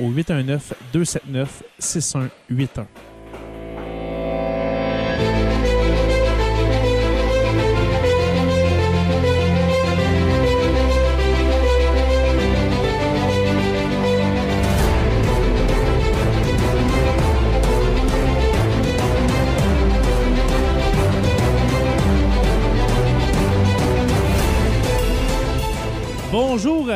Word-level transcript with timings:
au 0.00 0.10
819 0.10 0.74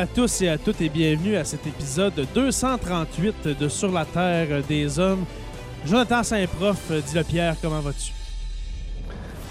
à 0.01 0.07
tous 0.07 0.41
et 0.41 0.49
à 0.49 0.57
toutes 0.57 0.81
et 0.81 0.89
bienvenue 0.89 1.35
à 1.35 1.45
cet 1.45 1.67
épisode 1.67 2.27
238 2.33 3.49
de 3.49 3.69
Sur 3.69 3.91
la 3.91 4.03
Terre 4.03 4.63
des 4.67 4.97
Hommes. 4.97 5.25
Jonathan 5.85 6.23
Saint-Prof, 6.23 6.91
dit 7.05 7.15
le 7.15 7.23
Pierre, 7.23 7.55
comment 7.61 7.81
vas-tu? 7.81 8.20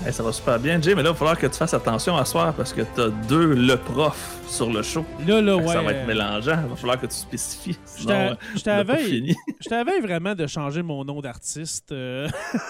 Hey, 0.05 0.15
ça 0.15 0.23
va 0.23 0.33
super 0.33 0.59
bien, 0.59 0.81
Jay, 0.81 0.95
mais 0.95 1.03
là, 1.03 1.11
il 1.11 1.13
va 1.13 1.15
falloir 1.19 1.39
que 1.39 1.47
tu 1.47 1.57
fasses 1.59 1.75
attention 1.75 2.17
à 2.17 2.25
soir 2.25 2.55
parce 2.55 2.73
que 2.73 2.81
tu 2.95 3.01
as 3.03 3.11
deux 3.29 3.55
le 3.55 3.77
prof 3.77 4.39
sur 4.49 4.73
le 4.73 4.83
show. 4.83 5.05
Là, 5.27 5.43
là, 5.43 5.57
ouais. 5.59 5.67
Ça 5.69 5.83
va 5.83 5.93
être 5.93 6.07
mélangeant. 6.07 6.59
Il 6.65 6.71
va 6.71 6.77
falloir 6.77 6.99
que 6.99 7.05
tu 7.07 7.15
spécifies. 7.15 7.79
Je 7.99 8.09
euh, 8.09 8.35
t'avais 8.65 8.97
fini. 8.97 9.37
je 9.61 9.69
t'avais 9.69 10.01
vraiment 10.01 10.35
de 10.35 10.47
changer 10.47 10.83
mon 10.83 11.05
nom 11.05 11.21
d'artiste. 11.21 11.93
euh, 11.93 12.27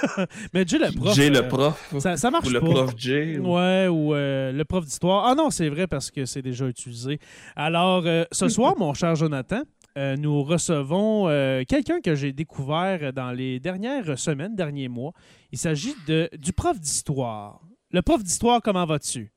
mais 0.53 0.67
Jay 0.67 0.79
le 0.79 0.91
prof. 0.93 1.15
Jay 1.15 1.29
euh, 1.29 1.41
le 1.43 1.49
prof. 1.49 1.95
Ça, 2.01 2.17
ça 2.17 2.33
marche 2.33 2.49
ou 2.49 2.51
le 2.51 2.61
pas. 2.61 2.67
prof 2.67 2.91
Jay. 2.97 3.39
ou- 3.39 3.55
Ouais, 3.55 3.87
ou 3.87 4.13
euh, 4.13 4.51
le 4.51 4.65
prof 4.65 4.85
d'histoire. 4.85 5.27
Ah 5.27 5.37
non, 5.37 5.51
c'est 5.51 5.69
vrai 5.69 5.87
parce 5.87 6.11
que 6.11 6.25
c'est 6.27 6.43
déjà 6.43 6.67
utilisé. 6.67 7.21
Alors, 7.55 8.03
euh, 8.07 8.25
ce 8.33 8.49
soir, 8.49 8.75
mon 8.77 8.93
cher 8.93 9.15
Jonathan, 9.15 9.63
euh, 9.99 10.17
nous 10.17 10.43
recevons 10.43 11.29
euh, 11.29 11.63
quelqu'un 11.69 12.01
que 12.01 12.15
j'ai 12.15 12.33
découvert 12.33 13.13
dans 13.13 13.33
les 13.33 13.61
dernières 13.61 14.19
semaines, 14.19 14.55
derniers 14.55 14.89
mois. 14.89 15.13
Il 15.53 15.59
s'agit 15.59 15.95
de, 16.07 16.29
du 16.39 16.53
prof 16.53 16.79
d'histoire. 16.79 17.61
Le 17.91 18.03
prof 18.03 18.23
d'histoire, 18.23 18.61
comment 18.63 18.87
vas-tu? 18.87 19.33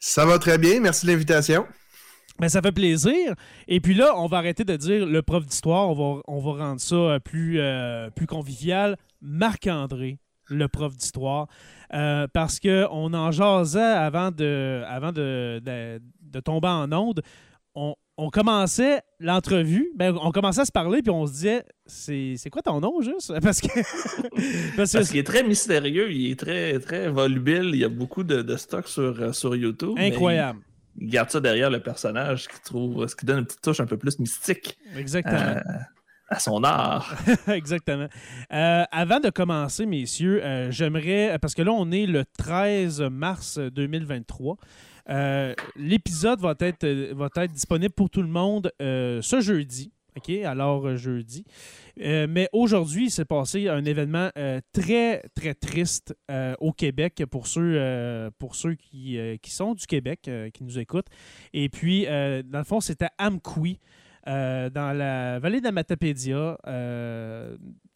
Ça 0.00 0.26
va 0.26 0.38
très 0.38 0.58
bien, 0.58 0.80
merci 0.80 1.06
de 1.06 1.12
l'invitation. 1.12 1.66
Ben, 2.38 2.48
ça 2.48 2.62
fait 2.62 2.72
plaisir. 2.72 3.34
Et 3.68 3.80
puis 3.80 3.94
là, 3.94 4.14
on 4.16 4.26
va 4.26 4.38
arrêter 4.38 4.64
de 4.64 4.76
dire 4.76 5.06
le 5.06 5.22
prof 5.22 5.44
d'histoire. 5.44 5.90
On 5.90 5.94
va, 6.16 6.22
on 6.26 6.40
va 6.40 6.64
rendre 6.64 6.80
ça 6.80 6.94
euh, 6.94 7.18
plus, 7.18 7.60
euh, 7.60 8.10
plus 8.10 8.26
convivial. 8.26 8.96
Marc-André, 9.20 10.18
le 10.48 10.66
prof 10.68 10.96
d'histoire. 10.96 11.46
Euh, 11.94 12.26
parce 12.32 12.58
qu'on 12.58 13.12
en 13.14 13.30
jasait 13.32 13.80
avant 13.80 14.30
de, 14.30 14.82
avant 14.88 15.12
de, 15.12 15.60
de- 15.64 16.00
de 16.22 16.40
tomber 16.40 16.68
en 16.68 16.90
onde. 16.92 17.22
On, 17.74 17.94
on 18.18 18.30
commençait 18.30 19.00
l'entrevue, 19.20 19.90
ben, 19.96 20.16
on 20.20 20.30
commençait 20.30 20.60
à 20.60 20.64
se 20.64 20.72
parler, 20.72 21.02
puis 21.02 21.10
on 21.10 21.26
se 21.26 21.32
disait 21.32 21.64
c'est 21.86 22.34
c'est 22.36 22.50
quoi 22.50 22.62
ton 22.62 22.80
nom 22.80 23.00
juste? 23.00 23.32
Parce 23.42 23.60
que. 23.60 24.76
parce 24.76 25.10
qu'il 25.10 25.18
est 25.18 25.26
très 25.26 25.42
mystérieux, 25.42 26.12
il 26.12 26.30
est 26.30 26.38
très, 26.38 26.78
très 26.78 27.08
volubile, 27.08 27.70
il 27.72 27.76
y 27.80 27.84
a 27.84 27.88
beaucoup 27.88 28.24
de, 28.24 28.42
de 28.42 28.56
stock 28.56 28.86
sur, 28.88 29.20
euh, 29.20 29.32
sur 29.32 29.56
YouTube. 29.56 29.94
incroyable. 29.98 30.60
Il, 30.96 31.04
il 31.06 31.10
garde 31.10 31.30
ça 31.30 31.40
derrière 31.40 31.70
le 31.70 31.80
personnage, 31.80 32.44
ce 32.44 32.48
qui, 32.48 32.60
trouve, 32.62 33.06
ce 33.06 33.16
qui 33.16 33.24
donne 33.24 33.38
une 33.40 33.46
petite 33.46 33.62
touche 33.62 33.80
un 33.80 33.86
peu 33.86 33.96
plus 33.96 34.18
mystique 34.18 34.76
Exactement. 34.96 35.38
euh, 35.38 35.60
à 36.28 36.38
son 36.38 36.62
art. 36.64 37.14
Exactement. 37.48 38.08
Euh, 38.52 38.84
avant 38.90 39.20
de 39.20 39.30
commencer, 39.30 39.86
messieurs, 39.86 40.42
euh, 40.44 40.70
j'aimerais, 40.70 41.38
parce 41.40 41.54
que 41.54 41.62
là, 41.62 41.72
on 41.72 41.90
est 41.90 42.06
le 42.06 42.24
13 42.38 43.02
mars 43.10 43.58
2023. 43.58 44.56
Euh, 45.10 45.54
L'épisode 45.76 46.40
va 46.40 46.54
être, 46.60 46.84
euh, 46.84 47.12
va 47.14 47.28
être 47.36 47.52
disponible 47.52 47.92
pour 47.92 48.10
tout 48.10 48.22
le 48.22 48.28
monde 48.28 48.70
euh, 48.80 49.20
ce 49.22 49.40
jeudi. 49.40 49.92
OK? 50.16 50.30
Alors, 50.44 50.94
jeudi. 50.96 51.44
Mais 51.96 52.46
aujourd'hui, 52.52 53.06
il 53.06 53.10
s'est 53.10 53.24
passé 53.24 53.68
un 53.68 53.82
événement 53.82 54.28
très, 54.72 55.22
très 55.34 55.54
triste 55.54 56.14
au 56.60 56.72
Québec 56.72 57.22
pour 57.30 57.46
ceux, 57.46 58.30
pour 58.38 58.54
ceux 58.54 58.74
qui, 58.74 59.18
qui 59.40 59.50
sont 59.50 59.72
du 59.72 59.86
Québec, 59.86 60.30
qui 60.52 60.64
nous 60.64 60.78
écoutent. 60.78 61.06
Et 61.54 61.70
puis, 61.70 62.04
dans 62.04 62.58
le 62.58 62.64
fond, 62.64 62.80
c'était 62.80 63.08
Amqui. 63.18 63.80
dans 64.26 64.98
la 64.98 65.38
vallée 65.38 65.62
d'Amatapédia. 65.62 66.58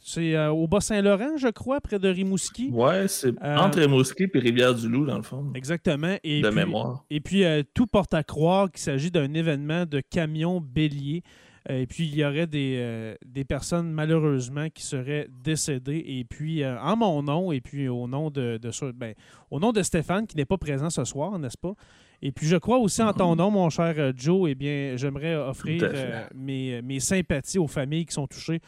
C'est 0.08 0.36
euh, 0.36 0.52
au 0.52 0.68
Bas-Saint-Laurent, 0.68 1.36
je 1.36 1.48
crois, 1.48 1.80
près 1.80 1.98
de 1.98 2.08
Rimouski. 2.08 2.70
Ouais, 2.70 3.08
c'est 3.08 3.34
Euh, 3.42 3.56
entre 3.56 3.80
Rimouski 3.80 4.28
et 4.32 4.38
Rivière-du-Loup, 4.38 5.04
dans 5.04 5.16
le 5.16 5.24
fond, 5.24 5.50
Exactement. 5.52 6.14
Et 6.22 6.42
de 6.42 6.46
puis, 6.46 6.56
mémoire. 6.56 7.04
Et 7.10 7.18
puis, 7.20 7.42
euh, 7.42 7.64
tout 7.74 7.88
porte 7.88 8.14
à 8.14 8.22
croire 8.22 8.70
qu'il 8.70 8.78
s'agit 8.78 9.10
d'un 9.10 9.34
événement 9.34 9.84
de 9.84 10.00
camion 10.00 10.60
bélier. 10.60 11.24
Et 11.68 11.88
puis, 11.88 12.06
il 12.06 12.14
y 12.14 12.24
aurait 12.24 12.46
des, 12.46 13.16
des 13.26 13.44
personnes, 13.44 13.90
malheureusement, 13.90 14.68
qui 14.72 14.84
seraient 14.84 15.26
décédées. 15.42 16.04
Et 16.06 16.22
puis, 16.22 16.64
en 16.64 16.96
mon 16.96 17.24
nom, 17.24 17.50
et 17.50 17.60
puis 17.60 17.88
au 17.88 18.06
nom 18.06 18.30
de, 18.30 18.60
de 18.62 18.92
ben, 18.92 19.14
au 19.50 19.58
nom 19.58 19.72
de 19.72 19.82
Stéphane, 19.82 20.28
qui 20.28 20.36
n'est 20.36 20.44
pas 20.44 20.58
présent 20.58 20.90
ce 20.90 21.02
soir, 21.04 21.36
n'est-ce 21.40 21.58
pas? 21.58 21.74
Et 22.22 22.30
puis, 22.30 22.46
je 22.46 22.56
crois 22.56 22.78
aussi 22.78 23.02
en 23.02 23.12
ton 23.12 23.34
nom, 23.34 23.50
mon 23.50 23.68
cher 23.70 24.12
Joe, 24.14 24.48
eh 24.48 24.54
bien, 24.54 24.92
j'aimerais 24.94 25.34
offrir 25.34 25.82
euh, 25.82 26.24
mes, 26.36 26.80
mes 26.82 27.00
sympathies 27.00 27.58
aux 27.58 27.66
familles 27.66 28.06
qui 28.06 28.14
sont 28.14 28.28
touchées 28.28 28.60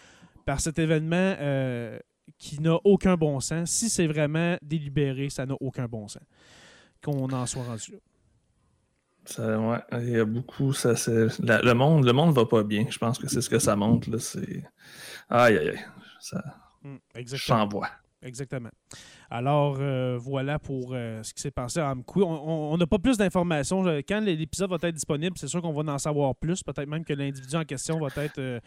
par 0.48 0.60
cet 0.62 0.78
événement 0.78 1.34
euh, 1.40 1.98
qui 2.38 2.58
n'a 2.62 2.76
aucun 2.84 3.16
bon 3.16 3.38
sens. 3.38 3.70
Si 3.70 3.90
c'est 3.90 4.06
vraiment 4.06 4.56
délibéré, 4.62 5.28
ça 5.28 5.44
n'a 5.44 5.54
aucun 5.60 5.84
bon 5.86 6.08
sens. 6.08 6.22
Qu'on 7.04 7.30
en 7.30 7.44
soit 7.44 7.64
rendu 7.64 7.92
là. 7.92 7.98
Ça, 9.26 9.60
ouais, 9.60 9.78
il 10.00 10.08
y 10.08 10.18
a 10.18 10.24
beaucoup. 10.24 10.72
Ça, 10.72 10.94
la- 11.40 11.60
le 11.60 11.74
monde, 11.74 12.06
le 12.06 12.12
monde 12.14 12.34
va 12.34 12.46
pas 12.46 12.62
bien. 12.62 12.86
Je 12.88 12.96
pense 12.96 13.18
que 13.18 13.28
c'est 13.28 13.42
ce 13.42 13.50
que 13.50 13.58
ça 13.58 13.76
montre. 13.76 14.08
Là, 14.10 14.18
c'est... 14.18 14.64
Aïe, 15.28 15.58
aïe, 15.58 15.68
aïe. 15.68 15.80
Ça, 16.18 16.42
Mm, 16.82 16.96
exactement. 17.16 17.82
Exactement. 18.22 18.70
Alors, 19.30 19.76
euh, 19.80 20.16
voilà 20.16 20.58
pour 20.60 20.92
euh, 20.94 21.22
ce 21.24 21.34
qui 21.34 21.42
s'est 21.42 21.50
passé 21.50 21.80
à 21.80 21.90
Amqui. 21.90 22.20
On- 22.22 22.76
n'a 22.78 22.86
pas 22.86 22.98
plus 22.98 23.18
d'informations. 23.18 23.84
Quand 24.08 24.20
l'épisode 24.20 24.70
va 24.70 24.76
être 24.88 24.94
disponible, 24.94 25.36
c'est 25.36 25.48
sûr 25.48 25.60
qu'on 25.60 25.72
va 25.72 25.92
en 25.92 25.98
savoir 25.98 26.34
plus. 26.36 26.62
Peut-être 26.62 26.88
même 26.88 27.04
que 27.04 27.12
l'individu 27.12 27.54
en 27.56 27.64
question 27.64 27.98
va 28.00 28.08
être 28.24 28.38
euh, 28.38 28.60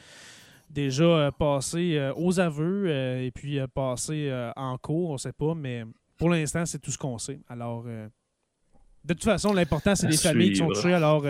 déjà 0.71 1.03
euh, 1.03 1.31
passé 1.31 1.97
euh, 1.97 2.13
aux 2.15 2.39
aveux 2.39 2.85
euh, 2.87 3.25
et 3.25 3.31
puis 3.31 3.59
passé 3.73 4.31
en 4.55 4.77
cours. 4.77 5.09
On 5.11 5.13
ne 5.13 5.17
sait 5.17 5.33
pas, 5.33 5.53
mais 5.53 5.83
pour 6.17 6.29
l'instant, 6.29 6.65
c'est 6.65 6.79
tout 6.79 6.91
ce 6.91 6.97
qu'on 6.97 7.17
sait. 7.17 7.39
Alors, 7.47 7.83
de 7.83 9.13
toute 9.13 9.23
façon, 9.23 9.53
l'important, 9.53 9.95
c'est 9.95 10.07
les 10.07 10.17
familles 10.17 10.51
qui 10.51 10.57
sont 10.57 10.67
touchées. 10.67 10.93
Alors, 10.93 11.25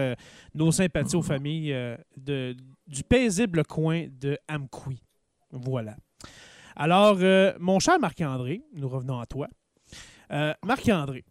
nos 0.53 0.71
sympathies 0.71 1.15
aux 1.15 1.21
familles 1.21 1.75
de, 2.17 2.55
du 2.87 3.03
paisible 3.03 3.63
coin 3.63 4.07
de 4.19 4.37
Amqui. 4.49 5.01
Voilà. 5.51 5.95
Alors, 6.75 7.17
euh, 7.21 7.53
mon 7.59 7.79
cher 7.79 7.99
Marc-André, 7.99 8.63
nous 8.73 8.87
revenons 8.87 9.19
à 9.19 9.25
toi. 9.25 9.47
Euh, 10.31 10.53
Marc-André, 10.63 11.25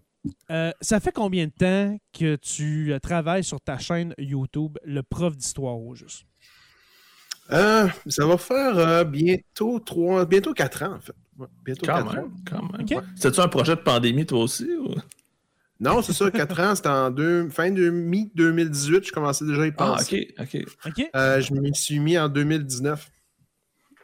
euh, 0.51 0.71
ça 0.81 1.01
fait 1.01 1.13
combien 1.13 1.47
de 1.47 1.53
temps 1.53 1.97
que 2.13 2.37
tu 2.37 2.93
travailles 3.03 3.45
sur 3.45 3.61
ta 3.61 3.79
chaîne 3.79 4.15
YouTube, 4.19 4.79
le 4.85 5.03
prof 5.03 5.37
d'histoire 5.37 5.79
au 5.79 5.95
juste? 5.95 6.27
Euh, 7.53 7.89
ça 8.07 8.27
va 8.27 8.37
faire 8.39 8.79
euh, 8.79 9.05
bientôt 9.05 9.79
trois, 9.81 10.25
bientôt 10.25 10.53
quatre 10.55 10.83
ans, 10.83 10.95
en 10.97 11.01
fait. 11.01 11.15
Ouais, 11.39 11.47
bientôt 11.65 11.87
Quand 11.87 12.05
quatre 12.05 12.19
ans. 12.19 12.31
quand 12.49 12.63
même. 12.77 13.03
C'est-tu 13.17 13.41
un 13.41 13.49
projet 13.49 13.75
de 13.77 13.81
pandémie, 13.81 14.27
toi 14.27 14.41
aussi? 14.41 14.69
Ou... 14.77 14.95
Non, 15.81 16.03
c'est 16.03 16.13
ça, 16.13 16.31
quatre 16.31 16.61
ans, 16.61 16.75
c'était 16.75 16.89
en 16.91 17.11
deux, 17.11 17.49
fin 17.49 17.71
de 17.71 17.89
mi-2018, 17.91 19.07
je 19.07 19.13
commençais 19.13 19.47
déjà 19.47 19.63
à 19.63 19.67
y 19.67 19.69
Ah, 19.71 19.73
penser. 19.73 20.35
ok, 20.39 20.47
ok. 20.55 20.67
OK? 20.99 21.11
Euh, 21.17 21.41
je 21.41 21.55
m'y 21.55 21.75
suis 21.75 21.99
mis 21.99 22.19
en 22.19 22.29
2019. 22.29 23.11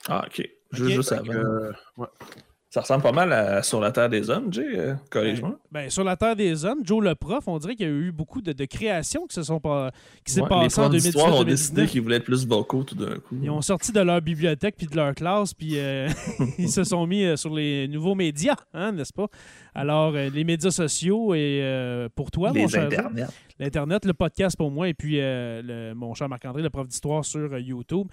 Ah, 0.08 0.24
ok. 0.26 0.48
Juste, 0.72 0.82
Ok. 0.84 0.88
juste 0.96 1.08
Fait 1.10 1.14
avant. 1.16 1.32
que, 1.32 1.36
euh, 1.36 1.72
ouais. 1.98 2.06
Ça 2.76 2.82
ressemble 2.82 3.02
pas 3.02 3.12
mal 3.12 3.32
à 3.32 3.62
Sur 3.62 3.80
la 3.80 3.90
Terre 3.90 4.10
des 4.10 4.28
Hommes, 4.28 4.52
Jay. 4.52 4.66
euh, 4.74 4.92
Corrige-moi. 5.08 5.58
Ben, 5.72 5.88
sur 5.88 6.04
la 6.04 6.14
Terre 6.14 6.36
des 6.36 6.66
Hommes, 6.66 6.80
Joe 6.84 7.02
le 7.02 7.14
prof, 7.14 7.44
on 7.46 7.56
dirait 7.58 7.74
qu'il 7.74 7.86
y 7.86 7.88
a 7.88 7.92
eu 7.92 8.12
beaucoup 8.12 8.42
de, 8.42 8.52
de 8.52 8.64
créations 8.66 9.26
qui 9.26 9.34
se 9.34 9.44
sont 9.44 9.60
pas, 9.60 9.92
qui 10.26 10.34
s'est 10.34 10.42
Ouais, 10.42 10.48
les 10.50 10.64
passées 10.64 10.80
en 10.82 10.90
profs 10.90 11.00
d'histoire 11.00 11.34
ont 11.34 11.42
décidé 11.42 11.84
2018-2019. 11.84 11.88
qu'ils 11.88 12.00
voulaient 12.02 12.16
être 12.16 12.24
plus 12.24 12.46
vocaux 12.46 12.84
tout 12.84 12.94
d'un 12.94 13.14
coup. 13.16 13.34
Ils 13.42 13.48
ont 13.48 13.62
sorti 13.62 13.92
de 13.92 14.00
leur 14.00 14.20
bibliothèque 14.20 14.74
puis 14.76 14.86
de 14.88 14.94
leur 14.94 15.14
classe, 15.14 15.54
puis 15.54 15.78
euh, 15.78 16.06
ils 16.58 16.68
se 16.68 16.84
sont 16.84 17.06
mis 17.06 17.24
euh, 17.24 17.36
sur 17.36 17.54
les 17.54 17.88
nouveaux 17.88 18.14
médias, 18.14 18.56
hein, 18.74 18.92
n'est-ce 18.92 19.14
pas? 19.14 19.28
Alors, 19.76 20.14
euh, 20.14 20.30
les 20.30 20.42
médias 20.44 20.70
sociaux 20.70 21.34
et 21.34 21.60
euh, 21.62 22.08
pour 22.14 22.30
toi, 22.30 22.50
mon 22.62 22.68
cher 22.68 22.88
l'Internet, 23.58 24.04
le 24.06 24.14
podcast 24.14 24.56
pour 24.56 24.70
moi, 24.70 24.88
et 24.88 24.94
puis 24.94 25.20
euh, 25.20 25.60
le- 25.62 25.94
mon 25.94 26.14
cher 26.14 26.28
Marc-André, 26.28 26.62
le 26.62 26.70
prof 26.70 26.88
d'histoire 26.88 27.24
sur 27.24 27.58
YouTube. 27.58 28.08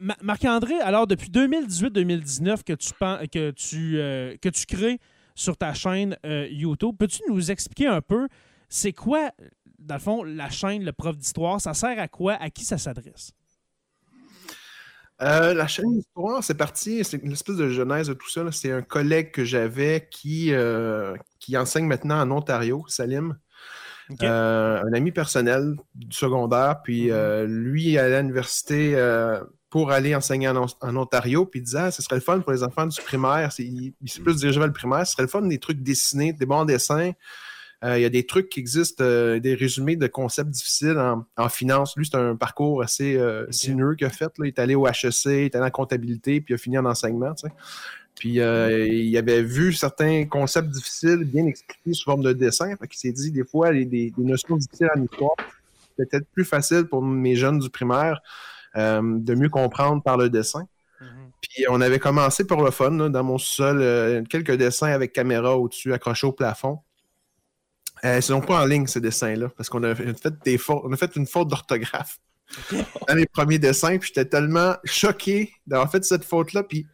Ma- 0.00 0.16
Marc-André, 0.22 0.74
alors 0.80 1.06
depuis 1.06 1.30
2018-2019 1.30 2.62
que 2.64 2.72
tu, 2.74 2.92
que, 3.32 3.50
tu, 3.52 3.92
que 4.40 4.48
tu 4.48 4.66
crées 4.66 4.98
sur 5.34 5.56
ta 5.56 5.72
chaîne 5.74 6.16
YouTube, 6.50 6.94
peux-tu 6.98 7.22
nous 7.28 7.50
expliquer 7.50 7.86
un 7.86 8.00
peu 8.02 8.28
c'est 8.68 8.92
quoi, 8.92 9.30
dans 9.78 9.94
le 9.94 10.00
fond, 10.00 10.22
la 10.24 10.50
chaîne, 10.50 10.84
le 10.84 10.92
prof 10.92 11.16
d'histoire? 11.16 11.60
Ça 11.60 11.72
sert 11.74 11.98
à 11.98 12.08
quoi? 12.08 12.34
À 12.34 12.50
qui 12.50 12.64
ça 12.64 12.76
s'adresse? 12.76 13.32
Euh, 15.20 15.52
la 15.52 15.66
chaîne 15.66 15.92
d'histoire, 15.96 16.44
c'est 16.44 16.54
parti, 16.54 17.02
c'est 17.04 17.16
une 17.22 17.32
espèce 17.32 17.56
de 17.56 17.68
genèse 17.70 18.06
de 18.08 18.14
tout 18.14 18.30
ça. 18.30 18.42
C'est 18.52 18.70
un 18.70 18.82
collègue 18.82 19.32
que 19.32 19.44
j'avais 19.44 20.06
qui, 20.10 20.52
euh, 20.52 21.16
qui 21.40 21.56
enseigne 21.56 21.86
maintenant 21.86 22.20
en 22.20 22.30
Ontario, 22.30 22.84
Salim. 22.88 23.36
Euh, 24.22 24.82
un 24.82 24.92
ami 24.94 25.12
personnel 25.12 25.74
du 25.94 26.16
secondaire, 26.16 26.80
puis 26.82 27.10
Mhm. 27.10 27.44
lui 27.44 27.84
il 27.90 27.98
allait 27.98 28.14
à 28.16 28.20
l'université 28.22 28.94
pour 29.68 29.90
aller 29.90 30.14
enseigner 30.14 30.48
en, 30.48 30.56
On- 30.64 30.66
en 30.80 30.96
Ontario, 30.96 31.44
puis 31.44 31.60
il 31.60 31.64
disait 31.64 31.78
ah, 31.78 31.90
ce 31.90 32.00
serait 32.00 32.14
le 32.16 32.22
fun 32.22 32.40
pour 32.40 32.52
les 32.52 32.62
enfants 32.62 32.86
du 32.86 32.98
primaire, 33.02 33.52
c'est- 33.52 33.64
il, 33.64 33.92
il 34.00 34.08
s'est 34.08 34.22
plus 34.22 34.36
dirigé 34.36 34.58
vers 34.58 34.66
le 34.68 34.72
primaire, 34.72 35.06
ce 35.06 35.12
serait 35.12 35.24
le 35.24 35.28
fun 35.28 35.42
des 35.42 35.58
trucs 35.58 35.82
dessinés, 35.82 36.32
des 36.32 36.46
bons 36.46 36.64
dessins. 36.64 37.10
Euh, 37.84 37.98
il 37.98 38.02
y 38.02 38.04
a 38.04 38.08
des 38.08 38.26
trucs 38.26 38.48
qui 38.48 38.58
existent, 38.58 39.04
euh, 39.04 39.38
des 39.38 39.54
résumés 39.54 39.94
de 39.94 40.06
concepts 40.08 40.50
difficiles 40.50 40.98
en, 40.98 41.24
en 41.36 41.48
finance. 41.48 41.96
Lui, 41.96 42.06
c'est 42.06 42.16
un 42.16 42.34
parcours 42.34 42.82
assez 42.82 43.16
euh, 43.16 43.46
sinueux 43.50 43.94
qu'il 43.94 44.06
a 44.06 44.10
fait. 44.10 44.32
Là. 44.38 44.46
Il 44.46 44.48
est 44.48 44.58
allé 44.58 44.74
au 44.74 44.86
HEC, 44.86 45.24
il 45.26 45.30
est 45.30 45.54
allé 45.54 45.66
en 45.66 45.70
comptabilité, 45.70 46.40
puis 46.40 46.54
il 46.54 46.56
a 46.56 46.58
fini 46.58 46.76
en 46.76 46.84
enseignement. 46.86 47.34
tu 47.34 47.46
sais. 47.46 47.54
Puis 48.18 48.40
euh, 48.40 48.88
il 48.88 49.16
avait 49.16 49.42
vu 49.42 49.72
certains 49.72 50.24
concepts 50.26 50.70
difficiles 50.70 51.24
bien 51.24 51.46
expliqués 51.46 51.92
sous 51.92 52.04
forme 52.04 52.24
de 52.24 52.32
dessin. 52.32 52.74
Fait 52.76 52.88
qu'il 52.88 52.98
s'est 52.98 53.12
dit 53.12 53.30
des 53.30 53.44
fois 53.44 53.70
les, 53.70 53.84
des, 53.84 54.10
des 54.10 54.24
notions 54.24 54.56
difficiles 54.56 54.88
en 54.96 55.00
histoire, 55.00 55.36
c'est 55.96 56.10
peut-être 56.10 56.26
plus 56.32 56.44
facile 56.44 56.84
pour 56.84 57.00
mes 57.00 57.36
jeunes 57.36 57.60
du 57.60 57.70
primaire 57.70 58.20
euh, 58.76 59.00
de 59.02 59.34
mieux 59.36 59.48
comprendre 59.48 60.02
par 60.02 60.16
le 60.16 60.30
dessin. 60.30 60.66
Mhm. 61.00 61.30
Puis 61.40 61.64
on 61.70 61.80
avait 61.80 62.00
commencé 62.00 62.44
pour 62.44 62.62
le 62.64 62.72
fun, 62.72 62.90
là, 62.90 63.08
dans 63.08 63.22
mon 63.22 63.38
sol, 63.38 63.78
euh, 63.80 64.24
quelques 64.24 64.56
dessins 64.56 64.88
avec 64.88 65.12
caméra 65.12 65.56
au-dessus, 65.56 65.92
accrochés 65.92 66.26
au 66.26 66.32
plafond. 66.32 66.80
Euh, 68.04 68.16
ils 68.16 68.22
sont 68.22 68.40
pas 68.40 68.62
en 68.62 68.64
ligne, 68.66 68.86
ces 68.86 69.00
dessins-là, 69.00 69.48
parce 69.56 69.68
qu'on 69.68 69.82
a 69.82 69.94
fait 69.94 70.34
des 70.44 70.58
fautes, 70.58 70.82
on 70.84 70.92
a 70.92 70.96
fait 70.96 71.14
une 71.16 71.26
faute 71.26 71.48
d'orthographe 71.48 72.18
dans 73.08 73.14
les 73.14 73.26
premiers 73.26 73.58
dessins, 73.58 73.98
puis 73.98 74.08
j'étais 74.08 74.24
tellement 74.24 74.76
choqué 74.84 75.52
d'avoir 75.66 75.90
fait 75.90 76.04
cette 76.04 76.24
faute-là, 76.24 76.62
puis 76.62 76.86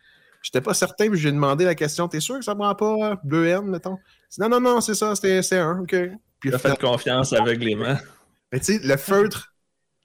j'étais 0.43 0.61
pas 0.61 0.75
certain, 0.75 1.09
puis 1.09 1.19
j'ai 1.19 1.33
demandé 1.33 1.65
la 1.65 1.75
question, 1.75 2.09
t'es 2.09 2.21
sûr 2.21 2.39
que 2.39 2.45
ça 2.45 2.55
prend 2.55 2.75
pas 2.75 3.13
euh, 3.13 3.17
deux 3.25 3.47
N, 3.47 3.67
mettons? 3.67 3.97
Il 3.97 4.35
dit, 4.35 4.41
Non, 4.41 4.49
non, 4.49 4.61
non, 4.61 4.81
c'est 4.81 4.95
ça, 4.95 5.15
c'était 5.15 5.43
c'est 5.43 5.59
un, 5.59 5.81
OK. 5.81 5.95
Puis 6.41 6.51
Il 6.51 6.55
a 6.55 6.59
fait 6.59 6.79
confiance 6.79 7.33
aveuglément. 7.33 7.97
mais 8.53 8.61
tu 8.61 8.79
sais, 8.79 8.81
le 8.83 8.97
feutre, 8.97 9.55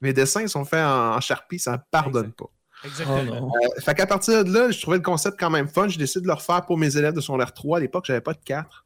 mes 0.01 0.13
dessins 0.13 0.47
sont 0.47 0.65
faits 0.65 0.85
en, 0.85 1.15
en 1.15 1.21
Sharpie, 1.21 1.59
ça 1.59 1.73
ne 1.73 1.77
pardonne 1.91 2.31
pas. 2.31 2.49
Exactement. 2.85 3.51
Oh. 3.51 3.65
Euh, 3.65 3.81
fait 3.81 3.93
qu'à 3.93 4.07
partir 4.07 4.43
de 4.43 4.53
là, 4.53 4.71
je 4.71 4.81
trouvais 4.81 4.97
le 4.97 5.03
concept 5.03 5.39
quand 5.39 5.49
même 5.49 5.67
fun. 5.67 5.87
J'ai 5.87 5.97
décidé 5.97 6.21
de 6.21 6.27
le 6.27 6.33
refaire 6.33 6.65
pour 6.65 6.77
mes 6.77 6.95
élèves 6.95 7.13
de 7.13 7.21
son 7.21 7.37
r 7.37 7.53
3. 7.53 7.77
À 7.77 7.81
l'époque, 7.81 8.05
j'avais 8.05 8.21
pas 8.21 8.33
de 8.33 8.39
4. 8.43 8.85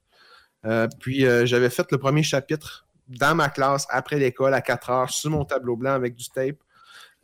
Euh, 0.66 0.88
puis 1.00 1.26
euh, 1.26 1.46
j'avais 1.46 1.70
fait 1.70 1.92
le 1.92 1.98
premier 1.98 2.24
chapitre 2.24 2.86
dans 3.08 3.36
ma 3.36 3.50
classe 3.50 3.86
après 3.90 4.18
l'école 4.18 4.54
à 4.54 4.62
4 4.62 4.90
heures 4.90 5.10
sur 5.10 5.30
mon 5.32 5.44
tableau 5.46 5.76
blanc 5.76 5.92
avec 5.92 6.16
du 6.16 6.30
tape. 6.30 6.56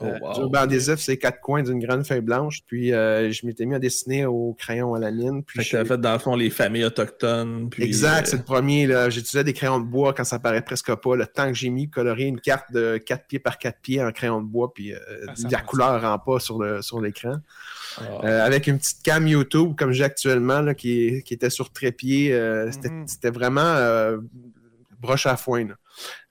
Oh, 0.02 0.06
Euh, 0.06 0.18
wow. 0.22 0.34
du 0.34 0.40
ruban 0.44 0.60
adhésif, 0.60 0.96
c'est 1.00 1.18
quatre 1.18 1.42
coins 1.42 1.62
d'une 1.62 1.80
grande 1.86 2.06
feuille 2.08 2.22
blanche. 2.22 2.60
Puis 2.66 2.94
euh, 2.94 3.32
je 3.34 3.46
m'étais 3.46 3.66
mis 3.66 3.76
à 3.76 3.80
dessiner 3.80 4.26
au 4.26 4.54
crayon 4.58 4.94
à 4.94 5.00
la 5.00 5.12
mine. 5.12 5.44
Puis 5.44 5.62
Fait 5.62 5.78
je- 5.78 5.84
fait 5.84 5.98
dans 5.98 6.14
le 6.14 6.20
fond 6.20 6.38
les 6.38 6.50
familles 6.50 6.86
autochtones. 6.86 7.70
Puis, 7.70 7.84
Exact, 7.84 8.28
c'est 8.28 8.38
le 8.38 8.44
premier. 8.44 8.88
là. 8.88 9.10
J'utilisais 9.10 9.44
des 9.44 9.52
crayons 9.52 9.80
de 9.82 9.86
bois 9.86 10.14
quand 10.14 10.24
ça 10.24 10.40
paraît 10.40 10.62
presque 10.62 10.94
pas. 10.96 11.16
Le 11.18 11.26
temps 11.28 11.48
que 11.50 11.54
j'ai 11.54 11.70
mis 11.70 11.90
colorier 11.90 12.28
une 12.28 12.40
carte 12.40 12.72
de 12.72 12.98
4 12.98 13.28
pieds 13.28 13.40
par 13.40 13.58
4 13.58 13.78
pieds 13.82 14.02
en 14.02 14.12
crayon 14.14 14.40
de 14.42 14.48
bois, 14.48 14.74
puis 14.74 14.94
euh, 14.94 15.00
Ah, 15.28 15.34
la 15.52 15.60
couleur 15.62 16.02
rend 16.02 16.18
pas 16.20 16.40
sur 16.40 16.62
le 16.62 16.82
sur 16.82 17.02
ah. 18.00 18.26
Euh, 18.26 18.46
avec 18.46 18.68
une 18.68 18.78
petite 18.78 19.02
cam 19.04 19.28
YouTube 19.28 19.74
comme 19.78 19.92
j'ai 19.92 20.04
actuellement, 20.04 20.62
là, 20.62 20.74
qui, 20.74 21.24
était 21.30 21.50
sur 21.50 21.72
trépied. 21.72 22.34
euh, 22.34 22.72
c'était- 22.72 22.90
Mhm. 22.90 23.08
C'était 23.08 23.30
vraiment 23.32 23.62
euh, 23.62 24.18
broche 25.00 25.26
à 25.26 25.38
foin, 25.38 25.66
là, 25.68 25.76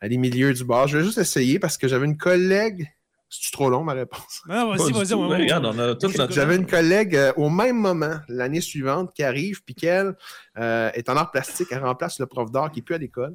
à 0.00 0.08
les 0.08 0.16
milieux 0.18 0.52
du 0.52 0.64
bar. 0.64 0.86
Je 0.88 0.98
vais 0.98 1.04
juste 1.04 1.18
essayer 1.18 1.58
parce 1.58 1.76
que 1.78 1.88
j'avais 1.88 2.06
une 2.06 2.16
collègue. 2.16 2.88
C'est 3.30 3.52
trop 3.52 3.68
long 3.68 3.84
ma 3.84 3.92
réponse? 3.92 4.40
Vas-y, 4.78 4.92
vas-y. 4.92 5.12
on- 5.14 5.28
Ouais, 5.28 5.36
on- 5.36 5.38
Regarde, 5.40 5.66
on 5.66 5.78
a 5.78 5.94
toute 5.94 6.16
notre. 6.16 6.32
J'avais 6.32 6.56
une 6.56 6.64
collègue 6.66 7.14
euh, 7.14 7.32
au 7.36 7.50
même 7.50 7.76
moment, 7.76 8.20
l'année 8.28 8.62
suivante, 8.62 9.12
qui 9.14 9.22
arrive, 9.22 9.62
puis 9.64 9.74
qu'elle 9.74 10.16
euh, 10.58 10.90
est 10.94 11.10
en 11.10 11.16
art 11.18 11.30
plastique, 11.30 11.68
elle 11.70 11.84
remplace 11.84 12.18
le 12.20 12.26
prof 12.26 12.50
d'art 12.50 12.70
qui 12.70 12.78
est 12.78 12.82
plus 12.82 12.94
à 12.94 12.98
l'école. 12.98 13.34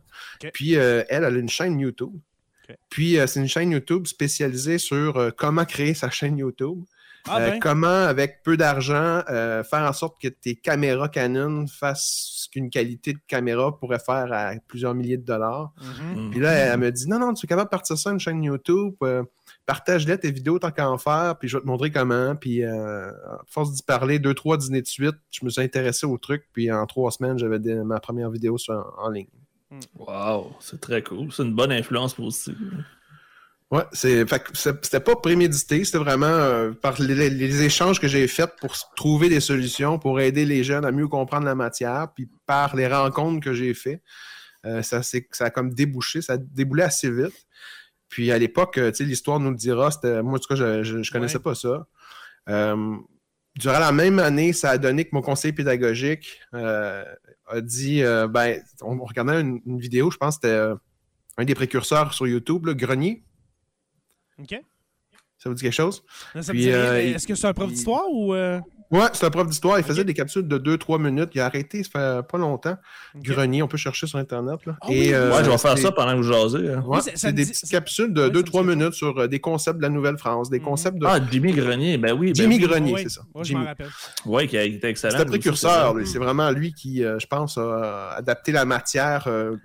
Puis 0.52 0.78
euh, 0.78 1.04
elle, 1.10 1.24
elle 1.26 1.36
a 1.36 1.38
une 1.38 1.48
chaîne 1.50 1.80
YouTube. 1.80 2.14
Puis 2.90 3.20
euh, 3.20 3.28
c'est 3.28 3.40
une 3.40 3.48
chaîne 3.48 3.70
YouTube 3.72 4.08
spécialisée 4.08 4.80
sur 4.80 5.18
euh, 5.18 5.30
comment 5.36 5.64
créer 5.66 5.94
sa 5.94 6.10
chaîne 6.10 6.40
YouTube. 6.40 6.80
Ah, 7.28 7.38
Euh, 7.40 7.52
ben. 7.52 7.60
comment, 7.60 7.88
avec 7.88 8.44
peu 8.44 8.58
d'argent, 8.58 9.22
euh, 9.30 9.64
faire 9.64 9.88
en 9.90 9.94
sorte 9.94 10.20
que 10.22 10.28
tes 10.28 10.56
caméras 10.56 11.08
Canon 11.08 11.66
fassent 11.68 12.44
ce 12.44 12.50
qu'une 12.50 12.70
qualité 12.70 13.14
de 13.14 13.20
caméra 13.28 13.78
pourrait 13.78 14.00
faire 14.00 14.28
à 14.34 14.54
plusieurs 14.68 14.94
milliers 14.94 15.18
de 15.18 15.24
dollars? 15.26 15.72
Mhm. 16.16 16.32
Puis 16.32 16.40
là, 16.42 16.52
elle, 16.52 16.72
elle 16.74 16.80
me 16.80 16.92
dit 16.92 17.08
Non, 17.08 17.20
non, 17.20 17.34
tu 17.34 17.46
es 17.46 17.48
capable 17.48 17.68
de 17.68 17.72
partir 17.72 17.98
ça 17.98 18.12
une 18.12 18.20
chaîne 18.20 18.44
YouTube, 18.44 18.96
euh, 19.04 19.24
partage-les 19.66 20.18
tes 20.18 20.32
vidéos 20.32 20.60
tant 20.60 20.72
qu'à 20.72 20.90
en 20.90 20.98
faire, 20.98 21.38
puis 21.40 21.48
je 21.48 21.56
vais 21.58 21.62
te 21.62 21.68
montrer 21.68 21.92
comment. 21.92 22.36
Puis, 22.36 22.64
euh, 22.64 23.10
à 23.10 23.42
force 23.48 23.72
d'y 23.72 23.84
parler, 23.84 24.20
deux, 24.20 24.34
trois 24.34 24.58
dîners 24.58 24.82
de 24.82 24.88
suite, 24.88 25.16
je 25.32 25.46
me 25.46 25.50
suis 25.50 25.62
intéressé 25.62 26.06
au 26.06 26.18
truc, 26.18 26.44
puis 26.52 26.70
en 26.72 26.86
trois 26.86 27.12
semaines, 27.12 27.38
j'avais 27.38 27.60
ma 27.84 28.00
première 28.02 28.30
vidéo 28.32 28.58
sur- 28.58 28.94
en 28.98 29.10
ligne. 29.10 29.28
Wow, 29.98 30.52
c'est 30.60 30.80
très 30.82 31.02
cool. 31.02 31.32
C'est 31.32 31.44
une 31.44 31.56
bonne 31.56 31.72
influence 31.72 32.14
positive. 32.14 32.84
Ouais, 33.72 33.84
c'est, 33.92 34.28
fait 34.28 34.44
c'est- 34.54 34.86
c'était 34.86 35.00
pas 35.00 35.16
prémédité, 35.16 35.84
c'était 35.84 35.98
vraiment 35.98 36.28
euh, 36.28 36.72
par 36.74 37.02
les, 37.02 37.64
échanges 37.64 38.00
que 38.00 38.08
j'ai 38.08 38.28
faits 38.28 38.52
pour 38.62 38.76
trouver 38.96 39.30
des 39.30 39.40
solutions, 39.40 39.98
pour 39.98 40.20
aider 40.20 40.46
les 40.46 40.64
jeunes 40.64 40.86
à 40.86 40.92
mieux 40.92 41.08
comprendre 41.08 41.46
la 41.46 41.56
matière, 41.56 42.10
puis 42.16 42.30
par 42.46 42.76
les 42.76 42.88
rencontres 42.88 43.44
que 43.44 43.54
j'ai 43.54 43.74
faites, 43.74 44.04
euh, 44.66 44.84
ça, 44.84 45.02
s'est- 45.02 45.28
ça 45.32 45.46
a 45.46 45.50
comme 45.50 45.74
débouché, 45.74 46.22
ça 46.22 46.34
a 46.34 46.38
déboulé 46.38 46.84
assez 46.84 47.10
vite. 47.10 47.34
Puis 48.10 48.32
à 48.32 48.38
l'époque, 48.38 48.78
euh, 48.78 48.92
tu 48.92 48.98
sais, 48.98 49.04
l'histoire 49.06 49.40
nous 49.40 49.50
le 49.50 49.56
dira, 49.58 49.90
c'était, 49.90 50.22
moi 50.22 50.34
en 50.36 50.38
tout 50.40 50.48
cas, 50.50 50.56
je, 50.56 50.84
je, 50.84 51.02
je 51.02 51.12
connaissais 51.12 51.38
Ouais. 51.38 51.44
pas 51.44 51.56
ça. 51.56 51.88
Euh, 52.50 52.96
durant 53.56 53.80
la 53.80 53.92
même 53.92 54.20
année, 54.20 54.54
ça 54.54 54.70
a 54.70 54.78
donné 54.78 55.06
que 55.06 55.10
mon 55.14 55.22
conseiller 55.24 55.54
pédagogique 55.54 56.42
a 56.54 57.62
dit, 57.62 58.02
ben, 58.30 58.62
on 58.82 59.04
regardait 59.04 59.42
une, 59.42 59.62
une 59.66 59.80
vidéo, 59.80 60.12
je 60.12 60.18
pense 60.18 60.38
que 60.38 60.48
c'était 60.48 60.80
un 61.38 61.46
des 61.46 61.56
précurseurs 61.56 62.14
sur 62.14 62.28
YouTube, 62.28 62.68
là, 62.68 62.74
Grenier. 62.76 63.24
OK. 64.40 64.62
Ça 65.38 65.50
vous 65.50 65.56
dit 65.56 65.64
quelque 65.64 65.74
chose? 65.74 66.04
Euh, 66.36 66.98
Est-ce 67.16 67.28
que 67.28 67.36
c'est 67.36 67.48
un 67.48 67.54
prof 67.54 67.70
d'histoire 67.70 68.06
ou. 68.10 68.34
Ouais, 68.94 69.08
c'est 69.14 69.26
un 69.26 69.30
prof 69.32 69.48
d'histoire. 69.48 69.80
Il 69.80 69.84
faisait 69.84 70.04
des 70.04 70.14
capsules 70.14 70.48
de 70.48 70.58
2-3 70.60 71.02
minutes. 71.02 71.32
Il 71.34 71.42
a 71.42 71.46
arrêté, 71.48 71.84
ça 71.84 71.90
fait 72.22 72.28
pas 72.28 72.38
longtemps. 72.38 72.78
Grenier, 73.16 73.64
on 73.64 73.68
peut 73.68 73.78
chercher 73.78 74.06
sur 74.08 74.20
Internet. 74.20 74.60
Là. 74.66 74.76
Ah 74.82 74.86
oui, 74.90 74.96
oui, 75.00 75.14
euh, 75.14 75.32
ouais, 75.36 75.44
je 75.44 75.50
vais 75.50 75.58
faire 75.58 75.78
ça 75.78 75.92
pendant 75.92 76.12
que 76.12 76.18
vous 76.18 76.24
jasez. 76.32 76.70
hein. 76.74 76.84
Ouais, 76.86 77.00
Oui, 77.04 77.12
c'est 77.16 77.34
des 77.34 77.44
dit- 77.46 77.52
petites 77.52 77.72
capsules 77.72 78.14
de 78.14 78.22
ouais, 78.22 78.28
ça 78.28 78.34
me 78.34 78.34
2-3 78.42 78.44
dit 78.44 78.52
quelque 78.52 78.76
minutes 78.78 78.94
sur 78.94 79.18
euh, 79.18 79.28
des 79.28 79.40
concepts 79.40 79.78
de 79.78 79.82
la 79.82 79.90
Nouvelle-France, 79.90 80.50
des 80.52 80.60
Mhm. 80.60 80.66
concepts 80.66 80.98
de. 81.00 81.06
Ah, 81.08 81.20
Jimmy 81.32 81.54
Grenier, 81.54 81.98
ben 81.98 82.14
oui. 82.14 82.28
Ben 82.28 82.36
Jimmy 82.36 82.56
oui. 82.58 82.62
Grenier, 82.62 82.94
Oui, 82.94 83.00
c'est 83.04 83.10
ça. 83.10 83.22
je 83.34 83.38
m'en 83.40 83.44
Jimmy. 83.44 83.66
rappelle. 83.66 83.90
Ouais, 84.26 84.48
qui 84.48 84.58
a 84.58 84.64
été 84.64 84.88
excellent. 84.88 85.16
C'est 85.18 85.24
un 85.24 85.26
précurseur, 85.26 85.96
c'est. 85.98 86.06
C'est 86.06 86.20
vraiment 86.20 86.52
lui 86.52 86.74
qui, 86.74 87.04
euh, 87.04 87.18
je 87.20 87.26
pense, 87.26 87.58
a 87.58 88.12
adapté 88.16 88.52
la 88.52 88.66
matière, 88.66 89.26
euh, 89.28 89.56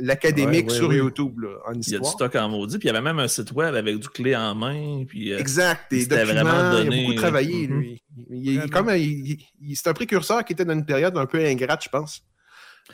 l'académique 0.00 0.66
Ouais, 0.66 0.72
ouais, 0.72 0.78
sur. 0.78 0.92
YouTube, 0.92 1.40
là, 1.40 1.48
en 1.66 1.72
Il 1.72 1.76
y 1.76 1.78
a 1.78 1.98
du 1.98 2.04
histoire. 2.04 2.12
stock 2.12 2.36
en 2.36 2.48
maudit. 2.48 2.78
Puis 2.78 2.88
il 2.88 2.92
y 2.92 2.96
avait 2.96 3.02
même 3.04 3.18
un 3.18 3.28
site 3.28 3.52
web 3.52 3.74
avec 3.74 3.98
du 3.98 4.08
clé 4.08 4.36
en 4.36 4.54
main. 4.54 5.04
Puis, 5.08 5.32
Exact, 5.32 5.90
des 5.90 6.06
documents. 6.06 6.32
vraiment 6.32 6.78
Il 6.78 6.86
a 6.92 6.96
beaucoup 7.02 7.14
travaillé, 7.14 7.66
mhm. 7.68 7.78
lui. 7.80 8.02
Il, 8.30 8.46
il- 8.46 8.56
Vraiment. 8.58 8.72
comme, 8.72 8.90
il- 8.96 9.38
il- 9.62 9.76
c'est 9.76 9.88
un 9.88 9.92
précurseur 9.94 10.44
qui 10.44 10.52
était 10.52 10.64
dans 10.64 10.74
une 10.74 10.84
période 10.86 11.16
un 11.16 11.26
peu 11.26 11.44
ingrate, 11.44 11.84
je 11.84 11.88
pense. 11.88 12.22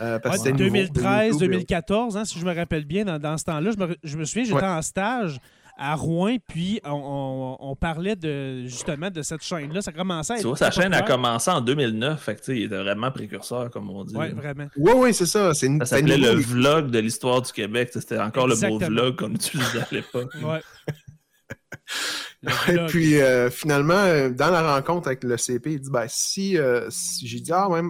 Euh, 0.01 0.19
parce 0.19 0.35
Ouais, 0.37 0.43
que 0.43 0.49
c'était 0.49 0.65
nouveau, 0.65 0.77
2013, 0.77 1.27
YouTube, 1.33 1.41
2014, 1.51 2.17
hein, 2.19 2.25
si 2.27 2.39
je 2.39 2.45
me 2.45 2.55
rappelle 2.55 2.85
bien, 2.85 3.05
dans, 3.05 3.19
dans 3.19 3.39
ce 3.39 3.45
temps-là, 3.45 3.71
je 3.71 3.79
me, 3.83 3.97
je 4.05 4.17
me 4.19 4.25
souviens, 4.25 4.45
j'étais 4.45 4.57
Ouais. 4.57 4.63
en 4.65 4.83
stage 4.83 5.39
à 5.79 5.95
Rouen, 5.95 6.37
puis 6.49 6.81
on, 6.85 6.91
on- 6.91 7.57
on 7.71 7.77
parlait 7.77 8.17
de 8.17 8.65
justement 8.67 9.11
de 9.11 9.23
cette 9.23 9.43
chaîne-là. 9.43 9.81
Ça 9.83 9.93
commençait 9.93 10.33
à 10.35 10.37
Tu 10.37 10.41
être 10.41 10.47
vois, 10.49 10.57
sa 10.57 10.71
chaîne 10.71 10.93
a 10.95 11.03
commencé 11.03 11.51
en 11.51 11.61
2009. 11.63 12.23
Fait 12.23 12.35
que, 12.35 12.41
tu 12.41 12.45
sais, 12.47 12.57
il 12.59 12.63
était 12.65 12.77
vraiment 12.79 13.11
précurseur, 13.11 13.71
comme 13.71 13.89
on 13.91 14.05
dit. 14.05 14.15
Ouais, 14.17 14.31
vraiment. 14.33 14.67
Oui, 14.77 14.93
oui, 14.97 15.15
c'est 15.15 15.27
ça. 15.27 15.53
C'est 15.55 15.67
une, 15.67 15.79
Ça 15.81 15.97
c'était 15.97 16.13
s'appelait 16.13 16.33
le 16.33 16.39
vlog 16.41 16.91
de 16.91 16.99
l'histoire 16.99 17.41
du 17.43 17.53
Québec. 17.53 17.91
C'était 17.93 18.19
encore 18.19 18.49
le 18.49 18.57
mot 18.69 18.79
vlog 18.79 19.17
qu'on 19.19 19.31
utilisait 19.35 19.81
à 19.81 19.89
l'époque. 19.93 20.33
Ouais. 20.43 20.61
Et 22.69 22.79
puis 22.89 23.21
euh, 23.21 23.51
finalement, 23.51 23.95
euh, 23.95 24.31
dans 24.31 24.51
la 24.51 24.75
rencontre 24.77 25.09
avec 25.09 25.25
le 25.25 25.37
CP, 25.37 25.73
il 25.73 25.81
dit 25.81 25.91
ben, 25.91 26.07
si, 26.09 26.57
euh, 26.59 26.89
si- 26.91 27.27
j'ai 27.27 27.41
dit 27.41 27.53
ah 27.53 27.69
ouais, 27.69 27.81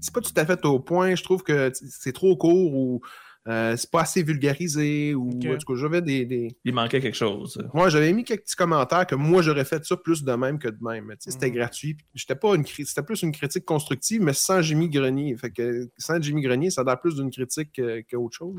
c'est 0.00 0.12
pas 0.14 0.20
tout 0.20 0.32
à 0.36 0.46
fait 0.46 0.64
au 0.64 0.78
point, 0.80 1.14
je 1.14 1.22
trouve 1.22 1.42
que 1.42 1.70
c'est 1.74 2.12
trop 2.12 2.36
court 2.36 2.74
ou 2.74 3.00
euh, 3.48 3.76
c'est 3.76 3.90
pas 3.90 4.00
assez 4.00 4.24
vulgarisé 4.24 5.14
ou 5.14 5.28
en 5.28 5.56
tout 5.56 5.72
cas 5.72 5.78
j'avais 5.80 6.02
des, 6.02 6.24
des- 6.24 6.56
Il 6.64 6.74
manquait 6.74 7.00
quelque 7.00 7.14
chose. 7.16 7.58
Moi 7.74 7.88
j'avais 7.90 8.12
mis 8.12 8.24
quelques 8.24 8.42
petits 8.42 8.56
commentaires 8.56 9.06
que 9.06 9.14
moi 9.14 9.40
j'aurais 9.42 9.64
fait 9.64 9.84
ça 9.84 9.96
plus 9.96 10.24
de 10.24 10.32
même 10.32 10.58
que 10.58 10.68
de 10.68 10.78
même. 10.82 11.04
Mais, 11.06 11.14
tu 11.16 11.24
sais, 11.24 11.30
C'était 11.32 11.48
Mhm. 11.50 11.54
gratuit. 11.56 11.96
J'étais 12.14 12.34
pas 12.34 12.54
une 12.56 12.66
c'était 12.66 13.02
plus 13.02 13.22
une 13.22 13.32
critique 13.32 13.64
constructive, 13.64 14.20
mais 14.22 14.32
sans 14.32 14.62
Jimmy 14.62 14.88
Grenier. 14.88 15.36
Fait 15.36 15.50
que 15.50 15.88
sans 15.98 16.20
Jimmy 16.20 16.42
Grenier, 16.42 16.70
ça 16.70 16.80
a 16.80 16.84
l'air 16.84 17.00
plus 17.00 17.16
d'une 17.16 17.30
critique 17.30 17.72
que- 17.72 18.02
qu'autre 18.10 18.34
chose. 18.36 18.56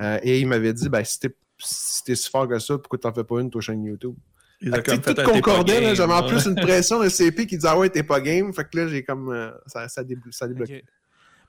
Euh, 0.00 0.18
et 0.22 0.40
il 0.40 0.46
m'avait 0.46 0.72
dit 0.72 0.88
ben 0.88 1.02
si 1.04 1.18
t'es 1.18 1.34
si 1.58 2.16
si 2.16 2.30
fort 2.30 2.48
que 2.48 2.58
ça, 2.58 2.78
pourquoi 2.78 2.98
t'en 2.98 3.12
fais 3.12 3.24
pas 3.24 3.38
une 3.40 3.50
ta 3.50 3.60
chaîne 3.60 3.84
YouTube? 3.84 4.14
Il 4.62 4.70
Fait 4.70 4.78
a 4.78 4.82
que, 4.82 4.90
comme 4.90 5.00
tu 5.00 5.08
sais, 5.08 5.14
fait 5.14 5.40
tout 5.40 5.50
là, 5.50 5.64
game, 5.64 5.94
j'avais 5.94 6.12
en 6.12 6.26
plus 6.28 6.44
une 6.46 6.54
pression 6.60 7.02
de 7.02 7.08
CP 7.08 7.46
qui 7.46 7.56
disait 7.56 7.68
Ah 7.68 7.78
ouais, 7.78 7.88
t'es 7.88 8.02
pas 8.02 8.20
game. 8.20 8.52
Fait 8.52 8.64
que 8.64 8.78
là, 8.78 8.88
j'ai 8.88 9.02
comme. 9.02 9.30
euh, 9.32 9.50
ça, 9.66 9.88
ça, 9.88 10.02
déblo- 10.04 10.30
ça 10.30 10.46
débloque. 10.48 10.68
Ok. 10.70 10.84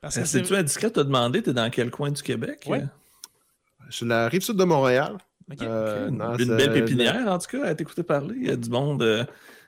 Parce 0.02 0.16
que 0.16 0.26
c'est- 0.26 0.40
C'est-tu 0.40 0.56
indiscret 0.56 0.88
de 0.88 0.94
te 0.94 1.00
demander, 1.02 1.42
t'es 1.44 1.54
dans 1.54 1.70
quel 1.70 1.92
coin 1.92 2.10
du 2.12 2.22
Québec? 2.24 2.64
Ouais. 2.68 2.86
Sur 3.90 4.08
la 4.08 4.28
rive 4.30 4.42
sud 4.42 4.56
de 4.58 4.64
Montréal. 4.64 5.18
Euh, 5.62 6.08
Une 6.08 6.56
belle 6.56 6.72
pépinière, 6.72 7.28
en 7.28 7.38
tout 7.38 7.58
cas, 7.58 7.66
à 7.66 7.76
t'écouter 7.76 8.04
parler. 8.04 8.36
Il 8.38 8.48
y 8.48 8.52
a 8.52 8.56
du 8.56 8.70
monde 8.70 9.04
euh, 9.04 9.26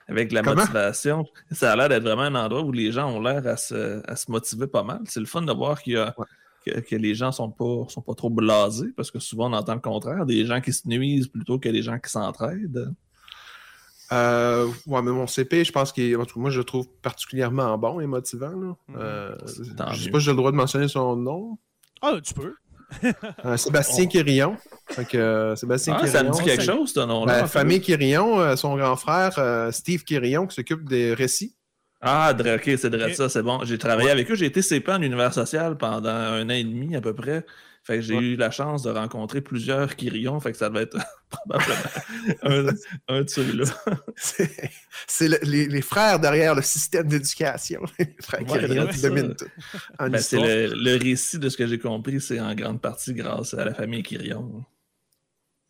avec 0.08 0.30
de 0.30 0.34
la 0.34 0.42
Comment? 0.42 0.62
motivation. 0.62 1.26
Ça 1.50 1.72
a 1.72 1.76
l'air 1.76 1.90
d'être 1.90 2.02
vraiment 2.04 2.22
un 2.22 2.34
endroit 2.34 2.62
où 2.62 2.72
les 2.72 2.90
gens 2.90 3.10
ont 3.14 3.20
l'air 3.20 3.46
à 3.46 3.58
se, 3.58 4.00
à 4.10 4.16
se 4.16 4.30
motiver 4.30 4.66
pas 4.66 4.82
mal. 4.82 5.00
C'est 5.04 5.20
le 5.20 5.26
fun 5.26 5.42
de 5.42 5.52
voir 5.52 5.82
qu'il 5.82 5.92
y 5.92 5.96
a, 5.98 6.14
Ouais. 6.16 6.24
que, 6.64 6.80
que 6.80 6.96
les 6.96 7.14
gens 7.14 7.30
sont 7.32 7.50
pas, 7.50 7.84
sont 7.88 8.00
pas 8.00 8.14
trop 8.14 8.30
blasés, 8.30 8.92
parce 8.96 9.10
que 9.10 9.18
souvent 9.18 9.50
on 9.50 9.52
entend 9.52 9.74
le 9.74 9.80
contraire, 9.80 10.24
des 10.24 10.46
gens 10.46 10.62
qui 10.62 10.72
se 10.72 10.88
nuisent 10.88 11.28
plutôt 11.28 11.58
que 11.58 11.68
des 11.68 11.82
gens 11.82 11.98
qui 11.98 12.10
s'entraident. 12.10 12.94
Euh, 14.14 14.66
ouais, 14.86 15.02
mais 15.02 15.10
mon 15.10 15.26
CP, 15.26 15.64
je 15.64 15.72
pense 15.72 15.92
qu'il 15.92 16.16
en 16.16 16.24
tout 16.24 16.34
cas, 16.34 16.40
moi, 16.40 16.50
je 16.50 16.58
le 16.58 16.64
trouve 16.64 16.86
particulièrement 17.02 17.76
bon 17.78 18.00
et 18.00 18.06
motivant. 18.06 18.48
Là. 18.50 18.76
Mhm. 18.88 18.96
Euh, 18.98 19.34
je 19.46 19.64
sais 19.64 20.10
pas 20.10 20.18
si 20.18 20.24
j'ai 20.24 20.30
le 20.30 20.36
droit 20.36 20.50
de 20.52 20.56
mentionner 20.56 20.88
son 20.88 21.16
nom. 21.16 21.58
Ah, 22.00 22.14
tu 22.22 22.34
peux. 22.34 22.54
Euh, 23.44 23.56
Sébastien 23.56 24.06
Oh. 24.98 25.02
Que, 25.10 25.16
euh, 25.16 25.56
Sébastien 25.56 25.96
Ah, 26.00 26.06
ça 26.06 26.22
me 26.22 26.30
dit 26.30 26.42
quelque 26.44 26.62
c'est- 26.62 26.70
chose, 26.72 26.92
ce 26.92 27.00
nom-là. 27.00 27.38
La 27.38 27.46
famille 27.46 27.80
Quirillon, 27.80 28.38
euh, 28.38 28.54
son 28.56 28.76
grand 28.76 28.96
frère, 28.96 29.32
euh, 29.38 29.72
Steve 29.72 30.04
Quirillon, 30.04 30.46
qui 30.46 30.54
s'occupe 30.54 30.86
des 30.88 31.14
récits. 31.14 31.56
Ah, 32.02 32.34
ok, 32.38 32.62
c'est 32.76 32.90
de 32.90 33.08
ça, 33.14 33.30
c'est 33.30 33.42
bon. 33.42 33.60
J'ai 33.64 33.78
travaillé 33.78 34.10
avec 34.10 34.30
eux, 34.30 34.34
j'ai 34.34 34.44
été 34.44 34.60
CP 34.60 34.92
en 34.92 35.00
univers 35.00 35.32
social 35.32 35.78
pendant 35.78 36.10
un 36.10 36.44
an 36.44 36.50
et 36.50 36.62
demi 36.62 36.94
à 36.94 37.00
peu 37.00 37.14
près. 37.14 37.46
Fait 37.86 37.96
que 37.96 38.00
j'ai 38.00 38.14
Ouais. 38.16 38.22
eu 38.22 38.36
la 38.36 38.50
chance 38.50 38.82
de 38.82 38.90
rencontrer 38.90 39.42
plusieurs 39.42 39.94
Kyrions, 39.94 40.40
fait 40.40 40.52
que 40.52 40.56
ça 40.58 40.70
devait 40.70 40.84
être 40.84 40.96
probablement 41.30 41.74
un, 42.42 42.66
un 43.08 43.22
de 43.22 43.28
ceux-là. 43.28 43.64
C'est 44.16 44.70
c'est 45.06 45.28
le- 45.28 45.38
les, 45.42 45.66
les 45.66 45.82
frères 45.82 46.18
derrière 46.18 46.54
le 46.54 46.62
système 46.62 47.06
d'éducation. 47.08 47.82
les 47.98 48.16
frères 48.22 48.40
Ouais, 48.48 48.58
Quirillon 48.60 48.86
c'est 48.86 48.92
qui 48.94 48.98
ça. 49.00 49.08
dominent 49.10 49.34
tout. 49.36 49.44
En 49.98 50.08
Ben, 50.08 50.18
c'est 50.18 50.40
le, 50.40 50.74
le 50.74 50.96
récit 50.96 51.38
de 51.38 51.48
ce 51.50 51.56
que 51.58 51.66
j'ai 51.66 51.78
compris, 51.78 52.20
c'est 52.22 52.40
en 52.40 52.54
grande 52.54 52.80
partie 52.80 53.12
grâce 53.12 53.52
à 53.54 53.64
la 53.66 53.74
famille 53.74 54.02
Kyrion. 54.02 54.64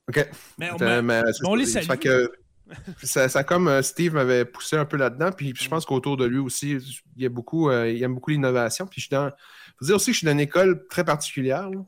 OK. 0.09 0.29
Mais 0.59 0.71
on, 0.71 0.83
Euh, 0.83 1.03
mais- 1.03 1.23
on 1.45 1.55
les 1.55 1.67
salue. 1.67 1.87
Fait 1.87 1.99
que 1.99 2.31
ça, 3.03 3.29
ça 3.29 3.43
comme 3.45 3.69
euh, 3.69 3.83
Steve 3.83 4.15
m'avait 4.15 4.45
poussé 4.45 4.77
un 4.77 4.85
peu 4.85 4.97
là-dedans, 4.97 5.33
puis 5.33 5.53
je 5.59 5.69
pense 5.69 5.85
qu'autour 5.85 6.17
de 6.17 6.27
lui 6.27 6.39
aussi, 6.39 6.77
il 7.17 7.23
y 7.23 7.27
a 7.27 7.29
beaucoup, 7.29 7.71
euh, 7.71 7.91
il 7.91 8.03
aime 8.03 8.15
beaucoup 8.15 8.31
l'innovation. 8.31 8.87
Puis 8.87 9.01
je 9.01 9.07
suis 9.07 9.11
dans, 9.11 9.31
faut 9.79 9.85
dire 9.87 9.97
aussi 9.97 10.07
que 10.07 10.13
je 10.13 10.19
suis 10.19 10.25
dans 10.27 10.33
une 10.33 10.41
école 10.41 10.87
très 10.89 11.05
particulière, 11.05 11.69
là, 11.71 11.85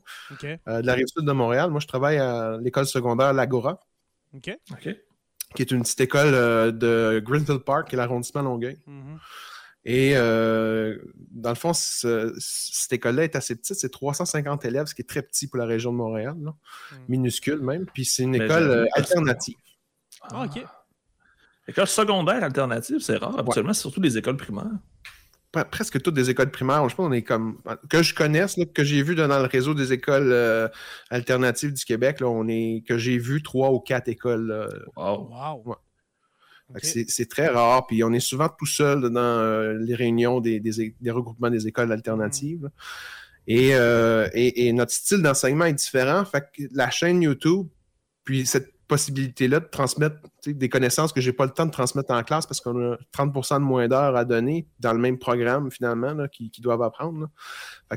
euh, 0.67 0.81
de 0.81 0.85
la 0.87 0.93
rive 0.93 1.05
sud 1.07 1.25
de 1.25 1.31
Montréal. 1.31 1.69
Moi, 1.71 1.79
je 1.79 1.87
travaille 1.87 2.17
à 2.17 2.57
l'école 2.61 2.85
secondaire 2.85 3.33
L'Agora, 3.33 3.79
qui 5.55 5.61
est 5.61 5.71
une 5.71 5.81
petite 5.83 6.01
école 6.01 6.33
euh, 6.33 6.71
de 6.71 7.21
Greenfield 7.25 7.63
Park, 7.63 7.89
qui 7.89 7.95
est 7.95 7.97
l'arrondissement 7.97 8.41
Longueuil. 8.41 8.77
Mhm. 8.87 9.17
Et 9.85 10.17
euh, 10.17 10.97
dans 11.31 11.49
le 11.49 11.55
fond, 11.55 11.71
ce- 11.73 12.35
cette 12.39 12.91
école-là 12.91 13.23
est 13.23 13.37
assez 13.37 13.55
petite, 13.55 13.75
c'est 13.77 13.89
350 13.89 14.65
élèves, 14.65 14.87
ce 14.87 14.93
qui 14.95 15.01
est 15.01 15.05
très 15.07 15.21
petit 15.21 15.47
pour 15.47 15.57
la 15.59 15.65
région 15.65 15.93
de 15.93 15.97
Montréal, 15.97 16.35
là. 16.43 16.51
Mm. 16.91 16.95
minuscule 17.07 17.61
même. 17.61 17.85
Puis 17.93 18.03
c'est 18.03 18.23
une 18.23 18.31
Mais 18.31 18.45
école 18.45 18.89
alternative. 18.95 19.55
Ah, 20.23 20.43
OK. 20.43 20.61
École 21.69 21.87
secondaire 21.87 22.43
alternative, 22.43 22.99
c'est 22.99 23.15
rare. 23.17 23.39
Habituellement, 23.39 23.73
c'est 23.73 23.81
surtout 23.81 24.01
les 24.01 24.17
écoles 24.17 24.35
primaires. 24.37 24.65
Pre- 25.53 25.69
presque 25.69 26.01
toutes 26.01 26.13
des 26.13 26.29
écoles 26.29 26.51
primaires. 26.51 26.87
Je 26.89 26.95
pense 26.95 27.07
qu'on 27.07 27.13
est 27.13 27.23
comme. 27.23 27.61
Que 27.89 28.03
je 28.03 28.13
connaisse, 28.13 28.57
là, 28.57 28.65
que 28.65 28.83
j'ai 28.83 29.01
vu 29.03 29.15
dans, 29.15 29.27
le 29.27 29.47
réseau 29.47 29.73
des 29.73 29.93
écoles 29.93 30.31
euh, 30.31 30.67
alternatives 31.09 31.73
du 31.73 31.85
Québec, 31.85 32.19
là, 32.19 32.27
on 32.27 32.47
est. 32.47 32.83
Que 32.87 32.97
j'ai 32.97 33.17
vu 33.17 33.41
trois 33.43 33.71
ou 33.71 33.79
quatre 33.79 34.07
écoles. 34.07 34.47
là. 34.47 34.69
Wow. 34.95 35.63
Ouais. 35.65 36.79
C'est 36.81 37.29
très 37.29 37.47
rare. 37.47 37.87
Puis 37.87 38.03
on 38.03 38.11
est 38.11 38.19
souvent 38.19 38.49
tout 38.49 38.65
seul 38.65 39.09
dans 39.09 39.19
euh, 39.19 39.77
les 39.79 39.95
réunions 39.95 40.41
des, 40.41 40.59
des 40.59 40.81
é- 40.81 40.95
des 40.99 41.11
regroupements 41.11 41.49
des 41.49 41.67
écoles 41.67 41.91
alternatives. 41.91 42.63
là. 42.63 42.69
Et, 43.49 43.69
euh, 43.75 44.27
et, 44.33 44.67
et 44.67 44.73
notre 44.73 44.91
style 44.91 45.21
d'enseignement 45.21 45.63
est 45.65 45.73
différent. 45.73 46.25
Fait 46.25 46.41
que 46.41 46.63
la 46.73 46.89
chaîne 46.89 47.21
YouTube, 47.21 47.67
puis 48.25 48.45
cette 48.45 48.73
possibilité-là 48.87 49.59
de 49.59 49.65
transmettre 49.65 50.17
des 50.45 50.69
connaissances 50.69 51.11
que 51.11 51.19
j'ai 51.19 51.33
pas 51.33 51.45
le 51.45 51.51
temps 51.51 51.65
de 51.65 51.71
transmettre 51.71 52.11
en 52.11 52.23
classe 52.23 52.45
parce 52.45 52.61
qu'on 52.61 52.93
a 52.93 52.97
30% 53.13 53.55
de 53.55 53.63
moins 53.63 53.87
d'heures 53.87 54.15
à 54.15 54.23
donner 54.23 54.67
dans 54.79 54.93
le 54.93 54.99
même 54.99 55.17
programme 55.17 55.69
finalement 55.71 56.15
qu'ils 56.27 56.51
doivent 56.61 56.81
apprendre. 56.81 57.27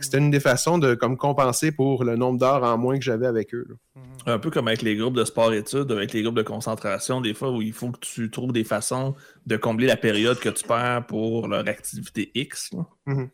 c'était 0.00 0.18
une 0.18 0.30
des 0.30 0.40
façons 0.40 0.78
de 0.78 0.94
comme 0.94 1.16
compenser 1.16 1.70
pour 1.72 2.04
le 2.04 2.16
nombre 2.16 2.38
d'heures 2.38 2.64
en 2.64 2.76
moins 2.76 2.98
que 2.98 3.04
j'avais 3.04 3.26
avec 3.26 3.54
eux. 3.54 3.66
là. 3.68 3.74
Mhm. 3.96 4.34
Un 4.34 4.38
peu 4.38 4.50
comme 4.50 4.68
avec 4.68 4.82
les 4.82 4.96
groupes 4.96 5.16
de 5.16 5.24
sport-études, 5.24 5.90
avec 5.92 6.12
les 6.12 6.22
groupes 6.22 6.36
de 6.36 6.42
concentration, 6.42 7.20
des 7.20 7.34
fois 7.34 7.50
où 7.50 7.62
il 7.62 7.72
faut 7.72 7.90
que 7.90 8.00
tu 8.00 8.30
trouves 8.30 8.52
des 8.52 8.64
façons 8.64 9.14
de 9.46 9.56
combler 9.56 9.86
la 9.86 9.96
période 9.96 10.38
que 10.38 10.48
tu 10.48 10.66
perds 10.66 11.06
pour 11.06 11.48
leur 11.48 11.66
activité 11.68 12.30
X. 12.34 12.72
là. 12.72 12.86
Mhm. 13.06 13.30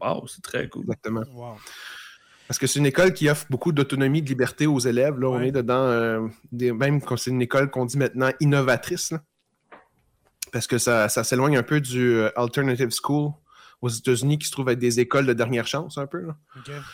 Wow, 0.00 0.26
c'est 0.26 0.42
très 0.42 0.68
cool. 0.68 0.82
Exactement. 0.82 1.22
Wow. 1.34 1.56
Parce 2.48 2.58
que 2.58 2.66
c'est 2.66 2.78
une 2.78 2.86
école 2.86 3.12
qui 3.14 3.28
offre 3.30 3.46
beaucoup 3.48 3.72
d'autonomie, 3.72 4.20
de 4.22 4.28
liberté 4.28 4.66
aux 4.66 4.78
élèves. 4.78 5.18
Là, 5.18 5.28
on 5.28 5.40
est 5.40 5.52
dedans, 5.52 5.84
euh, 5.86 6.26
des- 6.52 6.72
même 6.72 7.00
quand 7.00 7.16
c'est 7.16 7.30
une 7.30 7.40
école 7.42 7.70
qu'on 7.70 7.86
dit 7.86 7.96
maintenant 7.98 8.30
innovatrice. 8.40 9.12
là. 9.12 9.22
Parce 10.52 10.66
que 10.66 10.78
ça, 10.78 11.08
ça 11.08 11.24
s'éloigne 11.24 11.56
un 11.56 11.62
peu 11.62 11.80
du 11.80 12.14
euh, 12.16 12.30
alternative 12.38 12.90
school 12.90 13.32
aux 13.80 13.88
États-Unis 13.88 14.38
qui 14.38 14.46
se 14.46 14.52
trouve 14.52 14.68
être 14.68 14.78
des 14.78 15.00
écoles 15.00 15.26
de 15.26 15.32
dernière 15.32 15.66
chance 15.66 15.98
un 15.98 16.06
peu. 16.06 16.20
là. 16.26 16.36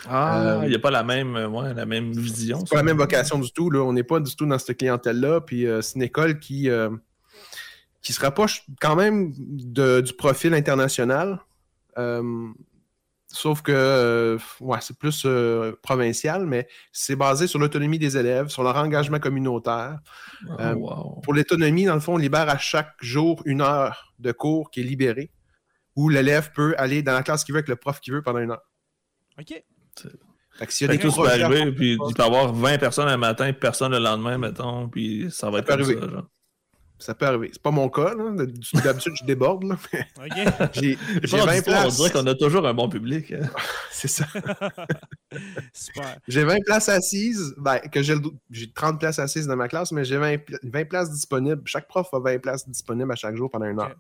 Ah, 0.09 0.41
Euh, 0.41 0.61
il 0.65 0.71
n'y 0.71 0.75
a 0.75 0.79
pas 0.79 0.91
la 0.91 1.03
même, 1.03 1.35
ouais, 1.37 1.75
la 1.75 1.85
même 1.87 2.13
vision. 2.13 2.61
C'est 2.61 2.71
pas 2.71 2.77
la 2.77 2.83
même 2.85 2.97
vocation 2.97 3.39
du 3.39 3.53
tout. 3.53 3.71
Là. 3.71 3.81
On 3.81 3.93
n'est 3.93 4.03
pas 4.05 4.19
du 4.21 4.35
tout 4.35 4.47
dans 4.47 4.59
cette 4.59 4.79
clientèle-là. 4.79 5.41
Puis 5.43 5.67
euh, 5.67 5.83
c'est 5.83 5.97
une 5.97 6.03
école 6.03 6.39
qui, 6.39 6.71
euh, 6.71 6.91
qui 8.03 8.13
se 8.13 8.21
rapproche 8.21 8.65
quand 8.81 8.97
même 8.97 9.33
de- 9.37 10.01
du 10.01 10.13
profil 10.15 10.55
international. 10.55 11.41
Sauf 13.33 13.63
que 13.63 13.71
euh, 13.73 14.39
ouais, 14.61 14.79
c'est 14.81 14.99
plus 14.99 15.23
euh, 15.25 15.73
provincial, 15.83 16.47
mais 16.47 16.67
c'est 16.91 17.15
basé 17.15 17.47
sur 17.47 17.61
l'autonomie 17.61 17.99
des 17.99 18.17
élèves, 18.17 18.49
sur 18.49 18.65
leur 18.65 18.77
engagement 18.77 19.21
communautaire. 19.21 20.01
Ah, 20.59 20.71
euh, 20.71 20.75
wow. 20.75 21.21
Pour 21.23 21.33
l'autonomie, 21.33 21.85
dans 21.85 21.95
le 21.95 22.01
fond, 22.01 22.15
on 22.15 22.17
libère 22.17 22.49
à 22.49 22.59
chaque 22.59 22.93
jour 23.01 23.41
une 23.45 23.61
heure 23.61 24.13
de 24.19 24.33
cours 24.33 24.71
qui 24.73 24.81
est 24.81 24.85
libérée, 24.85 25.31
où 25.95 26.09
l'élève 26.09 26.51
peut 26.53 26.75
aller 26.77 27.03
dans 27.03 27.13
la 27.13 27.23
classe 27.23 27.45
qu'il 27.45 27.53
veut 27.53 27.59
avec 27.59 27.69
le 27.69 27.77
prof 27.77 28.01
qu'il 28.01 28.15
veut 28.15 28.23
pendant 28.23 28.41
une 28.41 28.51
heure. 28.51 28.65
OK. 29.39 29.63
Fait 30.59 30.67
que 30.67 30.73
s'il 30.73 30.89
y 30.89 30.91
a 30.91 30.93
Fait 30.93 30.99
des 30.99 31.09
tout 31.09 31.15
peut 31.15 31.29
arriver, 31.29 31.71
puis 31.71 31.93
il 31.93 32.15
peut 32.15 32.23
y 32.23 32.27
avoir 32.27 32.53
20 32.53 32.79
personnes 32.79 33.09
un 33.09 33.17
matin, 33.17 33.53
puis 33.53 33.61
personne 33.61 33.93
le 33.93 34.01
lendemain, 34.01 34.39
mettons, 34.39 34.89
puis 34.89 35.31
ça 35.31 35.51
va 35.51 35.61
être 35.61 35.67
comme 35.67 35.81
arriver. 35.81 36.01
ça. 36.01 36.11
genre. 36.11 36.27
Ça 37.01 37.15
peut 37.15 37.27
arriver. 37.27 37.51
C'est 37.53 37.63
pas 37.63 37.71
mon 37.71 37.89
cas. 37.89 38.15
là. 38.15 38.31
D'habitude, 38.85 39.13
je 39.21 39.25
déborde. 39.25 39.65
là, 39.65 39.77
mais 39.93 40.07
OK. 40.19 40.71
J'ai 40.75 40.81
J'ai 40.83 40.99
j'ai 41.23 41.37
pas 41.39 41.45
20 41.47 41.53
d'histoire, 41.55 41.79
On 41.79 41.83
places. 41.83 41.97
dirait 41.97 42.11
qu'on 42.11 42.27
a 42.27 42.35
toujours 42.35 42.67
un 42.67 42.75
bon 42.75 42.89
public. 42.89 43.33
hein. 43.33 43.49
C'est 43.91 44.09
ça. 44.09 44.27
Super. 45.73 46.19
J'ai 46.29 46.45
20 46.45 46.59
places 46.65 46.89
assises. 46.89 47.55
Ben, 47.59 47.79
que 47.79 48.03
j'ai 48.03 48.15
le 48.15 48.21
dou- 48.21 48.39
j'ai 48.51 48.71
30 48.73 48.99
places 48.99 49.19
assises 49.19 49.47
dans 49.47 49.57
ma 49.57 49.69
classe, 49.69 49.93
mais 49.93 50.05
j'ai 50.05 50.17
20, 50.17 50.39
pla- 50.39 50.59
20 50.63 50.85
places 50.89 51.11
disponibles. 51.11 51.63
Chaque 51.67 51.89
prof 51.89 52.09
a 52.13 52.19
20 52.19 52.39
places 52.41 52.69
disponibles 52.69 53.11
à 53.13 53.17
chaque 53.17 53.37
jour 53.37 53.51
pendant 53.51 53.67
une 53.67 53.81
heure. 53.81 53.97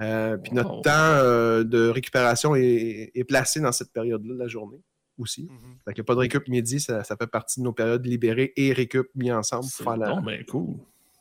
Euh, 0.00 0.36
puis 0.36 0.52
Wow. 0.52 0.56
notre 0.58 0.80
temps 0.82 0.90
euh, 0.92 1.64
de 1.64 1.88
récupération 1.88 2.54
est, 2.54 3.10
est 3.14 3.24
placé 3.24 3.60
dans 3.60 3.72
cette 3.72 3.92
période-là 3.92 4.34
de 4.34 4.38
la 4.38 4.48
journée 4.48 4.82
aussi. 5.18 5.44
Mhm. 5.44 5.76
Fait 5.86 5.94
qu'il 5.94 6.02
n'y 6.02 6.04
a 6.04 6.08
pas 6.08 6.14
de 6.14 6.18
récup 6.20 6.46
midi, 6.48 6.78
ça, 6.80 7.02
ça 7.02 7.16
fait 7.16 7.26
partie 7.26 7.60
de 7.60 7.64
nos 7.64 7.72
périodes 7.72 8.04
libérées 8.04 8.52
et 8.56 8.74
récup 8.74 9.08
mis 9.14 9.32
ensemble 9.32 9.64
C'est 9.64 9.82
pour 9.82 9.94
faire 9.94 9.96
la. 10.06 10.14
bon, 10.14 10.20
ben 10.22 10.44
cool. 10.44 10.76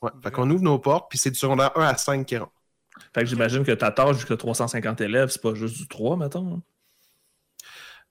Ouais. 0.05 0.11
Fait 0.23 0.31
qu'on 0.31 0.49
ouvre 0.49 0.63
nos 0.63 0.79
portes, 0.79 1.07
puis 1.09 1.17
c'est 1.17 1.31
du 1.31 1.37
secondaire 1.39 1.71
1 1.75 1.81
à 1.85 1.97
5 1.97 2.25
qui 2.25 2.37
rentrent. 2.37 2.51
Fait 3.13 3.21
que 3.21 3.25
j'imagine 3.27 3.63
que 3.63 3.71
ta 3.71 3.91
tâche, 3.91 4.17
vu 4.17 4.25
que 4.25 4.33
350 4.33 5.01
élèves, 5.01 5.29
c'est 5.29 5.41
pas 5.41 5.53
juste 5.53 5.77
du 5.77 5.87
3, 5.87 6.17
mettons. 6.17 6.61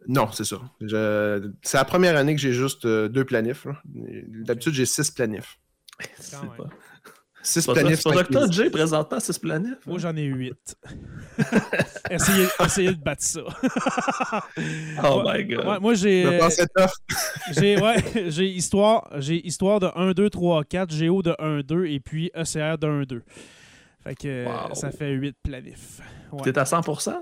Non, 0.07 0.31
c'est 0.33 0.45
ça. 0.45 0.57
Je... 0.81 1.51
C'est 1.63 1.77
la 1.77 1.85
première 1.85 2.17
année 2.17 2.35
que 2.35 2.41
j'ai 2.41 2.53
juste 2.53 2.85
euh, 2.85 3.09
deux 3.09 3.25
planifs. 3.25 3.67
D'habitude, 3.85 4.75
j'ai 4.75 4.87
six 4.87 5.11
planifs. 5.11 5.59
C'est 6.19 6.41
pas. 6.57 6.69
Six 7.47 7.67
planifs. 7.67 8.01
c'est 8.01 8.09
pas 8.11 8.17
ça 8.17 8.25
que 8.25 8.33
t'as. 8.33 8.51
Jay, 8.51 8.71
présentement, 8.71 9.21
c'est 9.21 9.33
ce 9.35 9.39
planif. 9.41 9.75
Moi, 9.87 9.99
j'en 9.99 10.17
ai 10.17 10.25
huit. 10.25 10.77
essayez, 12.11 12.47
essayez 12.65 12.93
de 12.93 13.01
battre 13.03 13.23
ça. 13.23 13.41
Oh 15.05 15.23
Ouais, 15.25 15.45
my 15.45 15.55
god. 15.55 15.67
ouais, 15.67 15.79
moi, 15.81 15.95
j'ai. 15.95 16.25
Je. 16.25 16.65
J'ai 17.61 17.79
ouais, 17.81 18.31
j'ai 18.31 18.47
histoire, 18.49 19.09
j'ai 19.19 19.47
histoire 19.47 19.79
de 19.79 19.89
1 19.95 20.13
2 20.13 20.31
3 20.31 20.65
4, 20.65 20.91
Géo 20.93 21.23
de 21.23 21.35
1 21.39 21.61
2 21.61 21.85
et 21.87 22.01
puis 22.01 22.31
ECR 22.35 22.79
de 22.79 22.87
1 22.87 23.03
2. 23.03 23.23
Fait 24.03 24.15
que 24.15 24.47
Wow. 24.47 24.75
ça 24.75 24.91
fait 24.91 25.11
8 25.11 25.37
planifs. 25.43 26.01
Ouais. 26.33 26.41
T'es 26.43 26.59
à 26.59 26.65
100%? 26.65 27.15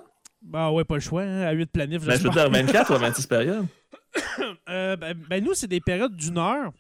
Bah 0.43 0.71
ouais, 0.71 0.85
pas 0.85 0.95
le 0.95 1.01
choix 1.01 1.23
hein, 1.23 1.43
à 1.43 1.53
8 1.53 1.67
planifs, 1.73 2.05
Ben, 2.05 2.13
je 2.17 2.23
veux 2.23 2.31
j'espère. 2.33 2.51
dire 2.51 2.63
24 2.65 2.95
ou 2.95 2.99
26 2.99 3.27
périodes. 3.27 3.67
Euh, 4.69 4.95
ben, 4.97 5.15
ben, 5.29 5.43
nous 5.43 5.55
c'est 5.55 5.67
des 5.67 5.81
périodes 5.81 6.15
d'une 6.15 6.37
heure. 6.39 6.71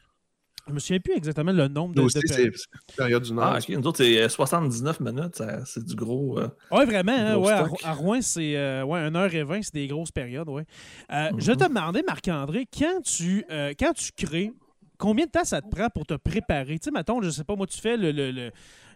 Je 0.68 0.72
me 0.72 0.78
souviens 0.78 1.00
plus 1.00 1.14
exactement 1.14 1.50
le 1.52 1.66
nombre 1.68 1.94
de, 1.94 2.00
Nous 2.00 2.06
de 2.08 2.16
aussi, 2.18 2.20
c'est 2.26 2.34
périodes. 2.36 2.54
c'est 2.56 2.68
la 2.90 3.04
période 3.04 3.22
du 3.24 3.32
Nord. 3.32 3.44
Ah. 3.56 3.58
Nous 3.68 3.86
autres, 3.86 3.98
c'est 3.98 4.22
euh, 4.22 4.28
79 4.28 5.00
minutes. 5.00 5.36
ça- 5.36 5.64
C'est 5.64 5.84
du 5.84 5.94
gros. 5.96 6.38
euh, 6.38 6.48
Ouais, 6.70 6.84
vraiment. 6.86 7.12
hein, 7.12 7.34
Gros 7.34 7.46
ouais, 7.46 7.52
à, 7.84 7.92
Rouen, 7.94 8.20
c'est 8.22 8.56
euh, 8.56 8.84
ouais, 8.84 9.00
1h20, 9.00 9.62
c'est 9.62 9.74
des 9.74 9.86
grosses 9.88 10.12
périodes. 10.12 10.48
Ouais. 10.48 10.64
Euh, 11.12 11.30
Je 11.38 11.50
Mhm. 11.52 11.56
te 11.58 11.64
demandais, 11.68 12.02
Marc-André, 12.06 12.66
quand 12.78 13.00
tu, 13.02 13.44
euh, 13.50 13.72
quand 13.78 13.92
tu 13.92 14.12
crées, 14.12 14.52
combien 14.98 15.26
de 15.26 15.30
temps 15.32 15.44
ça 15.44 15.60
te 15.60 15.68
prend 15.68 15.88
pour 15.90 16.06
te 16.06 16.14
préparer? 16.14 16.78
Tu 16.78 16.84
sais, 16.84 16.90
mettons, 16.92 17.20
je 17.22 17.30
sais 17.30 17.44
pas, 17.44 17.56
moi, 17.56 17.66
tu 17.66 17.80
fais 17.80 17.96
le, 17.96 18.12
le, 18.12 18.30
le- 18.30 18.50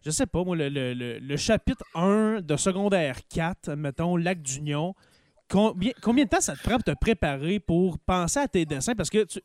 je 0.05 0.11
sais 0.11 0.27
pas, 0.27 0.45
moi, 0.45 0.55
le, 0.55 0.69
le- 0.69 0.95
le- 0.95 1.19
le 1.19 1.37
chapitre 1.37 1.85
1 1.97 2.41
de 2.43 2.57
secondaire 2.57 3.17
4, 3.29 3.75
mettons, 3.75 4.17
Lac 4.17 4.41
d'Union. 4.41 4.95
Combien, 5.49 5.93
combien 6.03 6.25
de 6.25 6.29
temps 6.29 6.41
ça 6.41 6.57
te 6.57 6.63
prend 6.63 6.75
pour 6.75 6.83
te 6.85 6.99
préparer 6.99 7.61
pour 7.61 7.99
penser 8.01 8.41
à 8.41 8.49
tes 8.49 8.65
dessins? 8.67 8.95
Parce 8.97 9.11
que 9.11 9.23
tu- 9.25 9.41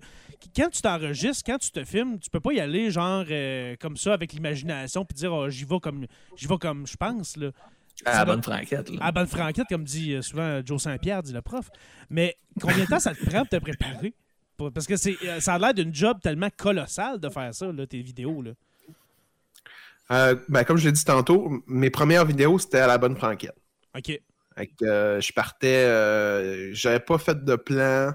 quand 0.55 0.69
tu 0.69 0.81
t'enregistres, 0.81 1.43
quand 1.45 1.59
tu 1.59 1.69
te 1.69 1.83
filmes, 1.83 2.17
tu 2.17 2.29
peux 2.31 2.39
pas 2.39 2.53
y 2.53 2.59
aller 2.59 2.89
genre 2.89 3.23
euh, 3.29 3.75
comme 3.79 3.95
ça 3.97 4.13
avec 4.13 4.33
l'imagination 4.33 5.05
puis 5.05 5.15
dire 5.15 5.31
oh, 5.31 5.47
j'y 5.49 5.63
vais 5.63 5.79
comme 5.79 6.07
j'y 6.35 6.47
vais 6.47 6.57
comme 6.57 6.87
je 6.87 6.97
pense 6.97 7.37
là. 7.37 7.51
à 8.05 8.17
la 8.19 8.25
bonne 8.25 8.41
franquette. 8.41 8.89
Là. 8.89 8.97
à 8.99 9.05
la 9.05 9.11
bonne 9.11 9.27
franquette, 9.27 9.67
comme 9.69 9.83
dit 9.83 10.13
euh, 10.15 10.23
souvent 10.23 10.59
Joe 10.65 10.81
Saint-Pierre, 10.81 11.21
dit 11.21 11.33
le 11.33 11.41
prof. 11.43 11.69
Mais 12.09 12.35
combien 12.59 12.83
de 12.83 12.89
temps 12.89 12.99
ça 12.99 13.13
te 13.13 13.23
prend 13.23 13.41
pour 13.45 13.49
te 13.49 13.57
préparer? 13.57 14.15
Pour- 14.57 14.71
Parce 14.71 14.87
que 14.87 14.97
c'est, 14.97 15.15
euh, 15.23 15.39
ça 15.39 15.53
a 15.53 15.59
l'air 15.59 15.73
d'une 15.75 15.93
job 15.93 16.17
tellement 16.19 16.49
colossale 16.57 17.19
de 17.19 17.29
faire 17.29 17.53
ça, 17.53 17.71
là, 17.71 17.85
tes 17.85 18.01
vidéos. 18.01 18.41
Là. 18.41 18.51
Euh, 20.09 20.35
ben, 20.49 20.63
comme 20.63 20.77
je 20.77 20.85
l'ai 20.87 20.91
dit 20.91 21.05
tantôt, 21.05 21.63
mes 21.67 21.89
premières 21.91 22.25
vidéos, 22.25 22.57
c'était 22.59 22.79
à 22.79 22.87
la 22.87 22.97
bonne 22.97 23.15
franquette. 23.15 23.55
OK. 23.95 24.19
Euh, 24.83 25.19
je 25.21 25.33
partais, 25.33 25.85
euh, 25.85 26.73
j'avais 26.73 26.99
pas 26.99 27.17
fait 27.17 27.43
de 27.43 27.55
plan 27.55 28.13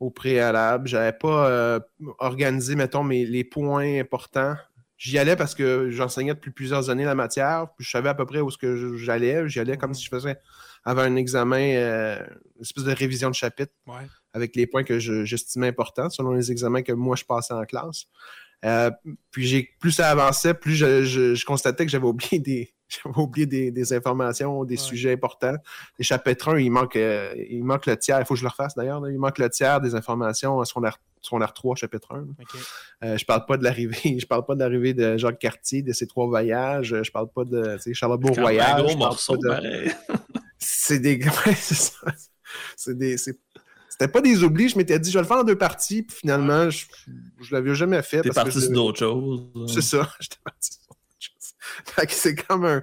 au 0.00 0.10
préalable, 0.10 0.88
j'avais 0.88 1.12
pas 1.12 1.48
euh, 1.50 1.80
organisé, 2.18 2.74
mettons, 2.76 3.02
mes, 3.04 3.24
les 3.26 3.44
points 3.44 3.98
importants. 4.00 4.56
J'y 4.96 5.18
allais 5.18 5.36
parce 5.36 5.54
que 5.54 5.90
j'enseignais 5.90 6.34
depuis 6.34 6.50
plusieurs 6.50 6.90
années 6.90 7.04
la 7.04 7.14
matière, 7.14 7.66
puis 7.76 7.84
je 7.84 7.90
savais 7.90 8.08
à 8.08 8.14
peu 8.14 8.26
près 8.26 8.40
où 8.40 8.50
ce 8.50 8.58
que 8.58 8.76
je- 8.76 8.96
j'allais. 8.96 9.48
J'y 9.48 9.60
allais 9.60 9.76
comme 9.76 9.94
si 9.94 10.04
je 10.04 10.08
faisais 10.10 10.36
avant 10.84 11.02
un 11.02 11.14
examen, 11.16 11.74
euh, 11.76 12.18
une 12.56 12.62
espèce 12.62 12.84
de 12.84 12.92
révision 12.92 13.28
de 13.30 13.34
chapitre 13.34 13.72
Ouais. 13.86 14.06
avec 14.32 14.56
les 14.56 14.66
points 14.66 14.82
que 14.84 14.98
je- 14.98 15.24
j'estimais 15.24 15.68
importants 15.68 16.10
selon 16.10 16.32
les 16.32 16.50
examens 16.50 16.82
que 16.82 16.92
moi 16.92 17.14
je 17.14 17.24
passais 17.24 17.54
en 17.54 17.64
classe. 17.64 18.06
Euh, 18.64 18.90
puis 19.30 19.46
j'ai 19.46 19.68
plus 19.80 19.92
ça 19.92 20.10
avançait, 20.10 20.54
plus 20.54 20.74
je, 20.74 21.04
je- 21.04 21.34
je 21.36 21.44
constatais 21.44 21.84
que 21.86 21.92
j'avais 21.92 22.06
oublié 22.36 22.40
des 22.40 22.74
j'avais 23.04 23.18
oublié 23.18 23.46
des, 23.46 23.70
des 23.70 23.92
informations, 23.92 24.64
des 24.64 24.74
Ouais. 24.74 24.80
sujets 24.80 25.12
importants. 25.12 25.56
Les 25.98 26.04
chapitres 26.04 26.48
1, 26.48 26.58
il 26.60 26.70
manque, 26.70 26.96
euh, 26.96 27.34
il 27.50 27.62
manque 27.64 27.86
le 27.86 27.96
tiers. 27.96 28.18
Il 28.20 28.24
faut 28.26 28.34
que 28.34 28.40
je 28.40 28.44
le 28.44 28.48
refasse 28.50 28.74
d'ailleurs. 28.74 29.06
Il 29.08 29.18
manque 29.18 29.38
le 29.38 29.48
tiers 29.50 29.80
des 29.80 29.94
informations 29.94 30.60
à 30.60 30.64
secondaire, 30.64 30.98
secondaire 31.20 31.52
3, 31.52 31.76
chapitre 31.76 32.12
1. 32.14 32.18
là. 32.18 32.24
OK. 32.40 32.60
Euh, 33.04 33.16
je 33.18 33.24
parle 33.24 33.44
pas 33.46 33.56
de 33.56 33.64
l'arrivée, 33.64 34.18
je 34.18 34.26
parle 34.26 34.44
pas 34.46 34.54
de 34.54 34.60
l'arrivée 34.60 34.94
de 34.94 35.16
Jacques 35.18 35.38
Cartier, 35.38 35.82
de 35.82 35.92
ses 35.92 36.06
trois 36.06 36.26
voyages. 36.26 36.94
Je 37.02 37.10
parle 37.10 37.28
pas 37.30 37.44
de 37.44 37.76
Charlebourg 37.92 38.32
C'est 38.34 38.40
Royal. 38.40 38.96
morceau, 38.96 39.36
pas 39.38 39.60
de- 39.60 39.88
c'est 40.58 40.98
des. 40.98 41.20
c'est. 41.54 41.92
C'est 42.76 42.96
des. 42.96 43.16
c'est- 43.18 43.38
C'était 43.90 44.08
pas 44.12 44.20
des 44.20 44.44
oublis, 44.44 44.68
je 44.68 44.78
m'étais 44.78 44.98
dit, 45.00 45.10
je 45.10 45.18
vais 45.18 45.22
le 45.22 45.26
faire 45.28 45.38
en 45.38 45.44
deux 45.44 45.58
parties, 45.58 46.02
puis 46.04 46.16
finalement, 46.18 46.70
je, 46.70 46.86
je 47.40 47.52
l'avais 47.54 47.74
jamais 47.74 48.00
fait. 48.02 48.22
T'es 48.22 48.28
parce 48.30 48.38
que 48.38 48.42
parti 48.44 48.60
je- 48.60 48.64
sur 48.66 48.72
d'autres 48.72 48.98
choses. 49.00 49.48
C'est 49.66 49.82
ça, 49.82 50.08
j'étais 50.20 50.36
parti 50.44 50.70
sur. 50.72 50.77
Fait 51.86 52.06
que 52.06 52.12
c'est 52.12 52.34
comme 52.34 52.64
un. 52.64 52.82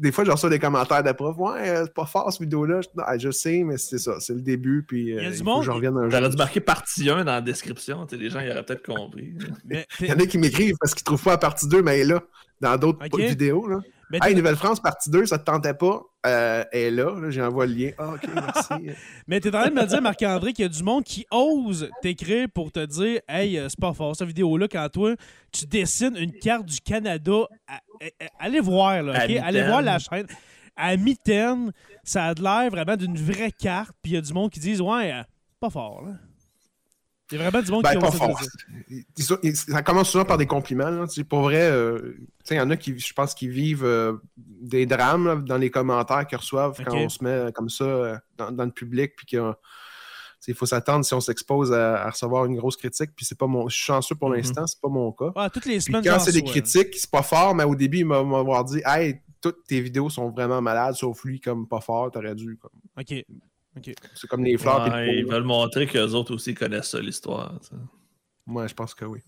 Des 0.00 0.10
fois, 0.12 0.24
je 0.24 0.30
reçois 0.30 0.50
des 0.50 0.58
commentaires 0.58 1.02
de 1.02 1.08
ouais, 1.38 1.68
euh, 1.70 1.84
c'est 1.84 1.94
pas 1.94 2.06
fort 2.06 2.32
cette 2.32 2.40
vidéo-là. 2.42 2.80
Je, 2.82 2.88
ah, 3.04 3.16
je 3.16 3.30
sais, 3.30 3.62
mais 3.64 3.76
c'est 3.78 3.98
ça, 3.98 4.18
c'est 4.20 4.34
le 4.34 4.40
début, 4.40 4.84
puis 4.86 5.02
Il 5.02 5.14
y 5.14 5.18
a 5.18 5.28
euh, 5.28 5.30
du 5.30 5.42
monde- 5.42 5.62
jour. 5.62 5.80
dû 6.28 6.36
marquer 6.36 6.60
partie 6.60 7.08
1 7.08 7.18
dans 7.24 7.32
la 7.32 7.40
description. 7.40 8.06
tu 8.06 8.16
sais, 8.16 8.22
Les 8.22 8.30
gens, 8.30 8.40
ils 8.40 8.50
auraient 8.50 8.64
peut-être 8.64 8.84
compris. 8.84 9.34
Mais 9.64 9.86
Il 10.00 10.06
y 10.06 10.12
en 10.12 10.18
a 10.18 10.26
qui 10.26 10.38
m'écrivent 10.38 10.76
parce 10.80 10.94
qu'ils 10.94 11.04
trouvent 11.04 11.22
pas 11.22 11.30
la 11.32 11.38
partie 11.38 11.68
2, 11.68 11.82
mais 11.82 11.98
elle 11.98 12.10
est 12.10 12.14
là, 12.14 12.22
dans 12.60 12.76
d'autres 12.76 12.98
vidéos. 13.18 13.66
Là. 13.68 13.78
Mais 14.10 14.18
Hey, 14.22 14.34
Nouvelle-France, 14.34 14.80
partie 14.80 15.10
2, 15.10 15.26
ça 15.26 15.38
te 15.38 15.44
tentait 15.44 15.74
pas? 15.74 16.00
Euh, 16.26 16.64
elle 16.72 16.80
est 16.80 16.90
là, 16.90 17.18
là, 17.20 17.30
j'envoie 17.30 17.66
le 17.66 17.72
lien. 17.74 17.90
Ah, 17.98 18.08
ok, 18.14 18.28
merci. 18.34 18.96
mais 19.26 19.40
t'es 19.40 19.48
en 19.48 19.60
train 19.60 19.70
de 19.70 19.74
me 19.74 19.84
dire, 19.86 20.02
Marc-André, 20.02 20.52
qu'il 20.52 20.64
y 20.64 20.66
a 20.66 20.68
du 20.68 20.82
monde 20.82 21.04
qui 21.04 21.26
ose 21.30 21.90
t'écrire 22.02 22.48
pour 22.54 22.72
te 22.72 22.84
dire 22.84 23.20
Hey, 23.28 23.58
euh, 23.58 23.68
c'est 23.68 23.78
pas 23.80 23.92
fort, 23.92 24.14
cette 24.16 24.28
vidéo-là, 24.28 24.68
quand 24.68 24.88
toi, 24.92 25.14
tu 25.52 25.66
dessines 25.66 26.16
une 26.16 26.32
carte 26.32 26.66
du 26.66 26.80
Canada. 26.80 27.46
à- 27.68 27.74
à- 27.74 28.24
à- 28.24 28.28
allez 28.44 28.60
voir, 28.60 29.02
là, 29.02 29.12
OK? 29.24 29.30
Allez 29.42 29.62
voir 29.62 29.82
la 29.82 29.98
chaîne. 29.98 30.26
À 30.76 30.96
mitaine, 30.96 31.72
ça 32.04 32.26
a 32.26 32.34
de 32.34 32.42
l'air 32.42 32.70
vraiment 32.70 32.96
d'une 32.96 33.16
vraie 33.16 33.50
carte, 33.50 33.92
puis 34.02 34.12
il 34.12 34.14
y 34.16 34.18
a 34.18 34.20
du 34.20 34.32
monde 34.32 34.50
qui 34.50 34.60
disent 34.60 34.80
Ouais, 34.82 35.12
euh, 35.12 35.22
pas 35.58 35.70
fort, 35.70 36.02
là. 36.04 36.12
Il 37.32 37.38
y 37.38 37.40
a 37.40 37.48
vraiment 37.50 37.64
du 37.64 37.72
monde 37.72 37.82
Ben, 37.82 37.90
qui 37.94 37.98
pas 37.98 38.10
fort. 38.12 38.40
ça. 39.18 39.36
Ça 39.54 39.82
commence 39.82 40.10
souvent 40.10 40.24
par 40.24 40.38
des 40.38 40.46
compliments. 40.46 40.88
là. 40.90 41.06
Pour 41.28 41.40
vrai, 41.42 41.62
euh, 41.70 42.14
il 42.50 42.56
y 42.56 42.60
en 42.60 42.70
a 42.70 42.76
qui, 42.76 42.96
je 42.98 43.12
pense, 43.12 43.34
qui 43.34 43.48
vivent 43.48 43.84
euh, 43.84 44.14
des 44.36 44.86
drames 44.86 45.26
là, 45.26 45.34
dans 45.36 45.56
les 45.56 45.70
commentaires 45.70 46.26
qu'ils 46.26 46.38
reçoivent 46.38 46.80
quand 46.84 46.92
Ok. 46.92 47.00
on 47.04 47.08
se 47.08 47.24
met 47.24 47.52
comme 47.52 47.68
ça 47.68 47.84
euh, 47.84 48.16
dans, 48.36 48.52
dans 48.52 48.64
le 48.64 48.70
public. 48.70 49.14
Puis 49.16 49.26
qu'il 49.26 50.54
faut 50.54 50.66
s'attendre 50.66 51.04
si 51.04 51.14
on 51.14 51.20
s'expose 51.20 51.72
à, 51.72 52.04
à 52.04 52.10
recevoir 52.10 52.44
une 52.44 52.54
grosse 52.56 52.76
critique. 52.76 53.10
Puis 53.16 53.24
c'est 53.26 53.36
pas 53.38 53.48
mon. 53.48 53.68
Je 53.68 53.74
suis 53.74 53.84
chanceux 53.86 54.14
pour 54.14 54.28
Mhm. 54.30 54.36
l'instant, 54.36 54.66
c'est 54.68 54.80
pas 54.80 54.88
mon 54.88 55.10
cas. 55.10 55.32
Ah, 55.34 55.50
toutes 55.50 55.66
les 55.66 55.80
semaines, 55.80 56.04
quand 56.04 56.20
c'est 56.20 56.30
des 56.32 56.44
critiques, 56.44 56.94
c'est 56.96 57.10
pas 57.10 57.22
fort, 57.24 57.56
mais 57.56 57.64
au 57.64 57.74
début, 57.74 57.98
ils 57.98 58.04
m'ont 58.04 58.62
dit 58.62 58.82
Hey, 58.84 59.20
toutes 59.40 59.64
tes 59.66 59.80
vidéos 59.80 60.10
sont 60.10 60.30
vraiment 60.30 60.62
malades, 60.62 60.94
sauf 60.94 61.24
lui, 61.24 61.40
comme 61.40 61.66
pas 61.66 61.80
fort, 61.80 62.10
t'aurais 62.12 62.36
dû. 62.36 62.56
Comme... 62.56 62.70
là. 62.96 63.02
C'est 64.14 64.26
comme 64.28 64.44
les 64.44 64.56
fleurs. 64.56 64.88
Ouais, 64.92 65.18
ils 65.18 65.26
veulent 65.26 65.44
montrer 65.44 65.86
qu'eux 65.86 66.12
autres 66.12 66.34
aussi 66.34 66.54
connaissent 66.54 66.90
ça, 66.90 67.00
l'histoire. 67.00 67.54
Moi, 68.46 68.66
je 68.66 68.74
pense 68.74 68.94
que 68.94 69.04
oui. 69.04 69.20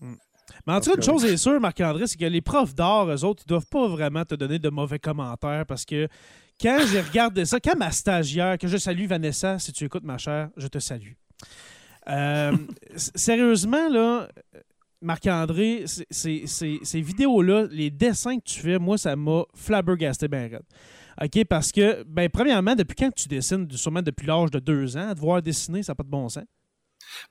Mais 0.65 0.73
en 0.73 0.81
tout 0.81 0.89
cas, 0.89 0.95
une 0.95 1.03
chose 1.03 1.25
est 1.25 1.37
sûre, 1.37 1.59
Marc-André, 1.59 2.07
c'est 2.07 2.17
que 2.17 2.25
les 2.25 2.41
profs 2.41 2.73
d'art, 2.73 3.09
eux 3.09 3.23
autres, 3.23 3.43
ils 3.45 3.49
doivent 3.49 3.69
pas 3.69 3.87
vraiment 3.87 4.25
te 4.25 4.35
donner 4.35 4.59
de 4.59 4.69
mauvais 4.69 4.99
commentaires 4.99 5.65
parce 5.67 5.85
que 5.85 6.07
quand 6.59 6.79
j'ai 6.91 7.01
regardé 7.01 7.45
ça, 7.45 7.59
quand 7.59 7.77
ma 7.77 7.91
stagiaire, 7.91 8.57
que 8.57 8.67
je 8.67 8.77
salue 8.77 9.05
Vanessa, 9.05 9.59
si 9.59 9.71
tu 9.71 9.85
écoutes 9.85 10.03
ma 10.03 10.17
chère, 10.17 10.49
je 10.57 10.67
te 10.67 10.79
salue. 10.79 11.13
Euh, 12.09 12.53
sérieusement, 12.95 13.87
là, 13.89 14.27
Marc-André, 15.01 15.85
ces 15.87 17.01
vidéos-là, 17.01 17.67
les 17.71 17.89
dessins 17.89 18.37
que 18.37 18.43
tu 18.43 18.59
fais, 18.59 18.79
moi, 18.79 18.97
ça 18.97 19.15
m'a 19.15 19.43
flabbergasté 19.53 20.27
ben 20.27 20.51
raide. 20.51 20.63
OK? 21.21 21.45
Parce 21.45 21.71
que, 21.71 22.03
ben, 22.03 22.29
premièrement, 22.29 22.75
depuis 22.75 22.95
quand 22.95 23.11
tu 23.13 23.27
dessines, 23.27 23.69
sûrement 23.71 24.01
depuis 24.01 24.25
l'âge 24.25 24.51
de 24.51 24.59
deux 24.59 24.95
ans, 24.97 25.13
te 25.13 25.19
voir 25.19 25.41
dessiner, 25.41 25.83
ça 25.83 25.91
n'a 25.91 25.95
pas 25.95 26.03
de 26.03 26.09
bon 26.09 26.29
sens? 26.29 26.45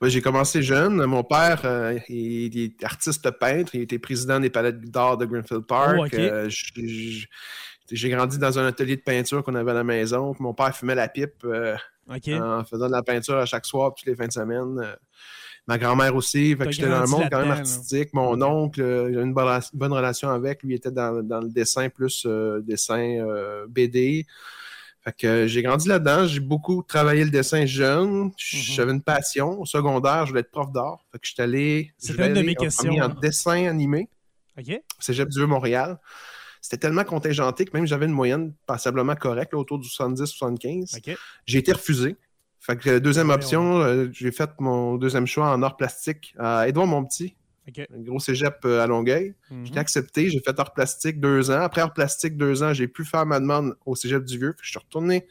Ouais, 0.01 0.09
j'ai 0.09 0.21
commencé 0.21 0.61
jeune. 0.61 1.05
Mon 1.05 1.23
père, 1.23 1.61
euh, 1.63 1.97
il, 2.09 2.53
il 2.55 2.63
est 2.63 2.83
artiste 2.83 3.29
peintre. 3.31 3.75
Il 3.75 3.81
était 3.81 3.99
président 3.99 4.39
des 4.39 4.49
palettes 4.49 4.81
d'art 4.91 5.17
de 5.17 5.25
Greenfield 5.25 5.65
Park. 5.65 5.95
Oh. 5.97 6.07
Euh, 6.13 6.49
j'ai 7.91 8.09
grandi 8.09 8.37
dans 8.37 8.59
un 8.59 8.67
atelier 8.67 8.97
de 8.97 9.01
peinture 9.01 9.43
qu'on 9.43 9.55
avait 9.55 9.71
à 9.71 9.75
la 9.75 9.83
maison. 9.83 10.35
Mon 10.39 10.53
père 10.53 10.75
fumait 10.75 10.95
la 10.95 11.07
pipe 11.07 11.43
euh, 11.45 11.75
en 12.07 12.63
faisant 12.65 12.87
de 12.87 12.91
la 12.91 13.03
peinture 13.03 13.37
à 13.37 13.45
chaque 13.45 13.65
soir, 13.65 13.93
toutes 13.95 14.07
les 14.07 14.15
fins 14.15 14.27
de 14.27 14.33
semaine. 14.33 14.95
Ma 15.69 15.77
grand-mère 15.77 16.15
aussi. 16.15 16.49
Fait 16.49 16.57
T'as 16.57 16.65
que 16.65 16.71
j'étais 16.71 16.89
dans 16.89 16.97
grandi 16.97 17.11
monde 17.11 17.27
quand 17.31 17.39
même 17.41 17.49
là. 17.49 17.57
artistique. 17.57 18.11
Mon 18.13 18.41
oncle, 18.41 18.81
j'ai 19.13 19.21
une 19.21 19.35
bonne, 19.35 19.61
bonne 19.73 19.93
relation 19.93 20.31
avec. 20.31 20.63
Lui, 20.63 20.73
il 20.73 20.77
était 20.77 20.89
dans, 20.89 21.21
dans 21.21 21.41
le 21.41 21.49
dessin 21.49 21.89
plus 21.89 22.23
euh, 22.25 22.59
dessin 22.61 23.19
euh, 23.19 23.67
BD. 23.69 24.25
Fait 25.03 25.15
que 25.15 25.27
euh, 25.27 25.47
j'ai 25.47 25.61
grandi 25.61 25.87
là-dedans. 25.87 26.25
J'ai 26.25 26.39
beaucoup 26.39 26.81
travaillé 26.81 27.23
le 27.23 27.29
dessin 27.29 27.67
jeune. 27.67 28.23
Mhm. 28.23 28.31
J'avais 28.35 28.93
une 28.93 29.03
passion. 29.03 29.61
Au 29.61 29.65
secondaire, 29.67 30.25
je 30.25 30.31
voulais 30.31 30.41
être 30.41 30.49
prof 30.49 30.71
d'art. 30.71 31.05
Fait 31.11 31.19
que 31.19 31.27
je 31.27 31.33
suis 31.33 31.41
allé, 31.43 31.93
C'était 31.99 32.29
une 32.29 32.33
de 32.33 32.41
mes 32.41 32.55
en 32.57 32.63
questions, 32.63 32.95
en 32.95 33.01
hein. 33.03 33.15
dessin 33.21 33.67
animé. 33.67 34.09
OK? 34.57 34.81
Cégep 34.97 35.29
du 35.29 35.45
Montréal. 35.45 35.99
C'était 36.61 36.77
tellement 36.77 37.03
contingenté 37.03 37.65
que 37.65 37.77
même 37.77 37.85
j'avais 37.85 38.07
une 38.07 38.11
moyenne 38.11 38.55
passablement 38.65 39.15
correcte, 39.15 39.53
là, 39.53 39.59
autour 39.59 39.77
du 39.77 39.87
70-75. 39.87 40.97
OK? 40.97 41.15
J'ai 41.45 41.59
été 41.59 41.73
refusé. 41.73 42.15
Fait 42.59 42.77
que 42.77 42.89
euh, 42.89 42.99
deuxième 42.99 43.29
option, 43.35 43.79
euh, 43.79 44.07
j'ai 44.11 44.31
fait 44.31 44.49
mon 44.59 44.95
deuxième 44.95 45.25
choix 45.27 45.49
en 45.51 45.61
art 45.63 45.77
plastique 45.77 46.33
à 46.37 46.67
Édouard 46.67 46.87
Montpetit, 46.87 47.35
Un 47.93 47.99
gros 48.01 48.19
cégep 48.19 48.65
à 48.65 48.85
Longueuil. 48.87 49.35
Mhm. 49.51 49.65
J'ai 49.67 49.77
accepté, 49.77 50.29
j'ai 50.29 50.39
fait 50.39 50.59
art 50.59 50.73
plastique 50.73 51.19
deux 51.19 51.51
ans. 51.51 51.61
Après 51.61 51.81
art 51.81 51.93
plastique 51.93 52.35
deux 52.35 52.63
ans, 52.63 52.73
j'ai 52.73 52.87
pu 52.87 53.05
faire 53.05 53.25
ma 53.25 53.39
demande 53.39 53.75
au 53.85 53.95
cégep 53.95 54.23
du 54.25 54.37
Vieux. 54.37 54.55
Je 54.61 54.69
suis 54.71 54.79
retourné 54.79 55.27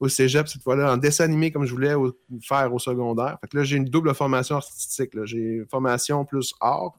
au 0.00 0.08
cégep 0.08 0.48
cette 0.48 0.62
fois-là 0.62 0.92
en 0.92 0.96
dessin 0.96 1.24
animé 1.24 1.50
comme 1.52 1.64
je 1.66 1.72
voulais 1.72 1.94
au- 1.94 2.16
faire 2.42 2.72
au 2.74 2.78
secondaire. 2.78 3.38
Fait 3.40 3.48
que 3.48 3.56
là, 3.58 3.62
j'ai 3.64 3.76
une 3.76 3.84
double 3.84 4.14
formation 4.14 4.56
artistique. 4.56 5.12
J'ai 5.24 5.38
une 5.38 5.66
formation 5.68 6.24
plus 6.24 6.54
art, 6.60 6.98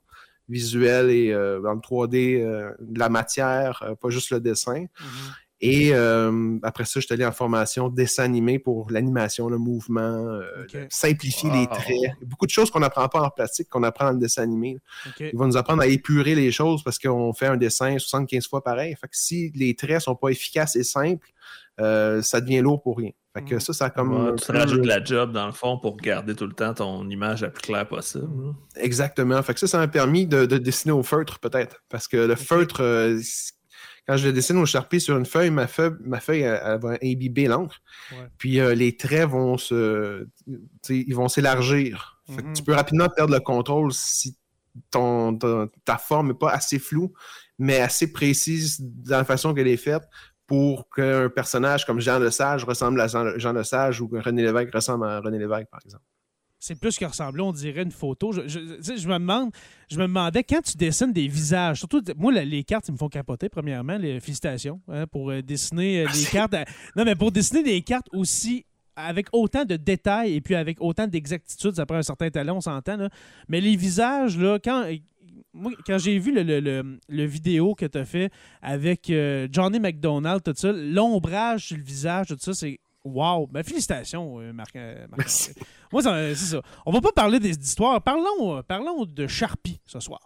visuel 0.50 1.10
et 1.10 1.32
euh, 1.34 1.60
dans 1.62 1.74
le 1.74 1.80
3D, 1.80 2.41
euh, 2.41 2.71
de 2.80 3.00
la 3.00 3.10
matière, 3.10 3.84
euh, 3.84 3.95
pas 3.95 4.10
juste 4.10 4.32
le 4.32 4.39
dessin. 4.39 4.82
Mhm. 4.82 4.88
Et 5.63 5.91
euh, 5.93 6.58
après 6.63 6.86
ça, 6.86 7.00
je 7.00 7.06
suis 7.06 7.13
allé 7.13 7.24
en 7.26 7.32
formation 7.32 7.88
dessin 7.89 8.24
animé 8.24 8.58
pour 8.58 8.89
l'animation, 8.89 9.47
le 9.47 9.60
mouvement, 9.60 10.02
euh, 10.02 10.41
simplifier 10.89 11.52
les 11.52 11.67
traits. 11.67 11.95
Beaucoup 12.26 12.47
de 12.47 12.52
choses 12.52 12.71
qu'on 12.71 12.80
n'apprend 12.80 13.08
pas 13.10 13.21
en 13.21 13.30
plastique, 13.30 13.69
qu'on 13.69 13.84
apprend 13.84 14.06
dans 14.06 14.13
le 14.13 14.19
dessin 14.19 14.41
animé. 14.41 14.80
Ils 15.19 15.38
vont 15.38 15.45
nous 15.45 15.58
apprendre 15.58 15.84
à 15.84 15.88
épurer 15.88 16.34
les 16.34 16.52
choses 16.52 16.84
parce 16.84 16.97
qu'on 16.97 17.32
fait 17.34 17.45
un 17.45 17.58
dessin 17.58 17.97
75 18.00 18.47
fois 18.47 18.63
pareil. 18.63 18.95
Fait 19.00 19.08
que 19.08 19.15
si 19.15 19.52
les 19.54 19.76
traits 19.76 20.02
sont 20.02 20.15
pas 20.15 20.30
efficaces 20.30 20.76
et 20.76 20.84
simples, 20.84 21.30
euh, 21.80 22.21
ça 22.24 22.41
devient 22.41 22.62
lourd 22.62 22.82
pour 22.82 22.97
rien. 22.97 23.12
Fait 23.36 23.43
que 23.45 23.54
Mhm. 23.56 23.60
ça, 23.62 23.74
ça 23.74 23.86
a 23.86 23.89
comme. 23.91 24.12
Ouais, 24.32 24.36
tu 24.36 24.45
te 24.47 24.52
rajoutes 24.52 24.82
de 24.82 24.88
la 24.88 25.02
job 25.04 25.32
dans 25.32 25.45
le 25.45 25.54
fond 25.54 25.78
pour 25.78 25.95
garder 25.95 26.36
tout 26.36 26.47
le 26.47 26.54
temps 26.54 26.74
ton 26.74 27.08
image 27.10 27.43
la 27.43 27.50
plus 27.50 27.62
claire 27.62 27.88
possible. 27.88 28.28
Exactement. 28.76 29.41
Fait 29.43 29.54
que 29.54 29.60
ça, 29.60 29.67
ça 29.67 29.78
m'a 29.78 29.88
permis 29.88 30.26
de, 30.28 30.45
de 30.45 30.58
dessiner 30.58 30.91
au 30.91 31.04
feutre, 31.04 31.39
peut-être. 31.39 31.82
Parce 31.88 32.08
que 32.10 32.17
le 32.17 32.36
feutre, 32.36 32.82
euh, 32.82 33.19
quand 34.08 34.18
je 34.18 34.28
le 34.28 34.34
dessine 34.34 34.58
au 34.58 34.66
charpie 34.66 35.00
sur 35.00 35.18
une 35.18 35.26
feuille, 35.26 35.52
ma 35.52 35.68
feuille, 35.68 35.94
ma 36.02 36.20
feuille 36.20 36.42
elle, 36.42 36.62
elle 36.66 36.80
va 36.80 36.98
imbiber 37.04 37.48
l'encre. 37.48 37.82
Ouais. 38.12 38.28
Puis 38.38 38.60
euh, 38.60 38.74
les 38.76 38.98
traits 38.98 39.30
vont 39.30 39.58
se. 39.58 40.28
tu 40.84 40.96
Ils 41.08 41.16
vont 41.16 41.28
s'élargir. 41.28 42.22
Que 42.28 42.42
Mhm. 42.42 42.54
tu 42.54 42.64
peux 42.64 42.74
rapidement 42.74 43.10
perdre 43.10 43.34
le 43.34 43.40
contrôle 43.42 43.92
si 43.94 44.38
ton, 44.90 45.38
ton- 45.38 45.68
ta 45.86 45.98
forme 45.98 46.30
n'est 46.30 46.34
pas 46.34 46.52
assez 46.52 46.80
floue, 46.80 47.12
mais 47.60 47.80
assez 47.82 48.12
précise 48.12 48.78
dans 48.82 49.18
la 49.18 49.26
façon 49.26 49.54
qu'elle 49.54 49.68
est 49.68 49.76
faite 49.78 50.04
pour 50.48 50.90
qu'un 50.90 51.30
personnage 51.30 51.86
comme 51.86 52.00
Jean 52.00 52.20
Lesage 52.20 52.64
ressemble 52.66 53.00
à 53.02 53.08
Jean, 53.08 53.38
Jean 53.38 53.54
Lesage 53.54 54.02
ou 54.02 54.08
que 54.08 54.18
René 54.18 54.44
Lévesque 54.44 54.74
ressemble 54.74 55.06
à 55.08 55.20
René 55.20 55.40
Lévesque, 55.40 55.70
par 55.70 55.80
exemple. 55.86 56.04
C'est 56.63 56.76
plus 56.80 56.95
que 56.95 57.06
ressembler, 57.06 57.41
on 57.41 57.52
dirait 57.52 57.82
une 57.82 57.91
photo. 57.91 58.32
Je, 58.32 58.60
me 59.08 59.13
demande, 59.13 59.50
je 59.89 59.97
me 59.97 60.04
demandais 60.04 60.43
quand 60.43 60.62
tu 60.62 60.78
dessines 60.78 61.12
des 61.12 61.28
visages, 61.28 61.80
surtout 61.80 62.04
moi 62.17 62.32
la- 62.32 62.45
les 62.45 62.63
cartes, 62.63 62.88
ils 62.88 62.91
me 62.91 62.97
font 62.97 63.10
capoter 63.10 63.50
premièrement. 63.50 63.97
Les 63.97 64.19
félicitations 64.19 64.80
hein, 64.88 65.08
pour 65.08 65.32
euh, 65.32 65.41
dessiner 65.41 66.02
euh, 66.02 66.04
des 66.04 66.19
Merci. 66.19 66.32
cartes. 66.32 66.54
à- 66.54 66.65
non 66.95 67.04
mais 67.04 67.15
pour 67.15 67.32
dessiner 67.32 67.63
des 67.63 67.82
cartes 67.82 68.08
aussi 68.13 68.63
avec 68.95 69.28
autant 69.34 69.65
de 69.65 69.76
détails 69.76 70.36
et 70.36 70.41
puis 70.41 70.54
avec 70.54 70.78
autant 70.82 71.08
d'exactitude, 71.08 71.74
ça 71.76 71.88
prend 71.88 71.97
un 71.97 72.04
certain 72.04 72.30
talent, 72.30 72.58
on 72.58 72.62
s'entend. 72.62 72.95
là. 72.97 73.10
Mais 73.47 73.60
les 73.60 73.76
visages 73.76 74.38
là, 74.38 74.60
quand 74.63 74.86
moi, 75.54 75.71
quand 75.88 75.97
j'ai 75.97 76.19
vu 76.19 76.32
le, 76.32 76.43
le- 76.43 76.60
le- 76.60 77.00
le 77.10 77.26
vidéo 77.26 77.74
que 77.74 77.88
tu 77.88 77.97
as 77.97 78.06
fait 78.06 78.32
avec 78.62 79.10
euh, 79.10 79.47
Johnny 79.52 79.80
McDonald, 79.80 80.43
tout 80.43 80.54
ça, 80.56 80.71
l'ombrage 80.71 81.65
sur 81.69 81.78
le 81.78 81.84
visage, 81.84 82.28
tout 82.28 82.38
ça, 82.39 82.54
c'est 82.54 82.80
wow. 83.04 83.48
Ben, 83.48 83.64
félicitations, 83.64 84.40
euh, 84.40 84.54
Marc. 84.54 84.76
euh, 84.76 85.06
Marc- 85.10 85.54
moi, 85.92 86.02
ça- 86.02 86.36
c'est 86.36 86.56
ça. 86.56 86.62
On 86.86 86.92
va 86.92 87.02
pas 87.02 87.12
parler 87.12 87.40
des 87.40 87.58
histoires. 87.58 88.02
Parlons, 88.02 88.58
euh, 88.58 88.62
parlons 88.62 89.06
de 89.06 89.28
Sharpie 89.28 89.80
ce 89.86 90.00
soir. 90.00 90.20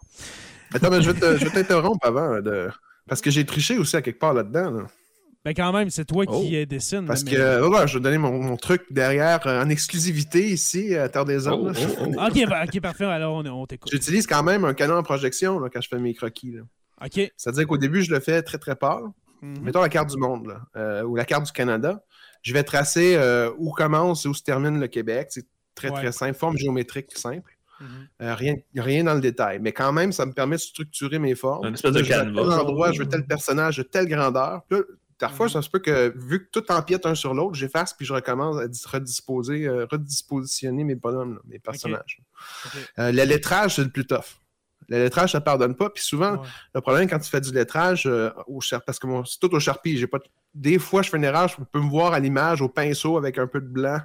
Attends, 0.73 0.89
mais 0.89 1.01
je 1.01 1.11
vais 1.11 1.19
te- 1.19 1.37
je 1.37 1.45
vais 1.45 1.51
t'interrompre 1.51 2.05
avant. 2.05 2.41
de... 2.41 2.69
Parce 3.07 3.21
que 3.21 3.29
j'ai 3.29 3.45
triché 3.45 3.77
aussi 3.77 3.95
à 3.95 4.01
quelque 4.01 4.19
part 4.19 4.33
là-dedans. 4.33 4.71
là. 4.71 4.87
Ben, 5.45 5.53
quand 5.53 5.71
même, 5.71 5.91
c'est 5.91 6.05
toi 6.05 6.25
Oh. 6.27 6.41
qui 6.41 6.55
euh, 6.57 6.65
dessine. 6.65 7.05
Parce 7.05 7.23
mais- 7.23 7.31
que 7.31 7.67
ouais, 7.69 7.87
je 7.87 7.93
vais 7.99 8.03
donner 8.03 8.17
mon, 8.17 8.31
mon 8.41 8.57
truc 8.57 8.81
derrière 8.89 9.45
euh, 9.45 9.63
en 9.63 9.69
exclusivité 9.69 10.49
ici 10.49 10.95
à 10.95 11.07
Terre 11.07 11.23
des 11.25 11.47
Hommes. 11.47 11.71
Oh, 11.75 11.79
oh, 12.01 12.05
oh. 12.17 12.25
Ok, 12.27 12.33
ben, 12.49 12.63
ok, 12.65 12.81
parfait. 12.81 13.05
Alors, 13.05 13.35
on, 13.35 13.45
on 13.45 13.65
t'écoute. 13.67 13.91
J'utilise 13.91 14.25
quand 14.25 14.41
même 14.41 14.65
un 14.65 14.73
canon 14.73 14.95
en 14.97 15.03
projection 15.03 15.59
là, 15.59 15.69
quand 15.71 15.81
je 15.81 15.87
fais 15.87 15.99
mes 15.99 16.15
croquis. 16.15 16.51
là. 16.53 16.61
Ok. 17.05 17.31
C'est-à-dire 17.37 17.67
qu'au 17.67 17.77
début, 17.77 18.01
je 18.01 18.11
le 18.11 18.19
fais 18.19 18.41
très 18.41 18.57
très 18.57 18.75
pâle. 18.75 19.03
Mhm. 19.43 19.59
Mettons 19.61 19.81
la 19.81 19.89
carte 19.89 20.09
du 20.09 20.17
monde 20.17 20.47
là, 20.47 20.61
euh, 20.77 21.03
ou 21.03 21.15
la 21.15 21.25
carte 21.25 21.45
du 21.45 21.51
Canada. 21.51 22.01
Je 22.45 22.53
vais 22.53 22.63
tracer 22.63 23.15
euh, 23.15 23.49
où 23.57 23.71
commence 23.71 24.25
et 24.25 24.27
où 24.29 24.33
se 24.35 24.43
termine 24.43 24.79
le 24.79 24.87
Québec. 24.87 25.29
C'est 25.31 25.47
très 25.73 25.89
Ouais. 25.89 25.95
très 25.99 26.11
simple, 26.11 26.35
forme 26.37 26.57
géométrique 26.57 27.07
simple. 27.17 27.51
Mhm. 27.81 27.87
Euh, 28.21 28.35
rien, 28.35 28.55
rien 28.75 29.03
dans 29.03 29.15
le 29.15 29.19
détail. 29.19 29.57
Mais 29.59 29.71
quand 29.73 29.91
même, 29.91 30.11
ça 30.11 30.27
me 30.27 30.31
permet 30.31 30.55
de 30.57 30.61
structurer 30.61 31.17
mes 31.17 31.33
formes. 31.33 31.65
Une 31.67 31.73
espèce 31.73 31.91
de 31.93 32.03
Je 32.03 32.09
canevas. 32.09 32.41
tel 32.43 32.51
endroit, 32.51 32.91
je 32.91 32.99
veux 32.99 33.09
tel 33.09 33.25
personnage 33.25 33.77
de 33.77 33.83
telle 33.83 34.07
grandeur. 34.07 34.61
Puis 34.69 34.77
là, 34.79 34.85
parfois, 35.17 35.47
Mhm. 35.47 35.51
ça 35.53 35.61
se 35.63 35.69
peut 35.71 35.79
que, 35.79 36.13
vu 36.15 36.45
que 36.45 36.49
tout 36.51 36.71
empiète 36.71 37.05
un 37.07 37.15
sur 37.15 37.33
l'autre, 37.33 37.55
j'efface 37.55 37.93
puis 37.93 38.05
je 38.05 38.13
recommence 38.13 38.57
à 38.61 38.67
dis- 38.67 38.83
redisposer, 38.87 39.65
euh, 39.67 39.87
redispositionner 39.91 40.83
mes 40.83 40.95
bonhommes, 40.95 41.33
là, 41.33 41.39
mes 41.47 41.59
personnages. 41.59 42.19
Euh, 42.99 43.11
le 43.11 43.23
lettrage, 43.23 43.75
c'est 43.75 43.83
le 43.83 43.89
plus 43.89 44.05
tough. 44.05 44.37
Le 44.89 44.97
lettrage, 45.03 45.31
ça 45.31 45.39
ne 45.39 45.43
pardonne 45.43 45.75
pas. 45.75 45.89
Puis 45.89 46.03
souvent, 46.03 46.33
Ouais. 46.33 46.47
le 46.73 46.81
problème 46.81 47.09
quand 47.09 47.19
tu 47.19 47.29
fais 47.29 47.41
du 47.41 47.51
lettrage 47.51 48.05
euh, 48.05 48.29
au 48.47 48.61
char- 48.61 48.83
parce 48.85 48.99
que 48.99 49.07
c'est 49.25 49.39
tout 49.39 49.53
au 49.55 49.59
charpie, 49.59 49.97
j'ai 49.97 50.07
pas. 50.07 50.19
Des 50.53 50.77
fois, 50.79 51.01
je 51.01 51.09
fais 51.09 51.17
une 51.17 51.23
erreur, 51.23 51.47
je 51.47 51.55
peux 51.71 51.79
me 51.81 51.89
voir 51.89 52.13
à 52.13 52.19
l'image 52.19 52.61
au 52.61 52.69
pinceau 52.69 53.17
avec 53.17 53.37
un 53.37 53.47
peu 53.47 53.59
de 53.61 53.67
blanc, 53.67 53.99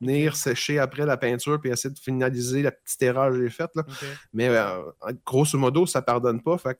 venir 0.00 0.36
sécher 0.36 0.78
après 0.78 1.04
la 1.06 1.16
peinture 1.16 1.60
puis 1.60 1.70
essayer 1.70 1.92
de 1.92 1.98
finaliser 1.98 2.62
la 2.62 2.70
petite 2.72 3.02
erreur 3.02 3.30
que 3.30 3.40
j'ai 3.42 3.50
faite. 3.50 3.70
là. 3.74 3.84
Mais 4.32 4.48
euh, 4.48 4.78
grosso 5.26 5.56
modo, 5.58 5.86
ça 5.86 6.00
pardonne 6.02 6.42
pas. 6.42 6.56
Fait 6.58 6.78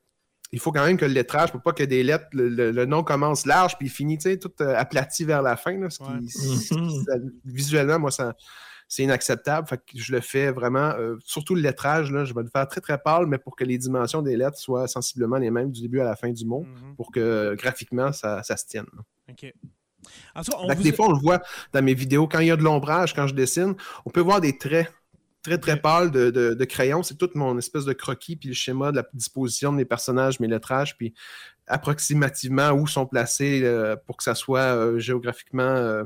il 0.53 0.59
faut 0.59 0.73
quand 0.73 0.85
même 0.85 0.97
que 0.97 1.05
le 1.05 1.13
lettrage, 1.13 1.53
pour 1.53 1.63
pas 1.63 1.73
que 1.73 1.85
des 1.85 2.03
lettres, 2.03 2.27
le, 2.33 2.49
le- 2.49 2.73
le 2.73 2.85
nom 2.85 3.05
commence 3.05 3.47
large 3.47 3.79
puis 3.79 3.87
il 3.87 3.91
finit, 3.91 4.19
tu 4.19 4.23
sais, 4.31 4.37
tout 4.37 4.51
euh, 4.61 4.75
aplati 4.77 5.25
vers 5.25 5.43
la 5.43 5.57
fin. 5.57 5.79
là, 5.79 5.89
ce 5.91 5.99
qui- 5.99 6.05
Ouais. 6.05 6.19
ce 6.29 6.69
qui- 6.69 6.81
Mhm. 6.81 7.05
ça- 7.05 7.13
visuellement, 7.45 7.99
moi, 8.01 8.11
ça, 8.11 8.35
c'est 8.93 9.05
inacceptable. 9.05 9.69
Fait 9.69 9.77
que 9.79 9.83
je 9.97 10.13
le 10.13 10.21
fais 10.21 10.51
vraiment, 10.51 10.91
euh, 10.99 11.17
surtout 11.25 11.55
le 11.55 11.63
lettrage, 11.63 12.11
là, 12.11 12.25
je 12.25 12.35
vais 12.35 12.43
le 12.43 12.49
faire 12.49 12.67
très 12.69 12.81
très 12.81 12.99
pâle, 12.99 13.27
mais 13.27 13.39
pour 13.39 13.55
que 13.55 13.63
les 13.65 13.79
dimensions 13.79 14.21
des 14.21 14.37
lettres 14.37 14.59
soient 14.59 14.89
sensiblement 14.89 15.37
les 15.39 15.51
mêmes 15.53 15.71
du 15.71 15.81
début 15.81 16.01
à 16.01 16.05
la 16.05 16.17
fin 16.17 16.31
du 16.31 16.45
mot, 16.45 16.65
Mhm. 16.65 16.97
pour 16.97 17.13
que 17.13 17.21
euh, 17.21 17.55
graphiquement, 17.55 18.13
ça, 18.13 18.43
ça 18.43 18.57
se 18.57 18.67
tienne. 18.67 18.87
Ok. 19.31 19.55
En 20.35 20.43
tout 20.43 20.51
cas, 20.51 20.57
on 20.61 20.69
Fait 20.69 20.73
que 20.75 20.79
vous- 20.79 20.83
des 20.85 20.93
fois, 20.93 21.07
on 21.09 21.13
le 21.13 21.21
voit 21.21 21.41
dans 21.73 21.83
mes 21.83 21.95
vidéos, 21.95 22.27
quand 22.27 22.41
il 22.41 22.49
y 22.49 22.51
a 22.51 22.57
de 22.57 22.63
l'ombrage, 22.63 23.15
quand 23.15 23.27
je 23.29 23.35
dessine, 23.35 23.75
on 24.05 24.11
peut 24.11 24.21
voir 24.23 24.41
des 24.41 24.59
traits 24.59 24.93
très 25.43 25.57
très 25.59 25.81
pâles 25.81 26.11
de, 26.11 26.31
de- 26.31 26.55
de 26.55 26.65
crayon. 26.65 27.03
C'est 27.05 27.15
toute 27.17 27.35
mon 27.37 27.57
espèce 27.59 27.85
de 27.85 27.93
croquis, 27.93 28.35
puis 28.37 28.49
le 28.49 28.55
schéma 28.55 28.91
de 28.91 28.97
la 28.97 29.05
disposition 29.15 29.71
de 29.73 29.77
mes 29.77 29.85
personnages, 29.87 30.41
mes 30.41 30.49
lettrages, 30.49 30.97
puis 30.99 31.15
approximativement 31.67 32.71
où 32.73 32.87
sont 32.87 33.07
placés 33.07 33.61
euh, 33.65 33.97
pour 34.07 34.17
que 34.17 34.23
ça 34.25 34.35
soit 34.35 34.61
euh, 34.77 34.99
géographiquement 34.99 35.63
euh, 35.63 36.05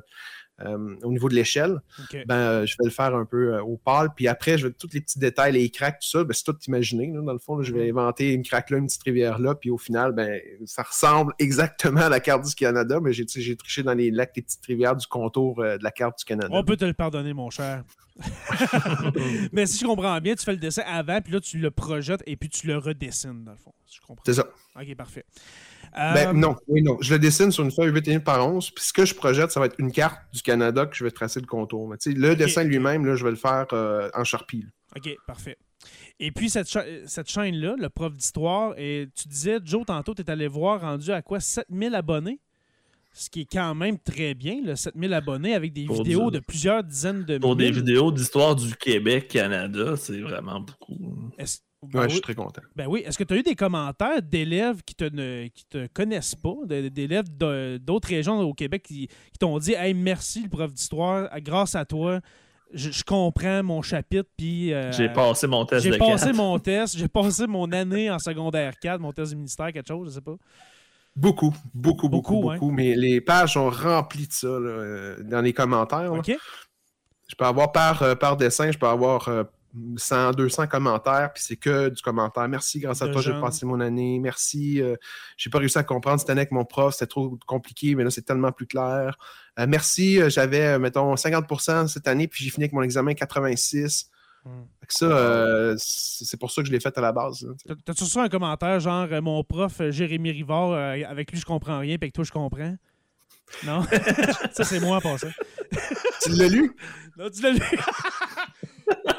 euh, 0.60 0.94
au 1.02 1.10
niveau 1.10 1.28
de 1.28 1.34
l'échelle. 1.34 1.80
Ben, 2.26 2.34
euh, 2.36 2.66
je 2.66 2.76
vais 2.78 2.84
le 2.84 2.90
faire 2.90 3.14
un 3.14 3.24
peu 3.24 3.54
euh, 3.54 3.62
au 3.62 3.76
pâle. 3.76 4.08
Puis 4.14 4.28
après, 4.28 4.56
je 4.56 4.68
vais 4.68 4.72
tous 4.72 4.88
les 4.92 5.00
petits 5.00 5.18
détails, 5.18 5.52
les 5.52 5.68
cracks, 5.70 5.98
tout 6.00 6.08
ça, 6.08 6.22
ben, 6.24 6.32
c'est 6.32 6.44
tout 6.44 6.56
imaginé. 6.68 7.10
là, 7.12 7.22
dans 7.22 7.32
le 7.32 7.38
fond, 7.38 7.56
là. 7.56 7.64
je 7.64 7.72
vais 7.72 7.90
Mhm. 7.90 7.98
inventer 7.98 8.32
une 8.32 8.42
craque 8.44 8.70
là, 8.70 8.78
une 8.78 8.86
petite 8.86 9.02
rivière 9.02 9.38
là. 9.40 9.54
Puis 9.54 9.70
au 9.70 9.78
final, 9.78 10.12
ben, 10.12 10.40
ça 10.64 10.82
ressemble 10.84 11.32
exactement 11.38 12.02
à 12.02 12.08
la 12.08 12.20
carte 12.20 12.44
du 12.46 12.54
Canada, 12.54 13.00
mais 13.02 13.12
j'ai 13.12 13.24
j'ai 13.28 13.56
triché 13.56 13.82
dans 13.82 13.94
les 13.94 14.10
lacs, 14.10 14.32
les 14.36 14.42
petites 14.42 14.64
rivières 14.66 14.94
du 14.96 15.06
contour 15.06 15.60
euh, 15.60 15.76
de 15.78 15.82
la 15.84 15.90
carte 15.90 16.18
du 16.18 16.24
Canada. 16.24 16.48
On 16.52 16.62
peut 16.64 16.76
te 16.76 16.84
le 16.84 16.94
pardonner, 16.94 17.32
mon 17.32 17.50
cher. 17.50 17.82
Mais 19.52 19.66
si 19.66 19.80
je 19.80 19.84
comprends 19.86 20.20
bien, 20.20 20.34
tu 20.34 20.44
fais 20.44 20.52
le 20.52 20.58
dessin 20.58 20.82
avant, 20.86 21.20
puis 21.20 21.32
là, 21.32 21.40
tu 21.40 21.58
le 21.58 21.70
projettes 21.70 22.22
et 22.26 22.36
puis 22.36 22.48
tu 22.48 22.66
le 22.66 22.78
redessines, 22.78 23.42
dans 23.44 23.52
le 23.52 23.58
fond. 23.58 23.72
Si 23.86 23.96
je 23.96 24.00
comprends. 24.06 24.22
C'est 24.24 24.34
ça. 24.34 24.46
Ok, 24.80 24.94
parfait. 24.94 25.24
Ben, 25.94 26.28
Euh, 26.28 26.32
non, 26.32 26.56
oui, 26.68 26.82
non. 26.82 26.96
Je 27.00 27.12
le 27.14 27.18
dessine 27.20 27.50
sur 27.52 27.64
une 27.64 27.70
feuille 27.70 27.90
8,5 27.92 28.20
par 28.24 28.46
11. 28.46 28.70
Puis 28.70 28.84
ce 28.84 28.92
que 28.92 29.04
je 29.04 29.14
projette, 29.14 29.50
ça 29.52 29.60
va 29.60 29.66
être 29.66 29.76
une 29.78 29.92
carte 29.92 30.20
du 30.32 30.42
Canada 30.42 30.86
que 30.86 30.96
je 30.96 31.04
vais 31.04 31.10
tracer 31.10 31.40
le 31.40 31.46
contour. 31.46 31.88
Mais 31.88 31.96
le 32.06 32.34
dessin 32.34 32.64
lui-même, 32.64 33.04
là, 33.06 33.14
je 33.16 33.24
vais 33.24 33.30
le 33.30 33.36
faire 33.36 33.66
euh, 33.72 34.10
en 34.14 34.24
Sharpie. 34.24 34.62
là. 34.62 34.68
OK, 34.96 35.16
parfait. 35.26 35.56
Et 36.20 36.30
puis, 36.32 36.48
cette, 36.50 36.68
cha- 36.68 36.84
cette 37.06 37.28
chaîne-là, 37.28 37.74
le 37.78 37.88
prof 37.88 38.14
d'histoire, 38.14 38.74
et 38.78 39.08
tu 39.14 39.28
disais, 39.28 39.58
Joe, 39.64 39.84
tantôt, 39.84 40.14
tu 40.14 40.22
es 40.22 40.30
allé 40.30 40.46
voir 40.48 40.80
rendu 40.80 41.10
à 41.10 41.20
quoi 41.22 41.40
7000 41.40 41.94
abonnés? 41.94 42.40
Ce 43.12 43.30
qui 43.30 43.42
est 43.42 43.48
quand 43.52 43.74
même 43.76 43.98
très 43.98 44.34
bien, 44.34 44.60
le 44.64 44.74
7000 44.74 45.12
abonnés 45.14 45.54
avec 45.54 45.72
des 45.72 45.84
Pour 45.84 46.02
vidéos 46.02 46.30
de 46.32 46.40
plusieurs 46.40 46.82
dizaines 46.82 47.24
de 47.24 47.38
Pour 47.38 47.54
des 47.54 47.70
vidéos 47.70 48.10
d'histoire 48.10 48.56
du 48.56 48.74
Québec, 48.74 49.28
Canada, 49.28 49.94
c'est 49.96 50.20
vraiment 50.20 50.58
beaucoup. 50.60 51.30
Est-ce- 51.38 51.58
Ouais, 51.84 51.90
ben 51.92 52.00
je 52.02 52.06
oui. 52.06 52.12
suis 52.12 52.20
très 52.20 52.34
content. 52.34 52.62
Ben 52.76 52.86
oui. 52.88 53.02
Est-ce 53.06 53.16
que 53.18 53.24
tu 53.24 53.34
as 53.34 53.36
eu 53.38 53.42
des 53.42 53.54
commentaires 53.54 54.20
d'élèves 54.22 54.82
qui 54.84 54.94
te, 54.94 55.04
ne, 55.04 55.48
qui 55.48 55.64
te 55.66 55.86
connaissent 55.88 56.34
pas, 56.34 56.54
d'élèves 56.66 57.24
d'autres 57.80 58.08
régions 58.08 58.40
au 58.40 58.52
Québec 58.54 58.82
qui, 58.82 59.06
qui 59.08 59.38
t'ont 59.38 59.58
dit 59.58 59.72
Hey, 59.74 59.94
merci, 59.94 60.42
le 60.42 60.48
prof 60.48 60.72
d'histoire, 60.72 61.28
grâce 61.40 61.74
à 61.74 61.84
toi, 61.84 62.20
je, 62.72 62.90
je 62.90 63.04
comprends 63.04 63.62
mon 63.62 63.82
chapitre, 63.82 64.28
puis. 64.36 64.72
euh, 64.72 64.90
J'ai 64.92 65.08
passé 65.08 65.46
mon 65.46 65.64
test 65.64 65.84
J'ai 65.84 65.90
de 65.92 65.96
passé 65.96 66.32
mon 66.32 66.58
test, 66.60 66.96
j'ai 66.98 67.08
passé 67.08 67.46
mon 67.46 67.70
année 67.72 68.10
en 68.10 68.18
secondaire 68.18 68.72
4, 68.80 69.00
mon 69.00 69.12
test 69.12 69.30
du 69.30 69.36
ministère, 69.36 69.72
quelque 69.72 69.86
chose, 69.88 70.08
je 70.08 70.14
sais 70.14 70.20
pas. 70.20 70.34
Beaucoup, 71.16 71.54
beaucoup, 71.72 72.08
beaucoup, 72.08 72.32
Beaucoup, 72.40 72.50
beaucoup. 72.50 72.70
Mais 72.72 72.96
les 72.96 73.20
pages 73.20 73.52
sont 73.52 73.70
remplies 73.70 74.26
de 74.26 74.32
ça 74.32 74.48
là, 74.48 74.54
euh, 74.68 75.22
dans 75.22 75.40
les 75.42 75.52
commentaires. 75.52 76.12
là. 76.12 76.18
OK? 76.18 76.32
Je 77.28 77.34
peux 77.36 77.44
avoir 77.44 77.70
par, 77.70 78.02
euh, 78.02 78.14
par 78.16 78.36
dessin, 78.36 78.72
je 78.72 78.78
peux 78.78 78.88
avoir 78.88 79.28
euh, 79.28 79.44
100, 79.96 80.32
200 80.32 80.66
commentaires, 80.66 81.32
puis 81.34 81.42
c'est 81.42 81.56
que 81.56 81.88
du 81.88 82.00
commentaire. 82.02 82.48
Merci, 82.48 82.80
grâce 82.80 83.02
à 83.02 83.08
De 83.08 83.12
toi, 83.12 83.22
j'ai 83.22 83.32
passé 83.32 83.66
mon 83.66 83.80
année. 83.80 84.18
Merci, 84.20 84.80
euh, 84.80 84.96
j'ai 85.36 85.50
pas 85.50 85.58
réussi 85.58 85.78
à 85.78 85.82
comprendre 85.82 86.20
cette 86.20 86.30
année 86.30 86.42
avec 86.42 86.52
mon 86.52 86.64
prof, 86.64 86.94
c'était 86.94 87.06
trop 87.06 87.38
compliqué, 87.46 87.94
mais 87.94 88.04
là, 88.04 88.10
c'est 88.10 88.22
tellement 88.22 88.52
plus 88.52 88.66
clair. 88.66 89.18
Euh, 89.58 89.66
merci, 89.68 90.20
euh, 90.20 90.28
j'avais, 90.28 90.78
mettons, 90.78 91.14
50% 91.14 91.88
cette 91.88 92.08
année, 92.08 92.28
puis 92.28 92.44
j'ai 92.44 92.50
fini 92.50 92.64
avec 92.64 92.72
mon 92.72 92.82
examen 92.82 93.14
86. 93.14 94.10
Hmm. 94.44 94.64
Fait 94.80 94.86
que 94.86 94.94
ça, 94.94 95.06
euh, 95.06 95.74
c'est 95.78 96.38
pour 96.38 96.50
ça 96.50 96.60
que 96.60 96.68
je 96.68 96.72
l'ai 96.72 96.80
fait 96.80 96.96
à 96.98 97.00
la 97.00 97.12
base. 97.12 97.46
T'as-tu 97.86 98.04
reçu 98.04 98.18
un 98.18 98.28
commentaire 98.28 98.78
genre 98.78 99.08
mon 99.22 99.42
prof 99.42 99.80
Jérémy 99.88 100.32
Rivard, 100.32 100.72
euh, 100.72 101.02
avec 101.08 101.32
lui 101.32 101.40
je 101.40 101.46
comprends 101.46 101.78
rien, 101.78 101.96
puis 101.96 102.06
avec 102.06 102.12
toi 102.12 102.24
je 102.24 102.32
comprends? 102.32 102.76
Non? 103.64 103.84
ça, 104.52 104.64
c'est 104.64 104.80
moi 104.80 104.98
en 104.98 105.00
passant. 105.00 105.28
tu 106.22 106.30
l'as 106.30 106.48
lu? 106.48 106.76
Non, 107.16 107.30
tu 107.30 107.40
l'as 107.40 107.52
lu? 107.52 107.60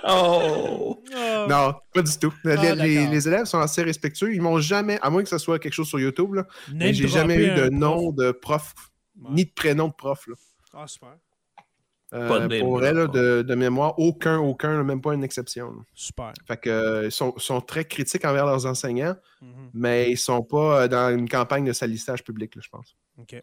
Oh! 0.08 1.04
Ah. 1.16 1.46
Non, 1.50 1.74
pas 1.94 2.02
du 2.02 2.18
tout. 2.20 2.34
Les, 2.44 2.52
Ah, 2.54 2.62
les- 2.76 2.96
d'accord. 2.96 3.12
les 3.14 3.28
élèves 3.28 3.46
sont 3.46 3.60
assez 3.60 3.84
respectueux. 3.84 4.34
Ils 4.34 4.42
m'ont 4.42 4.60
jamais, 4.60 5.00
à 5.02 5.10
moins 5.10 5.24
que 5.24 5.30
ce 5.30 5.38
soit 5.38 5.60
quelque 5.60 5.74
chose 5.74 5.88
sur 5.88 6.00
YouTube, 6.00 6.34
là, 6.36 6.46
mais 6.74 6.86
Name 6.86 6.94
j'ai 6.94 7.08
jamais 7.08 7.36
eu 7.38 7.52
de 7.56 7.70
nom 7.70 8.12
prof. 8.12 8.16
de 8.16 8.32
prof, 8.32 8.74
Ouais. 9.22 9.30
ni 9.32 9.46
de 9.46 9.52
prénom 9.52 9.88
de 9.88 9.94
prof. 9.94 10.28
Là. 10.28 10.36
Ah, 10.74 10.88
super. 10.88 11.16
Euh, 12.14 12.28
Pas 12.30 12.40
de 12.40 12.48
name 12.48 12.60
pour 12.62 12.78
vrai, 12.78 12.94
là, 12.94 13.08
de, 13.08 13.42
de 13.42 13.56
mémoire, 13.56 13.98
aucun, 13.98 14.38
aucun, 14.40 14.84
même 14.84 15.02
pas 15.02 15.14
une 15.14 15.24
exception. 15.24 15.72
là. 15.72 15.82
Super. 15.96 16.34
Fait 16.48 16.58
que, 16.58 16.70
euh, 16.70 17.06
ils 17.06 17.12
sont, 17.12 17.34
sont 17.38 17.62
très 17.62 17.84
critiques 17.86 18.24
envers 18.26 18.46
leurs 18.46 18.66
enseignants, 18.66 19.16
Mhm. 19.42 19.70
mais 19.74 20.12
ils 20.12 20.18
sont 20.18 20.44
pas 20.44 20.84
euh, 20.84 20.88
dans 20.88 21.18
une 21.18 21.28
campagne 21.28 21.66
de 21.66 21.74
salissage 21.74 22.24
public, 22.24 22.56
là, 22.56 22.62
je 22.64 22.70
pense. 22.70 22.96
OK. 23.18 23.42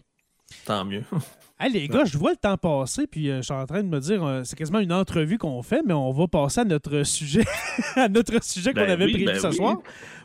Tant 0.64 0.84
mieux. 0.84 1.04
Hey, 1.60 1.70
les 1.70 1.86
gars, 1.86 2.04
je 2.04 2.18
vois 2.18 2.32
le 2.32 2.36
temps 2.36 2.56
passer, 2.56 3.06
puis 3.06 3.30
euh, 3.30 3.36
je 3.36 3.42
suis 3.42 3.54
en 3.54 3.64
train 3.66 3.84
de 3.84 3.88
me 3.88 4.00
dire, 4.00 4.24
euh, 4.24 4.42
c'est 4.42 4.56
quasiment 4.56 4.80
une 4.80 4.92
entrevue 4.92 5.38
qu'on 5.38 5.62
fait, 5.62 5.80
mais 5.86 5.94
on 5.94 6.10
va 6.10 6.26
passer 6.26 6.62
à 6.62 6.64
notre 6.64 7.04
sujet, 7.04 7.44
à 7.94 8.08
notre 8.08 8.42
sujet 8.42 8.72
qu'on 8.72 8.80
Ben 8.80 8.90
avait 8.90 9.04
oui, 9.04 9.12
prévu 9.12 9.26
ben 9.26 9.38
ce 9.38 9.46
oui. 9.46 9.54
soir. 9.54 9.76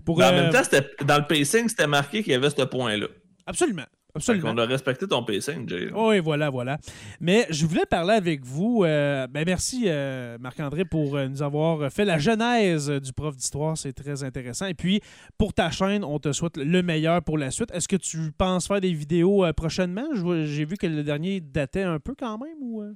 Pour, 0.04 0.18
en 0.18 0.24
euh, 0.24 0.32
même 0.32 0.52
temps, 0.52 0.62
dans 1.06 1.18
le 1.20 1.28
pacing, 1.28 1.70
c'était 1.70 1.86
marqué 1.86 2.24
qu'il 2.24 2.32
y 2.32 2.36
avait 2.36 2.50
ce 2.50 2.64
point-là. 2.64 3.06
absolument. 3.46 3.86
Absolument. 4.18 4.52
qu'on 4.52 4.58
a 4.58 4.66
respecté 4.66 5.08
ton 5.08 5.24
pacing, 5.24 5.68
Jay. 5.68 5.90
Oui, 5.96 6.20
voilà, 6.20 6.50
voilà. 6.50 6.78
Mais 7.22 7.48
je 7.50 7.66
voulais 7.66 7.86
parler 7.90 8.14
avec 8.14 8.44
vous. 8.46 8.84
euh, 8.84 9.26
ben 9.28 9.44
merci, 9.46 9.84
euh, 9.88 10.38
Marc-André, 10.40 10.86
pour 10.86 11.16
euh, 11.16 11.28
nous 11.28 11.42
avoir 11.42 11.92
fait 11.92 12.06
la 12.06 12.18
genèse 12.18 12.90
du 12.90 13.14
prof 13.14 13.36
d'histoire. 13.36 13.78
C'est 13.78 13.94
très 13.94 14.24
intéressant. 14.24 14.66
Et 14.68 14.74
puis, 14.74 15.02
pour 15.38 15.54
ta 15.54 15.72
chaîne, 15.72 16.04
on 16.04 16.20
te 16.20 16.32
souhaite 16.32 16.58
le 16.58 16.82
meilleur 16.84 17.22
pour 17.24 17.38
la 17.38 17.52
suite. 17.52 17.72
Est-ce 17.74 17.88
que 17.88 17.96
tu 17.96 18.32
penses 18.38 18.68
faire 18.68 18.82
des 18.82 18.94
vidéos 18.94 19.46
euh, 19.46 19.54
prochainement? 19.54 20.06
J'ai 20.46 20.66
vu 20.66 20.76
que 20.78 20.88
le 20.88 21.04
dernier 21.04 21.40
datait 21.42 21.84
un 21.84 22.00
peu 22.00 22.14
quand 22.18 22.38
même. 22.38 22.58
ou 22.62 22.82
euh? 22.84 22.94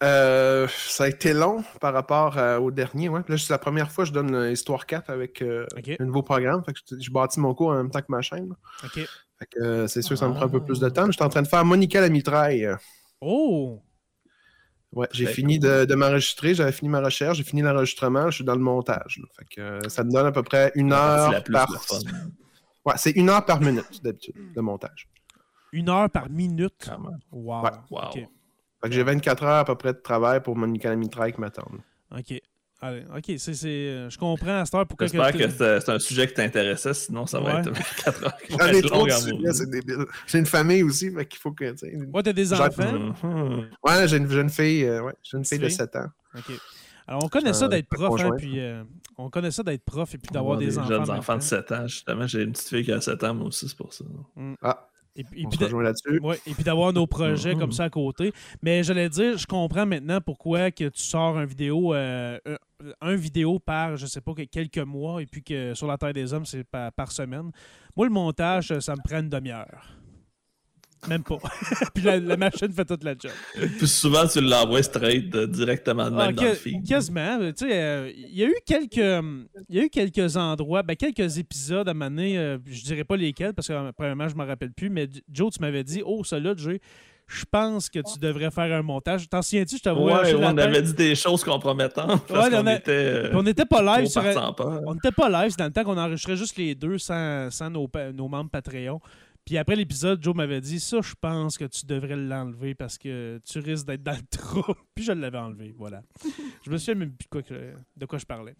Ça 0.00 1.04
a 1.04 1.08
été 1.08 1.32
long 1.34 1.64
par 1.80 1.92
rapport 1.92 2.38
euh, 2.38 2.58
au 2.58 2.70
dernier. 2.70 3.08
Ouais. 3.08 3.20
Là, 3.28 3.36
c'est 3.36 3.50
la 3.52 3.58
première 3.58 3.90
fois 3.90 4.04
que 4.04 4.08
je 4.08 4.14
donne 4.14 4.34
euh, 4.34 4.52
Histoire 4.52 4.86
4 4.86 5.10
avec 5.10 5.42
euh, 5.42 5.66
un 5.98 6.04
nouveau 6.04 6.22
programme. 6.22 6.62
Fait 6.64 6.72
que 6.72 6.78
je, 6.90 7.00
je 7.00 7.10
bâtis 7.10 7.40
mon 7.40 7.52
cours 7.54 7.70
en 7.70 7.76
même 7.76 7.90
temps 7.90 8.00
que 8.00 8.06
ma 8.08 8.22
chaîne. 8.22 8.48
là. 8.50 8.54
OK. 9.40 9.46
Fait 9.46 9.46
que, 9.46 9.60
euh, 9.64 9.86
c'est 9.86 10.02
sûr 10.02 10.10
que 10.14 10.16
ça 10.20 10.28
me 10.28 10.34
prend 10.34 10.44
un 10.44 10.48
peu 10.48 10.58
Ah. 10.62 10.66
plus 10.66 10.80
de 10.80 10.88
temps. 10.88 11.02
mais 11.06 11.12
Je 11.12 11.16
suis 11.16 11.24
en 11.24 11.28
train 11.28 11.42
de 11.42 11.48
faire 11.48 11.64
Monica 11.64 12.00
la 12.00 12.08
mitraille. 12.08 12.68
Oh! 13.20 13.80
Ouais, 14.92 15.06
j'ai 15.12 15.26
fini 15.26 15.58
de, 15.58 15.84
de 15.84 15.94
m'enregistrer, 15.94 16.54
j'avais 16.54 16.72
fini 16.72 16.88
ma 16.88 17.00
recherche, 17.02 17.36
j'ai 17.36 17.44
fini 17.44 17.60
l'enregistrement, 17.60 18.30
je 18.30 18.36
suis 18.36 18.44
dans 18.44 18.54
le 18.54 18.60
montage. 18.62 19.18
là. 19.20 19.26
Fait 19.38 19.44
que 19.44 19.60
euh, 19.60 19.88
ça 19.88 20.02
me 20.02 20.10
donne 20.10 20.26
à 20.26 20.32
peu 20.32 20.42
près 20.42 20.72
une 20.76 20.92
heure 20.94 21.30
la 21.30 21.40
plus 21.42 21.52
par. 21.52 21.68
Ouais, 22.86 22.94
c'est 22.96 23.10
une 23.10 23.28
heure 23.28 23.44
par 23.44 23.60
minute 23.60 24.02
d'habitude 24.02 24.34
de 24.54 24.60
montage. 24.62 25.06
Une 25.72 25.90
heure 25.90 26.08
par 26.08 26.30
minute? 26.30 26.72
Quand 26.86 26.98
même. 27.00 27.18
Wow. 27.30 27.64
Ouais. 27.64 27.70
Wow. 27.90 28.00
OK. 28.06 28.14
Fait 28.14 28.88
que 28.88 28.92
j'ai 28.92 29.02
24 29.02 29.42
heures 29.44 29.56
à 29.58 29.64
peu 29.66 29.74
près 29.74 29.92
de 29.92 29.98
travail 29.98 30.42
pour 30.42 30.56
Monica 30.56 30.88
la 30.88 30.96
mitraille 30.96 31.34
qui 31.34 31.40
m'attendent. 31.42 31.80
OK. 32.16 32.40
Allez, 32.80 33.02
OK, 33.16 33.24
c'est, 33.38 33.54
c'est, 33.54 33.66
euh, 33.68 34.08
je 34.10 34.16
comprends 34.16 34.60
à 34.60 34.64
cette 34.64 34.74
heure 34.76 34.86
pourquoi... 34.86 35.08
J'espère 35.08 35.32
que- 35.32 35.38
que 35.38 35.50
c'est 35.50 35.80
c'est 35.80 35.90
un 35.90 35.98
sujet 35.98 36.28
qui 36.28 36.34
t'intéressait, 36.34 36.94
sinon 36.94 37.26
ça 37.26 37.40
va 37.40 37.54
Ouais. 37.56 37.60
être 37.60 37.72
4 38.04 38.24
heures. 38.24 38.36
qui 38.36 38.52
vont 38.52 38.58
J'en 38.60 38.66
ai 38.68 38.78
être 38.78 38.86
trop 38.86 38.98
longues 39.00 39.08
de 39.08 39.12
à 39.12 39.16
sujets, 39.18 39.32
mourir. 39.32 39.54
c'est 39.54 39.70
débile. 39.70 40.04
J'ai 40.28 40.38
une 40.38 40.46
famille 40.46 40.82
aussi, 40.84 41.10
fait 41.10 41.26
qu'il 41.26 41.40
faut 41.40 41.50
que. 41.50 41.70
tu 41.72 41.78
sais, 41.78 41.88
une- 41.88 42.10
Ouais, 42.14 42.22
t'as 42.22 42.32
des 42.32 42.52
enfants? 42.52 42.92
Mhm. 43.24 43.68
Ouais, 43.82 44.06
j'ai 44.08 44.16
une 44.18 44.30
jeune 44.30 44.48
fille, 44.50 44.84
euh, 44.84 45.02
ouais, 45.02 45.14
j'ai 45.24 45.38
une 45.38 45.44
fille 45.44 45.58
de 45.58 45.66
Fille? 45.66 45.76
7 45.76 45.96
ans. 45.96 46.06
OK. 46.36 46.52
Alors, 47.08 47.24
on 47.24 47.28
connaît 47.28 47.52
ça 47.54 47.66
d'être 47.68 47.88
prof, 47.88 48.20
hein, 48.20 48.30
puis 48.36 48.60
euh, 48.60 48.84
on 49.16 49.28
connaît 49.30 49.50
ça 49.50 49.62
d'être 49.64 49.82
prof 49.84 50.14
et 50.14 50.18
puis 50.18 50.28
d'avoir 50.30 50.56
Avoir 50.56 50.58
des, 50.68 50.78
enfants. 50.78 50.86
en 50.86 50.88
jeunes 50.90 51.00
même 51.08 51.18
enfants 51.18 51.34
de 51.36 51.40
temps. 51.40 51.46
7 51.46 51.72
ans, 51.72 51.86
justement. 51.88 52.26
J'ai 52.28 52.42
une 52.42 52.52
petite 52.52 52.68
fille 52.68 52.84
qui 52.84 52.92
a 52.92 53.00
7 53.00 53.24
ans, 53.24 53.34
moi 53.34 53.46
aussi, 53.48 53.66
c'est 53.68 53.76
pour 53.76 53.92
ça. 53.92 54.04
Ah, 54.62 54.88
Et, 55.18 55.24
puis- 55.24 55.44
là-dessus. 55.82 56.20
ouais, 56.22 56.38
et 56.46 56.62
d'avoir 56.62 56.92
nos 56.92 57.06
projets 57.06 57.54
Mhm. 57.54 57.60
comme 57.60 57.72
ça 57.72 57.84
à 57.84 57.90
côté. 57.90 58.32
Mais 58.62 58.82
j'allais 58.82 59.08
dire, 59.08 59.36
je 59.36 59.46
comprends 59.46 59.84
maintenant 59.84 60.20
pourquoi 60.20 60.70
que 60.70 60.84
tu 60.84 61.02
sors 61.02 61.36
un 61.36 61.44
vidéo, 61.44 61.92
euh, 61.92 62.38
un, 63.00 63.16
vidéo 63.16 63.58
par, 63.58 63.96
je 63.96 64.06
sais 64.06 64.20
pas, 64.20 64.32
que 64.32 64.42
quelques 64.42 64.78
mois, 64.78 65.20
et 65.20 65.26
puis 65.26 65.42
que 65.42 65.74
sur 65.74 65.86
la 65.88 65.98
Terre 65.98 66.12
des 66.14 66.32
Hommes, 66.32 66.46
c'est 66.46 66.64
par, 66.64 66.92
par 66.92 67.10
semaine. 67.12 67.50
Moi, 67.96 68.06
le 68.06 68.12
montage, 68.12 68.78
ça 68.78 68.94
me 68.94 69.02
prend 69.06 69.18
une 69.18 69.28
demi-heure. 69.28 69.97
Même 71.08 71.22
pas. 71.22 71.38
puis 71.94 72.02
la, 72.02 72.18
la 72.18 72.36
machine 72.36 72.72
fait 72.72 72.84
toute 72.84 73.04
la 73.04 73.12
job. 73.12 73.30
Puis 73.78 73.86
souvent, 73.86 74.26
tu 74.26 74.40
l'envoies 74.40 74.82
straight 74.82 75.32
euh, 75.34 75.46
directement 75.46 76.06
de 76.06 76.16
même 76.16 76.20
Ah, 76.20 76.32
dans 76.32 76.42
que- 76.42 76.48
le 76.48 76.54
feed. 76.54 76.86
Quasiment. 76.88 77.38
Tu 77.52 77.66
sais, 77.68 77.72
euh, 77.72 78.10
il 78.16 78.34
y 78.36 78.42
a 78.42 78.46
eu 78.48 78.56
quelques, 78.66 78.98
euh, 78.98 79.44
il 79.68 79.76
y 79.76 79.80
a 79.80 79.84
eu 79.84 79.88
quelques 79.90 80.36
endroits, 80.36 80.82
ben, 80.82 80.96
quelques 80.96 81.38
épisodes 81.38 81.88
à 81.88 81.94
mener. 81.94 82.36
euh, 82.38 82.58
je 82.66 82.82
dirais 82.82 83.04
pas 83.04 83.16
lesquels 83.16 83.54
parce 83.54 83.68
que 83.68 83.90
premièrement 83.92 84.28
je 84.28 84.34
m'en 84.34 84.44
rappelle 84.46 84.72
plus. 84.72 84.90
Mais 84.90 85.08
Joe, 85.32 85.52
tu 85.52 85.60
m'avais 85.60 85.84
dit, 85.84 86.02
oh, 86.04 86.24
celui-là, 86.24 86.54
Jay, 86.56 86.80
je 87.28 87.44
pense 87.50 87.90
que 87.90 87.98
tu 87.98 88.18
devrais 88.18 88.50
faire 88.50 88.72
un 88.76 88.82
montage. 88.82 89.28
T'en 89.28 89.42
souviens-tu 89.42 89.76
Je 89.76 89.82
t'avais 89.82 90.00
Ouais, 90.00 90.34
on 90.34 90.56
avait 90.58 90.80
dit 90.82 90.94
des 90.94 91.14
choses 91.14 91.44
compromettantes 91.44 92.26
parce 92.26 92.48
Ouais, 92.48 92.56
on 92.60 92.66
a- 92.66 92.74
était 92.76 93.30
On 93.34 93.42
n'était 93.42 93.66
pas 93.66 93.98
live 93.98 94.08
sur. 94.08 94.22
On 94.86 94.94
n'était 94.94 95.12
pas 95.12 95.28
live, 95.28 95.50
c'est 95.50 95.58
dans 95.58 95.66
le 95.66 95.70
temps 95.72 95.84
qu'on 95.84 95.98
enregistrait 95.98 96.36
juste 96.36 96.56
les 96.56 96.74
deux 96.74 96.98
sans, 96.98 97.50
sans 97.50 97.70
nos 97.70 98.28
membres 98.28 98.50
Patreon. 98.50 99.00
Puis 99.48 99.56
après 99.56 99.76
l'épisode, 99.76 100.22
Joe 100.22 100.34
m'avait 100.34 100.60
dit 100.60 100.78
Ça, 100.78 101.00
je 101.00 101.14
pense 101.18 101.56
que 101.56 101.64
tu 101.64 101.86
devrais 101.86 102.16
l'enlever 102.16 102.74
parce 102.74 102.98
que 102.98 103.40
tu 103.50 103.60
risques 103.60 103.86
d'être 103.86 104.02
dans 104.02 104.12
le 104.12 104.26
trou. 104.30 104.74
Puis 104.94 105.04
je 105.04 105.12
l'avais 105.12 105.38
enlevé, 105.38 105.74
voilà. 105.74 106.02
je 106.66 106.70
me 106.70 106.76
souviens 106.76 106.96
même 106.96 107.12
plus 107.12 107.24
de 107.24 107.30
quoi, 107.30 107.42
que- 107.42 107.72
de 107.96 108.04
quoi 108.04 108.18
je 108.18 108.26
parlais. 108.26 108.54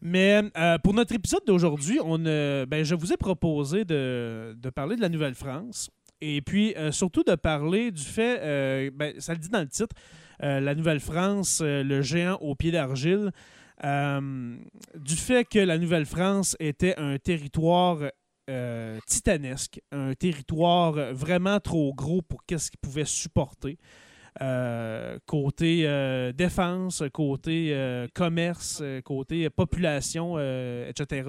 Mais 0.00 0.40
euh, 0.56 0.78
pour 0.78 0.94
notre 0.94 1.12
épisode 1.12 1.40
d'aujourd'hui, 1.44 1.98
on, 2.04 2.24
euh, 2.24 2.66
ben, 2.66 2.84
je 2.84 2.94
vous 2.94 3.12
ai 3.12 3.16
proposé 3.16 3.84
de, 3.84 4.54
de 4.56 4.70
parler 4.70 4.94
de 4.94 5.00
la 5.00 5.08
Nouvelle-France. 5.08 5.90
Et 6.20 6.40
puis 6.40 6.72
euh, 6.76 6.92
surtout 6.92 7.24
de 7.24 7.34
parler 7.34 7.90
du 7.90 8.04
fait, 8.04 8.38
euh, 8.40 8.90
ben, 8.94 9.14
ça 9.18 9.32
le 9.32 9.40
dit 9.40 9.48
dans 9.48 9.58
le 9.62 9.66
titre, 9.68 9.96
euh, 10.44 10.60
la 10.60 10.76
Nouvelle-France, 10.76 11.62
le 11.64 12.00
géant 12.02 12.36
au 12.36 12.54
pied 12.54 12.70
d'argile. 12.70 13.32
Du 13.82 15.16
fait 15.16 15.44
que 15.48 15.58
la 15.58 15.78
Nouvelle-France 15.78 16.54
était 16.60 16.94
un 16.96 17.18
territoire 17.18 17.98
euh, 18.48 18.98
titanesque, 19.06 19.80
un 19.92 20.14
territoire 20.14 20.92
vraiment 21.12 21.60
trop 21.60 21.92
gros 21.92 22.22
pour 22.22 22.46
qu'est-ce 22.46 22.70
qu'il 22.70 22.80
pouvait 22.80 23.04
supporter. 23.04 23.78
Euh, 24.40 25.18
côté 25.26 25.82
euh, 25.86 26.32
défense, 26.32 27.02
côté 27.12 28.06
commerce, 28.14 28.82
côté 29.04 29.50
population, 29.50 30.38
etc. 30.38 31.28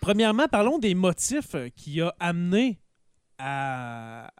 Premièrement, 0.00 0.46
parlons 0.48 0.78
des 0.78 0.94
motifs 0.94 1.56
qui 1.76 2.00
a 2.00 2.14
amené 2.20 2.80
à, 3.38 4.30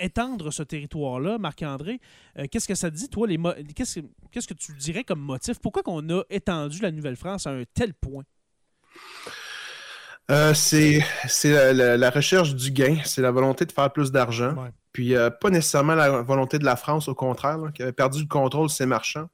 étendre 0.00 0.50
ce 0.50 0.64
territoire-là, 0.64 1.38
Marc-André. 1.38 2.00
Qu'est-ce 2.50 2.66
que 2.66 2.74
ça 2.74 2.90
dit, 2.90 3.08
toi? 3.08 3.28
qu'est-ce 3.76 4.48
que 4.48 4.54
tu 4.54 4.72
dirais 4.76 5.04
comme 5.04 5.20
motif? 5.20 5.60
Pourquoi 5.60 5.84
qu'on 5.84 6.08
a 6.10 6.22
étendu 6.30 6.80
la 6.80 6.90
Nouvelle-France 6.90 7.46
à 7.46 7.50
un 7.50 7.62
tel 7.74 7.94
point? 7.94 8.24
Euh, 10.30 10.54
c'est 10.54 11.02
la, 11.44 11.72
la- 11.72 11.96
la 11.96 12.10
recherche 12.10 12.54
du 12.54 12.70
gain, 12.70 12.98
c'est 13.04 13.20
la 13.22 13.30
volonté 13.30 13.66
de 13.66 13.72
faire 13.72 13.92
plus 13.92 14.12
d'argent. 14.12 14.54
Ouais. 14.54 14.70
Puis 14.92 15.14
euh, 15.16 15.30
pas 15.30 15.50
nécessairement 15.50 15.94
la 15.94 16.22
volonté 16.22 16.58
de 16.58 16.64
la 16.64 16.76
France, 16.76 17.08
au 17.08 17.14
contraire, 17.14 17.58
là, 17.58 17.70
qui 17.72 17.82
avait 17.82 17.92
perdu 17.92 18.20
le 18.22 18.28
contrôle 18.28 18.68
de 18.68 18.72
ses 18.72 18.86
marchands. 18.86 19.28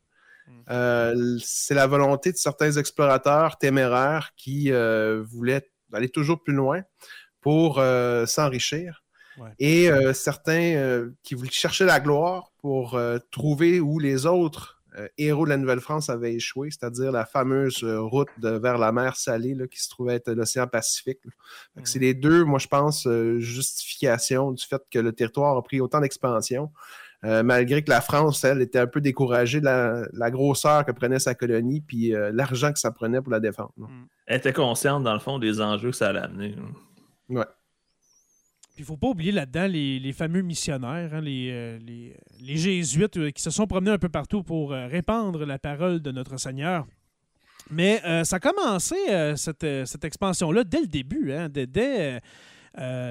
Mm. 0.47 0.53
Euh, 0.71 1.39
c'est 1.43 1.75
la 1.75 1.87
volonté 1.87 2.33
de 2.33 2.37
certains 2.37 2.73
explorateurs 2.73 3.59
téméraires 3.59 4.31
qui 4.37 4.73
voulaient 5.25 5.69
aller 5.93 6.09
toujours 6.09 6.43
plus 6.43 6.55
loin 6.55 6.83
pour 7.41 7.83
s'enrichir. 8.27 9.05
Ouais. 9.39 9.51
Et 9.59 9.89
certains 10.15 11.11
qui 11.23 11.35
voulaient 11.35 11.51
chercher 11.51 11.85
la 11.85 12.01
gloire 12.01 12.51
pour 12.59 13.01
trouver 13.31 13.79
où 13.81 13.99
les 13.99 14.27
autres 14.27 14.78
héros 15.19 15.45
de 15.45 15.51
la 15.51 15.57
Nouvelle-France 15.57 16.09
avaient 16.11 16.35
échoué, 16.35 16.71
c'est-à-dire 16.71 17.13
la 17.13 17.25
fameuse 17.27 17.83
euh, 17.85 18.01
route 18.01 18.29
de- 18.39 18.51
vers 18.59 18.79
la 18.79 18.91
mer 18.93 19.17
Salée 19.17 19.55
là, 19.55 19.67
qui 19.67 19.81
se 19.83 19.89
trouvait 19.89 20.15
être 20.17 20.31
l'océan 20.33 20.67
Pacifique. 20.67 21.19
C'est 21.85 21.99
les 21.99 22.15
deux, 22.15 22.45
moi 22.45 22.59
je 22.59 22.67
pense, 22.69 23.07
euh, 23.07 23.39
justifications 23.39 24.53
du 24.53 24.65
fait 24.65 24.83
que 24.91 24.99
le 24.99 25.13
territoire 25.13 25.57
a 25.57 25.63
pris 25.63 25.81
autant 25.81 26.01
d'expansion, 26.01 26.71
euh, 27.25 27.43
malgré 27.43 27.83
que 27.83 27.91
la 27.91 28.01
France, 28.01 28.45
elle, 28.45 28.63
était 28.63 28.79
un 28.79 28.87
peu 28.87 29.01
découragée 29.01 29.61
de 29.61 29.65
la, 29.65 30.03
la 30.13 30.31
grosseur 30.31 30.85
que 30.85 30.93
prenait 30.93 31.19
sa 31.19 31.35
colonie, 31.35 31.81
puis 31.81 32.15
euh, 32.15 32.31
l'argent 32.33 32.73
que 32.73 32.79
ça 32.79 32.91
prenait 32.93 33.21
pour 33.21 33.33
la 33.33 33.41
défendre. 33.41 33.73
là. 33.77 33.87
Elle 34.27 34.37
était 34.39 34.53
consciente, 34.53 35.03
dans 35.05 35.15
le 35.15 35.19
fond, 35.21 35.39
des 35.39 35.61
enjeux 35.61 35.91
que 35.91 35.97
ça 35.97 36.09
allait 36.09 36.21
amener. 36.21 36.55
là. 37.31 37.47
Puis 38.79 38.85
il 38.85 38.87
faut 38.87 38.97
pas 38.97 39.09
oublier 39.09 39.33
là-dedans 39.33 39.67
les, 39.67 39.99
les 39.99 40.13
fameux 40.13 40.41
missionnaires, 40.41 41.11
hein, 41.13 41.21
les, 41.21 41.49
euh, 41.51 41.79
les, 41.85 42.15
les 42.41 42.57
jésuites 42.57 43.17
euh, 43.17 43.31
qui 43.33 43.43
se 43.43 43.51
sont 43.51 43.67
promenés 43.67 43.91
un 43.91 43.99
peu 43.99 44.09
partout 44.09 44.45
pour 44.45 44.73
euh, 44.73 44.87
répandre 44.87 45.45
la 45.45 45.59
parole 45.59 45.99
de 46.01 46.13
notre 46.13 46.37
Seigneur. 46.37 46.87
Mais 47.73 48.01
ça 48.23 48.37
a 48.37 48.39
commencé, 48.39 48.95
cette, 49.35 49.67
cette 49.85 50.05
expansion-là, 50.05 50.63
dès 50.63 50.81
le 50.83 50.87
début. 50.87 51.33
hein, 51.33 51.49
dès, 51.51 51.67
dès, 51.67 52.21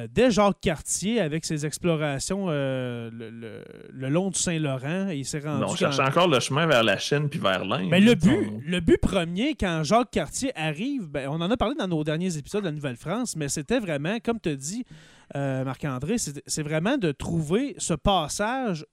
dès 0.10 0.32
Jacques 0.32 0.62
Cartier, 0.62 1.20
avec 1.20 1.44
ses 1.46 1.66
explorations 1.66 2.48
le, 2.48 3.10
le- 3.12 3.64
le 3.92 4.10
long 4.10 4.30
du 4.30 4.40
Saint-Laurent, 4.40 5.10
il 5.10 5.26
s'est 5.26 5.40
rendu. 5.40 5.66
On 5.68 5.76
cherchait 5.76 6.02
encore 6.02 6.30
le 6.30 6.40
chemin 6.40 6.66
vers 6.66 6.84
la 6.84 6.98
Chine 6.98 7.28
puis 7.30 7.40
vers 7.40 7.66
l'Inde. 7.66 7.90
Mais 7.92 8.00
le 8.00 8.14
On- 8.14 8.16
but, 8.16 8.50
le 8.66 8.80
but 8.80 9.00
premier, 9.02 9.54
quand 9.56 9.84
Jacques 9.84 10.12
Cartier 10.12 10.52
arrive, 10.56 11.08
ben, 11.10 11.28
on 11.30 11.42
en 11.42 11.52
a 11.52 11.58
parlé 11.58 11.76
dans 11.76 11.88
nos 11.90 12.04
derniers 12.06 12.38
épisodes 12.38 12.62
de 12.64 12.68
la 12.70 12.74
Nouvelle-France, 12.74 13.36
mais 13.36 13.50
c'était 13.50 13.80
vraiment, 13.80 14.18
comme 14.24 14.40
tu 14.40 14.56
dit, 14.56 14.86
euh, 15.36 15.64
Marc-André, 15.64 16.16
c'est 16.18 16.64
vraiment 16.64 16.98
de 16.98 17.12
trouver 17.12 17.76
ce 17.78 17.94
passage 17.94 18.86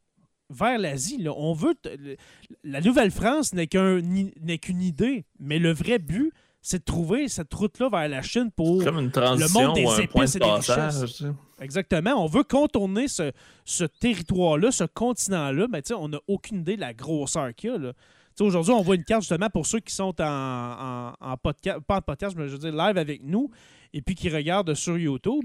vers 0.51 0.79
l'Asie. 0.79 1.25
On 1.35 1.53
veut. 1.53 1.75
le- 1.85 2.17
La 2.65 2.81
Nouvelle-France 2.81 3.53
n'est 3.55 3.67
qu'une 3.67 4.83
idée, 4.83 5.25
mais 5.39 5.59
le 5.59 5.73
vrai 5.73 5.99
but, 5.99 6.33
c'est 6.61 6.79
de 6.79 6.85
trouver 6.85 7.29
cette 7.29 7.53
route-là 7.53 7.89
vers 7.91 8.09
la 8.09 8.23
Chine 8.23 8.51
pour. 8.55 8.83
Comme 8.83 8.99
une 8.99 9.11
transition 9.11 9.61
monde 9.67 9.75
des 9.77 10.01
épices 10.03 10.33
de 10.33 10.37
et 10.37 10.41
des 10.41 10.47
passage. 10.47 10.95
richesses. 11.03 11.17
tu 11.17 11.25
sais. 11.25 11.31
Exactement. 11.61 12.13
On 12.25 12.27
veut 12.27 12.43
contourner 12.43 13.07
ce, 13.07 13.33
ce 13.65 13.85
territoire-là, 13.85 14.71
ce 14.71 14.85
continent-là. 14.85 15.67
Mais 15.71 15.83
on 15.93 16.09
n'a 16.09 16.19
aucune 16.27 16.61
idée 16.61 16.77
de 16.77 16.81
la 16.81 16.95
grosseur 16.95 17.55
qu'il 17.55 17.71
y 17.71 17.73
a. 17.75 17.93
Aujourd'hui, 18.41 18.73
on 18.73 18.83
voit 18.83 18.97
une 18.97 19.05
carte 19.05 19.23
justement 19.23 19.49
pour 19.51 19.65
ceux 19.67 19.79
qui 19.79 19.95
sont 19.95 20.21
en, 20.21 20.25
en, 20.25 21.13
en 21.21 21.37
podcast, 21.37 21.79
pas 21.87 21.99
en 21.99 22.03
podcast, 22.03 22.35
mais 22.37 22.49
je 22.49 22.53
veux 22.53 22.59
dire 22.59 22.73
live 22.73 22.99
avec 22.99 23.23
nous 23.23 23.49
et 23.93 24.03
puis 24.03 24.15
qui 24.17 24.29
regardent 24.29 24.75
sur 24.75 24.99
YouTube. 24.99 25.45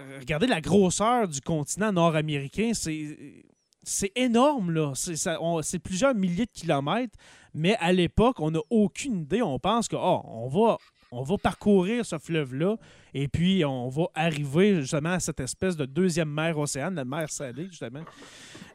Euh, 0.00 0.18
Regardez 0.20 0.46
la 0.46 0.60
grosseur 0.60 1.28
du 1.28 1.40
continent 1.40 1.92
nord-américain. 1.92 2.72
C'est. 2.74 4.12
Énorme. 4.14 4.94
C'est 4.94 5.78
plusieurs 5.80 6.14
milliers 6.14 6.46
de 6.46 6.52
kilomètres, 6.52 7.18
mais 7.52 7.76
à 7.80 7.92
l'époque, 7.92 8.38
on 8.38 8.52
n'a 8.52 8.60
aucune 8.70 9.22
idée. 9.22 9.42
On 9.42 9.58
pense 9.58 9.88
que, 9.88 9.96
oh, 9.98 10.22
on 10.24 11.22
va, 11.22 11.38
parcourir 11.38 12.06
ce 12.06 12.16
fleuve-là, 12.16 12.76
et 13.12 13.26
puis 13.26 13.64
on 13.64 13.88
va 13.88 14.04
arriver 14.14 14.80
justement 14.80 15.14
à 15.14 15.20
cette 15.20 15.40
espèce 15.40 15.76
de 15.76 15.84
deuxième 15.84 16.30
mer 16.30 16.56
océane, 16.58 16.94
la 16.94 17.04
mer 17.04 17.28
salée, 17.28 17.66
justement, 17.66 18.04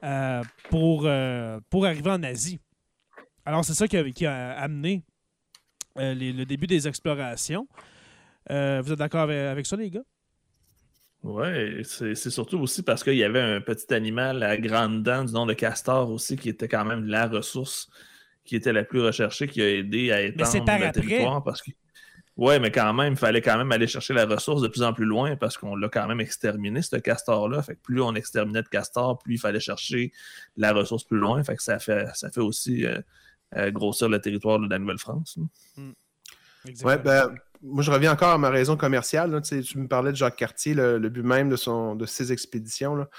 euh, 0.04 0.44
pour, 0.70 1.04
euh, 1.06 1.60
pour 1.70 1.86
arriver 1.86 2.12
en 2.12 2.22
Asie. 2.24 2.60
Alors, 3.46 3.64
c'est 3.64 3.76
ça 3.76 3.88
qui 3.88 4.26
a, 4.26 4.60
amené 4.60 5.06
le 5.96 6.44
début 6.44 6.68
des 6.68 6.86
explorations. 6.86 7.66
Vous 8.50 8.56
êtes 8.92 9.00
d'accord 9.00 9.22
avec 9.22 9.66
ça, 9.66 9.78
les 9.78 9.90
gars? 9.90 10.04
Ouais, 11.24 11.82
c'est 11.84 12.16
surtout 12.16 12.60
aussi 12.60 12.84
parce 12.84 13.04
qu'il 13.04 13.16
y 13.16 13.24
avait 13.24 13.42
un 13.42 13.60
petit 13.60 13.94
animal 13.94 14.44
à 14.44 14.58
grande 14.58 15.04
dents 15.04 15.26
du 15.26 15.34
nom 15.34 15.46
de 15.46 15.54
castor 15.54 16.10
aussi, 16.10 16.38
qui 16.38 16.50
était 16.50 16.68
quand 16.68 16.86
même 16.86 17.06
la 17.06 17.28
ressource 17.28 17.90
qui 18.46 18.56
était 18.56 18.72
la 18.72 18.84
plus 18.84 19.02
recherchée, 19.02 19.48
qui 19.48 19.62
a 19.62 19.70
aidé 19.70 20.12
à 20.12 20.22
étendre 20.22 20.66
par 20.66 20.80
le 20.80 20.86
après. 20.86 21.02
territoire. 21.02 21.44
Parce 21.44 21.62
que... 21.62 21.72
Ouais, 22.38 22.60
mais 22.60 22.72
quand 22.72 22.94
même, 22.94 23.14
il 23.14 23.20
fallait 23.20 23.42
quand 23.42 23.58
même 23.58 23.72
aller 23.72 23.88
chercher 23.88 24.14
la 24.14 24.26
ressource 24.26 24.62
de 24.62 24.68
plus 24.68 24.84
en 24.84 24.94
plus 24.94 25.06
loin 25.06 25.36
parce 25.36 25.58
qu'on 25.58 25.76
l'a 25.76 25.90
quand 25.90 26.08
même 26.08 26.22
exterminé, 26.22 26.82
ce 26.82 26.96
castor-là. 26.96 27.62
Fait 27.62 27.76
que 27.76 27.82
plus 27.82 28.02
on 28.02 28.16
exterminait 28.16 28.62
de 28.62 28.68
castor, 28.70 29.20
plus 29.20 29.36
il 29.36 29.40
fallait 29.40 29.60
chercher 29.60 30.14
la 30.56 30.72
ressource 30.72 31.04
plus 31.04 31.18
loin. 31.18 31.44
Fait 31.44 31.56
que 31.56 31.64
ça 31.64 31.78
fait, 31.80 32.06
ça 32.14 32.30
fait 32.30 32.42
aussi 32.42 32.86
euh, 32.86 33.02
euh, 33.56 33.72
grossir 33.72 34.08
le 34.08 34.22
territoire 34.22 34.60
de 34.60 34.70
la 34.70 34.80
Nouvelle-France. 34.80 35.40
Ouais, 36.84 36.98
ben, 36.98 37.34
moi, 37.70 37.84
je 37.84 37.92
reviens 37.92 38.12
encore 38.14 38.30
à 38.30 38.38
ma 38.38 38.50
raison 38.50 38.78
commerciale. 38.78 39.32
là. 39.32 39.42
Tu 39.42 39.78
me 39.78 39.88
parlais 39.88 40.12
de 40.12 40.18
Jacques 40.18 40.36
Cartier, 40.36 40.74
le, 40.74 40.98
le 40.98 41.10
but 41.10 41.24
même 41.24 41.50
de, 41.50 41.56
son, 41.56 41.96
de 41.96 42.06
ses 42.06 42.32
expéditions. 42.32 42.96
là. 42.96 43.10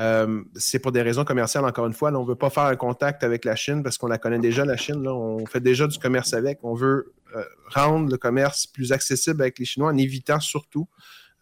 Euh, 0.00 0.42
c'est 0.56 0.80
pour 0.80 0.90
des 0.92 1.02
raisons 1.02 1.24
commerciales, 1.24 1.64
encore 1.64 1.86
une 1.86 1.92
fois. 1.92 2.10
Là, 2.10 2.18
on 2.18 2.24
ne 2.24 2.28
veut 2.28 2.34
pas 2.34 2.50
faire 2.50 2.64
un 2.64 2.76
contact 2.76 3.22
avec 3.22 3.44
la 3.44 3.54
Chine 3.54 3.82
parce 3.82 3.96
qu'on 3.96 4.08
la 4.08 4.18
connaît 4.18 4.38
déjà, 4.40 4.64
la 4.64 4.76
Chine. 4.76 5.02
Là. 5.02 5.14
On 5.14 5.46
fait 5.46 5.60
déjà 5.60 5.86
du 5.86 5.98
commerce 5.98 6.34
avec. 6.34 6.58
On 6.62 6.74
veut 6.74 7.12
euh, 7.36 7.44
rendre 7.70 8.10
le 8.10 8.16
commerce 8.16 8.66
plus 8.66 8.92
accessible 8.92 9.42
avec 9.42 9.58
les 9.58 9.64
Chinois 9.64 9.90
en 9.90 9.96
évitant 9.96 10.40
surtout 10.40 10.88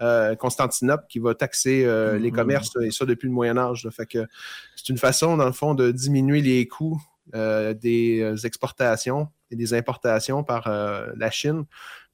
euh, 0.01 0.35
Constantinople 0.35 1.05
qui 1.09 1.19
va 1.19 1.35
taxer 1.35 1.85
euh, 1.85 2.19
les 2.19 2.31
commerces, 2.31 2.71
et 2.83 2.91
ça 2.91 3.05
depuis 3.05 3.27
le 3.27 3.33
Moyen 3.33 3.57
Âge. 3.57 3.85
là. 3.85 3.91
Fait 3.91 4.07
que 4.07 4.27
c'est 4.75 4.89
une 4.89 4.99
façon, 4.99 5.37
dans 5.37 5.47
le 5.47 5.53
fond, 5.53 5.75
de 5.75 5.91
diminuer 5.93 6.43
les 6.43 6.67
coûts 6.67 7.01
des 7.33 8.35
exportations 8.45 9.29
et 9.51 9.57
des 9.57 9.75
importations 9.75 10.43
par 10.43 10.69
la 10.69 11.31
Chine, 11.31 11.65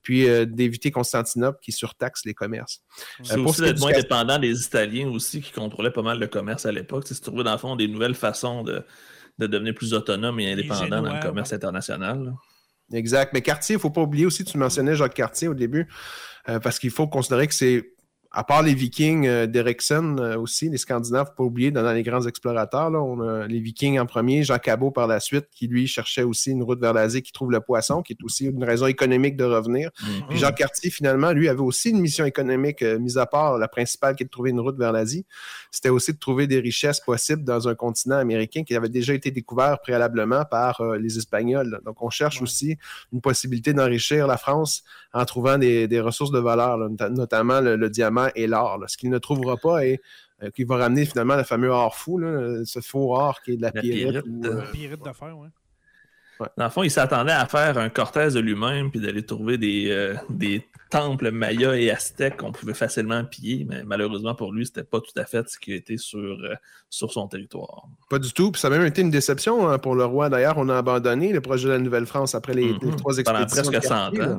puis 0.02 0.28
euh, 0.28 0.44
d'éviter 0.46 0.90
Constantinople 0.90 1.58
qui 1.62 1.72
surtaxe 1.72 2.24
les 2.24 2.34
commerces. 2.34 2.82
C'est 3.22 3.34
Euh, 3.34 3.36
pour 3.36 3.50
aussi 3.50 3.60
d'être 3.62 3.80
moins 3.80 3.92
cas- 3.92 4.00
dépendant 4.02 4.38
des 4.38 4.62
Italiens 4.64 5.08
aussi 5.08 5.40
qui 5.40 5.52
contrôlaient 5.52 5.90
pas 5.92 6.02
mal 6.02 6.18
le 6.18 6.26
commerce 6.28 6.66
à 6.66 6.72
l'époque. 6.72 7.06
Sais, 7.06 7.14
trouver 7.16 7.44
dans 7.44 7.52
le 7.52 7.58
fond 7.58 7.76
des 7.76 7.88
nouvelles 7.88 8.14
façons 8.14 8.62
de, 8.62 8.84
de 9.38 9.46
devenir 9.46 9.74
plus 9.74 9.94
autonome 9.94 10.40
et 10.40 10.52
indépendant 10.52 11.02
dans 11.02 11.14
le 11.14 11.20
commerce 11.22 11.52
international. 11.52 12.24
là. 12.24 12.32
Exact. 12.92 13.32
Mais 13.34 13.42
Cartier, 13.42 13.74
il 13.74 13.76
ne 13.76 13.82
faut 13.82 13.90
pas 13.90 14.00
oublier 14.00 14.24
aussi, 14.24 14.44
tu 14.44 14.56
mentionnais 14.56 14.94
Jacques 14.96 15.12
Cartier 15.14 15.46
au 15.48 15.54
début, 15.54 15.86
euh, 16.48 16.58
parce 16.58 16.78
qu'il 16.78 16.90
faut 16.90 17.06
considérer 17.06 17.46
que 17.46 17.54
c'est, 17.54 17.92
à 18.38 18.44
part 18.44 18.62
les 18.62 18.72
Vikings 18.72 19.26
euh, 19.26 19.46
d'Erickson 19.48 20.16
euh, 20.20 20.38
aussi, 20.38 20.68
les 20.68 20.78
Scandinaves, 20.78 21.34
pas 21.36 21.42
oublier, 21.42 21.72
dans, 21.72 21.92
les 21.92 22.04
grands 22.04 22.24
explorateurs, 22.24 22.88
là, 22.88 23.02
on 23.02 23.20
a 23.20 23.48
les 23.48 23.58
Vikings 23.58 23.98
en 23.98 24.06
premier, 24.06 24.44
Jean 24.44 24.58
Cabot 24.58 24.92
par 24.92 25.08
la 25.08 25.18
suite, 25.18 25.46
qui 25.50 25.66
lui 25.66 25.88
cherchait 25.88 26.22
aussi 26.22 26.52
une 26.52 26.62
route 26.62 26.80
vers 26.80 26.92
l'Asie, 26.92 27.20
qui 27.20 27.32
trouve 27.32 27.50
le 27.50 27.58
poisson, 27.58 28.00
qui 28.00 28.12
est 28.12 28.22
aussi 28.22 28.44
une 28.46 28.62
raison 28.62 28.86
économique 28.86 29.36
de 29.36 29.42
revenir. 29.42 29.90
Puis 30.28 30.38
Jean 30.38 30.52
Cartier, 30.52 30.88
finalement, 30.88 31.32
lui, 31.32 31.48
avait 31.48 31.62
aussi 31.62 31.90
une 31.90 31.98
mission 31.98 32.24
économique, 32.26 32.80
euh, 32.82 33.00
mis 33.00 33.18
à 33.18 33.26
part 33.26 33.58
la 33.58 33.66
principale 33.66 34.14
qui 34.14 34.22
est 34.22 34.26
de 34.26 34.30
trouver 34.30 34.50
une 34.50 34.60
route 34.60 34.78
vers 34.78 34.92
l'Asie. 34.92 35.26
C'était 35.72 35.88
aussi 35.88 36.12
de 36.12 36.18
trouver 36.18 36.46
des 36.46 36.60
richesses 36.60 37.00
possibles 37.00 37.42
dans 37.42 37.66
un 37.66 37.74
continent 37.74 38.18
américain 38.18 38.62
qui 38.62 38.76
avait 38.76 38.88
déjà 38.88 39.14
été 39.14 39.32
découvert 39.32 39.80
préalablement 39.80 40.44
par 40.44 40.80
euh, 40.80 40.96
les 40.96 41.18
Espagnols. 41.18 41.70
là. 41.70 41.80
Donc, 41.84 42.00
on 42.02 42.10
cherche 42.10 42.36
Ouais. 42.36 42.42
aussi 42.44 42.76
une 43.12 43.20
possibilité 43.20 43.72
d'enrichir 43.72 44.28
la 44.28 44.36
France 44.36 44.84
en 45.12 45.24
trouvant 45.24 45.58
des, 45.58 45.88
des 45.88 46.00
ressources 46.00 46.30
de 46.30 46.38
valeur, 46.38 46.76
là, 46.78 46.88
notamment 47.10 47.60
le, 47.60 47.74
le 47.74 47.90
diamant 47.90 48.27
et 48.34 48.46
l'or. 48.46 48.82
Ce 48.86 48.96
qu'il 48.96 49.10
ne 49.10 49.18
trouvera 49.18 49.56
pas 49.56 49.84
et 49.84 50.00
euh, 50.42 50.50
qui 50.50 50.64
va 50.64 50.76
ramener 50.76 51.04
finalement 51.04 51.36
le 51.36 51.44
fameux 51.44 51.70
or 51.70 51.94
fou, 51.96 52.18
là, 52.18 52.62
ce 52.64 52.80
faux 52.80 53.14
or 53.14 53.40
qui 53.42 53.52
est 53.52 53.56
de 53.56 53.62
la, 53.62 53.70
La 53.74 53.80
pierrite. 53.82 54.22
pyrite. 54.22 54.24
ou, 54.28 54.46
euh, 54.46 54.62
Pirate 54.72 55.04
de 55.04 55.12
fer, 55.12 55.36
ouais. 55.38 55.48
Dans 56.56 56.66
le 56.66 56.70
fond, 56.70 56.84
il 56.84 56.90
s'attendait 56.92 57.32
à 57.32 57.46
faire 57.46 57.78
un 57.78 57.88
cortège 57.88 58.34
de 58.34 58.38
lui-même 58.38 58.92
puis 58.92 59.00
d'aller 59.00 59.26
trouver 59.26 59.58
des, 59.58 59.88
euh, 59.90 60.14
des 60.30 60.64
temples 60.88 61.32
mayas 61.32 61.74
et 61.74 61.90
aztèques 61.90 62.36
qu'on 62.36 62.52
pouvait 62.52 62.74
facilement 62.74 63.24
piller, 63.24 63.66
mais 63.68 63.82
malheureusement 63.82 64.36
pour 64.36 64.52
lui, 64.52 64.64
c'était 64.64 64.84
pas 64.84 65.00
tout 65.00 65.10
à 65.20 65.24
fait 65.24 65.48
ce 65.48 65.58
qui 65.58 65.72
a 65.72 65.74
été 65.74 65.96
sur, 65.96 66.20
euh, 66.20 66.54
sur 66.88 67.12
son 67.12 67.26
territoire. 67.26 67.88
Pas 68.08 68.20
du 68.20 68.32
tout. 68.32 68.52
Puis 68.52 68.60
ça 68.60 68.68
a 68.68 68.70
même 68.70 68.86
été 68.86 69.02
une 69.02 69.10
déception 69.10 69.68
hein, 69.68 69.78
pour 69.80 69.96
le 69.96 70.04
roi. 70.04 70.28
D'ailleurs, 70.28 70.54
on 70.58 70.68
a 70.68 70.76
abandonné 70.78 71.32
le 71.32 71.40
projet 71.40 71.66
de 71.66 71.72
la 71.72 71.78
Nouvelle-France 71.80 72.36
après 72.36 72.54
les, 72.54 72.66
les 72.66 72.72
Mhm. 72.86 72.94
trois 72.94 73.14
Pendant 73.24 73.40
expéditions. 73.40 73.72
presque 73.72 73.74
de 73.74 73.80
100 73.80 73.88
Cartier, 73.88 74.18
là. 74.20 74.38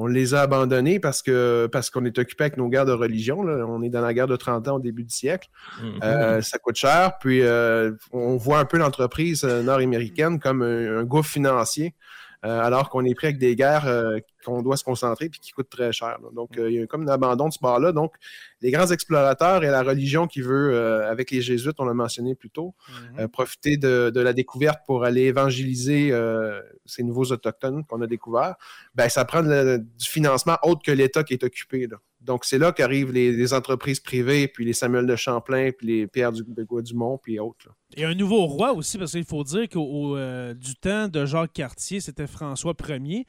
On 0.00 0.06
les 0.06 0.32
a 0.32 0.40
abandonnés 0.40 0.98
parce 0.98 1.20
que 1.20 1.68
parce 1.70 1.90
qu'on 1.90 2.04
est 2.06 2.18
occupé 2.18 2.44
avec 2.44 2.56
nos 2.56 2.68
guerres 2.68 2.86
de 2.86 2.92
religion. 2.92 3.42
là. 3.42 3.66
On 3.66 3.82
est 3.82 3.90
dans 3.90 4.00
la 4.00 4.14
guerre 4.14 4.28
de 4.28 4.36
30 4.36 4.68
ans 4.68 4.76
au 4.76 4.80
début 4.80 5.04
du 5.04 5.14
siècle. 5.14 5.48
Mhm. 5.82 6.00
Euh, 6.02 6.40
ça 6.40 6.58
coûte 6.58 6.76
cher. 6.76 7.18
Puis 7.20 7.42
euh, 7.42 7.92
on 8.10 8.36
voit 8.36 8.58
un 8.58 8.64
peu 8.64 8.78
l'entreprise 8.78 9.44
euh, 9.44 9.62
nord-américaine 9.62 10.40
comme 10.40 10.62
un, 10.62 11.00
un 11.00 11.04
gouffre 11.04 11.30
financier, 11.30 11.94
alors 12.42 12.88
qu'on 12.88 13.04
est 13.04 13.14
pris 13.14 13.26
avec 13.26 13.38
des 13.38 13.54
guerres 13.54 13.86
euh, 13.86 14.18
qu'on 14.44 14.62
doit 14.62 14.76
se 14.78 14.84
concentrer 14.84 15.28
puis 15.28 15.40
qui 15.40 15.52
coûtent 15.52 15.68
très 15.68 15.92
cher. 15.92 16.18
là. 16.22 16.28
Donc 16.34 16.56
euh, 16.56 16.70
il 16.70 16.76
y 16.76 16.82
a 16.82 16.86
comme 16.86 17.02
un 17.08 17.12
abandon 17.12 17.48
de 17.48 17.52
ce 17.52 17.58
bord-là. 17.60 17.92
Donc 17.92 18.14
les 18.62 18.70
grands 18.70 18.86
explorateurs 18.86 19.62
et 19.64 19.68
la 19.68 19.82
religion 19.82 20.26
qui 20.26 20.40
veut, 20.40 20.72
euh, 20.74 21.10
avec 21.10 21.30
les 21.30 21.42
Jésuites, 21.42 21.76
on 21.78 21.84
l'a 21.84 21.92
mentionné 21.94 22.34
plus 22.34 22.48
tôt, 22.50 22.74
Mhm. 22.88 23.20
euh, 23.20 23.28
profiter 23.28 23.76
de, 23.76 24.10
de 24.14 24.20
la 24.20 24.32
découverte 24.32 24.80
pour 24.86 25.04
aller 25.04 25.22
évangéliser 25.22 26.10
euh, 26.12 26.60
ces 26.86 27.02
nouveaux 27.02 27.26
autochtones 27.32 27.84
qu'on 27.84 28.00
a 28.00 28.06
découverts, 28.06 28.54
ben, 28.94 29.08
ça 29.10 29.24
prend 29.26 29.42
du 29.42 29.84
financement 30.08 30.56
autre 30.62 30.80
que 30.84 30.92
l'État 30.92 31.22
qui 31.24 31.34
est 31.34 31.44
occupé. 31.44 31.86
là. 31.86 31.98
Donc, 32.20 32.44
c'est 32.44 32.58
là 32.58 32.72
qu'arrivent 32.72 33.12
les, 33.12 33.54
entreprises 33.54 34.00
privées, 34.00 34.46
puis 34.46 34.64
les 34.64 34.72
Samuel 34.74 35.06
de 35.06 35.16
Champlain, 35.16 35.70
puis 35.76 35.86
les 35.86 36.06
Pierre 36.06 36.32
du, 36.32 36.42
de 36.46 36.80
Dumont, 36.82 37.18
puis 37.18 37.38
autres. 37.38 37.66
là. 37.66 37.72
Et 37.96 38.04
un 38.04 38.14
nouveau 38.14 38.46
roi 38.46 38.72
aussi, 38.72 38.98
parce 38.98 39.12
qu'il 39.12 39.24
faut 39.24 39.42
dire 39.42 39.68
qu'au 39.68 39.80
au, 39.80 40.16
euh, 40.16 40.54
du 40.54 40.76
temps 40.76 41.08
de 41.08 41.24
Jacques 41.24 41.52
Cartier, 41.52 42.00
c'était 42.00 42.26
François 42.26 42.74
Ier. 42.88 43.26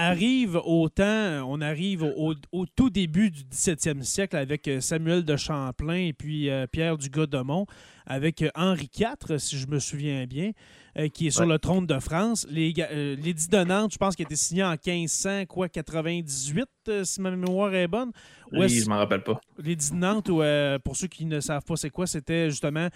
Arrive 0.00 0.54
au 0.64 0.88
temps, 0.88 1.42
on 1.50 1.60
arrive 1.60 2.04
au, 2.04 2.32
au 2.52 2.66
tout 2.66 2.88
début 2.88 3.32
du 3.32 3.42
17e 3.42 4.02
siècle 4.04 4.36
avec 4.36 4.68
euh, 4.68 4.80
Samuel 4.80 5.24
de 5.24 5.34
Champlain 5.36 5.96
et 5.96 6.12
puis 6.12 6.48
euh, 6.50 6.68
Pierre 6.68 6.96
du 6.96 7.10
Godemont, 7.10 7.66
avec 8.06 8.42
euh, 8.42 8.48
Henri 8.54 8.88
IV, 8.96 9.38
si 9.38 9.58
je 9.58 9.66
me 9.66 9.80
souviens 9.80 10.24
bien, 10.26 10.52
euh, 10.98 11.08
qui 11.08 11.26
est 11.26 11.30
sur 11.30 11.40
Ouais. 11.42 11.48
le 11.48 11.58
trône 11.58 11.84
de 11.86 11.98
France. 11.98 12.46
Les, 12.48 12.72
euh, 12.78 13.16
L'édit 13.16 13.48
de 13.48 13.64
Nantes, 13.64 13.92
je 13.92 13.98
pense 13.98 14.14
qu'il 14.14 14.24
a 14.24 14.28
été 14.28 14.36
signé 14.36 14.62
en 14.62 14.70
1500, 14.76 15.46
quoi, 15.46 15.68
98, 15.68 16.68
euh, 16.88 17.02
si 17.02 17.20
ma 17.20 17.32
mémoire 17.32 17.74
est 17.74 17.88
bonne. 17.88 18.12
Oui, 18.52 18.68
je 18.68 18.88
m'en 18.88 18.98
rappelle 18.98 19.24
pas. 19.24 19.40
L'édit 19.60 19.90
de 19.90 19.96
Nantes, 19.96 20.28
où, 20.28 20.40
euh, 20.42 20.78
pour 20.78 20.94
ceux 20.94 21.08
qui 21.08 21.24
ne 21.26 21.40
savent 21.40 21.64
pas 21.64 21.74
c'est 21.74 21.90
quoi, 21.90 22.06
c'était 22.06 22.50
justement 22.50 22.88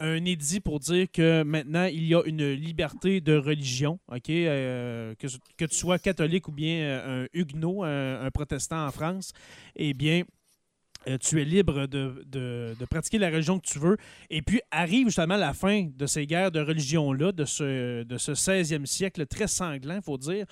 un 0.00 0.24
édit 0.24 0.60
pour 0.60 0.78
dire 0.78 1.06
que 1.12 1.42
maintenant, 1.42 1.84
il 1.84 2.04
y 2.06 2.14
a 2.14 2.22
une 2.24 2.52
liberté 2.52 3.20
de 3.20 3.36
religion, 3.36 3.98
euh, 4.12 5.14
que, 5.16 5.26
que 5.56 5.64
tu 5.64 5.76
sois 5.76 5.98
catholique 5.98 6.48
ou 6.48 6.52
bien 6.52 6.80
euh, 6.80 7.24
un 7.24 7.28
huguenot, 7.32 7.82
un, 7.84 8.30
protestant 8.30 8.86
en 8.86 8.90
France, 8.92 9.32
eh 9.74 9.94
bien, 9.94 10.22
euh, 11.08 11.18
tu 11.18 11.40
es 11.40 11.44
libre 11.44 11.86
de, 11.86 12.76
pratiquer 12.88 13.18
la 13.18 13.28
religion 13.28 13.58
que 13.58 13.66
tu 13.66 13.78
veux. 13.78 13.96
Et 14.30 14.42
puis 14.42 14.60
arrive 14.70 15.06
justement 15.06 15.36
la 15.36 15.52
fin 15.52 15.88
de 15.92 16.06
ces 16.06 16.26
guerres 16.26 16.52
de 16.52 16.60
religion-là, 16.60 17.32
de 17.32 17.44
ce, 17.44 18.04
de 18.04 18.18
ce 18.18 18.32
16e 18.32 18.86
siècle 18.86 19.26
très 19.26 19.48
sanglant, 19.48 19.96
il 19.96 20.02
faut 20.02 20.18
dire. 20.18 20.46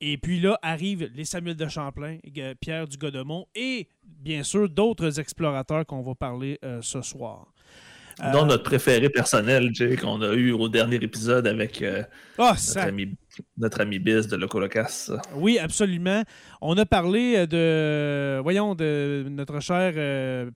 Et 0.00 0.18
puis 0.18 0.40
là 0.40 0.58
arrivent 0.62 1.08
les 1.14 1.24
Samuel 1.24 1.54
de 1.54 1.68
Champlain, 1.68 2.18
Pierre 2.60 2.88
du 2.88 2.96
Godemont 2.96 3.46
et 3.54 3.88
bien 4.02 4.42
sûr 4.42 4.68
d'autres 4.68 5.20
explorateurs 5.20 5.86
qu'on 5.86 6.02
va 6.02 6.16
parler 6.16 6.58
ce 6.80 7.02
soir. 7.02 7.51
Dont 8.32 8.46
notre 8.46 8.62
préféré 8.62 9.08
personnel, 9.08 9.70
Jay, 9.72 9.96
qu'on 9.96 10.20
a 10.22 10.32
eu 10.34 10.52
au 10.52 10.68
dernier 10.68 10.96
épisode 10.96 11.46
avec 11.46 11.84
oh, 12.38 12.42
notre, 12.42 12.78
ami, 12.78 13.14
notre, 13.56 13.80
ami, 13.80 13.98
Biz 13.98 14.28
de 14.28 14.36
Locolocas. 14.36 15.10
Oui, 15.34 15.58
absolument. 15.58 16.22
On 16.60 16.76
a 16.76 16.84
parlé 16.84 17.46
de, 17.46 18.40
voyons, 18.42 18.74
de 18.74 19.26
notre 19.28 19.60
cher 19.60 19.92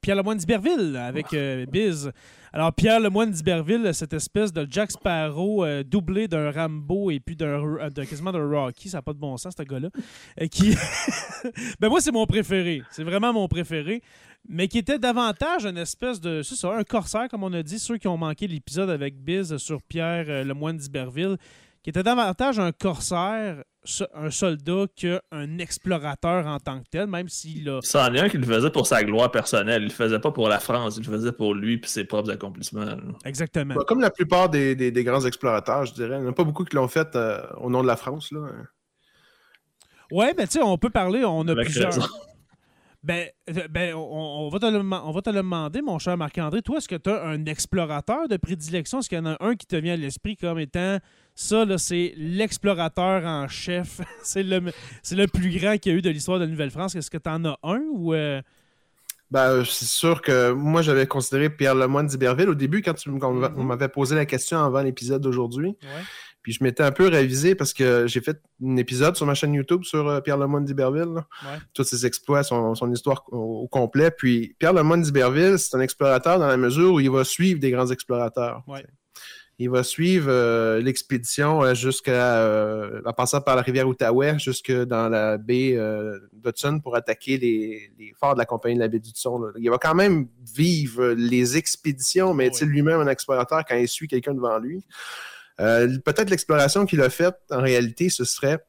Pierre 0.01 0.17
Lemoine 0.17 0.39
d'Iberville 0.39 0.97
avec 0.97 1.27
Biz. 1.71 2.13
Alors, 2.57 2.73
Pierre 2.73 3.01
Lemoine 3.01 3.31
d'Iberville, 3.31 3.91
cette 3.93 4.15
espèce 4.15 4.51
de 4.51 4.67
Jack 4.71 4.91
Sparrow 4.91 5.63
euh, 5.63 5.83
doublé 5.85 6.27
d'un 6.27 6.51
Rambo 6.51 7.11
et 7.11 7.21
puis 7.21 7.37
d'un 7.37 7.63
euh, 7.63 7.91
quasiment 7.91 8.33
d'un 8.33 8.49
Rocky, 8.49 8.89
ça 8.89 8.97
n'a 8.97 9.03
pas 9.03 9.13
de 9.13 9.19
bon 9.19 9.37
sens, 9.37 9.53
ce 9.59 9.63
gars-là. 9.63 9.91
Euh, 10.41 10.47
qui... 10.47 10.75
ben 11.81 11.91
moi, 11.91 12.01
c'est 12.01 12.13
mon 12.13 12.25
préféré. 12.25 12.81
C'est 12.91 13.05
vraiment 13.05 13.35
mon 13.35 13.47
préféré. 13.47 14.01
Mais 14.49 14.69
qui 14.69 14.79
était 14.79 14.99
davantage 14.99 15.67
une 15.67 15.77
espèce 15.77 16.19
de. 16.19 16.43
C'est 16.43 16.55
ça, 16.55 16.75
un 16.75 16.83
corsaire, 16.83 17.29
comme 17.29 17.43
on 17.43 17.53
a 17.53 17.63
dit, 17.63 17.79
ceux 17.79 17.99
qui 17.99 18.09
ont 18.09 18.17
manqué 18.17 18.47
l'épisode 18.47 18.89
avec 18.89 19.23
Biz 19.23 19.59
sur 19.59 19.83
Pierre 19.83 20.43
Lemoine 20.43 20.79
d'Iberville, 20.79 21.37
qui 21.87 21.91
était 21.91 22.03
davantage 22.03 22.59
un 22.59 22.73
corsaire 22.73 23.63
un 24.13 24.29
soldat 24.33 24.87
qu'un 24.97 25.59
explorateur 25.61 26.45
en 26.45 26.59
tant 26.59 26.81
que 26.81 26.89
tel, 26.91 27.07
même 27.07 27.29
s'il 27.29 27.69
a. 27.69 27.79
C'en 27.81 28.13
est 28.13 28.19
un 28.19 28.29
qui 28.29 28.39
le 28.39 28.45
faisait 28.45 28.71
pour 28.71 28.89
sa 28.89 29.05
gloire 29.05 29.31
personnelle. 29.31 29.83
Il 29.83 29.89
le 29.91 29.93
faisait 29.95 30.19
pas 30.19 30.33
pour 30.33 30.49
la 30.49 30.59
France, 30.59 30.97
il 30.97 31.07
le 31.07 31.13
faisait 31.13 31.31
pour 31.31 31.55
lui 31.55 31.75
et 31.75 31.87
ses 31.87 32.03
propres 32.03 32.33
accomplissements. 32.33 32.97
Exactement. 33.25 33.77
Bah, 33.77 33.85
comme 33.87 34.01
la 34.01 34.11
plupart 34.11 34.49
des, 34.49 35.05
grands 35.05 35.25
explorateurs, 35.25 35.87
je 35.87 35.95
dirais. 35.95 36.17
Il 36.17 36.23
n'y 36.23 36.27
en 36.27 36.31
a 36.31 36.35
pas 36.35 36.43
beaucoup 36.43 36.65
qui 36.65 36.75
l'ont 36.75 36.89
fait 36.89 37.15
euh, 37.15 37.41
au 37.59 37.71
nom 37.71 37.83
de 37.83 37.87
la 37.87 37.97
France. 37.97 38.33
Là. 38.33 38.49
Ouais, 40.11 40.35
mais 40.37 40.49
tu 40.49 40.55
sais, 40.55 40.63
on 40.63 40.79
peut 40.79 40.91
parler, 40.91 41.25
on 41.25 41.47
a 41.47 41.55
plusieurs. 41.55 41.93
Ben, 43.07 43.29
euh, 43.57 43.69
ben 43.71 43.95
on, 43.95 44.49
va 44.49 44.59
te 44.59 44.67
le, 44.67 44.81
on 44.81 45.13
va 45.13 45.23
te 45.23 45.31
le 45.31 45.37
demander, 45.37 45.81
mon 45.81 46.01
cher 46.01 46.17
Marc-André. 46.17 46.61
Toi, 46.61 46.79
est-ce 46.79 46.89
que 46.89 46.97
tu 46.97 47.09
as 47.09 47.23
un 47.23 47.45
explorateur 47.45 48.27
de 48.27 48.37
prédilection? 48.37 48.99
Est-ce 48.99 49.09
qu'il 49.09 49.19
y 49.19 49.21
en 49.21 49.27
a 49.27 49.37
un 49.39 49.55
qui 49.55 49.65
te 49.65 49.77
vient 49.77 49.93
à 49.93 49.97
l'esprit 49.97 50.37
comme 50.37 50.59
étant 50.59 50.99
ça, 51.37 51.67
c'est 51.77 52.15
l'explorateur 52.17 53.25
en 53.27 53.47
chef. 53.47 54.01
c'est 54.23 54.43
le, 54.43 54.73
le 55.13 55.27
plus 55.27 55.57
grand 55.57 55.77
qu'il 55.77 55.93
y 55.93 55.95
a 55.95 55.99
eu 55.99 56.03
de 56.03 56.11
l'histoire 56.11 56.41
de 56.41 56.47
Nouvelle-France. 56.47 56.97
Est-ce 56.97 57.11
que 57.11 57.19
tu 57.19 57.29
en 57.29 57.45
as 57.45 57.59
un 57.63 57.83
ou. 57.93 58.15
Euh? 58.15 58.41
Ben, 59.31 59.63
c'est 59.65 59.87
sûr 59.87 60.23
que 60.23 60.53
moi, 60.53 60.83
j'avais 60.83 61.07
considéré 61.07 61.51
Pierre 61.51 61.75
Lemoine 61.75 62.07
d'Iberville 62.07 62.49
au 62.49 62.55
début 62.55 62.81
quand 62.81 62.95
tu, 62.95 63.11
mm-hmm. 63.11 63.55
on 63.57 63.65
m'avait 63.65 63.89
posé 63.89 64.15
la 64.15 64.25
question 64.25 64.65
avant 64.65 64.81
l'épisode 64.81 65.21
d'aujourd'hui. 65.21 65.77
Puis 66.43 66.53
je 66.53 66.63
m'étais 66.63 66.85
un 66.85 66.93
peu 66.93 67.09
révisé 67.09 67.57
parce 67.57 67.75
que 67.75 68.07
j'ai 68.07 68.21
fait 68.21 68.41
un 68.65 68.77
épisode 68.77 69.17
sur 69.17 69.27
ma 69.27 69.35
chaîne 69.35 69.53
YouTube 69.53 69.83
sur 69.83 70.09
euh, 70.09 70.21
Pierre 70.21 70.39
Lemoine 70.39 70.65
d'Iberville. 70.65 71.25
Tous 71.75 71.83
ses 71.83 72.07
exploits, 72.07 72.45
son, 72.45 72.93
histoire 72.93 73.25
au, 73.33 73.67
complet. 73.67 74.13
Puis 74.13 74.55
Pierre 74.61 74.73
Lemoine 74.73 75.03
d'Iberville, 75.03 75.59
c'est 75.59 75.77
un 75.77 75.81
explorateur 75.81 76.39
dans 76.39 76.47
la 76.47 76.57
mesure 76.57 76.95
où 76.95 77.01
il 77.01 77.11
va 77.11 77.25
suivre 77.25 77.59
des 77.59 77.73
grands 77.73 77.91
explorateurs. 77.91 78.63
Il 79.59 79.71
va 79.71 79.83
suivre 79.83 80.29
euh, 80.29 80.81
l'expédition 80.81 81.63
euh, 81.63 81.73
jusqu'à 81.73 82.43
euh, 82.43 83.01
en 83.07 83.13
passant 83.15 83.41
par 83.41 83.57
la 83.57 83.63
rivière 83.63 83.89
Outaouais 83.89 84.39
jusque 84.39 84.71
dans 84.71 85.09
la 85.09 85.39
baie 85.39 85.79
d'Hudson 86.33 86.81
pour 86.81 86.95
attaquer 86.95 87.39
les, 87.39 88.15
forts 88.21 88.35
de 88.35 88.39
la 88.39 88.45
compagnie 88.45 88.75
de 88.75 88.81
la 88.81 88.89
baie 88.89 88.99
du 88.99 89.11
Son. 89.15 89.51
Il 89.59 89.71
va 89.71 89.79
quand 89.79 89.95
même 89.95 90.29
vivre 90.55 91.09
les 91.17 91.57
expéditions, 91.57 92.35
mais 92.35 92.47
est-il 92.47 92.69
lui-même 92.69 93.01
un 93.01 93.09
explorateur 93.09 93.65
quand 93.67 93.77
il 93.77 93.89
suit 93.89 94.09
quelqu'un 94.09 94.35
devant 94.35 94.59
lui? 94.59 94.85
Peut-être 95.57 96.29
l'exploration 96.29 96.85
qu'il 96.85 97.01
a 97.01 97.09
faite, 97.09 97.37
en 97.51 97.63
réalité, 97.63 98.11
ce 98.11 98.25
serait 98.25 98.63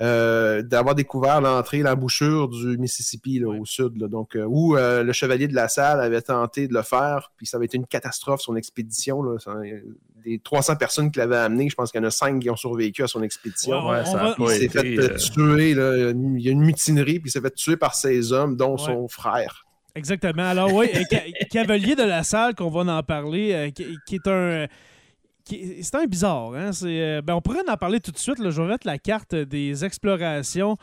euh, 0.00 0.62
d'avoir 0.62 0.94
découvert 0.94 1.40
l'entrée, 1.40 1.78
l'embouchure 1.78 2.48
du 2.48 2.78
Mississippi 2.78 3.44
au 3.44 3.64
sud. 3.64 3.98
donc, 3.98 4.36
euh, 4.36 4.44
où 4.48 4.76
euh, 4.76 5.02
le 5.02 5.12
chevalier 5.12 5.48
de 5.48 5.54
la 5.54 5.68
salle 5.68 6.00
avait 6.00 6.22
tenté 6.22 6.68
de 6.68 6.74
le 6.74 6.82
faire, 6.82 7.32
puis 7.36 7.46
ça 7.46 7.56
avait 7.56 7.66
été 7.66 7.76
une 7.76 7.86
catastrophe, 7.86 8.40
son 8.40 8.56
expédition. 8.56 9.22
Là, 9.22 9.36
des 10.24 10.38
300 10.38 10.76
personnes 10.76 11.10
qu'il 11.10 11.20
avait 11.20 11.36
amenées, 11.36 11.68
je 11.68 11.74
pense 11.74 11.90
qu'il 11.90 12.00
y 12.00 12.04
en 12.04 12.06
a 12.06 12.10
5 12.10 12.40
qui 12.40 12.48
ont 12.48 12.56
survécu 12.56 13.02
à 13.02 13.08
son 13.08 13.22
expédition. 13.22 13.76
il 14.38 14.48
s'est 14.48 14.68
fait 14.68 15.16
tuer, 15.16 15.70
il 15.70 16.40
y 16.40 16.48
a 16.48 16.52
une 16.52 16.64
mutinerie, 16.64 17.18
puis 17.18 17.28
il 17.28 17.32
s'est 17.32 17.40
fait 17.40 17.54
tuer 17.54 17.76
par 17.76 17.94
ses 17.94 18.32
hommes, 18.32 18.56
dont 18.56 18.76
son 18.76 19.08
frère. 19.08 19.66
Exactement. 19.94 20.44
Alors, 20.44 20.72
oui, 20.72 20.88
Cavalier 21.50 21.94
de 21.94 22.02
la 22.02 22.22
salle, 22.22 22.54
qu'on 22.54 22.70
va 22.70 22.80
en 22.80 23.02
parler, 23.02 23.72
qui, 23.74 24.14
est 24.14 24.26
un 24.26 24.66
c'est 25.46 25.94
un 25.94 26.04
bizarre. 26.04 26.54
Hein? 26.54 26.70
Euh, 26.84 27.22
ben, 27.22 27.34
on 27.34 27.40
pourrait 27.40 27.60
en 27.68 27.76
parler 27.76 28.00
tout 28.00 28.12
de 28.12 28.18
suite. 28.18 28.38
Là. 28.38 28.50
Je 28.50 28.62
vais 28.62 28.68
mettre 28.68 28.86
la 28.86 28.98
carte 28.98 29.34
des 29.34 29.84
explorations. 29.84 30.76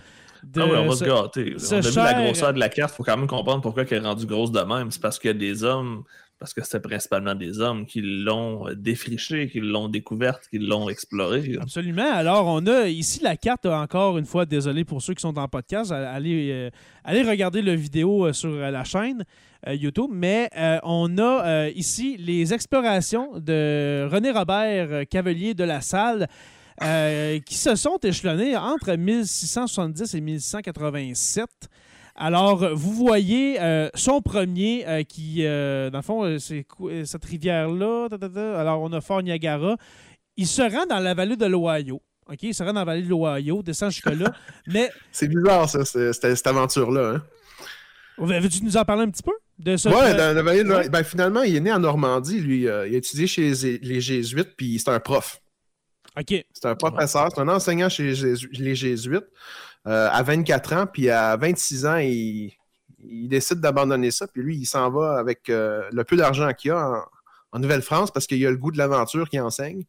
De 0.43 0.61
ah 0.61 0.65
on 0.65 0.89
va 0.89 0.95
se 0.95 1.03
gâter. 1.03 1.55
On 1.57 1.73
a 1.73 1.79
vu 1.81 1.95
la 1.95 2.23
grosseur 2.23 2.53
de 2.53 2.59
la 2.59 2.69
carte. 2.69 2.93
Il 2.93 2.97
faut 2.97 3.03
quand 3.03 3.17
même 3.17 3.27
comprendre 3.27 3.61
pourquoi 3.61 3.83
elle 3.83 3.97
est 3.97 4.07
rendue 4.07 4.25
grosse 4.25 4.51
de 4.51 4.61
même. 4.61 4.89
C'est 4.91 5.01
parce 5.01 5.19
qu'il 5.19 5.29
y 5.29 5.31
a 5.31 5.37
des 5.37 5.63
hommes 5.63 6.03
parce 6.39 6.53
que 6.53 6.63
c'était 6.63 6.79
principalement 6.79 7.35
des 7.35 7.59
hommes 7.59 7.85
qui 7.85 8.01
l'ont 8.01 8.67
euh, 8.67 8.73
défriché, 8.73 9.49
qui 9.49 9.59
l'ont 9.59 9.89
découverte, 9.89 10.47
qui 10.49 10.57
l'ont 10.57 10.89
exploré. 10.89 11.57
Absolument. 11.61 12.09
Alors, 12.13 12.47
on 12.47 12.65
a 12.65 12.87
ici 12.87 13.21
la 13.21 13.35
carte, 13.35 13.65
encore 13.65 14.17
une 14.17 14.25
fois, 14.25 14.45
désolé 14.45 14.85
pour 14.85 15.01
ceux 15.01 15.13
qui 15.13 15.21
sont 15.21 15.37
en 15.37 15.47
podcast, 15.49 15.91
allez, 15.91 16.49
euh, 16.51 16.69
allez 17.03 17.23
regarder 17.23 17.61
la 17.61 17.75
vidéo 17.75 18.25
euh, 18.25 18.33
sur 18.33 18.51
la 18.51 18.83
chaîne 18.85 19.25
YouTube, 19.67 20.09
mais 20.13 20.49
on 20.83 21.17
a 21.17 21.67
ici 21.75 22.15
les 22.17 22.53
explorations 22.53 23.37
de 23.37 24.07
René 24.09 24.31
Robert, 24.31 25.05
cavalier 25.09 25.53
de 25.53 25.65
la 25.65 25.81
salle. 25.81 26.29
qui 27.45 27.55
se 27.55 27.75
sont 27.75 27.97
échelonnées 28.01 28.55
entre 28.55 28.93
1670 28.95 30.13
et 30.13 30.21
1687. 30.21 31.49
Alors, 32.21 32.75
vous 32.75 32.93
voyez 32.93 33.61
euh, 33.61 33.89
son 33.95 34.21
premier 34.21 34.85
euh, 34.85 35.03
qui, 35.03 35.45
euh, 35.45 35.89
dans 35.89 35.99
le 35.99 36.03
fond, 36.03 36.37
c'est 36.37 36.65
cette 37.05 37.23
rivière-là. 37.23 38.09
Alors, 38.59 38.81
on 38.81 38.91
a 38.91 38.99
Fort 38.99 39.23
Niagara. 39.23 39.77
Il 40.35 40.45
se 40.45 40.61
rend 40.61 40.85
dans 40.85 40.99
la 40.99 41.13
vallée 41.13 41.37
de 41.37 41.45
l'Ohio. 41.45 42.01
OK, 42.29 42.43
il 42.43 42.53
se 42.53 42.61
rend 42.61 42.73
dans 42.73 42.81
la 42.81 42.85
vallée 42.85 43.03
de 43.03 43.09
l'Ohio, 43.09 43.63
descend 43.63 43.89
jusque-là. 43.89 44.33
mais... 44.67 44.91
C'est 45.13 45.29
bizarre, 45.29 45.69
ça, 45.69 45.85
cette, 45.85 46.45
aventure-là. 46.45 47.15
Hein? 47.15 47.23
Veux-tu 48.17 48.65
nous 48.65 48.75
en 48.75 48.83
parler 48.83 49.03
un 49.03 49.09
petit 49.09 49.23
peu? 49.23 49.31
De 49.57 49.71
ouais, 49.71 50.13
dans 50.13 50.35
la 50.35 50.41
vallée 50.41 50.63
de 50.63 50.69
l'Ohio. 50.69 50.89
Ben, 50.89 51.03
finalement, 51.03 51.43
il 51.43 51.55
est 51.55 51.61
né 51.61 51.71
en 51.71 51.79
Normandie, 51.79 52.41
lui. 52.41 52.63
il 52.63 52.69
a 52.69 52.85
étudié 52.85 53.27
chez 53.27 53.53
les, 53.81 54.01
Jésuites, 54.01 54.57
puis 54.57 54.77
c'est 54.77 54.91
un 54.91 54.99
prof. 54.99 55.41
OK. 56.19 56.45
C'est 56.51 56.65
un 56.65 56.75
professeur, 56.75 57.29
c'est 57.33 57.39
un 57.39 57.47
enseignant 57.47 57.87
chez 57.87 58.13
les 58.51 58.75
Jésuites. 58.75 59.27
Euh, 59.87 60.09
à 60.11 60.23
24 60.23 60.73
ans, 60.73 60.85
puis 60.87 61.09
à 61.09 61.37
26 61.37 61.85
ans, 61.85 61.97
il, 61.97 62.51
décide 63.01 63.61
d'abandonner 63.61 64.11
ça, 64.11 64.27
puis 64.27 64.43
lui, 64.43 64.57
il 64.57 64.65
s'en 64.65 64.91
va 64.91 65.17
avec 65.17 65.49
euh, 65.49 65.87
le 65.93 66.03
peu 66.03 66.17
d'argent 66.17 66.51
qu'il 66.53 66.71
a 66.71 67.05
en, 67.53 67.59
Nouvelle-France 67.59 68.11
parce 68.11 68.27
qu'il 68.27 68.45
a 68.45 68.51
le 68.51 68.57
goût 68.57 68.71
de 68.71 68.77
l'aventure 68.77 69.29
qu'il 69.29 69.41
enseigne. 69.41 69.85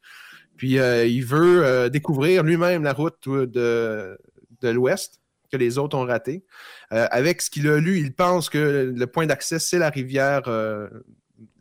Puis 0.57 0.79
euh, 0.79 1.05
il 1.05 1.25
veut 1.25 1.91
découvrir 1.91 2.43
lui-même 2.43 2.83
la 2.83 2.93
route 2.93 3.29
de, 3.29 4.17
de 4.63 4.69
l'Ouest 4.69 5.21
que 5.53 5.57
les 5.57 5.77
autres 5.77 5.99
ont 5.99 6.07
raté. 6.07 6.45
avec 6.91 7.43
ce 7.43 7.51
qu'il 7.51 7.69
a 7.69 7.79
lu, 7.79 7.99
il 7.99 8.15
pense 8.15 8.49
que 8.49 8.95
le 8.97 9.07
point 9.07 9.27
d'accès, 9.27 9.59
c'est 9.59 9.79
la 9.79 9.91
rivière 9.91 10.43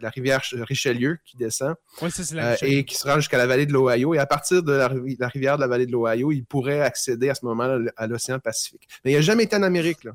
la 0.01 0.09
rivière 0.09 0.41
Richelieu 0.53 1.17
qui 1.25 1.37
descend 1.37 1.75
euh, 2.01 2.55
et 2.61 2.85
qui 2.85 2.95
se 2.95 3.07
rend 3.07 3.15
jusqu'à 3.15 3.37
la 3.37 3.47
vallée 3.47 3.65
de 3.65 3.73
l'Ohio. 3.73 4.13
Et 4.13 4.19
à 4.19 4.25
partir 4.25 4.63
de 4.63 4.73
la, 4.73 4.87
rivière 5.27 5.57
de 5.57 5.61
la 5.61 5.67
vallée 5.67 5.85
de 5.85 5.91
l'Ohio, 5.91 6.31
il 6.31 6.45
pourrait 6.45 6.81
accéder 6.81 7.29
à 7.29 7.35
ce 7.35 7.45
moment-là 7.45 7.91
à 7.97 8.07
l'océan 8.07 8.39
Pacifique. 8.39 8.87
Mais 9.03 9.11
il 9.11 9.15
n'a 9.15 9.21
jamais 9.21 9.43
été 9.43 9.55
en 9.55 9.63
Amérique. 9.63 10.03
Là. 10.03 10.11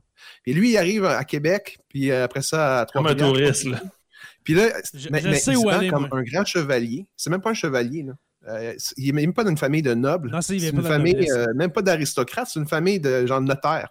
Et 0.47 0.53
lui, 0.53 0.71
il 0.71 0.77
arrive 0.77 1.05
à 1.05 1.25
Québec, 1.25 1.79
puis 1.89 2.11
euh, 2.11 2.25
après 2.25 2.43
ça 2.43 2.81
à 2.81 2.87
Comme 2.87 3.07
un 3.07 3.15
touriste. 3.15 3.67
Puis 4.43 4.55
là, 4.55 4.69
je, 4.93 5.09
mais, 5.11 5.37
sais 5.37 5.57
où 5.57 5.69
aller, 5.71 5.89
comme 5.89 6.09
un 6.11 6.23
grand 6.23 6.45
chevalier. 6.45 7.07
C'est 7.17 7.31
même 7.31 7.41
pas 7.41 7.51
un 7.51 7.55
chevalier. 7.55 8.03
Là. 8.03 8.13
Euh, 8.47 8.75
il 8.99 9.07
n'est 9.07 9.23
même 9.23 9.33
pas 9.33 9.45
d'une 9.45 9.57
famille 9.57 9.83
de 9.83 9.95
nobles. 9.95 10.37
C'est 10.43 10.59
une 10.59 10.83
famille, 10.83 11.27
même 11.55 11.71
pas 11.71 11.83
d'aristocrates, 11.83 12.49
c'est 12.53 12.61
une 12.61 12.69
famille 12.69 13.01
de 13.01 13.27
gens 13.27 13.41
de 13.41 13.47
notaires. 13.47 13.89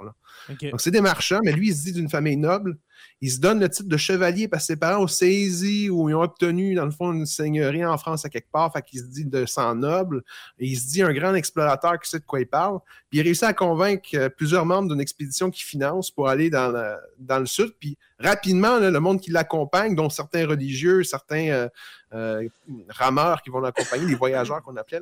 Donc, 0.50 0.82
c'est 0.82 0.92
des 0.92 1.02
marchands, 1.02 1.40
mais 1.44 1.54
lui, 1.54 1.70
il 1.70 1.76
se 1.76 1.84
dit 1.86 1.94
d'une 1.94 2.10
famille 2.10 2.38
noble 2.38 2.78
il 3.24 3.32
se 3.32 3.40
donne 3.40 3.62
le 3.62 3.70
titre 3.70 3.88
de 3.88 3.96
chevalier 3.96 4.50
parce 4.50 4.64
que 4.64 4.74
ses 4.74 4.76
parents 4.76 5.02
ont 5.02 5.08
saisi 5.08 5.90
ou 5.90 6.10
ils 6.10 6.14
ont 6.14 6.24
obtenu, 6.24 6.76
dans 6.76 6.84
le 6.84 6.92
fond, 6.92 7.14
une 7.14 7.26
seigneurie 7.26 7.86
en 7.86 7.98
France 7.98 8.26
à 8.26 8.30
quelque 8.30 8.52
part. 8.52 8.74
Fait 8.74 8.82
qu'il 8.82 9.00
se 9.00 9.06
dit 9.06 9.24
de 9.24 9.46
sang 9.46 9.76
noble. 9.76 10.24
Il 10.60 10.78
se 10.78 10.90
dit 10.90 11.02
un 11.02 11.14
grand 11.14 11.34
explorateur 11.34 11.98
qui 12.02 12.10
sait 12.10 12.20
de 12.20 12.26
quoi 12.26 12.42
il 12.42 12.48
parle. 12.48 12.80
Puis 13.10 13.20
il 13.20 13.22
réussit 13.22 13.46
à 13.46 13.54
convaincre 13.54 14.10
euh, 14.16 14.28
plusieurs 14.28 14.66
membres 14.66 14.90
d'une 14.90 15.00
expédition 15.00 15.50
qu'il 15.50 15.64
finance 15.64 16.12
pour 16.12 16.28
aller 16.28 16.50
dans, 16.50 16.70
le 16.70 17.46
sud. 17.46 17.72
Puis 17.80 17.98
rapidement, 18.20 18.78
le 18.78 19.00
monde 19.00 19.22
qui 19.22 19.32
l'accompagne, 19.32 19.96
dont 19.96 20.10
certains 20.10 20.46
religieux, 20.46 21.06
certains 21.06 21.48
euh, 21.48 21.70
rameurs 22.90 23.42
qui 23.42 23.50
vont 23.50 23.60
l'accompagner, 23.60 24.06
les 24.06 24.16
voyageurs 24.16 24.62
qu'on 24.62 24.76
appelait, 24.76 25.00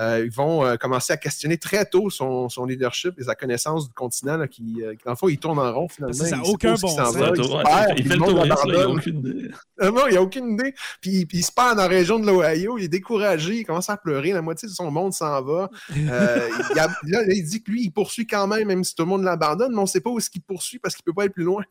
euh, 0.00 0.24
ils 0.24 0.30
vont 0.30 0.76
commencer 0.78 1.12
à 1.12 1.16
questionner 1.16 1.58
très 1.58 1.84
tôt 1.84 2.10
son, 2.10 2.48
leadership 2.66 3.14
et 3.18 3.24
sa 3.24 3.34
connaissance 3.34 3.88
du 3.88 3.94
continent, 3.94 4.46
qui, 4.46 4.82
dans 5.04 5.12
le 5.12 5.16
fond, 5.16 5.28
il 5.28 5.38
tourne 5.38 5.58
en 5.58 5.72
rond 5.72 5.88
finalement. 5.88 6.14
Ça 6.14 6.36
n'a 6.36 6.42
aucun 6.42 6.74
bon 6.74 6.88
sens. 6.88 7.16
retour. 7.16 7.62
il, 7.96 8.06
fait 8.06 8.16
le 8.16 8.24
tour, 8.24 8.44
il 8.44 8.72
n'a 8.72 8.88
aucune 8.88 9.18
idée. 9.18 9.50
non, 9.80 10.06
il 10.08 10.14
n'a 10.14 10.22
aucune 10.22 10.52
idée. 10.52 10.74
Puis, 11.00 11.26
puis, 11.26 11.38
il 11.38 11.44
se 11.44 11.52
perd 11.52 11.76
dans 11.76 11.82
la 11.82 11.88
région 11.88 12.18
de 12.18 12.26
l'Ohio, 12.26 12.78
il 12.78 12.84
est 12.84 12.88
découragé, 12.88 13.58
il 13.58 13.64
commence 13.64 13.90
à 13.90 13.96
pleurer, 13.96 14.32
la 14.32 14.42
moitié 14.42 14.68
de 14.68 14.72
son 14.72 14.90
monde 14.90 15.12
s'en 15.12 15.42
va. 15.42 15.70
Euh, 15.96 16.48
il 16.70 16.76
là, 16.76 17.22
il 17.28 17.44
dit 17.44 17.62
que 17.62 17.70
lui, 17.70 17.84
il 17.84 17.90
poursuit 17.90 18.26
quand 18.26 18.46
même, 18.46 18.68
même 18.68 18.84
si 18.84 18.94
tout 18.94 19.02
le 19.02 19.08
monde 19.08 19.22
l'abandonne, 19.22 19.72
mais 19.72 19.78
on 19.78 19.82
ne 19.82 19.86
sait 19.86 20.00
pas 20.00 20.10
où 20.10 20.18
est-ce 20.18 20.30
qu'il 20.30 20.42
poursuit 20.42 20.78
parce 20.78 20.94
qu'il 20.94 21.02
ne 21.06 21.12
peut 21.12 21.14
pas 21.14 21.22
aller 21.22 21.30
plus 21.30 21.44
loin. 21.44 21.64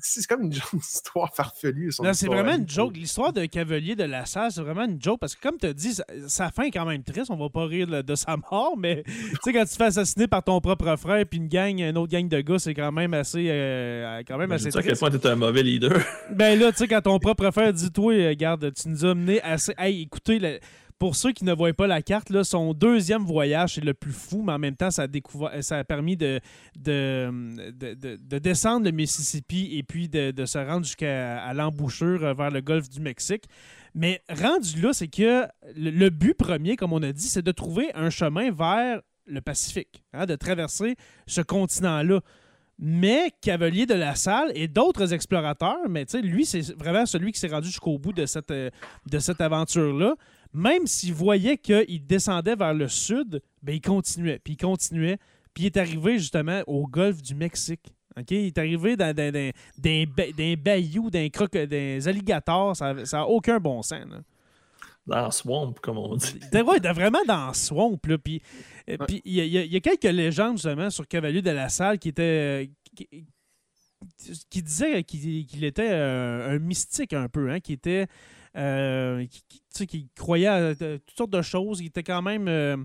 C'est 0.00 0.26
comme 0.26 0.42
une 0.42 0.52
histoire 0.78 1.34
farfelue. 1.34 1.90
c'est 2.12 2.26
vraiment 2.26 2.54
une 2.54 2.68
joke. 2.68 2.96
L'histoire 2.96 3.32
de 3.32 3.44
Cavalier 3.46 3.94
de 3.94 4.04
la 4.04 4.26
Salle, 4.26 4.50
c'est 4.52 4.60
vraiment 4.60 4.84
une 4.84 5.00
joke 5.00 5.20
parce 5.20 5.34
que, 5.34 5.42
comme 5.42 5.58
tu 5.58 5.66
as 5.66 5.72
dit, 5.72 5.94
sa, 6.26 6.50
fin 6.50 6.64
est 6.64 6.70
quand 6.70 6.86
même 6.86 7.02
triste. 7.02 7.30
On 7.30 7.36
va 7.36 7.48
pas 7.48 7.66
rire 7.66 7.86
de, 8.02 8.14
sa 8.14 8.36
mort, 8.36 8.76
mais 8.76 9.02
tu 9.06 9.36
sais, 9.42 9.52
quand 9.52 9.64
tu 9.64 9.70
te 9.70 9.76
fais 9.76 9.84
assassiner 9.84 10.26
par 10.26 10.42
ton 10.42 10.60
propre 10.60 10.96
frère 10.96 11.24
puis 11.26 11.38
une 11.38 11.48
gang, 11.48 11.78
une 11.80 11.96
autre 11.98 12.12
gang 12.12 12.28
de 12.28 12.40
gars, 12.40 12.58
c'est 12.58 12.74
quand 12.74 12.92
même 12.92 13.14
assez, 13.14 13.46
euh, 13.48 14.22
quand 14.26 14.38
même 14.38 14.50
ben, 14.50 14.56
assez 14.56 14.70
triste. 14.70 14.78
à 14.78 14.82
quel 14.82 14.98
point 14.98 15.10
tu 15.10 15.26
un 15.26 15.36
mauvais 15.36 15.62
leader. 15.62 15.98
ben 16.30 16.58
là, 16.58 16.72
tu 16.72 16.78
sais, 16.78 16.88
quand 16.88 17.02
ton 17.02 17.18
propre 17.18 17.50
frère 17.50 17.72
dit, 17.72 17.90
toi, 17.90 18.12
regarde, 18.28 18.72
tu 18.74 18.88
nous 18.88 19.04
as 19.04 19.14
mené 19.14 19.42
assez. 19.42 19.74
Hey, 19.78 20.02
écoutez, 20.02 20.60
pour 21.02 21.16
ceux 21.16 21.32
qui 21.32 21.44
ne 21.44 21.52
voient 21.52 21.72
pas 21.72 21.88
la 21.88 22.00
carte, 22.00 22.44
son 22.44 22.74
deuxième 22.74 23.24
voyage, 23.24 23.74
c'est 23.74 23.84
le 23.84 23.92
plus 23.92 24.12
fou, 24.12 24.40
mais 24.40 24.52
en 24.52 24.60
même 24.60 24.76
temps, 24.76 24.92
ça 24.92 25.02
a, 25.02 25.82
permis 25.82 26.16
de 26.16 26.38
de, 26.78 27.28
de, 27.72 28.38
descendre 28.38 28.84
le 28.86 28.92
Mississippi 28.92 29.70
et 29.72 29.82
puis 29.82 30.08
de, 30.08 30.46
se 30.46 30.58
rendre 30.58 30.86
jusqu'à 30.86 31.52
l'embouchure 31.54 32.22
euh, 32.22 32.34
vers 32.34 32.52
le 32.52 32.60
golfe 32.60 32.88
du 32.88 33.00
Mexique. 33.00 33.46
Mais 33.96 34.22
rendu 34.30 34.80
là, 34.80 34.92
c'est 34.92 35.08
que 35.08 35.44
le, 35.74 36.08
but 36.08 36.34
premier, 36.34 36.76
comme 36.76 36.92
on 36.92 37.02
a 37.02 37.10
dit, 37.10 37.26
c'est 37.26 37.42
de 37.42 37.50
trouver 37.50 37.90
un 37.96 38.08
chemin 38.08 38.52
vers 38.52 39.00
le 39.26 39.40
Pacifique, 39.40 40.04
hein, 40.12 40.24
de 40.24 40.36
traverser 40.36 40.94
ce 41.26 41.40
continent-là. 41.40 42.20
Mais 42.78 43.32
Cavalier 43.40 43.86
de 43.86 43.94
la 43.94 44.14
Salle 44.14 44.52
et 44.54 44.68
d'autres 44.68 45.12
explorateurs, 45.12 45.88
mais 45.90 46.06
lui, 46.22 46.46
c'est 46.46 46.72
vraiment 46.76 47.06
celui 47.06 47.32
qui 47.32 47.40
s'est 47.40 47.48
rendu 47.48 47.66
jusqu'au 47.66 47.98
bout 47.98 48.12
de 48.12 48.24
cette, 48.24 48.52
euh, 48.52 48.70
de 49.10 49.18
cette 49.18 49.40
aventure-là 49.40 50.14
même 50.52 50.86
s'il 50.86 51.14
voyait 51.14 51.56
qu'il 51.56 52.06
descendait 52.06 52.56
vers 52.56 52.74
le 52.74 52.88
sud, 52.88 53.42
ben, 53.62 53.74
il 53.74 53.80
continuait, 53.80 54.38
puis 54.38 54.54
il 54.54 54.56
continuait, 54.56 55.18
puis 55.54 55.64
il 55.64 55.66
est 55.66 55.76
arrivé 55.76 56.18
justement 56.18 56.62
au 56.66 56.86
golfe 56.86 57.22
du 57.22 57.34
Mexique. 57.34 57.92
Il 58.30 58.46
est 58.46 58.58
arrivé 58.58 58.96
dans, 58.96 59.14
des 59.14 60.56
bayous, 60.56 61.10
dans 61.10 61.66
des 61.66 62.08
alligators, 62.08 62.76
ça 62.76 62.94
n'a 62.94 63.26
aucun 63.26 63.58
bon 63.58 63.82
sens. 63.82 64.04
Dans 65.06 65.30
swamp, 65.32 65.74
comme 65.82 65.98
on 65.98 66.14
dit. 66.16 66.38
Ouais, 66.52 66.78
vraiment 66.92 67.24
dans 67.26 67.52
swamp. 67.54 67.98
Là. 68.06 68.18
Puis 68.18 68.40
euh, 68.88 68.96
il 69.24 69.34
y, 69.34 69.76
a 69.76 69.80
quelques 69.80 70.04
légendes 70.04 70.58
justement 70.58 70.90
sur 70.90 71.08
Cavalier 71.08 71.42
de 71.42 71.50
la 71.50 71.68
Salle 71.68 71.98
qui 71.98 72.08
était. 72.08 72.70
Qui, 74.50 74.62
disait 74.62 75.02
qu'il 75.04 75.64
était 75.64 75.90
un, 75.90 76.58
mystique 76.58 77.12
un 77.12 77.28
peu, 77.28 77.50
hein, 77.50 77.60
qui 77.60 77.72
était 77.72 78.06
euh, 78.56 79.24
qui, 79.88 80.08
croyait 80.14 80.46
à 80.46 80.74
toutes 80.74 81.16
sortes 81.16 81.30
de 81.30 81.42
choses. 81.42 81.80
Il 81.80 81.86
était 81.86 82.02
quand 82.02 82.22
même. 82.22 82.48
Euh, 82.48 82.76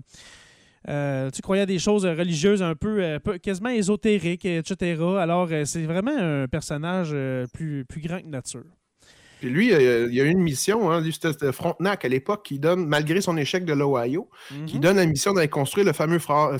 euh, 0.88 1.30
tu 1.30 1.42
croyais 1.42 1.62
à 1.62 1.66
des 1.66 1.78
choses 1.78 2.06
religieuses 2.06 2.62
un 2.62 2.74
peu, 2.74 3.18
quasiment 3.42 3.68
ésotériques, 3.70 4.44
etc. 4.44 5.02
Alors, 5.18 5.48
c'est 5.64 5.82
vraiment 5.82 6.16
un 6.16 6.46
personnage 6.48 7.14
plus, 7.52 7.84
plus 7.84 8.00
grand 8.00 8.20
que 8.20 8.28
nature. 8.28 8.64
Puis 9.40 9.50
lui, 9.50 9.66
il 9.72 10.14
y 10.14 10.20
a 10.20 10.24
eu 10.24 10.30
une 10.30 10.40
mission, 10.40 10.90
hein, 10.90 11.02
c'était 11.12 11.52
Frontenac 11.52 12.04
à 12.04 12.08
l'époque, 12.08 12.44
qui 12.44 12.58
donne, 12.58 12.86
malgré 12.86 13.20
son 13.20 13.36
échec 13.36 13.64
de 13.64 13.72
l'Ohio, 13.72 14.28
qui 14.66 14.76
mhm. 14.76 14.80
donne 14.80 14.96
la 14.96 15.06
mission 15.06 15.32
d'aller 15.32 15.48
construire 15.48 15.86
le 15.86 15.92
fameux 15.92 16.18
fort, 16.18 16.58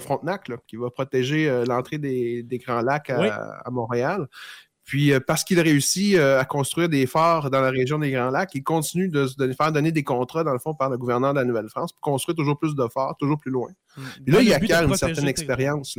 Frontenac, 0.00 0.50
qui 0.66 0.76
va 0.76 0.90
protéger 0.90 1.64
l'entrée 1.68 1.98
des, 1.98 2.60
Grands 2.64 2.82
Lacs 2.82 3.10
à, 3.10 3.60
à 3.64 3.70
Montréal. 3.70 4.26
Puis 4.86 5.12
euh, 5.12 5.18
parce 5.18 5.42
qu'il 5.42 5.60
réussit 5.60 6.14
euh, 6.14 6.40
à 6.40 6.44
construire 6.44 6.88
des 6.88 7.06
forts 7.06 7.50
dans 7.50 7.60
la 7.60 7.70
région 7.70 7.98
des 7.98 8.12
Grands 8.12 8.30
Lacs, 8.30 8.54
il 8.54 8.62
continue 8.62 9.08
de, 9.08 9.26
de 9.36 9.52
faire 9.52 9.72
donner 9.72 9.90
des 9.90 10.04
contrats, 10.04 10.44
dans 10.44 10.52
le 10.52 10.60
fond, 10.60 10.74
par 10.74 10.88
le 10.88 10.96
gouverneur 10.96 11.34
de 11.34 11.40
la 11.40 11.44
Nouvelle-France 11.44 11.92
pour 11.92 12.00
construire 12.00 12.36
toujours 12.36 12.56
plus 12.56 12.76
de 12.76 12.86
forts, 12.86 13.16
toujours 13.18 13.38
plus 13.38 13.50
loin. 13.50 13.68
Mm. 13.96 14.02
Puis 14.24 14.34
là, 14.34 14.42
il 14.42 14.52
acquiert 14.52 14.84
une 14.84 14.94
certaine 14.94 15.26
expérience. 15.26 15.98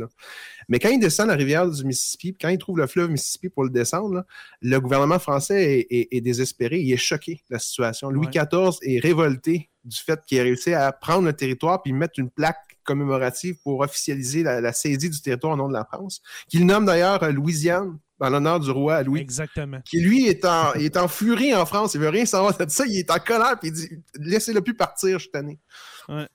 Mais 0.70 0.78
quand 0.78 0.88
il 0.88 0.98
descend 0.98 1.28
la 1.28 1.34
rivière 1.34 1.68
du 1.68 1.84
Mississippi, 1.84 2.34
quand 2.40 2.48
il 2.48 2.56
trouve 2.56 2.78
le 2.78 2.86
fleuve 2.86 3.10
Mississippi 3.10 3.50
pour 3.50 3.62
le 3.62 3.70
descendre, 3.70 4.24
le 4.62 4.78
gouvernement 4.80 5.18
français 5.18 5.86
est, 5.90 6.20
désespéré, 6.22 6.80
il 6.80 6.90
est 6.90 6.96
choqué 6.96 7.42
de 7.50 7.54
la 7.54 7.58
situation. 7.58 8.08
Louis 8.08 8.28
XIV 8.28 8.78
est 8.82 9.00
révolté 9.00 9.68
du 9.84 9.96
fait 9.98 10.20
qu'il 10.26 10.40
a 10.40 10.44
réussi 10.44 10.72
à 10.72 10.92
prendre 10.92 11.26
le 11.26 11.34
territoire 11.34 11.82
puis 11.82 11.92
mettre 11.92 12.18
une 12.18 12.30
plaque 12.30 12.67
commémorative 12.88 13.56
pour 13.62 13.80
officialiser 13.80 14.42
la, 14.42 14.62
la 14.62 14.72
saisie 14.72 15.10
du 15.10 15.20
territoire 15.20 15.52
au 15.52 15.56
nom 15.56 15.68
de 15.68 15.74
la 15.74 15.84
France, 15.84 16.22
qu'il 16.48 16.64
nomme 16.64 16.86
d'ailleurs 16.86 17.22
euh, 17.22 17.30
Louisiane 17.30 17.98
en 18.18 18.30
l'honneur 18.30 18.58
du 18.60 18.70
roi 18.70 19.02
Louis. 19.02 19.20
Exactement. 19.20 19.80
Qui 19.84 20.00
lui 20.00 20.26
est 20.26 20.44
en, 20.46 20.72
est 20.74 20.96
en 20.96 21.06
furie 21.06 21.54
en 21.54 21.66
France, 21.66 21.94
il 21.94 22.00
veut 22.00 22.08
rien 22.08 22.24
savoir 22.24 22.56
de 22.56 22.70
ça, 22.70 22.86
il 22.86 22.98
est 22.98 23.10
en 23.10 23.18
colère, 23.18 23.58
puis 23.60 23.68
il 23.68 23.74
dit 23.74 23.90
laissez-le 24.14 24.62
plus 24.62 24.74
partir 24.74 25.20
cette 25.20 25.36
année. 25.36 25.58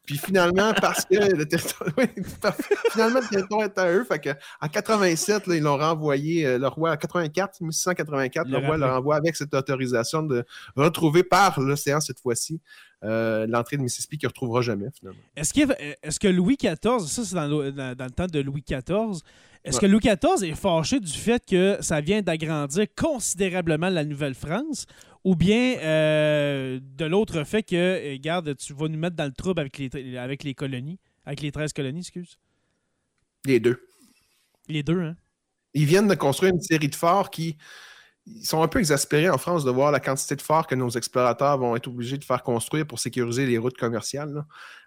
Puis 0.05 0.17
finalement, 0.17 0.71
parce 0.79 1.05
que 1.05 1.35
le 1.35 1.47
territoire, 1.47 1.89
finalement, 2.91 3.19
le 3.19 3.27
territoire 3.27 3.63
est 3.63 3.77
à 3.77 3.91
eux, 3.91 4.03
fait 4.03 4.19
que, 4.19 4.29
en 4.61 4.67
87, 4.67 5.43
ils 5.47 5.61
l'ont 5.61 5.77
renvoyé, 5.77 6.45
euh, 6.45 6.59
le 6.59 6.67
roi, 6.67 6.91
en 6.91 6.97
84, 6.97 7.61
1684, 7.61 8.47
le, 8.47 8.57
roi 8.57 8.77
le 8.77 8.85
renvoie 8.85 9.15
avec 9.15 9.35
cette 9.35 9.53
autorisation 9.53 10.21
de 10.21 10.45
retrouver 10.75 11.23
par 11.23 11.59
l'océan 11.59 11.99
cette 11.99 12.19
fois-ci 12.19 12.61
euh, 13.03 13.47
l'entrée 13.47 13.77
de 13.77 13.81
Mississippi 13.81 14.17
qu'il 14.17 14.27
ne 14.27 14.29
retrouvera 14.29 14.61
jamais, 14.61 14.87
finalement. 14.97 15.19
Est-ce, 15.35 15.59
est 15.59 16.19
que 16.19 16.27
Louis 16.27 16.57
XIV, 16.57 17.07
ça 17.07 17.23
c'est 17.25 17.35
dans, 17.35 17.47
dans, 17.49 18.05
le 18.05 18.11
temps 18.11 18.27
de 18.27 18.39
Louis 18.39 18.63
XIV, 18.65 19.21
est-ce 19.65 19.79
que 19.79 19.85
Louis 19.85 20.01
XIV 20.01 20.49
est 20.49 20.55
fâché 20.55 20.99
du 20.99 21.11
fait 21.11 21.43
que 21.45 21.77
ça 21.79 22.01
vient 22.01 22.21
d'agrandir 22.21 22.85
considérablement 22.95 23.89
la 23.89 24.03
Nouvelle-France 24.03 24.85
ou 25.23 25.35
bien 25.35 25.77
euh, 25.79 26.79
de 26.81 27.05
l'autre 27.05 27.43
fait 27.43 27.63
que, 27.63 28.13
regarde, 28.13 28.49
euh, 28.49 28.55
tu 28.55 28.73
vas 28.73 28.87
nous 28.87 28.97
mettre 28.97 29.15
dans 29.15 29.25
le 29.25 29.31
trouble 29.31 29.61
avec 29.61 29.77
les, 29.77 30.17
avec 30.17 30.43
les 30.43 30.53
colonies, 30.53 30.99
avec 31.25 31.41
les 31.41 31.51
13 31.51 31.73
colonies, 31.73 31.99
excuse? 31.99 32.37
Les 33.45 33.59
deux. 33.59 33.87
Les 34.67 34.83
deux, 34.83 35.01
hein? 35.01 35.15
Ils 35.73 35.85
viennent 35.85 36.07
de 36.07 36.15
construire 36.15 36.53
une 36.53 36.61
série 36.61 36.87
de 36.87 36.95
forts 36.95 37.29
qui 37.31 37.57
ils 38.25 38.45
sont 38.45 38.61
un 38.61 38.67
peu 38.67 38.79
exaspérés 38.79 39.29
en 39.29 39.37
France 39.37 39.65
de 39.65 39.71
voir 39.71 39.91
la 39.91 39.99
quantité 39.99 40.35
de 40.35 40.41
forts 40.41 40.67
que 40.67 40.75
nos 40.75 40.89
explorateurs 40.89 41.57
vont 41.57 41.75
être 41.75 41.87
obligés 41.87 42.17
de 42.17 42.23
faire 42.23 42.41
construire 42.41 42.87
pour 42.87 42.99
sécuriser 42.99 43.45
les 43.45 43.57
routes 43.57 43.77
commerciales. 43.77 44.45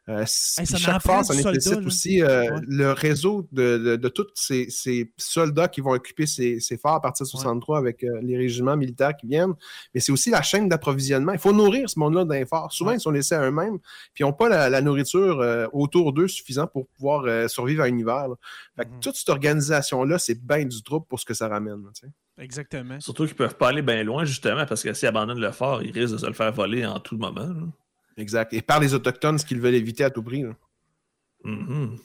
Euh, 0.08 0.24
chaque 0.26 1.02
phare, 1.02 1.24
ça 1.24 1.34
nécessite 1.34 1.84
aussi 1.84 2.22
euh, 2.22 2.60
le 2.68 2.92
réseau 2.92 3.48
de, 3.50 3.96
tous 4.08 4.26
ces, 4.34 5.12
soldats 5.16 5.66
qui 5.66 5.80
vont 5.80 5.90
occuper 5.90 6.26
ces, 6.26 6.60
ces 6.60 6.76
phares 6.76 6.94
à 6.94 7.00
partir 7.00 7.24
de 7.24 7.28
63 7.28 7.78
avec 7.78 8.04
euh, 8.04 8.20
les 8.22 8.36
régiments 8.36 8.76
militaires 8.76 9.16
qui 9.16 9.26
viennent. 9.26 9.54
Mais 9.94 10.00
c'est 10.00 10.12
aussi 10.12 10.30
la 10.30 10.42
chaîne 10.42 10.68
d'approvisionnement. 10.68 11.32
Il 11.32 11.40
faut 11.40 11.52
nourrir 11.52 11.90
ce 11.90 11.98
monde-là 11.98 12.24
d'un 12.24 12.46
phare. 12.46 12.70
Souvent, 12.70 12.92
ils 12.92 13.00
sont 13.00 13.10
laissés 13.10 13.34
à 13.34 13.42
eux-mêmes, 13.42 13.78
puis 14.14 14.22
ils 14.22 14.24
n'ont 14.24 14.32
pas 14.32 14.48
la, 14.68 14.80
nourriture 14.80 15.68
autour 15.72 16.12
d'eux 16.12 16.28
suffisante 16.28 16.70
pour 16.72 16.86
pouvoir 16.86 17.50
survivre 17.50 17.82
à 17.82 17.86
un 17.86 17.98
hiver. 17.98 18.28
Mhm. 18.78 18.84
Toute 19.00 19.16
cette 19.16 19.28
organisation-là, 19.28 20.18
c'est 20.18 20.40
bien 20.40 20.64
du 20.64 20.82
trouble 20.82 21.06
pour 21.08 21.18
ce 21.18 21.24
que 21.24 21.34
ça 21.34 21.48
ramène. 21.48 21.82
Exactement. 22.38 23.00
Surtout 23.00 23.24
qu'ils 23.24 23.32
ne 23.32 23.38
peuvent 23.38 23.56
pas 23.56 23.68
aller 23.68 23.82
bien 23.82 24.04
loin, 24.04 24.24
justement, 24.24 24.66
parce 24.66 24.82
que 24.82 24.92
s'ils 24.92 25.08
abandonnent 25.08 25.40
le 25.40 25.50
phare, 25.50 25.82
ils 25.82 25.90
risquent 25.90 26.12
de 26.12 26.18
se 26.18 26.26
le 26.26 26.34
faire 26.34 26.52
voler 26.52 26.86
en 26.86 27.00
tout 27.00 27.16
moment. 27.16 27.48
Exact. 28.16 28.52
Et 28.52 28.62
par 28.62 28.80
les 28.80 28.94
Autochtones, 28.94 29.38
ce 29.38 29.44
qu'ils 29.44 29.60
veulent 29.60 29.74
éviter 29.74 30.04
à 30.04 30.10
tout 30.10 30.22
prix. 30.22 30.44
Mm-hmm. 31.44 31.98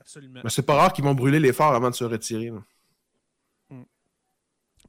Absolument. 0.00 0.40
Mais 0.44 0.50
c'est 0.50 0.62
pas 0.62 0.74
rare 0.74 0.92
qu'ils 0.92 1.04
vont 1.04 1.14
brûler 1.14 1.40
les 1.40 1.52
forts 1.52 1.74
avant 1.74 1.90
de 1.90 1.94
se 1.94 2.04
retirer. 2.04 2.50
Mm. 2.50 3.82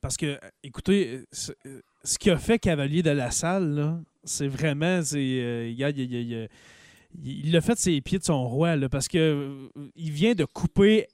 Parce 0.02 0.18
que, 0.18 0.39
écoutez, 0.64 1.26
ce 1.32 2.18
qui 2.18 2.32
a 2.32 2.38
fait 2.38 2.58
Cavalier 2.60 3.04
de 3.04 3.12
la 3.12 3.32
Salle, 3.32 4.04
c'est 4.24 4.47
vraiment. 4.47 5.04
C'est, 5.04 5.74
il 7.24 7.52
l'a 7.52 7.62
fait 7.62 7.78
ses 7.78 8.02
pieds 8.02 8.20
de 8.20 8.24
son 8.24 8.47
roi, 8.47 8.76
là, 8.76 8.89
parce 8.89 9.08
que 9.08 9.18
euh, 9.18 9.70
il 9.95 10.12
vient 10.12 10.34
de 10.34 10.45
couper 10.45 11.08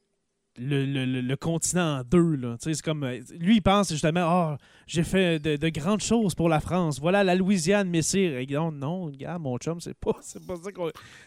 le, 0.60 1.36
continent 1.36 2.00
en 2.00 2.04
deux. 2.04 2.36
Là. 2.36 2.56
C'est 2.60 2.82
comme, 2.82 3.04
euh, 3.04 3.20
lui, 3.40 3.58
il 3.58 3.62
pense 3.62 3.90
justement 3.90 4.22
Ah, 4.24 4.58
j'ai 4.86 5.04
fait 5.04 5.40
de, 5.40 5.70
grandes 5.70 6.02
choses 6.02 6.36
pour 6.36 6.50
la 6.50 6.60
France. 6.60 7.00
Voilà 7.00 7.24
la 7.24 7.36
Louisiane, 7.36 7.90
Messire. 7.90 8.38
Et 8.38 8.46
non, 8.48 8.72
non, 8.72 9.10
gars, 9.10 9.38
mon 9.38 9.58
chum, 9.58 9.80
c'est 9.80 9.94
pas, 9.94 10.14
pas 10.14 10.20
ça 10.22 10.40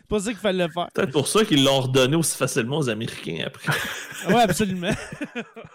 pas 0.08 0.20
ça 0.20 0.30
qu'il 0.30 0.38
fallait 0.38 0.68
faire. 0.68 0.88
Peut-être 0.94 1.12
pour 1.12 1.28
ça 1.28 1.44
qu'ils 1.44 1.64
l'ont 1.64 1.80
redonné 1.80 2.16
aussi 2.16 2.36
facilement 2.36 2.78
aux 2.78 2.88
Américains 2.88 3.44
après. 3.46 3.72
oui, 4.28 4.40
absolument. 4.40 4.90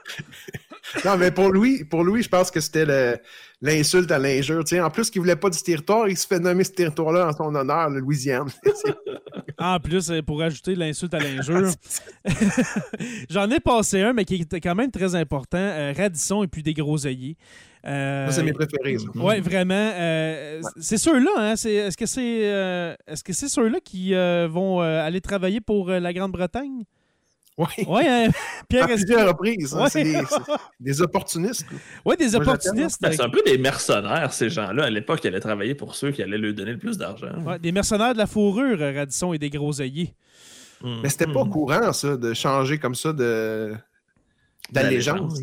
non, 1.06 1.18
mais 1.18 1.32
pour 1.32 1.51
lui, 1.51 1.86
pour 1.86 2.03
lui, 2.03 2.24
je 2.24 2.30
pense 2.30 2.51
que 2.51 2.60
c'était 2.60 3.20
l'insulte 3.66 4.11
à 4.11 4.20
l'injure. 4.20 4.63
En 4.82 4.89
plus 4.89 5.09
qu'il 5.09 5.22
voulait 5.22 5.36
pas 5.36 5.49
du 5.49 5.61
territoire, 5.61 6.07
il 6.07 6.16
se 6.16 6.28
fait 6.28 6.39
nommer 6.39 6.63
ce 6.63 6.72
territoire-là 6.72 7.28
en 7.28 7.34
son 7.34 7.53
honneur, 7.55 7.89
le 7.89 7.99
Louisiane. 7.99 8.47
en 9.57 9.80
plus, 9.80 10.11
euh, 10.11 10.22
pour 10.22 10.41
ajouter 10.41 10.76
l'insulte 10.76 11.13
à 11.13 11.20
l'injure, 11.20 11.72
j'en 13.30 13.49
ai 13.49 13.59
passé 13.59 14.01
un, 14.01 14.13
mais 14.13 14.26
qui 14.26 14.36
était 14.36 14.61
quand 14.61 14.76
même 14.76 14.91
très 14.91 15.16
important. 15.16 15.57
Euh, 15.57 15.93
Radisson 15.97 16.43
et 16.43 16.47
puis 16.47 16.63
des 16.63 16.74
groseilliers. 16.74 17.38
Euh, 17.86 18.28
c'est 18.32 18.43
mes 18.43 18.53
préférés. 18.53 18.97
Oui, 19.16 19.39
vraiment. 19.41 19.91
Euh, 19.95 20.61
c'est 20.80 20.97
ceux-là, 20.97 21.32
hein? 21.38 21.53
Est-ce 21.53 21.97
que 21.97 22.05
c'est 22.05 22.22
est 22.22 23.13
-ce 23.13 23.34
c'est 23.34 23.47
ceux-là 23.47 23.80
qui 23.84 24.13
vont 24.13 24.80
aller 24.82 25.22
travailler 25.22 25.61
pour 25.61 25.89
la 25.89 26.13
Grande-Bretagne? 26.13 26.86
Oui. 27.58 27.86
Ouais, 27.88 28.06
hein, 28.08 28.30
Pierre 28.70 28.84
À 28.84 28.88
plusieurs 28.88 29.28
reprises. 29.30 29.74
hein. 29.74 29.88
C'est 29.88 30.03
des, 30.80 31.01
opportunistes. 31.01 31.66
Ouais, 32.03 32.18
des 32.18 32.36
opportunistes. 32.36 33.01
Ben, 33.01 33.14
c'est 33.14 33.22
un 33.22 33.30
peu 33.30 33.41
des 33.45 33.58
mercenaires, 33.58 34.34
ces 34.34 34.49
gens-là. 34.49 34.84
À 34.86 34.89
l'époque, 34.89 35.22
ils 35.24 35.28
allaient 35.28 35.39
travailler 35.39 35.74
pour 35.74 35.95
ceux 35.95 36.12
qui 36.12 36.22
allaient 36.22 36.38
lui 36.38 36.53
donner 36.53 36.74
le 36.74 36.78
plus 36.80 36.97
d'argent. 36.97 37.32
Ouais, 37.45 37.58
des 37.58 37.72
mercenaires 37.72 38.12
de 38.14 38.18
la 38.18 38.28
fourrure, 38.28 38.82
euh, 38.82 38.91
Radisson 38.93 39.32
et 39.34 39.38
des 39.39 39.49
groseilliers. 39.49 40.14
Mm. 40.82 40.99
Mais 41.03 41.10
c'était 41.10 41.28
pas 41.32 41.45
Mm. 41.45 41.49
courant, 41.49 41.93
ça, 41.93 42.18
de 42.18 42.34
changer 42.34 42.78
comme 42.78 42.95
ça 42.95 43.14
de 43.14 43.74
d'allégeance. 44.72 45.39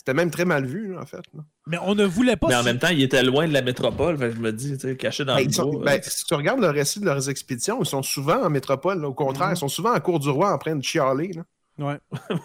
C'était 0.00 0.14
même 0.14 0.30
très 0.30 0.46
mal 0.46 0.64
vu, 0.64 0.94
là, 0.94 1.02
en 1.02 1.04
fait. 1.04 1.20
là. 1.34 1.42
Mais 1.66 1.76
on 1.82 1.94
ne 1.94 2.04
voulait 2.06 2.36
pas. 2.36 2.48
Mais 2.48 2.54
en 2.56 2.62
même 2.62 2.78
temps, 2.78 2.88
ils 2.88 3.02
étaient 3.02 3.22
loin 3.22 3.46
de 3.46 3.52
la 3.52 3.60
métropole. 3.60 4.16
Je 4.18 4.38
me 4.40 4.50
dis, 4.50 4.72
tu 4.78 4.88
sais, 4.88 4.96
cachés 4.96 5.26
dans 5.26 5.36
Ben, 5.36 5.44
le 5.46 5.62
bois. 5.70 5.84
ben, 5.84 5.98
euh, 5.98 6.02
si 6.02 6.24
tu 6.24 6.32
regardes 6.32 6.60
le 6.60 6.70
récit 6.70 7.00
de 7.00 7.04
leurs 7.04 7.28
expéditions, 7.28 7.78
ils 7.82 7.86
sont 7.86 8.02
souvent 8.02 8.42
en 8.42 8.48
métropole. 8.48 9.02
là. 9.02 9.08
Au 9.08 9.12
contraire, 9.12 9.48
Mhm. 9.48 9.54
ils 9.56 9.58
sont 9.58 9.68
souvent 9.68 9.92
à 9.92 10.00
Cour 10.00 10.18
du 10.18 10.30
Roi 10.30 10.50
en 10.54 10.56
train 10.56 10.74
de 10.74 10.82
chialer. 10.82 11.32
là. 11.34 11.42
Ouais. 11.80 11.98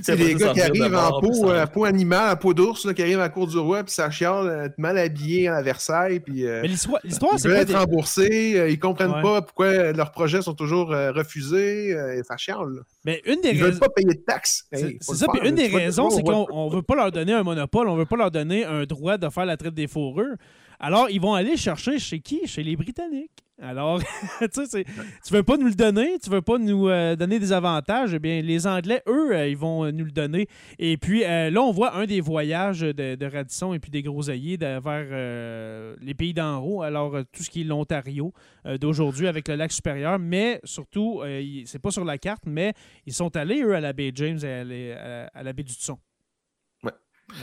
C'est 0.00 0.16
les 0.16 0.32
après 0.32 0.34
gars 0.34 0.52
qui 0.54 0.60
sortir 0.60 0.72
de 0.74 0.80
arrivent 0.80 0.94
en 0.96 1.20
peau, 1.20 1.32
ça- 1.34 1.46
euh, 1.48 1.66
peau 1.66 1.84
animale, 1.84 2.32
en 2.32 2.36
peau 2.36 2.54
d'ours, 2.54 2.92
qui 2.94 3.02
arrivent 3.02 3.18
à 3.18 3.24
la 3.24 3.28
Cour 3.28 3.46
du 3.46 3.58
Roi, 3.58 3.84
puis 3.84 3.92
ça 3.92 4.10
chiale, 4.10 4.46
euh, 4.48 4.68
mal 4.78 4.96
habillés 4.96 5.48
à 5.48 5.60
Versailles, 5.60 6.20
puis 6.20 6.46
euh, 6.46 6.60
Mais 6.62 6.68
l'histoire, 6.68 6.98
l'histoire 7.04 7.32
ils 7.36 7.42
veulent 7.42 7.52
pas 7.56 7.60
être 7.60 7.68
des- 7.68 7.74
remboursés, 7.74 8.58
euh, 8.58 8.70
ils 8.70 8.78
comprennent 8.78 9.10
Ouais. 9.12 9.22
pas 9.22 9.42
pourquoi 9.42 9.92
leurs 9.92 10.10
projets 10.10 10.40
sont 10.40 10.54
toujours 10.54 10.92
euh, 10.92 11.12
refusés, 11.12 11.92
euh, 11.94 12.22
ça 12.26 12.38
chiale. 12.38 12.80
Mais 13.04 13.20
une 13.26 13.42
des 13.42 13.50
Ils 13.50 13.56
veulent 13.58 13.66
raisons. 13.66 13.80
pas 13.80 13.88
payer 13.90 14.08
de 14.14 14.22
taxes. 14.26 14.64
C'est 14.72 14.82
Hey, 14.82 14.98
ça. 15.02 15.26
Puis 15.30 15.46
une 15.46 15.56
des 15.56 15.68
raisons, 15.68 16.08
c'est 16.08 16.22
qu'on 16.22 16.46
on 16.50 16.68
veut 16.70 16.82
pas 16.82 16.94
leur 16.94 17.12
donner 17.12 17.34
un 17.34 17.42
monopole, 17.42 17.86
on 17.88 17.94
veut 17.96 18.06
pas 18.06 18.16
leur 18.16 18.30
donner 18.30 18.64
un 18.64 18.84
droit 18.84 19.18
de 19.18 19.28
faire 19.28 19.44
la 19.44 19.58
traite 19.58 19.74
des 19.74 19.88
fourrures. 19.88 20.36
Alors, 20.80 21.10
ils 21.10 21.20
vont 21.20 21.34
aller 21.34 21.56
chercher 21.58 21.98
chez 21.98 22.18
qui? 22.20 22.46
Chez 22.46 22.62
les 22.62 22.76
Britanniques. 22.76 23.30
Alors, 23.62 24.00
tu 24.52 24.66
sais, 24.66 24.84
tu 25.24 25.32
veux 25.32 25.44
pas 25.44 25.56
nous 25.56 25.68
le 25.68 25.74
donner, 25.74 26.18
tu 26.22 26.28
veux 26.30 26.42
pas 26.42 26.58
nous 26.58 26.88
euh, 26.88 27.14
donner 27.14 27.38
des 27.38 27.52
avantages, 27.52 28.12
eh 28.12 28.18
bien, 28.18 28.42
les 28.42 28.66
Anglais, 28.66 29.02
eux, 29.06 29.34
euh, 29.36 29.46
ils 29.48 29.56
vont 29.56 29.84
euh, 29.84 29.92
nous 29.92 30.04
le 30.04 30.10
donner. 30.10 30.48
Et 30.80 30.96
puis, 30.96 31.22
euh, 31.24 31.48
là, 31.48 31.62
on 31.62 31.70
voit 31.70 31.94
un 31.96 32.04
des 32.06 32.20
voyages 32.20 32.80
de, 32.80 33.14
de 33.14 33.26
Radisson 33.26 33.72
et 33.72 33.78
puis 33.78 33.90
des 33.92 34.02
Groseilliers 34.02 34.56
vers 34.56 35.94
les 36.00 36.14
pays 36.14 36.34
d'en 36.34 36.58
haut, 36.58 36.82
alors 36.82 37.16
tout 37.32 37.42
ce 37.44 37.50
qui 37.50 37.60
est 37.60 37.64
l'Ontario 37.64 38.32
d'aujourd'hui 38.80 39.28
avec 39.28 39.46
le 39.48 39.54
lac 39.54 39.70
supérieur, 39.70 40.18
mais 40.18 40.60
surtout, 40.64 41.22
c'est 41.64 41.78
pas 41.80 41.90
sur 41.92 42.04
la 42.04 42.18
carte, 42.18 42.42
mais 42.46 42.72
ils 43.06 43.12
sont 43.14 43.36
allés, 43.36 43.62
eux, 43.62 43.74
à 43.76 43.80
la 43.80 43.92
baie 43.92 44.10
James 44.14 44.38
et 44.42 44.46
à, 44.48 44.64
la- 44.64 45.24
à- 45.24 45.38
à 45.38 45.42
la 45.44 45.52
baie 45.52 45.62
du 45.62 45.72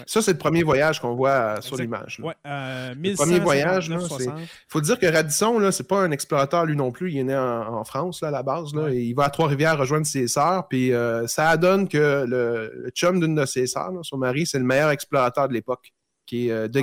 Ça, 0.06 0.22
c'est 0.22 0.32
le 0.34 0.38
premier 0.38 0.64
voyage 0.64 1.00
qu'on 1.00 1.16
voit 1.16 1.30
euh, 1.30 1.62
sur 1.62 1.76
l'image. 1.78 2.20
Ouais, 2.24 2.34
euh, 2.46 2.94
Le 2.96 3.16
premier 3.16 3.40
voyage, 3.40 3.90
là, 3.90 3.98
1159, 3.98 4.26
60. 4.38 4.50
faut 4.68 4.82
dire 4.82 5.00
que 5.00 5.06
Radisson, 5.06 5.72
c'est 5.72 5.88
pas 5.88 6.00
un 6.02 6.12
explorateur 6.12 6.66
lui 6.66 6.76
non 6.76 6.92
plus. 6.92 7.12
Il 7.12 7.18
est 7.20 7.24
né 7.24 7.36
en, 7.36 7.76
en 7.76 7.84
France 7.84 8.22
là, 8.22 8.28
à 8.30 8.32
la 8.32 8.44
base. 8.44 8.74
Là, 8.74 8.84
Ouais. 8.84 8.96
et 8.98 9.02
il 9.02 9.14
va 9.14 9.26
à 9.26 9.30
Trois-Rivières 9.30 9.78
rejoindre 9.78 10.06
ses 10.06 10.28
sœurs. 10.28 10.68
Puis 10.68 10.94
euh, 10.94 11.28
ça 11.28 11.56
donne 11.58 11.88
que 11.88 12.26
le, 12.28 12.72
le 12.84 12.90
chum 12.92 13.20
d'une 13.20 13.36
de 13.36 13.46
ses 13.46 13.68
sœurs, 13.68 13.92
son 14.04 14.18
mari, 14.18 14.46
c'est 14.46 14.60
le 14.60 14.66
meilleur 14.66 14.90
explorateur 14.92 15.48
de 15.48 15.54
l'époque, 15.54 15.94
qui 16.26 16.48
est 16.48 16.52
euh, 16.52 16.68
de 16.68 16.80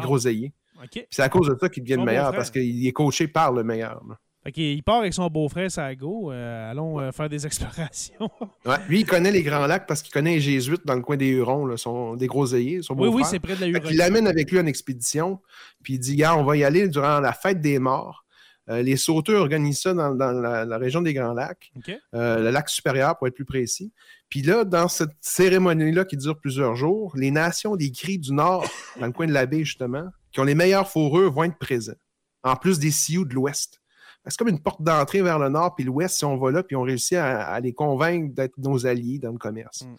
Ah. 0.79 0.83
C'est 1.11 1.23
à 1.23 1.29
cause 1.29 1.49
de 1.49 1.57
ça 1.59 1.69
qu'il 1.69 1.83
devient 1.85 1.97
le 1.97 2.05
meilleur, 2.05 2.33
parce 2.33 2.51
qu'il 2.51 2.87
est 2.87 2.93
coaché 2.93 3.29
par 3.29 3.53
le 3.53 3.65
meilleur. 3.65 4.03
là. 4.09 4.17
Fait 4.47 4.53
qu'il 4.53 4.83
part 4.85 4.99
avec 5.01 5.13
son 5.13 5.27
beau-frère 5.27 5.69
Sago. 5.69 6.31
Euh, 6.31 6.71
allons 6.71 7.01
euh, 7.01 7.11
faire 7.11 7.29
des 7.29 7.47
explorations. 7.47 8.31
Ouais. 8.65 8.77
Lui, 8.89 9.01
il 9.01 9.05
connaît 9.05 9.33
les 9.33 9.43
Grands 9.43 9.67
Lacs 9.67 9.89
parce 9.89 10.03
qu'il 10.03 10.13
connaît 10.13 10.35
les 10.35 10.41
Jésuites 10.41 10.87
dans 10.87 10.95
le 10.95 11.03
coin 11.03 11.17
des 11.17 11.27
Hurons, 11.27 11.67
là, 11.67 11.77
son, 11.77 12.15
des 12.15 12.29
Groseilliers, 12.29 12.81
son 12.81 12.95
oui, 12.97 13.09
oui, 13.09 13.25
c'est 13.25 13.41
près 13.41 13.57
de 13.57 13.61
la 13.63 13.67
Huron. 13.67 13.81
qu'il 13.81 13.97
l'amène 13.97 14.29
avec 14.29 14.53
lui 14.53 14.61
en 14.61 14.67
expédition, 14.67 15.41
puis 15.83 15.95
il 15.95 15.99
dit 15.99 16.15
Gars, 16.15 16.37
on 16.37 16.45
va 16.45 16.57
y 16.57 16.63
aller 16.63 16.87
durant 16.87 17.19
la 17.19 17.33
fête 17.33 17.61
des 17.61 17.81
morts. 17.81 18.25
Euh, 18.71 18.83
les 18.83 18.97
sauteurs 18.97 19.43
organisent 19.43 19.81
ça 19.81 19.95
dans, 19.95 20.15
dans 20.15 20.31
la, 20.31 20.65
la 20.65 20.79
région 20.79 21.03
des 21.03 21.13
Grands 21.13 21.35
Lacs, 21.35 21.73
OK. 21.77 21.91
euh, 22.15 22.39
le 22.39 22.51
lac 22.51 22.69
supérieur 22.69 23.19
pour 23.19 23.27
être 23.27 23.35
plus 23.35 23.45
précis. 23.45 23.93
Puis 24.29 24.43
là, 24.43 24.65
dans 24.65 24.87
cette 24.87 25.11
cérémonie-là 25.23 26.05
qui 26.05 26.17
dure 26.17 26.39
plusieurs 26.39 26.77
jours, 26.77 27.13
les 27.17 27.33
nations 27.33 27.75
des 27.75 27.91
cris 27.91 28.19
du 28.21 28.33
Nord, 28.33 28.65
dans 29.01 29.07
le 29.07 29.13
coin 29.13 29.27
de 29.27 29.33
la 29.33 29.47
baie 29.47 29.65
justement, 29.65 30.07
qui 30.31 30.39
ont 30.39 30.45
les 30.45 30.55
meilleures 30.55 30.89
fourrures, 30.89 31.33
vont 31.33 31.43
être 31.43 31.59
présents, 31.59 31.99
en 32.45 32.55
plus 32.55 32.79
des 32.79 32.93
Sioux 32.93 33.25
de 33.25 33.35
l'Ouest. 33.35 33.81
C'est 34.29 34.37
comme 34.39 34.49
une 34.49 34.61
porte 34.61 34.83
d'entrée 34.83 35.22
vers 35.22 35.39
le 35.39 35.49
Nord 35.49 35.74
puis 35.74 35.85
l'Ouest 35.85 36.16
si 36.18 36.24
on 36.24 36.37
va 36.37 36.51
là, 36.51 36.62
puis 36.62 36.74
on 36.77 36.83
réussit 36.83 37.16
à, 37.16 37.43
à 37.47 37.61
les 37.61 37.72
convaincre 37.72 38.35
d'être 38.35 38.59
nos 38.59 38.87
alliés 38.87 39.18
dans 39.18 39.31
le 39.33 39.39
commerce. 39.39 39.83
Mm. 39.83 39.95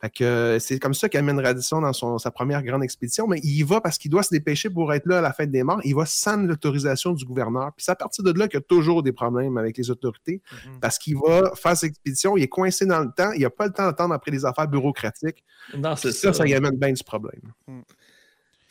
Fait 0.00 0.10
que 0.10 0.24
euh, 0.24 0.58
c'est 0.58 0.78
comme 0.78 0.94
ça 0.94 1.08
qu'amène 1.08 1.40
Radisson 1.40 1.80
dans 1.80 1.92
son- 1.92 2.18
sa 2.18 2.30
première 2.30 2.62
grande 2.62 2.82
expédition, 2.84 3.26
mais 3.26 3.38
il 3.42 3.56
y 3.58 3.62
va 3.62 3.80
parce 3.80 3.98
qu'il 3.98 4.10
doit 4.10 4.22
se 4.22 4.28
dépêcher 4.34 4.70
pour 4.70 4.92
être 4.92 5.06
là 5.06 5.18
à 5.18 5.20
la 5.20 5.32
fête 5.32 5.50
des 5.50 5.62
morts. 5.62 5.80
Il 5.84 5.94
va 5.94 6.06
sans 6.06 6.36
l'autorisation 6.36 7.12
du 7.12 7.24
gouverneur. 7.24 7.72
Puis 7.76 7.84
c'est 7.84 7.92
à 7.92 7.96
partir 7.96 8.22
de 8.24 8.32
là 8.38 8.46
qu'il 8.48 8.58
y 8.58 8.62
a 8.62 8.66
toujours 8.66 9.02
des 9.02 9.12
problèmes 9.12 9.56
avec 9.58 9.76
les 9.78 9.90
autorités 9.90 10.40
Mhm. 10.66 10.80
parce 10.80 10.98
qu'il 10.98 11.16
va 11.16 11.52
faire 11.54 11.76
cette 11.76 11.90
expédition, 11.90 12.36
il 12.36 12.42
est 12.44 12.48
coincé 12.48 12.86
dans 12.86 13.00
le 13.00 13.10
temps, 13.10 13.32
il 13.32 13.42
n'a 13.42 13.50
pas 13.50 13.66
le 13.66 13.72
temps 13.72 13.84
d'attendre 13.86 14.14
après 14.14 14.30
les 14.30 14.44
affaires 14.44 14.68
bureaucratiques. 14.68 15.42
Non, 15.76 15.96
c'est 15.96 16.12
ça, 16.12 16.32
ça. 16.32 16.38
ça 16.40 16.46
y 16.46 16.54
amène 16.54 16.76
bien 16.76 16.92
du 16.92 17.02
problème. 17.02 17.40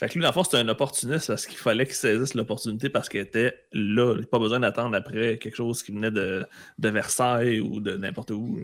Fait 0.03 0.09
que 0.09 0.13
lui, 0.15 0.21
dans 0.21 0.27
le 0.27 0.33
fond, 0.33 0.43
c'était 0.43 0.57
un 0.57 0.67
opportuniste 0.67 1.27
parce 1.27 1.45
qu'il 1.45 1.57
fallait 1.57 1.85
qu'il 1.85 1.95
saisisse 1.95 2.33
l'opportunité 2.33 2.89
parce 2.89 3.07
qu'elle 3.07 3.21
était 3.21 3.53
là. 3.71 4.15
Il 4.19 4.25
pas 4.27 4.37
besoin 4.39 4.59
d'attendre 4.59 4.97
après 4.97 5.37
quelque 5.37 5.55
chose 5.55 5.81
qui 5.81 5.93
venait 5.93 6.11
de, 6.11 6.45
de 6.77 6.89
Versailles 6.89 7.61
ou 7.61 7.79
de 7.79 7.95
n'importe 7.95 8.31
où. 8.31 8.59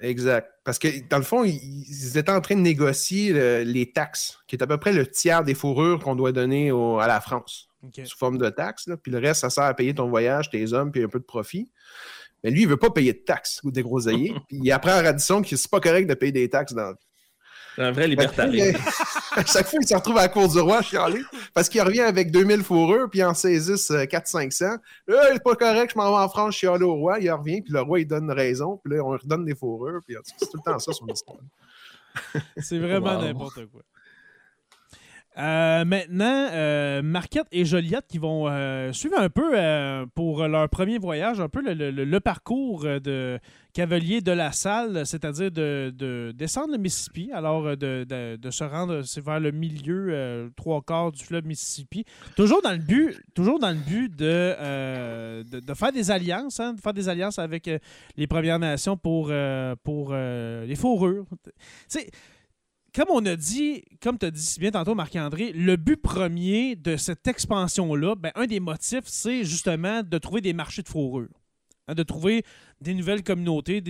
Exact. 0.00 0.50
Parce 0.64 0.78
que, 0.78 0.88
dans 1.08 1.16
le 1.16 1.22
fond, 1.24 1.42
ils, 1.44 1.54
ils 1.88 2.18
étaient 2.18 2.30
en 2.30 2.40
train 2.42 2.56
de 2.56 2.60
négocier 2.60 3.32
le- 3.32 3.62
les 3.62 3.92
taxes, 3.92 4.38
qui 4.46 4.56
est 4.56 4.62
à 4.62 4.66
peu 4.66 4.76
près 4.76 4.92
le 4.92 5.06
tiers 5.06 5.42
des 5.42 5.54
fourrures 5.54 6.00
qu'on 6.00 6.16
doit 6.16 6.32
donner 6.32 6.70
au- 6.72 6.98
à 6.98 7.06
la 7.06 7.20
France, 7.22 7.68
sous 8.04 8.18
forme 8.18 8.36
de 8.36 8.50
taxes. 8.50 8.86
là. 8.86 8.96
Puis 8.98 9.10
le 9.10 9.18
reste, 9.18 9.40
ça 9.40 9.48
sert 9.50 9.64
à 9.64 9.72
payer 9.72 9.94
ton 9.94 10.08
voyage, 10.10 10.50
tes 10.50 10.72
hommes, 10.74 10.92
puis 10.92 11.02
un 11.02 11.08
peu 11.08 11.18
de 11.20 11.24
profit. 11.24 11.70
Mais 12.42 12.50
lui, 12.50 12.62
il 12.62 12.68
veut 12.68 12.76
pas 12.76 12.90
payer 12.90 13.14
de 13.14 13.22
taxes 13.24 13.60
ou 13.62 13.70
des 13.70 13.82
groseilliers. 13.82 14.34
puis 14.48 14.58
il 14.62 14.70
apprend 14.72 14.90
à 14.90 15.00
Radisson 15.00 15.40
que 15.40 15.56
c'est 15.56 15.70
pas 15.70 15.80
correct 15.80 16.06
de 16.06 16.14
payer 16.14 16.32
des 16.32 16.50
taxes 16.50 16.74
dans 16.74 16.92
C'est 17.76 17.82
un 17.82 17.92
vrai 17.92 18.06
libertarien. 18.08 18.72
à 19.40 19.44
chaque 19.44 19.66
fois, 19.66 19.78
il 19.80 19.86
se 19.88 19.94
retrouve 19.94 20.18
à 20.18 20.22
la 20.22 20.28
cour 20.28 20.48
du 20.48 20.58
roi 20.60 20.82
chialé 20.82 21.22
parce 21.52 21.68
qu'il 21.68 21.82
revient 21.82 22.00
avec 22.02 22.30
2000 22.30 22.62
fourrures 22.62 23.08
puis 23.10 23.20
il 23.20 23.24
en 23.24 23.34
saisisse 23.34 23.90
400-500. 23.90 24.78
Là, 25.08 25.22
c'est 25.32 25.42
pas 25.42 25.54
correct, 25.56 25.92
je 25.94 25.98
m'en 25.98 26.10
vais 26.10 26.24
en 26.24 26.28
France 26.28 26.54
chialer 26.54 26.84
au 26.84 26.94
roi. 26.94 27.18
Il 27.20 27.30
revient 27.30 27.60
puis 27.62 27.72
le 27.72 27.80
roi, 27.80 28.00
il 28.00 28.06
donne 28.06 28.30
raison. 28.30 28.80
Puis 28.84 28.94
là, 28.94 29.02
on 29.04 29.10
redonne 29.10 29.44
des 29.44 29.54
fourrures. 29.54 30.00
Puis 30.06 30.16
en 30.16 30.20
tout 30.20 30.30
cas, 30.30 30.36
c'est 30.38 30.50
tout 30.50 30.58
le 30.64 30.72
temps 30.72 30.78
ça, 30.78 30.92
son 30.92 31.06
histoire. 31.06 31.38
C'est 32.58 32.78
vraiment 32.78 33.16
Wow. 33.16 33.22
n'importe 33.22 33.66
quoi. 33.66 33.82
Euh, 35.36 35.84
maintenant, 35.84 36.48
euh, 36.52 37.02
Marquette 37.02 37.48
et 37.50 37.64
Joliette 37.64 38.06
qui 38.06 38.18
vont 38.18 38.46
euh, 38.48 38.92
suivre 38.92 39.18
un 39.18 39.28
peu 39.28 39.56
pour 40.14 40.46
leur 40.46 40.68
premier 40.68 40.98
voyage, 40.98 41.40
un 41.40 41.48
peu 41.48 41.60
le, 41.64 42.18
parcours 42.20 42.84
de 42.84 43.40
cavalier 43.72 44.20
de 44.20 44.30
la 44.30 44.52
salle, 44.52 45.04
c'est-à-dire 45.04 45.50
de, 45.50 45.92
de 45.96 46.32
descendre 46.36 46.72
le 46.72 46.78
Mississippi, 46.78 47.30
alors 47.32 47.76
de, 47.76 48.38
se 48.50 48.64
rendre 48.64 49.02
c'est 49.02 49.24
vers 49.24 49.40
le 49.40 49.50
milieu, 49.50 50.52
trois 50.56 50.80
quarts 50.82 51.10
du 51.10 51.24
fleuve 51.24 51.44
Mississippi, 51.44 52.04
toujours 52.36 52.62
dans 52.62 52.72
le 52.72 52.78
but, 52.78 53.20
toujours 53.34 53.58
dans 53.58 53.70
le 53.70 53.74
but 53.74 54.14
de, 54.14 54.54
faire 55.74 55.92
des 55.92 56.10
alliances, 56.12 56.60
hein, 56.60 56.74
de 56.74 56.80
faire 56.80 56.94
des 56.94 57.08
alliances 57.08 57.40
avec 57.40 57.68
les 58.16 58.26
Premières 58.28 58.60
Nations 58.60 58.96
pour, 58.96 59.32
pour 59.82 60.14
les 60.14 60.76
fourrures. 60.76 61.26
Sais, 61.88 62.08
comme 62.94 63.08
on 63.10 63.24
a 63.26 63.36
dit, 63.36 63.84
comme 64.00 64.18
tu 64.18 64.26
as 64.26 64.30
dit 64.30 64.40
si 64.40 64.60
bien 64.60 64.70
tantôt, 64.70 64.94
Marc-André, 64.94 65.52
le 65.52 65.76
but 65.76 66.00
premier 66.00 66.76
de 66.76 66.96
cette 66.96 67.26
expansion-là, 67.26 68.14
ben, 68.14 68.30
un 68.36 68.46
des 68.46 68.60
motifs, 68.60 69.04
c'est 69.06 69.44
justement 69.44 70.02
de 70.02 70.18
trouver 70.18 70.40
des 70.40 70.52
marchés 70.52 70.82
de 70.82 70.88
fourrure. 70.88 71.28
Hein, 71.86 71.94
de 71.94 72.02
trouver 72.02 72.44
des 72.80 72.94
nouvelles 72.94 73.22
communautés, 73.22 73.82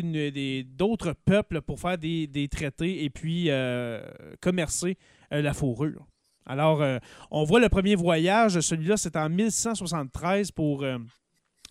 d'autres 0.64 1.12
peuples 1.12 1.60
pour 1.60 1.78
faire 1.78 1.96
des, 1.96 2.48
traités 2.50 3.04
et 3.04 3.10
puis 3.10 3.50
euh, 3.50 4.04
commercer 4.40 4.96
euh, 5.32 5.42
la 5.42 5.54
fourrure. 5.54 6.06
Alors, 6.46 6.82
euh, 6.82 6.98
on 7.30 7.44
voit 7.44 7.60
le 7.60 7.68
premier 7.68 7.94
voyage, 7.94 8.58
celui-là, 8.60 8.96
c'est 8.96 9.16
en 9.16 9.28
1673 9.28 10.50
pour 10.50 10.84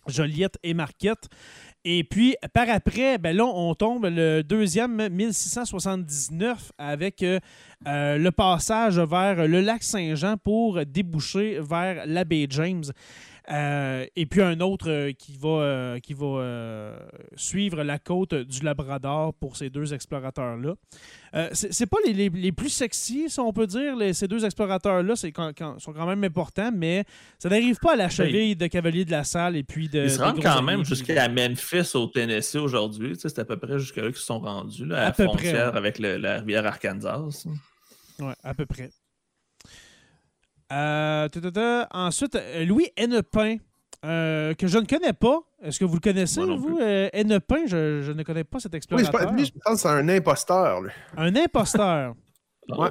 Joliette 0.06 0.58
et 0.62 0.74
Marquette. 0.74 1.28
Et 1.86 2.02
puis, 2.02 2.34
par 2.54 2.70
après, 2.70 3.18
ben 3.18 3.36
là, 3.36 3.44
on 3.44 3.74
tombe 3.74 4.06
le 4.06 4.42
deuxième 4.42 5.10
1679 5.10 6.72
avec 6.78 7.22
euh, 7.22 7.38
euh, 7.86 8.16
le 8.16 8.30
passage 8.30 8.98
vers 8.98 9.46
le 9.46 9.60
lac 9.60 9.82
Saint-Jean 9.82 10.38
pour 10.38 10.86
déboucher 10.86 11.58
vers 11.60 12.06
la 12.06 12.24
baie 12.24 12.46
James. 12.48 12.84
Euh, 13.52 14.06
et 14.16 14.24
puis 14.24 14.40
un 14.40 14.58
autre 14.60 14.88
euh, 14.88 15.12
qui 15.12 15.36
va, 15.38 15.48
euh, 15.48 15.98
qui 16.00 16.14
va 16.14 16.96
suivre 17.36 17.82
la 17.82 17.98
côte 17.98 18.34
du 18.34 18.60
Labrador 18.62 19.34
pour 19.34 19.56
ces 19.58 19.68
deux 19.68 19.92
explorateurs-là. 19.92 20.74
Euh, 21.34 21.48
c'est 21.52 21.84
pas 21.86 21.98
les, 22.06 22.14
les- 22.14 22.28
les 22.30 22.52
plus 22.52 22.70
sexy, 22.70 23.28
si 23.28 23.40
on 23.40 23.52
peut 23.52 23.66
dire, 23.66 23.96
les- 23.96 24.14
ces 24.14 24.28
deux 24.28 24.44
explorateurs-là, 24.46 25.14
c'est 25.16 25.30
quand- 25.32 25.52
quand- 25.56 25.78
sont 25.78 25.92
quand 25.92 26.06
même 26.06 26.24
importants, 26.24 26.70
mais 26.74 27.04
ça 27.38 27.50
n'arrive 27.50 27.76
pas 27.80 27.92
à 27.92 27.96
la 27.96 28.08
cheville 28.08 28.56
de 28.56 28.66
Cavalier 28.66 29.04
de 29.04 29.10
la 29.10 29.24
Salle 29.24 29.56
et 29.56 29.62
puis 29.62 29.88
de. 29.90 30.04
Ils 30.04 30.10
se 30.10 30.20
rendent 30.22 30.40
quand 30.42 30.62
même 30.62 30.84
jusqu'à 30.84 31.28
Memphis, 31.28 31.90
au 31.96 32.06
Tennessee, 32.06 32.56
aujourd'hui. 32.56 33.14
C'est 33.18 33.38
à 33.38 33.44
peu 33.44 33.58
près 33.58 33.78
jusqu'à 33.78 34.00
là 34.02 34.08
qu'ils 34.08 34.16
se 34.16 34.24
sont 34.24 34.38
rendus, 34.40 34.86
là, 34.86 34.96
à, 34.96 35.00
À 35.00 35.04
la 35.06 35.12
peu 35.12 35.24
près, 35.26 35.32
frontière 35.36 35.72
ouais. 35.72 35.76
avec 35.78 35.98
le- 35.98 36.16
la 36.16 36.38
rivière 36.38 36.64
Arkansas. 36.64 37.44
Ouais, 38.20 38.32
à 38.42 38.54
peu 38.54 38.64
près. 38.64 38.90
Euh, 40.72 41.28
ta, 41.28 41.40
ta, 41.40 41.50
ta. 41.50 41.88
Ensuite, 41.92 42.34
euh, 42.36 42.64
Louis 42.64 42.88
Hennepin 42.96 43.56
euh, 44.04 44.54
que 44.54 44.66
je 44.66 44.78
ne 44.78 44.84
connais 44.86 45.12
pas. 45.12 45.40
Est-ce 45.62 45.78
que 45.78 45.84
vous 45.84 45.94
le 45.94 46.00
connaissez, 46.00 46.42
vous? 46.42 46.78
Euh, 46.80 47.08
Hennepin, 47.12 47.66
je, 47.66 48.02
je 48.02 48.12
ne 48.12 48.22
connais 48.22 48.44
pas 48.44 48.60
cet 48.60 48.72
Oui, 48.72 48.76
explorateur. 48.78 49.12
pas- 49.30 49.32
lui, 49.32 49.44
je 49.46 49.52
pense 49.64 49.74
que 49.74 49.80
c'est 49.80 49.88
un 49.94 50.08
imposteur. 50.08 50.80
lui. 50.82 50.90
Un 51.16 51.34
imposteur. 51.36 52.14
Ouais. 52.68 52.88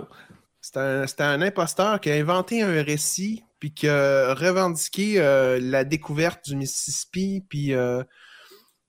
C'est 0.61 1.19
un, 1.21 1.41
imposteur 1.41 1.99
qui 1.99 2.09
a 2.11 2.13
inventé 2.13 2.61
un 2.61 2.83
récit, 2.83 3.43
puis 3.59 3.73
qui 3.73 3.87
a 3.89 4.33
revendiqué 4.35 5.15
euh, 5.19 5.59
la 5.59 5.83
découverte 5.83 6.45
du 6.45 6.55
Mississippi, 6.55 7.43
puis 7.49 7.73
euh, 7.73 8.03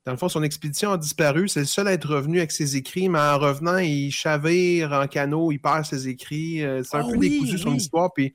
dans 0.04 0.12
le 0.12 0.18
fond, 0.18 0.28
son 0.28 0.42
expédition 0.42 0.92
a 0.92 0.98
disparu. 0.98 1.48
C'est 1.48 1.60
le 1.60 1.66
seul 1.66 1.88
à 1.88 1.92
être 1.94 2.06
revenu 2.08 2.36
avec 2.38 2.52
ses 2.52 2.76
écrits, 2.76 3.08
mais 3.08 3.18
en 3.18 3.38
revenant, 3.38 3.78
il 3.78 4.10
chavire 4.12 4.92
en 4.92 5.06
canot, 5.08 5.52
il 5.52 5.58
perd 5.58 5.84
ses 5.86 6.06
écrits. 6.06 6.58
c'est 6.84 6.96
un 6.96 7.00
Ah 7.00 7.10
peu 7.10 7.16
oui, 7.16 7.30
décousu 7.30 7.56
son 7.58 7.70
oui. 7.70 7.76
histoire, 7.78 8.12
puis 8.12 8.34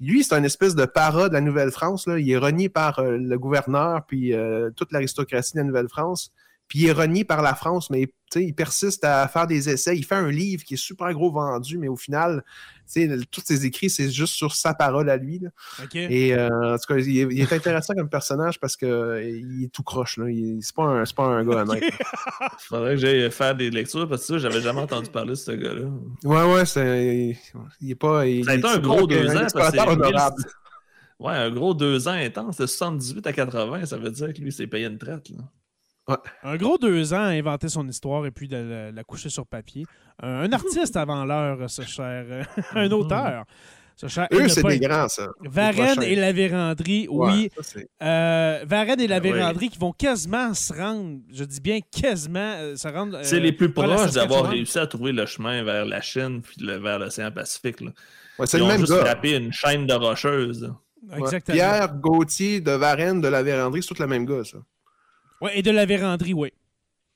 lui, 0.00 0.24
c'est 0.24 0.36
une 0.36 0.44
espèce 0.44 0.74
de 0.74 0.84
para 0.84 1.28
de 1.28 1.34
la 1.34 1.40
Nouvelle-France. 1.40 2.06
Il 2.06 2.30
est 2.30 2.36
renié 2.36 2.68
par 2.68 2.98
euh, 2.98 3.16
le 3.16 3.38
gouverneur, 3.38 4.04
puis 4.06 4.34
euh, 4.34 4.70
toute 4.70 4.92
l'aristocratie 4.92 5.54
de 5.54 5.58
la 5.58 5.64
Nouvelle-France. 5.64 6.32
Puis 6.68 6.80
il 6.80 6.86
est 6.88 6.92
renié 6.92 7.24
par 7.24 7.42
la 7.42 7.54
France, 7.54 7.90
mais 7.90 8.08
il 8.34 8.54
persiste 8.54 9.04
à 9.04 9.28
faire 9.28 9.46
des 9.46 9.68
essais. 9.68 9.96
Il 9.96 10.04
fait 10.04 10.16
un 10.16 10.30
livre 10.30 10.64
qui 10.64 10.74
est 10.74 10.76
super 10.76 11.12
gros 11.12 11.30
vendu, 11.30 11.78
mais 11.78 11.86
au 11.86 11.94
final, 11.96 12.42
tous 13.30 13.40
ses 13.44 13.64
écrits, 13.66 13.88
c'est 13.88 14.10
juste 14.10 14.34
sur 14.34 14.54
sa 14.56 14.74
parole 14.74 15.08
à 15.08 15.16
lui. 15.16 15.38
là. 15.38 15.50
Et 16.10 16.34
euh, 16.34 16.74
en 16.74 16.76
tout 16.76 16.92
cas, 16.92 16.98
il 16.98 17.18
est, 17.18 17.28
il 17.30 17.40
est 17.40 17.52
intéressant 17.52 17.94
comme 17.94 18.08
personnage 18.08 18.58
parce 18.58 18.76
que 18.76 18.84
euh, 18.84 19.22
il 19.30 19.64
est 19.64 19.68
tout 19.72 19.84
croche. 19.84 20.16
Là. 20.16 20.28
Il- 20.28 20.58
C'est 20.60 20.74
pas, 20.74 20.82
un- 20.82 21.04
c'est 21.04 21.14
pas 21.14 21.24
un 21.26 21.44
gars 21.44 21.62
honnête. 21.62 21.84
Faudrait 22.58 22.94
que 22.94 23.00
j'aille 23.00 23.30
faire 23.30 23.54
des 23.54 23.70
lectures 23.70 24.08
parce 24.08 24.22
que 24.22 24.26
ça, 24.26 24.38
j'avais 24.38 24.60
jamais 24.60 24.80
entendu 24.80 25.08
parler 25.10 25.30
de 25.30 25.34
ce 25.36 25.52
gars-là. 25.52 25.88
Ouais, 26.24 26.52
ouais, 26.54 26.66
c'est. 26.66 27.38
Il 27.80 27.90
est 27.92 27.94
pas. 27.94 28.26
Il, 28.26 28.44
Ça 28.44 28.50
a 28.50 28.54
été 28.56 28.66
un 28.66 28.78
gros 28.80 29.06
deux 29.06 29.28
ans, 29.36 29.40
parce 29.54 29.70
que. 29.70 29.76
Ouais, 31.20 31.32
un 31.32 31.50
gros 31.50 31.74
deux 31.74 32.08
ans 32.08 32.12
intense, 32.12 32.56
de 32.58 32.66
78 32.66 33.26
à 33.26 33.32
80, 33.32 33.86
ça 33.86 33.96
veut 33.96 34.10
dire 34.10 34.34
que 34.34 34.40
lui, 34.40 34.52
s'est 34.52 34.66
payé 34.66 34.86
une 34.86 34.98
traite. 34.98 35.30
Là. 35.30 35.38
Un 36.42 36.56
gros 36.56 36.78
deux 36.78 37.12
ans 37.12 37.24
à 37.24 37.28
inventer 37.30 37.68
son 37.68 37.86
histoire 37.88 38.24
et 38.26 38.30
puis 38.30 38.48
de 38.48 38.56
la, 38.56 38.92
la 38.92 39.04
coucher 39.04 39.28
sur 39.28 39.46
papier. 39.46 39.84
Un, 40.22 40.42
un 40.44 40.52
artiste 40.52 40.96
avant 40.96 41.24
l'heure, 41.24 41.68
ce 41.68 41.82
cher. 41.82 42.24
euh, 42.28 42.42
un 42.74 42.90
auteur. 42.92 43.44
Ce 43.98 44.08
cher 44.08 44.28
Eux, 44.30 44.46
c'est 44.48 44.62
des 44.62 44.78
grands, 44.78 45.08
ça. 45.08 45.26
Les 45.42 45.48
Varenne 45.48 46.02
et 46.02 46.14
la 46.16 46.30
Vérandrie, 46.30 47.08
Ouais, 47.08 47.32
oui. 47.32 47.50
ça, 47.62 47.80
Euh, 48.02 48.62
Varenne 48.66 49.00
et 49.00 49.06
la 49.06 49.16
Ah. 49.16 49.20
Vérandrie 49.20 49.70
qui 49.70 49.78
vont 49.78 49.92
quasiment 49.92 50.52
se 50.52 50.70
rendre, 50.74 51.20
je 51.32 51.44
dis 51.44 51.60
bien 51.62 51.78
quasiment, 51.80 52.56
euh, 52.58 52.76
se 52.76 52.86
rendre. 52.88 53.18
C'est 53.22 53.36
euh, 53.36 53.40
les 53.40 53.52
plus 53.52 53.72
proches 53.72 54.10
d'avoir 54.12 54.50
réussi 54.50 54.78
à 54.78 54.86
trouver 54.86 55.12
le 55.12 55.24
chemin 55.24 55.62
vers 55.64 55.86
la 55.86 56.02
Chine 56.02 56.42
puis 56.42 56.56
le- 56.60 56.76
vers 56.76 56.98
l'océan 56.98 57.30
Pacifique. 57.32 57.80
Là. 57.80 57.90
ouais, 58.38 58.46
c'est 58.46 58.58
Ils 58.58 58.60
le 58.60 58.64
ont 58.66 58.68
même 58.68 58.80
juste 58.80 58.92
gars. 58.92 59.00
frappé 59.06 59.34
une 59.34 59.50
chaîne 59.52 59.86
de 59.86 59.94
rocheuses. 59.94 60.70
Ouais. 61.08 61.18
Exactement. 61.20 61.54
Pierre 61.54 61.94
Gauthier 61.94 62.60
de 62.60 62.72
Varennes 62.72 63.22
de 63.22 63.28
la 63.28 63.42
Vérandrie, 63.42 63.82
c'est 63.82 63.94
tout 63.94 64.02
le 64.02 64.08
même 64.08 64.26
gars, 64.26 64.44
ça. 64.44 64.58
Ouais, 65.40 65.58
et 65.58 65.62
de 65.62 65.70
la 65.70 65.86
Vérandrie, 65.86 66.32
oui. 66.34 66.50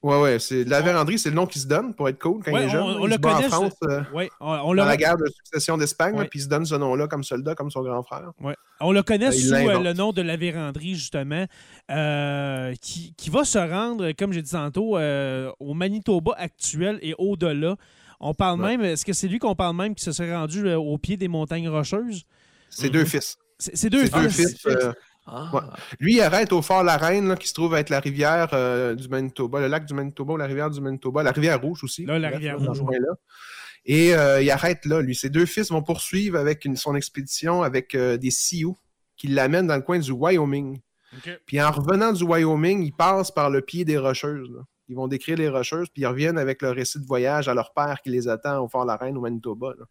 Ouais, 0.02 0.18
ouais. 0.18 0.38
C'est, 0.38 0.64
la 0.64 0.80
Vérandrie, 0.80 1.18
c'est 1.18 1.28
le 1.28 1.34
nom 1.34 1.46
qui 1.46 1.58
se 1.58 1.66
donne 1.66 1.92
pour 1.94 2.08
être 2.08 2.18
cool 2.18 2.42
quand 2.42 2.52
Ouais, 2.52 2.62
il 2.62 2.66
est 2.68 2.70
jeune. 2.70 2.80
on- 2.82 3.04
le 3.06 3.18
connaît, 3.18 3.44
en 3.46 3.50
France 3.50 3.74
euh, 3.84 4.00
Ouais, 4.14 4.30
on, 4.40 4.46
on 4.50 4.66
dans 4.68 4.72
le, 4.72 4.84
la 4.88 4.96
guerre 4.96 5.18
de 5.18 5.26
succession 5.26 5.76
d'Espagne, 5.76 6.14
Ouais. 6.16 6.24
puis 6.26 6.38
il 6.38 6.42
se 6.44 6.48
donne 6.48 6.64
ce 6.64 6.74
nom-là 6.74 7.06
comme 7.06 7.22
soldat, 7.22 7.54
comme 7.54 7.70
son 7.70 7.82
grand 7.82 8.02
frère. 8.02 8.30
ouais. 8.40 8.56
on 8.80 8.92
le 8.92 9.02
connaît 9.02 9.26
Euh, 9.26 9.34
il 9.34 9.42
sous 9.42 9.52
euh, 9.54 9.78
le 9.82 9.92
nom 9.92 10.12
de 10.12 10.22
la 10.22 10.36
Vérandrie, 10.38 10.94
justement, 10.94 11.44
euh, 11.90 12.74
qui, 12.80 13.12
qui 13.16 13.28
va 13.30 13.44
se 13.44 13.58
rendre, 13.58 14.12
comme 14.12 14.32
j'ai 14.32 14.40
dit 14.42 14.50
tantôt, 14.52 14.96
euh, 14.96 15.50
au 15.60 15.74
Manitoba 15.74 16.32
actuel 16.38 16.98
et 17.02 17.14
au-delà. 17.18 17.76
On 18.20 18.32
parle 18.34 18.60
même, 18.60 18.82
est-ce 18.82 19.04
que 19.04 19.12
c'est 19.12 19.28
lui 19.28 19.38
qu'on 19.38 19.54
parle 19.54 19.76
même 19.76 19.94
qui 19.94 20.04
se 20.04 20.12
serait 20.12 20.34
rendu 20.34 20.66
au 20.74 20.96
pied 20.98 21.16
des 21.16 21.28
montagnes 21.28 21.68
rocheuses? 21.68 22.24
C'est 22.70 22.86
Mhm. 22.86 22.92
deux 22.92 23.04
fils. 23.04 23.36
Deux 23.36 23.70
C'est 23.74 23.90
deux 23.90 24.06
fils. 24.30 24.66
Ah, 25.26 25.50
Ouais. 25.52 25.60
Lui, 26.00 26.14
il 26.16 26.20
arrête 26.22 26.52
au 26.52 26.62
Fort 26.62 26.82
La 26.82 26.96
Reine, 26.96 27.28
là, 27.28 27.36
qui 27.36 27.46
se 27.48 27.54
trouve 27.54 27.74
être 27.74 27.90
la 27.90 28.00
rivière 28.00 28.48
euh, 28.52 28.94
du 28.94 29.08
Manitoba, 29.08 29.60
le 29.60 29.68
lac 29.68 29.84
du 29.84 29.94
Manitoba 29.94 30.32
ou 30.32 30.36
la 30.36 30.46
rivière 30.46 30.70
du 30.70 30.80
Manitoba, 30.80 31.22
la 31.22 31.30
rivière 31.32 31.60
Rouge 31.60 31.84
aussi. 31.84 32.04
Là, 32.06 32.18
la 32.18 32.28
rivière 32.30 32.58
Rouge, 32.58 32.80
ouais. 32.80 32.98
Et 33.86 34.14
euh, 34.14 34.42
il 34.42 34.50
arrête 34.50 34.84
là, 34.86 35.00
lui. 35.00 35.14
Ses 35.14 35.30
deux 35.30 35.46
fils 35.46 35.70
vont 35.70 35.82
poursuivre 35.82 36.38
avec 36.38 36.64
une- 36.64 36.76
son 36.76 36.94
expédition 36.94 37.62
avec 37.62 37.94
euh, 37.94 38.16
des 38.16 38.30
Sioux 38.30 38.76
qui 39.16 39.28
l'amènent 39.28 39.66
dans 39.66 39.76
le 39.76 39.82
coin 39.82 39.98
du 39.98 40.10
Wyoming. 40.12 40.80
Puis 41.46 41.60
en 41.62 41.70
revenant 41.70 42.12
du 42.12 42.24
Wyoming, 42.24 42.82
ils 42.82 42.92
passent 42.92 43.30
par 43.30 43.50
le 43.50 43.60
pied 43.62 43.84
des 43.84 43.98
Rocheuses. 43.98 44.50
là. 44.50 44.60
Ils 44.88 44.96
vont 44.96 45.06
décrire 45.08 45.36
les 45.36 45.48
Rocheuses, 45.48 45.88
puis 45.88 46.02
ils 46.02 46.06
reviennent 46.06 46.38
avec 46.38 46.62
le 46.62 46.70
récit 46.70 46.98
de 47.00 47.06
voyage 47.06 47.48
à 47.48 47.54
leur 47.54 47.72
père 47.72 48.00
qui 48.02 48.10
les 48.10 48.26
attend 48.28 48.62
au 48.64 48.68
Fort 48.68 48.84
La 48.84 48.96
Reine 48.96 49.16
au 49.16 49.20
Manitoba. 49.20 49.74
là. 49.78 49.84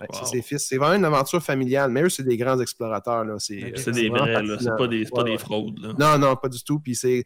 Wow. 0.00 0.06
C'est 0.12 0.24
ses 0.36 0.42
fils. 0.42 0.66
C'est 0.68 0.76
vraiment 0.76 0.96
une 0.96 1.04
aventure 1.04 1.42
familiale, 1.42 1.90
mais 1.90 2.02
eux, 2.02 2.08
c'est 2.08 2.24
des 2.24 2.36
grands 2.36 2.58
explorateurs. 2.60 3.24
là. 3.24 3.34
C'est 3.38 3.72
c'est 3.76 3.92
des 3.92 4.08
vraiment 4.08 4.24
vrais. 4.24 4.58
C'est 4.58 4.76
pas 4.76 4.86
des, 4.88 5.04
pas 5.04 5.22
Ouais, 5.22 5.30
des 5.30 5.38
fraudes. 5.38 5.78
Là. 5.78 5.92
Non, 5.98 6.18
non, 6.18 6.36
pas 6.36 6.48
du 6.48 6.62
tout. 6.64 6.80
Puis 6.80 6.94
c'est. 6.96 7.24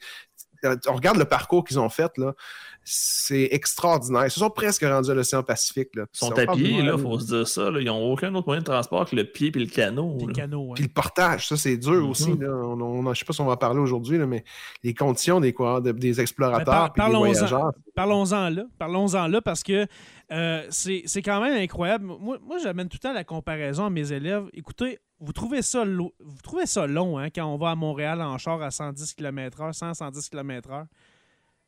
On 0.88 0.94
regarde 0.94 1.18
le 1.18 1.24
parcours 1.24 1.62
qu'ils 1.64 1.78
ont 1.78 1.88
fait, 1.88 2.10
là. 2.18 2.34
C'est 2.82 3.48
extraordinaire. 3.52 4.24
Ils 4.26 4.30
se 4.30 4.40
sont 4.40 4.50
presque 4.50 4.82
rendus 4.82 5.08
à 5.10 5.14
l'océan 5.14 5.42
Pacifique. 5.44 5.90
Là. 5.94 6.06
Ils 6.12 6.18
sont 6.18 6.36
à 6.36 6.46
pied, 6.48 6.82
là, 6.82 6.98
faut 6.98 7.18
se 7.20 7.26
dire 7.26 7.46
ça. 7.46 7.70
Là. 7.70 7.80
Ils 7.80 7.86
n'ont 7.86 8.10
aucun 8.12 8.34
autre 8.34 8.46
moyen 8.46 8.60
de 8.60 8.66
transport 8.66 9.08
que 9.08 9.14
le 9.14 9.24
pied 9.24 9.52
et 9.54 9.58
le 9.58 9.66
canot. 9.66 10.18
Là. 10.26 10.32
canaux, 10.32 10.72
Puis 10.74 10.82
le 10.84 10.88
portage, 10.90 11.46
ça, 11.48 11.56
c'est 11.56 11.76
dur 11.76 11.92
Mhm. 12.02 12.10
aussi. 12.10 12.36
Là. 12.36 12.48
On, 12.50 12.80
on- 12.80 13.14
je 13.14 13.18
sais 13.20 13.24
pas 13.24 13.32
si 13.32 13.40
on 13.40 13.46
va 13.46 13.52
en 13.52 13.56
parler 13.56 13.78
aujourd'hui, 13.78 14.18
là, 14.18 14.26
mais 14.26 14.42
les 14.82 14.94
conditions 14.94 15.38
des, 15.38 15.52
de- 15.52 15.92
des 15.92 16.20
explorateurs 16.20 16.64
par- 16.64 16.92
puis 16.92 17.04
des 17.04 17.12
voyageurs. 17.16 17.72
Parlons-en 17.94 18.48
là. 18.50 18.64
Parlons-en 18.78 19.28
là 19.28 19.40
parce 19.40 19.62
que 19.62 19.86
euh, 20.32 20.66
c'est 20.70 21.22
quand 21.22 21.40
même 21.40 21.54
incroyable. 21.62 22.04
Moi, 22.04 22.38
moi 22.42 22.58
j'amène 22.58 22.88
tout 22.88 22.96
le 23.02 23.08
temps 23.08 23.12
la 23.14 23.24
comparaison 23.24 23.86
à 23.86 23.90
mes 23.90 24.12
élèves. 24.12 24.44
Écoutez, 24.52 24.98
vous 25.20 25.32
trouvez 25.32 25.62
ça, 25.62 25.84
lo- 25.84 26.14
vous 26.20 26.42
trouvez 26.42 26.66
ça 26.66 26.86
long 26.86 27.18
hein, 27.18 27.28
quand 27.30 27.46
on 27.46 27.56
va 27.56 27.70
à 27.70 27.74
Montréal 27.74 28.20
en 28.20 28.36
char 28.38 28.60
à 28.62 28.70
110 28.70 29.14
km/h, 29.14 29.72
100, 29.72 29.94
110 29.94 30.28
km/h. 30.28 30.84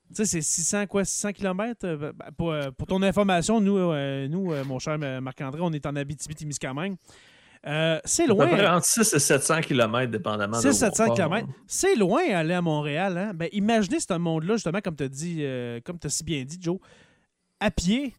Tu 0.09 0.17
sais, 0.17 0.25
c'est 0.25 0.43
600, 0.43 0.87
quoi, 0.89 1.05
600 1.05 1.33
km? 1.33 2.13
pour, 2.37 2.51
euh, 2.53 2.71
pour 2.73 2.87
ton 2.89 3.01
information, 3.03 3.61
nous, 3.61 3.77
euh, 3.79 4.27
nous 4.29 4.53
euh, 4.53 4.65
mon 4.65 4.79
cher 4.81 4.99
Marc-André, 4.99 5.61
on 5.63 5.73
est 5.73 5.87
en 5.87 5.95
Abitibi-Témiscamingue. 5.97 6.97
Euh, 7.67 8.01
c'est 8.05 8.27
loin. 8.27 8.49
entre 8.77 8.87
6 8.87 9.13
et 9.13 9.19
700 9.19 9.61
km, 9.61 10.11
dépendamment. 10.11 10.61
de 10.61 10.63
600-700 10.71 10.89
où 10.89 11.03
on 11.03 11.07
part. 11.07 11.15
km. 11.15 11.49
C'est 11.67 11.95
loin 11.95 12.23
aller 12.35 12.55
à 12.55 12.63
Montréal. 12.63 13.19
Hein? 13.19 13.33
Ben, 13.35 13.49
imaginez 13.53 14.01
ce 14.01 14.13
monde-là, 14.19 14.55
justement, 14.55 14.81
comme 14.83 14.97
tu 14.97 15.05
as 15.05 15.09
dit, 15.09 15.39
euh, 15.41 15.79
comme 15.85 15.99
tu 15.99 16.07
as 16.07 16.11
si 16.11 16.25
bien 16.25 16.43
dit, 16.43 16.59
Joe, 16.61 16.79
à 17.61 17.71
pied, 17.71 18.15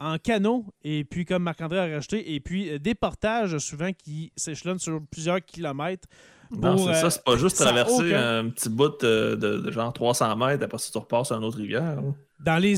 en 0.00 0.18
canot, 0.18 0.64
et 0.82 1.04
puis 1.04 1.24
comme 1.24 1.42
Marc-André 1.42 1.78
a 1.78 1.94
rajouté, 1.96 2.34
et 2.34 2.40
puis 2.40 2.70
euh, 2.70 2.78
des 2.78 2.94
portages 2.94 3.58
souvent 3.58 3.90
qui 3.92 4.32
s'échelonnent 4.36 4.78
sur 4.78 5.00
plusieurs 5.10 5.40
kilomètres. 5.44 6.08
Non, 6.50 6.76
pour, 6.76 6.84
c'est 6.86 6.90
euh, 6.90 7.00
ça, 7.02 7.10
c'est 7.10 7.24
pas 7.24 7.36
juste 7.36 7.56
traverser 7.58 8.06
aucun- 8.08 8.38
un 8.38 8.48
petit 8.50 8.68
bout 8.70 8.88
de, 9.02 9.34
de- 9.34 9.58
de 9.58 9.70
genre 9.70 9.92
300 9.92 10.34
mètres, 10.36 10.64
après 10.64 10.78
ça, 10.78 10.90
tu 10.92 10.98
repasses 10.98 11.26
sur 11.26 11.36
une 11.36 11.44
autre 11.44 11.58
rivière. 11.58 11.96
là. 11.96 12.02
Dans 12.40 12.58
les 12.58 12.76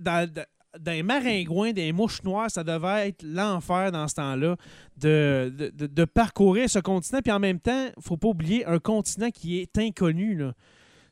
dans, 0.00 0.92
les 0.92 1.02
maringouins, 1.02 1.72
des 1.72 1.90
mouches 1.92 2.22
noires, 2.22 2.50
ça 2.50 2.62
devait 2.62 3.08
être 3.08 3.22
l'enfer 3.24 3.90
dans 3.90 4.06
ce 4.06 4.14
temps-là 4.16 4.56
de, 4.98 5.52
de, 5.56 5.70
de- 5.74 5.86
de 5.86 6.04
parcourir 6.04 6.68
ce 6.70 6.78
continent. 6.78 7.20
Puis 7.22 7.32
en 7.32 7.40
même 7.40 7.58
temps, 7.58 7.88
faut 8.00 8.16
pas 8.18 8.28
oublier 8.28 8.64
un 8.66 8.78
continent 8.78 9.30
qui 9.30 9.58
est 9.58 9.76
inconnu. 9.78 10.36
Là. 10.36 10.52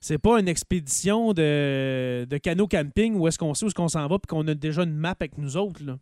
C'est 0.06 0.18
pas 0.18 0.38
une 0.38 0.46
expédition 0.46 1.32
de, 1.32 2.28
de 2.30 2.38
canot 2.38 2.68
camping 2.68 3.16
où 3.16 3.26
est-ce 3.26 3.38
qu'on 3.38 3.54
sait 3.54 3.64
où 3.64 3.66
est-ce 3.66 3.74
qu'on 3.74 3.88
s'en 3.88 4.06
va 4.06 4.20
puis 4.20 4.28
qu'on 4.28 4.46
a 4.46 4.54
déjà 4.54 4.84
une 4.84 4.94
map 4.94 5.16
avec 5.18 5.36
nous 5.36 5.56
autres. 5.56 5.82
Là. 5.82 5.98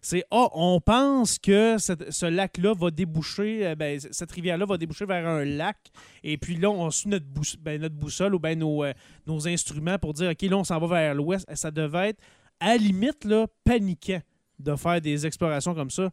C'est 0.00 0.24
Ah, 0.30 0.48
on 0.54 0.80
pense 0.80 1.38
que 1.38 1.76
ce 1.76 2.24
lac-là 2.24 2.72
va 2.72 2.90
déboucher, 2.90 3.66
euh, 3.66 3.74
ben, 3.74 4.00
cette 4.00 4.32
rivière-là 4.32 4.64
va 4.64 4.78
déboucher 4.78 5.04
vers 5.04 5.28
un 5.28 5.44
lac. 5.44 5.76
Et 6.24 6.38
puis 6.38 6.56
là, 6.56 6.70
on 6.70 6.90
suit 6.90 7.10
notre, 7.10 7.26
ben, 7.60 7.82
notre 7.82 7.96
boussole 7.96 8.34
ou 8.34 8.38
ben 8.38 8.58
nos, 8.58 8.82
euh, 8.82 8.94
nos 9.26 9.46
instruments 9.46 9.98
pour 9.98 10.14
dire 10.14 10.30
OK, 10.30 10.40
là, 10.40 10.56
on 10.56 10.64
s'en 10.64 10.78
va 10.78 10.86
vers 10.86 11.14
l'ouest. 11.14 11.46
Ça 11.54 11.70
devait 11.70 12.10
être, 12.10 12.20
à 12.60 12.68
la 12.68 12.76
limite, 12.78 13.26
là, 13.26 13.46
paniquant 13.62 14.22
de 14.58 14.74
faire 14.74 15.02
des 15.02 15.26
explorations 15.26 15.74
comme 15.74 15.90
ça. 15.90 16.10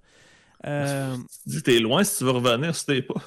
Euh, 0.66 1.16
que 1.50 1.60
t'es 1.62 1.80
loin 1.80 2.04
si 2.04 2.18
tu 2.18 2.26
veux 2.26 2.32
revenir, 2.32 2.76
si 2.76 2.86
t'es 2.86 3.02
pas. 3.02 3.22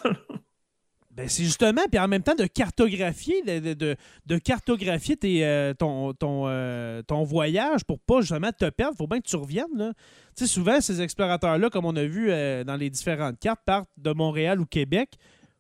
Ben, 1.15 1.29
c'est 1.29 1.45
justement, 1.45 1.83
puis 1.91 2.01
en 2.01 2.09
même 2.09 2.23
temps, 2.23 2.35
de 2.35 2.47
cartographier, 2.47 3.43
de, 3.43 4.39
cartographier 4.39 5.19
euh, 5.25 5.75
euh, 5.83 7.03
ton 7.03 7.23
voyage 7.25 7.85
pour 7.85 7.99
pas 8.01 8.23
justement 8.23 8.51
te 8.51 8.71
perdre. 8.71 8.97
faut 8.97 9.07
bien 9.07 9.21
que 9.21 9.29
tu 9.29 9.37
reviennes. 9.37 9.93
souvent, 10.37 10.81
ces 10.81 11.03
explorateurs-là, 11.03 11.69
comme 11.69 11.85
on 11.85 11.97
a 11.97 12.05
vu 12.05 12.31
euh, 12.31 12.65
dans 12.65 12.77
les 12.77 12.89
différentes 12.89 13.39
cartes, 13.39 13.61
partent 13.67 13.91
de 13.99 14.13
Montréal 14.13 14.59
ou 14.59 14.65
Québec. 14.65 15.11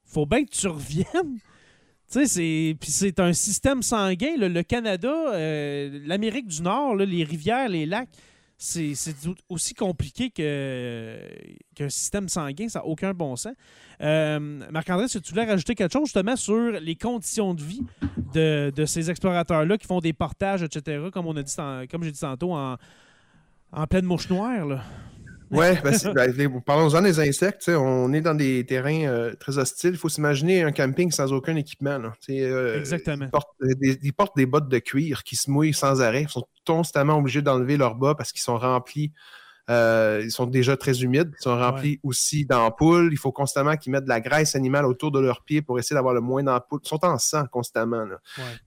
faut 0.06 0.24
bien 0.24 0.42
que 0.44 0.50
tu 0.50 0.68
reviennes. 0.68 1.38
C'est, 2.08 2.76
puis 2.78 2.90
c'est 2.90 3.20
un 3.20 3.32
système 3.32 3.82
sanguin. 3.82 4.36
Le 4.36 4.62
Canada, 4.62 5.10
l'Amérique 6.04 6.46
du 6.46 6.60
Nord, 6.60 6.94
les 6.96 7.24
rivières, 7.24 7.70
les 7.70 7.86
lacs, 7.86 8.10
c'est, 8.62 8.94
aussi 9.48 9.74
compliqué 9.74 10.30
qu'un 10.30 11.88
système 11.88 12.28
sanguin. 12.28 12.68
Ça 12.68 12.78
n'a 12.78 12.86
aucun 12.86 13.12
bon 13.12 13.34
sens. 13.34 13.54
Euh, 14.00 14.38
Marc-André, 14.70 15.08
si 15.08 15.20
tu 15.20 15.32
voulais 15.32 15.44
rajouter 15.44 15.74
quelque 15.74 15.92
chose 15.92 16.04
justement 16.04 16.36
sur 16.36 16.70
les 16.70 16.94
conditions 16.94 17.54
de 17.54 17.62
vie 17.62 17.82
de, 18.32 18.72
de 18.74 18.86
ces 18.86 19.10
explorateurs-là 19.10 19.78
qui 19.78 19.86
font 19.86 20.00
des 20.00 20.12
portages, 20.12 20.62
etc., 20.62 21.08
comme, 21.12 21.26
on 21.26 21.36
a 21.36 21.42
dit, 21.42 21.54
comme 21.90 22.04
j'ai 22.04 22.12
dit 22.12 22.20
tantôt, 22.20 22.54
en, 22.54 22.76
en 23.72 23.86
pleine 23.86 24.04
mouche 24.04 24.30
noire. 24.30 24.84
Ouais, 25.52 25.78
ben, 25.82 25.94
ben 26.14 26.60
parlons-en 26.64 27.02
des 27.02 27.20
insectes. 27.20 27.68
On 27.68 28.12
est 28.12 28.20
dans 28.22 28.34
des 28.34 28.64
terrains 28.64 29.04
euh, 29.04 29.34
très 29.34 29.58
hostiles. 29.58 29.92
Il 29.92 29.98
faut 29.98 30.08
s'imaginer 30.08 30.62
un 30.62 30.72
camping 30.72 31.10
sans 31.10 31.32
aucun 31.32 31.56
équipement. 31.56 32.00
Euh, 32.30 32.78
Exactement. 32.78 33.26
Ils 33.26 34.12
portent, 34.12 34.36
des, 34.36 34.46
bottes 34.46 34.68
de 34.68 34.78
cuir 34.78 35.22
qui 35.24 35.36
se 35.36 35.50
mouillent 35.50 35.74
sans 35.74 36.00
arrêt. 36.00 36.22
Ils 36.22 36.28
sont 36.28 36.46
constamment 36.66 37.18
obligés 37.18 37.42
d'enlever 37.42 37.76
leurs 37.76 37.96
bas 37.96 38.14
parce 38.14 38.32
qu'ils 38.32 38.42
sont 38.42 38.56
remplis 38.56 39.12
euh, 39.70 40.20
ils 40.24 40.30
sont 40.30 40.46
déjà 40.46 40.76
très 40.76 41.02
humides, 41.02 41.32
ils 41.38 41.42
sont 41.42 41.56
remplis 41.56 42.00
aussi 42.02 42.44
d'ampoules. 42.44 43.10
Il 43.12 43.18
faut 43.18 43.32
constamment 43.32 43.76
qu'ils 43.76 43.92
mettent 43.92 44.04
de 44.04 44.08
la 44.08 44.20
graisse 44.20 44.56
animale 44.56 44.86
autour 44.86 45.12
de 45.12 45.20
leurs 45.20 45.42
pieds 45.42 45.62
pour 45.62 45.78
essayer 45.78 45.94
d'avoir 45.94 46.14
le 46.14 46.20
moins 46.20 46.42
d'ampoules. 46.42 46.80
Ils 46.84 46.88
sont 46.88 47.04
en 47.04 47.18
sang 47.18 47.44
constamment. 47.50 48.04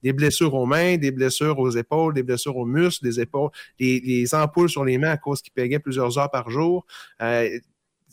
Des 0.02 0.12
blessures 0.12 0.54
aux 0.54 0.66
mains, 0.66 0.96
des 0.96 1.10
blessures 1.10 1.58
aux 1.58 1.70
épaules, 1.70 2.14
des 2.14 2.22
blessures 2.22 2.56
aux 2.56 2.64
muscles, 2.64 3.04
des 3.04 3.20
épaules, 3.20 3.50
les, 3.78 4.34
ampoules 4.34 4.70
sur 4.70 4.84
les 4.84 4.98
mains 4.98 5.10
à 5.10 5.16
cause 5.16 5.42
qu'ils 5.42 5.52
pégaient 5.52 5.78
plusieurs 5.78 6.18
heures 6.18 6.30
par 6.30 6.50
jour. 6.50 6.86
Euh, 7.22 7.58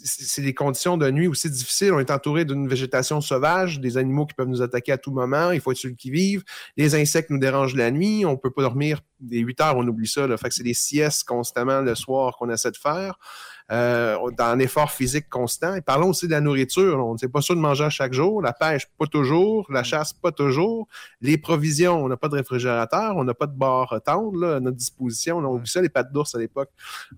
c'est 0.04 0.42
des 0.42 0.54
conditions 0.54 0.98
de 0.98 1.10
nuit 1.10 1.28
aussi 1.28 1.50
difficiles. 1.50 1.94
On 1.94 2.00
est 2.00 2.12
entouré 2.12 2.46
d'une 2.46 2.68
végétation 2.68 3.22
sauvage, 3.22 3.80
des 3.80 3.98
animaux 3.98 4.26
qui 4.26 4.34
peuvent 4.34 4.48
nous 4.48 4.62
attaquer 4.62 4.92
à 4.92 4.98
tout 4.98 5.12
moment. 5.12 5.52
Il 5.52 5.62
faut 5.62 5.72
être 5.72 5.78
celui 5.78 5.96
qui 5.96 6.12
vivent. 6.12 6.44
Les 6.78 6.96
insectes 6.96 7.30
nous 7.30 7.40
dérangent 7.40 7.76
la 7.76 7.90
nuit. 7.90 8.26
On 8.26 8.38
peut 8.38 8.52
pas 8.52 8.62
dormir 8.62 9.02
des 9.20 9.40
8 9.40 9.62
heures, 9.62 9.78
on 9.78 9.88
oublie 9.88 10.08
ça. 10.08 10.28
Fait 10.38 10.50
que 10.50 10.56
c'est 10.56 10.64
des 10.64 10.74
siestes 10.74 11.24
constamment 11.24 11.82
le 11.82 11.96
soir 11.96 12.36
qu'on 12.38 12.50
essaie 12.50 12.72
de 12.72 12.78
faire. 12.78 13.18
Euh, 13.72 14.18
dans 14.38 14.46
un 14.46 14.60
effort 14.60 14.92
physique 14.92 15.30
constant. 15.30 15.76
Et 15.76 15.82
parlons 15.82 16.10
aussi 16.10 16.28
de 16.28 16.32
la 16.32 16.42
nourriture. 16.42 17.06
On 17.06 17.14
ne 17.14 17.18
sait 17.18 17.30
pas 17.30 17.42
sûr 17.42 17.56
de 17.56 17.62
manger 17.62 17.88
chaque 17.90 18.14
jour. 18.14 18.42
La 18.42 18.52
pêche, 18.52 18.88
pas 19.00 19.08
toujours. 19.08 19.66
La 19.72 19.84
chasse, 19.84 20.12
pas 20.12 20.32
toujours. 20.32 20.88
Les 21.22 21.38
provisions, 21.38 22.04
on 22.04 22.10
n'a 22.10 22.18
pas 22.18 22.28
de 22.28 22.36
réfrigérateur, 22.36 23.16
on 23.16 23.24
n'a 23.24 23.34
pas 23.34 23.48
de 23.48 23.56
bar 23.56 24.02
tendre 24.06 24.56
à 24.56 24.60
notre 24.60 24.78
disposition. 24.78 25.38
On 25.38 25.56
a 25.56 25.60
vu 25.60 25.66
ça, 25.66 25.82
les 25.82 25.90
pâtes 25.90 26.12
d'ours 26.12 26.36
à 26.36 26.40
l'époque. 26.40 26.70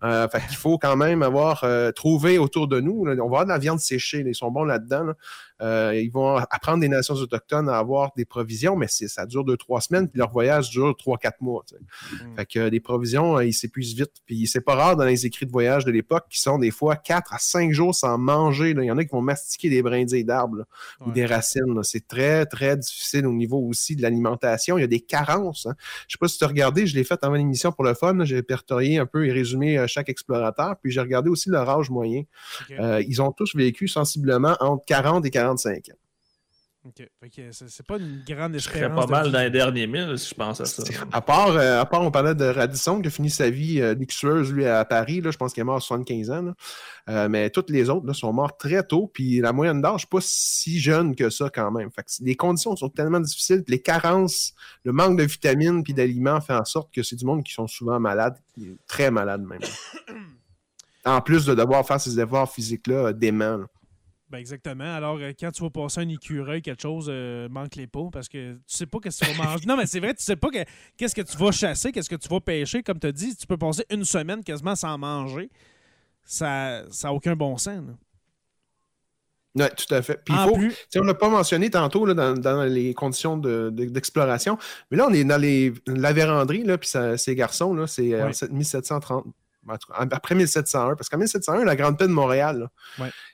Euh, 0.03 0.27
qu'il 0.27 0.57
faut 0.57 0.77
quand 0.77 0.95
même 0.95 1.23
avoir 1.23 1.63
euh, 1.63 1.91
trouvé 1.91 2.37
autour 2.37 2.67
de 2.67 2.79
nous. 2.79 3.05
on 3.05 3.15
va 3.15 3.23
avoir 3.23 3.43
de 3.45 3.49
la 3.49 3.57
viande 3.57 3.79
séchée. 3.79 4.23
ils 4.25 4.35
sont 4.35 4.51
bons 4.51 4.65
là-dedans. 4.65 5.13
Ils 5.61 6.09
vont 6.11 6.37
apprendre 6.37 6.79
des 6.79 6.89
nations 6.89 7.15
autochtones 7.15 7.69
à 7.69 7.77
avoir 7.77 8.11
des 8.15 8.25
provisions, 8.25 8.75
mais 8.75 8.87
ça 8.87 9.25
dure 9.25 9.43
deux, 9.43 9.57
trois 9.57 9.81
semaines, 9.81 10.09
puis 10.09 10.19
leur 10.19 10.31
voyage 10.31 10.69
dure 10.69 10.95
trois, 10.97 11.17
quatre 11.17 11.41
mois. 11.41 11.63
Mm. 11.71 12.35
Fait 12.35 12.45
que 12.45 12.59
les 12.59 12.79
provisions, 12.79 13.39
ils 13.39 13.53
s'épuisent 13.53 13.95
vite. 13.95 14.11
Puis 14.25 14.47
c'est 14.47 14.61
pas 14.61 14.75
rare 14.75 14.95
dans 14.95 15.05
les 15.05 15.25
écrits 15.25 15.45
de 15.45 15.51
voyage 15.51 15.85
de 15.85 15.91
l'époque 15.91 16.25
qui 16.29 16.39
sont 16.39 16.57
des 16.57 16.71
fois 16.71 16.95
4 16.95 17.33
à 17.33 17.37
5 17.39 17.71
jours 17.71 17.95
sans 17.95 18.17
manger. 18.17 18.71
Il 18.71 18.83
y 18.83 18.91
en 18.91 18.97
a 18.97 19.03
qui 19.03 19.11
vont 19.11 19.21
mastiquer 19.21 19.69
des 19.69 19.81
brindilles 19.81 20.25
d'arbres 20.25 20.65
ou 21.05 21.11
des 21.11 21.25
racines. 21.25 21.81
C'est 21.83 22.07
très, 22.07 22.45
très 22.45 22.77
difficile 22.77 23.25
au 23.25 23.33
niveau 23.33 23.59
aussi 23.59 23.95
de 23.95 24.01
l'alimentation. 24.01 24.77
Il 24.77 24.81
y 24.81 24.83
a 24.83 24.87
des 24.87 24.99
carences. 24.99 25.65
Hein. 25.65 25.75
Je 25.77 26.05
ne 26.05 26.11
sais 26.11 26.17
pas 26.19 26.27
si 26.27 26.37
tu 26.37 26.43
as 26.43 26.47
regardé, 26.47 26.87
je 26.87 26.95
l'ai 26.95 27.03
fait 27.03 27.23
avant 27.23 27.35
l'émission 27.35 27.71
pour 27.71 27.83
le 27.83 27.93
fun. 27.93 28.23
J'ai 28.23 28.35
répertorié 28.35 28.99
un 28.99 29.05
peu 29.05 29.25
et 29.25 29.31
résumé 29.31 29.77
euh, 29.77 29.87
chaque 29.87 30.09
explorateur. 30.09 30.75
Puis 30.81 30.91
j'ai 30.91 31.01
regardé 31.01 31.29
aussi 31.29 31.49
leur 31.49 31.69
âge 31.69 31.89
moyen. 31.89 32.23
Euh, 32.71 33.01
ils 33.07 33.21
ont 33.21 33.31
tous 33.31 33.55
vécu 33.55 33.87
sensiblement 33.87 34.55
entre 34.59 34.85
40 34.85 35.25
et 35.25 35.31
45 35.45 35.89
ans. 35.89 35.97
OK. 36.87 37.41
c'est 37.51 37.87
pas 37.87 37.97
une 37.97 38.23
grande 38.27 38.55
espérance. 38.55 39.01
Je 39.01 39.07
pas 39.07 39.07
mal 39.07 39.31
dans 39.31 39.39
les 39.39 39.49
derniers 39.49 39.87
mille, 39.87 40.19
si 40.19 40.29
je 40.29 40.35
pense 40.35 40.61
à 40.61 40.65
ça. 40.65 40.83
À 41.11 41.19
part, 41.19 41.49
euh, 41.49 41.81
à 41.81 41.85
part, 41.85 42.03
on 42.03 42.11
parlait 42.11 42.35
de 42.35 42.45
Radisson 42.45 43.01
qui 43.01 43.07
a 43.07 43.09
fini 43.09 43.31
sa 43.31 43.49
vie 43.49 43.81
euh, 43.81 43.95
luxueuse, 43.95 44.53
lui, 44.53 44.67
à 44.67 44.85
Paris. 44.85 45.19
Là, 45.19 45.31
je 45.31 45.37
pense 45.37 45.51
qu'il 45.51 45.61
est 45.61 45.65
mort 45.65 45.77
à 45.77 45.79
75 45.79 46.29
ans. 46.29 46.53
Euh, 47.09 47.27
mais 47.27 47.49
toutes 47.49 47.71
les 47.71 47.89
autres 47.89 48.05
là, 48.05 48.13
sont 48.13 48.31
morts 48.33 48.55
très 48.55 48.83
tôt. 48.83 49.09
Puis 49.11 49.39
la 49.39 49.51
moyenne 49.51 49.81
d'âge, 49.81 50.03
n'est 50.03 50.09
pas 50.11 50.19
si 50.21 50.79
jeune 50.79 51.15
que 51.15 51.31
ça 51.31 51.49
quand 51.49 51.71
même. 51.71 51.89
Fait 51.89 52.03
que 52.03 52.09
les 52.21 52.35
conditions 52.35 52.75
sont 52.75 52.89
tellement 52.89 53.19
difficiles. 53.19 53.63
les 53.67 53.81
carences, 53.81 54.53
le 54.83 54.91
manque 54.91 55.17
de 55.17 55.23
vitamines 55.23 55.83
puis 55.83 55.95
d'aliments 55.95 56.39
fait 56.39 56.53
en 56.53 56.65
sorte 56.65 56.93
que 56.93 57.01
c'est 57.01 57.15
du 57.15 57.25
monde 57.25 57.43
qui 57.43 57.53
sont 57.53 57.67
souvent 57.67 57.99
malades, 57.99 58.37
très 58.85 59.09
malades 59.09 59.41
même. 59.41 59.61
en 61.05 61.19
plus 61.21 61.45
de 61.47 61.55
devoir 61.55 61.83
faire 61.85 61.99
ces 61.99 62.19
efforts 62.19 62.51
physiques-là 62.51 63.11
dément. 63.13 63.65
Ben 64.29 64.39
exactement. 64.39 64.95
Alors, 64.95 65.17
euh, 65.19 65.33
quand 65.39 65.51
tu 65.51 65.61
vas 65.61 65.69
passer 65.69 66.01
un 66.01 66.09
écureuil, 66.09 66.61
quelque 66.61 66.81
chose, 66.81 67.07
euh, 67.09 67.47
manque 67.47 67.75
les 67.75 67.85
pas 67.85 68.09
parce 68.11 68.27
que 68.27 68.53
tu 68.53 68.59
sais 68.65 68.87
pas 68.87 68.99
qu'est-ce 68.99 69.23
que 69.23 69.31
tu 69.31 69.37
vas 69.37 69.43
manger. 69.43 69.65
non, 69.67 69.77
mais 69.77 69.85
c'est 69.85 69.99
vrai, 69.99 70.15
tu 70.15 70.23
sais 70.23 70.35
pas 70.35 70.49
qu'est-ce 70.97 71.13
que 71.13 71.21
tu 71.21 71.37
vas 71.37 71.51
chasser, 71.51 71.91
qu'est-ce 71.91 72.09
que 72.09 72.15
tu 72.15 72.27
vas 72.27 72.39
pêcher. 72.39 72.81
Comme 72.81 72.99
tu 72.99 73.07
as 73.07 73.11
dit, 73.11 73.35
tu 73.35 73.45
peux 73.45 73.57
passer 73.57 73.85
une 73.91 74.03
semaine 74.03 74.43
quasiment 74.43 74.75
sans 74.75 74.97
manger. 74.97 75.49
Ça 76.23 76.83
n'a 77.03 77.13
aucun 77.13 77.35
bon 77.35 77.57
sens. 77.57 77.83
Oui, 79.53 79.65
tout 79.77 79.93
à 79.93 80.01
fait. 80.01 80.19
Puis 80.25 80.33
il 80.33 80.43
faut, 80.43 80.99
on 80.99 81.03
ne 81.03 81.07
l'a 81.07 81.13
pas 81.13 81.29
mentionné 81.29 81.69
tantôt 81.69 82.05
là, 82.05 82.13
dans, 82.33 82.63
les 82.63 82.93
conditions 82.93 83.37
d'exploration, 83.37 84.57
mais 84.89 84.97
là, 84.97 85.07
on 85.07 85.13
est 85.13 85.23
dans 85.23 85.37
les, 85.37 85.71
la 85.85 86.11
véranderie, 86.13 86.63
là, 86.63 86.77
puis 86.77 86.89
ces 87.17 87.35
garçons, 87.35 87.85
c'est 87.87 88.13
euh, 88.13 88.31
en 89.67 89.73
1730, 89.73 90.13
après 90.13 90.35
1701, 90.35 90.95
parce 90.95 91.09
qu'en 91.09 91.17
1701, 91.17 91.65
la 91.65 91.75
Grande 91.75 91.97
Paix 91.97 92.07
de 92.07 92.13
Montréal, 92.13 92.69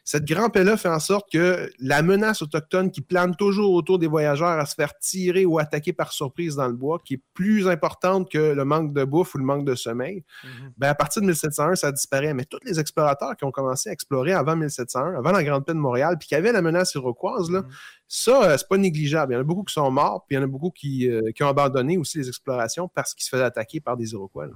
cette 0.03 0.25
Grande 0.25 0.53
Paix-là 0.53 0.77
fait 0.77 0.89
en 0.89 0.99
sorte 0.99 1.31
que 1.31 1.69
la 1.79 2.01
menace 2.01 2.41
autochtone 2.41 2.91
qui 2.91 3.01
plane 3.01 3.35
toujours 3.35 3.73
autour 3.73 3.99
des 3.99 4.07
voyageurs 4.07 4.59
à 4.59 4.65
se 4.65 4.75
faire 4.75 4.97
tirer 4.99 5.45
ou 5.45 5.59
attaquer 5.59 5.93
par 5.93 6.11
surprise 6.13 6.55
dans 6.55 6.67
le 6.67 6.73
bois, 6.73 6.99
qui 7.03 7.15
est 7.15 7.21
plus 7.33 7.67
importante 7.67 8.31
que 8.31 8.53
le 8.53 8.65
manque 8.65 8.93
de 8.93 9.03
bouffe 9.03 9.35
ou 9.35 9.37
le 9.37 9.43
manque 9.43 9.65
de 9.65 9.75
sommeil, 9.75 10.23
mm-hmm. 10.43 10.71
ben 10.77 10.89
à 10.89 10.95
partir 10.95 11.21
de 11.21 11.27
1701, 11.27 11.75
ça 11.75 11.91
disparaît. 11.91 12.33
Mais 12.33 12.45
tous 12.45 12.59
les 12.65 12.79
explorateurs 12.79 13.35
qui 13.35 13.43
ont 13.43 13.51
commencé 13.51 13.89
à 13.89 13.93
explorer 13.93 14.33
avant 14.33 14.55
1701, 14.55 15.15
avant 15.15 15.31
la 15.31 15.43
Grande 15.43 15.65
Paix 15.65 15.73
de 15.73 15.79
Montréal, 15.79 16.17
puis 16.19 16.27
qui 16.29 16.35
avaient 16.35 16.51
la 16.51 16.61
menace 16.61 16.95
iroquoise, 16.95 17.51
là, 17.51 17.61
mm-hmm. 17.61 18.01
Ça, 18.13 18.43
euh, 18.43 18.57
c'est 18.57 18.67
pas 18.67 18.75
négligeable. 18.75 19.31
Il 19.31 19.35
y 19.35 19.37
en 19.37 19.39
a 19.39 19.45
beaucoup 19.45 19.63
qui 19.63 19.73
sont 19.73 19.89
morts, 19.89 20.25
puis 20.27 20.35
il 20.35 20.39
y 20.39 20.41
en 20.41 20.43
a 20.43 20.47
beaucoup 20.47 20.69
qui, 20.69 21.09
euh, 21.09 21.31
qui 21.33 21.43
ont 21.43 21.47
abandonné 21.47 21.97
aussi 21.97 22.17
les 22.17 22.27
explorations 22.27 22.89
parce 22.89 23.13
qu'ils 23.13 23.23
se 23.23 23.29
faisaient 23.29 23.45
attaquer 23.45 23.79
par 23.79 23.95
des 23.95 24.11
Iroquois. 24.11 24.47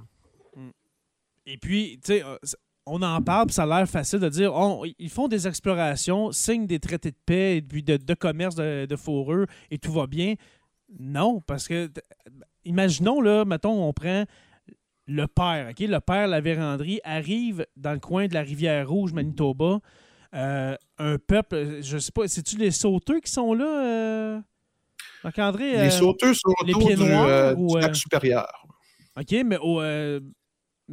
Et 1.46 1.58
puis, 1.58 2.00
tu 2.04 2.12
sais, 2.12 2.24
euh, 2.24 2.36
on 2.86 3.02
en 3.02 3.20
parle, 3.22 3.46
puis 3.46 3.54
ça 3.54 3.64
a 3.64 3.66
l'air 3.66 3.88
facile 3.88 4.20
de 4.20 4.28
dire 4.28 4.52
ils 4.98 5.10
font 5.10 5.28
des 5.28 5.48
explorations, 5.48 6.32
signent 6.32 6.66
des 6.66 6.78
traités 6.78 7.10
de 7.10 7.16
paix 7.24 7.56
et 7.56 7.62
puis 7.62 7.82
de, 7.82 8.14
commerce 8.14 8.54
de, 8.54 8.86
de, 8.86 8.96
fourrure 8.96 9.46
et 9.70 9.78
tout 9.78 9.92
va 9.92 10.06
bien. 10.06 10.34
Non, 11.00 11.40
parce 11.40 11.66
que, 11.66 11.90
imaginons, 12.64 13.20
là, 13.20 13.44
mettons, 13.44 13.84
on 13.84 13.92
prend 13.92 14.24
le 15.08 15.26
père, 15.26 15.68
OK? 15.70 15.80
Le 15.80 16.00
père, 16.00 16.28
la 16.28 16.40
véranderie, 16.40 17.00
arrive 17.04 17.66
dans 17.76 17.92
le 17.92 17.98
coin 17.98 18.28
de 18.28 18.34
la 18.34 18.42
rivière 18.42 18.88
Rouge, 18.88 19.12
Manitoba. 19.12 19.80
Euh, 20.34 20.76
un 20.98 21.18
peuple, 21.18 21.80
je 21.80 21.98
sais 21.98 22.12
pas, 22.12 22.28
c'est-tu 22.28 22.56
les 22.56 22.70
sauteux 22.70 23.20
qui 23.20 23.30
sont 23.30 23.54
là, 23.54 23.84
euh? 23.84 24.40
André, 25.38 25.76
les 25.76 25.90
sauteux 25.90 26.34
sont 26.34 26.54
les 26.64 26.72
autour 26.72 26.86
pieds 26.86 26.96
noirs, 26.96 27.56
du, 27.56 27.78
lac 27.80 27.96
supérieur. 27.96 28.66
OK, 29.18 29.34
mais 29.44 29.58
au, 29.60 29.80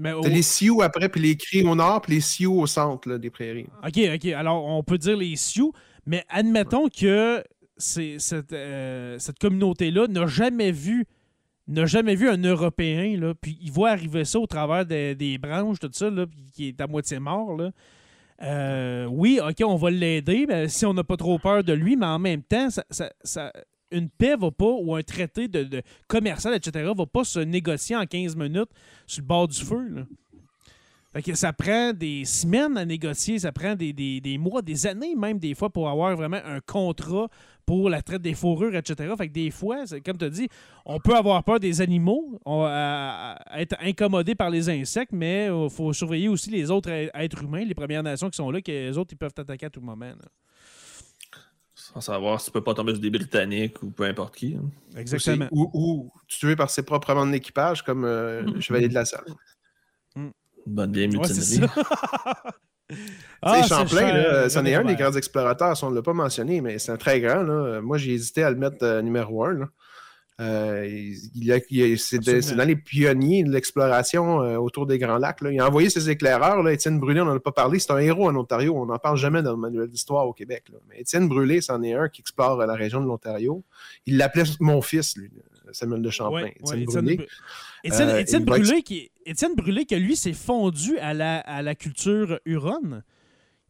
T'as 0.02 0.30
les 0.30 0.42
Sioux 0.42 0.82
après, 0.82 1.10
puis 1.10 1.22
les 1.22 1.36
Cris 1.36 1.64
au 1.64 1.76
nord, 1.76 2.02
puis 2.02 2.16
les 2.16 2.22
Sioux 2.22 2.62
au 2.62 2.68
centre 2.68 3.18
des 3.18 3.30
prairies. 3.30 3.68
OK, 3.86 4.00
OK. 4.16 4.26
Alors, 4.34 4.66
on 4.66 4.84
peut 4.84 4.98
dire 4.98 5.18
les 5.18 5.36
Sioux, 5.36 5.72
mais 6.06 6.24
admettons 6.30 6.90
que 6.90 7.44
cette, 7.78 8.54
euh, 8.54 9.18
cette 9.20 9.40
communauté-là 9.40 10.08
n'a 10.08 10.28
jamais 10.28 10.72
vu 10.72 11.06
n'a 11.68 11.86
jamais 11.86 12.16
vu 12.16 12.30
un 12.30 12.38
Européen, 12.38 13.18
là, 13.18 13.34
puis 13.40 13.58
il 13.62 13.72
voit 13.72 13.92
arriver 13.92 14.26
ça 14.26 14.38
au 14.38 14.48
travers 14.48 14.86
des 14.86 15.38
branches, 15.42 15.80
tout 15.80 15.90
ça, 15.94 16.10
là, 16.10 16.28
puis 16.28 16.46
qui 16.52 16.68
est 16.68 16.82
à 16.82 16.88
moitié 16.88 17.20
mort. 17.20 17.56
Là. 17.56 17.72
Euh, 18.42 19.06
oui, 19.06 19.40
OK, 19.42 19.64
on 19.66 19.76
va 19.76 19.90
l'aider 19.90 20.46
si 20.68 20.86
on 20.86 20.94
n'a 20.94 21.04
pas 21.04 21.16
trop 21.16 21.40
peur 21.40 21.64
de 21.64 21.74
lui, 21.74 21.96
mais 21.96 22.06
en 22.06 22.20
même 22.20 22.42
temps, 22.42 22.70
ça, 22.70 22.84
ça, 22.90 23.54
une 23.94 24.10
paix 24.10 24.36
va 24.36 24.52
pas, 24.52 24.72
ou 24.72 24.96
un 24.96 25.04
traité 25.04 25.48
de, 25.48 25.82
commercial, 26.08 26.54
etc., 26.54 26.92
va 26.96 27.06
pas 27.06 27.24
se 27.24 27.40
négocier 27.40 27.96
en 27.96 28.06
15 28.06 28.36
minutes 28.36 28.70
sur 29.06 29.22
le 29.22 29.28
bord 29.28 29.48
du 29.48 29.62
feu. 29.62 30.06
ça 31.34 31.54
prend 31.54 31.94
des 31.94 32.26
semaines 32.26 32.78
à 32.78 32.86
négocier, 32.86 33.40
ça 33.40 33.52
prend 33.52 33.76
des, 33.76 34.38
mois, 34.40 34.62
des 34.62 34.88
années 34.88 35.16
même 35.16 35.40
des 35.40 35.54
fois 35.54 35.70
pour 35.70 35.90
avoir 35.90 36.16
vraiment 36.16 36.42
un 36.44 36.60
contrat 36.60 37.28
pour 37.66 37.90
la 37.90 38.02
traite 38.02 38.22
des 38.22 38.34
fourrures, 38.34 38.76
etc. 38.76 39.14
Fait 39.18 39.30
que 39.30 39.34
des 39.34 39.50
fois, 39.50 39.86
comme 40.06 40.18
tu 40.18 40.26
as 40.26 40.30
dit, 40.30 40.50
on 40.86 41.00
peut 41.00 41.16
avoir 41.16 41.42
peur 41.46 41.62
des 41.62 41.80
animaux, 41.80 42.38
on, 42.46 42.66
être 43.56 43.78
incommodé 43.80 44.36
par 44.36 44.50
les 44.50 44.70
insectes, 44.70 45.14
mais 45.14 45.48
il 45.48 45.70
faut 45.70 45.94
surveiller 45.94 46.28
aussi 46.28 46.50
les 46.50 46.70
autres 46.70 46.90
êtres 46.90 47.44
humains, 47.44 47.64
les 47.64 47.76
Premières 47.76 48.04
Nations 48.04 48.30
qui 48.30 48.36
sont 48.36 48.52
là, 48.52 48.62
que 48.62 48.72
les 48.72 48.98
autres 48.98 49.14
ils 49.14 49.18
peuvent 49.18 49.32
attaquer 49.38 49.68
à 49.68 49.70
tout 49.70 49.82
moment. 49.82 50.14
Sans 51.94 52.02
savoir 52.02 52.40
si 52.40 52.48
tu 52.48 52.52
peux 52.52 52.64
pas 52.64 52.74
tomber 52.74 52.94
sur 52.94 53.02
des 53.02 53.10
Britanniques 53.12 53.82
ou 53.84 53.92
peu 53.92 54.04
importe 54.04 54.36
qui. 54.36 54.56
Hein. 54.56 54.70
Exactement. 54.98 55.48
Ou, 55.52 56.12
tuer 56.28 56.56
par 56.56 56.70
ses 56.70 56.84
propres 56.84 57.14
membres 57.14 57.32
d'équipage, 57.32 57.84
comme 57.84 58.04
euh, 58.04 58.42
le 58.42 58.60
Chevalier 58.60 58.90
de 58.90 58.96
la 58.96 59.06
Salle. 59.06 59.26
Mm. 60.16 60.30
Bonne 60.66 60.94
vieille 60.94 61.08
mutinerie. 61.10 61.70
ah, 63.42 63.64
Champlain, 63.64 64.14
là, 64.14 64.50
c'en 64.50 64.66
est 64.66 64.74
un 64.74 64.84
des 64.84 64.96
grands 64.96 65.14
explorateurs, 65.14 65.78
on 65.84 65.92
ne 65.92 65.96
l'a 65.96 66.02
pas 66.02 66.14
mentionné, 66.14 66.62
mais 66.62 66.80
c'est 66.80 66.92
un 66.92 66.98
très 66.98 67.22
grand. 67.22 67.44
Là. 67.44 67.82
Moi, 67.82 67.98
j'ai 67.98 68.14
hésité 68.14 68.44
à 68.44 68.50
le 68.50 68.58
mettre 68.58 68.84
euh, 68.84 69.02
numéro 69.02 69.46
un. 69.46 69.54
Là. 69.54 69.66
Euh, 70.44 70.86
il, 71.36 72.00
c'est, 72.00 72.20
dans 72.20 72.68
les 72.68 72.76
pionniers 72.76 73.44
de 73.44 73.52
l'exploration 73.52 74.42
euh, 74.42 74.58
autour 74.58 74.86
des 74.86 74.98
Grands 74.98 75.18
Lacs. 75.18 75.42
Là. 75.42 75.52
Il 75.52 75.60
a 75.60 75.68
envoyé 75.68 75.90
ses 75.90 76.10
éclaireurs. 76.10 76.62
Là. 76.64 76.74
Étienne 76.74 77.00
Brûlé, 77.00 77.22
on 77.22 77.26
n'en 77.26 77.36
a 77.36 77.40
pas 77.40 77.52
parlé. 77.52 77.80
C'est 77.80 77.92
un 77.92 78.00
héros 78.00 78.28
en 78.28 78.36
Ontario. 78.36 78.76
On 78.76 78.86
n'en 78.86 79.00
parle 79.00 79.18
jamais 79.18 79.42
dans 79.42 79.52
le 79.52 79.58
manuel 79.58 79.88
d'histoire 79.88 80.28
au 80.28 80.34
Québec. 80.34 80.66
Mais 80.90 81.02
Étienne 81.02 81.28
Brûlé, 81.28 81.62
c'en 81.62 81.82
est 81.84 81.94
un 81.94 82.10
qui 82.10 82.22
explore 82.22 82.58
la 82.58 82.76
région 82.76 83.02
de 83.02 83.06
l'Ontario. 83.06 83.64
Il 84.06 84.18
l'appelait 84.18 84.44
mon 84.60 84.82
fils, 84.82 85.16
lui. 85.16 85.32
Samuel 85.72 86.02
de 86.02 86.10
Champlain. 86.10 86.44
Ouais, 86.44 86.56
Étienne 86.60 86.80
ouais, 86.80 86.86
Brûlé. 86.86 87.28
Étienne, 87.84 88.10
Euh, 88.10 88.40
Brûlé, 88.46 88.84
qui, 88.84 89.12
Étienne 89.26 89.56
Brûlé, 89.56 89.86
que 89.86 89.96
lui 89.96 90.16
s'est 90.16 90.34
fondu 90.34 90.98
à 91.00 91.14
la, 91.14 91.40
à 91.40 91.62
la 91.62 91.76
culture 91.76 92.40
huronne, 92.46 93.04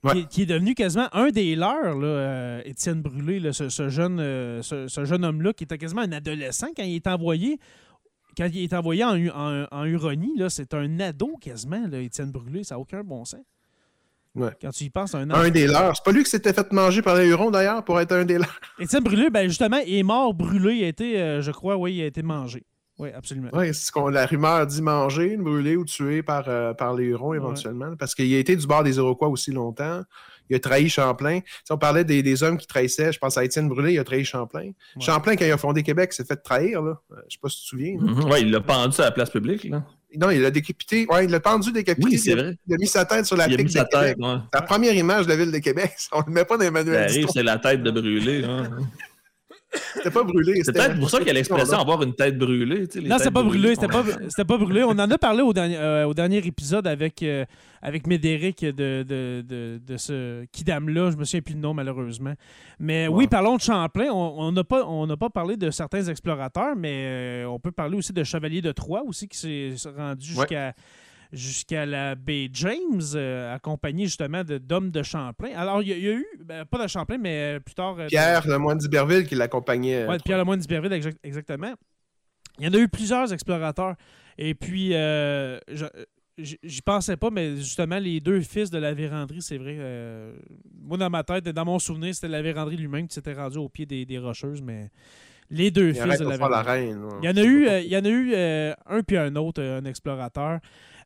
Ouais. 0.04 0.26
qui 0.30 0.42
est 0.42 0.46
devenu 0.46 0.74
quasiment 0.76 1.08
un 1.14 1.30
des 1.30 1.56
leurs, 1.56 1.98
là, 1.98 2.08
euh, 2.08 2.62
Étienne 2.66 3.02
Brûlé, 3.02 3.40
là, 3.40 3.54
ce, 3.54 3.70
ce 3.70 3.88
jeune, 3.88 4.20
euh, 4.20 4.62
ce, 4.62 4.88
ce 4.90 5.06
jeune 5.06 5.24
homme-là, 5.24 5.54
qui 5.54 5.64
était 5.64 5.78
quasiment 5.78 6.02
un 6.02 6.12
adolescent 6.12 6.68
quand 6.76 6.84
il 6.84 6.96
est 6.96 7.08
envoyé. 7.08 7.58
Quand 8.38 8.48
il 8.52 8.64
est 8.64 8.74
envoyé 8.74 9.04
en, 9.06 9.16
Hu- 9.16 9.30
en, 9.32 9.66
en 9.72 9.86
Huronie, 9.86 10.34
c'est 10.50 10.74
un 10.74 11.00
ado 11.00 11.38
quasiment, 11.40 11.88
là, 11.88 12.00
Étienne 12.00 12.32
Brûlé. 12.32 12.64
Ça 12.66 12.76
n'a 12.76 12.80
aucun 12.80 13.02
bon 13.04 13.24
sens. 13.24 13.40
Ouais. 14.36 14.50
Quand 14.60 14.72
tu 14.72 14.86
y 14.86 14.90
penses, 14.90 15.14
un 15.14 15.30
Un 15.30 15.50
des 15.50 15.68
leurs. 15.68 15.96
C'est 15.96 16.04
pas 16.04 16.12
lui 16.12 16.24
qui 16.24 16.30
s'était 16.32 16.52
fait 16.54 16.70
manger 16.74 17.02
par 17.04 17.16
les 17.16 17.28
Hurons, 17.28 17.52
d'ailleurs, 17.52 17.86
pour 17.86 18.00
être 18.02 18.12
un 18.14 18.26
des 18.26 18.40
leurs. 18.40 18.60
Étienne 18.80 19.04
Brûlé, 19.04 19.30
ben, 19.30 19.48
justement, 19.48 19.78
il 19.86 19.94
est 19.96 20.04
mort 20.04 20.34
brûlé. 20.34 20.76
Il 20.78 20.84
a 20.84 20.88
été, 20.88 21.22
euh, 21.22 21.42
je 21.42 21.52
crois, 21.52 21.78
oui, 21.78 21.94
il 21.96 22.02
a 22.02 22.08
été 22.08 22.24
mangé. 22.24 22.64
Oui, 23.04 23.10
absolument. 23.16 23.50
Oui, 23.54 23.68
c'est 23.68 23.88
ce 23.88 23.92
qu'on 23.92 24.08
la 24.10 24.26
rumeur 24.26 24.66
dit 24.66 24.82
manger, 24.82 25.36
brûler 25.38 25.76
ou 25.76 25.86
tuer 25.86 26.24
par, 26.24 26.46
euh, 26.48 26.74
par 26.74 26.94
les 26.94 27.06
Hurons 27.06 27.34
éventuellement. 27.34 27.96
Parce 27.98 28.16
qu'il 28.16 28.34
a 28.34 28.38
été 28.40 28.56
du 28.56 28.66
bord 28.66 28.84
des 28.84 28.98
Iroquois 28.98 29.28
aussi 29.28 29.52
longtemps. 29.52 30.02
Il 30.50 30.56
a 30.56 30.60
trahi 30.60 30.90
Champlain. 30.90 31.40
Si 31.64 31.72
on 31.72 31.78
parlait 31.78 32.04
des, 32.04 32.22
des 32.22 32.44
hommes 32.44 32.58
qui 32.58 32.68
trahissaient, 32.68 33.12
je 33.14 33.20
pense 33.20 33.38
à 33.38 33.46
Étienne 33.46 33.70
Brûlé, 33.70 33.94
il 33.94 34.00
a 34.00 34.04
trahi 34.04 34.26
Champlain. 34.26 34.72
Champlain, 35.00 35.36
quand 35.36 35.46
il 35.46 35.52
a 35.52 35.58
fondé 35.58 35.84
Québec, 35.84 36.12
s'est 36.14 36.26
fait 36.26 36.36
trahir. 36.36 36.82
Là. 36.82 37.00
Euh, 37.12 37.16
Je 37.30 37.34
sais 37.36 37.40
pas 37.42 37.50
si 37.50 37.58
tu 37.58 37.64
te 37.64 37.68
souviens. 37.70 37.96
Mhm. 38.00 38.24
Ouais, 38.30 38.42
il 38.42 38.52
l'a 38.52 38.60
pendu 38.62 39.00
à 39.00 39.06
la 39.06 39.12
place 39.12 39.30
publique. 39.30 39.64
Là. 39.66 39.84
Non, 40.18 40.30
il 40.30 40.42
l'a 40.42 40.52
décapité. 40.52 41.08
Ouais, 41.10 41.26
il 41.26 41.32
l'a 41.32 41.40
pendu, 41.40 41.72
décapité. 41.72 42.08
Oui, 42.08 42.18
c'est 42.20 42.32
il, 42.32 42.40
a, 42.40 42.44
vrai. 42.44 42.58
il 42.68 42.74
a 42.76 42.78
mis 42.78 42.88
sa 42.88 43.04
tête 43.06 43.26
sur 43.26 43.36
la 43.36 43.48
Il 43.48 43.54
a 43.56 43.58
mis 43.58 43.64
de 43.64 43.70
sa 43.70 43.86
Québec. 43.86 44.16
tête. 44.16 44.18
Ouais. 44.26 44.36
La 44.54 44.62
première 44.62 44.94
image 44.94 45.26
de 45.26 45.30
la 45.32 45.38
ville 45.38 45.52
de 45.52 45.58
Québec. 45.58 45.92
On 46.12 46.20
ne 46.20 46.26
le 46.28 46.32
met 46.34 46.46
pas 46.46 46.56
dans 46.58 46.62
les 46.62 46.68
Ça 46.68 46.72
manuels 46.72 46.96
arrive, 47.04 47.14
d'histoire. 47.16 47.34
c'est 47.34 47.44
la 47.44 47.58
tête 47.58 47.82
de 47.82 47.90
brûlé. 47.92 48.46
C'était 49.96 50.12
pas 50.12 50.24
brûlé. 50.24 50.62
C'est 50.64 50.72
peut-être 50.74 51.00
pour 51.00 51.10
ça 51.10 51.18
qu'il 51.20 51.28
y 51.28 51.30
a 51.32 51.34
l'expression 51.34 51.78
avoir 51.80 52.02
une 52.04 52.14
tête 52.14 52.38
brûlée. 52.38 52.88
tu 52.88 52.94
sais, 52.94 53.02
les 53.02 53.10
Non, 53.10 53.18
c'était 53.18 53.32
pas 53.32 53.44
brûlé, 53.44 53.76
c'était 53.76 53.88
pas, 53.88 54.04
c'était 54.30 54.46
pas 54.46 54.58
brûlé. 54.58 54.84
On 54.84 54.90
en 54.92 55.00
a 55.12 55.18
parlé 55.18 55.42
au 55.42 55.54
dernier, 55.54 55.78
euh, 55.78 56.06
au 56.08 56.14
dernier 56.14 56.38
épisode 56.38 56.86
avec, 56.88 57.24
euh, 57.24 57.46
avec 57.82 58.06
Médéric 58.08 58.64
de, 58.64 58.72
de, 59.04 59.44
de, 59.48 59.80
de 59.86 59.98
ce 59.98 60.46
Kidam-là. 60.52 61.12
Je 61.12 61.18
me 61.18 61.24
souviens 61.26 61.42
plus 61.42 61.56
le 61.56 61.60
nom, 61.62 61.74
malheureusement. 61.74 62.34
Mais 62.80 63.08
oui, 63.08 63.28
parlons 63.28 63.56
de 63.56 63.62
Champlain. 63.62 64.08
On 64.12 64.34
on 64.44 64.52
n'a 64.52 64.64
pas, 64.64 64.86
on 64.86 65.08
n'a 65.08 65.18
pas 65.18 65.30
parlé 65.30 65.58
de 65.58 65.70
certains 65.72 66.04
explorateurs, 66.06 66.76
mais 66.76 67.06
euh, 67.06 67.46
on 67.48 67.60
peut 67.60 67.72
parler 67.72 67.98
aussi 67.98 68.14
de 68.14 68.24
Chevalier 68.24 68.62
de 68.62 68.72
Troyes 68.72 69.04
aussi, 69.08 69.28
qui 69.28 69.38
s'est 69.38 69.74
rendu 69.96 70.34
Ouais. 70.34 70.36
jusqu'à 70.42 70.74
jusqu'à 71.34 71.86
la 71.86 72.16
baie 72.16 72.48
James, 72.54 73.02
euh, 73.16 73.54
accompagné 73.56 74.06
justement 74.06 74.44
de- 74.44 74.60
d'hommes 74.60 74.92
de 74.92 75.04
Champlain. 75.04 75.50
Alors, 75.56 75.82
il 75.82 75.90
y, 75.90 75.94
a- 75.94 75.98
il 75.98 76.04
y 76.04 76.08
a 76.10 76.14
eu, 76.14 76.26
ben, 76.44 76.64
pas 76.64 76.82
de 76.82 76.88
Champlain, 76.88 77.18
mais 77.18 77.56
euh, 77.56 77.60
plus 77.60 77.74
tard... 77.76 77.96
euh, 78.00 78.04
de- 78.06 78.10
Pierre, 78.10 78.48
le 78.48 78.58
moine 78.60 78.78
d'Iberville, 78.78 79.26
qui 79.26 79.36
l'accompagnait. 79.36 80.06
Ouais, 80.08 80.18
Pierre 80.24 80.38
Lemoyne 80.38 80.60
d'Iberville, 80.60 80.94
exact- 80.94 81.18
exactement. 81.24 81.74
Il 82.60 82.66
y 82.66 82.68
en 82.70 82.74
a 82.74 82.78
eu 82.78 82.88
plusieurs 82.88 83.34
explorateurs. 83.34 83.96
Et 84.38 84.54
puis, 84.54 84.94
j'y 86.38 86.82
pensais 86.82 87.18
pas, 87.18 87.30
mais 87.30 87.58
justement, 87.58 88.00
les 88.00 88.20
deux 88.20 88.42
fils 88.42 88.70
de 88.70 88.78
la 88.78 88.94
vérandrie, 88.94 89.42
c'est 89.42 89.58
vrai. 89.58 89.78
moi, 90.82 90.98
dans 90.98 91.10
ma 91.10 91.24
tête, 91.24 91.46
dans 91.46 91.66
mon 91.66 91.80
souvenir, 91.80 92.14
c'était 92.16 92.28
la 92.28 92.42
vérandrie 92.42 92.78
lui-même 92.78 93.08
qui 93.08 93.14
s'était 93.16 93.34
rendu 93.34 93.58
au 93.58 93.70
pied 93.70 93.86
des, 93.86 94.06
des 94.06 94.18
rocheuses, 94.20 94.62
mais 94.62 94.90
les 95.50 95.70
deux 95.72 95.90
il 95.90 95.96
fils 95.96 96.20
de 96.20 96.26
de 96.26 96.30
la 96.30 96.38
la 96.38 96.48
vérandrie. 96.48 96.72
reine. 96.72 97.04
ouais. 97.04 97.12
Il 97.22 97.26
y 97.26 97.30
en 97.30 97.38
a 97.38 97.44
eu, 97.44 97.68
euh, 97.68 97.80
il 97.82 97.88
y 97.92 97.98
en 97.98 98.06
a 98.06 98.10
eu 98.10 98.32
euh, 98.34 98.74
un 98.88 99.02
puis 99.04 99.18
un 99.18 99.36
autre, 99.36 99.62
euh, 99.62 99.80
un 99.80 99.86
explorateur. 99.86 100.60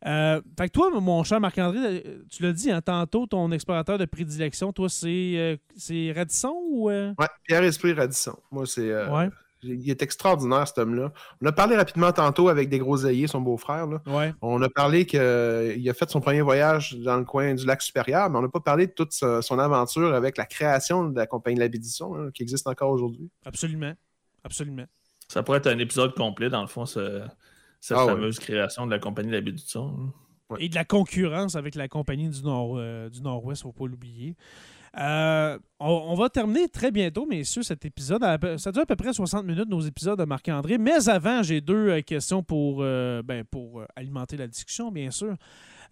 Euh, 0.06 0.41
fait 0.58 0.68
que 0.68 0.74
toi, 0.74 0.89
mon 1.00 1.24
cher 1.24 1.39
Marc-André, 1.39 1.80
euh, 2.06 2.24
tu 2.30 2.43
l'as 2.43 2.54
dit 2.54 2.72
hein, 2.72 2.82
tantôt, 2.82 3.26
ton 3.26 3.52
explorateur 3.52 3.98
de 3.98 4.06
prédilection, 4.06 4.72
toi, 4.74 4.89
c'est 4.89 5.34
euh, 5.36 5.58
c'est 5.76 6.12
Radisson 6.16 6.54
ou. 6.70 6.89
euh? 6.89 7.14
Ouais, 7.18 7.28
Pierre-Esprit 7.43 7.93
Radisson. 7.93 8.36
Moi, 8.52 8.66
c'est. 8.66 8.91
euh, 8.91 9.10
Ouais, 9.10 9.30
Il 9.64 9.89
est 9.89 10.04
extraordinaire, 10.04 10.68
cet 10.68 10.78
homme-là. 10.78 11.12
On 11.41 11.45
a 11.48 11.52
parlé 11.52 11.76
rapidement 11.76 12.12
tantôt 12.12 12.48
avec 12.50 12.70
des 12.70 12.78
groseilliers, 12.78 13.26
son 13.28 13.41
beau-frère. 13.41 13.88
là. 13.88 14.02
ouais. 14.06 14.34
On 14.41 14.62
a 14.62 14.70
parlé 14.70 15.06
qu'il 15.08 15.20
a 15.20 15.93
fait 15.95 16.10
son 16.10 16.22
premier 16.22 16.41
voyage 16.41 16.95
dans 17.00 17.18
le 17.18 17.26
coin 17.26 17.56
du 17.56 17.66
lac 17.66 17.82
supérieur, 17.82 18.30
mais 18.30 18.38
on 18.38 18.43
n'a 18.43 18.50
pas 18.50 18.60
parlé 18.60 18.86
de 18.86 18.91
toute 18.91 19.14
son 19.14 19.60
aventure 19.60 20.14
avec 20.14 20.38
la 20.38 20.45
création 20.45 21.06
de 21.10 21.16
la 21.18 21.26
compagnie 21.26 21.56
de 21.56 21.62
la 21.62 21.70
Bédisson, 21.70 22.14
hein, 22.16 22.30
qui 22.36 22.43
existe 22.43 22.68
encore 22.68 22.91
aujourd'hui. 22.91 23.30
Absolument. 23.45 23.93
Absolument. 24.43 24.86
Ça 25.28 25.41
pourrait 25.43 25.58
être 25.58 25.68
un 25.68 25.80
épisode 25.80 26.14
complet, 26.14 26.50
dans 26.52 26.62
le 26.62 26.68
fond, 26.68 26.86
ce- 26.86 27.24
cette 27.80 27.97
Ah 27.97 28.05
ouais. 28.05 28.13
fameuse 28.13 28.39
création 28.39 28.86
de 28.86 28.91
la 28.91 28.99
compagnie 28.99 29.30
de 29.30 29.36
la 29.36 29.41
baie 29.41 29.51
du 29.51 29.63
Son. 29.63 30.11
Ouais. 30.49 30.63
Et 30.63 30.69
de 30.69 30.75
la 30.75 30.86
concurrence 30.86 31.55
avec 31.55 31.75
la 31.75 31.88
compagnie 31.88 32.30
du, 32.30 32.41
Nord, 32.43 32.75
euh, 32.78 33.09
du 33.09 33.21
Nord-Ouest, 33.21 33.61
il 33.63 33.67
ne 33.67 33.71
faut 33.73 33.78
pas 33.84 33.89
l'oublier. 33.89 34.36
Euh, 34.99 35.59
on, 35.80 35.89
on 35.89 36.15
va 36.15 36.30
terminer 36.30 36.67
très 36.69 36.89
bientôt, 36.91 37.25
messieurs, 37.25 37.63
cet 37.63 37.86
épisode. 37.86 38.23
Ça 38.57 38.71
dure 38.71 38.82
à 38.82 38.86
peu 38.86 38.95
près 38.95 39.13
60 39.13 39.45
minutes, 39.45 39.69
nos 39.69 39.82
épisodes 39.82 40.17
de 40.17 40.25
Marc-André. 40.25 40.78
Mais 40.78 41.07
avant, 41.09 41.43
j'ai 41.43 41.61
deux 41.61 41.89
euh, 41.89 42.01
questions 42.01 42.41
pour, 42.41 42.78
euh, 42.80 43.21
ben, 43.23 43.43
pour 43.43 43.84
alimenter 43.95 44.38
la 44.38 44.47
discussion, 44.47 44.91
bien 44.91 45.11
sûr. 45.11 45.36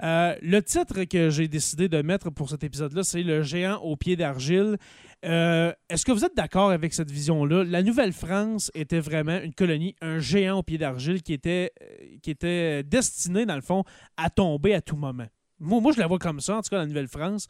Euh, 0.03 0.35
le 0.41 0.61
titre 0.61 1.03
que 1.05 1.29
j'ai 1.29 1.47
décidé 1.47 1.87
de 1.89 2.01
mettre 2.01 2.29
pour 2.29 2.49
cet 2.49 2.63
épisode-là, 2.63 3.03
c'est 3.03 3.23
Le 3.23 3.43
géant 3.43 3.77
au 3.77 3.95
pied 3.95 4.15
d'argile. 4.15 4.77
Euh, 5.25 5.73
Est-ce 5.89 6.05
que 6.05 6.11
vous 6.11 6.25
êtes 6.25 6.35
d'accord 6.35 6.71
avec 6.71 6.93
cette 6.93 7.11
vision-là? 7.11 7.63
La 7.63 7.81
Nouvelle-France 7.81 8.71
était 8.75 8.99
vraiment 8.99 9.39
une 9.39 9.53
colonie, 9.53 9.95
un 10.01 10.19
géant 10.19 10.59
au 10.59 10.63
pied 10.63 10.77
d'argile 10.77 11.21
qui 11.23 11.33
était, 11.33 11.71
euh, 11.81 12.17
qui 12.21 12.31
était 12.31 12.83
destiné, 12.83 13.45
dans 13.45 13.55
le 13.55 13.61
fond, 13.61 13.83
à 14.17 14.29
tomber 14.29 14.73
à 14.73 14.81
tout 14.81 14.97
moment. 14.97 15.27
Moi, 15.59 15.81
moi, 15.81 15.91
je 15.93 15.99
la 15.99 16.07
vois 16.07 16.19
comme 16.19 16.39
ça, 16.41 16.57
en 16.57 16.61
tout 16.61 16.69
cas, 16.69 16.77
la 16.77 16.85
Nouvelle-France. 16.85 17.47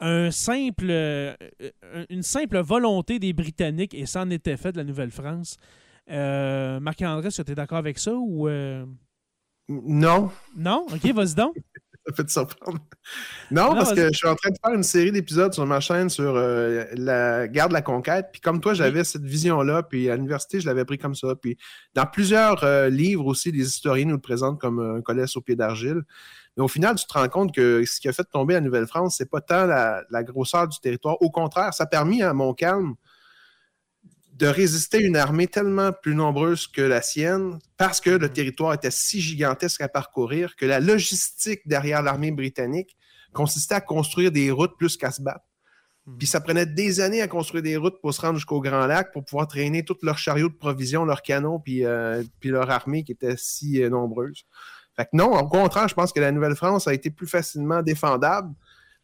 Un 0.00 0.30
simple, 0.30 0.90
une 2.10 2.22
simple 2.22 2.58
volonté 2.58 3.18
des 3.18 3.32
Britanniques, 3.32 3.94
et 3.94 4.04
ça 4.04 4.22
en 4.22 4.30
était 4.30 4.58
fait 4.58 4.72
de 4.72 4.76
la 4.76 4.84
Nouvelle-France. 4.84 5.56
Euh, 6.10 6.80
Marc-André, 6.80 7.28
est-ce 7.28 7.42
que 7.42 7.46
tu 7.46 7.52
es 7.52 7.54
d'accord 7.54 7.78
avec 7.78 7.98
ça 7.98 8.12
ou. 8.14 8.48
Non, 9.68 10.30
Non? 10.56 10.86
Ok, 10.92 11.12
vas-y 11.12 11.34
donc. 11.34 11.56
ça 12.06 12.14
fait 12.14 12.24
te 12.24 12.30
surprendre. 12.30 12.78
Non, 13.50 13.70
Non, 13.70 13.74
parce 13.74 13.92
que 13.92 14.06
je 14.12 14.16
suis 14.16 14.28
en 14.28 14.36
train 14.36 14.50
de 14.50 14.56
faire 14.64 14.74
une 14.74 14.82
série 14.82 15.10
d'épisodes 15.10 15.52
sur 15.52 15.66
ma 15.66 15.80
chaîne 15.80 16.08
sur 16.08 16.34
euh, 16.36 16.84
la 16.92 17.48
guerre 17.48 17.68
de 17.68 17.72
la 17.72 17.82
conquête. 17.82 18.28
Puis 18.32 18.40
comme 18.40 18.60
toi, 18.60 18.74
j'avais 18.74 19.02
cette 19.02 19.24
vision-là. 19.24 19.82
Puis 19.82 20.08
à 20.08 20.14
l'université, 20.14 20.60
je 20.60 20.66
l'avais 20.66 20.84
pris 20.84 20.98
comme 20.98 21.14
ça. 21.14 21.34
Puis 21.34 21.58
dans 21.94 22.06
plusieurs 22.06 22.62
euh, 22.62 22.88
livres 22.88 23.26
aussi, 23.26 23.50
les 23.50 23.66
historiens 23.66 24.06
nous 24.06 24.14
le 24.14 24.20
présentent 24.20 24.60
comme 24.60 24.78
un 24.78 25.00
colosse 25.02 25.36
au 25.36 25.40
pied 25.40 25.56
d'argile. 25.56 26.02
Mais 26.56 26.62
au 26.62 26.68
final, 26.68 26.94
tu 26.94 27.06
te 27.06 27.12
rends 27.12 27.28
compte 27.28 27.54
que 27.54 27.84
ce 27.84 28.00
qui 28.00 28.08
a 28.08 28.12
fait 28.12 28.24
tomber 28.24 28.54
la 28.54 28.60
Nouvelle-France, 28.60 29.16
c'est 29.18 29.30
pas 29.30 29.40
tant 29.40 29.66
la, 29.66 30.04
la 30.10 30.22
grosseur 30.22 30.68
du 30.68 30.78
territoire. 30.78 31.20
Au 31.20 31.30
contraire, 31.30 31.74
ça 31.74 31.84
a 31.84 31.86
permis 31.86 32.22
à 32.22 32.32
Montcalm 32.32 32.94
de 34.36 34.46
résister 34.46 34.98
à 34.98 35.00
une 35.00 35.16
armée 35.16 35.46
tellement 35.46 35.92
plus 35.92 36.14
nombreuse 36.14 36.66
que 36.66 36.82
la 36.82 37.00
sienne 37.00 37.58
parce 37.78 38.00
que 38.00 38.10
le 38.10 38.30
territoire 38.30 38.74
était 38.74 38.90
si 38.90 39.20
gigantesque 39.20 39.80
à 39.80 39.88
parcourir 39.88 40.56
que 40.56 40.66
la 40.66 40.78
logistique 40.78 41.62
derrière 41.64 42.02
l'armée 42.02 42.30
britannique 42.32 42.96
consistait 43.32 43.76
à 43.76 43.80
construire 43.80 44.30
des 44.30 44.50
routes 44.50 44.76
plus 44.76 44.98
qu'à 44.98 45.10
se 45.10 45.22
battre. 45.22 45.46
Mhm. 46.06 46.18
Puis 46.18 46.26
ça 46.26 46.40
prenait 46.42 46.66
des 46.66 47.00
années 47.00 47.22
à 47.22 47.28
construire 47.28 47.62
des 47.62 47.78
routes 47.78 47.98
pour 48.02 48.12
se 48.12 48.20
rendre 48.20 48.34
jusqu'au 48.34 48.60
Grand 48.60 48.86
Lac 48.86 49.10
pour 49.12 49.24
pouvoir 49.24 49.48
traîner 49.48 49.84
tous 49.84 49.96
leurs 50.02 50.18
chariots 50.18 50.50
de 50.50 50.54
provisions, 50.54 51.06
leurs 51.06 51.22
canons, 51.22 51.58
puis, 51.58 51.86
euh, 51.86 52.22
puis 52.38 52.50
leur 52.50 52.70
armée 52.70 53.04
qui 53.04 53.12
était 53.12 53.36
si 53.38 53.82
euh, 53.82 53.88
nombreuse. 53.88 54.44
Fait 54.96 55.04
que 55.04 55.10
non, 55.14 55.32
au 55.32 55.48
contraire, 55.48 55.88
je 55.88 55.94
pense 55.94 56.12
que 56.12 56.20
la 56.20 56.32
Nouvelle-France 56.32 56.88
a 56.88 56.94
été 56.94 57.10
plus 57.10 57.26
facilement 57.26 57.82
défendable 57.82 58.54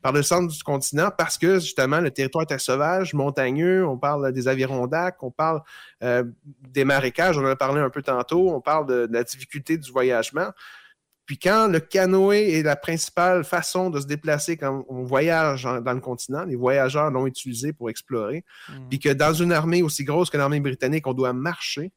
par 0.03 0.12
le 0.12 0.22
centre 0.22 0.53
du 0.53 0.62
continent 0.62 1.11
parce 1.16 1.38
que 1.38 1.61
justement 1.61 2.00
le 2.00 2.11
territoire 2.11 2.42
était 2.42 2.59
sauvage, 2.59 3.14
montagneux, 3.14 3.86
on 3.86 3.96
parle 3.96 4.32
des 4.32 4.48
Adirondacks, 4.48 5.22
on 5.22 5.30
parle 5.30 5.62
euh, 6.03 6.24
des 6.68 6.84
marécages, 6.84 7.38
on 7.38 7.42
en 7.42 7.46
a 7.50 7.57
parlé 7.57 7.80
un 7.80 7.90
peu 7.90 8.03
tantôt, 8.03 8.50
on 8.53 8.61
parle 8.61 8.86
de, 8.86 9.07
de 9.07 9.12
la 9.12 9.22
difficulté 9.22 9.78
du 9.78 9.90
voyagement. 9.92 10.50
Puis 11.24 11.38
quand 11.38 11.68
le 11.68 11.78
canoë 11.78 12.59
est 12.59 12.62
la 12.64 12.74
principale 12.74 13.44
façon 13.44 13.90
de 13.90 14.00
se 14.00 14.07
déplacer 14.07 14.57
quand 14.57 14.84
on 14.88 15.05
voyage 15.05 15.64
en- 15.64 15.80
dans 15.80 15.92
le 15.94 16.00
continent, 16.00 16.44
les 16.44 16.57
voyageurs 16.57 17.11
l'ont 17.12 17.26
utilisé 17.28 17.72
pour 17.72 17.88
explorer, 17.90 18.44
Mhm. 18.68 18.88
puis 18.88 18.98
que 18.98 19.09
dans 19.11 19.32
une 19.32 19.53
armée 19.53 19.82
aussi 19.82 20.03
grosse 20.05 20.30
que 20.30 20.36
l'armée 20.36 20.59
britannique, 20.61 21.07
on 21.07 21.14
doit 21.14 21.32
marcher. 21.32 21.92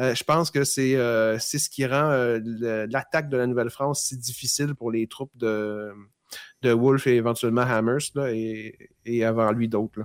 euh, 0.00 0.14
je 0.14 0.24
pense 0.24 0.50
que 0.50 0.64
c'est 0.64 0.96
euh, 0.96 1.38
c'est 1.38 1.58
ce 1.58 1.68
qui 1.68 1.84
rend 1.84 2.10
euh, 2.12 2.40
l'attaque 2.90 3.28
de 3.28 3.36
la 3.36 3.46
Nouvelle-France 3.46 4.04
si 4.06 4.16
difficile 4.16 4.74
pour 4.74 4.90
les 4.90 5.06
troupes 5.06 5.36
de, 5.36 5.92
de 6.62 6.70
Wolfe 6.72 7.06
et 7.06 7.16
éventuellement 7.16 7.62
Hammers, 7.62 7.98
là, 8.14 8.30
et, 8.32 8.76
et 9.04 9.24
avant 9.24 9.50
lui 9.52 9.68
d'autres. 9.68 10.00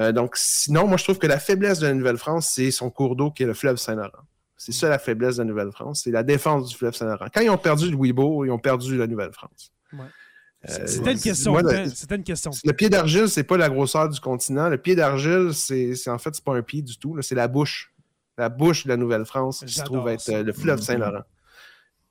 Euh, 0.00 0.12
donc, 0.12 0.36
sinon, 0.36 0.86
moi, 0.86 0.96
je 0.96 1.04
trouve 1.04 1.18
que 1.18 1.26
la 1.26 1.38
faiblesse 1.40 1.80
de 1.80 1.86
la 1.88 1.94
Nouvelle-France, 1.94 2.50
c'est 2.54 2.70
son 2.70 2.90
cours 2.90 3.16
d'eau 3.16 3.30
qui 3.30 3.42
est 3.42 3.46
le 3.46 3.54
fleuve 3.54 3.76
Saint-Laurent. 3.76 4.22
C'est 4.56 4.72
ça 4.72 4.88
la 4.88 4.98
faiblesse 4.98 5.36
de 5.36 5.42
la 5.42 5.48
Nouvelle-France, 5.48 6.02
c'est 6.04 6.10
la 6.10 6.22
défense 6.22 6.68
du 6.68 6.76
fleuve 6.76 6.94
Saint-Laurent. 6.94 7.26
Quand 7.32 7.40
ils 7.40 7.50
ont 7.50 7.58
perdu 7.58 7.90
Louisbourg, 7.90 8.44
ils 8.46 8.50
ont 8.50 8.58
perdu 8.58 8.96
la 8.96 9.06
Nouvelle-France. 9.06 9.72
Ouais. 9.92 10.00
Euh, 10.68 10.86
C'était 10.86 11.12
une 11.12 11.20
question. 11.20 11.56
le- 11.56 11.62
temps, 11.62 11.90
C'était 11.94 12.16
une 12.16 12.24
question. 12.24 12.50
le 12.64 12.72
pied 12.72 12.88
d'argile, 12.88 13.28
c'est 13.28 13.44
pas 13.44 13.56
la 13.56 13.68
grosseur 13.68 14.08
du 14.08 14.18
continent. 14.18 14.68
Le 14.68 14.76
pied 14.78 14.96
d'argile, 14.96 15.50
c'est 15.54 15.94
en 16.08 16.18
fait, 16.18 16.34
c'est 16.34 16.42
pas 16.44 16.54
un 16.56 16.62
pied 16.62 16.82
du 16.82 16.98
tout. 16.98 17.16
C'est 17.22 17.36
la 17.36 17.46
bouche. 17.46 17.92
La 18.36 18.48
bouche 18.48 18.84
de 18.84 18.88
la 18.88 18.96
Nouvelle-France 18.96 19.64
qui 19.66 19.72
se 19.72 19.82
trouve 19.82 20.08
être 20.08 20.20
ça. 20.20 20.32
euh, 20.32 20.42
le 20.44 20.52
fleuve 20.52 20.78
Mhm. 20.78 20.84
Saint-Laurent. 20.84 21.22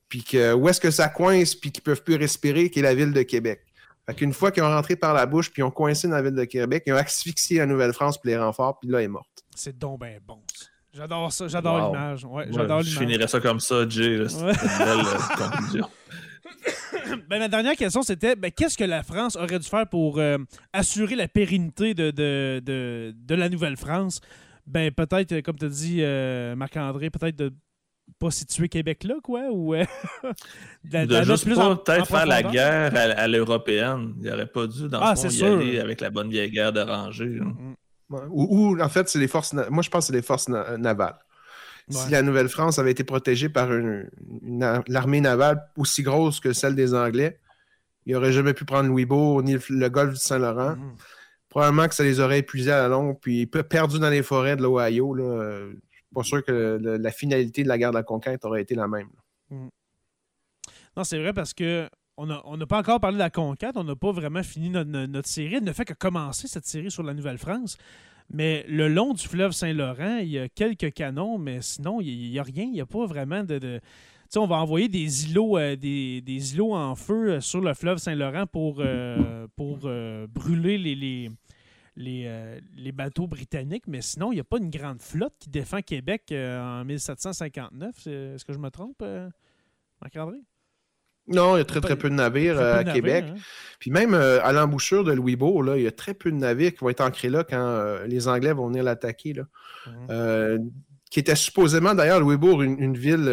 Puis 0.10 0.24
que, 0.24 0.54
où 0.54 0.70
est-ce 0.70 0.80
que 0.82 0.92
ça 0.92 1.10
coince, 1.10 1.54
puis 1.56 1.72
qu'ils 1.72 1.84
peuvent 1.84 2.04
plus 2.04 2.16
respirer, 2.16 2.70
qui 2.70 2.80
est 2.80 2.84
la 2.84 2.96
ville 2.96 3.12
de 3.14 3.22
Québec. 3.24 3.62
Fait 4.06 4.16
qu'une 4.16 4.32
fois 4.34 4.52
qu'ils 4.52 4.64
ont 4.64 4.70
rentré 4.70 4.96
par 4.96 5.14
la 5.14 5.26
bouche, 5.26 5.52
puis 5.52 5.62
ils 5.62 5.66
ont 5.66 5.72
coincé 5.72 6.08
dans 6.08 6.16
la 6.16 6.22
ville 6.22 6.36
de 6.36 6.46
Québec, 6.46 6.84
ils 6.88 6.94
ont 6.94 6.98
asphyxié 6.98 7.58
la 7.60 7.66
Nouvelle-France, 7.66 8.18
puis 8.18 8.32
les 8.32 8.38
renforts, 8.38 8.80
puis 8.80 8.90
là, 8.90 9.00
elle 9.00 9.06
est 9.06 9.10
morte. 9.10 9.44
C'est 9.56 9.78
donc 9.78 10.00
ben 10.00 10.20
bon. 10.26 10.40
J'adore 10.94 11.32
ça, 11.34 11.48
j'adore 11.50 11.90
Wow. 11.90 11.94
l'image. 11.94 12.24
Ouais, 12.26 12.32
Ouais, 12.46 12.48
j'adore 12.54 12.82
je 12.84 12.98
finirais 12.98 13.28
ça 13.28 13.40
comme 13.42 13.60
ça, 13.60 13.88
Jay. 13.88 14.24
C'est 14.30 14.42
Ouais. 14.42 14.52
une 14.54 14.86
belle 14.86 15.06
euh, 15.06 15.36
conclusion. 15.38 15.90
Ben, 17.30 17.40
ma 17.40 17.48
dernière 17.48 17.76
question, 17.76 18.02
c'était 18.02 18.36
ben, 18.36 18.52
qu'est-ce 18.52 18.78
que 18.78 18.84
la 18.84 19.04
France 19.04 19.36
aurait 19.36 19.60
dû 19.60 19.68
faire 19.68 19.88
pour 19.88 20.20
euh, 20.20 20.38
assurer 20.74 21.16
la 21.16 21.28
pérennité 21.28 21.94
de, 21.94 22.12
de, 22.12 22.62
de, 22.64 23.14
de 23.16 23.36
la 23.36 23.48
Nouvelle-France? 23.50 24.22
Ben, 24.66 24.92
peut-être, 24.92 25.32
euh, 25.34 25.42
comme 25.42 25.58
tu 25.58 25.66
as 25.66 25.70
dit, 25.70 25.98
euh, 26.02 26.56
Marc-André, 26.56 27.10
peut-être 27.10 27.36
de 27.38 27.54
pas 28.20 28.32
situer 28.32 28.68
Québec 28.70 29.04
là, 29.04 29.16
quoi? 29.24 29.44
Ou 29.52 29.76
euh, 29.76 29.84
de 30.84 30.94
la- 30.94 31.06
de 31.06 31.22
juste 31.24 31.46
plus 31.46 31.56
pas 31.56 31.68
en- 31.68 31.72
en 31.72 31.76
peut-être 31.78 32.08
faire 32.08 32.26
la 32.26 32.44
guerre 32.44 32.96
à, 32.96 33.00
à 33.22 33.28
l'européenne. 33.28 34.14
Il 34.22 34.30
n'aurait 34.30 34.48
pas 34.48 34.68
dû, 34.68 34.88
dans 34.90 35.00
Ah, 35.02 35.12
le 35.12 35.16
fond, 35.16 35.22
c'est 35.24 35.28
y 35.36 35.38
sûr. 35.38 35.48
aller 35.58 35.80
avec 35.80 36.02
la 36.02 36.10
bonne 36.10 36.30
vieille 36.30 36.50
guerre 36.52 36.74
de 36.74 36.82
rangée. 36.82 37.26
là. 37.30 37.46
Mm. 37.46 37.76
Ouais. 38.10 38.22
Ou, 38.30 38.48
ou, 38.76 38.82
en 38.82 38.90
fait, 38.90 39.10
c'est 39.10 39.20
les 39.20 39.28
forces. 39.28 39.54
na- 39.54 39.70
Moi, 39.70 39.84
je 39.84 39.90
pense 39.90 40.06
que 40.06 40.08
c'est 40.14 40.18
les 40.18 40.22
forces 40.24 40.48
na- 40.48 40.78
navales. 40.78 41.18
Si 41.90 42.10
la 42.12 42.22
Nouvelle-France 42.22 42.80
avait 42.80 42.92
été 42.92 43.06
protégée 43.06 43.48
par 43.48 43.72
une, 43.74 44.10
une 44.42 44.62
ar- 44.64 44.84
l'armée 44.88 45.22
navale 45.22 45.62
aussi 45.78 46.04
grosse 46.04 46.42
que 46.42 46.52
celle 46.52 46.76
des 46.76 46.94
Anglais, 46.94 47.40
ils 48.06 48.14
n'auraient 48.14 48.34
jamais 48.34 48.54
pu 48.54 48.66
prendre 48.66 48.90
Louisbourg 48.90 49.42
ni 49.44 49.54
le, 49.54 49.62
le 49.70 49.90
golfe 49.90 50.14
du 50.14 50.20
Saint-Laurent. 50.20 50.76
Mhm. 50.76 50.96
Probablement 51.50 51.88
que 51.88 51.96
ça 51.96 52.04
les 52.04 52.20
aurait 52.20 52.40
épuisés 52.40 52.72
à 52.72 52.82
la 52.82 52.88
longue, 52.90 53.18
puis 53.22 53.46
pe- 53.46 53.64
perdus 53.64 54.00
dans 54.00 54.10
les 54.10 54.22
forêts 54.24 54.58
de 54.58 54.64
l'Ohio. 54.64 55.16
Pas 56.14 56.24
sûr 56.24 56.44
que 56.44 56.80
la 56.82 57.12
finalité 57.12 57.64
de 57.64 57.68
la 57.68 57.78
guerre 57.78 57.92
de 57.92 57.98
la 57.98 58.04
conquête 58.04 58.46
aurait 58.46 58.62
été 58.62 58.76
la 58.76 58.88
même. 58.88 59.10
Non, 59.52 61.04
c'est 61.04 61.20
vrai 61.20 61.34
parce 61.34 61.54
que 61.54 61.90
on 62.18 62.26
n'a 62.58 62.66
pas 62.66 62.80
encore 62.80 63.00
parlé 63.00 63.16
de 63.16 63.22
la 63.22 63.30
conquête, 63.30 63.74
on 63.76 63.84
n'a 63.84 63.96
pas 63.96 64.12
vraiment 64.12 64.42
fini 64.42 64.70
notre, 64.70 65.28
série. 65.30 65.56
Elle 65.56 65.64
ne 65.64 65.72
fait 65.72 65.86
que 65.86 65.94
commencer 65.94 66.48
cette 66.48 66.66
série 66.66 66.90
sur 66.90 67.04
la 67.04 67.14
Nouvelle-France. 67.14 67.78
Mais 68.30 68.66
le 68.68 68.90
long 68.90 69.14
du 69.14 69.26
fleuve 69.26 69.52
Saint-Laurent, 69.52 70.18
il 70.18 70.30
y 70.30 70.40
a 70.40 70.50
quelques 70.50 70.92
canons, 70.94 71.38
mais 71.38 71.62
sinon, 71.62 72.02
il 72.02 72.32
n'y 72.32 72.40
a, 72.40 72.44
rien. 72.44 72.66
Il 72.66 72.72
n'y 72.72 72.82
a 72.82 72.86
pas 72.86 73.06
vraiment 73.06 73.44
de. 73.44 73.60
de- 73.60 73.80
Tu 73.80 74.30
sais, 74.30 74.40
on 74.40 74.48
va 74.48 74.58
envoyer 74.58 74.90
des 74.90 75.30
îlots, 75.30 75.58
euh, 75.58 75.76
des, 75.78 76.54
îlots 76.54 76.76
en 76.76 76.96
feu 76.96 77.34
euh, 77.34 77.40
sur 77.40 77.62
le 77.62 77.74
fleuve 77.74 78.00
Saint-Laurent 78.00 78.46
pour, 78.46 78.80
euh, 78.80 80.28
brûler 80.28 80.78
les, 80.78 81.32
les, 81.98 82.26
euh, 82.28 82.60
les 82.76 82.92
bateaux 82.92 83.26
britanniques, 83.28 83.86
mais 83.88 84.02
sinon, 84.02 84.32
il 84.32 84.36
n'y 84.36 84.42
a 84.42 84.44
pas 84.46 84.58
une 84.60 84.70
grande 84.70 85.02
flotte 85.02 85.34
qui 85.40 85.50
défend 85.50 85.82
Québec 85.82 86.26
euh, 86.32 86.62
en 86.62 86.86
1759. 86.86 87.96
C'est- 87.98 88.12
Est-ce 88.36 88.46
que 88.46 88.54
je 88.54 88.60
me 88.60 88.70
trompe, 88.70 88.98
euh, 89.02 89.28
Marc-André? 90.02 90.38
Non, 91.28 91.56
il 91.56 91.60
y 91.60 91.62
a 91.62 91.66
très, 91.66 91.82
très 91.82 91.98
peu 91.98 92.10
de 92.10 92.14
navires 92.16 92.56
Très 92.56 92.64
peu 92.64 92.70
de 92.70 92.90
à 92.90 92.94
navires, 92.94 92.94
Québec. 92.94 93.26
hein? 93.28 93.42
Puis 93.80 93.92
même 93.92 94.14
euh, 94.14 94.42
à 94.44 94.54
l'embouchure 94.54 95.04
de 95.04 95.12
Louisbourg, 95.12 95.62
là, 95.64 95.76
il 95.76 95.84
y 95.84 95.88
a 95.88 95.92
très 95.92 96.14
peu 96.14 96.32
de 96.32 96.38
navires 96.38 96.72
qui 96.72 96.78
vont 96.80 96.90
être 96.90 97.02
ancrés 97.02 97.30
là 97.30 97.44
quand 97.44 97.58
euh, 97.60 98.06
les 98.08 98.28
Anglais 98.30 98.54
vont 98.54 98.68
venir 98.68 98.84
l'attaquer. 98.84 99.34
Mhm. 99.34 100.08
Euh, 100.10 100.60
qui 101.10 101.20
était 101.22 101.36
supposément 101.36 101.96
d'ailleurs 101.96 102.20
Louisbourg 102.20 102.62
une, 102.62 102.78
une 102.80 102.98
ville 102.98 103.30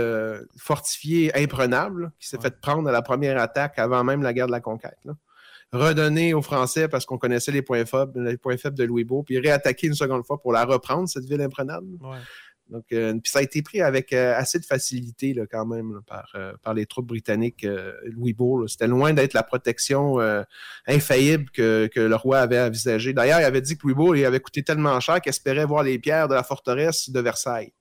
fortifiée 0.56 1.36
imprenable, 1.36 2.12
qui 2.20 2.28
s'est 2.28 2.36
Ouais. 2.36 2.44
fait 2.44 2.60
prendre 2.60 2.88
à 2.88 2.92
la 2.92 3.02
première 3.02 3.36
attaque 3.40 3.78
avant 3.78 4.04
même 4.04 4.22
la 4.22 4.32
guerre 4.32 4.46
de 4.46 4.52
la 4.52 4.60
conquête. 4.60 4.96
là. 5.04 5.14
Redonnée 5.74 6.34
aux 6.34 6.42
Français 6.42 6.88
parce 6.88 7.04
qu'on 7.06 7.18
connaissait 7.18 7.52
les 7.52 7.62
points 7.62 7.84
faibles, 7.84 8.22
les 8.22 8.36
points 8.36 8.56
faibles 8.56 8.76
de 8.76 8.84
Louisbourg, 8.84 9.24
puis 9.24 9.38
réattaquer 9.38 9.86
une 9.86 9.94
seconde 9.94 10.24
fois 10.24 10.40
pour 10.40 10.52
la 10.52 10.64
reprendre, 10.64 11.08
cette 11.08 11.24
ville 11.24 11.40
imprenable. 11.40 11.86
Ouais. 12.00 12.18
Donc, 12.70 12.84
euh, 12.92 13.12
puis 13.12 13.30
ça 13.30 13.40
a 13.40 13.42
été 13.42 13.60
pris 13.62 13.82
avec 13.82 14.12
euh, 14.12 14.34
assez 14.36 14.58
de 14.58 14.64
facilité 14.64 15.34
là, 15.34 15.44
quand 15.50 15.66
même 15.66 15.92
là, 15.92 16.00
par, 16.06 16.32
euh, 16.34 16.54
par 16.62 16.72
les 16.72 16.86
troupes 16.86 17.06
britanniques. 17.06 17.66
Louisbourg, 18.04 18.60
là. 18.60 18.68
c'était 18.68 18.86
loin 18.86 19.12
d'être 19.12 19.34
la 19.34 19.42
protection 19.42 20.18
infaillible 20.86 21.50
que, 21.50 21.88
que 21.92 22.00
le 22.00 22.16
roi 22.16 22.38
avait 22.38 22.60
envisagée. 22.60 23.12
D'ailleurs, 23.12 23.40
il 23.40 23.44
avait 23.44 23.60
dit 23.60 23.76
que 23.76 23.82
Louisbourg 23.82 24.16
il 24.16 24.24
avait 24.24 24.40
coûté 24.40 24.62
tellement 24.62 24.98
cher 25.00 25.20
qu'il 25.20 25.30
espérait 25.30 25.66
voir 25.66 25.82
les 25.82 25.98
pierres 25.98 26.28
de 26.28 26.34
la 26.34 26.42
forteresse 26.42 27.10
de 27.10 27.20
Versailles. 27.20 27.72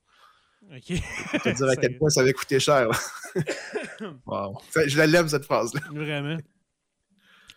OK. 0.72 1.00
Te 1.44 1.56
dire 1.56 1.68
à 1.68 1.76
quel 1.82 1.98
point 1.98 2.10
ça 2.10 2.22
avait 2.22 2.34
coûté 2.34 2.60
cher. 2.60 2.90
Wow. 4.28 4.60
Je 4.76 4.98
la 4.98 5.08
lève, 5.08 5.28
cette 5.28 5.46
phrase-là. 5.46 5.82
Vraiment. 5.92 6.38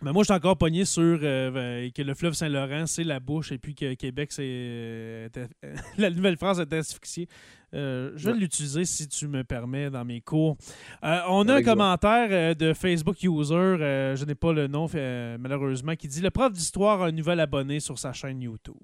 Mais 0.03 0.12
moi, 0.12 0.22
je 0.22 0.26
suis 0.26 0.34
encore 0.34 0.59
pogné 0.59 0.84
sur 0.84 1.18
euh, 1.22 1.51
ben, 1.51 1.90
que 1.90 2.03
le 2.03 2.14
fleuve 2.14 2.34
Saint-Laurent, 2.34 2.86
c'est 2.86 3.03
la 3.05 3.18
bouche, 3.18 3.51
et 3.53 3.59
puis 3.59 3.74
que 3.74 3.94
Québec, 3.94 4.30
c'est. 4.30 4.42
euh, 4.44 5.28
la 5.99 6.11
Nouvelle-France 6.11 6.59
est 6.59 6.72
asphyxiée. 6.72 7.28
Euh, 7.74 8.12
je 8.14 8.26
vais 8.26 8.32
Ouais. 8.34 8.38
l'utiliser 8.40 8.84
si 8.84 9.09
tu 9.09 9.26
me 9.26 9.42
permets 9.42 9.88
dans 9.90 10.05
mes 10.05 10.20
cours. 10.20 10.57
Euh, 11.03 11.20
on 11.28 11.49
a 11.49 11.55
Avec 11.55 11.66
un 11.66 11.72
commentaire 11.72 12.28
euh, 12.30 12.55
de 12.55 12.74
Facebook 12.74 13.16
User, 13.22 13.55
euh, 13.55 14.16
je 14.16 14.24
n'ai 14.24 14.34
pas 14.34 14.53
le 14.53 14.66
nom 14.66 14.86
euh, 14.94 15.36
malheureusement, 15.40 15.94
qui 15.97 16.09
dit 16.09 16.20
Le 16.20 16.30
prof 16.30 16.53
d'histoire 16.53 17.03
a 17.03 17.07
un 17.07 17.12
nouvel 17.12 17.40
abonné 17.40 17.80
sur 17.80 17.99
sa 17.99 18.12
chaîne 18.12 18.40
YouTube. 18.42 18.76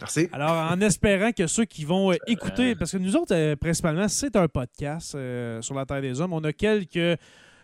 Merci. 0.00 0.28
Alors, 0.32 0.50
en 0.72 0.80
espérant 0.80 1.32
que 1.32 1.46
ceux 1.46 1.64
qui 1.64 1.84
vont 1.84 2.12
euh, 2.12 2.16
écouter, 2.26 2.74
parce 2.76 2.92
que 2.92 2.96
nous 2.98 3.14
autres, 3.16 3.34
euh, 3.34 3.56
principalement, 3.56 4.08
c'est 4.08 4.34
un 4.36 4.48
podcast 4.48 5.14
euh, 5.14 5.60
sur 5.62 5.74
la 5.74 5.84
Terre 5.84 6.00
des 6.00 6.20
Hommes. 6.20 6.32
On 6.32 6.42
a 6.44 6.52
quelques. 6.52 7.18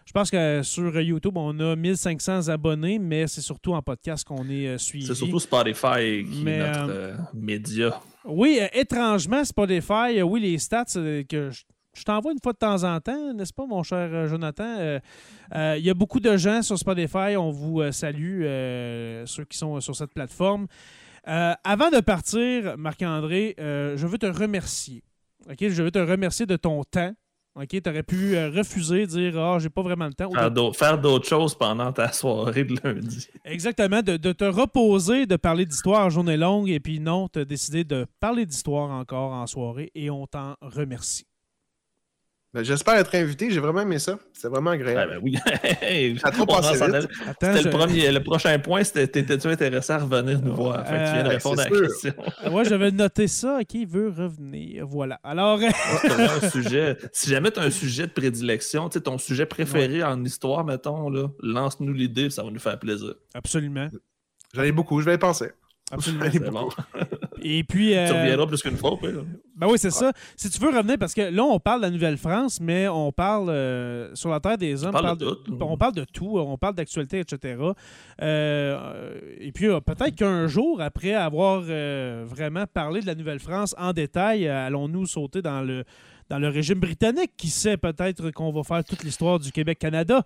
Je 0.09 0.13
pense 0.13 0.31
que 0.31 0.63
sur 0.63 0.99
YouTube, 0.99 1.37
on 1.37 1.61
a 1.61 1.77
1500 1.77 2.49
abonnés, 2.49 2.99
mais 2.99 3.27
c'est 3.27 3.43
surtout 3.43 3.75
en 3.75 3.83
podcast 3.83 4.27
qu'on 4.27 4.49
est 4.49 4.67
euh, 4.67 4.79
suivi. 4.79 5.07
C'est 5.07 5.15
surtout 5.15 5.39
Spotify 5.39 6.25
qui 6.25 6.43
Mais, 6.43 6.53
est 6.53 6.59
notre 6.59 6.91
euh, 6.91 7.13
euh, 7.13 7.17
média. 7.35 8.01
Oui, 8.25 8.59
étrangement, 8.73 9.45
Spotify, 9.45 10.23
oui, 10.23 10.41
les 10.41 10.57
stats 10.57 10.87
que 11.29 11.51
je, 11.51 11.63
je 11.99 12.05
t'envoie 12.05 12.33
une 12.33 12.39
fois 12.43 12.53
de 12.53 12.59
temps 12.59 12.85
en 12.85 13.01
temps, 13.01 13.35
n'est-ce 13.35 13.53
pas, 13.53 13.67
mon 13.67 13.83
cher 13.83 14.29
Jonathan? 14.29 14.79
Euh, 14.79 15.01
euh, 15.55 15.77
Il 15.79 15.85
y 15.85 15.91
a 15.91 15.95
beaucoup 15.95 16.21
de 16.21 16.37
gens 16.37 16.63
sur 16.63 16.79
Spotify. 16.79 17.37
On 17.37 17.51
vous 17.51 17.81
euh, 17.81 17.93
salue, 17.93 18.43
ceux 19.27 19.45
qui 19.45 19.59
sont 19.59 19.81
sur 19.81 19.97
cette 19.97 20.15
plateforme. 20.15 20.67
Avant 21.25 21.91
de 21.91 22.01
partir, 22.01 22.79
Marc-André, 22.79 23.55
je 23.59 24.07
veux 24.07 24.17
te 24.17 24.27
remercier. 24.27 25.03
Je 25.61 25.83
veux 25.83 25.91
te 25.91 25.99
remercier 25.99 26.47
de 26.47 26.57
ton 26.57 26.83
temps. 26.85 27.13
OK? 27.61 27.69
Tu 27.69 27.91
aurais 27.91 28.03
pu 28.03 28.37
euh, 28.37 28.51
refuser, 28.51 29.07
dire 29.07 29.39
Ah, 29.39 29.59
j'ai 29.59 29.69
pas 29.69 29.83
vraiment 29.83 30.07
le 30.07 30.15
temps. 30.15 30.31
Faire 30.31 30.99
d'autres- 30.99 31.27
choses 31.29 31.55
pendant 31.55 31.93
ta 31.93 32.11
soirée 32.13 32.65
de 32.65 32.75
lundi. 32.83 33.29
Exactement, 33.45 34.03
de, 34.03 34.17
de 34.17 34.33
te 34.33 34.45
reposer, 34.45 35.27
de 35.27 35.37
parler 35.37 35.67
d'histoire 35.67 36.07
en 36.07 36.11
journée 36.11 36.37
longue, 36.37 36.69
et 36.71 36.81
puis 36.81 36.99
non, 37.01 37.29
tu 37.29 37.41
as 37.41 37.45
décidé 37.45 37.85
de 37.85 38.07
parler 38.21 38.47
d'histoire 38.47 38.91
encore 38.91 39.33
en 39.33 39.47
soirée, 39.47 39.91
et 39.95 40.11
on 40.11 40.27
t'en 40.27 40.55
remercie. 40.63 41.27
Ben, 42.55 42.63
J'espère 42.65 42.95
être 42.97 43.15
invité. 43.15 43.51
J'ai 43.51 43.61
vraiment 43.61 43.83
aimé 43.83 43.99
ça. 43.99 44.19
C'est 44.33 44.49
vraiment 44.49 44.71
Ah, 44.71 44.75
agréable. 44.75 45.13
ben 45.13 45.21
oui. 45.23 46.19
Ça 46.23 46.31
trop 46.31 46.47
passé 46.47 46.79
C'était 46.79 47.59
je- 47.59 47.65
le, 47.65 47.71
premier, 47.71 48.11
le 48.11 48.23
prochain 48.23 48.59
point, 48.59 48.83
c'était 48.85 49.07
t'étais-tu 49.07 49.49
intéressé 49.49 49.93
à 49.93 49.99
revenir 49.99 50.41
nous 50.41 50.55
voir? 50.55 50.83
Tu 50.85 50.93
viens 50.93 51.25
de 51.25 51.29
répondre 51.29 51.61
à 51.61 51.65
la 51.69 51.77
sûr. 51.77 51.87
question. 51.87 52.15
Ah 52.43 52.51
ouais, 52.51 52.65
je 52.65 52.75
vais 52.75 52.91
noter 52.91 53.29
ça. 53.29 53.61
Qui 53.69 53.85
veut 53.85 54.09
revenir? 54.09 54.87
Voilà. 54.87 55.21
Alors, 55.23 55.59
T'aurais 55.61 56.25
un 56.47 56.51
sujet. 56.51 56.97
Si 57.13 57.29
jamais 57.29 57.51
tu 57.51 57.61
as 57.61 57.65
un 57.65 57.71
sujet 57.71 58.07
de 58.07 58.13
prédilection, 58.13 58.89
tu 58.89 58.95
sais, 58.95 59.03
ton 59.03 59.19
sujet 59.19 59.45
préféré 59.45 60.03
en 60.03 60.25
histoire, 60.25 60.65
mettons, 60.65 61.11
là, 61.11 61.29
lance-nous 61.43 61.93
l'idée, 61.93 62.31
ça 62.31 62.43
va 62.43 62.51
nous 62.51 62.59
faire 62.61 62.79
plaisir. 62.79 63.13
absolument. 63.35 63.89
J'en 64.55 64.63
ai 64.63 64.73
beaucoup. 64.73 65.01
Je 65.01 65.05
vais 65.07 65.17
y 65.17 65.19
penser. 65.19 65.51
Absolument. 65.91 66.25
Bon. 66.51 66.69
Et 67.43 67.65
puis. 67.65 67.97
euh, 67.97 68.07
Tu 68.07 68.13
reviendras 68.13 68.47
plus 68.47 68.63
qu'une 68.63 68.77
fois, 68.77 68.99
puis. 69.01 69.11
Ben 69.57 69.67
oui, 69.69 69.77
c'est 69.79 69.91
ça. 69.91 70.13
Si 70.37 70.49
tu 70.51 70.61
veux 70.61 70.69
revenir, 70.69 70.97
parce 70.99 71.15
que 71.15 71.23
là, 71.23 71.43
on 71.43 71.59
parle 71.59 71.81
de 71.81 71.87
la 71.87 71.91
Nouvelle-France, 71.91 72.61
mais 72.61 72.87
on 72.87 73.11
parle 73.11 73.49
euh, 73.51 74.15
sur 74.15 74.31
la 74.31 74.39
Terre 74.39 74.57
des 74.57 74.85
Hommes. 74.85 74.93
parle 74.93 75.09
on 75.11 75.15
de 75.17 75.31
tout. 75.35 75.59
On 75.61 75.77
parle 75.77 75.95
de 75.95 76.05
tout. 76.05 76.39
On 76.39 76.57
parle 76.57 76.75
d'actualité, 76.77 77.19
etc. 77.19 77.57
Euh, 78.23 79.19
et 79.39 79.53
puis, 79.53 79.67
euh, 79.69 79.81
peut-être 79.81 80.15
qu'un 80.15 80.47
jour, 80.47 80.81
après 80.81 81.15
avoir 81.15 81.63
euh, 81.69 82.25
vraiment 82.27 82.65
parlé 82.73 83.01
de 83.01 83.07
la 83.07 83.15
Nouvelle-France 83.15 83.75
en 83.79 83.93
détail, 83.93 84.47
euh, 84.47 84.67
allons-nous 84.67 85.07
sauter 85.07 85.43
dans 85.43 85.63
le, 85.63 85.85
dans 86.31 86.39
le 86.39 86.49
régime 86.49 86.79
britannique? 86.79 87.33
Qui 87.37 87.49
sait, 87.49 87.77
peut-être 87.77 88.31
qu'on 88.31 88.53
va 88.53 88.63
faire 88.63 88.85
toute 88.85 89.03
l'histoire 89.05 89.39
du 89.39 89.51
Québec-Canada. 89.53 90.23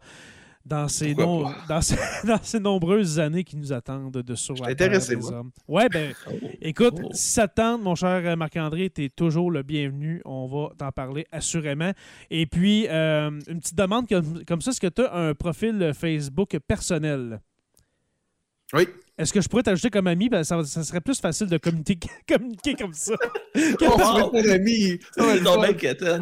Dans 0.64 0.86
ces, 0.88 1.14
dans, 1.14 1.80
ces, 1.80 1.96
dans 2.26 2.38
ces 2.42 2.60
nombreuses 2.60 3.18
années 3.18 3.44
qui 3.44 3.56
nous 3.56 3.72
attendent 3.72 4.12
de 4.12 4.34
sur 4.34 4.54
la 4.54 4.74
Terre 4.74 4.98
des 4.98 5.16
moi. 5.16 5.32
Hommes. 5.32 5.50
Ouais, 5.66 5.88
ben, 5.88 6.12
Oh. 6.28 6.32
Écoute, 6.60 7.00
Oh. 7.02 7.08
si 7.12 7.30
ça 7.32 7.48
te 7.48 7.54
tente, 7.56 7.82
mon 7.82 7.94
cher 7.94 8.22
euh, 8.24 8.36
Marc-André, 8.36 8.90
tu 8.90 9.04
es 9.04 9.08
toujours 9.08 9.50
le 9.50 9.62
bienvenu. 9.62 10.22
On 10.24 10.46
va 10.46 10.70
t'en 10.76 10.92
parler 10.92 11.26
assurément. 11.32 11.92
Et 12.30 12.46
puis, 12.46 12.86
euh, 12.88 13.30
une 13.48 13.60
petite 13.60 13.76
demande 13.76 14.08
comme, 14.08 14.44
comme 14.44 14.60
ça, 14.60 14.70
est-ce 14.70 14.80
que 14.80 14.86
tu 14.86 15.02
as 15.02 15.12
un 15.14 15.34
profil 15.34 15.92
Facebook 15.94 16.56
personnel? 16.66 17.40
Oui. 18.74 18.86
Est-ce 19.18 19.32
que 19.32 19.40
je 19.42 19.48
pourrais 19.48 19.62
t'ajouter 19.62 19.90
comme 19.90 20.06
ami? 20.06 20.28
Ben, 20.30 20.42
ça, 20.42 20.62
ça 20.64 20.82
serait 20.82 21.00
plus 21.02 21.20
facile 21.20 21.46
de 21.46 21.58
communiquer, 21.58 22.08
communiquer 22.28 22.74
comme 22.74 22.94
ça. 22.94 23.14
Oh, 23.82 24.30
ami. 24.50 24.98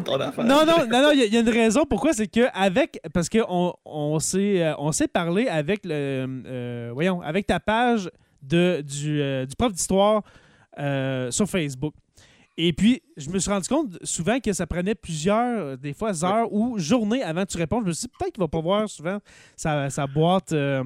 Ton 0.03 0.19
affaire. 0.19 0.43
Non, 0.43 0.65
non, 0.65 0.85
non, 0.89 1.01
non, 1.01 1.11
il 1.13 1.19
y, 1.19 1.23
a- 1.23 1.25
il 1.25 1.33
y 1.33 1.37
a 1.37 1.39
une 1.39 1.49
raison. 1.49 1.85
Pourquoi? 1.89 2.11
C'est 2.13 2.27
que 2.27 2.47
avec. 2.53 2.99
Parce 3.13 3.29
qu'on 3.29 3.73
on 3.85 4.19
s'est 4.19 4.61
euh, 4.63 4.73
on 4.77 4.91
s'est 4.91 5.07
parlé 5.07 5.47
avec 5.47 5.85
le. 5.85 6.27
euh, 6.45 6.89
voyons, 6.93 7.21
avec 7.21 7.47
ta 7.47 7.59
page 7.61 8.09
de, 8.41 8.81
du, 8.81 9.21
euh, 9.21 9.45
du 9.45 9.55
prof 9.55 9.71
d'histoire 9.71 10.23
euh, 10.77 11.31
sur 11.31 11.47
Facebook. 11.47 11.93
Et 12.57 12.73
puis, 12.73 13.01
je 13.17 13.29
me 13.29 13.39
suis 13.39 13.49
rendu 13.49 13.67
compte 13.67 13.97
souvent 14.03 14.39
que 14.39 14.51
ça 14.53 14.67
prenait 14.67 14.93
plusieurs, 14.93 15.59
euh, 15.59 15.75
des 15.77 15.93
fois, 15.93 16.11
heures 16.25 16.51
ou 16.51 16.77
journées 16.77 17.23
avant 17.23 17.43
que 17.45 17.51
tu 17.51 17.57
répondes. 17.57 17.83
Je 17.83 17.87
me 17.87 17.93
suis 17.93 18.07
dit, 18.07 18.13
peut-être 18.19 18.33
qu'il 18.33 18.41
va 18.43 18.47
pas 18.49 18.59
voir 18.61 18.89
souvent 18.89 19.19
sa, 19.55 19.89
sa 19.89 20.05
boîte, 20.05 20.51
euh, 20.51 20.83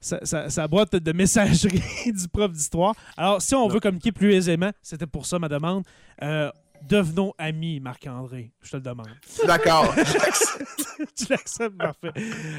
sa, 0.00 0.24
sa- 0.24 0.48
sa 0.50 0.66
boîte 0.68 0.96
de 0.96 1.12
messagerie 1.12 1.82
du 2.12 2.28
prof 2.28 2.50
d'histoire. 2.50 2.94
Alors, 3.16 3.42
si 3.42 3.54
on 3.54 3.68
Non. 3.68 3.74
veut 3.74 3.80
communiquer 3.80 4.10
plus 4.12 4.32
aisément, 4.32 4.70
c'était 4.82 5.06
pour 5.06 5.26
ça 5.26 5.38
ma 5.38 5.48
demande. 5.48 5.84
Euh, 6.22 6.50
Devenons 6.88 7.32
amis, 7.38 7.80
Marc-André. 7.80 8.52
Je 8.62 8.70
te 8.70 8.76
le 8.76 8.82
demande. 8.82 9.08
D'accord. 9.46 9.92
tu 11.16 11.24
l'acceptes, 11.28 11.76
parfait. 11.76 12.12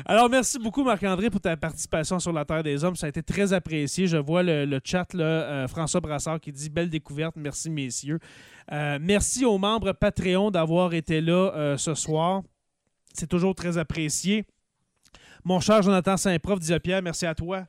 Alors, 0.05 0.29
merci 0.29 0.59
beaucoup, 0.59 0.83
Marc-André, 0.83 1.29
pour 1.29 1.39
ta 1.39 1.55
participation 1.55 2.19
sur 2.19 2.33
la 2.33 2.43
Terre 2.43 2.63
des 2.63 2.83
Hommes. 2.83 2.95
Ça 2.95 3.05
a 3.05 3.09
été 3.09 3.23
très 3.23 3.53
apprécié. 3.53 4.07
Je 4.07 4.17
vois 4.17 4.43
le, 4.43 4.65
le 4.65 4.81
chat, 4.83 5.13
là, 5.13 5.23
euh, 5.23 5.67
François 5.67 6.01
Brassard 6.01 6.39
qui 6.39 6.51
dit 6.51 6.69
Belle 6.69 6.89
découverte. 6.89 7.35
Merci, 7.37 7.69
messieurs. 7.69 8.19
Euh, 8.71 8.99
merci 9.01 9.45
aux 9.45 9.57
membres 9.57 9.93
Patreon 9.93 10.51
d'avoir 10.51 10.93
été 10.93 11.21
là 11.21 11.51
euh, 11.55 11.77
ce 11.77 11.93
soir. 11.93 12.41
C'est 13.13 13.27
toujours 13.27 13.55
très 13.55 13.77
apprécié. 13.77 14.45
Mon 15.43 15.59
cher 15.61 15.81
Jonathan 15.81 16.17
Saint-Prof, 16.17 16.59
dit 16.59 16.77
Pierre, 16.79 17.01
merci 17.01 17.25
à 17.25 17.33
toi. 17.33 17.65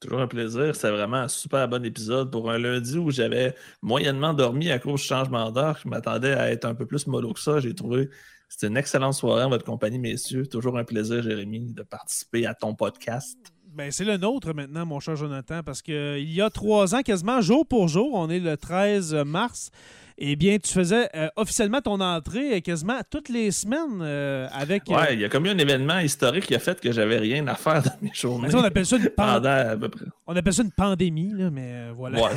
Toujours 0.00 0.20
un 0.20 0.26
plaisir. 0.26 0.76
C'est 0.76 0.90
vraiment 0.90 1.16
un 1.16 1.28
super 1.28 1.68
bon 1.68 1.84
épisode 1.84 2.30
pour 2.30 2.50
un 2.50 2.58
lundi 2.58 2.98
où 2.98 3.10
j'avais 3.10 3.54
moyennement 3.82 4.34
dormi 4.34 4.70
à 4.70 4.78
cause 4.78 5.00
du 5.00 5.06
changement 5.06 5.50
d'heure. 5.50 5.78
Je 5.82 5.88
m'attendais 5.88 6.32
à 6.32 6.50
être 6.50 6.66
un 6.66 6.74
peu 6.74 6.86
plus 6.86 7.06
mollo 7.06 7.32
que 7.32 7.40
ça. 7.40 7.60
J'ai 7.60 7.74
trouvé 7.74 8.10
c'était 8.48 8.68
une 8.68 8.76
excellente 8.76 9.14
soirée 9.14 9.42
en 9.42 9.48
votre 9.48 9.64
compagnie, 9.64 9.98
messieurs. 9.98 10.46
Toujours 10.46 10.78
un 10.78 10.84
plaisir, 10.84 11.22
Jérémy, 11.22 11.72
de 11.72 11.82
participer 11.82 12.46
à 12.46 12.54
ton 12.54 12.74
podcast. 12.74 13.38
Ben, 13.66 13.90
c'est 13.90 14.04
le 14.04 14.16
nôtre 14.16 14.54
maintenant, 14.54 14.86
mon 14.86 15.00
cher 15.00 15.16
Jonathan, 15.16 15.62
parce 15.62 15.82
qu'il 15.82 16.32
y 16.32 16.40
a 16.40 16.48
trois 16.48 16.94
ans, 16.94 17.02
quasiment 17.02 17.40
jour 17.40 17.66
pour 17.66 17.88
jour, 17.88 18.10
on 18.14 18.30
est 18.30 18.40
le 18.40 18.56
13 18.56 19.14
mars, 19.26 19.70
eh 20.18 20.34
bien, 20.36 20.56
tu 20.58 20.72
faisais 20.72 21.08
euh, 21.14 21.28
officiellement 21.36 21.80
ton 21.80 22.00
entrée 22.00 22.62
quasiment 22.62 23.00
toutes 23.10 23.28
les 23.28 23.50
semaines 23.50 24.00
euh, 24.00 24.48
avec. 24.52 24.90
euh, 24.90 24.94
Ouais, 24.94 25.14
il 25.14 25.20
y 25.20 25.24
a 25.24 25.28
comme 25.28 25.46
eu 25.46 25.50
un 25.50 25.58
événement 25.58 25.98
historique 25.98 26.46
qui 26.46 26.54
a 26.54 26.58
fait 26.58 26.80
que 26.80 26.90
j'avais 26.92 27.18
rien 27.18 27.46
à 27.48 27.54
faire 27.54 27.82
dans 27.82 27.90
mes 28.00 28.12
journées. 28.14 28.48
on, 28.54 28.62
appelle 28.64 28.86
ça 28.86 28.96
une 28.96 29.08
pan- 29.10 29.26
pendant 29.34 29.48
à 29.50 29.76
peu 29.76 29.88
près. 29.88 30.06
on 30.26 30.34
appelle 30.36 30.54
ça 30.54 30.62
une 30.62 30.72
pandémie, 30.72 31.32
là, 31.34 31.50
mais 31.50 31.70
euh, 31.72 31.92
voilà. 31.94 32.22
Ouais. 32.22 32.30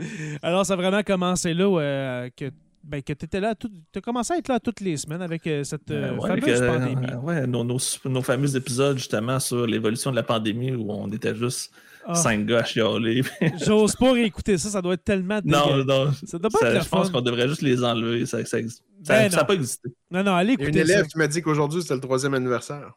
Alors, 0.42 0.64
ça 0.66 0.74
a 0.74 0.76
vraiment 0.76 1.02
commencé 1.02 1.54
là 1.54 1.64
euh, 1.64 2.28
que, 2.36 2.50
ben, 2.86 3.02
que 3.02 3.12
tu 3.12 3.24
étais 3.24 3.40
là, 3.40 3.54
tu 3.54 3.68
as 3.96 4.00
commencé 4.00 4.32
à 4.34 4.38
être 4.38 4.48
là 4.48 4.60
toutes 4.60 4.80
les 4.80 4.96
semaines 4.96 5.22
avec 5.22 5.46
euh, 5.46 5.64
cette 5.64 5.90
euh, 5.90 6.12
Euh, 6.12 6.16
ouais, 6.18 6.28
fameuse 6.40 6.60
que- 6.60 6.66
pandémie. 6.66 7.06
euh, 7.12 7.16
ouais, 7.16 7.46
nos, 7.46 7.64
nos, 7.64 7.78
nos 8.04 8.22
fameux 8.22 8.56
épisodes 8.56 8.96
justement 8.96 9.38
sur 9.40 9.66
l'évolution 9.66 10.10
de 10.10 10.16
la 10.16 10.22
pandémie 10.22 10.72
où 10.72 10.90
on 10.92 11.10
était 11.12 11.34
juste 11.34 11.72
Ah, 12.06 12.14
cinq 12.14 12.46
gars 12.46 12.60
à 12.60 12.64
chialer. 12.64 13.22
J'ose 13.66 13.96
pas 13.96 14.12
réécouter 14.12 14.56
ça, 14.58 14.68
ça 14.70 14.80
doit 14.80 14.94
être 14.94 15.04
tellement 15.04 15.40
non, 15.44 15.84
non. 15.84 16.12
Ça 16.24 16.38
doit 16.38 16.50
pas 16.50 16.58
ça- 16.60 16.74
être 16.74 16.84
je 16.84 16.88
pense 16.88 17.10
qu'on 17.10 17.20
devrait 17.20 17.48
juste 17.48 17.62
les 17.62 17.82
enlever. 17.82 18.24
Ça 18.26 18.38
n'a 18.38 18.44
ça, 18.44 18.58
ça, 18.60 18.68
Ben 19.08 19.30
ça 19.30 19.44
pas 19.44 19.54
existé. 19.54 19.88
Non, 20.10 20.22
non, 20.22 20.34
allez 20.36 20.52
Il 20.54 20.60
y 20.60 20.64
a 20.64 20.68
une 20.68 20.74
écouter 20.76 20.86
ça. 20.86 20.92
élève 20.98 21.06
qui 21.08 21.18
m'a 21.18 21.26
dit 21.26 21.42
qu'aujourd'hui, 21.42 21.82
c'était 21.82 21.94
le 21.94 22.00
troisième 22.00 22.34
anniversaire. 22.34 22.92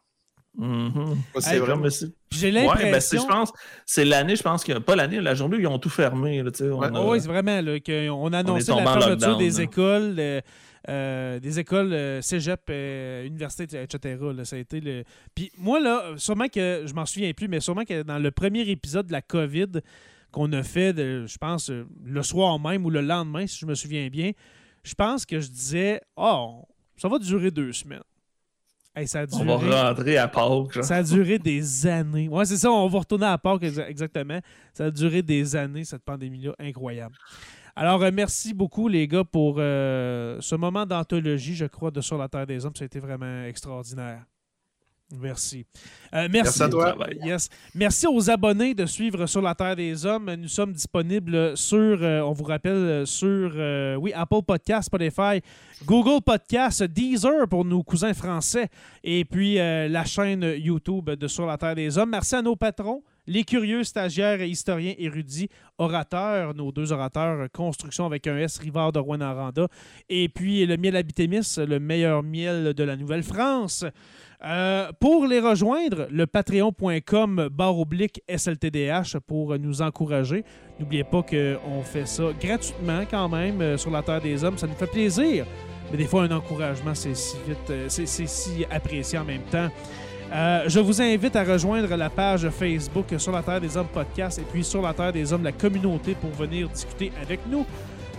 Mhm. 0.56 1.16
Si 1.36 1.42
c'est 1.42 1.54
Hey, 1.54 1.58
vrai. 1.60 1.68
Comme 1.72 1.90
c'est- 1.90 2.06
Puis 2.28 2.38
J'ai 2.40 2.48
Ouais, 2.52 2.66
ben, 2.66 2.70
c'est- 2.76 2.84
l'impression... 3.16 3.22
je 3.22 3.26
pense 3.26 3.52
c'est 3.86 4.04
l'année, 4.04 4.36
je 4.36 4.42
pense 4.42 4.64
que 4.64 4.78
pas 4.78 4.96
l'année, 4.96 5.20
la 5.20 5.34
journée 5.34 5.56
où 5.56 5.60
ils 5.60 5.66
ont 5.66 5.78
tout 5.78 5.88
fermé. 5.88 6.42
Là, 6.42 6.50
tu 6.50 6.58
sais, 6.64 6.70
on 6.70 6.78
Ouais. 6.80 6.88
a- 6.88 7.06
oui, 7.06 7.20
c'est 7.20 7.28
vraiment 7.28 7.60
là, 7.60 7.78
qu'on 7.80 8.32
a 8.32 8.38
annoncé 8.38 8.70
la 8.72 8.82
fermeture 8.82 9.08
lockdown, 9.10 9.38
des 9.38 9.50
là. 9.50 9.62
écoles, 9.62 10.16
euh, 10.18 10.40
euh, 10.88 11.38
des 11.40 11.58
écoles 11.60 11.92
euh, 11.92 12.20
cégep, 12.20 12.60
euh, 12.70 13.24
université, 13.26 13.64
etc. 13.82 14.18
là. 14.34 14.44
ça 14.44 14.56
a 14.56 14.58
été 14.58 14.80
le. 14.80 15.04
Puis 15.34 15.50
moi, 15.56 15.78
là, 15.80 16.14
sûrement 16.16 16.48
que 16.48 16.84
je 16.86 16.92
m'en 16.94 17.06
souviens 17.06 17.32
plus, 17.32 17.48
mais 17.48 17.60
sûrement 17.60 17.84
que 17.84 18.02
dans 18.02 18.18
le 18.18 18.30
premier 18.30 18.62
épisode 18.68 19.06
de 19.06 19.12
la 19.12 19.22
COVID 19.22 19.80
qu'on 20.32 20.52
a 20.52 20.62
fait, 20.62 20.92
de- 20.92 21.26
je 21.26 21.38
pense, 21.38 21.70
euh, 21.70 21.86
le 22.04 22.22
soir 22.22 22.58
même 22.58 22.84
ou 22.86 22.90
le 22.90 23.00
lendemain, 23.02 23.46
si 23.46 23.58
je 23.58 23.66
me 23.66 23.74
souviens 23.74 24.08
bien, 24.08 24.32
je 24.82 24.94
pense 24.94 25.26
que 25.26 25.38
je 25.40 25.48
disais 25.48 26.00
Oh, 26.16 26.62
ça 26.96 27.08
va 27.08 27.18
durer 27.18 27.50
deux 27.50 27.72
semaines. 27.72 28.02
Hey, 28.94 29.06
ça 29.06 29.20
a 29.20 29.26
on 29.32 29.44
va 29.44 29.56
rentrer 29.88 30.16
à 30.18 30.26
Pâques. 30.26 30.72
genre. 30.72 30.84
Ça 30.84 30.96
a 30.96 31.02
duré 31.02 31.38
des 31.38 31.86
années. 31.86 32.28
Ouais, 32.28 32.44
c'est 32.44 32.56
ça, 32.56 32.70
on 32.72 32.88
va 32.88 32.98
retourner 32.98 33.26
à 33.26 33.38
Pâques 33.38 33.62
exa- 33.62 33.86
exactement. 33.88 34.40
Ça 34.74 34.86
a 34.86 34.90
duré 34.90 35.22
des 35.22 35.54
années, 35.54 35.84
cette 35.84 36.02
pandémie-là. 36.02 36.54
Incroyable. 36.58 37.14
Alors, 37.76 38.02
euh, 38.02 38.10
merci 38.12 38.52
beaucoup, 38.52 38.88
les 38.88 39.06
gars, 39.06 39.22
pour 39.24 39.56
euh, 39.58 40.36
ce 40.40 40.56
moment 40.56 40.84
d'anthologie, 40.86 41.54
je 41.54 41.66
crois, 41.66 41.92
de 41.92 42.00
Sur 42.00 42.18
la 42.18 42.28
Terre 42.28 42.46
des 42.46 42.66
Hommes. 42.66 42.74
Ça 42.76 42.82
a 42.82 42.86
été 42.86 42.98
vraiment 42.98 43.44
extraordinaire. 43.44 44.24
Merci. 45.18 45.66
Euh, 46.14 46.28
merci. 46.30 46.60
Merci 46.60 46.62
à 46.62 46.68
toi. 46.68 46.96
Yes. 47.24 47.48
Merci 47.74 48.06
aux 48.06 48.30
abonnés 48.30 48.74
de 48.74 48.86
suivre 48.86 49.26
Sur 49.26 49.42
la 49.42 49.54
Terre 49.54 49.76
des 49.76 50.06
Hommes. 50.06 50.32
Nous 50.34 50.48
sommes 50.48 50.72
disponibles 50.72 51.56
sur, 51.56 51.98
euh, 52.02 52.20
on 52.20 52.32
vous 52.32 52.44
rappelle, 52.44 52.72
euh, 52.72 53.04
sur 53.04 53.52
euh, 53.56 53.96
oui, 53.96 54.12
Apple 54.14 54.42
Podcast, 54.46 54.86
Spotify, 54.86 55.40
Google 55.84 56.22
Podcast, 56.22 56.82
Deezer 56.84 57.48
pour 57.48 57.64
nos 57.64 57.82
cousins 57.82 58.14
français 58.14 58.68
et 59.02 59.24
puis 59.24 59.58
euh, 59.58 59.88
la 59.88 60.04
chaîne 60.04 60.42
YouTube 60.56 61.10
de 61.10 61.26
Sur 61.28 61.46
la 61.46 61.56
Terre 61.58 61.74
des 61.74 61.98
Hommes. 61.98 62.10
Merci 62.10 62.36
à 62.36 62.42
nos 62.42 62.54
patrons, 62.54 63.02
les 63.26 63.44
curieux 63.44 63.84
stagiaires, 63.84 64.42
historiens, 64.42 64.94
érudits, 64.98 65.48
orateurs, 65.78 66.54
nos 66.54 66.70
deux 66.70 66.92
orateurs, 66.92 67.48
construction 67.52 68.06
avec 68.06 68.26
un 68.26 68.36
S, 68.36 68.58
Rivard 68.58 68.92
de 68.92 68.98
Rouen-Aranda, 68.98 69.66
et 70.08 70.28
puis 70.28 70.66
le 70.66 70.76
miel 70.76 70.96
Abitémis, 70.96 71.56
le 71.56 71.78
meilleur 71.78 72.22
miel 72.22 72.74
de 72.74 72.84
la 72.84 72.96
Nouvelle-France. 72.96 73.84
Euh, 74.42 74.90
pour 74.98 75.26
les 75.26 75.38
rejoindre, 75.38 76.06
le 76.10 76.26
patreon.com 76.26 77.48
barre 77.52 77.78
oblique 77.78 78.22
SLTDH 78.26 79.18
pour 79.26 79.58
nous 79.58 79.82
encourager. 79.82 80.44
N'oubliez 80.78 81.04
pas 81.04 81.22
qu'on 81.22 81.82
fait 81.82 82.06
ça 82.06 82.24
gratuitement 82.40 83.02
quand 83.10 83.28
même 83.28 83.60
euh, 83.60 83.76
sur 83.76 83.90
la 83.90 84.02
Terre 84.02 84.22
des 84.22 84.42
Hommes. 84.42 84.56
Ça 84.56 84.66
nous 84.66 84.74
fait 84.74 84.86
plaisir. 84.86 85.44
Mais 85.90 85.98
des 85.98 86.06
fois, 86.06 86.22
un 86.22 86.30
encouragement, 86.30 86.94
c'est 86.94 87.14
si 87.14 87.36
vite, 87.46 87.58
euh, 87.68 87.84
c'est 87.88 88.06
si 88.06 88.64
apprécié 88.70 89.18
en 89.18 89.24
même 89.24 89.42
temps. 89.50 89.68
Je 90.68 90.78
vous 90.78 91.02
invite 91.02 91.34
à 91.34 91.42
rejoindre 91.42 91.96
la 91.96 92.08
page 92.08 92.48
Facebook 92.50 93.06
sur 93.18 93.32
la 93.32 93.42
Terre 93.42 93.60
des 93.60 93.76
Hommes 93.76 93.88
podcast 93.92 94.38
et 94.38 94.44
puis 94.50 94.62
sur 94.62 94.80
la 94.80 94.94
Terre 94.94 95.12
des 95.12 95.32
Hommes 95.32 95.42
la 95.42 95.50
communauté 95.50 96.14
pour 96.14 96.30
venir 96.30 96.68
discuter 96.68 97.10
avec 97.20 97.40
nous. 97.50 97.66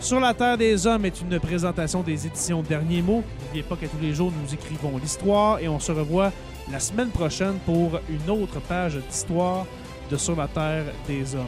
Sur 0.01 0.19
la 0.19 0.33
Terre 0.33 0.57
des 0.57 0.87
Hommes 0.87 1.05
est 1.05 1.21
une 1.21 1.39
présentation 1.39 2.01
des 2.01 2.25
éditions 2.25 2.63
Derniers 2.63 3.03
mots. 3.03 3.23
N'oubliez 3.45 3.61
pas 3.61 3.75
qu'à 3.75 3.87
tous 3.87 4.01
les 4.01 4.15
jours, 4.15 4.31
nous 4.31 4.51
écrivons 4.51 4.97
l'histoire 4.97 5.59
et 5.59 5.67
on 5.67 5.79
se 5.79 5.91
revoit 5.91 6.31
la 6.71 6.79
semaine 6.79 7.09
prochaine 7.09 7.59
pour 7.67 7.99
une 8.09 8.29
autre 8.31 8.59
page 8.61 8.95
d'histoire 8.95 9.67
de 10.09 10.17
Sur 10.17 10.35
la 10.35 10.47
Terre 10.47 10.85
des 11.07 11.35
Hommes. 11.35 11.45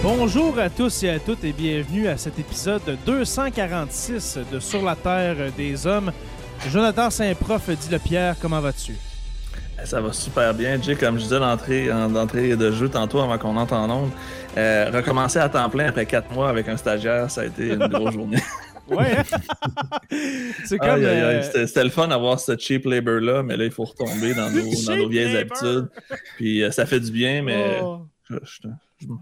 Bonjour 0.00 0.56
à 0.60 0.70
tous 0.70 1.02
et 1.02 1.10
à 1.10 1.18
toutes 1.18 1.42
et 1.42 1.52
bienvenue 1.52 2.06
à 2.06 2.16
cet 2.16 2.38
épisode 2.38 2.96
246 3.04 4.38
de 4.52 4.60
Sur 4.60 4.82
la 4.82 4.94
Terre 4.94 5.50
des 5.56 5.88
Hommes. 5.88 6.12
Jonathan 6.68 7.10
Saint-Prof 7.10 7.68
dit 7.68 7.90
le 7.90 7.98
Pierre, 7.98 8.36
comment 8.40 8.60
vas-tu? 8.60 8.94
Ça 9.84 10.00
va 10.00 10.12
super 10.12 10.54
bien, 10.54 10.80
Jay. 10.80 10.94
Comme 10.96 11.18
je 11.18 11.24
disais 11.24 11.38
d'entrée 11.38 11.92
en- 11.92 12.08
d'entrée 12.08 12.56
de 12.56 12.70
jeu 12.72 12.88
tantôt 12.88 13.20
avant 13.20 13.36
qu'on 13.38 13.56
entre 13.56 13.74
en 13.74 13.88
onde, 13.90 14.10
euh, 14.56 14.90
recommencer 14.92 15.38
à 15.38 15.48
temps 15.48 15.68
plein 15.68 15.88
après 15.88 16.06
quatre 16.06 16.30
mois 16.32 16.48
avec 16.48 16.68
un 16.68 16.76
stagiaire, 16.76 17.30
ça 17.30 17.42
a 17.42 17.44
été 17.46 17.68
une 17.74 17.86
grosse 17.88 18.14
journée. 18.14 18.38
Ouais? 18.86 19.16
C'est 20.66 20.76
comme. 20.76 21.02
Euh, 21.02 21.40
C'était 21.66 21.84
le 21.84 21.88
fun 21.88 22.06
d'avoir 22.08 22.38
ce 22.38 22.54
cheap 22.58 22.84
labor-là, 22.84 23.42
mais 23.42 23.56
là, 23.56 23.64
il 23.64 23.70
faut 23.70 23.84
retomber 23.84 24.34
dans 24.34 24.50
nos, 24.50 24.62
dans 24.64 24.70
Cheap 24.76 24.98
nos 24.98 25.08
vieilles 25.08 25.32
labor. 25.32 25.56
habitudes. 25.58 25.88
Puis 26.36 26.62
euh, 26.62 26.70
ça 26.70 26.84
fait 26.84 27.00
du 27.00 27.10
bien, 27.10 27.42
mais 27.42 27.78
oh. 27.82 28.06
je- 28.28 28.36
je- 28.42 28.60
je- 28.62 28.68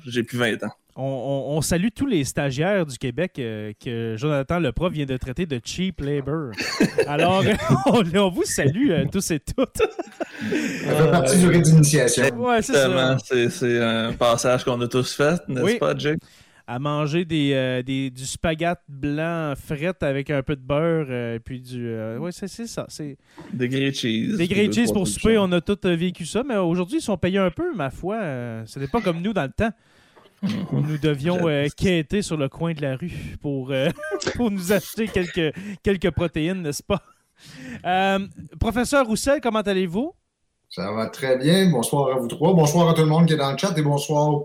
j'ai 0.07 0.23
plus 0.23 0.39
20 0.39 0.63
ans. 0.65 0.73
On, 0.95 1.03
on- 1.05 1.57
on 1.57 1.61
salue 1.63 1.89
tous 1.95 2.07
les 2.07 2.23
stagiaires 2.25 2.85
du 2.85 2.99
Québec 2.99 3.33
euh, 3.39 3.73
que 3.83 4.15
Jonathan 4.19 4.59
le 4.61 4.73
prof 4.73 4.93
vient 4.93 5.07
de 5.07 5.17
traiter 5.17 5.47
de 5.47 5.59
cheap 5.65 6.01
labor. 6.03 6.51
Alors, 7.07 7.43
on, 7.87 8.03
on 8.15 8.29
vous 8.31 8.45
salue 8.45 8.91
euh, 8.91 9.05
tous 9.11 9.31
et 9.31 9.41
toutes. 9.41 9.79
Ça 9.79 10.95
fait 10.97 11.11
partie 11.11 11.39
du 11.39 11.47
rite 11.49 11.63
d'initiation. 11.63 12.25
Ouais, 12.37 12.61
c'est 12.61 12.75
ça. 13.49 14.07
Un 14.07 14.13
passage 14.13 14.65
qu'on 14.65 14.81
a 14.83 14.89
tous 14.89 15.15
fait, 15.15 15.41
n'est-ce 15.49 15.65
Oui. 15.65 15.79
pas, 15.79 15.97
Jay? 15.97 16.17
À 16.75 16.79
manger 16.79 17.25
des, 17.27 17.53
euh, 17.53 17.83
des- 17.83 18.09
du 18.11 18.25
spaghette 18.25 18.79
blanc 18.89 19.53
fret 19.57 19.93
avec 20.01 20.31
un 20.31 20.43
peu 20.43 20.57
de 20.57 20.63
beurre, 20.63 21.07
euh, 21.11 21.39
puis 21.45 21.61
du. 21.61 21.87
euh, 21.87 22.17
ouais, 22.19 22.33
c'est 22.33 22.49
c'est 22.49 22.67
ça. 22.67 22.87
C'est 22.89 23.19
Des 23.53 23.69
grilled 23.69 23.95
cheese. 23.95 24.37
des 24.39 24.49
grilled 24.49 24.73
cheese 24.73 24.91
pour 24.93 25.07
souper, 25.07 25.37
on 25.39 25.53
a 25.53 25.61
tous 25.61 25.77
euh, 25.87 25.95
vécu 25.97 26.25
ça, 26.25 26.43
mais 26.43 26.57
aujourd'hui, 26.57 26.99
ils 26.99 27.03
sont 27.03 27.19
payés 27.19 27.39
un 27.39 27.51
peu, 27.51 27.75
ma 27.75 27.91
foi. 27.91 28.17
Euh, 28.23 28.63
C'était 28.67 28.89
pas 28.89 29.01
comme 29.03 29.21
nous 29.21 29.35
dans 29.35 29.43
le 29.43 29.53
temps. 29.53 29.71
où 30.73 30.81
nous 30.81 30.99
devions 30.99 31.47
euh, 31.47 31.67
quêter 31.77 32.23
sur 32.23 32.37
le 32.37 32.49
coin 32.49 32.73
de 32.73 32.81
la 32.83 32.97
rue 32.97 33.13
pour, 33.43 33.71
euh, 33.71 33.91
pour 34.37 34.51
nous 34.51 34.73
acheter 34.73 35.07
quelques, 35.09 35.55
quelques 35.83 36.11
protéines, 36.11 36.63
n'est-ce 36.63 36.83
pas? 36.83 37.03
Euh, 37.85 38.19
professeur 38.59 39.07
Roussel, 39.07 39.41
comment 39.43 39.61
allez-vous? 39.61 40.13
Ça 40.69 40.91
va 40.93 41.09
très 41.09 41.37
bien. 41.39 41.71
Bonsoir 41.71 42.17
à 42.17 42.19
vous 42.19 42.29
trois. 42.29 42.55
Bonsoir 42.55 42.89
à 42.89 42.95
tout 42.95 43.03
le 43.03 43.09
monde 43.09 43.27
qui 43.27 43.35
est 43.35 43.37
dans 43.37 43.53
le 43.53 43.59
chat 43.59 43.77
et 43.77 43.83
bonsoir, 43.83 44.41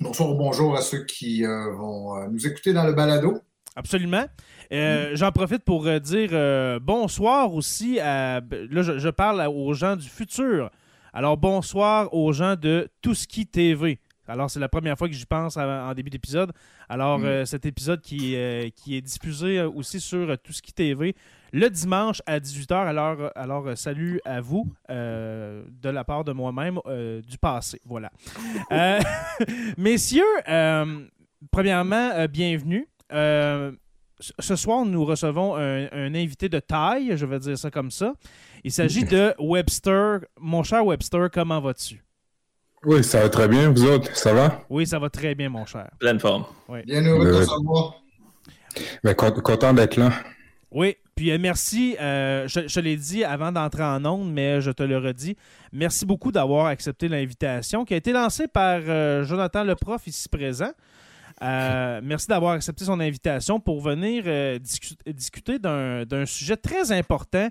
bonsoir 0.00 0.30
ou 0.30 0.34
bonjour 0.34 0.76
à 0.76 0.80
ceux 0.80 1.04
qui 1.04 1.44
euh, 1.44 1.72
vont 1.74 2.16
euh, 2.16 2.28
nous 2.28 2.46
écouter 2.46 2.72
dans 2.72 2.84
le 2.84 2.92
balado. 2.92 3.38
Absolument. 3.76 4.24
Euh, 4.72 5.10
J'en 5.14 5.32
profite 5.32 5.64
pour 5.64 5.84
dire 6.00 6.30
euh, 6.32 6.78
bonsoir 6.80 7.52
aussi 7.54 7.98
à. 8.00 8.40
Là, 8.70 8.82
je, 8.82 8.98
je 8.98 9.08
parle 9.08 9.46
aux 9.48 9.72
gens 9.74 9.96
du 9.96 10.08
futur. 10.08 10.70
Alors, 11.12 11.36
bonsoir 11.36 12.12
aux 12.14 12.32
gens 12.32 12.56
de 12.56 12.88
Touski 13.02 13.46
TV. 13.46 13.98
Alors, 14.28 14.50
c'est 14.50 14.60
la 14.60 14.68
première 14.68 14.96
fois 14.96 15.08
que 15.08 15.14
j'y 15.14 15.26
pense 15.26 15.56
en, 15.56 15.62
en 15.68 15.94
début 15.94 16.10
d'épisode. 16.10 16.52
Alors, 16.88 17.18
Mm. 17.18 17.44
cet 17.44 17.66
épisode 17.66 18.00
qui, 18.00 18.36
qui 18.76 18.96
est 18.96 19.02
diffusé 19.02 19.60
aussi 19.62 20.00
sur 20.00 20.36
qui 20.62 20.72
TV 20.72 21.14
le 21.52 21.68
dimanche 21.68 22.22
à 22.26 22.38
18h. 22.40 22.74
Alors, 22.74 23.30
alors 23.34 23.66
euh, 23.68 23.74
salut 23.76 24.20
à 24.24 24.40
vous 24.40 24.66
euh, 24.90 25.62
de 25.82 25.88
la 25.90 26.04
part 26.04 26.24
de 26.24 26.32
moi-même 26.32 26.78
euh, 26.86 27.20
du 27.22 27.38
passé. 27.38 27.80
Voilà. 27.84 28.10
Euh, 28.72 29.00
messieurs, 29.76 30.22
euh, 30.48 31.04
premièrement, 31.50 32.10
euh, 32.14 32.26
bienvenue. 32.26 32.88
Euh, 33.12 33.72
ce- 34.40 34.56
soir, 34.56 34.84
nous 34.86 35.04
recevons 35.04 35.56
un, 35.56 35.88
un 35.92 36.14
invité 36.14 36.48
de 36.48 36.58
taille, 36.60 37.12
je 37.16 37.26
vais 37.26 37.38
dire 37.38 37.58
ça 37.58 37.70
comme 37.70 37.90
ça. 37.90 38.14
Il 38.64 38.70
s'agit 38.72 39.04
de 39.04 39.34
Webster. 39.38 40.20
Mon 40.40 40.62
cher 40.62 40.86
Webster, 40.86 41.28
comment 41.30 41.60
vas-tu? 41.60 42.02
Oui, 42.84 43.04
ça 43.04 43.20
va 43.20 43.28
très 43.28 43.46
bien. 43.48 43.70
Vous 43.70 43.84
autres, 43.84 44.16
ça 44.16 44.32
va? 44.32 44.62
Oui, 44.70 44.86
ça 44.86 44.98
va 44.98 45.08
très 45.10 45.34
bien, 45.34 45.48
mon 45.48 45.66
cher. 45.66 45.90
Pleine 46.00 46.18
forme. 46.18 46.44
Bien 46.86 47.04
heureux 47.04 47.26
de 47.26 47.38
te 47.38 47.44
savoir. 47.44 47.94
Ben, 49.04 49.14
con- 49.14 49.30
content 49.42 49.72
d'être 49.74 49.96
là. 49.96 50.10
Oui, 50.70 50.96
puis 51.14 51.30
euh, 51.30 51.38
merci. 51.38 51.96
euh, 52.00 52.46
je, 52.48 52.80
l'ai 52.80 52.96
dit 52.96 53.24
avant 53.24 53.52
d'entrer 53.52 53.82
en 53.82 54.04
onde, 54.04 54.32
mais 54.32 54.60
je 54.60 54.70
te 54.70 54.82
le 54.82 54.98
redis. 54.98 55.36
Merci 55.72 56.06
beaucoup 56.06 56.32
d'avoir 56.32 56.66
accepté 56.66 57.08
l'invitation 57.08 57.84
qui 57.84 57.94
a 57.94 57.96
été 57.96 58.12
lancée 58.12 58.48
par 58.48 58.80
euh, 58.86 59.24
Jonathan 59.24 59.64
le 59.64 59.74
prof 59.74 60.06
ici 60.06 60.28
présent. 60.28 60.70
Merci 61.42 62.28
d'avoir 62.28 62.52
accepté 62.52 62.84
son 62.84 63.00
invitation 63.00 63.58
pour 63.58 63.80
venir 63.80 64.24
discu- 64.60 64.94
discuter 65.12 65.58
d'un 65.58 66.24
sujet 66.24 66.56
très 66.56 66.92
important. 66.92 67.48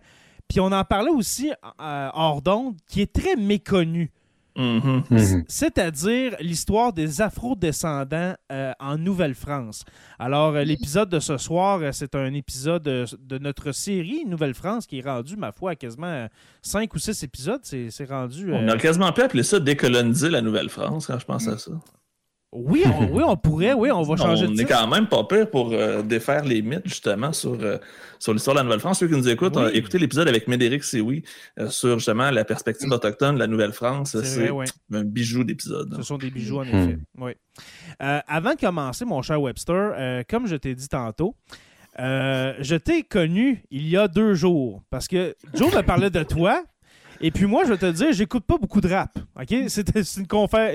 Puis 0.48 0.60
on 0.62 0.72
en 0.72 0.84
parlait 0.86 1.12
aussi 1.12 1.52
hors 1.78 2.42
d'onde, 2.42 2.76
qui 2.88 3.02
est 3.02 3.12
très 3.12 3.36
méconnu. 3.36 4.12
Mhm. 4.58 5.04
Mhm. 5.10 5.44
C'est-à-dire 5.48 6.36
l'histoire 6.40 6.92
des 6.94 7.22
Afro-descendants 7.22 8.34
euh, 8.52 8.72
en 8.80 8.98
Nouvelle-France. 8.98 9.84
Alors, 10.20 10.56
euh, 10.56 10.64
l'épisode 10.64 11.10
de 11.10 11.20
ce 11.20 11.38
soir, 11.38 11.80
euh, 11.82 11.92
c'est 11.94 12.16
un 12.16 12.34
épisode 12.34 12.84
de 12.84 13.38
notre 13.40 13.72
série 13.72 14.26
Nouvelle-France 14.26 14.86
qui 14.88 15.00
est 15.00 15.06
rendu, 15.08 15.38
ma 15.38 15.52
foi, 15.52 15.72
à 15.72 15.76
quasiment 15.76 16.28
5 16.62 16.94
ou 16.94 17.00
6 17.00 17.24
épisodes. 17.24 17.62
C'est 17.64 18.10
rendu. 18.10 18.52
euh, 18.54 18.58
On 18.62 18.68
a 18.68 18.78
quasiment 18.78 19.12
pu 19.12 19.22
appeler 19.22 19.44
ça 19.44 19.60
décoloniser 19.60 20.30
la 20.30 20.42
Nouvelle-France 20.42 21.08
quand 21.08 21.18
je 21.20 21.26
pense 21.26 21.48
à 21.48 21.58
ça. 21.58 21.72
Oui, 22.54 22.84
on, 22.86 23.06
oui, 23.16 23.24
on 23.26 23.38
pourrait, 23.38 23.74
oui, 23.74 23.92
on 23.92 24.02
va 24.02 24.16
changer 24.18 24.46
on 24.46 24.50
de 24.50 24.54
est 24.56 24.58
titre. 24.66 24.70
quand 24.78 24.88
même 24.88 25.08
pas 25.08 25.24
pire 25.24 25.50
pour 25.50 25.72
euh, 25.72 26.02
défaire 26.02 26.44
les 26.44 26.62
mythes, 26.62 26.82
justement, 26.86 27.32
sur, 27.32 27.58
euh, 27.62 27.78
sur 28.20 28.34
l'histoire 28.34 28.56
de 28.56 28.60
la 28.60 28.64
Nouvelle-France. 28.66 29.00
Ceux 29.00 29.08
qui 29.08 29.14
nous 29.16 29.30
écoutent, 29.30 29.56
Oui. 29.56 29.64
euh, 29.64 29.72
écoutez 29.74 29.98
l'épisode 29.98 30.28
avec 30.28 30.48
Médéric 30.48 30.84
Sioui 30.84 31.24
euh, 31.60 31.70
sur 31.70 31.98
justement 32.00 32.30
la 32.30 32.44
perspective 32.44 32.92
autochtone 32.92 33.36
de 33.36 33.40
la 33.40 33.48
Nouvelle-France. 33.48 34.18
C'est 34.22 34.50
un 34.92 35.04
bijou 35.04 35.44
d'épisode. 35.46 35.94
Ce 35.96 36.04
sont 36.04 36.18
des 36.18 36.30
bijoux, 36.30 36.60
en 36.60 36.66
Hmm. 36.66 36.68
effet. 36.68 36.98
Oui. 37.18 37.32
Euh, 38.02 38.20
avant 38.28 38.54
de 38.54 38.60
commencer, 38.60 39.06
mon 39.06 39.22
cher 39.22 39.42
Webster, 39.42 39.94
euh, 39.96 40.24
comme 40.30 40.46
je 40.48 40.56
t'ai 40.58 40.76
dit 40.76 40.88
tantôt, 40.90 41.36
euh, 42.00 42.54
je 42.60 42.76
t'ai 42.76 43.04
connu 43.04 43.64
il 43.72 43.88
y 43.88 43.98
a 43.98 44.08
deux 44.08 44.34
jours 44.34 44.82
parce 44.90 45.08
que 45.08 45.36
Joe 45.54 45.74
me 45.76 45.82
parlait 45.82 46.10
de 46.10 46.24
toi. 46.24 46.64
Et 47.22 47.30
puis 47.32 47.46
moi, 47.46 47.64
je 47.66 47.70
vais 47.70 47.78
te 47.78 47.92
dire, 47.92 48.12
j'écoute 48.12 48.44
pas 48.46 48.58
beaucoup 48.58 48.82
de 48.82 48.90
rap. 48.90 49.18
C'est 49.68 49.96
une, 49.96 50.26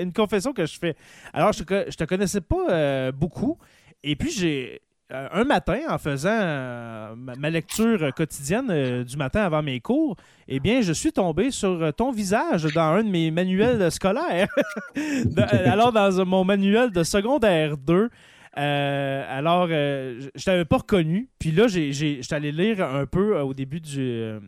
une 0.01 0.13
confession 0.13 0.53
que 0.53 0.65
je 0.65 0.79
fais. 0.79 0.95
Alors, 1.33 1.51
je 1.51 1.63
te, 1.63 1.95
te 1.95 2.03
connaissais 2.05 2.41
pas 2.41 2.69
euh, 2.69 3.11
beaucoup. 3.11 3.57
Et 4.03 4.15
puis, 4.15 4.31
j'ai. 4.31 4.81
euh, 5.11 5.27
un 5.31 5.43
matin, 5.43 5.79
en 5.89 5.97
faisant 5.97 6.29
euh, 6.31 7.15
ma, 7.15 7.49
lecture 7.49 8.13
quotidienne 8.15 9.03
du 9.03 9.17
matin 9.17 9.41
avant 9.41 9.61
mes 9.61 9.81
cours, 9.81 10.15
eh 10.47 10.59
bien, 10.59 10.81
je 10.81 10.93
suis 10.93 11.11
tombé 11.11 11.51
sur 11.51 11.93
ton 11.95 12.11
visage 12.11 12.63
dans 12.73 12.93
un 12.93 13.03
de 13.03 13.09
mes 13.09 13.29
manuels 13.29 13.91
scolaires. 13.91 14.49
Alors, 15.65 15.91
dans 15.91 16.25
mon 16.25 16.45
manuel 16.45 16.91
de 16.91 17.03
secondaire 17.03 17.77
2, 17.77 18.09
euh, 18.57 19.25
alors, 19.29 19.67
euh, 19.69 20.19
je 20.19 20.29
je 20.35 20.45
t'avais 20.45 20.65
pas 20.65 20.77
reconnu. 20.77 21.29
Puis 21.39 21.51
là, 21.51 21.67
j'ai- 21.67 21.93
j'étais 21.93 22.35
allé 22.35 22.51
lire 22.51 22.83
un 22.83 23.05
peu 23.05 23.35
euh, 23.35 23.43
au 23.43 23.53
début 23.53 23.79
du, 23.79 24.39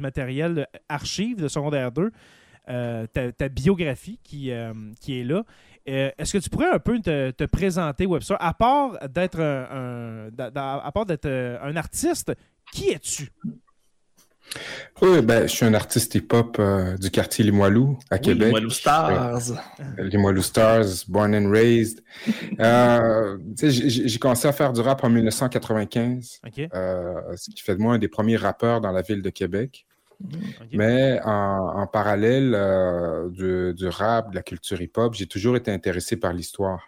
matériel 0.00 0.66
archive 0.88 1.36
de 1.36 1.48
secondaire 1.48 1.92
2, 1.92 2.10
euh, 2.68 3.06
ta, 3.06 3.48
biographie 3.48 4.18
qui, 4.22 4.50
est 4.50 5.24
là. 5.24 5.44
Est-ce 5.86 6.32
que 6.32 6.38
tu 6.38 6.50
pourrais 6.50 6.70
un 6.70 6.78
peu 6.78 6.98
te, 7.00 7.30
te 7.30 7.44
présenter, 7.44 8.06
Webster, 8.06 8.36
à 8.40 8.54
part 8.54 8.98
d'être 9.08 9.40
un 9.40 11.76
artiste, 11.76 12.32
qui 12.72 12.90
es-tu? 12.90 13.30
Oui, 15.02 15.20
ben, 15.20 15.42
je 15.42 15.54
suis 15.54 15.66
un 15.66 15.74
artiste 15.74 16.14
hip-hop 16.14 16.56
euh, 16.58 16.96
du 16.96 17.10
quartier 17.10 17.44
Limoilou, 17.44 17.98
à 18.10 18.18
Québec. 18.18 18.52
Walou 18.52 18.70
Stars. 18.70 19.52
Limoilou 19.98 20.42
Stars, 20.42 21.04
born 21.08 21.34
and 21.34 21.50
raised. 21.50 22.02
Euh, 22.58 23.36
j'ai 23.62 24.18
commencé 24.18 24.48
à 24.48 24.52
faire 24.52 24.72
du 24.72 24.80
rap 24.80 25.04
en 25.04 25.10
1995, 25.10 26.40
OK? 26.46 26.68
euh, 26.74 27.36
ce 27.36 27.50
qui 27.50 27.62
fait 27.62 27.76
de 27.76 27.82
moi 27.82 27.94
un 27.94 27.98
des 27.98 28.08
premiers 28.08 28.36
rappeurs 28.36 28.80
dans 28.80 28.92
la 28.92 29.02
ville 29.02 29.20
de 29.20 29.28
Québec. 29.28 29.84
OK. 30.22 30.68
Mais 30.72 31.20
en, 31.24 31.72
en 31.76 31.86
parallèle 31.86 32.54
euh, 32.54 33.28
du, 33.28 33.74
du 33.74 33.88
rap, 33.88 34.30
de 34.30 34.36
la 34.36 34.42
culture 34.42 34.80
hip-hop, 34.80 35.12
j'ai 35.14 35.26
toujours 35.26 35.56
été 35.56 35.70
intéressé 35.70 36.16
par 36.16 36.32
l'histoire. 36.32 36.80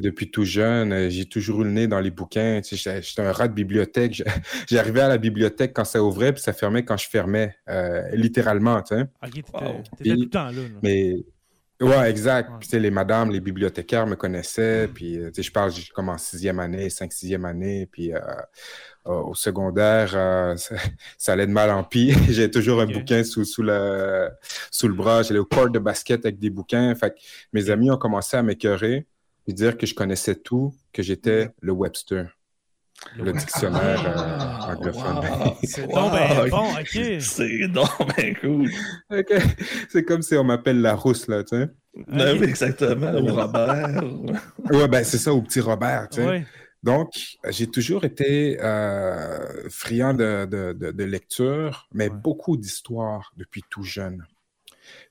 Depuis 0.00 0.30
tout 0.30 0.44
jeune, 0.44 0.92
euh, 0.92 1.08
j'ai 1.10 1.24
toujours 1.26 1.62
eu 1.62 1.64
le 1.64 1.70
nez 1.70 1.86
dans 1.86 2.00
les 2.00 2.10
bouquins. 2.10 2.60
Tu 2.62 2.76
sais, 2.76 3.00
J'étais 3.02 3.22
un 3.22 3.32
rat 3.32 3.48
de 3.48 3.54
bibliothèque. 3.54 4.22
J'arrivais 4.68 5.00
à 5.02 5.08
la 5.08 5.18
bibliothèque 5.18 5.72
quand 5.74 5.84
ça 5.84 6.02
ouvrait, 6.02 6.32
puis 6.32 6.42
ça 6.42 6.52
fermait 6.52 6.84
quand 6.84 6.96
je 6.96 7.08
fermais, 7.08 7.54
euh, 7.68 8.02
littéralement. 8.12 8.82
Tu 8.82 8.96
sais. 8.96 9.02
OK, 9.02 9.30
t'étais 9.32 9.42
Wow. 9.52 9.82
t'étais 9.96 9.96
Puis- 10.02 10.10
tout 10.14 10.20
le 10.22 10.30
temps 10.30 10.44
là. 10.46 10.52
là. 10.52 10.78
Mais 10.82 11.16
ouais, 11.80 12.10
exact. 12.10 12.50
Ouais. 12.50 12.56
Puis, 12.60 12.68
tu 12.68 12.76
sais, 12.76 12.80
les 12.80 12.90
madames, 12.90 13.30
les 13.30 13.40
bibliothécaires 13.40 14.06
me 14.06 14.16
connaissaient. 14.16 14.88
Puis, 14.88 15.18
euh, 15.18 15.28
tu 15.30 15.36
sais, 15.36 15.42
je 15.42 15.52
parle, 15.52 15.70
j'ai 15.72 15.84
comme 15.94 16.08
en 16.08 16.18
sixième 16.18 16.58
année, 16.60 16.88
cinq, 16.90 17.12
sixième 17.12 17.44
année. 17.44 17.86
Puis, 17.90 18.12
euh, 18.14 18.18
euh, 19.06 19.12
au 19.20 19.34
secondaire, 19.34 20.12
euh, 20.14 20.56
ça, 20.56 20.76
ça 21.18 21.32
allait 21.34 21.46
de 21.46 21.52
mal 21.52 21.70
en 21.70 21.84
pire. 21.84 22.16
j'ai 22.30 22.50
toujours 22.50 22.80
un 22.80 22.86
bouquin 22.86 23.22
sous, 23.22 23.44
sous, 23.44 23.62
le, 23.62 24.30
sous 24.70 24.88
le 24.88 24.94
bras. 24.94 25.22
J'allais 25.22 25.40
au 25.40 25.44
court 25.44 25.68
de 25.70 25.78
basket 25.78 26.24
avec 26.24 26.38
des 26.38 26.50
bouquins. 26.50 26.94
Fait 26.94 27.10
que 27.10 27.16
mes 27.52 27.68
amis 27.70 27.90
ont 27.90 27.98
commencé 27.98 28.36
à 28.36 28.42
m'écœurer 28.42 29.06
et 29.46 29.52
dire 29.52 29.76
que 29.76 29.86
je 29.86 29.94
connaissais 29.94 30.34
tout, 30.34 30.74
que 30.92 31.02
j'étais 31.02 31.50
le 31.60 31.72
Webster, 31.72 32.36
le 33.18 33.32
dictionnaire 33.32 34.02
euh, 34.06 34.72
anglophone. 34.72 35.16
wow. 35.18 35.56
C'est 35.64 35.84
Wow. 35.86 36.10
ben 36.10 36.48
bon, 36.50 36.70
OK. 36.80 37.20
C'est 37.20 37.68
donc 37.68 38.16
ben 38.16 38.34
cool. 38.40 38.70
Ok. 39.10 39.42
C'est 39.90 40.04
comme 40.04 40.22
si 40.22 40.34
on 40.36 40.44
m'appelle 40.44 40.80
la 40.80 40.94
rousse, 40.94 41.28
là, 41.28 41.42
tu 41.44 41.56
sais. 41.56 41.68
Ben 42.08 42.36
oui, 42.40 42.46
exactement. 42.48 43.12
Au 43.12 43.34
Robert. 43.34 44.02
Ouais, 44.70 44.88
ben 44.88 45.04
c'est 45.04 45.18
ça, 45.18 45.32
au 45.32 45.42
petit 45.42 45.60
Robert, 45.60 46.08
tu 46.10 46.20
sais. 46.20 46.26
Ouais. 46.26 46.46
Donc, 46.82 47.12
j'ai 47.48 47.66
toujours 47.66 48.04
été 48.04 48.58
euh, 48.60 49.68
friand 49.70 50.12
de, 50.12 50.44
de- 50.44 50.72
de- 50.74 50.90
de 50.92 51.04
lecture, 51.04 51.88
mais 51.94 52.08
Ouais. 52.10 52.14
beaucoup 52.22 52.56
d'histoire 52.58 53.32
depuis 53.38 53.62
tout 53.70 53.82
jeune. 53.84 54.22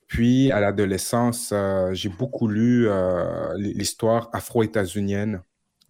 Puis, 0.06 0.52
à 0.52 0.60
l'adolescence, 0.60 1.50
euh, 1.52 1.92
j'ai 1.92 2.08
beaucoup 2.08 2.46
lu 2.48 2.86
euh, 2.88 3.52
l'histoire 3.56 4.28
afro-états-unienne, 4.32 5.40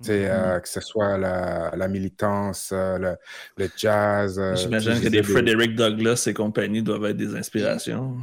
euh, 0.08 0.60
que 0.60 0.68
ce 0.68 0.80
soit 0.80 1.18
la, 1.18 1.72
la 1.76 1.88
militance, 1.88 2.72
le, 2.72 3.16
le 3.56 3.68
jazz. 3.76 4.40
J'imagine 4.56 5.00
que 5.00 5.08
des 5.08 5.22
Frederick 5.22 5.74
Douglass 5.76 6.26
et 6.26 6.34
compagnie 6.34 6.82
doivent 6.82 7.06
être 7.06 7.16
des 7.16 7.34
inspirations. 7.36 8.16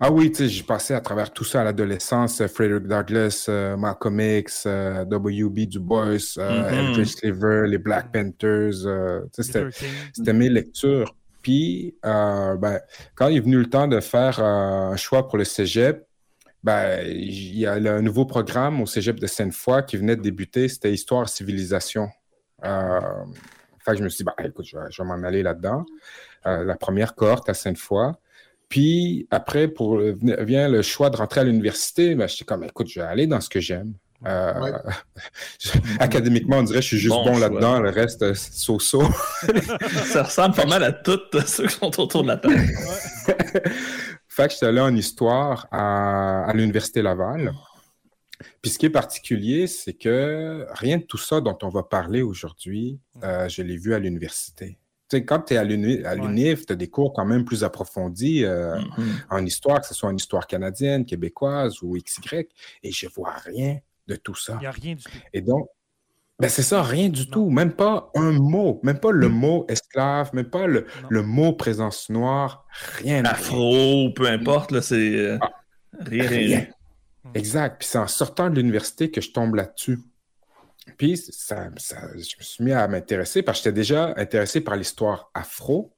Ah 0.00 0.10
oui, 0.10 0.30
tu 0.32 0.38
sais, 0.38 0.48
j'ai 0.48 0.62
passé 0.64 0.94
à 0.94 1.00
travers 1.00 1.32
tout 1.32 1.44
ça 1.44 1.60
à 1.60 1.64
l'adolescence. 1.64 2.44
Frederick 2.46 2.88
Douglass, 2.88 3.46
euh, 3.48 3.76
Malcolm 3.76 4.18
X, 4.20 4.64
euh, 4.66 5.04
W.B. 5.04 5.60
Du 5.60 5.78
Bois, 5.78 6.06
euh, 6.06 6.18
Mhm. 6.38 6.74
Eldridge 6.88 7.14
Cleaver, 7.16 7.64
les 7.68 7.78
Black 7.78 8.10
Panthers. 8.12 8.84
Luther 9.38 9.70
King. 9.70 9.88
C'était 10.12 10.32
mes 10.32 10.48
lectures. 10.48 11.14
Puis, 11.46 11.94
euh, 12.04 12.56
ben, 12.56 12.80
quand 13.14 13.28
il 13.28 13.36
est 13.36 13.40
venu 13.40 13.56
le 13.56 13.70
temps 13.70 13.86
de 13.86 14.00
faire 14.00 14.40
euh, 14.40 14.90
un 14.90 14.96
choix 14.96 15.28
pour 15.28 15.38
le 15.38 15.44
cégep, 15.44 16.04
ben, 16.64 17.06
il 17.06 17.56
y 17.56 17.66
a 17.66 17.74
un 17.74 18.02
nouveau 18.02 18.26
programme 18.26 18.82
au 18.82 18.86
cégep 18.86 19.20
de 19.20 19.28
Sainte-Foy 19.28 19.86
qui 19.86 19.96
venait 19.96 20.16
de 20.16 20.22
débuter, 20.22 20.68
c'était 20.68 20.92
Histoire 20.92 21.28
Civilisation. 21.28 22.08
Euh, 22.64 23.00
je 23.86 24.02
me 24.02 24.08
suis 24.08 24.24
dit, 24.24 24.30
ben, 24.36 24.44
écoute, 24.44 24.66
je 24.66 24.76
vais, 24.76 24.86
je 24.90 25.00
vais 25.00 25.06
m'en 25.06 25.22
aller 25.22 25.44
là-dedans. 25.44 25.86
Euh, 26.46 26.64
la 26.64 26.74
première 26.74 27.14
cohorte 27.14 27.48
à 27.48 27.54
Sainte-Foy. 27.54 28.14
Puis 28.68 29.28
après, 29.30 29.68
pour 29.68 29.98
vient 29.98 30.68
le 30.68 30.82
choix 30.82 31.10
de 31.10 31.16
rentrer 31.16 31.42
à 31.42 31.44
l'université, 31.44 32.16
ben, 32.16 32.26
j'étais 32.26 32.44
comme, 32.44 32.64
écoute, 32.64 32.88
je 32.88 32.98
vais 32.98 33.06
aller 33.06 33.28
dans 33.28 33.40
ce 33.40 33.48
que 33.48 33.60
j'aime. 33.60 33.94
Euh, 34.24 34.60
Ouais. 34.60 34.72
Académiquement, 36.00 36.58
on 36.58 36.62
dirait 36.62 36.78
que 36.78 36.82
je 36.82 36.88
suis 36.88 36.98
juste 36.98 37.14
Bon 37.14 37.38
là-dedans, 37.38 37.80
le 37.80 37.90
reste, 37.90 38.22
euh, 38.22 38.34
so-so. 38.34 39.02
Ça 40.06 40.22
ressemble 40.22 40.54
pas 40.54 40.66
mal 40.66 40.82
à 40.84 40.92
tous 40.92 41.20
ceux 41.46 41.66
qui 41.66 41.74
sont 41.74 42.00
autour 42.00 42.22
de 42.22 42.28
la 42.28 42.36
table. 42.38 42.56
fait 44.28 44.48
que 44.48 44.52
j'étais 44.54 44.66
allé 44.66 44.80
en 44.80 44.94
histoire 44.94 45.66
à, 45.70 46.44
à 46.44 46.52
l'Université 46.54 47.02
Laval. 47.02 47.52
Puis 48.62 48.70
ce 48.70 48.78
qui 48.78 48.86
est 48.86 48.90
particulier, 48.90 49.66
c'est 49.66 49.94
que 49.94 50.66
rien 50.72 50.98
de 50.98 51.02
tout 51.04 51.18
ça 51.18 51.40
dont 51.40 51.56
on 51.62 51.68
va 51.68 51.82
parler 51.82 52.22
aujourd'hui, 52.22 52.98
euh, 53.22 53.48
je 53.48 53.62
l'ai 53.62 53.76
vu 53.78 53.94
à 53.94 53.98
l'université. 53.98 54.78
sais, 55.10 55.24
quand 55.24 55.40
tu 55.40 55.54
es 55.54 55.56
à 55.56 55.64
l'UNIF, 55.64 56.66
tu 56.66 56.72
as 56.72 56.76
des 56.76 56.88
cours 56.88 57.12
quand 57.14 57.24
même 57.24 57.44
plus 57.44 57.64
approfondis 57.64 58.44
euh, 58.44 58.76
Mhm. 58.98 59.16
en 59.30 59.44
histoire, 59.46 59.80
que 59.80 59.86
ce 59.86 59.94
soit 59.94 60.10
en 60.10 60.16
histoire 60.16 60.46
canadienne, 60.46 61.06
québécoise 61.06 61.76
ou 61.82 61.96
XY, 61.96 62.46
et 62.82 62.92
je 62.92 63.08
vois 63.08 63.32
rien 63.44 63.78
de 64.06 64.16
tout 64.16 64.34
ça. 64.34 64.54
Il 64.54 64.60
n'y 64.60 64.66
a 64.66 64.70
rien 64.70 64.94
du 64.94 65.02
tout. 65.04 65.10
Et 65.32 65.40
donc, 65.40 65.68
ben 66.38 66.48
c'est 66.48 66.62
ça, 66.62 66.82
rien 66.82 67.08
du 67.08 67.28
tout. 67.30 67.48
Même 67.50 67.72
pas 67.72 68.10
un 68.14 68.32
mot, 68.32 68.78
même 68.82 68.98
pas 69.00 69.10
le 69.10 69.28
mot 69.28 69.64
esclave, 69.68 70.30
même 70.34 70.50
pas 70.50 70.66
le, 70.66 70.86
mot 71.22 71.54
présence 71.54 72.10
noire, 72.10 72.66
rien. 72.98 73.24
Afro, 73.24 74.10
peu 74.14 74.26
importe, 74.28 74.70
là, 74.70 74.82
c'est. 74.82 75.16
euh, 75.16 75.38
Ah. 75.40 75.50
rien, 76.00 76.28
rien. 76.28 76.38
Rien. 76.58 76.66
Exact. 77.34 77.78
Puis 77.80 77.88
c'est 77.88 77.98
en 77.98 78.06
sortant 78.06 78.50
de 78.50 78.56
l'université 78.56 79.10
que 79.10 79.20
je 79.22 79.30
tombe 79.32 79.54
là-dessus. 79.54 79.98
Puis 80.98 81.16
ça, 81.16 81.70
ça- 81.78 82.08
je 82.14 82.36
me 82.38 82.42
suis 82.42 82.62
mis 82.64 82.72
à 82.72 82.86
m'intéresser 82.86 83.42
parce 83.42 83.58
que 83.58 83.64
j'étais 83.64 83.74
déjà 83.74 84.12
intéressé 84.16 84.60
par 84.60 84.76
l'histoire 84.76 85.30
afro, 85.34 85.92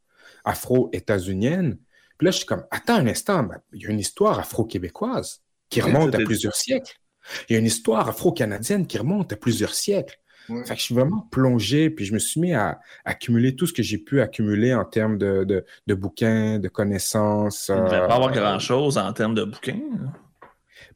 afro-états-unienne. 0.45 1.79
Puis 2.17 2.25
là, 2.25 2.31
je 2.31 2.39
suis 2.39 2.47
comme, 2.47 2.65
attends 2.71 2.95
un 2.97 3.07
instant, 3.07 3.43
ben, 3.43 3.61
il 3.73 3.83
y 3.83 3.87
a 3.87 3.91
une 3.91 4.01
histoire 4.01 4.39
afro-québécoise 4.39 5.43
qui 5.69 5.81
remonte 5.81 6.15
à 6.15 6.19
plusieurs 6.19 6.55
siècles. 6.57 6.95
Il 7.49 7.53
y 7.53 7.57
a 7.57 7.59
une 7.59 7.67
histoire 7.67 8.09
afro-canadienne 8.09 8.87
qui 8.87 8.99
remonte 8.99 9.33
à 9.33 9.37
plusieurs 9.37 9.75
siècles. 9.75 10.19
Ouais. 10.49 10.65
Fait 10.65 10.75
que 10.75 10.79
je 10.81 10.85
suis 10.85 10.95
vraiment 10.95 11.29
plongé, 11.31 11.91
puis 11.91 12.07
je 12.07 12.15
me 12.15 12.19
suis 12.19 12.41
mis 12.41 12.55
à 12.55 12.81
accumuler 13.05 13.55
tout 13.55 13.67
ce 13.67 13.73
que 13.75 13.83
j'ai 13.83 13.99
pu 13.99 14.21
accumuler 14.23 14.75
en 14.75 14.85
termes 14.87 15.19
de, 15.19 15.45
de, 15.45 15.65
de 15.87 15.95
bouquins, 15.95 16.59
de 16.59 16.69
connaissances. 16.69 17.69
Il 17.69 17.75
ne 17.75 17.81
devrait 17.83 18.01
euh, 18.01 18.07
pas 18.09 18.15
avoir 18.15 18.33
grand-chose 18.33 18.97
en 18.97 19.13
termes 19.13 19.35
de 19.35 19.45
bouquins. 19.45 19.79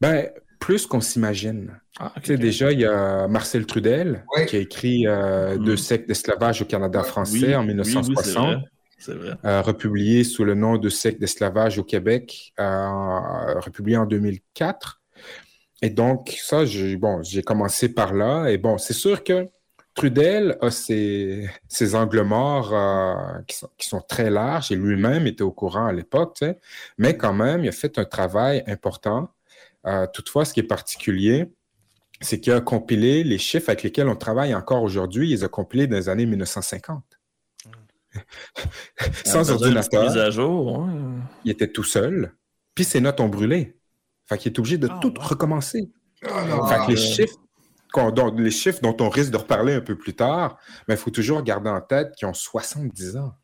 Ben, 0.01 0.31
plus 0.59 0.87
qu'on 0.87 1.01
s'imagine. 1.01 1.79
Ah, 1.99 2.13
déjà, 2.27 2.73
il 2.73 2.81
y 2.81 2.87
a 2.87 3.29
Marcel 3.29 3.67
Trudel 3.67 4.25
qui 4.47 4.57
a 4.57 4.61
écrit 4.61 5.07
euh, 5.07 5.57
Mhm. 5.59 5.65
Deux 5.65 5.77
siècles 5.77 6.07
d'esclavage 6.07 6.63
au 6.63 6.65
Canada 6.65 7.01
Ouais. 7.03 7.07
français 7.09 7.49
Oui, 7.49 7.55
en 7.55 7.61
oui, 7.63 7.69
oui, 7.69 7.75
1960, 7.75 8.25
c'est 8.25 8.33
vrai. 8.39 8.65
C'est 8.99 9.15
vrai. 9.15 9.33
euh, 9.45 9.61
republié 9.61 10.23
sous 10.25 10.45
le 10.45 10.55
nom 10.55 10.79
de 10.79 10.89
siècle 10.89 11.19
d'esclavage 11.19 11.79
au 11.79 11.85
Québec, 11.85 12.53
euh, 12.61 13.59
republié 13.61 13.97
en 13.97 14.07
2004. 14.07 15.02
Et 15.83 15.91
donc, 15.91 16.39
ça, 16.41 16.65
j'ai 16.65 16.97
bon, 16.97 17.23
commencé 17.45 17.89
par 17.89 18.15
là. 18.15 18.49
Et 18.49 18.57
bon, 18.57 18.79
c'est 18.79 18.93
sûr 18.93 19.25
que 19.25 19.49
Trudel 19.95 20.57
a 20.61 20.71
ses, 20.71 21.51
ses 21.69 21.95
angles 21.95 22.23
morts 22.23 22.73
euh, 22.73 23.41
qui, 23.47 23.57
sont, 23.57 23.69
qui 23.77 23.89
sont 23.89 24.01
très 24.01 24.31
larges 24.31 24.73
et 24.73 24.77
lui-même 24.77 25.27
était 25.27 25.43
au 25.43 25.51
courant 25.51 25.87
à 25.87 25.93
l'époque, 25.93 26.37
tu 26.39 26.47
sais. 26.47 26.59
mais 26.97 27.17
quand 27.17 27.35
même, 27.35 27.65
il 27.65 27.69
a 27.69 27.73
fait 27.73 27.99
un 27.99 28.05
travail 28.05 28.63
important. 28.67 29.29
Euh, 29.87 30.07
toutefois, 30.07 30.45
ce 30.45 30.55
qui 30.55 30.61
est 30.61 30.65
particulier, 30.65 31.53
c'est 32.21 32.41
qu'il 32.41 32.53
a 32.53 32.61
compilé 32.61 33.25
les 33.25 33.39
chiffres 33.39 33.69
avec 33.69 33.83
lesquels 33.83 34.09
on 34.09 34.17
travaille 34.17 34.55
encore 34.55 34.83
aujourd'hui, 34.83 35.29
il 35.29 35.31
les 35.33 35.45
a 35.45 35.49
compilés 35.49 35.89
dans 35.89 35.97
les 35.97 36.09
années 36.09 36.27
1950. 36.27 37.03
Sans 39.25 39.51
ordinateur, 39.51 40.17
à 40.17 40.31
jour. 40.31 40.87
il 41.45 41.51
était 41.51 41.69
tout 41.69 41.85
seul, 41.85 42.33
puis 42.75 42.85
ses 42.85 43.01
notes 43.01 43.21
ont 43.21 43.29
brûlé. 43.29 43.77
Fait 44.33 44.39
qu'il 44.39 44.53
est 44.53 44.59
obligé 44.59 44.79
de 44.79 44.89
Ah, 44.91 44.99
tout 45.01 45.13
recommencer. 45.19 45.91
Ah, 46.25 46.45
non. 46.49 46.67
Fait 46.67 46.79
que 46.87 46.91
les 46.91 46.97
chiffres, 46.97 47.39
les 48.39 48.51
chiffres 48.51 48.81
dont 48.83 48.97
on 49.01 49.09
risque 49.09 49.31
de 49.31 49.37
reparler 49.37 49.75
un 49.75 49.81
peu 49.81 49.97
plus 49.97 50.15
tard, 50.15 50.59
mais 50.89 50.95
il 50.95 50.99
faut 50.99 51.11
toujours 51.11 51.43
garder 51.43 51.71
en 51.71 51.81
tête 51.81 52.15
qu'ils 52.17 52.29
ont 52.29 52.35
70 52.35 53.17
ans. 53.17 53.35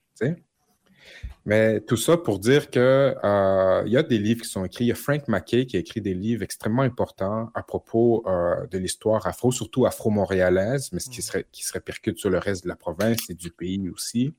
Mais 1.46 1.80
tout 1.80 1.96
ça 1.96 2.18
pour 2.18 2.38
dire 2.40 2.70
que 2.70 3.14
euh, 3.24 3.82
il 3.86 3.92
y 3.92 3.96
a 3.96 4.02
des 4.02 4.18
livres 4.18 4.42
qui 4.42 4.48
sont 4.48 4.64
écrits. 4.66 4.84
Il 4.84 4.88
y 4.88 4.92
a 4.92 4.94
Frank 4.94 5.28
Mackay 5.28 5.64
qui 5.64 5.76
a 5.76 5.80
écrit 5.80 6.02
des 6.02 6.12
livres 6.12 6.42
extrêmement 6.42 6.82
importants 6.82 7.50
à 7.54 7.62
propos 7.62 8.22
euh, 8.26 8.66
de 8.66 8.76
l'histoire 8.76 9.26
afro, 9.26 9.50
surtout 9.50 9.86
afro-montréalaise, 9.86 10.90
mais 10.92 11.00
ce 11.00 11.08
qui, 11.08 11.20
Mhm. 11.20 11.22
serait, 11.22 11.46
qui 11.50 11.64
se 11.64 11.72
répercute 11.72 12.18
sur 12.18 12.28
le 12.28 12.38
reste 12.38 12.64
de 12.64 12.68
la 12.68 12.76
province 12.76 13.30
et 13.30 13.34
du 13.34 13.50
pays 13.50 13.88
aussi. 13.88 14.34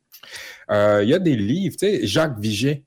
Euh, 0.70 1.00
il 1.04 1.10
y 1.10 1.14
a 1.16 1.20
des 1.20 1.36
livres, 1.36 1.76
tu 1.80 1.88
sais, 1.88 2.06
Jacques 2.06 2.38
Vigée, 2.40 2.86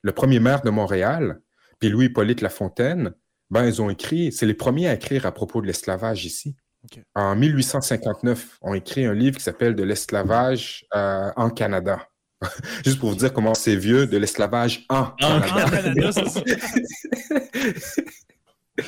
le 0.00 0.12
premier 0.12 0.40
maire 0.40 0.62
de 0.62 0.70
Montréal, 0.70 1.40
puis 1.82 1.90
Louis-Hippolyte 1.90 2.42
Lafontaine, 2.42 3.12
ben, 3.50 3.66
ils 3.66 3.82
ont 3.82 3.90
écrit, 3.90 4.30
c'est 4.30 4.46
les 4.46 4.54
premiers 4.54 4.86
à 4.86 4.94
écrire 4.94 5.26
à 5.26 5.32
propos 5.32 5.60
de 5.60 5.66
l'esclavage 5.66 6.24
ici. 6.24 6.54
En 7.16 7.34
1859, 7.34 8.58
ont 8.62 8.74
écrit 8.74 9.04
un 9.04 9.14
livre 9.14 9.36
qui 9.36 9.42
s'appelle 9.42 9.74
De 9.74 9.82
l'esclavage 9.82 10.86
euh, 10.94 11.32
en 11.34 11.50
Canada. 11.50 12.08
Juste 12.84 13.00
pour 13.00 13.10
vous 13.10 13.16
dire 13.16 13.32
comment 13.32 13.54
c'est 13.54 13.74
vieux, 13.74 14.06
de 14.06 14.16
l'esclavage 14.16 14.86
en 14.90 15.06
Canada. 15.18 15.70
Canada, 15.70 16.12
c'est 16.12 16.28
ça. 16.28 16.40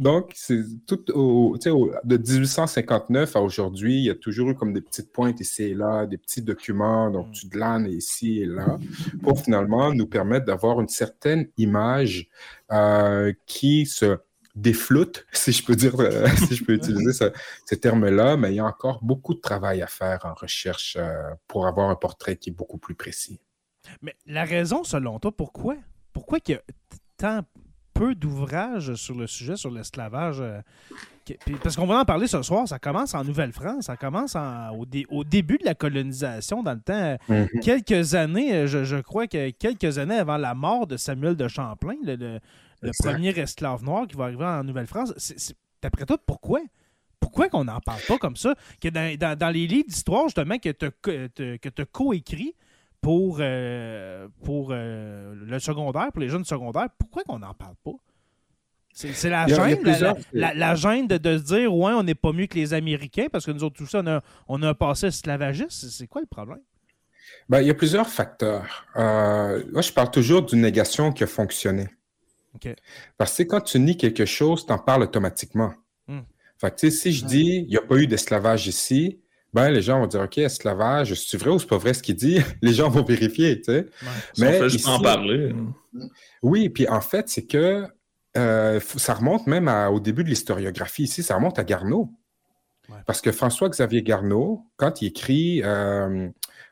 Donc, 0.00 0.32
c'est 0.34 0.62
tout 0.86 1.10
au, 1.12 1.56
de 1.58 2.16
1859 2.16 3.36
à 3.36 3.40
aujourd'hui, 3.40 3.98
il 3.98 4.04
y 4.04 4.10
a 4.10 4.14
toujours 4.14 4.50
eu 4.50 4.54
comme 4.54 4.72
des 4.72 4.80
petites 4.80 5.12
pointes 5.12 5.40
ici 5.40 5.62
et 5.64 5.74
là, 5.74 6.06
des 6.06 6.18
petits 6.18 6.42
documents 6.42 7.10
dont 7.10 7.26
Mm. 7.26 7.32
tu 7.32 7.46
glanes 7.48 7.86
ici 7.86 8.40
et 8.40 8.46
là, 8.46 8.78
pour 9.22 9.40
finalement 9.40 9.92
nous 9.92 10.06
permettre 10.06 10.46
d'avoir 10.46 10.80
une 10.80 10.88
certaine 10.88 11.48
image 11.56 12.28
euh, 12.72 13.32
qui 13.46 13.86
se 13.86 14.18
défloute, 14.54 15.26
si 15.32 15.52
je 15.52 15.64
peux 15.64 15.76
dire, 15.76 15.98
euh, 16.00 16.26
si 16.48 16.54
je 16.54 16.64
peux 16.64 16.74
utiliser 16.74 17.12
ce, 17.12 17.32
ce 17.66 17.74
terme-là, 17.74 18.36
mais 18.36 18.52
il 18.52 18.56
y 18.56 18.60
a 18.60 18.64
encore 18.64 19.02
beaucoup 19.02 19.34
de 19.34 19.40
travail 19.40 19.82
à 19.82 19.86
faire 19.86 20.24
en 20.24 20.34
recherche 20.34 20.96
euh, 20.98 21.30
pour 21.46 21.66
avoir 21.66 21.90
un 21.90 21.96
portrait 21.96 22.36
qui 22.36 22.50
est 22.50 22.54
beaucoup 22.54 22.78
plus 22.78 22.94
précis. 22.94 23.40
Mais 24.02 24.14
la 24.26 24.44
raison, 24.44 24.84
selon 24.84 25.18
toi, 25.18 25.32
pourquoi? 25.32 25.76
Pourquoi 26.12 26.40
qu'il 26.40 26.56
y 26.56 26.58
a 26.58 26.62
tant 27.16 27.44
peu 28.00 28.14
d'ouvrages 28.14 28.94
sur 28.94 29.14
le 29.14 29.26
sujet, 29.26 29.56
sur 29.56 29.70
l'esclavage? 29.70 30.40
euh, 30.40 30.60
parce 31.62 31.76
qu'on 31.76 31.86
va 31.86 32.00
en 32.00 32.04
parler 32.04 32.26
ce 32.26 32.40
soir, 32.42 32.66
ça 32.66 32.78
commence 32.78 33.14
en 33.14 33.22
Nouvelle-France, 33.24 33.84
ça 33.84 33.96
commence 33.96 34.34
en- 34.34 34.70
au, 34.70 34.86
dé- 34.86 35.06
au 35.10 35.22
début 35.22 35.58
de 35.58 35.64
la 35.64 35.74
colonisation, 35.74 36.62
dans 36.62 36.72
le 36.72 36.80
temps, 36.80 37.16
euh, 37.30 37.46
quelques 37.62 38.14
années, 38.14 38.54
euh, 38.54 38.66
je, 38.66 38.84
je 38.84 38.96
crois 38.96 39.26
que 39.26 39.50
quelques 39.50 39.98
années 39.98 40.16
avant 40.16 40.38
la 40.38 40.54
mort 40.54 40.86
de 40.86 40.96
Samuel 40.96 41.36
de 41.36 41.46
Champlain, 41.46 41.94
le, 42.04 42.16
le- 42.16 42.40
le 42.82 42.88
Exact. 42.88 43.10
premier 43.12 43.28
esclave 43.38 43.84
noir 43.84 44.06
qui 44.08 44.16
va 44.16 44.24
arriver 44.24 44.44
en 44.44 44.64
Nouvelle-France. 44.64 45.12
D'après 45.82 46.06
toi, 46.06 46.16
pourquoi? 46.26 46.60
Pourquoi 47.20 47.48
qu'on 47.50 47.64
n'en 47.64 47.80
parle 47.80 48.00
pas 48.08 48.16
comme 48.18 48.36
ça? 48.36 48.54
Que 48.80 48.88
dans, 48.88 49.14
dans- 49.18 49.38
dans 49.38 49.50
les 49.50 49.66
livres 49.66 49.86
d'histoire, 49.88 50.24
justement, 50.24 50.58
que 50.58 50.70
tu 50.70 50.86
as 51.82 51.84
coécrit 51.92 52.54
pour, 53.00 53.38
euh, 53.40 54.28
pour 54.44 54.68
euh, 54.72 55.34
le 55.34 55.58
secondaire, 55.58 56.10
pour 56.12 56.20
les 56.20 56.28
jeunes 56.28 56.44
secondaires, 56.44 56.88
pourquoi 56.98 57.22
qu'on 57.24 57.38
n'en 57.38 57.54
parle 57.54 57.74
pas? 57.84 57.92
C'est 58.92 59.30
la 59.30 59.46
gêne, 59.46 59.56
la, 59.70 59.76
plusieurs- 59.76 60.16
la- 60.32 60.52
la 60.52 60.74
gêne 60.74 61.06
de, 61.06 61.16
de 61.16 61.38
se 61.38 61.44
dire, 61.44 61.74
ouais, 61.74 61.92
on 61.92 62.02
n'est 62.02 62.14
pas 62.16 62.32
mieux 62.32 62.46
que 62.46 62.56
les 62.56 62.74
Américains, 62.74 63.26
parce 63.30 63.46
que 63.46 63.52
nous 63.52 63.62
autres, 63.62 63.76
tout 63.76 63.86
ça, 63.86 64.00
on 64.00 64.06
a, 64.08 64.22
on 64.48 64.62
a 64.62 64.68
un 64.70 64.74
passé 64.74 65.06
esclavagiste. 65.06 65.70
C'est- 65.90 66.06
quoi 66.08 66.20
le 66.20 66.26
problème? 66.26 66.60
Ben, 67.48 67.60
il 67.62 67.68
y 67.68 67.70
a 67.70 67.74
plusieurs 67.74 68.08
facteurs. 68.08 68.84
Euh, 68.96 69.62
moi, 69.72 69.80
je 69.82 69.92
parle 69.92 70.10
toujours 70.10 70.42
d'une 70.42 70.60
négation 70.60 71.12
qui 71.12 71.22
a 71.22 71.28
fonctionné. 71.28 71.88
Parce 73.16 73.36
que 73.36 73.44
quand 73.44 73.60
tu 73.60 73.78
nies 73.78 73.96
quelque 73.96 74.24
chose, 74.24 74.66
tu 74.66 74.72
en 74.72 74.78
parles 74.78 75.04
automatiquement. 75.04 75.72
Hmm. 76.08 76.20
Fait 76.58 76.72
que, 76.72 76.76
tu 76.80 76.90
sais, 76.90 76.96
si 76.96 77.12
je 77.12 77.24
dis, 77.24 77.58
il 77.64 77.68
n'y 77.68 77.76
a 77.76 77.82
pas 77.82 77.94
eu 77.96 78.08
d'esclavage 78.08 78.66
ici, 78.66 79.19
ben, 79.52 79.70
les 79.70 79.82
gens 79.82 80.00
vont 80.00 80.06
dire, 80.06 80.20
OK, 80.22 80.38
esclavage, 80.38 81.14
c'est 81.14 81.36
vrai 81.38 81.50
ou 81.50 81.58
c'est 81.58 81.66
pas 81.68 81.78
vrai 81.78 81.92
ce 81.94 82.02
qu'il 82.02 82.14
dit? 82.16 82.40
Les 82.62 82.72
gens 82.72 82.88
vont 82.88 83.02
vérifier, 83.02 83.56
tu 83.60 83.64
sais. 83.72 83.86
Si 84.34 84.42
on 84.42 84.44
Mais 84.46 84.58
fait 84.58 84.68
juste 84.68 84.86
en 84.88 85.00
parler. 85.00 85.54
Oui, 86.42 86.68
puis 86.68 86.88
en 86.88 87.00
fait, 87.00 87.28
c'est 87.28 87.46
que 87.46 87.86
euh, 88.36 88.78
ça 88.80 89.14
remonte 89.14 89.46
même 89.48 89.66
à- 89.68 89.90
au 89.90 89.98
début 90.00 90.22
de 90.24 90.28
l'historiographie 90.28 91.02
ici, 91.04 91.22
ça 91.22 91.34
remonte 91.34 91.58
à 91.58 91.64
Garneau. 91.64 92.12
Ouais. 92.88 92.96
Parce 93.06 93.20
que 93.20 93.32
François-Xavier 93.32 94.02
Garneau, 94.02 94.64
quand 94.76 95.02
il 95.02 95.08
écrit 95.08 95.62
euh, 95.64 96.28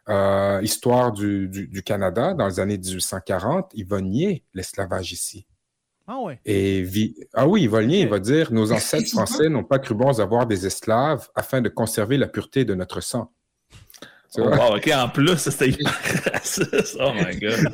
euh, 0.09 0.60
Histoire 0.62 1.12
du, 1.12 1.48
du- 1.48 1.66
du 1.68 1.82
Canada 1.82 2.34
dans 2.34 2.46
les 2.46 2.60
années 2.60 2.78
1840, 2.78 3.70
il 3.74 3.86
va 3.86 4.00
nier 4.00 4.44
l'esclavage 4.55 5.12
ici. 5.12 5.46
Ah 6.10 6.20
ouais. 6.20 6.40
Et 6.47 6.80
vi- 6.82 7.14
ah 7.35 7.47
oui, 7.47 7.62
il 7.64 7.68
va 7.68 7.80
le 7.82 7.86
nier, 7.86 8.01
il 8.01 8.09
va 8.09 8.18
dire 8.18 8.51
Nos 8.51 8.72
ancêtres 8.72 9.10
français 9.10 9.48
n'ont 9.51 9.62
pas 9.62 9.78
cru 9.78 9.94
bon 9.94 10.18
avoir 10.18 10.47
des 10.47 10.66
esclaves 10.66 11.28
afin 11.35 11.60
de 11.60 11.68
conserver 11.68 12.16
la 12.16 12.26
pureté 12.28 12.64
de 12.64 12.74
notre 12.74 13.01
sang. 13.02 13.30
Tu 14.35 14.40
Oh, 14.40 14.44
vois? 14.44 14.70
wow, 14.70 14.76
ok, 14.76 14.90
en 14.94 15.09
plus, 15.10 15.36
c'était 15.39 15.68
hyper 15.68 15.93
raciste. 16.32 16.97
Oh 17.01 17.12
my 17.14 17.39
god. 17.39 17.72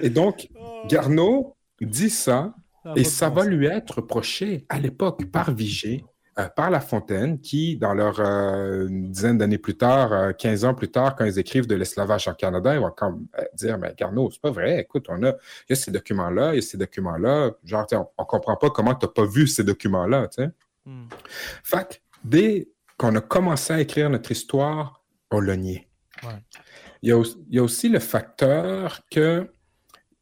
Et 0.00 0.10
donc, 0.10 0.48
Garneau 0.88 1.56
dit 1.80 2.10
ça, 2.10 2.54
Et 2.96 3.04
ça 3.04 3.28
bon 3.30 3.36
va 3.36 3.42
sens. 3.42 3.50
lui 3.50 3.66
être 3.66 3.96
reproché 3.96 4.66
à 4.68 4.78
l'époque 4.78 5.24
par 5.30 5.50
Vigée, 5.54 6.04
euh, 6.38 6.48
par 6.48 6.70
La 6.70 6.80
Fontaine, 6.80 7.40
qui, 7.40 7.76
dans 7.76 7.94
leur 7.94 8.18
euh, 8.18 8.88
une 8.88 9.10
dizaine 9.10 9.38
d'années 9.38 9.58
plus 9.58 9.76
tard, 9.76 10.12
euh, 10.12 10.32
15 10.32 10.64
ans 10.64 10.74
plus 10.74 10.90
tard, 10.90 11.14
quand 11.14 11.24
ils 11.24 11.38
écrivent 11.38 11.66
de 11.66 11.74
l'esclavage 11.74 12.26
en 12.26 12.34
Canada, 12.34 12.74
ils 12.74 12.80
vont 12.80 12.90
comme 12.90 13.26
euh, 13.38 13.44
dire 13.54 13.78
Mais 13.78 13.94
Garneau, 13.96 14.30
c'est 14.30 14.40
pas 14.40 14.50
vrai, 14.50 14.80
écoute, 14.80 15.06
on 15.08 15.22
a, 15.22 15.28
il 15.28 15.70
y 15.70 15.72
a 15.72 15.76
ces 15.76 15.90
documents-là, 15.90 16.52
il 16.52 16.56
y 16.56 16.58
a 16.58 16.62
ces 16.62 16.76
documents-là. 16.76 17.52
Genre, 17.64 17.86
on, 17.92 18.08
on 18.18 18.24
comprend 18.24 18.56
pas 18.56 18.70
comment 18.70 18.94
tu 18.94 19.06
n'as 19.06 19.12
pas 19.12 19.26
vu 19.26 19.46
ces 19.46 19.64
documents-là, 19.64 20.28
tu 20.28 20.42
sais. 20.42 20.50
Hmm. 20.86 21.06
Fait 21.62 21.88
que 21.88 21.94
dès 22.24 22.68
qu'on 22.98 23.14
a 23.14 23.20
commencé 23.20 23.72
à 23.72 23.80
écrire 23.80 24.10
notre 24.10 24.30
histoire, 24.30 25.02
on 25.30 25.40
l'a 25.40 25.56
nié. 25.56 25.88
Ouais. 26.22 26.42
Il, 27.02 27.08
y 27.08 27.12
a 27.12 27.18
aussi, 27.18 27.36
il 27.48 27.56
y 27.56 27.58
a 27.58 27.62
aussi 27.62 27.88
le 27.88 27.98
facteur 27.98 29.00
que 29.10 29.48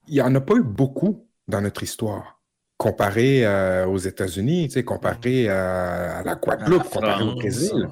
il 0.09 0.14
n'y 0.14 0.20
en 0.20 0.34
a 0.34 0.40
pas 0.40 0.55
eu 0.55 0.62
beaucoup 0.62 1.28
dans 1.48 1.60
notre 1.60 1.82
histoire. 1.82 2.41
Comparé 2.82 3.46
euh, 3.46 3.86
aux 3.86 3.98
États-Unis, 3.98 4.68
tu 4.68 4.74
sais, 4.74 4.84
comparé 4.84 5.48
euh, 5.48 6.20
à 6.20 6.22
la 6.24 6.34
Guadeloupe, 6.34 6.82
À 6.82 6.84
la 6.84 6.90
comparé 7.12 7.24
au. 7.24 7.34
Brésil. 7.36 7.88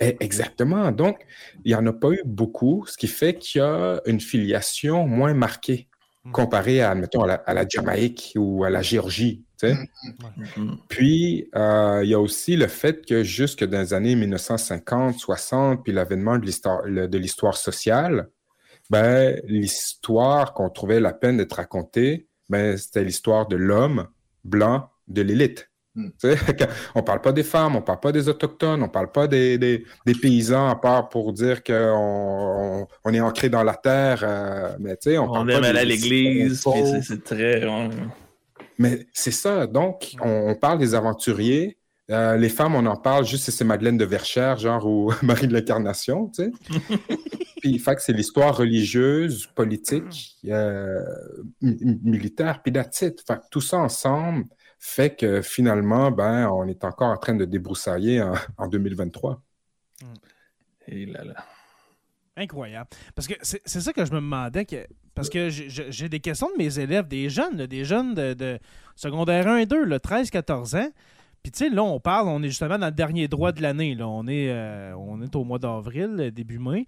Eh, 0.00 0.16
exactement. 0.20 0.90
Donc, 0.92 1.18
il 1.64 1.68
n'y 1.68 1.74
en 1.74 1.86
a 1.86 1.92
pas 1.92 2.10
eu 2.10 2.20
beaucoup, 2.24 2.84
ce 2.86 2.96
qui 2.96 3.06
fait 3.06 3.34
qu'il 3.34 3.60
y 3.60 3.64
a 3.64 4.00
une 4.06 4.20
filiation 4.20 5.06
moins 5.06 5.34
marquée 5.34 5.88
Mhm. 6.24 6.32
comparée 6.32 6.80
à, 6.80 6.90
admettons, 6.92 7.22
à 7.22 7.26
la, 7.26 7.34
à 7.34 7.52
la 7.52 7.68
Jamaïque 7.68 8.32
ou 8.36 8.64
à 8.64 8.70
la 8.70 8.80
Géorgie. 8.80 9.44
tu 9.60 9.68
sais. 9.68 9.76
Mhm. 10.56 10.78
Puis, 10.88 11.50
euh, 11.54 12.00
il 12.02 12.08
y 12.08 12.14
a 12.14 12.18
aussi 12.20 12.56
le 12.56 12.66
fait 12.66 13.04
que 13.06 13.22
jusque 13.22 13.62
dans 13.62 13.78
les 13.80 13.92
années 13.94 14.14
1950, 14.16 15.18
60, 15.18 15.84
puis 15.84 15.92
l'avènement 15.92 16.38
de 16.38 16.46
l'histoire, 16.46 16.80
le- 16.86 17.08
de 17.08 17.18
l'histoire 17.18 17.56
sociale, 17.58 18.28
ben, 18.90 19.38
l'histoire 19.46 20.54
qu'on 20.54 20.70
trouvait 20.70 20.98
la 21.00 21.12
peine 21.12 21.36
d'être 21.36 21.54
racontée, 21.56 22.26
ben, 22.48 22.76
c'était 22.76 23.04
l'histoire 23.04 23.46
de 23.46 23.56
l'homme 23.56 24.08
blanc 24.44 24.88
de 25.08 25.22
l'élite. 25.22 25.70
Hmm. 25.96 26.08
On 26.96 27.02
parle 27.02 27.20
pas 27.20 27.30
des 27.32 27.44
femmes, 27.44 27.76
on 27.76 27.82
parle 27.82 28.00
pas 28.00 28.10
des 28.10 28.28
autochtones, 28.28 28.82
on 28.82 28.88
parle 28.88 29.12
pas 29.12 29.28
des, 29.28 29.58
des, 29.58 29.84
des 30.04 30.14
paysans, 30.14 30.68
à 30.68 30.74
part 30.74 31.08
pour 31.08 31.32
dire 31.32 31.62
qu'on 31.62 31.72
on, 31.72 32.86
on 33.04 33.14
est 33.14 33.20
ancré 33.20 33.48
dans 33.48 33.62
la 33.62 33.74
terre. 33.76 34.22
euh, 34.24 34.74
mais 34.80 34.96
tu 34.96 35.10
sais, 35.10 35.18
on, 35.18 35.30
On 35.30 35.32
parle 35.32 35.50
aime 35.52 35.60
pas 35.60 35.68
aller 35.68 35.78
à 35.78 35.84
l'église, 35.84 36.64
c'est- 37.00 37.22
très. 37.22 37.62
Mais 38.76 39.06
c'est 39.12 39.30
ça. 39.30 39.68
Donc, 39.68 40.16
on, 40.20 40.48
on 40.50 40.54
parle 40.56 40.78
des 40.80 40.96
aventuriers. 40.96 41.78
Euh, 42.10 42.36
les 42.36 42.48
femmes, 42.48 42.74
on 42.74 42.84
en 42.86 42.96
parle 42.96 43.24
juste 43.24 43.44
si 43.44 43.52
c'est 43.52 43.64
Madeleine 43.64 43.96
de 43.96 44.04
Verchères, 44.04 44.58
genre, 44.58 44.84
ou 44.86 45.12
Marie 45.22 45.46
de 45.46 45.52
l'Incarnation, 45.52 46.28
tu 46.36 46.42
sais. 46.44 46.50
puis, 47.70 47.78
fait 47.78 47.94
que 47.94 48.02
c'est 48.02 48.12
l'histoire 48.12 48.54
religieuse, 48.56 49.46
politique, 49.46 50.36
euh, 50.46 51.02
mi- 51.62 51.78
mi- 51.80 52.00
militaire, 52.02 52.60
puis 52.62 52.70
that's 52.72 53.00
it. 53.00 53.24
Fait 53.26 53.36
que 53.36 53.44
tout 53.50 53.60
ça 53.62 53.78
ensemble 53.78 54.44
fait 54.78 55.16
que 55.16 55.40
finalement, 55.40 56.10
ben, 56.10 56.46
on 56.50 56.66
est 56.68 56.84
encore 56.84 57.08
en 57.10 57.16
train 57.16 57.34
de 57.34 57.46
débroussailler 57.46 58.20
en, 58.20 58.34
en 58.58 58.68
2023. 58.68 59.40
Et 60.88 61.06
là, 61.06 61.24
là. 61.24 61.34
Incroyable. 62.36 62.90
Parce 63.14 63.26
que 63.26 63.34
c'est 63.40 63.62
c'est 63.64 63.80
ça 63.80 63.92
que 63.94 64.04
je 64.04 64.10
me 64.10 64.16
demandais. 64.16 64.66
Que, 64.66 64.86
parce 65.14 65.30
que 65.30 65.48
j'ai- 65.48 66.08
des 66.10 66.20
questions 66.20 66.48
de 66.52 66.58
mes 66.62 66.78
élèves, 66.78 67.06
des 67.08 67.30
jeunes, 67.30 67.56
là, 67.56 67.66
des 67.66 67.84
jeunes 67.84 68.14
de, 68.14 68.34
de 68.34 68.58
secondaire 68.94 69.46
1 69.48 69.56
et 69.58 69.66
2, 69.66 69.86
13-14 69.98 70.76
ans. 70.76 70.90
Puis 71.42 71.52
tu 71.52 71.58
sais, 71.60 71.70
là, 71.70 71.82
on 71.82 72.00
parle, 72.00 72.28
on 72.28 72.42
est 72.42 72.48
justement 72.48 72.78
dans 72.78 72.86
le 72.86 72.92
dernier 72.92 73.28
droit 73.28 73.52
de 73.52 73.62
l'année. 73.62 73.94
là. 73.94 74.08
On, 74.08 74.26
est, 74.26 74.50
euh, 74.50 74.94
on 74.96 75.22
est 75.22 75.34
au 75.36 75.44
mois 75.44 75.58
d'avril, 75.58 76.16
euh, 76.18 76.30
début 76.30 76.58
mai. 76.58 76.86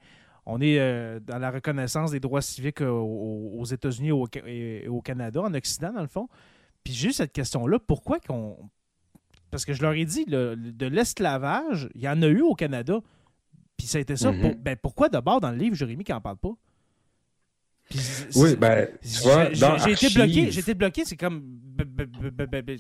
On 0.49 0.61
est 0.61 0.79
euh, 0.79 1.19
dans 1.21 1.39
la 1.39 1.51
reconnaissance 1.51 2.13
des 2.13 2.21
droits 2.21 2.41
civiques 2.41 2.81
euh, 2.81 2.89
aux, 2.89 3.57
aux 3.59 3.65
États-Unis 3.65 4.09
et 4.09 4.13
au, 4.13 4.27
Ca- 4.33 4.47
et 4.47 4.87
au 4.89 5.01
Canada, 5.03 5.43
en 5.43 5.53
Occident, 5.55 5.93
dans 5.93 6.03
le 6.03 6.07
fond. 6.07 6.29
Puis 6.85 6.95
j'ai 6.95 7.09
eu 7.09 7.13
cette 7.13 7.33
question-là. 7.33 7.79
Pourquoi 7.85 8.21
qu'on. 8.21 8.57
Parce 9.51 9.65
que 9.65 9.73
je 9.73 9.83
leur 9.83 9.93
ai 9.95 10.05
dit, 10.05 10.25
de 10.25 10.87
l'esclavage, 10.87 11.89
il 11.95 12.01
y 12.03 12.09
en 12.09 12.21
a 12.23 12.27
eu 12.29 12.43
au 12.43 12.55
Canada. 12.55 13.01
Puis 13.77 13.87
ça 13.89 13.99
a 13.99 14.01
été 14.01 14.17
ça. 14.17 14.31
Mhm. 14.33 14.41
pour- 14.41 14.55
ben, 14.57 14.77
pourquoi 14.81 15.09
d'abord 15.09 15.41
dans 15.41 15.51
le 15.51 15.57
livre, 15.57 15.75
Jérémy, 15.75 16.05
qui 16.05 16.13
n'en 16.13 16.21
parle 16.21 16.37
pas? 16.39 16.53
Puis 17.89 17.99
Oui, 18.37 18.57
ben, 18.57 18.89
tu 19.01 19.09
j'ai- 19.09 19.21
vois, 19.21 19.79
j'ai 19.79 19.93
été 19.93 20.09
bloqué. 20.15 20.51
J'ai 20.51 20.61
été 20.61 20.75
bloqué. 20.75 21.05
C'est 21.05 21.17
comme. 21.17 21.59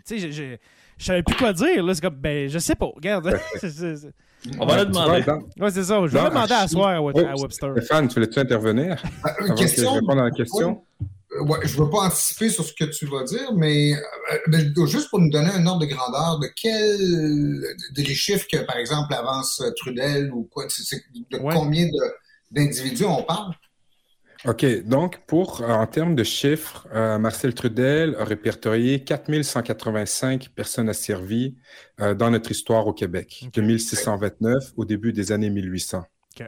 Tu 0.06 0.18
sais, 0.32 0.60
je 0.98 1.04
savais 1.04 1.22
plus 1.22 1.36
quoi 1.36 1.52
dire. 1.52 1.82
là. 1.84 1.94
C'est 1.94 2.00
comme. 2.00 2.16
Ben, 2.16 2.48
je 2.48 2.58
sais 2.58 2.74
pas. 2.74 2.86
Regarde. 2.94 3.38
C'est- 3.60 3.70
c'est- 3.70 3.96
c'est- 3.96 4.12
On 4.60 4.66
va 4.66 4.78
le 4.78 4.86
demander. 4.86 5.24
Ouais, 5.58 5.70
c'est 5.72 5.82
ça. 5.82 5.98
Je 6.06 6.12
vais 6.12 6.22
le 6.22 6.28
demander 6.28 6.52
à 6.52 6.68
soir 6.68 6.88
à, 6.90 7.02
Web- 7.02 7.16
Oh, 7.18 7.26
à 7.26 7.34
Webster. 7.40 7.72
Stéphane, 7.76 8.06
tu 8.08 8.14
voulais-tu 8.14 8.38
intervenir? 8.38 8.92
Euh, 8.92 9.28
avant 9.28 9.46
Une 9.46 9.54
que 9.54 9.60
je 9.62 9.66
question. 9.66 9.92
réponde 9.94 10.18
à 10.20 10.24
la 10.24 10.30
question? 10.30 10.82
Euh, 11.32 11.42
ouais, 11.42 11.58
je 11.64 11.76
ne 11.80 11.84
veux 11.84 11.90
pas 11.90 12.06
anticiper 12.06 12.48
sur 12.50 12.64
ce 12.64 12.72
que 12.72 12.84
tu 12.84 13.06
vas 13.06 13.24
dire, 13.24 13.52
mais 13.54 13.94
euh, 13.94 13.98
ben, 14.46 14.72
juste 14.86 15.10
pour 15.10 15.18
nous 15.18 15.30
donner 15.30 15.50
un 15.50 15.66
ordre 15.66 15.80
de 15.80 15.86
grandeur, 15.86 16.38
de 16.38 16.46
quels 16.54 17.74
des 17.94 18.04
chiffres 18.14 18.46
que, 18.50 18.58
par 18.58 18.76
exemple, 18.76 19.12
avance 19.14 19.60
Trudel 19.78 20.30
ou 20.32 20.44
quoi, 20.52 20.66
c'est- 20.68 20.84
c'est- 20.84 21.02
de 21.32 21.38
Ouais. 21.38 21.52
combien 21.54 21.86
de- 21.86 22.12
d'individus 22.52 23.04
on 23.04 23.22
parle? 23.24 23.52
OK, 24.46 24.64
donc 24.84 25.18
pour, 25.26 25.62
euh, 25.62 25.66
en 25.66 25.86
termes 25.88 26.14
de 26.14 26.22
chiffres, 26.22 26.86
euh, 26.94 27.18
Marcel 27.18 27.52
Trudel 27.52 28.14
a 28.16 28.24
répertorié 28.24 29.02
4185 29.02 30.50
personnes 30.54 30.88
asservies 30.88 31.56
euh, 32.00 32.14
dans 32.14 32.30
notre 32.30 32.52
histoire 32.52 32.86
au 32.86 32.92
Québec, 32.92 33.42
OK. 33.46 33.54
de 33.54 33.60
1629 33.60 34.72
au 34.76 34.84
début 34.84 35.12
des 35.12 35.32
années 35.32 35.50
1800. 35.50 36.04
OK. 36.38 36.46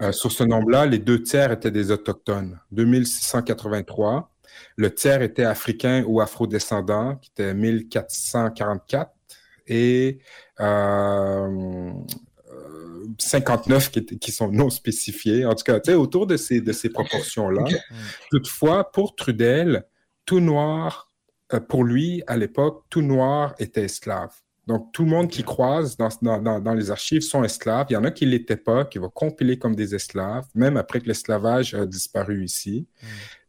Euh, 0.00 0.12
sur 0.12 0.32
ce 0.32 0.42
nombre-là, 0.42 0.86
les 0.86 0.98
deux 0.98 1.22
tiers 1.22 1.52
étaient 1.52 1.70
des 1.70 1.90
Autochtones. 1.90 2.58
2683, 2.72 4.30
le 4.76 4.94
tiers 4.94 5.20
était 5.20 5.44
africain 5.44 6.02
ou 6.06 6.22
afrodescendant, 6.22 7.16
qui 7.16 7.30
était 7.30 7.52
1444, 7.52 9.10
et 9.66 10.18
euh, 10.60 11.92
59 13.18 13.90
qui, 13.90 14.04
qui 14.04 14.32
sont 14.32 14.50
non 14.50 14.70
spécifiés. 14.70 15.44
En 15.46 15.54
tout 15.54 15.64
cas, 15.64 15.80
autour 15.96 16.26
de 16.26 16.36
ces, 16.36 16.60
de 16.60 16.72
ces 16.72 16.88
proportions-là. 16.88 17.62
Ok. 17.62 17.74
Toutefois, 18.30 18.90
pour 18.92 19.14
Trudel, 19.14 19.84
tout 20.26 20.40
noir, 20.40 21.10
euh, 21.52 21.60
pour 21.60 21.84
lui, 21.84 22.22
à 22.26 22.36
l'époque, 22.36 22.84
tout 22.90 23.02
noir 23.02 23.54
était 23.58 23.82
esclave. 23.84 24.32
Donc, 24.66 24.92
tout 24.94 25.04
le 25.04 25.10
monde 25.10 25.28
qui 25.28 25.42
croise 25.42 25.98
dans, 25.98 26.08
dans, 26.22 26.40
dans- 26.40 26.58
dans 26.60 26.72
les 26.72 26.90
archives 26.90 27.20
sont 27.20 27.44
esclaves. 27.44 27.86
Il 27.90 27.92
y 27.92 27.96
en 27.96 28.04
a 28.04 28.10
qui 28.10 28.24
ne 28.24 28.30
l'étaient 28.30 28.56
pas, 28.56 28.86
qui 28.86 28.98
vont 28.98 29.10
compiler 29.10 29.58
comme 29.58 29.76
des 29.76 29.94
esclaves, 29.94 30.46
même 30.54 30.78
après 30.78 31.00
que 31.00 31.06
l'esclavage 31.06 31.74
a 31.74 31.84
disparu 31.84 32.44
ici. 32.44 32.86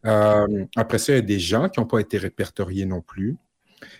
Euh, 0.06 0.66
après 0.76 0.98
ça, 0.98 1.14
il 1.14 1.16
y 1.16 1.20
a 1.20 1.22
des 1.22 1.40
gens 1.40 1.70
qui 1.70 1.80
n'ont 1.80 1.86
pas 1.86 2.00
été 2.00 2.18
répertoriés 2.18 2.86
non 2.86 3.00
plus. 3.02 3.38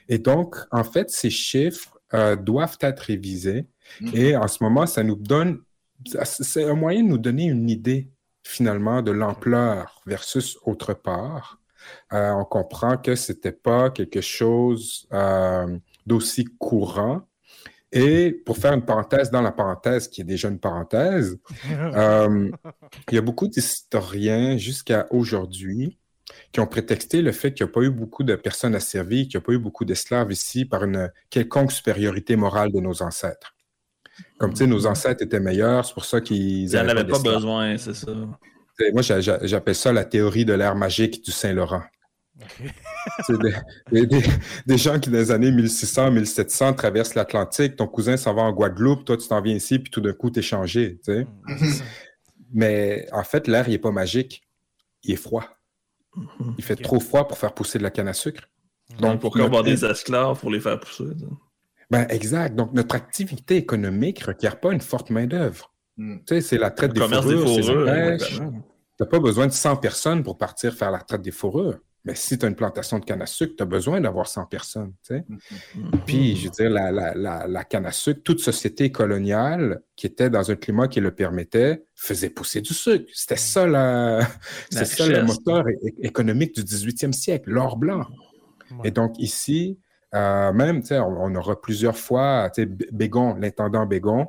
Et 0.10 0.18
donc, 0.18 0.58
en 0.72 0.84
fait, 0.84 1.10
ces 1.10 1.30
chiffres 1.30 1.98
euh, 2.14 2.36
doivent 2.36 2.78
être 2.82 3.00
révisés. 3.00 3.66
Mhm. 4.02 4.12
Et 4.14 4.36
en 4.36 4.48
ce 4.48 4.64
moment, 4.64 4.86
ça 4.86 5.04
nous 5.04 5.16
donne, 5.16 5.60
c'est 6.24 6.64
un 6.64 6.76
moyen 6.76 7.04
de 7.04 7.10
nous 7.10 7.18
donner 7.18 7.46
une 7.46 7.70
idée 7.70 8.10
finalement 8.44 9.02
de 9.02 9.12
l'ampleur 9.12 10.02
versus 10.06 10.58
autre 10.64 10.94
part. 10.94 11.60
Euh, 12.14 12.32
on 12.32 12.46
comprend 12.46 12.98
que 12.98 13.16
c'était 13.16 13.52
pas 13.52 13.90
quelque 13.90 14.22
chose 14.22 15.08
euh, 15.14 15.78
d'aussi 16.06 16.46
courant. 16.60 17.22
Et 17.92 18.32
pour 18.46 18.58
faire 18.58 18.74
une 18.74 18.84
parenthèse 18.86 19.32
dans 19.32 19.42
la 19.42 19.52
parenthèse, 19.52 20.08
qui 20.08 20.22
est 20.22 20.26
déjà 20.26 20.50
une 20.50 20.60
parenthèse, 20.60 21.40
euh, 21.72 22.52
il 23.10 23.16
y 23.16 23.18
a 23.18 23.22
beaucoup 23.22 23.48
d'historiens 23.48 24.58
jusqu'à 24.58 25.08
aujourd'hui 25.12 25.98
qui 26.52 26.60
ont 26.60 26.68
prétexté 26.68 27.22
le 27.22 27.32
fait 27.32 27.54
qu'il 27.54 27.66
n'y 27.66 27.70
a 27.70 27.74
pas 27.74 27.82
eu 27.82 27.92
beaucoup 27.92 28.24
de 28.24 28.36
personnes 28.36 28.76
asservies, 28.76 29.28
qu'il 29.28 29.38
n'y 29.38 29.44
a 29.44 29.46
pas 29.46 29.54
eu 29.54 29.60
beaucoup 29.60 29.86
d'esclaves 29.86 30.32
ici 30.32 30.66
par 30.66 30.84
une 30.84 31.12
quelconque 31.30 31.72
supériorité 31.72 32.36
morale 32.36 32.72
de 32.72 32.80
nos 32.80 33.02
ancêtres. 33.02 33.55
Comme 34.38 34.52
tu 34.52 34.58
sais, 34.58 34.68
nos 34.68 34.86
ancêtres 34.86 35.24
étaient 35.24 35.40
meilleurs, 35.40 35.86
c'est 35.86 35.94
pour 35.94 36.06
ça 36.06 36.22
qu'ils 36.22 36.64
Ils 36.64 36.74
n'en 36.74 36.88
avaient 36.90 37.06
pas 37.06 37.18
besoin, 37.36 37.78
c'est 37.78 37.94
ça. 37.94 38.12
Moi, 38.94 39.02
j'a- 39.02 39.22
j'a- 39.22 39.40
j'appelle 39.46 39.76
ça 39.76 39.94
la 39.94 40.04
théorie 40.06 40.44
de 40.46 40.54
l'ère 40.54 40.76
magique 40.76 41.24
du 41.24 41.32
Saint-Laurent. 41.32 41.84
Des, 43.30 43.38
des- 43.92 44.08
des- 44.08 44.26
des 44.66 44.78
gens 44.78 45.00
qui, 45.00 45.10
dans 45.10 45.18
les 45.18 45.32
années 45.32 45.52
1600, 45.52 46.12
1700, 46.12 46.74
traversent 46.74 47.16
l'Atlantique. 47.16 47.78
Ton 47.78 47.88
cousin 47.88 48.18
s'en 48.18 48.34
va 48.34 48.42
en 48.42 48.52
Guadeloupe, 48.52 49.06
toi, 49.06 49.16
tu 49.16 49.28
t'en 49.28 49.42
viens 49.42 49.56
ici, 49.56 49.80
puis 49.80 49.90
tout 49.92 50.02
d'un 50.02 50.12
coup, 50.14 50.30
t'es 50.30 50.42
changé. 50.42 51.00
C'est 51.04 51.24
ça. 51.24 51.84
Mais 52.54 53.08
en 53.14 53.24
fait, 53.24 53.48
l'air, 53.48 53.68
il 53.68 53.72
n'est 53.72 53.78
pas 53.80 53.92
magique. 53.92 54.44
Il 55.04 55.14
est 55.14 55.18
froid. 55.18 55.46
Il 56.58 56.64
fait 56.64 56.76
trop 56.76 57.00
froid 57.00 57.28
pour 57.28 57.38
faire 57.38 57.54
pousser 57.54 57.78
de 57.78 57.84
la 57.84 57.92
canne 57.92 58.08
à 58.08 58.14
sucre. 58.14 58.44
Donc, 59.00 59.22
pourquoi 59.22 59.46
avoir 59.46 59.64
des 59.64 59.86
esclaves 59.86 60.40
pour 60.40 60.50
les 60.52 60.60
faire 60.60 60.80
pousser? 60.80 61.06
Ben, 61.92 62.08
exact. 62.10 62.56
Donc, 62.56 62.74
notre 62.74 62.96
activité 62.96 63.58
économique 63.58 64.22
ne 64.22 64.28
requiert 64.28 64.60
pas 64.60 64.72
une 64.72 64.82
forte 64.82 65.10
main-d'œuvre. 65.10 65.74
Hmm. 65.98 66.18
Tu 66.20 66.36
sais, 66.36 66.42
c'est 66.42 66.58
la 66.58 66.72
traite 66.72 66.90
Le 66.90 66.96
des 66.96 67.00
commerce 67.02 67.26
des 67.26 67.38
fourrures, 67.38 67.64
fourrures. 67.64 68.18
Tu 68.98 69.04
n'as 69.04 69.08
pas 69.08 69.20
besoin 69.20 69.48
de 69.48 69.52
100 69.52 69.78
personnes 69.78 70.24
pour 70.24 70.38
partir 70.38 70.74
faire 70.74 70.92
la 70.92 71.00
traite 71.00 71.22
des 71.22 71.32
fourrures. 71.32 71.80
Mais 72.06 72.14
si 72.14 72.38
tu 72.38 72.46
as 72.46 72.50
une 72.50 72.56
plantation 72.56 73.00
de 73.00 73.04
canne 73.04 73.24
à 73.24 73.26
sucre, 73.26 73.56
tu 73.58 73.64
as 73.64 73.66
besoin 73.66 74.00
d'avoir 74.00 74.28
100 74.28 74.46
personnes. 74.46 74.94
tu 75.04 75.16
sais. 75.16 75.26
Puis, 76.06 76.36
je 76.36 76.46
veux 76.46 76.52
dire, 76.52 76.70
la, 76.70 76.92
la, 76.92 77.16
la, 77.16 77.48
la 77.48 77.64
canne 77.64 77.88
à 77.88 77.92
sucre, 77.92 78.22
toute 78.24 78.40
société 78.40 78.92
coloniale 78.92 79.82
qui 79.96 80.06
était 80.06 80.30
dans 80.30 80.52
un 80.52 80.56
climat 80.56 80.88
qui 80.88 81.00
le 81.00 81.16
permettait, 81.16 81.84
faisait 81.96 82.30
pousser 82.30 82.62
du 82.62 82.76
sucre. 82.76 83.10
C'était 83.12 83.38
ça, 83.38 83.64
ça 84.72 85.08
le 85.08 85.24
moteur 85.24 85.66
économique 86.00 86.54
du 86.54 86.62
18e 86.62 87.12
siècle, 87.12 87.50
l'or 87.50 87.76
blanc. 87.78 88.06
Ouais. 88.70 88.90
Et 88.90 88.92
donc, 88.92 89.18
ici, 89.18 89.80
euh, 90.16 90.54
même, 90.54 90.82
tu 90.82 90.88
sais, 90.88 91.00
on, 91.00 91.36
aura 91.36 91.62
plusieurs 91.62 91.98
fois, 91.98 92.50
tu 92.54 92.64
sais, 92.64 92.70
Bégon, 92.92 93.36
l'intendant 93.36 93.86
Bégon, 93.86 94.28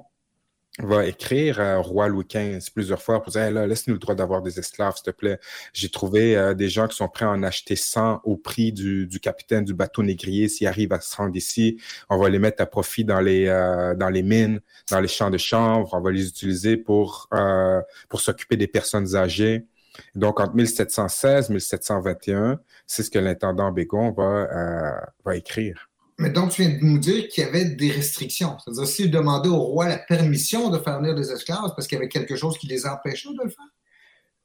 va 0.79 1.07
écrire 1.07 1.61
à 1.61 1.79
roi 1.79 2.09
Louis 2.09 2.27
XV 2.29 2.71
plusieurs 2.75 3.01
fois 3.01 3.23
pour 3.23 3.33
dire 3.33 3.51
là, 3.51 3.67
laisse-nous 3.67 3.95
le 3.95 3.99
droit 3.99 4.15
d'avoir 4.15 4.43
des 4.43 4.59
esclaves, 4.59 4.95
s'il 4.97 5.05
te 5.05 5.11
plaît. 5.11 5.39
J'ai 5.73 5.89
trouvé 5.89 6.37
euh, 6.37 6.55
des 6.55 6.69
gens 6.69 6.87
qui 6.87 6.97
sont 6.97 7.09
prêts 7.09 7.25
à 7.25 7.31
en 7.31 7.43
acheter 7.43 7.77
100 7.77 8.21
au 8.25 8.37
prix 8.37 8.73
du, 8.73 9.09
capitaine 9.21 9.65
du 9.65 9.75
bateau 9.75 10.03
négrier. 10.03 10.49
S'ils 10.49 10.67
arrivent 10.67 10.93
à 10.93 11.01
se 11.01 11.17
rendre 11.17 11.37
ici, 11.37 11.81
on 12.11 12.19
va 12.19 12.29
les 12.29 12.39
mettre 12.39 12.63
à 12.63 12.67
profit 12.67 13.05
dans 13.05 13.21
les, 13.21 13.47
euh, 13.47 13.95
dans 13.95 14.11
les 14.11 14.23
mines, 14.23 14.61
dans 14.91 15.01
les 15.01 15.09
champs 15.09 15.31
de 15.31 15.39
chanvre. 15.39 15.95
On 15.95 16.01
va 16.01 16.11
les 16.11 16.29
utiliser 16.29 16.77
pour, 16.77 17.29
euh, 17.33 17.81
pour 18.09 18.21
s'occuper 18.21 18.57
des 18.57 18.69
personnes 18.69 19.17
âgées. 19.17 19.67
Donc, 20.15 20.41
entre 20.41 20.55
1716 20.55 21.49
et 21.49 21.53
1721, 21.55 22.61
c'est 22.87 23.03
ce 23.03 23.11
que 23.11 23.19
l'intendant 23.19 23.73
Bégon 23.73 24.13
va, 24.13 24.23
euh, 24.23 25.01
va 25.25 25.37
écrire. 25.37 25.91
Mais 26.19 26.31
donc, 26.31 26.53
tu 26.53 26.63
viens 26.63 26.79
de 26.79 26.83
nous 26.83 26.99
dire 26.99 27.29
qu'il 27.29 27.45
y 27.45 27.47
avait 27.47 27.67
des 27.67 27.91
restrictions. 27.91 28.57
C'est-à-dire, 28.59 28.87
s'ils 28.87 29.11
demandaient 29.11 29.51
au 29.51 29.59
roi 29.59 29.87
la 29.89 29.99
permission 29.99 30.71
de 30.71 30.79
faire 30.79 30.99
venir 30.99 31.15
des 31.15 31.31
esclaves, 31.31 31.75
parce 31.77 31.87
qu'il 31.87 31.97
y 31.97 32.01
avait 32.01 32.09
quelque 32.09 32.37
chose 32.37 32.57
qui 32.57 32.67
les 32.67 32.87
empêchait 32.87 33.29
de 33.29 33.45
le 33.45 33.51
faire? 33.51 33.67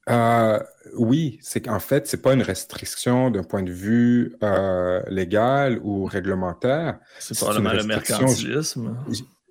Euh, 0.10 0.60
oui, 0.96 1.40
c'est 1.42 1.62
qu'en 1.62 1.80
fait, 1.80 2.08
c'est 2.08 2.22
pas 2.22 2.34
une 2.34 2.42
restriction 2.42 3.30
d'un 3.30 3.44
point 3.44 3.64
de 3.64 3.72
vue 3.72 4.36
euh, 4.44 5.02
légal 5.08 5.80
ou 5.84 6.06
réglementaire. 6.06 7.00
C'est 7.20 7.38
probablement 7.38 7.74
le 7.74 7.84
mercantilisme. 7.84 8.98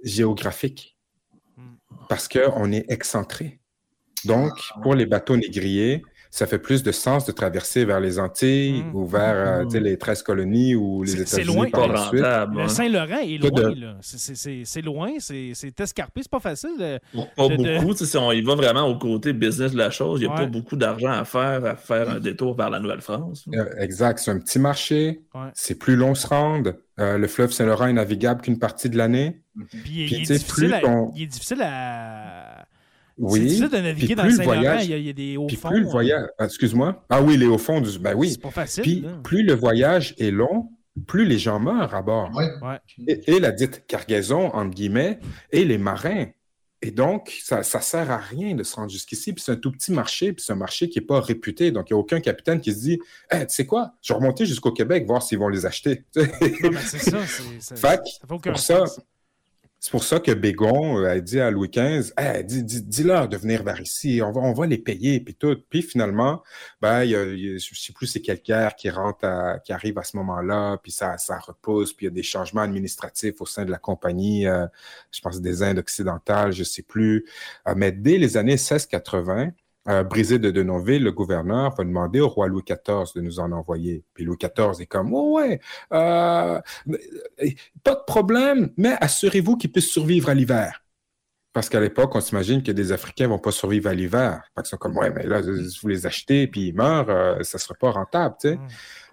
Géographique. 0.02 0.98
Parce 2.08 2.28
qu'on 2.28 2.72
est 2.72 2.90
excentré. 2.90 3.60
Donc, 4.24 4.52
pour 4.82 4.94
les 4.94 5.06
bateaux 5.06 5.36
négriers, 5.36 6.02
ça 6.30 6.46
fait 6.46 6.58
plus 6.58 6.82
de 6.84 6.92
sens 6.92 7.24
de 7.26 7.32
traverser 7.32 7.84
vers 7.84 7.98
les 7.98 8.20
Antilles 8.20 8.84
mmh. 8.84 8.94
ou 8.94 9.04
vers 9.04 9.64
mmh. 9.64 9.76
les 9.78 9.98
13 9.98 10.22
colonies 10.22 10.76
ou 10.76 11.02
les 11.02 11.20
États-Unis. 11.20 11.28
C'est 11.28 11.44
loin, 11.44 11.70
par 11.70 11.88
la 11.88 12.08
suite. 12.08 12.22
Le 12.22 12.68
Saint-Laurent 12.68 13.18
est 13.22 13.38
loin. 13.38 13.96
C'est 14.00 14.82
loin, 14.82 15.10
c'est 15.18 15.80
escarpé, 15.80 16.20
c'est 16.22 16.30
pas 16.30 16.40
facile. 16.40 17.00
pas 17.36 17.48
beaucoup. 17.48 17.94
Si 17.94 18.16
on 18.16 18.32
y 18.32 18.42
va 18.42 18.54
vraiment 18.54 18.86
au 18.86 18.96
côté 18.96 19.32
business 19.32 19.72
de 19.72 19.78
la 19.78 19.90
chose, 19.90 20.20
il 20.20 20.28
n'y 20.28 20.32
a 20.32 20.36
pas 20.36 20.46
beaucoup 20.46 20.76
d'argent 20.76 21.10
à 21.10 21.24
faire 21.24 21.64
à 21.64 21.76
faire 21.76 22.10
un 22.10 22.20
détour 22.20 22.56
vers 22.56 22.70
la 22.70 22.78
Nouvelle-France. 22.78 23.46
Euh, 23.54 23.64
exact. 23.78 24.20
C'est 24.20 24.30
un 24.30 24.38
petit 24.38 24.58
marché. 24.58 25.22
C'est 25.54 25.78
plus 25.78 25.96
long 25.96 26.14
se 26.14 26.26
rendre. 26.26 26.74
Euh, 26.98 27.16
le 27.16 27.26
fleuve 27.28 27.50
Saint-Laurent 27.50 27.86
est 27.86 27.94
navigable 27.94 28.42
qu'une 28.42 28.58
partie 28.58 28.90
de 28.90 28.96
l'année. 28.98 29.42
Puis, 29.68 30.04
il, 30.04 30.14
est 30.14 30.16
il 30.16 31.22
est 31.22 31.26
difficile 31.26 31.62
à 31.62 32.59
oui. 33.20 33.38
C'est 33.38 33.44
difficile 33.44 33.68
de 33.68 33.76
naviguer 33.76 34.14
dans 34.14 34.24
le 34.24 34.30
Saint-Laurent. 34.30 34.78
Il, 34.80 35.06
y 35.06 35.08
a 35.08 35.12
des 35.12 35.36
hauts 35.36 35.46
puis 35.46 35.56
fonds. 35.56 35.68
Plus 35.68 35.80
le 35.80 35.86
euh. 35.86 35.90
voyage. 35.90 36.28
Excuse-moi. 36.38 37.04
Ah 37.10 37.22
oui, 37.22 37.36
les 37.36 37.46
hauts 37.46 37.58
fonds 37.58 37.80
du. 37.80 37.98
Ben 37.98 38.14
oui. 38.14 38.30
C'est 38.30 38.40
pas 38.40 38.50
facile. 38.50 38.82
Puis 38.82 39.04
plus 39.22 39.42
le 39.42 39.52
voyage 39.52 40.14
est 40.18 40.30
long, 40.30 40.70
plus 41.06 41.26
les 41.26 41.38
gens 41.38 41.60
meurent 41.60 41.94
à 41.94 42.02
bord. 42.02 42.30
Ouais. 42.34 42.78
Et, 43.06 43.38
la 43.38 43.52
dite 43.52 43.84
cargaison, 43.86 44.52
entre 44.54 44.74
guillemets, 44.74 45.18
et 45.52 45.64
les 45.64 45.78
marins. 45.78 46.26
Et 46.82 46.92
donc, 46.92 47.38
ça 47.42 47.58
ne 47.58 47.62
sert 47.62 48.10
à 48.10 48.16
rien 48.16 48.54
de 48.54 48.62
se 48.62 48.74
rendre 48.74 48.90
jusqu'ici. 48.90 49.34
Puis 49.34 49.44
c'est 49.44 49.52
un 49.52 49.56
tout 49.56 49.70
petit 49.70 49.92
marché, 49.92 50.32
puis 50.32 50.42
c'est 50.42 50.54
un 50.54 50.56
marché 50.56 50.88
qui 50.88 50.98
n'est 50.98 51.04
pas 51.04 51.20
réputé. 51.20 51.72
Donc, 51.72 51.90
il 51.90 51.92
n'y 51.92 51.98
a 51.98 52.00
aucun 52.00 52.20
capitaine 52.20 52.58
qui 52.62 52.72
se 52.72 52.78
dit 52.78 52.98
hey, 53.30 53.46
Tu 53.46 53.54
sais 53.54 53.66
quoi, 53.66 53.92
je 54.00 54.14
vais 54.14 54.18
remonter 54.18 54.46
jusqu'au 54.46 54.72
Québec, 54.72 55.04
voir 55.06 55.22
s'ils 55.22 55.38
vont 55.38 55.48
les 55.48 55.66
acheter. 55.66 56.04
non, 56.16 56.24
mais 56.72 56.80
c'est 56.80 56.98
ça. 56.98 57.18
C'est, 57.58 57.76
fait, 57.76 58.00
pour 58.26 58.58
ça, 58.58 58.84
c'est 59.80 59.90
pour 59.90 60.04
ça 60.04 60.20
que 60.20 60.32
Bégon 60.32 60.98
euh, 60.98 61.08
a 61.08 61.20
dit 61.20 61.40
à 61.40 61.50
Louis 61.50 61.70
XV, 61.70 62.12
hey, 62.18 62.44
dis-leur 62.44 63.28
de 63.28 63.36
venir 63.38 63.62
vers 63.62 63.80
ici, 63.80 64.20
on 64.22 64.30
va, 64.30 64.42
on 64.42 64.52
va 64.52 64.66
les 64.66 64.76
payer, 64.76 65.20
puis 65.20 65.34
tout. 65.34 65.56
Puis 65.70 65.80
finalement, 65.80 66.42
ben, 66.82 67.02
y 67.04 67.14
a, 67.14 67.24
je 67.24 67.54
ne 67.54 67.58
sais 67.58 67.92
plus 67.94 68.06
c'est 68.06 68.20
quel 68.20 68.42
qui 68.42 68.90
rentre, 68.90 69.26
qui 69.64 69.72
arrive 69.72 69.96
à 69.98 70.04
ce 70.04 70.18
moment-là, 70.18 70.76
puis 70.82 70.92
ça, 70.92 71.16
ça 71.16 71.38
repousse, 71.38 71.94
puis 71.94 72.06
il 72.06 72.08
y 72.10 72.12
a 72.12 72.14
des 72.14 72.22
changements 72.22 72.60
administratifs 72.60 73.40
au 73.40 73.46
sein 73.46 73.64
de 73.64 73.70
la 73.70 73.78
compagnie, 73.78 74.46
euh, 74.46 74.66
je 75.12 75.20
pense 75.22 75.40
des 75.40 75.62
Indes 75.62 75.78
occidentales, 75.78 76.52
je 76.52 76.60
ne 76.60 76.64
sais 76.64 76.82
plus. 76.82 77.24
Euh, 77.66 77.74
mais 77.74 77.90
dès 77.90 78.18
les 78.18 78.36
années 78.36 78.52
1680, 78.52 79.50
euh, 79.90 80.04
Brisé 80.04 80.38
de 80.38 80.50
Denonville, 80.50 81.02
le 81.02 81.12
gouverneur, 81.12 81.74
va 81.74 81.84
demander 81.84 82.20
au 82.20 82.28
roi 82.28 82.48
Louis 82.48 82.62
XIV 82.62 83.12
de 83.14 83.20
nous 83.20 83.40
en 83.40 83.50
envoyer. 83.52 84.04
Puis 84.14 84.24
Louis 84.24 84.36
XIV 84.38 84.80
est 84.80 84.86
comme, 84.86 85.12
oh 85.12 85.36
ouais, 85.36 85.60
euh, 85.92 86.60
pas 87.82 87.94
de 87.94 88.04
problème, 88.06 88.70
mais 88.76 88.94
assurez-vous 89.00 89.56
qu'ils 89.56 89.72
puissent 89.72 89.90
survivre 89.90 90.28
à 90.28 90.34
l'hiver. 90.34 90.84
Parce 91.52 91.68
qu'à 91.68 91.80
l'époque, 91.80 92.14
on 92.14 92.20
s'imagine 92.20 92.62
que 92.62 92.70
des 92.70 92.92
Africains 92.92 93.26
vont 93.26 93.38
pas 93.38 93.50
survivre 93.50 93.90
à 93.90 93.94
l'hiver. 93.94 94.42
Ils 94.56 94.64
sont 94.64 94.76
comme, 94.76 94.96
ouais, 94.96 95.10
mais 95.10 95.24
là, 95.24 95.40
vous 95.40 95.88
les 95.88 96.06
achetez, 96.06 96.46
puis 96.46 96.68
ils 96.68 96.74
meurent, 96.74 97.10
euh, 97.10 97.42
ça 97.42 97.58
sera 97.58 97.74
pas 97.74 97.90
rentable, 97.90 98.36
tu 98.40 98.50
sais. 98.50 98.56
Mm. 98.56 98.68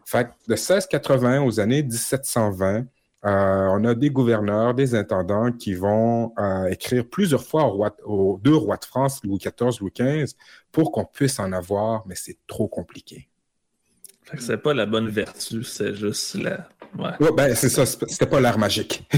Fait 0.05 0.25
que 0.25 0.29
de 0.47 0.53
1680 0.53 1.41
aux 1.41 1.59
années 1.59 1.83
1720, 1.83 2.85
euh, 3.27 3.67
on 3.71 3.83
a 3.83 3.93
des 3.93 4.09
gouverneurs, 4.09 4.73
des 4.73 4.95
intendants 4.95 5.51
qui 5.51 5.73
vont 5.73 6.33
euh, 6.39 6.67
écrire 6.67 7.03
plusieurs 7.05 7.43
fois 7.43 7.65
aux, 8.05 8.39
deux 8.41 8.55
rois 8.55 8.77
de 8.77 8.85
France, 8.85 9.19
Louis 9.25 9.37
XIV, 9.39 9.81
Louis 9.81 9.91
XV, 9.93 10.33
pour 10.71 10.93
qu'on 10.93 11.03
puisse 11.03 11.37
en 11.39 11.51
avoir, 11.51 12.07
mais 12.07 12.15
c'est 12.15 12.37
trop 12.47 12.69
compliqué. 12.69 13.27
C'est 14.39 14.57
pas 14.57 14.73
la 14.73 14.85
bonne 14.85 15.09
vertu, 15.09 15.63
c'est 15.63 15.93
juste 15.93 16.35
la. 16.35 16.69
Ouais. 16.97 17.31
ben, 17.35 17.53
c'est 17.53 17.69
ça, 17.69 17.85
c'était 17.85 18.25
pas 18.25 18.39
l'art 18.39 18.57
magique. 18.57 19.03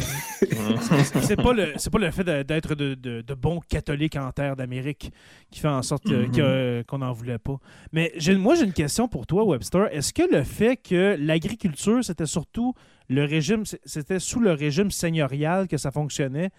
c'est 1.22 1.36
pas, 1.36 1.54
le, 1.54 1.90
pas 1.90 2.00
le 2.00 2.12
fait 2.12 2.24
d'être 2.24 2.76
de, 2.76 3.34
bons 3.34 3.60
catholiques 3.60 4.16
en 4.16 4.32
terre 4.32 4.56
d'Amérique 4.56 5.12
qui 5.52 5.60
fait 5.60 5.68
en 5.68 5.82
sorte 5.82 6.06
mm-hmm. 6.06 6.84
qu'on 6.86 7.00
n'en 7.00 7.12
voulait 7.12 7.38
pas. 7.38 7.58
Mais 7.92 8.14
moi, 8.38 8.56
j'ai 8.56 8.66
une 8.66 8.74
question 8.74 9.08
pour 9.08 9.26
toi, 9.26 9.44
Webster. 9.46 9.88
Est-ce 9.92 10.14
que 10.14 10.24
le 10.32 10.44
fait 10.44 10.78
que 10.78 11.16
l'agriculture, 11.20 12.04
c'était 12.04 12.28
surtout 12.28 12.74
le 13.10 13.26
régime, 13.26 13.64
c'était 13.86 14.20
sous 14.20 14.40
le 14.40 14.52
régime 14.52 14.92
seigneurial 14.92 15.68
que 15.68 15.78
ça 15.78 15.92
fonctionnait, 15.92 16.52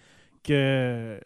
que 0.43 1.19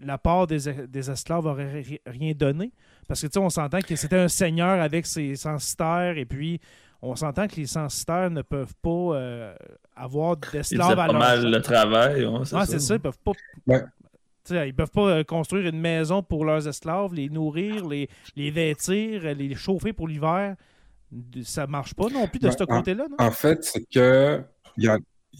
la 0.00 0.16
part 0.16 0.46
des, 0.46 0.68
esclaves 1.10 1.44
n'aurait 1.44 1.82
rien 2.06 2.32
donné. 2.34 2.72
Parce 3.08 3.20
que, 3.20 3.26
tu 3.26 3.32
sais, 3.32 3.38
on 3.40 3.50
s'entend 3.50 3.80
que 3.80 3.96
c'était 3.96 4.18
un 4.18 4.28
seigneur 4.28 4.80
avec 4.80 5.06
ses 5.06 5.34
censitaires, 5.34 6.16
et 6.16 6.24
puis 6.24 6.60
on 7.02 7.16
s'entend 7.16 7.48
que 7.48 7.56
les 7.56 7.66
censitaires 7.66 8.30
ne 8.30 8.42
peuvent 8.42 8.74
pas 8.80 8.90
euh, 8.90 9.54
avoir 9.96 10.36
d'esclaves 10.36 10.98
à 10.98 11.06
leur... 11.08 11.18
mal 11.18 11.50
le 11.50 11.60
travail. 11.60 12.26
c'est 12.66 12.78
ça. 12.78 12.94
Ils 12.94 13.00
peuvent 13.00 13.18
pas... 13.18 13.32
Ils 14.50 14.74
peuvent 14.74 14.90
pas 14.90 15.08
euh, 15.08 15.24
construire 15.24 15.66
une 15.66 15.80
maison 15.80 16.22
pour 16.22 16.44
leurs 16.44 16.68
esclaves, 16.68 17.14
les 17.14 17.30
nourrir, 17.30 17.88
les, 17.88 18.10
les 18.36 18.50
vêtir, 18.50 19.34
les 19.34 19.54
chauffer 19.54 19.94
pour 19.94 20.06
l'hiver 20.06 20.54
ça 21.42 21.66
marche 21.66 21.94
pas 21.94 22.08
non 22.08 22.26
plus 22.26 22.38
de 22.38 22.50
ce 22.50 22.64
côté-là, 22.64 23.06
En 23.18 23.30
fait, 23.30 23.64
c'est 23.64 23.84
que 23.84 24.42
il 24.76 24.84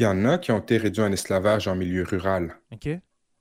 y, 0.00 0.06
en 0.06 0.24
a 0.24 0.38
qui 0.38 0.52
ont 0.52 0.58
été 0.58 0.76
réduits 0.76 1.02
en 1.02 1.12
esclavage 1.12 1.68
en 1.68 1.76
milieu 1.76 2.04
rural. 2.04 2.56
OK. 2.72 2.88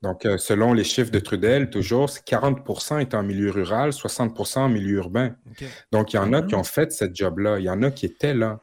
Donc, 0.03 0.25
euh, 0.25 0.37
selon 0.37 0.73
les 0.73 0.83
chiffres 0.83 1.11
de 1.11 1.19
Trudel, 1.19 1.69
toujours, 1.69 2.09
40% 2.09 2.99
est 2.99 3.13
en 3.13 3.23
milieu 3.23 3.51
rural, 3.51 3.91
60% 3.91 4.59
en 4.59 4.69
milieu 4.69 4.97
urbain. 4.97 5.35
Donc, 5.91 6.13
il 6.13 6.17
y 6.17 6.19
en 6.19 6.33
a 6.33 6.41
qui 6.41 6.55
ont 6.55 6.63
fait 6.63 6.91
cette 6.91 7.15
job-là. 7.15 7.59
Il 7.59 7.65
y 7.65 7.69
en 7.69 7.81
a 7.83 7.89
qui 7.89 8.05
étaient 8.05 8.33
là. 8.33 8.59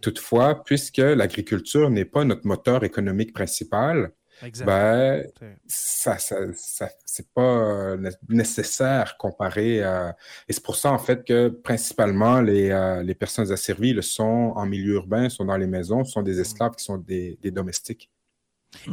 Toutefois, 0.00 0.64
puisque 0.64 0.98
l'agriculture 0.98 1.90
n'est 1.90 2.04
pas 2.04 2.24
notre 2.24 2.46
moteur 2.46 2.82
économique 2.82 3.32
principal, 3.32 4.12
ben, 4.64 5.24
ça, 5.66 6.18
ça, 6.18 6.36
c'est 7.04 7.32
pas 7.32 7.42
euh, 7.42 8.10
nécessaire 8.28 9.16
comparé 9.18 9.82
à... 9.82 10.16
Et 10.48 10.52
c'est 10.52 10.62
pour 10.62 10.76
ça, 10.76 10.92
en 10.92 10.98
fait, 10.98 11.24
que 11.24 11.48
principalement, 11.48 12.40
les, 12.40 12.70
euh, 12.70 13.02
les 13.02 13.14
personnes 13.14 13.50
asservies 13.52 13.92
le 13.92 14.02
sont 14.02 14.52
en 14.54 14.66
milieu 14.66 14.94
urbain, 14.94 15.28
sont 15.28 15.44
dans 15.44 15.56
les 15.56 15.66
maisons, 15.66 16.04
sont 16.04 16.22
des 16.22 16.36
mm. 16.36 16.40
esclaves 16.40 16.74
qui 16.76 16.84
sont 16.84 16.98
des, 16.98 17.38
domestiques. 17.44 18.10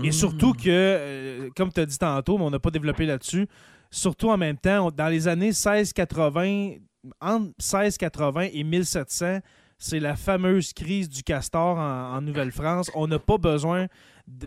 Et 0.03 0.11
surtout 0.11 0.53
que, 0.53 0.65
euh, 0.67 1.49
comme 1.55 1.71
tu 1.71 1.79
as 1.79 1.85
dit 1.85 1.97
tantôt, 1.97 2.37
mais 2.37 2.45
on 2.45 2.49
n'a 2.49 2.59
pas 2.59 2.71
développé 2.71 3.05
là-dessus, 3.05 3.47
surtout 3.91 4.29
en 4.29 4.37
même 4.37 4.57
temps, 4.57 4.89
dans 4.91 5.07
les 5.07 5.27
années 5.27 5.47
1680, 5.47 6.77
entre 7.21 7.53
1680 7.59 8.47
et 8.53 8.63
1700, 8.63 9.39
c'est 9.79 9.99
la 9.99 10.15
fameuse 10.15 10.73
crise 10.73 11.07
du 11.07 11.21
castor 11.21 11.77
en 11.77 12.19
Nouvelle-France. 12.21 12.89
On 12.95 13.07
n'a 13.07 13.19
pas 13.19 13.37
besoin 13.37 13.87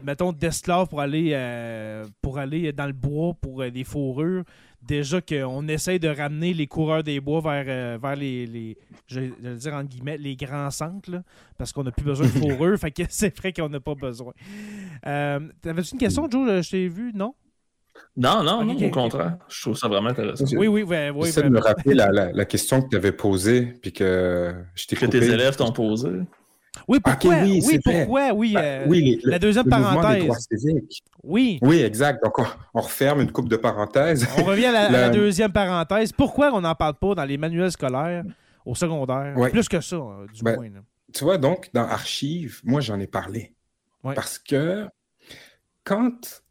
mettons, 0.02 0.32
d'esclaves 0.32 0.88
pour 0.88 1.00
aller 1.00 1.30
euh, 1.32 2.04
pour 2.22 2.38
aller 2.38 2.72
dans 2.72 2.86
le 2.86 2.92
bois 2.92 3.34
pour 3.40 3.62
euh, 3.62 3.70
des 3.70 3.84
fourrures. 3.84 4.44
Déjà 4.82 5.20
qu'on 5.20 5.68
essaye 5.68 6.00
de 6.00 6.08
ramener 6.08 6.54
les 6.54 6.66
coureurs 6.66 7.02
des 7.02 7.20
bois 7.20 7.42
vers, 7.42 7.64
euh, 7.68 7.98
vers 8.00 8.16
les, 8.16 8.46
les 8.46 8.78
je, 9.06 9.20
vais 9.20 9.54
dire 9.56 9.74
entre 9.74 9.88
guillemets, 9.88 10.16
les 10.16 10.36
grands 10.36 10.70
centres, 10.70 11.22
parce 11.58 11.70
qu'on 11.72 11.84
n'a 11.84 11.90
plus 11.90 12.04
besoin 12.04 12.26
de 12.26 12.32
fourrures. 12.38 12.78
fait 12.78 12.90
que 12.90 13.02
c'est 13.08 13.36
vrai 13.36 13.52
qu'on 13.52 13.68
n'a 13.68 13.80
pas 13.80 13.94
besoin. 13.94 14.32
T'avais-tu 15.02 15.92
une 15.92 15.98
question, 15.98 16.28
Joe? 16.30 16.62
Je 16.62 16.70
t'ai 16.70 16.88
vu, 16.88 17.12
non? 17.14 17.34
Non, 18.16 18.42
non, 18.42 18.64
non, 18.64 18.76
au 18.76 18.90
contraire. 18.90 19.36
Je 19.48 19.60
trouve 19.60 19.76
ça 19.76 19.88
vraiment 19.88 20.08
intéressant. 20.08 20.44
Oui, 20.56 20.66
oui, 20.66 20.82
oui. 20.82 20.96
oui 21.14 21.26
J'essaie 21.26 21.42
de 21.42 21.48
me 21.48 21.60
rappeler 21.60 21.94
la, 21.94 22.10
la, 22.10 22.44
question 22.46 22.80
que 22.80 22.88
tu 22.88 22.96
avais 22.96 23.12
posée, 23.12 23.74
puis 23.82 23.92
que 23.92 24.54
je 24.74 24.86
t'ai 24.86 24.96
Que 24.96 25.06
tes 25.06 25.30
élèves 25.30 25.56
t'ont 25.56 25.72
posé. 25.72 26.08
Oui, 26.90 26.98
pourquoi? 26.98 27.36
oui, 27.42 27.78
pourquoi? 27.84 28.32
Oui, 28.32 28.52
ben, 28.52 28.90
euh, 28.90 29.16
la 29.22 29.38
deuxième 29.38 29.68
parenthèse. 29.68 30.48
Oui. 31.22 31.60
Oui, 31.62 31.82
exact. 31.82 32.20
Donc, 32.24 32.36
on, 32.74 32.80
referme 32.80 33.20
une 33.20 33.30
coupe 33.30 33.48
de 33.48 33.56
parenthèses. 33.56 34.26
On 34.36 34.42
revient 34.42 34.66
à 34.66 34.90
la, 34.90 35.08
deuxième 35.08 35.52
parenthèse. 35.52 36.10
Pourquoi 36.10 36.52
on 36.52 36.60
n'en 36.60 36.74
parle 36.74 36.94
pas 36.94 37.14
dans 37.14 37.24
les 37.24 37.38
manuels 37.38 37.70
scolaires 37.70 38.24
au 38.66 38.74
secondaire? 38.74 39.36
Plus 39.52 39.68
que 39.68 39.80
ça, 39.80 39.94
euh, 39.94 40.26
du 40.34 40.42
ben, 40.42 40.56
moins. 40.56 40.68
Tu 41.12 41.22
vois, 41.22 41.38
donc, 41.38 41.70
dans 41.72 41.84
Archives, 41.86 42.60
moi, 42.64 42.80
j'en 42.80 42.98
ai 42.98 43.06
parlé. 43.06 43.54
Parce 44.02 44.40
que 44.40 44.88
quand 45.84 46.42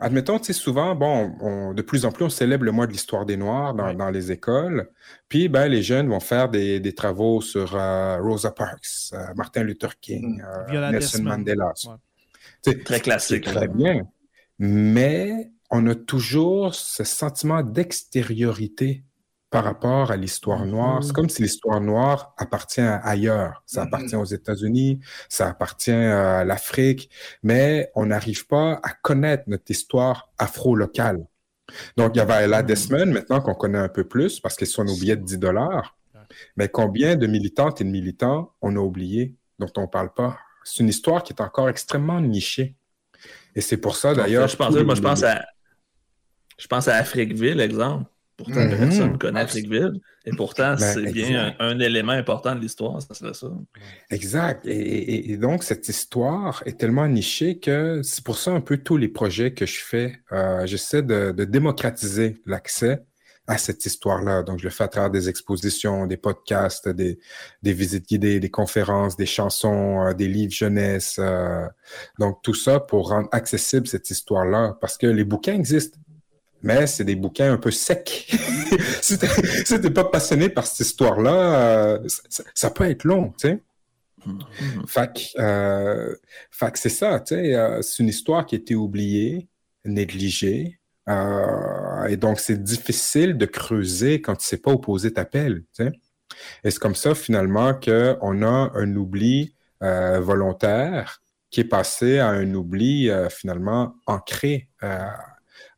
admettons, 0.00 0.38
tu 0.38 0.46
sais, 0.46 0.52
souvent, 0.52 0.94
bon, 0.94 1.72
de 1.74 1.82
plus 1.82 2.04
en 2.04 2.12
plus, 2.12 2.24
on 2.24 2.28
célèbre 2.28 2.64
le 2.64 2.72
mois 2.72 2.86
de 2.86 2.92
l'histoire 2.92 3.24
des 3.24 3.36
Noirs 3.36 3.74
dans, 3.74 4.10
les 4.10 4.32
écoles. 4.32 4.90
Puis, 5.28 5.48
ben, 5.48 5.68
les 5.68 5.82
jeunes 5.82 6.08
vont 6.08 6.20
faire 6.20 6.48
des, 6.48 6.94
travaux 6.94 7.40
sur 7.40 7.74
euh, 7.76 8.18
Rosa 8.20 8.50
Parks, 8.50 9.12
euh, 9.12 9.18
Martin 9.34 9.62
Luther 9.62 9.98
King, 10.00 10.40
mm. 10.40 10.74
euh, 10.74 10.90
Nelson 10.90 11.22
Mandela. 11.22 11.72
Très 12.84 13.00
classique. 13.00 13.44
Très 13.44 13.68
bien. 13.68 14.02
Mais 14.58 15.50
on 15.70 15.86
a 15.86 15.94
toujours 15.94 16.74
ce 16.74 17.04
sentiment 17.04 17.62
d'extériorité 17.62 19.04
par 19.50 19.64
rapport 19.64 20.10
à 20.10 20.16
l'histoire 20.16 20.66
noire. 20.66 21.02
C'est 21.04 21.12
comme 21.12 21.28
si 21.28 21.42
l'histoire 21.42 21.80
noire 21.80 22.34
appartient 22.36 22.80
à 22.80 22.96
ailleurs. 22.96 23.62
Ça 23.64 23.82
Mhm. 23.82 23.86
appartient 23.86 24.16
aux 24.16 24.24
États-Unis, 24.24 25.00
ça 25.28 25.48
appartient 25.48 25.90
à 25.92 26.44
l'Afrique, 26.44 27.10
mais 27.42 27.90
on 27.94 28.06
n'arrive 28.06 28.46
pas 28.46 28.80
à 28.82 28.90
connaître 29.02 29.44
notre 29.46 29.70
histoire 29.70 30.30
afro-locale. 30.38 31.24
Donc, 31.96 32.12
il 32.14 32.18
y 32.18 32.20
avait 32.20 32.44
Ella 32.44 32.62
Desmond, 32.62 33.06
maintenant 33.06 33.40
qu'on 33.40 33.54
connaît 33.54 33.78
un 33.78 33.88
peu 33.88 34.04
plus, 34.04 34.40
parce 34.40 34.56
qu'ils 34.56 34.66
sont 34.66 34.84
nos 34.84 34.94
billets 34.96 35.16
de 35.16 35.24
10 35.24 35.38
dollars. 35.38 35.96
Mais 36.56 36.68
combien 36.68 37.16
de 37.16 37.26
militantes 37.26 37.80
et 37.80 37.84
de 37.84 37.88
militants 37.90 38.52
on 38.60 38.74
a 38.76 38.80
oublié, 38.80 39.34
dont 39.58 39.70
on 39.76 39.82
ne 39.82 39.86
parle 39.86 40.12
pas? 40.12 40.38
C'est 40.64 40.82
une 40.82 40.88
histoire 40.88 41.22
qui 41.22 41.32
est 41.32 41.40
encore 41.40 41.68
extrêmement 41.68 42.20
nichée. 42.20 42.74
Et 43.54 43.60
c'est 43.60 43.76
pour 43.76 43.96
ça, 43.96 44.12
d'ailleurs... 44.14 44.48
je 44.48 44.56
pense, 44.56 44.74
moi, 44.74 44.94
je 44.96 45.00
pense 45.00 45.22
à, 45.22 45.44
je 46.58 46.66
pense 46.66 46.88
à 46.88 46.96
Afriqueville, 46.96 47.60
exemple. 47.60 48.10
Pourtant, 48.36 48.60
personne 48.78 49.12
ne 49.12 49.16
connaît. 49.16 49.46
Et 50.26 50.30
pourtant, 50.36 50.74
Ben, 50.74 50.78
c'est 50.78 51.02
bien 51.12 51.54
un, 51.58 51.70
un 51.70 51.78
élément 51.80 52.12
important 52.12 52.54
de 52.54 52.60
l'histoire, 52.60 53.00
ça 53.00 53.14
serait 53.14 53.32
ça. 53.32 53.46
Exact. 54.10 54.66
Et, 54.66 54.70
et- 54.78 55.32
et 55.32 55.36
donc, 55.36 55.62
cette 55.62 55.88
histoire 55.88 56.62
est 56.66 56.78
tellement 56.78 57.08
nichée 57.08 57.58
que 57.58 58.02
c'est 58.02 58.22
pour 58.24 58.36
ça 58.36 58.50
un 58.50 58.60
peu 58.60 58.76
tous 58.78 58.96
les 58.98 59.08
projets 59.08 59.52
que 59.54 59.64
je 59.66 59.78
fais, 59.80 60.18
euh, 60.32 60.66
j'essaie 60.66 61.02
de, 61.02 61.30
de 61.32 61.44
démocratiser 61.44 62.42
l'accès 62.44 63.04
à 63.48 63.58
cette 63.58 63.86
histoire-là. 63.86 64.42
Donc, 64.42 64.58
je 64.58 64.64
le 64.64 64.70
fais 64.70 64.82
à 64.84 64.88
travers 64.88 65.10
des 65.10 65.28
expositions, 65.28 66.06
des 66.08 66.16
podcasts, 66.16 66.88
des, 66.88 67.18
des 67.62 67.72
visites 67.72 68.06
guidées, 68.08 68.40
des 68.40 68.50
conférences, 68.50 69.16
des 69.16 69.24
chansons, 69.26 70.04
euh, 70.04 70.12
des 70.14 70.26
livres 70.26 70.52
jeunesse. 70.52 71.16
euh, 71.20 71.64
donc, 72.18 72.42
tout 72.42 72.54
ça 72.54 72.80
pour 72.80 73.10
rendre 73.10 73.28
accessible 73.30 73.86
cette 73.86 74.10
histoire-là. 74.10 74.76
Parce 74.80 74.98
que 74.98 75.06
les 75.06 75.24
bouquins 75.24 75.54
existent. 75.54 75.96
Mais 76.62 76.86
c'est 76.86 77.04
des 77.04 77.16
bouquins 77.16 77.52
un 77.52 77.58
peu 77.58 77.70
secs. 77.70 78.26
si 79.02 79.18
t'es 79.18 79.28
si 79.64 79.78
pas 79.90 80.04
passionné 80.04 80.48
par 80.48 80.66
cette 80.66 80.86
histoire-là, 80.86 81.60
euh, 81.60 82.08
ça, 82.28 82.44
ça 82.54 82.70
peut 82.70 82.84
être 82.84 83.04
long, 83.04 83.32
tu 83.38 83.48
sais. 83.48 83.62
Mhm. 84.24 84.86
Fait 84.88 85.12
que, 85.12 85.40
euh, 85.40 86.14
que 86.60 86.78
c'est 86.78 86.88
ça, 86.88 87.20
tu 87.20 87.34
sais, 87.34 87.54
euh, 87.54 87.80
c'est 87.82 88.02
une 88.02 88.08
histoire 88.08 88.44
qui 88.46 88.56
a 88.56 88.58
été 88.58 88.74
oubliée, 88.74 89.48
négligée, 89.84 90.80
et 91.08 92.16
donc 92.16 92.40
c'est 92.40 92.60
difficile 92.60 93.38
de 93.38 93.46
creuser 93.46 94.20
quand 94.20 94.34
tu 94.34 94.44
sais 94.44 94.56
pas 94.56 94.72
opposer 94.72 95.12
ta 95.12 95.24
pelle, 95.24 95.62
tu 95.76 95.84
sais. 95.84 95.92
Et 96.64 96.72
c'est 96.72 96.80
comme 96.80 96.96
ça, 96.96 97.14
finalement, 97.14 97.74
qu'on 97.74 98.42
a 98.42 98.72
un 98.74 98.96
oubli 98.96 99.54
volontaire 99.80 101.22
qui 101.50 101.60
est 101.60 101.64
passé 101.64 102.18
à 102.18 102.30
un 102.30 102.52
oubli, 102.54 103.08
finalement, 103.30 103.94
ancré 104.06 104.68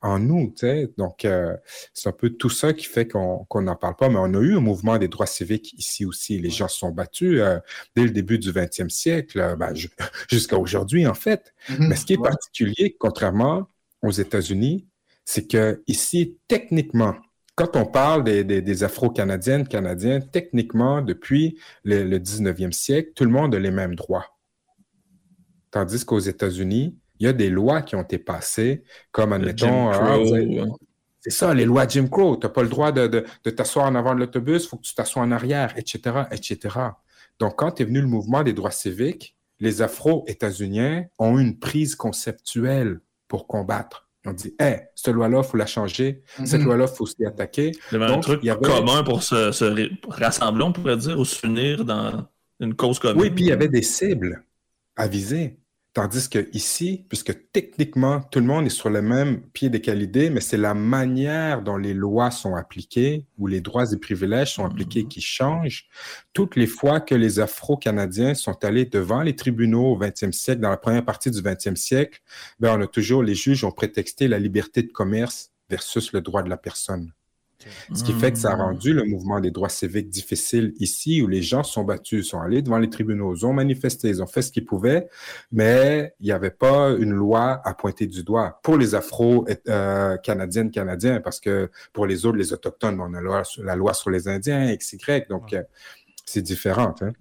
en 0.00 0.18
nous, 0.18 0.50
tu 0.50 0.58
sais. 0.60 0.90
Donc, 0.96 1.24
euh, 1.24 1.56
c'est 1.92 2.08
un 2.08 2.12
peu 2.12 2.30
tout 2.30 2.50
ça 2.50 2.72
qui 2.72 2.84
fait 2.86 3.08
qu'on 3.08 3.46
n'en 3.54 3.74
parle 3.76 3.96
pas, 3.96 4.08
mais 4.08 4.18
on 4.18 4.32
a 4.34 4.40
eu 4.40 4.56
un 4.56 4.60
mouvement 4.60 4.96
des 4.98 5.08
droits 5.08 5.26
civiques 5.26 5.72
ici 5.78 6.04
aussi. 6.04 6.38
Les 6.38 6.50
gens 6.50 6.68
se 6.68 6.78
sont 6.78 6.90
battus 6.90 7.40
euh, 7.40 7.58
dès 7.96 8.04
le 8.04 8.10
début 8.10 8.38
du 8.38 8.52
20e 8.52 8.88
siècle, 8.90 9.40
euh, 9.40 9.56
ben, 9.56 9.74
ju- 9.74 9.90
jusqu'à 10.30 10.56
aujourd'hui, 10.58 11.06
en 11.06 11.14
fait. 11.14 11.52
Mhm. 11.68 11.88
Mais 11.88 11.96
ce 11.96 12.04
qui 12.06 12.12
est 12.12 12.22
particulier, 12.22 12.96
contrairement 12.98 13.66
aux 14.02 14.12
États-Unis, 14.12 14.86
c'est 15.24 15.46
que 15.50 15.82
ici, 15.88 16.38
techniquement, 16.46 17.16
quand 17.56 17.74
on 17.74 17.84
parle 17.84 18.22
des, 18.22 18.44
des- 18.44 18.62
des 18.62 18.84
Afro-Canadiennes, 18.84 19.66
Canadiens, 19.66 20.20
techniquement, 20.20 21.02
depuis 21.02 21.58
le, 21.82 22.04
le 22.04 22.18
19e 22.20 22.70
siècle, 22.72 23.10
tout 23.16 23.24
le 23.24 23.30
monde 23.30 23.52
a 23.54 23.58
les 23.58 23.72
mêmes 23.72 23.96
droits. 23.96 24.26
Tandis 25.70 26.04
qu'aux 26.04 26.18
États-Unis, 26.20 26.96
il 27.20 27.27
y 27.27 27.28
a 27.28 27.32
des 27.32 27.51
lois 27.51 27.82
qui 27.82 27.97
ont 27.97 28.03
été 28.03 28.19
passées, 28.19 28.82
comme, 29.12 29.32
admettons, 29.32 29.93
euh, 29.93 30.66
c'est 31.20 31.31
ça, 31.31 31.53
les 31.55 31.65
lois 31.65 31.86
Jim 31.89 32.07
Crow. 32.09 32.36
Tu 32.36 32.47
n'as 32.47 32.53
pas 32.53 32.62
le 32.62 32.69
droit 32.69 32.93
de, 32.93 33.07
de- 33.07 33.24
de 33.45 33.51
t'asseoir 33.51 33.86
en 33.86 33.95
avant 33.95 34.15
de 34.15 34.20
l'autobus, 34.20 34.65
il 34.65 34.69
faut 34.69 34.77
que 34.77 34.82
tu 34.82 34.95
t'assoies 34.95 35.23
en 35.23 35.31
arrière, 35.32 35.74
etc., 35.77 36.23
etc. 36.31 36.77
Donc, 37.40 37.57
quand 37.57 37.81
est 37.81 37.85
venu 37.85 38.01
le 38.01 38.07
mouvement 38.07 38.43
des 38.43 38.53
droits 38.53 38.70
civiques, 38.70 39.36
les 39.61 39.82
Afro-États-Uniens 39.82 41.07
ont 41.19 41.39
eu 41.39 41.43
une 41.43 41.59
prise 41.59 41.95
conceptuelle 41.97 43.01
pour 43.27 43.47
combattre. 43.47 44.09
Ils 44.24 44.31
ont 44.31 44.32
dit, 44.32 44.55
hey, 44.59 44.81
cette 44.95 45.15
loi-là, 45.15 45.39
il 45.39 45.45
faut 45.45 45.57
la 45.57 45.66
changer. 45.66 46.23
Cette 46.45 46.61
Mhm. 46.61 46.66
loi-là, 46.66 46.86
il 46.90 46.97
faut 46.97 47.07
s'y 47.07 47.24
attaquer. 47.24 47.73
Il 47.90 47.99
y 47.99 48.03
avait 48.03 48.12
un 48.12 48.20
truc 48.20 48.40
il 48.43 48.47
y 48.47 48.51
avait- 48.51 48.61
commun 48.61 49.03
pour 49.03 49.23
se, 49.23 49.53
se 49.53 49.90
rassembler, 50.09 50.65
on 50.65 50.73
pourrait 50.73 50.97
dire, 50.97 51.19
ou 51.19 51.24
s'unir 51.24 51.85
dans 51.85 52.27
une 52.61 52.74
cause 52.74 52.99
commune. 52.99 53.20
Oui, 53.20 53.31
puis 53.31 53.45
il 53.45 53.49
y 53.49 53.53
avait 53.53 53.69
des 53.69 53.82
cibles 53.82 54.45
à 54.97 55.07
viser. 55.09 55.57
Tandis 55.98 56.28
que 56.28 56.48
ici, 56.52 57.04
puisque 57.08 57.50
techniquement, 57.50 58.20
tout 58.20 58.38
le 58.38 58.44
monde 58.44 58.66
est 58.66 58.70
sur 58.70 58.88
le 58.88 59.02
même 59.02 59.40
pied 59.40 59.68
d'égalité, 59.68 60.30
mais 60.30 60.40
c'est 60.40 60.56
la 60.56 60.72
manière 60.72 61.60
dont 61.60 61.76
les 61.76 61.92
lois 61.92 62.30
sont 62.30 62.54
appliquées 62.54 63.26
ou 63.36 63.48
les 63.48 63.60
droits 63.60 63.92
et 63.92 63.96
privilèges 63.96 64.54
sont 64.54 64.64
appliqués 64.64 65.08
qui 65.08 65.20
changent. 65.20 65.88
Toutes 66.32 66.54
les 66.54 66.68
fois 66.68 67.00
que 67.00 67.16
les 67.16 67.40
Afro-Canadiens 67.40 68.34
sont 68.34 68.64
allés 68.64 68.84
devant 68.84 69.22
les 69.22 69.34
tribunaux 69.34 69.86
au 69.86 69.98
20e 69.98 70.30
siècle, 70.30 70.60
dans 70.60 70.70
la 70.70 70.76
première 70.76 71.04
partie 71.04 71.32
du 71.32 71.40
20e 71.40 71.74
siècle, 71.74 72.20
ben 72.60 72.78
on 72.78 72.80
a 72.80 72.86
toujours, 72.86 73.24
les 73.24 73.34
juges 73.34 73.64
ont 73.64 73.72
prétexté 73.72 74.28
la 74.28 74.38
liberté 74.38 74.84
de 74.84 74.92
commerce 74.92 75.50
versus 75.68 76.12
le 76.12 76.20
droit 76.20 76.44
de 76.44 76.48
la 76.48 76.58
personne. 76.58 77.12
Ce 77.93 78.05
qui 78.05 78.12
fait 78.12 78.32
que 78.32 78.39
ça 78.39 78.52
a 78.52 78.55
rendu 78.55 78.94
le 78.94 79.05
mouvement 79.05 79.40
des 79.40 79.51
droits 79.51 79.68
civiques 79.68 80.09
difficile 80.09 80.74
ici, 80.78 81.22
où 81.22 81.26
les 81.26 81.43
gens 81.43 81.62
se 81.62 81.72
sont 81.72 81.85
battus, 81.85 82.28
sont 82.28 82.40
allés 82.40 82.62
devant 82.62 82.78
les 82.78 82.89
tribunaux, 82.89 83.35
ils 83.35 83.44
ont 83.47 83.52
manifesté, 83.52 84.09
ils 84.09 84.22
ont 84.22 84.26
fait 84.26 84.43
ce 84.43 84.52
qu'ils 84.52 84.64
pouvaient, 84.64 85.09
mais 85.51 86.14
il 86.20 86.26
n'y 86.26 86.32
avait 86.32 86.51
pas 86.51 86.90
une 86.90 87.12
loi 87.12 87.60
à 87.64 87.74
pointer 87.74 88.06
du 88.06 88.22
doigt 88.22 88.60
pour 88.62 88.76
les 88.76 88.94
Afro-Canadiennes, 88.94 90.70
Canadiens, 90.70 91.20
parce 91.20 91.40
que 91.40 91.70
pour 91.93 92.06
les 92.06 92.26
autres, 92.26 92.39
les 92.39 92.52
Autochtones, 92.52 93.01
on 93.01 93.12
a 93.14 93.16
la 93.16 93.20
loi 93.20 93.44
sur, 93.44 93.64
la 93.64 93.76
loi 93.76 93.94
sur 93.94 94.10
les 94.10 94.28
Indiens, 94.28 94.74
XY, 94.74 95.24
donc 95.28 95.52
euh, 95.52 95.62
c'est 96.24 96.43
différent. 96.43 96.94
Hein? 97.01 97.12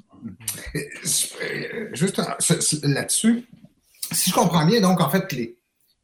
Euh, 0.76 1.90
Juste 1.94 2.22
là-dessus, 2.84 3.46
si 4.12 4.30
je 4.30 4.36
comprends 4.36 4.66
bien, 4.66 4.82
donc 4.82 5.02
en 5.02 5.10
fait, 5.10 5.32
les, 5.34 5.57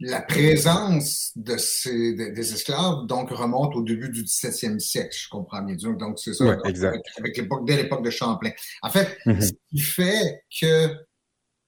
la 0.05 0.21
présence 0.21 1.31
de 1.35 1.55
ces, 1.57 2.13
de- 2.13 2.29
des 2.33 2.53
esclaves 2.53 3.05
donc 3.07 3.29
remonte 3.31 3.75
au 3.75 3.81
début 3.83 4.09
du 4.09 4.23
17e 4.23 4.79
siècle, 4.79 5.15
je 5.17 5.29
comprends 5.29 5.61
bien. 5.61 5.75
Donc, 5.93 6.19
c'est 6.19 6.33
ça, 6.33 6.43
Ouais, 6.45 6.55
donc, 6.57 6.67
exact. 6.67 6.99
avec, 7.17 7.37
l'époque, 7.37 7.65
dès 7.65 7.77
l'époque 7.77 8.03
de 8.03 8.09
Champlain. 8.09 8.51
En 8.81 8.89
fait, 8.89 9.17
Mhm. 9.25 9.41
ce 9.41 9.51
qui 9.69 9.79
fait 9.79 10.43
que 10.59 10.89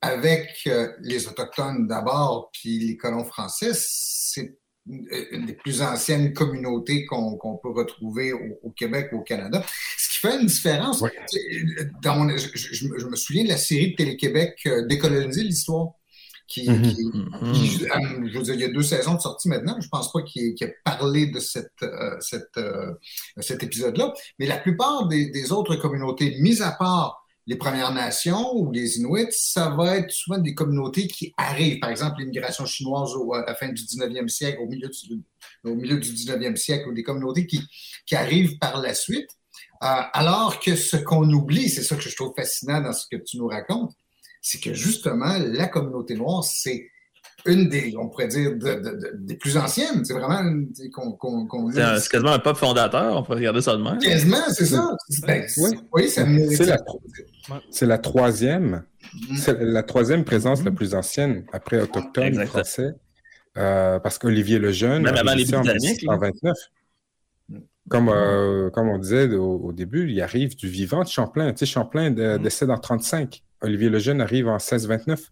avec 0.01 0.49
euh, 0.67 0.91
les 1.01 1.27
Autochtones 1.27 1.87
d'abord, 1.87 2.49
puis 2.53 2.79
les 2.79 2.97
colons 2.97 3.23
français, 3.25 3.71
c'est 3.73 4.57
une 4.87 5.47
des 5.47 5.53
plus 5.53 5.81
anciennes 5.81 6.31
communautés 6.33 7.05
qu'on 7.05 7.37
peut 7.63 7.71
retrouver 7.71 8.33
au, 8.33 8.59
au 8.61 8.69
Québec 8.69 9.07
ou 9.13 9.17
au 9.17 9.23
Canada. 9.23 9.65
Ce 9.97 10.09
qui 10.09 10.17
fait 10.27 10.39
une 10.39 10.45
différence. 10.45 11.01
Ouais. 11.01 11.11
Dans 12.03 12.17
mon- 12.17 12.37
je, 12.37 12.49
je- 12.53 12.73
je 12.73 12.87
me- 12.87 12.99
je 12.99 13.07
me 13.07 13.15
souviens 13.15 13.45
de 13.45 13.49
la 13.49 13.57
série 13.57 13.91
de 13.91 13.95
Télé-Québec 13.95 14.59
euh, 14.67 14.85
Décoloniser 14.85 15.41
l'histoire, 15.43 15.87
qui, 16.47 16.69
Mhm. 16.69 16.81
qui- 16.83 17.05
Mhm. 17.05 17.53
qui, 17.53 17.85
euh, 17.85 18.27
je 18.31 18.37
veux 18.37 18.43
dire, 18.43 18.53
il 18.55 18.61
y 18.61 18.63
a 18.65 18.69
deux 18.69 18.83
saisons 18.83 19.15
de 19.15 19.21
sortie 19.21 19.49
maintenant. 19.49 19.77
Je 19.81 19.87
pense 19.89 20.11
pas 20.11 20.21
qu'il 20.21 20.43
ait, 20.43 20.53
qu'il 20.53 20.67
ait 20.67 20.75
parlé 20.83 21.27
de 21.27 21.39
cette, 21.39 21.71
euh, 21.83 22.15
cette, 22.19 22.57
euh, 22.57 22.93
cet 23.39 23.63
épisode-là. 23.63 24.13
Mais 24.39 24.45
la 24.45 24.57
plupart 24.57 25.07
des, 25.07 25.29
des 25.31 25.51
autres 25.51 25.75
communautés, 25.75 26.35
mis 26.39 26.61
à 26.61 26.71
part 26.71 27.21
les 27.47 27.55
Premières 27.57 27.93
Nations 27.93 28.53
ou 28.55 28.71
les 28.71 28.97
Inuits, 28.97 29.27
ça 29.31 29.69
va 29.69 29.97
être 29.97 30.09
souvent 30.11 30.39
des 30.39 30.55
communautés 30.55 31.07
qui 31.07 31.33
arrivent. 31.37 31.79
Par 31.79 31.91
exemple, 31.91 32.19
l'immigration 32.19 32.65
chinoise 32.65 33.13
au- 33.15 33.33
à 33.35 33.45
la 33.45 33.53
fin 33.53 33.67
du 33.67 33.83
19e 33.83 34.29
siècle, 34.29 34.59
au 34.63 34.67
milieu 34.67 34.89
du, 34.89 35.21
au 35.63 35.75
milieu 35.75 35.97
du 35.99 36.11
19e 36.11 36.55
siècle, 36.57 36.89
ou 36.89 36.93
des 36.93 37.03
communautés 37.03 37.45
qui, 37.45 37.61
qui 38.07 38.15
arrivent 38.15 38.57
par 38.57 38.81
la 38.81 38.93
suite. 38.95 39.29
Euh, 39.83 39.87
alors 40.13 40.59
que 40.59 40.75
ce 40.75 40.95
qu'on 40.97 41.29
oublie, 41.31 41.69
c'est 41.69 41.83
ça 41.83 41.95
que 41.95 42.01
je 42.09 42.15
trouve 42.15 42.33
fascinant 42.35 42.81
dans 42.81 42.93
ce 42.93 43.05
que 43.11 43.17
tu 43.17 43.37
nous 43.37 43.47
racontes, 43.47 43.91
c'est 44.47 44.59
que 44.61 44.73
justement, 44.75 45.33
la 45.39 45.67
communauté 45.67 46.13
noire, 46.15 46.43
c'est 46.43 46.87
une 47.47 47.67
des, 47.69 47.95
on 47.97 48.09
pourrait 48.09 48.27
dire, 48.27 48.51
de- 48.51 48.57
de- 48.57 48.75
de- 48.75 49.11
des 49.15 49.35
plus 49.37 49.57
anciennes. 49.57 50.03
C'est 50.05 50.13
vraiment 50.13 50.39
une- 50.41 50.71
qu'on 50.93 51.11
qu'on- 51.13 51.45
qu'on 51.47 51.71
C'est 51.71 51.81
un- 51.81 51.99
c'est 51.99 52.09
quasiment 52.09 52.31
un 52.33 52.39
peuple 52.39 52.59
fondateur, 52.59 53.17
on 53.17 53.23
pourrait 53.23 53.37
regarder 53.37 53.61
ça 53.61 53.75
de 53.75 53.81
même. 53.83 53.97
Quasiment, 53.97 54.37
c'est 54.49 54.65
ça. 54.65 54.87
Ben, 55.25 55.45
Oui. 55.57 55.79
oui, 55.93 56.09
ça 56.09 56.25
mérite. 56.25 56.57
C'est 56.57 56.65
la, 56.65 56.77
c'est 57.71 57.85
la 57.87 57.97
troisième 57.97 58.83
Mhm. 59.29 59.37
C'est 59.37 59.59
la 59.61 59.83
troisième 59.83 60.23
présence 60.25 60.63
la 60.63 60.71
plus 60.71 60.93
ancienne 60.95 61.45
après 61.53 61.79
Autochtones 61.81 62.23
et 62.23 62.27
Exactement. 62.27 62.51
Français. 62.63 62.95
Euh, 63.57 63.99
parce 63.99 64.17
qu'Olivier 64.17 64.59
Lejeune 64.59 65.03
Même 65.03 65.15
avant 65.15 65.33
les 65.35 65.43
ici 65.43 65.55
en 65.55 65.61
Britanniques, 65.61 66.01
là. 66.03 66.17
1629. 66.17 66.57
Comme, 67.87 68.09
euh, 68.09 68.69
comme 68.71 68.89
on 68.89 68.97
disait 68.97 69.31
au, 69.35 69.57
au 69.59 69.71
début, 69.71 70.09
il 70.11 70.19
arrive 70.21 70.55
du 70.55 70.67
vivant 70.67 71.03
de 71.03 71.07
Champlain. 71.07 71.51
Tu 71.53 71.59
sais, 71.59 71.65
Champlain 71.67 72.09
de- 72.09 72.37
décède 72.37 72.71
en 72.71 72.79
35. 72.79 73.43
Olivier 73.65 73.89
Lejeune 73.89 74.21
arrive 74.21 74.47
en 74.47 74.53
1629. 74.57 75.31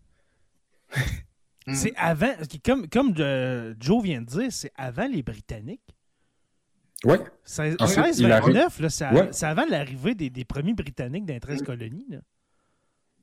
Mhm. 0.95 0.95
C'est 1.76 1.93
avant, 1.95 2.34
comme, 2.65 2.89
comme 2.89 3.14
euh, 3.19 3.73
Joe 3.80 4.03
vient 4.03 4.22
de 4.22 4.26
dire, 4.26 4.51
c'est 4.51 4.72
avant 4.76 5.07
les 5.07 5.23
Britanniques. 5.23 5.80
Oui, 7.05 7.15
16, 7.45 7.77
Ensuite, 7.80 8.05
16, 8.05 8.19
il 8.19 8.27
29, 8.27 8.80
là, 8.80 8.89
c'est, 8.89 9.10
Ouais. 9.11 9.30
c'est 9.31 9.45
avant 9.45 9.65
l'arrivée 9.65 10.14
des, 10.14 10.30
des 10.30 10.43
premiers 10.45 10.73
Britanniques 10.73 11.26
dans 11.26 11.34
les 11.34 11.39
13 11.39 11.61
colonies. 11.64 12.05
Là. 12.10 12.18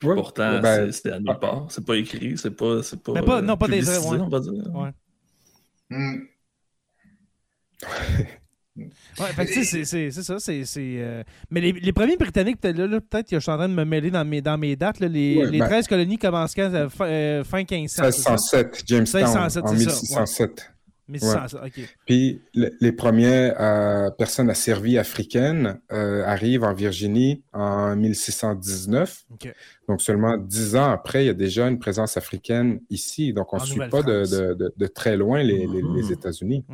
ouais. 0.04 0.14
Pourtant, 0.14 0.58
Ben, 0.60 0.90
c'est- 0.90 1.02
c'est 1.02 1.12
à 1.12 1.20
nulle 1.20 1.38
part. 1.38 1.66
C'est 1.70 1.84
pas 1.84 1.96
écrit, 1.96 2.36
c'est 2.38 2.50
pas. 2.50 2.82
C'est 2.82 3.02
pas, 3.02 3.42
non, 3.42 3.56
pas 3.58 3.66
des- 3.68 3.80
publicisé, 3.80 3.98
ouais. 4.08 4.20
on 4.20 4.28
va 4.28 4.40
dire. 4.40 4.74
Ouais. 4.74 4.92
Ouais, 8.76 8.88
fait 9.34 9.46
que, 9.46 9.52
c'est- 9.64 9.84
c'est 9.84 10.10
c'est 10.10 10.22
ça. 10.22 10.38
c'est 10.38 10.64
c'est, 10.64 10.94
euh, 10.98 11.22
Mais 11.50 11.60
les, 11.60 11.72
les 11.72 11.92
premiers 11.92 12.16
Britanniques, 12.16 12.60
peut-être 12.60 12.78
là, 12.78 12.86
là, 12.86 13.00
peut-être 13.00 13.28
que 13.28 13.36
je 13.36 13.40
suis 13.40 13.50
en 13.50 13.56
train 13.56 13.68
de 13.68 13.74
me 13.74 13.84
mêler 13.84 14.10
dans 14.10 14.24
mes, 14.24 14.40
dans 14.40 14.56
mes 14.56 14.76
dates. 14.76 15.00
là, 15.00 15.08
les, 15.08 15.38
Ouais, 15.38 15.50
les 15.50 15.58
ben- 15.58 15.66
13 15.66 15.88
colonies 15.88 16.18
commencent 16.18 16.54
quand 16.54 16.72
euh, 16.72 16.88
fin, 16.88 17.06
euh, 17.06 17.44
fin 17.44 17.58
1500. 17.58 18.04
c'est 18.06 18.12
ça? 18.22 18.30
1607, 18.30 18.82
Jamestown, 18.86 19.22
1607, 19.22 19.64
en 19.64 19.66
c'est 19.68 19.74
ça, 20.06 20.20
1607. 20.20 20.72
1600, 21.08 21.58
ok. 21.66 21.80
Puis 22.06 22.40
le- 22.54 22.70
les 22.80 22.92
premières 22.92 23.56
euh, 23.60 24.10
personnes 24.10 24.48
asservies 24.48 24.96
africaines 24.96 25.80
arrivent 25.90 26.62
en 26.62 26.72
Virginie 26.72 27.42
en 27.52 27.96
1619. 27.96 29.24
Ok. 29.32 29.52
Donc 29.88 30.00
seulement 30.00 30.36
dix 30.38 30.76
ans 30.76 30.90
après, 30.92 31.24
il 31.24 31.26
y 31.26 31.30
a 31.30 31.34
déjà 31.34 31.66
une 31.66 31.80
présence 31.80 32.16
africaine 32.16 32.80
ici. 32.90 33.32
Donc 33.32 33.52
on 33.52 33.56
ne 33.58 33.64
suit 33.64 33.80
pas 33.90 34.02
de, 34.02 34.22
de- 34.24 34.54
de- 34.54 34.72
de 34.76 34.86
très 34.86 35.16
loin 35.16 35.42
les, 35.42 35.66
les- 35.66 35.82
Mhm. 35.82 35.96
les 35.96 36.12
États-Unis. 36.12 36.64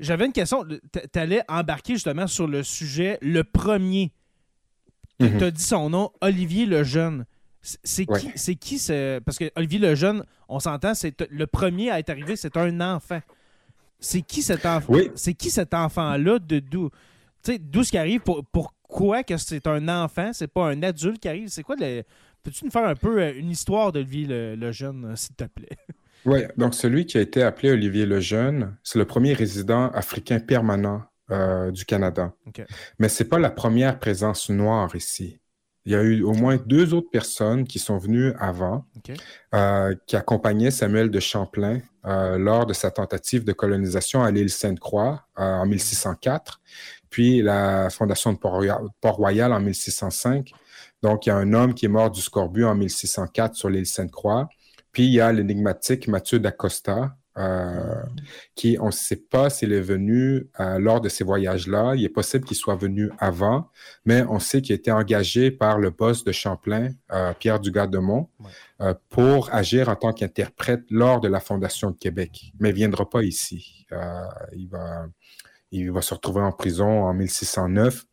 J'avais 0.00 0.26
une 0.26 0.32
question. 0.32 0.64
Tu 0.92 1.18
allais 1.18 1.42
embarquer 1.48 1.94
justement 1.94 2.26
sur 2.26 2.46
le 2.46 2.62
sujet, 2.62 3.18
le 3.22 3.44
premier. 3.44 4.12
Mhm. 5.20 5.38
Tu 5.38 5.44
as 5.44 5.50
dit 5.50 5.62
son 5.62 5.90
nom, 5.90 6.10
Olivier 6.20 6.66
Lejeune. 6.66 7.24
C'est 7.62 8.08
Ouais. 8.10 8.20
qui, 8.20 8.30
c'est 8.34 8.54
qui 8.56 8.78
ce. 8.78 9.20
Parce 9.20 9.38
que 9.38 9.50
Olivier 9.56 9.78
Lejeune, 9.78 10.24
on 10.48 10.60
s'entend, 10.60 10.94
c'est 10.94 11.14
le 11.30 11.46
premier 11.46 11.90
à 11.90 11.98
être 11.98 12.10
arrivé, 12.10 12.36
c'est 12.36 12.56
un 12.56 12.80
enfant. 12.80 13.20
C'est 14.00 14.20
qui 14.22 14.42
cet 14.42 14.66
enfant? 14.66 14.92
Oui. 14.92 15.10
C'est 15.14 15.32
qui 15.34 15.50
cet 15.50 15.72
enfant-là 15.72 16.38
de 16.38 16.58
d'où? 16.58 16.90
Tu 17.42 17.52
sais, 17.52 17.58
d'où 17.58 17.82
ce 17.82 17.90
qui 17.90 17.96
arrive? 17.98 18.20
Pour, 18.20 18.44
pourquoi 18.44 19.22
que 19.22 19.36
c'est 19.38 19.66
un 19.66 19.88
enfant? 19.88 20.30
C'est 20.34 20.46
pas 20.48 20.68
un 20.68 20.82
adulte 20.82 21.20
qui 21.20 21.28
arrive? 21.28 21.48
C'est 21.48 21.62
quoi 21.62 21.76
le. 21.78 22.02
Peux-tu 22.42 22.66
nous 22.66 22.70
faire 22.70 22.86
un 22.86 22.94
peu 22.94 23.22
euh, 23.22 23.32
une 23.34 23.50
histoire 23.50 23.90
d'Olivier 23.92 24.26
le, 24.26 24.54
Lejeune, 24.56 25.06
euh, 25.06 25.16
s'il 25.16 25.34
te 25.34 25.44
plaît? 25.44 25.68
Oui, 26.26 26.40
donc 26.56 26.74
celui 26.74 27.06
qui 27.06 27.18
a 27.18 27.20
été 27.20 27.42
appelé 27.42 27.70
Olivier 27.70 28.06
Lejeune, 28.06 28.76
c'est 28.82 28.98
le 28.98 29.04
premier 29.04 29.34
résident 29.34 29.90
africain 29.90 30.40
permanent 30.40 31.02
euh, 31.30 31.70
du 31.70 31.84
Canada. 31.84 32.32
Mais 32.98 33.08
ce 33.08 33.22
n'est 33.22 33.28
pas 33.28 33.38
la 33.38 33.50
première 33.50 33.98
présence 33.98 34.48
noire 34.50 34.94
ici. 34.94 35.38
Il 35.86 35.92
y 35.92 35.94
a 35.94 36.02
eu 36.02 36.22
au 36.22 36.32
moins 36.32 36.56
deux 36.56 36.94
autres 36.94 37.10
personnes 37.10 37.64
qui 37.64 37.78
sont 37.78 37.98
venues 37.98 38.32
avant, 38.38 38.86
euh, 39.54 39.94
qui 40.06 40.16
accompagnaient 40.16 40.70
Samuel 40.70 41.10
de 41.10 41.20
Champlain 41.20 41.80
euh, 42.06 42.38
lors 42.38 42.64
de 42.64 42.72
sa 42.72 42.90
tentative 42.90 43.44
de 43.44 43.52
colonisation 43.52 44.22
à 44.22 44.30
l'île 44.30 44.48
Sainte-Croix 44.48 45.26
en 45.36 45.66
1604, 45.66 46.62
puis 47.10 47.42
la 47.42 47.90
fondation 47.90 48.32
de 48.32 48.38
Port-Royal 48.38 48.80
Port-Royal 49.02 49.52
en 49.52 49.60
1605. 49.60 50.52
Donc, 51.02 51.26
il 51.26 51.28
y 51.28 51.32
a 51.32 51.36
un 51.36 51.52
homme 51.52 51.74
qui 51.74 51.84
est 51.84 51.90
mort 51.90 52.10
du 52.10 52.22
scorbut 52.22 52.64
en 52.64 52.74
1604 52.74 53.54
sur 53.54 53.68
l'île 53.68 53.86
Sainte-Croix. 53.86 54.48
Puis 54.94 55.04
il 55.04 55.12
y 55.12 55.20
a 55.20 55.30
l'énigmatique 55.32 56.08
Mathieu 56.08 56.38
d'Acosta, 56.38 57.16
euh, 57.36 58.00
qui, 58.54 58.76
on 58.80 58.86
ne 58.86 58.90
sait 58.92 59.16
pas 59.16 59.50
s'il 59.50 59.72
est 59.72 59.80
venu 59.80 60.46
euh, 60.60 60.78
lors 60.78 61.00
de 61.00 61.08
ces 61.08 61.24
voyages-là. 61.24 61.94
Il 61.96 62.04
est 62.04 62.08
possible 62.08 62.44
qu'il 62.44 62.56
soit 62.56 62.76
venu 62.76 63.10
avant, 63.18 63.70
mais 64.04 64.22
on 64.28 64.38
sait 64.38 64.62
qu'il 64.62 64.72
a 64.72 64.76
été 64.76 64.92
engagé 64.92 65.50
par 65.50 65.78
le 65.80 65.90
boss 65.90 66.22
de 66.22 66.30
Champlain, 66.30 66.90
euh, 67.12 67.32
Pierre 67.36 67.58
Dugas-Demont, 67.58 68.28
Ouais. 68.38 68.50
euh, 68.82 68.94
pour 69.10 69.52
agir 69.52 69.88
en 69.88 69.96
tant 69.96 70.12
qu'interprète 70.12 70.84
lors 70.90 71.20
de 71.20 71.26
la 71.26 71.40
Fondation 71.40 71.90
de 71.90 71.96
Québec. 71.96 72.52
Mais 72.60 72.68
il 72.68 72.72
ne 72.72 72.76
viendra 72.76 73.10
pas 73.10 73.24
ici. 73.24 73.84
Euh, 73.90 74.22
il, 74.56 74.68
va, 74.68 75.06
il 75.72 75.90
va 75.90 76.02
se 76.02 76.14
retrouver 76.14 76.40
en 76.42 76.52
prison 76.52 77.02
en 77.02 77.12
1609. 77.14 78.04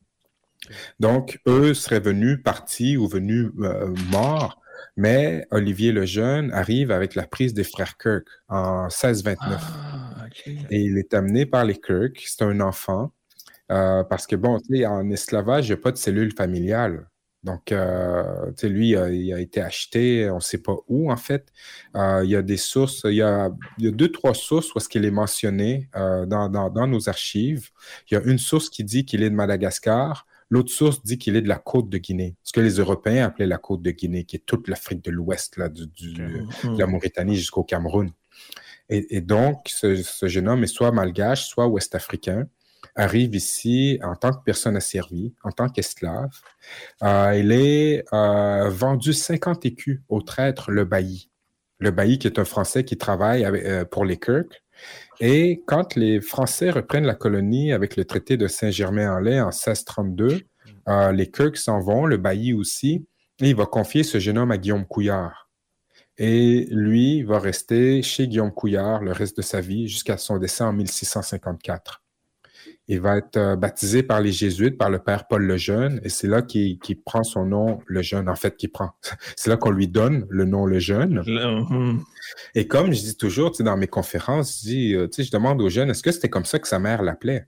Donc, 0.99 1.39
eux 1.47 1.73
seraient 1.75 1.99
venus 1.99 2.39
partis 2.43 2.97
ou 2.97 3.07
venus 3.07 3.51
euh, 3.59 3.93
morts 4.11 4.60
mais 4.95 5.45
Olivier 5.51 5.91
le 5.91 6.05
Jeune 6.05 6.51
arrive 6.53 6.91
avec 6.91 7.15
la 7.15 7.27
prise 7.27 7.53
des 7.53 7.63
frères 7.63 7.97
Kirk 7.97 8.25
en 8.49 8.83
1629. 8.83 9.61
Ah. 9.61 10.25
Et 10.69 10.79
il 10.81 10.97
est 10.97 11.13
amené 11.13 11.45
par 11.45 11.65
les 11.65 11.79
Kirk. 11.79 12.21
C'est 12.25 12.43
un 12.43 12.59
enfant. 12.61 13.11
euh, 13.71 14.03
parce 14.03 14.27
que, 14.27 14.35
bon, 14.35 14.59
tu 14.59 14.77
sais, 14.77 14.85
en 14.85 15.09
esclavage, 15.11 15.67
il 15.67 15.71
n'y 15.71 15.79
a 15.79 15.81
pas 15.81 15.91
de 15.91 15.97
cellule 15.97 16.33
familiale. 16.35 17.07
Donc, 17.43 17.71
euh, 17.71 18.47
tu 18.51 18.53
sais, 18.67 18.69
lui, 18.69 18.95
euh, 18.95 19.13
il 19.13 19.33
a 19.33 19.39
été 19.39 19.61
acheté, 19.61 20.29
on 20.29 20.35
ne 20.35 20.39
sait 20.41 20.59
pas 20.61 20.75
où, 20.87 21.11
en 21.11 21.17
fait. 21.17 21.47
Euh, 21.95 22.21
il 22.23 22.29
y 22.29 22.35
a 22.35 22.41
des 22.43 22.57
sources, 22.57 23.01
il 23.05 23.15
y 23.15 23.21
a, 23.23 23.49
il 23.79 23.85
y 23.85 23.87
a 23.87 23.91
deux, 23.91 24.11
trois 24.11 24.33
sources 24.35 24.73
où 24.75 24.77
est-ce 24.77 24.89
qu'il 24.89 25.05
est 25.05 25.11
mentionné 25.11 25.89
dans, 25.95 26.49
dans, 26.49 26.69
dans 26.69 26.87
nos 26.87 27.09
archives. 27.09 27.69
Il 28.09 28.13
y 28.15 28.17
a 28.17 28.21
une 28.23 28.37
source 28.37 28.69
qui 28.69 28.83
dit 28.83 29.05
qu'il 29.05 29.23
est 29.23 29.29
de 29.29 29.35
Madagascar. 29.35 30.27
L'autre 30.51 30.69
source 30.71 31.01
dit 31.03 31.17
qu'il 31.17 31.35
est 31.35 31.41
de 31.41 31.47
la 31.47 31.57
côte 31.57 31.89
de 31.89 31.97
Guinée, 31.97 32.35
ce 32.43 32.51
que 32.51 32.59
les 32.59 32.75
Européens 32.75 33.25
appelaient 33.25 33.47
la 33.47 33.57
côte 33.57 33.81
de 33.81 33.89
Guinée, 33.91 34.25
qui 34.25 34.35
est 34.35 34.45
toute 34.45 34.67
l'Afrique 34.67 35.03
de 35.03 35.09
l'Ouest, 35.09 35.57
là, 35.57 35.69
du, 35.69 35.87
du- 35.87 36.13
de 36.13 36.77
la 36.77 36.85
Mauritanie 36.87 37.35
jusqu'au 37.37 37.63
Cameroun. 37.63 38.11
Et, 38.89 39.15
et 39.15 39.21
donc, 39.21 39.67
ce, 39.69 39.95
ce 39.95 40.27
jeune 40.27 40.47
homme 40.49 40.63
est 40.63 40.67
soit 40.67 40.91
malgache, 40.91 41.47
soit 41.47 41.67
ouest-africain, 41.67 42.47
arrive 42.95 43.33
ici 43.35 43.97
en 44.03 44.15
tant 44.17 44.31
que 44.33 44.43
personne 44.43 44.75
asservie, 44.75 45.33
en 45.43 45.51
tant 45.51 45.69
qu'esclave. 45.69 46.29
Euh, 47.03 47.37
il 47.39 47.51
est 47.53 48.03
euh, 48.13 48.69
vendu 48.69 49.13
50 49.13 49.65
écus 49.65 50.01
au 50.09 50.21
traître 50.21 50.69
Le 50.71 50.83
Bailly. 50.83 51.29
Le 51.79 51.91
Bailly, 51.91 52.19
qui 52.19 52.27
est 52.27 52.37
un 52.37 52.45
Français 52.45 52.83
qui 52.83 52.97
travaille 52.97 53.45
avec- 53.45 53.63
euh, 53.65 53.85
pour 53.85 54.03
les 54.03 54.19
Kirk. 54.19 54.60
Et 55.23 55.61
quand 55.67 55.95
les 55.95 56.19
Français 56.19 56.71
reprennent 56.71 57.05
la 57.05 57.13
colonie 57.13 57.73
avec 57.73 57.95
le 57.95 58.05
traité 58.05 58.37
de 58.37 58.47
Saint-Germain-en-Laye 58.47 59.39
en 59.39 59.49
1632, 59.49 60.41
euh, 60.89 61.11
les 61.11 61.29
Kirk 61.29 61.57
s'en 61.57 61.79
vont, 61.79 62.07
le 62.07 62.17
Bailly 62.17 62.53
aussi, 62.53 63.05
et 63.39 63.49
il 63.49 63.55
va 63.55 63.67
confier 63.67 64.01
ce 64.01 64.17
jeune 64.17 64.39
homme 64.39 64.49
à 64.49 64.57
Guillaume 64.57 64.87
Couillard. 64.87 65.51
Et 66.17 66.67
lui 66.71 67.21
va 67.21 67.37
rester 67.37 68.01
chez 68.01 68.27
Guillaume 68.27 68.51
Couillard 68.51 69.03
le 69.03 69.11
reste 69.11 69.37
de 69.37 69.43
sa 69.43 69.61
vie 69.61 69.87
jusqu'à 69.87 70.17
son 70.17 70.39
décès 70.39 70.63
en 70.63 70.73
1654. 70.73 72.00
Il 72.91 72.99
va 72.99 73.19
être 73.19 73.37
euh, 73.37 73.55
baptisé 73.55 74.03
par 74.03 74.19
les 74.19 74.33
Jésuites, 74.33 74.77
par 74.77 74.89
le 74.89 74.99
père 74.99 75.25
Paul 75.29 75.45
le 75.45 75.55
Jeune, 75.55 76.01
et 76.03 76.09
c'est 76.09 76.27
là 76.27 76.41
qu'il 76.41 76.77
prend 77.05 77.23
son 77.23 77.45
nom 77.45 77.79
le 77.85 78.01
Jeune, 78.01 78.27
en 78.27 78.35
fait, 78.35 78.57
qu'il 78.57 78.69
prend. 78.69 78.89
C'est 79.37 79.49
là 79.49 79.55
qu'on 79.55 79.71
lui 79.71 79.87
donne 79.87 80.27
le 80.29 80.43
nom 80.43 80.65
le 80.65 80.77
Jeune. 80.77 81.19
Hum. 81.19 82.03
Et 82.53 82.67
comme 82.67 82.91
je 82.91 82.99
dis 82.99 83.15
toujours, 83.15 83.51
tu 83.51 83.59
sais, 83.59 83.63
dans 83.63 83.77
mes 83.77 83.87
conférences, 83.87 84.59
je, 84.59 84.67
dis, 84.67 84.93
euh, 84.93 85.07
tu 85.07 85.15
sais, 85.15 85.23
je 85.23 85.31
demande 85.31 85.61
aux 85.61 85.69
jeunes, 85.69 85.89
est-ce 85.89 86.03
que 86.03 86.11
c'était 86.11 86.27
comme 86.29 86.43
ça 86.43 86.59
que 86.59 86.67
sa 86.67 86.79
mère 86.79 87.01
l'appelait? 87.01 87.47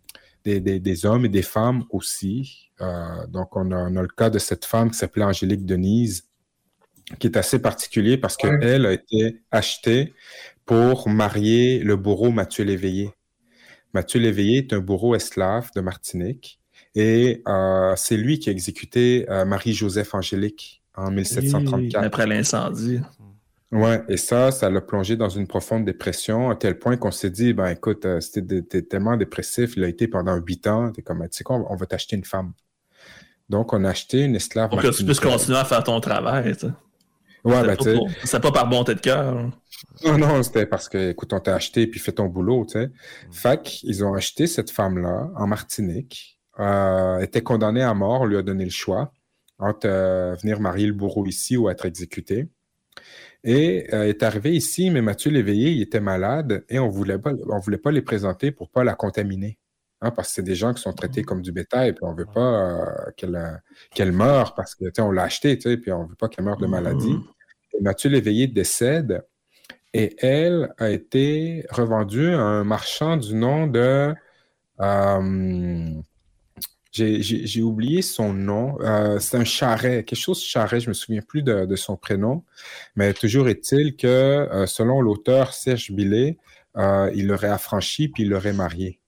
des, 0.46 0.60
des- 0.62 0.80
des 0.80 1.06
hommes 1.06 1.26
et 1.26 1.30
des 1.30 1.42
femmes 1.42 1.84
aussi. 1.90 2.70
Euh, 2.82 3.26
donc, 3.28 3.56
on 3.56 3.72
a, 3.72 3.78
on 3.78 3.96
a 3.96 4.02
le 4.02 4.08
cas 4.08 4.30
de 4.30 4.40
cette 4.40 4.66
femme 4.66 4.92
qui 4.92 4.98
s'appelait 4.98 5.24
Angélique 5.26 5.66
Denise, 5.66 6.28
qui 7.20 7.28
est 7.28 7.38
assez 7.38 7.60
particulier 7.60 8.18
parce 8.18 8.38
qu'elle 8.38 8.86
a 8.86 8.94
été 8.94 9.42
achetée 9.52 10.14
pour 10.66 11.10
marier 11.10 11.80
le 11.80 11.96
bourreau 11.96 12.32
Mathieu 12.32 12.64
Léveillé. 12.64 13.12
Mathieu 13.94 14.20
Léveillé 14.20 14.58
est 14.60 14.74
un 14.74 14.80
bourreau 14.80 15.16
esclave 15.16 15.70
de 15.76 15.82
Martinique 15.82 16.60
et 16.96 17.42
euh, 17.48 17.94
c'est 17.96 18.18
lui 18.18 18.40
qui 18.40 18.50
a 18.50 18.52
exécuté 18.52 19.26
euh, 19.30 19.46
Marie-Joseph 19.46 20.14
Angélique 20.16 20.82
en 20.96 21.12
1734. 21.12 22.04
après 22.04 22.26
l'incendie. 22.28 23.00
Ouais, 23.76 24.02
et 24.08 24.16
ça, 24.16 24.52
ça 24.52 24.70
l'a 24.70 24.80
plongé 24.80 25.18
dans 25.18 25.28
une 25.28 25.48
profonde 25.48 25.84
dépression 25.84 26.50
à 26.50 26.56
tel 26.56 26.80
point 26.80 26.96
qu'on 26.96 27.12
s'est 27.12 27.30
dit, 27.30 27.52
ben 27.52 27.68
écoute, 27.68 28.06
euh, 28.06 28.22
c'était 28.22 28.82
tellement 28.84 29.18
dépressif, 29.18 29.74
il 29.76 29.84
a 29.84 29.90
été 29.90 30.08
pendant 30.08 30.38
huit 30.38 30.66
ans, 30.66 30.94
t'es 30.94 31.02
comme, 31.02 31.22
tu 31.24 31.38
sais 31.38 31.44
quoi, 31.44 31.62
on 31.70 31.76
va 31.76 31.86
t'acheter 31.86 32.16
une 32.16 32.24
femme. 32.24 32.54
Donc, 33.50 33.74
on 33.74 33.84
a 33.84 33.90
acheté 33.90 34.22
une 34.22 34.36
esclave. 34.36 34.70
Pour 34.70 34.82
que 34.82 34.96
tu 34.96 35.04
puisses 35.04 35.20
continuer 35.20 35.58
à 35.58 35.66
faire 35.66 35.84
ton 35.84 36.00
travail, 36.00 36.56
tu 36.56 36.68
Ouais, 37.44 37.64
ben, 37.64 37.76
tu 37.76 37.90
C'est 38.24 38.40
pas 38.40 38.52
par 38.52 38.68
bonté 38.68 38.96
de 38.96 39.02
cœur. 39.02 39.38
Hein. 39.38 39.52
Non, 40.04 40.18
non, 40.18 40.42
c'était 40.42 40.66
parce 40.66 40.88
que, 40.88 41.12
écoute, 41.12 41.34
on 41.34 41.40
t'a 41.42 41.54
acheté 41.54 41.86
puis 41.86 42.00
fais 42.00 42.14
ton 42.14 42.26
boulot, 42.26 42.66
tu 42.66 42.80
sais. 42.80 42.88
Mm. 42.88 43.34
Fait 43.34 43.62
qu'ils 43.62 44.06
ont 44.06 44.14
acheté 44.14 44.48
cette 44.48 44.72
femme-là 44.72 45.30
en 45.36 45.48
Martinique, 45.48 46.40
euh, 46.60 47.20
était 47.20 47.44
condamnée 47.44 47.84
à 47.84 47.94
mort, 47.94 48.22
on 48.22 48.26
lui 48.26 48.38
a 48.38 48.42
donné 48.42 48.64
le 48.64 48.72
choix 48.72 49.12
entre 49.60 49.88
euh, 49.88 50.36
venir 50.42 50.60
marier 50.60 50.88
le 50.88 50.94
bourreau 50.94 51.26
ici 51.26 51.58
ou 51.58 51.70
être 51.70 51.86
exécuté. 51.86 52.50
Et 53.46 53.88
euh, 53.94 54.08
est 54.08 54.24
arrivé 54.24 54.56
ici, 54.56 54.90
mais 54.90 55.02
Mathieu 55.02 55.30
Léveillé, 55.30 55.70
il 55.70 55.82
était 55.82 56.00
malade 56.00 56.66
et 56.68 56.80
on 56.80 56.90
voulait 56.90 57.20
pas, 57.20 57.32
on 57.48 57.60
voulait 57.60 57.78
pas 57.78 57.92
les 57.92 58.02
présenter 58.02 58.52
pour 58.52 58.70
pas 58.70 58.84
la 58.84 58.96
contaminer. 58.96 59.60
Hein, 60.02 60.12
parce 60.12 60.30
que 60.30 60.34
c'est 60.36 60.44
des 60.44 60.56
gens 60.56 60.74
qui 60.74 60.82
sont 60.82 60.94
traités 60.94 61.22
mm. 61.22 61.26
comme 61.26 61.42
du 61.42 61.52
bétail, 61.52 61.94
puis 61.94 62.04
on 62.04 62.14
veut 62.14 62.26
pas 62.26 62.42
euh, 62.42 63.12
qu'elle 63.16 63.62
qu'elle 63.94 64.12
meure 64.12 64.56
parce 64.56 64.76
que 64.76 64.86
on 65.00 65.12
l'a 65.12 65.24
acheté, 65.24 65.58
puis 65.58 65.92
on 65.92 66.06
veut 66.06 66.16
pas 66.16 66.28
qu'elle 66.28 66.44
meure 66.44 66.58
de 66.58 66.68
maladie. 66.68 67.14
Mm. 67.14 67.24
Mathieu 67.82 68.10
Léveillé 68.10 68.48
décède 68.48 69.24
et 69.94 70.16
elle 70.20 70.74
a 70.78 70.90
été 70.90 71.66
revendue 71.70 72.30
à 72.30 72.40
un 72.40 72.64
marchand 72.64 73.16
du 73.16 73.36
nom 73.36 73.68
de. 73.68 74.14
Euh, 74.82 75.90
j'ai 76.96 77.62
oublié 77.62 78.02
son 78.02 78.34
nom. 78.34 78.78
Euh, 78.82 79.20
c'est 79.20 79.38
un 79.38 79.44
charret, 79.44 80.04
quelque 80.04 80.20
chose 80.20 80.40
de 80.40 80.46
charret, 80.46 80.80
je 80.80 80.90
me 80.90 80.94
souviens 80.94 81.22
plus 81.22 81.44
de, 81.44 81.76
son 81.76 81.98
prénom. 81.98 82.44
Mais 82.96 83.14
toujours 83.14 83.48
est-il 83.50 83.96
que, 83.96 84.08
euh, 84.08 84.66
selon 84.66 85.02
l'auteur 85.02 85.54
Serge 85.54 85.92
Billet, 85.92 86.38
il 86.78 87.28
l'aurait 87.28 87.50
affranchi 87.50 88.08
puis 88.08 88.24
il 88.24 88.30
l'aurait 88.30 88.54
marié. 88.54 89.00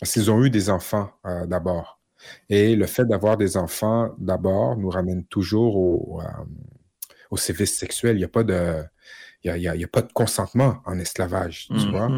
Parce 0.00 0.12
qu'ils 0.12 0.30
ont 0.30 0.44
eu 0.44 0.50
des 0.50 0.70
enfants 0.70 1.10
d'abord. 1.46 2.00
Et 2.48 2.76
le 2.76 2.86
fait 2.86 3.04
d'avoir 3.04 3.36
des 3.36 3.56
enfants 3.56 4.14
d'abord 4.18 4.76
nous 4.76 4.90
ramène 4.90 5.24
toujours 5.24 5.76
au, 5.76 6.20
au 7.30 7.36
sévice 7.36 7.76
sexuel. 7.76 8.16
Il 8.16 8.20
n'y 8.20 8.24
a 8.24 8.28
pas 8.28 8.44
de. 8.44 8.84
Il 9.44 9.56
y 9.56 9.68
a, 9.68 9.88
pas 9.88 10.02
de 10.02 10.12
consentement 10.12 10.78
en 10.84 10.98
esclavage, 10.98 11.68
tu 11.68 11.74
mm-hmm. 11.74 11.90
vois. 11.90 12.10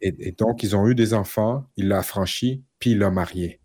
Et, 0.00 0.32
donc, 0.32 0.62
ils 0.62 0.76
ont 0.76 0.86
eu 0.86 0.94
des 0.94 1.12
enfants, 1.12 1.64
il 1.76 1.88
l'a 1.88 1.98
affranchi, 1.98 2.62
puis 2.78 2.92
il 2.92 2.98
l'a 2.98 3.10
marié. 3.10 3.60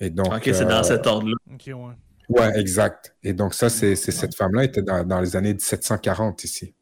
Et 0.00 0.10
donc, 0.10 0.32
OK, 0.32 0.42
c'est 0.44 0.64
dans 0.64 0.80
euh, 0.80 0.82
cet 0.82 1.06
ordre-là. 1.06 1.36
ouais. 1.66 1.94
ouais. 2.28 2.60
exact. 2.60 3.14
Et 3.22 3.32
donc, 3.32 3.54
ça, 3.54 3.68
c'est 3.68 3.96
cette 3.96 4.34
femme-là 4.34 4.64
était 4.64 4.82
dans, 4.82 5.20
les 5.20 5.36
années 5.36 5.54
1740 5.54 6.44
ici. 6.44 6.74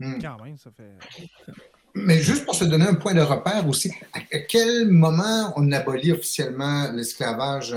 Hmm. 0.00 0.18
Quand 0.20 0.42
même, 0.42 0.56
ça 0.56 0.70
fait. 0.76 1.52
Mais 1.94 2.18
juste 2.18 2.44
pour 2.44 2.54
se 2.54 2.64
donner 2.64 2.86
un 2.86 2.94
point 2.94 3.14
de 3.14 3.20
repère 3.20 3.66
aussi, 3.66 3.90
à 4.12 4.38
quel 4.48 4.88
moment 4.88 5.52
on 5.56 5.72
abolit 5.72 6.12
officiellement 6.12 6.92
l'esclavage 6.92 7.74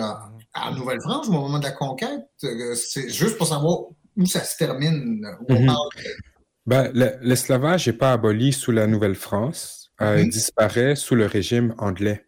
en 0.54 0.72
Nouvelle-France 0.76 1.30
au 1.30 1.32
moment 1.32 1.60
de 1.60 1.64
la 1.64 1.72
conquête? 1.72 2.28
Euh, 2.44 2.76
c'est 2.76 3.10
juste 3.10 3.38
pour 3.38 3.48
savoir 3.48 3.86
où 4.18 4.26
ça 4.26 4.44
se 4.44 4.58
termine. 4.58 5.26
Ben, 6.68 6.92
l'esclavage 7.22 7.88
n'est 7.88 7.94
pas 7.94 8.12
aboli 8.12 8.54
sous 8.54 8.72
la 8.72 8.86
Nouvelle-France. 8.86 9.92
Euh, 10.02 10.20
il 10.20 10.26
mhm. 10.26 10.30
disparaît 10.30 10.96
sous 10.96 11.16
le 11.16 11.26
régime 11.26 11.74
anglais. 11.78 12.26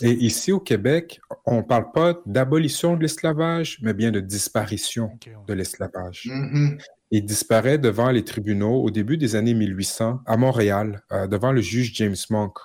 Et 0.00 0.12
ici 0.12 0.52
au 0.52 0.60
Québec, 0.60 1.20
on 1.44 1.58
ne 1.58 1.62
parle 1.62 1.90
pas 1.92 2.20
d'abolition 2.26 2.96
de 2.96 3.02
l'esclavage, 3.02 3.78
mais 3.82 3.94
bien 3.94 4.10
de 4.10 4.20
disparition 4.20 5.10
de 5.46 5.54
l'esclavage. 5.54 6.26
Mhm. 6.26 6.78
Il 7.10 7.24
disparaît 7.24 7.78
devant 7.78 8.10
les 8.10 8.24
tribunaux 8.24 8.82
au 8.82 8.90
début 8.90 9.16
des 9.16 9.34
années 9.34 9.54
1800 9.54 10.20
à 10.26 10.36
Montréal, 10.36 11.02
euh, 11.10 11.26
devant 11.26 11.52
le 11.52 11.62
juge 11.62 11.92
James 11.94 12.16
Monk 12.30 12.58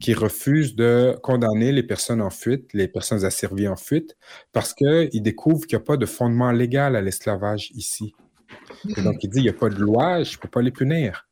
qui 0.00 0.14
refuse 0.14 0.74
de 0.74 1.16
condamner 1.22 1.72
les 1.72 1.82
personnes 1.82 2.22
en 2.22 2.30
fuite, 2.30 2.72
les 2.72 2.88
personnes 2.88 3.24
asservies 3.24 3.68
en 3.68 3.76
fuite, 3.76 4.16
parce 4.52 4.74
qu'il 4.74 5.22
découvre 5.22 5.66
qu'il 5.66 5.76
n'y 5.76 5.82
a 5.82 5.84
pas 5.84 5.96
de 5.96 6.06
fondement 6.06 6.50
légal 6.50 6.96
à 6.96 7.00
l'esclavage 7.00 7.70
ici. 7.74 8.14
Et 8.96 9.02
donc, 9.02 9.22
il 9.22 9.30
dit, 9.30 9.40
il 9.40 9.42
n'y 9.44 9.48
a 9.48 9.54
pas 9.54 9.68
de 9.68 9.78
loi, 9.78 10.22
je 10.22 10.36
ne 10.36 10.40
peux 10.40 10.48
pas 10.48 10.62
les 10.62 10.70
punir. 10.70 11.28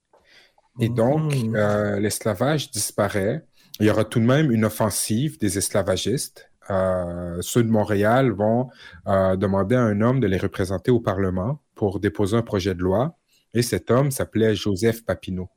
Et 0.79 0.89
donc, 0.89 1.35
mmh. 1.35 1.57
euh, 1.57 2.01
l'esclavage 2.01 2.71
disparaît. 2.71 3.45
Il 3.79 3.87
y 3.87 3.91
aura 3.91 4.05
tout 4.05 4.21
de 4.21 4.25
même 4.25 4.51
une 4.51 4.65
offensive 4.65 5.39
des 5.39 5.59
esclavagistes. 5.59 6.51
Euh, 6.71 7.39
ceux 7.41 7.63
de 7.63 7.71
Montréal 7.71 8.31
vont 8.31 8.69
euh, 9.07 9.37
demander 9.37 9.77
à 9.77 9.83
un 9.83 10.01
homme 10.01 10.21
de 10.21 10.27
les 10.27 10.39
représenter 10.39 10.91
au 10.91 11.01
Parlement 11.01 11.61
pour 11.75 12.01
déposer 12.01 12.37
un 12.37 12.43
projet 12.43 12.75
de 12.75 12.83
loi. 12.83 13.17
Et 13.55 13.63
cet 13.63 13.91
homme 13.91 14.11
s'appelait 14.11 14.55
Joseph 14.55 15.05
Papineau. 15.05 15.49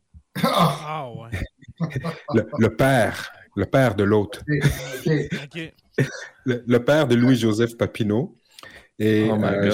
Ah 0.43 1.09
ouais 1.11 1.39
le, 2.33 2.69
père, 2.69 3.31
le 3.55 3.65
père 3.65 3.95
de 3.95 4.03
l'autre. 4.03 4.41
le, 6.45 6.77
père 6.79 7.07
de 7.07 7.15
Louis-Joseph 7.15 7.77
Papineau. 7.77 8.37
Et 8.99 9.27
oh 9.29 9.43
euh, 9.43 9.71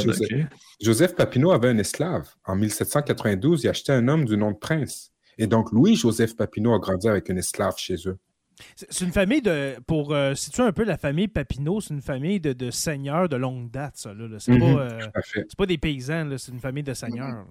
Joseph, 0.82 1.16
Papineau 1.16 1.52
avait 1.52 1.70
un 1.70 1.78
esclave. 1.78 2.30
En 2.46 2.56
1792, 2.56 3.64
il 3.64 3.70
achetait 3.70 3.92
un 3.92 4.08
homme 4.08 4.26
du 4.26 4.38
nom 4.38 4.52
de 4.52 4.58
Prince. 4.58 5.12
Et 5.38 5.48
donc, 5.48 5.72
Louis-Joseph 5.72 6.36
Papineau 6.36 6.74
a 6.74 6.80
grandi 6.80 7.08
avec 7.08 7.30
un 7.30 7.36
esclave 7.36 7.76
chez 7.78 7.96
eux. 8.08 8.18
C'est 8.76 9.06
une 9.06 9.12
famille 9.12 9.42
de. 9.42 9.76
Pour 9.88 10.14
euh, 10.14 10.36
situer 10.36 10.64
un 10.64 10.72
peu 10.72 10.84
la 10.84 10.98
famille 10.98 11.28
Papineau, 11.28 11.82
c'est 11.82 11.94
une 11.94 12.02
famille 12.02 12.40
de, 12.40 12.72
seigneurs 12.72 13.30
de 13.30 13.36
longue 13.36 13.70
date, 13.72 13.98
ça. 13.98 14.12
C'est 14.40 14.52
mhm, 14.52 14.60
pas, 14.60 14.82
euh, 14.82 15.08
pas, 15.58 15.66
des 15.66 15.78
paysans, 15.78 16.38
c'est 16.38 16.52
une 16.52 16.60
famille 16.60 16.84
de 16.84 16.94
seigneurs. 16.94 17.46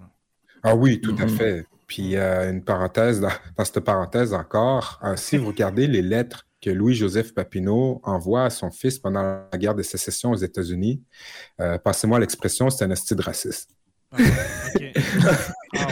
Ah 0.63 0.75
oui, 0.75 0.99
tout 1.01 1.15
à 1.19 1.25
mhm. 1.25 1.29
fait. 1.29 1.65
Puis 1.87 2.15
euh, 2.15 2.51
une 2.51 2.63
parenthèse, 2.63 3.19
dans, 3.19 3.65
cette 3.65 3.79
parenthèse 3.79 4.33
encore, 4.33 4.99
si 5.15 5.37
vous 5.37 5.47
regardez 5.47 5.87
les 5.87 6.01
lettres 6.01 6.45
que 6.61 6.69
Louis-Joseph 6.69 7.33
Papineau 7.33 8.01
envoie 8.03 8.45
à 8.45 8.49
son 8.49 8.69
fils 8.69 8.99
pendant 8.99 9.21
la 9.51 9.57
guerre 9.57 9.75
de 9.75 9.83
sécession 9.83 10.31
aux 10.31 10.35
États-Unis, 10.35 11.01
euh, 11.61 11.77
passez-moi 11.77 12.19
l'expression, 12.19 12.69
c'est 12.69 12.85
un 12.85 12.95
style 12.95 13.21
raciste. 13.21 13.75
Ah, 14.11 14.17
ah 15.77 15.87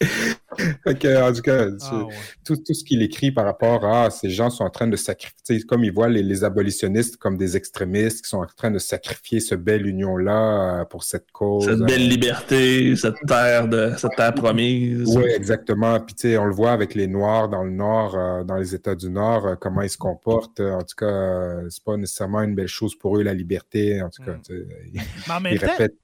en 0.86 1.32
tout 1.32 1.42
cas, 1.42 1.66
ah, 1.82 2.02
tout, 2.44 2.56
ce 2.68 2.84
qu'il 2.84 3.02
écrit 3.02 3.32
par 3.32 3.44
rapport 3.44 3.84
à 3.84 4.10
ces 4.10 4.30
gens 4.30 4.50
sont 4.50 4.64
en 4.64 4.70
train 4.70 4.86
de 4.86 4.96
sacrifier, 4.96 5.62
comme 5.62 5.84
il 5.84 5.92
voit 5.92 6.08
les, 6.08 6.44
abolitionnistes 6.44 7.16
comme 7.16 7.36
des 7.36 7.56
extrémistes 7.56 8.24
qui 8.24 8.28
sont 8.28 8.38
en 8.38 8.46
train 8.46 8.70
de 8.70 8.78
sacrifier 8.78 9.40
ce 9.40 9.54
belle 9.54 9.86
union-là 9.86 10.80
euh, 10.80 10.84
pour 10.84 11.04
cette 11.04 11.30
cause. 11.32 11.64
Cette 11.64 11.78
belle 11.80 12.02
euh, 12.02 12.08
liberté, 12.08 12.96
cette 12.96 13.16
terre, 13.26 13.68
de, 13.68 13.92
cette 13.96 14.16
terre 14.16 14.34
promise. 14.34 15.16
Oui, 15.16 15.24
exactement. 15.34 15.98
Puis, 16.00 16.14
tu 16.14 16.28
sais, 16.28 16.38
on 16.38 16.44
le 16.44 16.54
voit 16.54 16.72
avec 16.72 16.94
les 16.94 17.06
Noirs 17.06 17.48
dans 17.48 17.64
le 17.64 17.70
Nord, 17.70 18.16
euh, 18.16 18.44
dans 18.44 18.56
les 18.56 18.74
États 18.74 18.94
du 18.94 19.10
Nord, 19.10 19.56
comment 19.60 19.82
ils 19.82 19.90
se 19.90 19.98
comportent. 19.98 20.60
En 20.60 20.82
tout 20.82 20.96
cas, 20.96 21.60
c'est 21.68 21.82
pas 21.82 21.96
nécessairement 21.96 22.42
une 22.42 22.54
belle 22.54 22.68
chose 22.68 22.94
pour 22.96 23.18
eux, 23.18 23.22
la 23.22 23.34
liberté. 23.34 24.02
En 24.02 24.10
tout 24.10 24.22
cas, 24.22 24.32
mm. 24.32 25.46
ils 25.50 25.58
répètent 25.58 25.96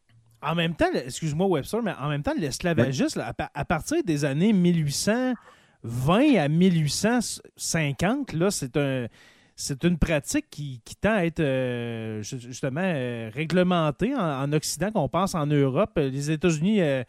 en 0.43 0.55
même 0.55 0.75
temps, 0.75 0.91
excuse-moi 0.93 1.47
Webster, 1.47 1.83
mais 1.83 1.95
en 1.99 2.09
même 2.09 2.23
temps, 2.23 2.35
l'esclavagisme, 2.37 3.25
à, 3.55 3.65
partir 3.65 4.03
des 4.05 4.25
années 4.25 4.53
1820 4.53 6.37
à 6.37 6.49
1850, 6.49 8.33
là, 8.33 8.51
c'est 8.51 8.77
un 8.77 9.07
c'est 9.55 9.85
une 9.85 9.99
pratique 9.99 10.47
qui, 10.51 10.81
tend 11.01 11.15
à 11.15 11.25
être 11.25 11.41
euh, 11.41 12.23
justement 12.23 12.81
euh, 12.83 13.31
réglementée 13.33 14.15
en, 14.15 14.53
Occident, 14.53 14.91
qu'on 14.91 15.09
pense 15.09 15.35
en 15.35 15.47
Europe. 15.47 15.93
Les 15.97 16.31
États-Unis, 16.31 16.81
euh, 16.81 17.05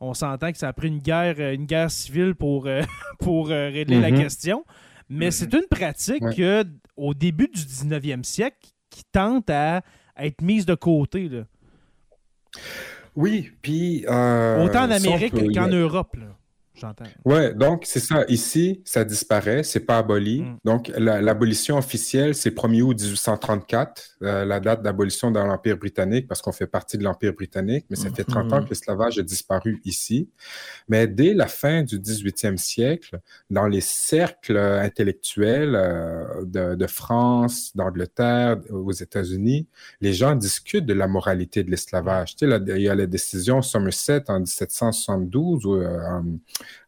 on 0.00 0.14
s'entend 0.14 0.52
que 0.52 0.58
ça 0.58 0.68
a 0.68 0.72
pris 0.72 0.88
une 0.88 0.98
guerre, 0.98 1.40
une 1.40 1.64
guerre 1.64 1.90
civile 1.90 2.34
pour, 2.34 2.68
pour 3.18 3.48
régler 3.48 4.00
la 4.00 4.10
mm-hmm. 4.10 4.22
question. 4.22 4.64
Mais 5.08 5.30
c'est 5.30 5.52
une 5.54 5.66
pratique 5.70 6.22
au 6.96 7.14
début 7.14 7.48
du 7.48 7.60
19e 7.60 8.22
siècle 8.24 8.58
qui 8.90 9.02
tente 9.10 9.50
à, 9.50 9.82
à 10.14 10.26
être 10.26 10.42
mise 10.42 10.66
de 10.66 10.74
côté. 10.74 11.28
Là. 11.28 11.44
Oui, 13.16 13.50
puis. 13.62 14.04
Euh, 14.08 14.64
Autant 14.64 14.84
en 14.84 14.90
Amérique 14.90 15.34
qu'en 15.54 15.68
Europe. 15.68 16.16
J'entends. 16.76 17.04
Ouais, 17.24 17.54
donc 17.54 17.84
c'est 17.86 18.00
ça. 18.00 18.24
Ici, 18.28 18.82
ça 18.84 19.04
disparaît, 19.04 19.62
c'est 19.62 19.80
pas 19.80 19.98
aboli. 19.98 20.42
Mm. 20.42 20.58
Donc 20.64 20.92
la- 20.96 21.20
l'abolition 21.20 21.78
officielle, 21.78 22.34
c'est 22.34 22.50
1er 22.50 22.82
août 22.82 23.00
1834, 23.00 24.02
euh, 24.22 24.44
la 24.44 24.60
date 24.60 24.82
d'abolition 24.82 25.30
dans 25.30 25.44
l'Empire 25.46 25.76
britannique, 25.76 26.26
parce 26.28 26.40
qu'on 26.42 26.52
fait 26.52 26.66
partie 26.66 26.98
de 26.98 27.04
l'Empire 27.04 27.32
britannique, 27.32 27.86
mais 27.90 27.96
ça 27.96 28.10
fait 28.10 28.24
30 28.24 28.52
ans 28.52 28.58
Mhm. 28.58 28.64
que 28.64 28.70
l'esclavage 28.70 29.18
a 29.18 29.22
disparu 29.22 29.80
ici. 29.84 30.28
Mais 30.88 31.06
dès 31.06 31.34
la 31.34 31.46
fin 31.46 31.82
du 31.82 31.98
18e 31.98 32.56
siècle, 32.58 33.18
dans 33.50 33.66
les 33.66 33.80
cercles 33.80 34.56
intellectuels 34.58 35.74
euh, 35.74 36.44
de, 36.44 36.74
de 36.74 36.86
France, 36.86 37.72
d'Angleterre, 37.74 38.58
aux 38.70 38.92
États-Unis, 38.92 39.66
les 40.00 40.12
gens 40.12 40.34
discutent 40.34 40.86
de 40.86 40.94
la 40.94 41.06
moralité 41.08 41.64
de 41.64 41.70
l'esclavage. 41.70 42.36
Tu 42.36 42.48
sais, 42.48 42.60
il 42.68 42.82
y 42.82 42.88
a 42.88 42.94
la 42.94 43.06
décision 43.06 43.62
Somerset 43.62 44.24
en 44.28 44.40
1772 44.40 45.64
où, 45.66 45.74
euh, 45.74 46.20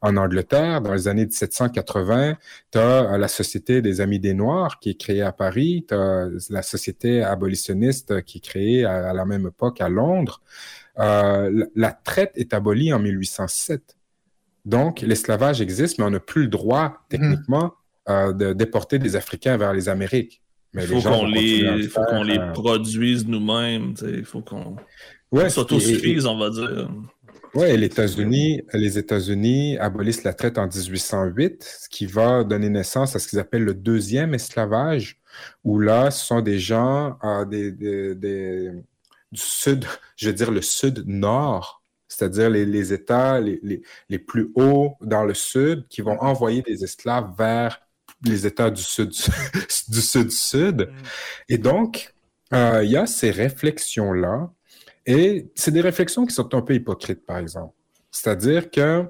en, 0.00 0.16
Angleterre, 0.16 0.80
dans 0.80 0.92
les 0.92 1.09
années 1.09 1.26
1780, 1.26 2.36
tu 2.72 2.78
as 2.78 3.18
la 3.18 3.28
Société 3.28 3.82
des 3.82 4.00
Amis 4.00 4.20
des 4.20 4.34
Noirs 4.34 4.78
qui 4.80 4.90
est 4.90 5.00
créée 5.00 5.22
à 5.22 5.32
Paris, 5.32 5.84
tu 5.88 5.94
as 5.94 6.28
la 6.50 6.62
Société 6.62 7.22
abolitionniste 7.22 8.22
qui 8.22 8.38
est 8.38 8.40
créée 8.40 8.84
à, 8.84 9.10
à 9.10 9.12
la 9.12 9.24
même 9.24 9.46
époque 9.46 9.80
à 9.80 9.88
Londres. 9.88 10.40
Euh, 10.98 11.50
la, 11.52 11.66
la 11.76 11.92
traite 11.92 12.32
est 12.34 12.55
abolie 12.55 12.92
en 12.92 12.98
1807. 12.98 13.96
Donc, 14.64 15.00
l'esclavage 15.00 15.60
existe, 15.60 15.98
mais 15.98 16.05
on 16.05 16.10
n'a 16.10 16.20
plus 16.20 16.42
le 16.42 16.48
droit, 16.48 16.98
techniquement, 17.09 17.74
euh, 18.09 18.32
de 18.32 18.52
déporter 18.52 18.98
des 18.98 19.16
Africains 19.16 19.56
vers 19.56 19.72
les 19.72 19.88
Amériques. 19.88 20.42
Mais 20.74 20.84
Il 20.84 21.00
faut 21.00 21.09
qu'on 21.09 21.26
les, 21.26 21.60
le 21.60 21.88
faut 21.88 22.05
qu'on 22.05 22.22
les 22.22 22.38
euh, 22.38 22.52
produise 22.52 23.26
nous-mêmes. 23.26 23.94
Il 24.02 24.24
faut 24.24 24.42
qu'on 24.42 24.76
ouais, 25.32 25.48
s'autosuffise, 25.48 26.26
on 26.26 26.38
va 26.38 26.50
dire. 26.50 26.90
Ouais, 27.54 27.76
les 27.76 27.86
États-Unis, 27.86 28.62
les 28.74 28.98
États-Unis 28.98 29.78
abolissent 29.78 30.22
la 30.24 30.34
traite 30.34 30.58
en 30.58 30.66
1808, 30.66 31.64
ce 31.82 31.88
qui 31.88 32.06
va 32.06 32.44
donner 32.44 32.68
naissance 32.68 33.16
à 33.16 33.18
ce 33.18 33.28
qu'ils 33.28 33.38
appellent 33.38 33.64
le 33.64 33.74
deuxième 33.74 34.34
esclavage, 34.34 35.18
où 35.64 35.78
là, 35.78 36.10
ce 36.10 36.24
sont 36.26 36.40
des 36.40 36.58
gens 36.58 37.18
euh, 37.24 37.44
des, 37.44 37.72
des- 37.72 38.14
des- 38.14 38.70
du 39.32 39.40
sud, 39.40 39.84
je 40.16 40.28
veux 40.28 40.34
dire 40.34 40.50
le 40.50 40.62
sud-nord, 40.62 41.82
c'est-à-dire 42.06 42.50
les, 42.50 42.64
les 42.66 42.92
États 42.92 43.40
les, 43.40 43.60
les- 43.62 43.82
les 44.08 44.18
plus 44.18 44.50
hauts 44.54 44.96
dans 45.00 45.24
le 45.24 45.34
sud 45.34 45.86
qui 45.88 46.00
vont 46.02 46.18
envoyer 46.20 46.62
des 46.62 46.84
esclaves 46.84 47.30
vers 47.36 47.80
les 48.24 48.46
États 48.46 48.70
du 48.70 48.82
sud 48.82 49.10
du 49.88 50.00
sud-sud. 50.00 50.90
Et 51.48 51.58
donc, 51.58 52.14
euh, 52.52 52.82
il 52.84 52.90
y 52.90 52.96
a 52.96 53.06
ces 53.06 53.30
réflexions-là. 53.30 54.50
Et 55.09 55.51
c'est 55.55 55.70
des 55.70 55.80
réflexions 55.80 56.26
qui 56.26 56.35
sont 56.35 56.55
un 56.55 56.60
peu 56.60 56.74
hypocrites, 56.74 57.24
par 57.24 57.39
exemple. 57.39 57.74
C'est-à-dire 58.10 58.70
que 58.70 59.06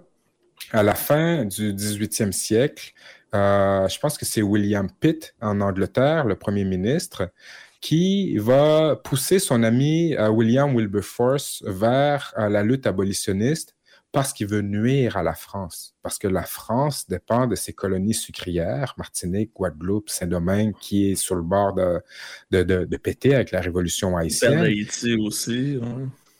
à 0.70 0.84
la 0.84 0.94
fin 0.94 1.44
du 1.44 1.74
18e 1.74 2.30
siècle, 2.30 2.92
euh, 3.34 3.88
je 3.88 3.98
pense 3.98 4.16
que 4.16 4.24
c'est 4.24 4.40
William 4.40 4.88
Pitt 5.00 5.34
en 5.40 5.60
Angleterre, 5.60 6.24
le 6.24 6.36
premier 6.36 6.64
ministre, 6.64 7.32
qui 7.80 8.38
va 8.38 8.94
pousser 8.94 9.40
son 9.40 9.64
ami 9.64 10.14
euh, 10.14 10.28
William 10.28 10.72
Wilberforce 10.72 11.64
vers 11.66 12.32
euh, 12.38 12.48
la 12.48 12.62
lutte 12.62 12.86
abolitionniste 12.86 13.74
parce 14.12 14.32
qu'il 14.32 14.46
veut 14.46 14.62
nuire 14.62 15.16
à 15.16 15.22
la 15.22 15.34
France, 15.34 15.94
parce 16.02 16.18
que 16.18 16.28
la 16.28 16.42
France 16.42 17.06
dépend 17.08 17.46
de 17.46 17.54
ses 17.54 17.72
colonies 17.72 18.14
sucrières, 18.14 18.94
Martinique, 18.96 19.52
Guadeloupe, 19.54 20.08
Saint-Domingue, 20.08 20.74
qui 20.80 21.10
est 21.10 21.14
sur 21.14 21.34
le 21.34 21.42
bord 21.42 21.74
de, 21.74 22.00
de, 22.50 22.62
de, 22.62 22.84
de 22.84 22.96
péter 22.96 23.34
avec 23.34 23.50
la 23.50 23.60
révolution 23.60 24.16
haïtienne. 24.16 24.58
Haïti 24.60 25.14
aussi. 25.16 25.78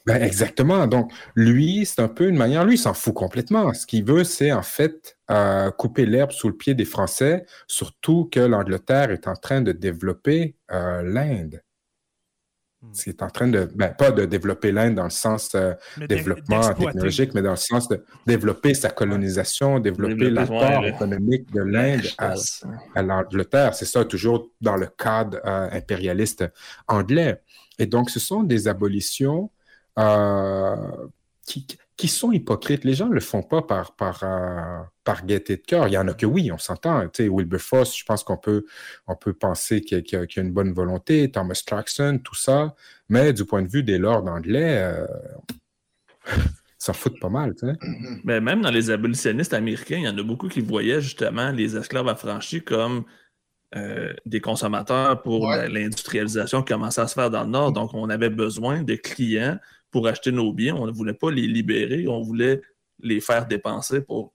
Ben, 0.06 0.22
exactement. 0.22 0.86
Donc, 0.86 1.12
lui, 1.34 1.84
c'est 1.84 2.00
un 2.00 2.08
peu 2.08 2.28
une 2.28 2.36
manière, 2.36 2.64
lui, 2.64 2.76
il 2.76 2.78
s'en 2.78 2.94
fout 2.94 3.12
complètement. 3.12 3.74
Ce 3.74 3.86
qu'il 3.86 4.04
veut, 4.04 4.24
c'est 4.24 4.52
en 4.52 4.62
fait 4.62 5.18
euh, 5.30 5.70
couper 5.70 6.06
l'herbe 6.06 6.30
sous 6.30 6.48
le 6.48 6.56
pied 6.56 6.72
des 6.72 6.86
Français, 6.86 7.44
surtout 7.66 8.26
que 8.32 8.40
l'Angleterre 8.40 9.10
est 9.10 9.28
en 9.28 9.34
train 9.34 9.60
de 9.60 9.72
développer 9.72 10.56
euh, 10.70 11.02
l'Inde. 11.02 11.62
Hmm. 12.80 12.90
C'est 12.92 13.22
en 13.22 13.28
train 13.28 13.48
de, 13.48 13.68
ben, 13.74 13.88
pas 13.88 14.12
de 14.12 14.24
développer 14.24 14.70
l'Inde 14.70 14.94
dans 14.94 15.05
le 15.05 15.10
sens 15.10 15.50
euh, 15.56 15.74
développement 16.09 16.60
technologique, 16.74 17.34
mais 17.34 17.42
dans 17.42 17.50
le 17.50 17.56
sens 17.56 17.88
de 17.88 18.05
développer 18.24 18.72
sa 18.74 18.90
colonisation, 18.90 19.80
développer 19.80 20.14
Développer, 20.14 20.30
l'apport 20.30 20.82
ouais, 20.82 20.90
économique 20.90 21.52
de 21.52 21.62
l'Inde 21.62 22.06
à, 22.18 22.34
à 22.94 23.02
l'Angleterre. 23.02 23.74
C'est 23.74 23.84
ça, 23.84 24.05
toujours 24.05 24.50
dans 24.60 24.76
le 24.76 24.86
cadre 24.86 25.40
euh, 25.44 25.68
impérialiste 25.72 26.44
anglais. 26.86 27.42
Et 27.80 27.86
donc, 27.86 28.10
ce 28.10 28.20
sont 28.20 28.44
des 28.44 28.68
abolitions 28.68 29.50
euh, 29.98 30.76
qui, 31.44 31.66
qui 31.98 32.08
sont 32.08 32.32
hypocrites. 32.32 32.84
Les 32.84 32.94
gens 32.94 33.08
ne 33.08 33.14
le 33.14 33.20
font 33.20 33.42
pas 33.42 33.60
par, 33.60 33.94
par, 33.96 34.20
euh, 34.22 34.78
par 35.04 35.26
gaieté 35.26 35.56
de 35.56 35.62
cœur. 35.62 35.88
Il 35.88 35.92
y 35.94 35.98
en 35.98 36.06
a 36.08 36.14
que 36.14 36.24
oui, 36.26 36.50
on 36.52 36.56
s'entend. 36.56 37.02
Tu 37.08 37.24
sais, 37.24 37.28
Wilberforce, 37.28 37.94
je 37.98 38.04
pense 38.04 38.22
qu'on 38.24 38.36
peut, 38.38 38.64
on 39.08 39.16
peut 39.16 39.34
penser 39.34 39.80
qu'il 39.82 39.98
y, 40.10 40.16
a- 40.16 40.22
y 40.22 40.40
une 40.40 40.52
bonne 40.52 40.72
volonté, 40.72 41.30
Thomas 41.30 41.60
Clarkson, 41.66 42.20
tout 42.24 42.36
ça. 42.36 42.74
Mais 43.10 43.32
du 43.34 43.44
point 43.44 43.62
de 43.62 43.68
vue 43.68 43.82
des 43.82 43.98
lords 43.98 44.26
anglais, 44.28 44.78
euh, 44.80 45.06
ils 46.36 46.42
s'en 46.78 46.92
foutent 46.92 47.18
pas 47.20 47.28
mal. 47.28 47.54
Tu 47.56 47.66
sais. 47.66 47.74
Mais 48.24 48.40
même 48.40 48.62
dans 48.62 48.70
les 48.70 48.90
abolitionnistes 48.90 49.54
américains, 49.54 49.96
il 49.98 50.04
y 50.04 50.08
en 50.08 50.16
a 50.16 50.22
beaucoup 50.22 50.48
qui 50.48 50.60
voyaient 50.60 51.00
justement 51.00 51.50
les 51.50 51.76
esclaves 51.76 52.08
affranchis 52.08 52.62
comme 52.62 53.04
euh, 53.76 54.12
des 54.24 54.40
consommateurs 54.40 55.20
pour 55.22 55.42
Ouais. 55.48 55.68
l'industrialisation 55.68 56.62
qui 56.62 56.72
commençait 56.72 57.00
à 57.02 57.08
se 57.08 57.14
faire 57.14 57.30
dans 57.30 57.42
le 57.44 57.50
Nord. 57.50 57.72
Donc, 57.72 57.92
on 57.92 58.08
avait 58.08 58.30
besoin 58.30 58.82
de 58.82 58.94
clients 58.94 59.58
pour 59.90 60.06
acheter 60.06 60.32
nos 60.32 60.52
biens. 60.52 60.77
On 60.77 60.86
ne 60.86 60.93
voulait 60.93 61.15
pas 61.15 61.31
les 61.31 61.47
libérer, 61.47 62.06
on 62.09 62.20
voulait 62.20 62.60
les 63.01 63.20
faire 63.20 63.47
dépenser 63.47 64.01
pour 64.01 64.32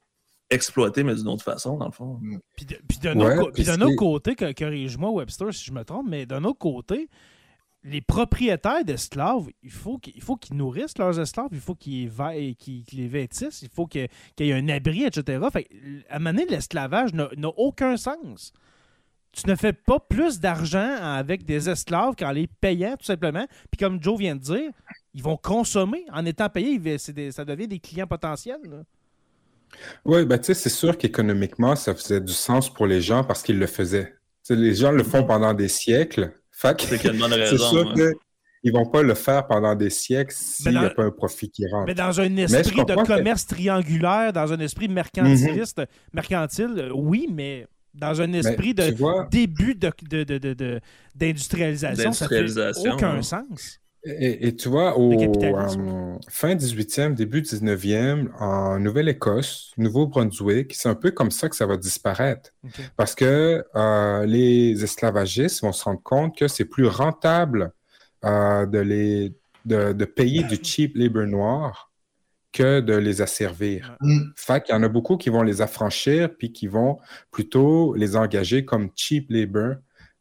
exploiter, 0.49 1.03
mais 1.03 1.15
d'une 1.15 1.27
autre 1.27 1.43
façon, 1.43 1.77
dans 1.77 1.85
le 1.87 1.91
fond. 1.91 2.19
Puis 2.55 2.65
de- 2.65 2.77
puis 2.87 2.97
d'un 2.99 3.17
Ouais, 3.19 3.37
autre, 3.39 3.51
côté, 3.95 4.35
co- 4.35 4.53
corrige-moi 4.57 5.11
Webster 5.11 5.53
si 5.53 5.65
je 5.65 5.71
me 5.71 5.83
trompe, 5.83 6.07
mais 6.09 6.25
d'un 6.25 6.43
autre 6.43 6.59
côté, 6.59 7.09
les 7.85 8.01
propriétaires 8.01 8.85
d'esclaves, 8.85 9.47
il 9.61 9.71
faut 9.71 9.97
qu'ils 9.97 10.13
il 10.15 10.21
faut 10.21 10.35
qu'ils 10.37 10.55
nourrissent 10.55 10.97
leurs 10.97 11.19
esclaves, 11.19 11.49
il 11.51 11.59
faut 11.59 11.75
qu'ils 11.75 12.07
veillent- 12.09 12.55
qu'ils- 12.55 12.83
qu'ils 12.85 12.99
les 12.99 13.07
vêtissent, 13.07 13.61
il 13.61 13.69
faut 13.69 13.87
qu'il 13.87 14.07
y 14.39 14.49
ait 14.49 14.53
un 14.53 14.69
abri, 14.69 15.03
etc. 15.03 15.43
Fait 15.51 15.63
que, 15.65 15.73
à 16.09 16.19
mener 16.19 16.45
l'esclavage 16.45 17.13
n'a 17.13 17.29
n'a 17.35 17.49
aucun 17.57 17.97
sens. 17.97 18.53
Tu 19.33 19.49
ne 19.49 19.55
fais 19.55 19.73
pas 19.73 19.99
plus 19.99 20.39
d'argent 20.39 20.95
avec 21.01 21.43
des 21.43 21.67
esclaves 21.67 22.13
qu'en 22.15 22.31
les 22.31 22.45
payant, 22.47 22.95
tout 22.97 23.05
simplement. 23.05 23.47
Puis 23.71 23.79
comme 23.79 24.01
Joe 24.01 24.19
vient 24.19 24.35
de 24.35 24.41
dire, 24.41 24.69
ils 25.13 25.23
vont 25.23 25.37
consommer. 25.37 26.05
En 26.11 26.25
étant 26.25 26.49
payés, 26.49 26.71
ils 26.83 27.13
des- 27.13 27.31
ça 27.31 27.45
devient 27.45 27.67
des 27.67 27.79
clients 27.79 28.07
potentiels. 28.07 28.59
là. 28.63 28.83
Oui, 30.05 30.25
ben, 30.25 30.37
tu 30.37 30.45
sais, 30.45 30.53
c'est 30.53 30.69
sûr 30.69 30.97
qu'économiquement, 30.97 31.75
ça 31.75 31.95
faisait 31.95 32.21
du 32.21 32.33
sens 32.33 32.71
pour 32.71 32.85
les 32.85 33.01
gens 33.01 33.23
parce 33.23 33.41
qu'ils 33.41 33.57
le 33.59 33.67
faisaient. 33.67 34.15
Les 34.49 34.75
gens 34.75 34.91
le 34.91 35.03
font 35.03 35.23
pendant 35.23 35.53
des 35.53 35.67
siècles. 35.69 36.31
Que 36.61 36.83
C'est 36.83 36.97
sûr 37.57 37.89
hein. 37.89 37.93
qu'ils 37.93 38.71
ne 38.71 38.77
vont 38.77 38.85
pas 38.85 39.01
le 39.01 39.15
faire 39.15 39.47
pendant 39.47 39.73
des 39.75 39.89
siècles 39.89 40.33
s'il 40.37 40.71
n'y 40.71 40.77
a 40.77 40.89
pas 40.91 41.03
un 41.03 41.11
profit 41.11 41.49
qui 41.49 41.67
rentre. 41.67 41.87
Mais 41.87 41.95
dans 41.95 42.21
un 42.21 42.35
esprit 42.37 42.85
de 42.85 42.95
que- 42.95 43.05
commerce 43.07 43.45
triangulaire, 43.47 44.31
dans 44.31 44.53
un 44.53 44.59
esprit 44.59 44.87
mercantiliste, 44.87 45.81
mercantile, 46.13 46.73
euh, 46.77 46.91
oui, 46.93 47.27
mais 47.31 47.67
dans 47.93 48.21
un 48.21 48.31
esprit 48.33 48.73
Mais 48.77 48.91
de 48.91 48.95
vois, 48.95 49.27
début 49.31 49.75
de, 49.75 49.91
de- 50.09 50.23
de- 50.23 50.37
de- 50.37 50.53
de- 50.53 50.79
d'industrialisation, 51.15 52.11
ça 52.13 52.27
fait 52.27 52.45
aucun 52.89 53.15
ouais. 53.17 53.23
sens. 53.23 53.79
Et, 54.05 54.47
et 54.47 54.55
tu 54.55 54.67
vois, 54.67 54.97
au 54.97 55.13
euh, 55.13 56.17
fin 56.27 56.55
18e, 56.55 57.13
début 57.13 57.41
19e, 57.41 58.27
en 58.37 58.77
Nouvelle-Écosse, 58.79 59.71
Nouveau-Brunswick, 59.77 60.73
c'est 60.73 60.89
un 60.89 60.95
peu 60.95 61.11
comme 61.11 61.31
ça 61.31 61.47
que 61.47 61.55
ça 61.55 61.65
va 61.65 61.77
disparaître. 61.77 62.51
Parce 62.97 63.15
que 63.15 63.63
euh, 63.75 64.25
les 64.25 64.83
esclavagistes 64.83 65.61
vont 65.61 65.71
se 65.71 65.85
rendre 65.85 66.03
compte 66.03 66.37
que 66.37 66.49
c'est 66.49 66.65
plus 66.65 66.87
rentable 66.87 67.71
euh, 68.25 68.65
de, 68.65 68.79
les, 68.79 69.33
de, 69.65 69.93
de 69.93 70.05
payer 70.05 70.43
du 70.43 70.59
cheap 70.61 70.97
labor 70.97 71.25
noir 71.25 71.91
que 72.51 72.81
de 72.81 72.95
les 72.95 73.21
asservir. 73.21 73.95
Mm. 74.01 74.19
Fait 74.35 74.63
qu'il 74.63 74.75
y 74.75 74.77
en 74.77 74.83
a 74.83 74.89
beaucoup 74.89 75.15
qui 75.15 75.29
vont 75.29 75.43
les 75.43 75.61
affranchir 75.61 76.29
puis 76.37 76.51
qui 76.51 76.67
vont 76.67 76.99
plutôt 77.31 77.95
les 77.95 78.17
engager 78.17 78.65
comme 78.65 78.89
cheap 78.95 79.27
labor 79.29 79.75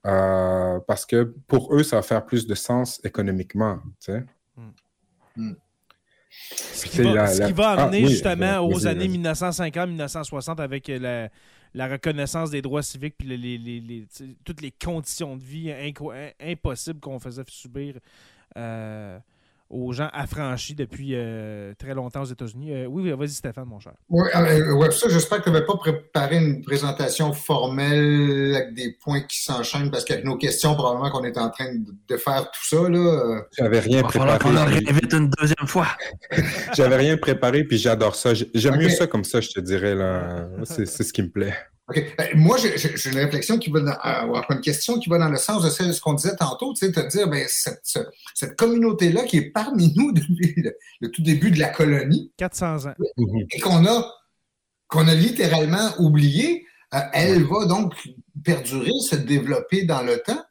euh, 0.06 0.80
parce 0.86 1.06
que 1.06 1.34
pour 1.46 1.74
eux, 1.74 1.82
ça 1.82 1.96
va 1.96 2.02
faire 2.02 2.24
plus 2.24 2.46
de 2.46 2.54
sens 2.54 3.00
économiquement. 3.04 3.78
tu 4.00 4.12
sais. 4.12 4.24
Ce 6.30 6.84
qui 6.86 6.96
C'est 6.96 7.02
va, 7.04 7.12
la- 7.14 7.26
ce 7.28 7.42
qui 7.42 7.52
va 7.52 7.70
Ah, 7.70 7.82
amener 7.84 8.04
oui, 8.04 8.08
justement 8.10 8.60
aux 8.66 8.86
années 8.86 9.08
1950-1960 9.08 10.60
avec 10.60 10.88
euh, 10.88 10.98
la, 10.98 11.28
la 11.74 11.92
reconnaissance 11.92 12.50
des 12.50 12.62
droits 12.62 12.82
civiques 12.82 13.14
puis 13.18 13.28
les, 13.28 13.36
les- 13.36 13.58
les- 13.58 13.80
les- 13.80 14.00
tu 14.06 14.08
sais, 14.10 14.36
toutes 14.44 14.60
les 14.62 14.70
conditions 14.72 15.36
de 15.36 15.42
vie 15.42 15.72
impossibles 16.40 17.00
qu'on 17.00 17.18
faisait 17.20 17.44
subir 17.48 17.96
euh, 18.56 19.18
aux 19.72 19.92
gens 19.92 20.08
affranchis 20.12 20.74
depuis 20.74 21.12
euh, 21.14 21.72
très 21.78 21.94
longtemps 21.94 22.22
aux 22.22 22.26
États-Unis. 22.26 22.72
Euh, 22.72 22.86
oui, 22.86 23.10
vas-y, 23.10 23.30
Stéphane, 23.30 23.64
mon 23.64 23.80
cher. 23.80 23.94
Oui, 24.10 24.28
euh, 24.36 24.90
ça, 24.90 25.08
j'espère 25.08 25.38
que 25.38 25.44
tu 25.44 25.50
n'avais 25.50 25.64
pas 25.64 25.76
préparé 25.76 26.36
une 26.36 26.62
présentation 26.62 27.32
formelle 27.32 28.54
avec 28.54 28.74
des 28.74 28.92
points 29.02 29.22
qui 29.22 29.42
s'enchaînent 29.42 29.90
parce 29.90 30.04
qu'avec 30.04 30.24
nos 30.24 30.36
questions, 30.36 30.74
probablement 30.74 31.10
qu'on 31.10 31.24
est 31.24 31.38
en 31.38 31.48
train 31.50 31.72
de 31.74 32.16
faire 32.16 32.50
tout 32.50 32.64
ça. 32.64 32.88
Là. 32.88 33.42
J'avais 33.58 33.80
rien 33.80 34.02
préparé. 34.02 34.38
On 34.44 34.56
en 34.56 34.66
réinvite 34.66 35.12
une 35.12 35.30
deuxième 35.40 35.66
fois. 35.66 35.88
J'avais 36.74 36.96
rien 36.96 37.16
préparé, 37.16 37.64
puis 37.64 37.78
j'adore 37.78 38.14
ça. 38.14 38.32
J'aime 38.54 38.76
mieux 38.76 38.90
ça 38.90 39.06
comme 39.06 39.24
ça, 39.24 39.40
je 39.40 39.48
te 39.48 39.60
dirais. 39.60 39.94
là. 39.94 40.48
C'est 40.64 40.86
ce 40.86 41.12
qui 41.12 41.22
me 41.22 41.30
plaît. 41.30 41.54
Ben, 42.18 42.28
moi, 42.34 42.56
j'ai 42.58 43.08
une 43.08 43.18
réflexion 43.18 43.58
qui 43.58 43.70
va 43.70 43.80
dans, 43.80 43.92
euh, 43.92 44.40
une 44.50 44.60
question 44.60 44.98
qui 44.98 45.08
va 45.08 45.18
dans 45.18 45.28
le 45.28 45.38
sens 45.38 45.62
de 45.62 45.70
ce 45.70 46.00
qu'on 46.00 46.14
disait 46.14 46.36
tantôt, 46.36 46.72
tu 46.74 46.86
sais, 46.86 46.92
te 46.92 47.00
dire, 47.08 47.28
ben, 47.28 47.46
cette, 47.48 48.56
communauté-là 48.56 49.24
qui 49.24 49.38
est 49.38 49.50
parmi 49.50 49.92
nous 49.96 50.12
depuis 50.12 50.54
le, 51.00 51.10
tout 51.10 51.22
début 51.22 51.50
de 51.50 51.58
la 51.58 51.68
colonie. 51.68 52.32
400 52.36 52.86
ans. 52.86 52.94
Et 53.50 53.60
qu'on 53.60 53.86
a, 53.86 54.12
qu'on 54.88 55.08
a 55.08 55.14
littéralement 55.14 55.90
oublié, 55.98 56.66
euh, 56.94 56.98
elle 57.12 57.44
va 57.44 57.66
donc 57.66 57.94
perdurer, 58.44 58.92
se 59.08 59.16
développer 59.16 59.84
dans 59.84 60.02
le 60.02 60.18
temps. 60.18 60.42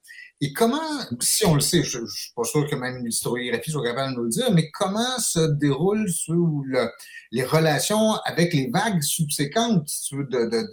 Et 0.43 0.53
comment, 0.53 0.81
si 1.19 1.45
on 1.45 1.53
le 1.53 1.61
sait, 1.61 1.84
je 1.84 1.99
ne 1.99 2.07
suis 2.07 2.31
pas 2.35 2.43
sûr 2.43 2.68
que 2.68 2.73
même 2.76 3.05
l'historiographie 3.05 3.69
soit 3.69 3.84
capable 3.84 4.13
de 4.13 4.18
nous 4.18 4.23
le 4.23 4.30
dire, 4.30 4.51
mais 4.51 4.72
comment 4.72 5.19
se 5.19 5.39
déroulent 5.39 6.09
sous 6.09 6.65
les 7.31 7.43
relations 7.43 8.13
avec 8.26 8.51
les 8.51 8.68
vagues 8.72 9.03
subséquentes 9.03 9.88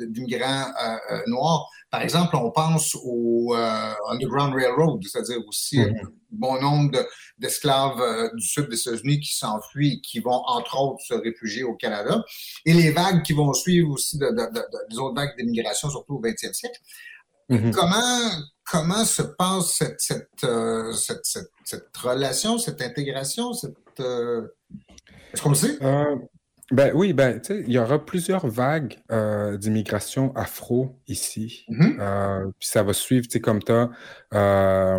d'immigrants 0.09 0.73
euh, 0.83 0.97
euh, 1.11 1.23
noirs? 1.27 1.69
Par 1.91 2.01
exemple, 2.01 2.35
on 2.37 2.51
pense 2.51 2.97
au 3.05 3.55
euh, 3.55 3.93
Underground 4.09 4.55
Railroad, 4.55 5.03
c'est-à-dire 5.03 5.47
aussi 5.47 5.79
un 5.83 5.93
bon 6.31 6.59
nombre 6.63 7.05
d'esclaves 7.37 8.31
du 8.35 8.43
sud 8.43 8.71
des 8.71 8.81
États-Unis 8.81 9.21
qui 9.21 9.35
s'enfuient 9.35 9.95
et 9.95 10.01
qui 10.01 10.21
vont, 10.21 10.43
entre 10.47 10.81
autres, 10.81 11.05
se 11.05 11.13
réfugier 11.13 11.65
au 11.65 11.75
Canada. 11.75 12.25
Et 12.65 12.73
les 12.73 12.91
vagues 12.91 13.23
qui 13.23 13.35
vont 13.35 13.53
suivre 13.53 13.91
aussi 13.91 14.17
de, 14.17 14.31
des 14.91 14.99
autres 14.99 15.15
vagues 15.15 15.37
d'immigration, 15.39 15.91
surtout 15.91 16.15
au 16.15 16.23
20e 16.23 16.55
siècle. 16.55 16.81
Mm-hmm. 17.51 17.73
Comment, 17.73 18.31
comment 18.71 19.05
se 19.05 19.23
passe 19.23 19.75
cette, 19.79 20.01
cette, 20.01 20.45
euh, 20.45 20.93
cette, 20.93 21.25
cette, 21.65 21.97
relation, 21.97 22.59
cette 22.59 22.83
intégration? 22.83 23.53
Cette, 23.53 23.77
euh, 24.01 24.47
Est-ce 25.33 25.43
qu'on 25.43 25.51
le 25.51 25.55
sait? 25.55 25.83
Euh, 25.83 26.17
ben 26.71 26.93
oui, 26.95 27.15
ben, 27.15 27.41
il 27.49 27.73
y 27.73 27.79
aura 27.79 28.05
plusieurs 28.05 28.47
vagues 28.47 28.99
d'immigration 29.59 30.35
afro 30.37 31.01
ici. 31.07 31.65
Mm-hmm. 31.71 32.53
puis 32.59 32.69
ça 32.69 32.83
va 32.83 32.93
suivre, 32.93 33.27
comme 33.43 33.63
tu 33.63 33.73
as 33.73 34.99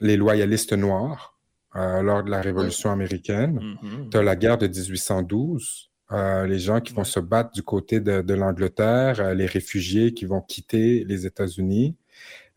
les 0.00 0.16
loyalistes 0.16 0.74
noirs 0.74 1.36
lors 1.74 2.22
de 2.22 2.30
la 2.30 2.40
Révolution 2.40 2.92
américaine. 2.92 3.76
Tu 4.12 4.16
as 4.16 4.22
la 4.22 4.36
guerre 4.36 4.58
de 4.58 4.68
1812. 4.68 5.92
Euh, 6.12 6.46
les 6.46 6.58
gens 6.58 6.80
qui 6.80 6.92
vont 6.92 7.04
se 7.04 7.20
battre 7.20 7.52
du 7.52 7.62
côté 7.62 8.00
de, 8.00 8.34
l'Angleterre, 8.34 9.20
euh, 9.20 9.34
les 9.34 9.46
réfugiés 9.46 10.12
qui 10.12 10.26
vont 10.26 10.42
quitter 10.42 11.04
les 11.04 11.26
États-Unis. 11.26 11.96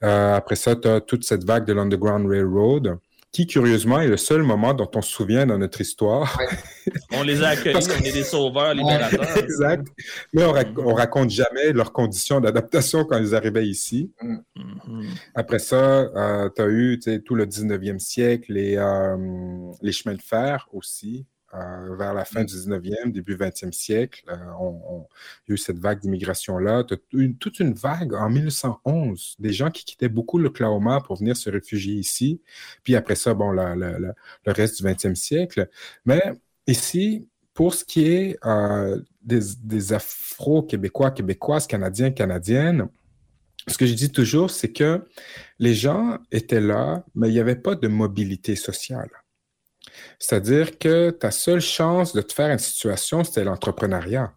Euh, 0.06 0.36
après 0.36 0.56
ça, 0.56 0.76
tu 0.76 0.88
as 0.88 1.02
toute 1.02 1.24
cette 1.24 1.44
vague 1.44 1.66
de 1.66 1.74
l'Underground 1.74 2.30
Railroad, 2.30 2.98
qui, 3.32 3.48
curieusement, 3.48 4.00
est 4.00 4.08
le 4.08 4.16
seul 4.16 4.44
moment 4.44 4.74
dont 4.74 4.90
on 4.96 5.02
se 5.02 5.12
souvient 5.12 5.46
dans 5.46 5.58
notre 5.58 5.82
histoire. 5.82 6.38
on 7.12 7.24
les 7.24 7.44
a 7.44 7.50
accueillis, 7.50 7.76
on 7.76 8.04
est 8.04 8.14
des 8.14 8.24
sauveurs, 8.24 8.74
libérateurs. 8.74 9.38
exact. 9.38 9.88
Mais 10.32 10.44
on, 10.46 10.54
ne 10.54 10.94
raconte 10.94 11.32
jamais 11.32 11.74
leurs 11.74 11.92
conditions 11.92 12.40
d'adaptation 12.40 13.04
quand 13.04 13.18
ils 13.18 13.36
arrivaient 13.36 13.68
ici. 13.68 14.12
Mm-hmm. 14.24 15.08
Après 15.34 15.60
ça, 15.60 16.10
tu 16.56 16.62
as 16.62 16.68
eu 16.68 17.00
tout 17.26 17.36
le 17.36 17.46
19e 17.46 18.00
siècle, 18.00 18.54
les, 18.54 18.78
les 19.82 19.92
chemins 19.92 20.16
de 20.16 20.22
fer 20.22 20.70
aussi. 20.72 21.26
Euh, 21.56 21.96
vers 21.96 22.14
la 22.14 22.26
fin 22.26 22.44
du 22.44 22.54
19e, 22.54 23.12
début 23.12 23.36
20e 23.36 23.72
siècle. 23.72 24.24
Euh, 24.30 24.36
on, 24.60 25.08
il 25.48 25.52
y 25.52 25.52
a 25.52 25.56
eu 25.56 25.58
cette 25.58 25.80
vague 25.80 26.00
d'immigration-là. 26.00 26.84
toute 26.84 27.60
une 27.60 27.74
vague 27.74 28.14
en 28.14 28.30
1911, 28.30 29.36
des 29.40 29.54
gens 29.54 29.72
qui 29.72 29.86
quittaient 29.86 30.10
beaucoup 30.10 30.38
l'Oklahoma 30.38 31.02
pour 31.02 31.18
venir 31.18 31.38
se 31.38 31.50
réfugier 31.50 31.94
ici. 31.94 32.42
Puis 32.84 32.96
après 32.96 33.16
ça, 33.16 33.34
bon, 33.34 33.52
le 33.52 34.14
reste 34.48 34.82
du 34.82 34.84
20e 34.84 35.16
siècle. 35.16 35.70
Mais 36.06 36.22
ici, 36.68 37.30
pour 37.54 37.74
ce 37.74 37.86
qui 37.86 38.08
est 38.08 38.38
euh, 38.46 39.02
des, 39.22 39.40
des 39.64 39.94
Afro-Québécois, 39.94 41.12
Québécoises, 41.12 41.68
Canadiens, 41.68 42.12
Canadiennes, 42.12 42.90
ce 43.68 43.78
que 43.78 43.86
je 43.86 43.94
dis 43.94 44.12
toujours, 44.12 44.52
c'est 44.52 44.74
que 44.74 45.08
les 45.60 45.74
gens 45.74 46.20
étaient 46.32 46.62
là, 46.62 47.06
mais 47.16 47.30
il 47.30 47.34
n'y 47.34 47.40
avait 47.40 47.56
pas 47.56 47.76
de 47.76 47.88
mobilité 47.88 48.56
sociale. 48.56 49.10
C'est-à-dire 50.20 50.78
que 50.78 51.10
ta 51.10 51.32
seule 51.32 51.62
chance 51.62 52.14
de 52.14 52.22
te 52.22 52.34
faire 52.34 52.52
une 52.52 52.60
situation, 52.60 53.24
c'était 53.24 53.44
l'entrepreneuriat. 53.44 54.34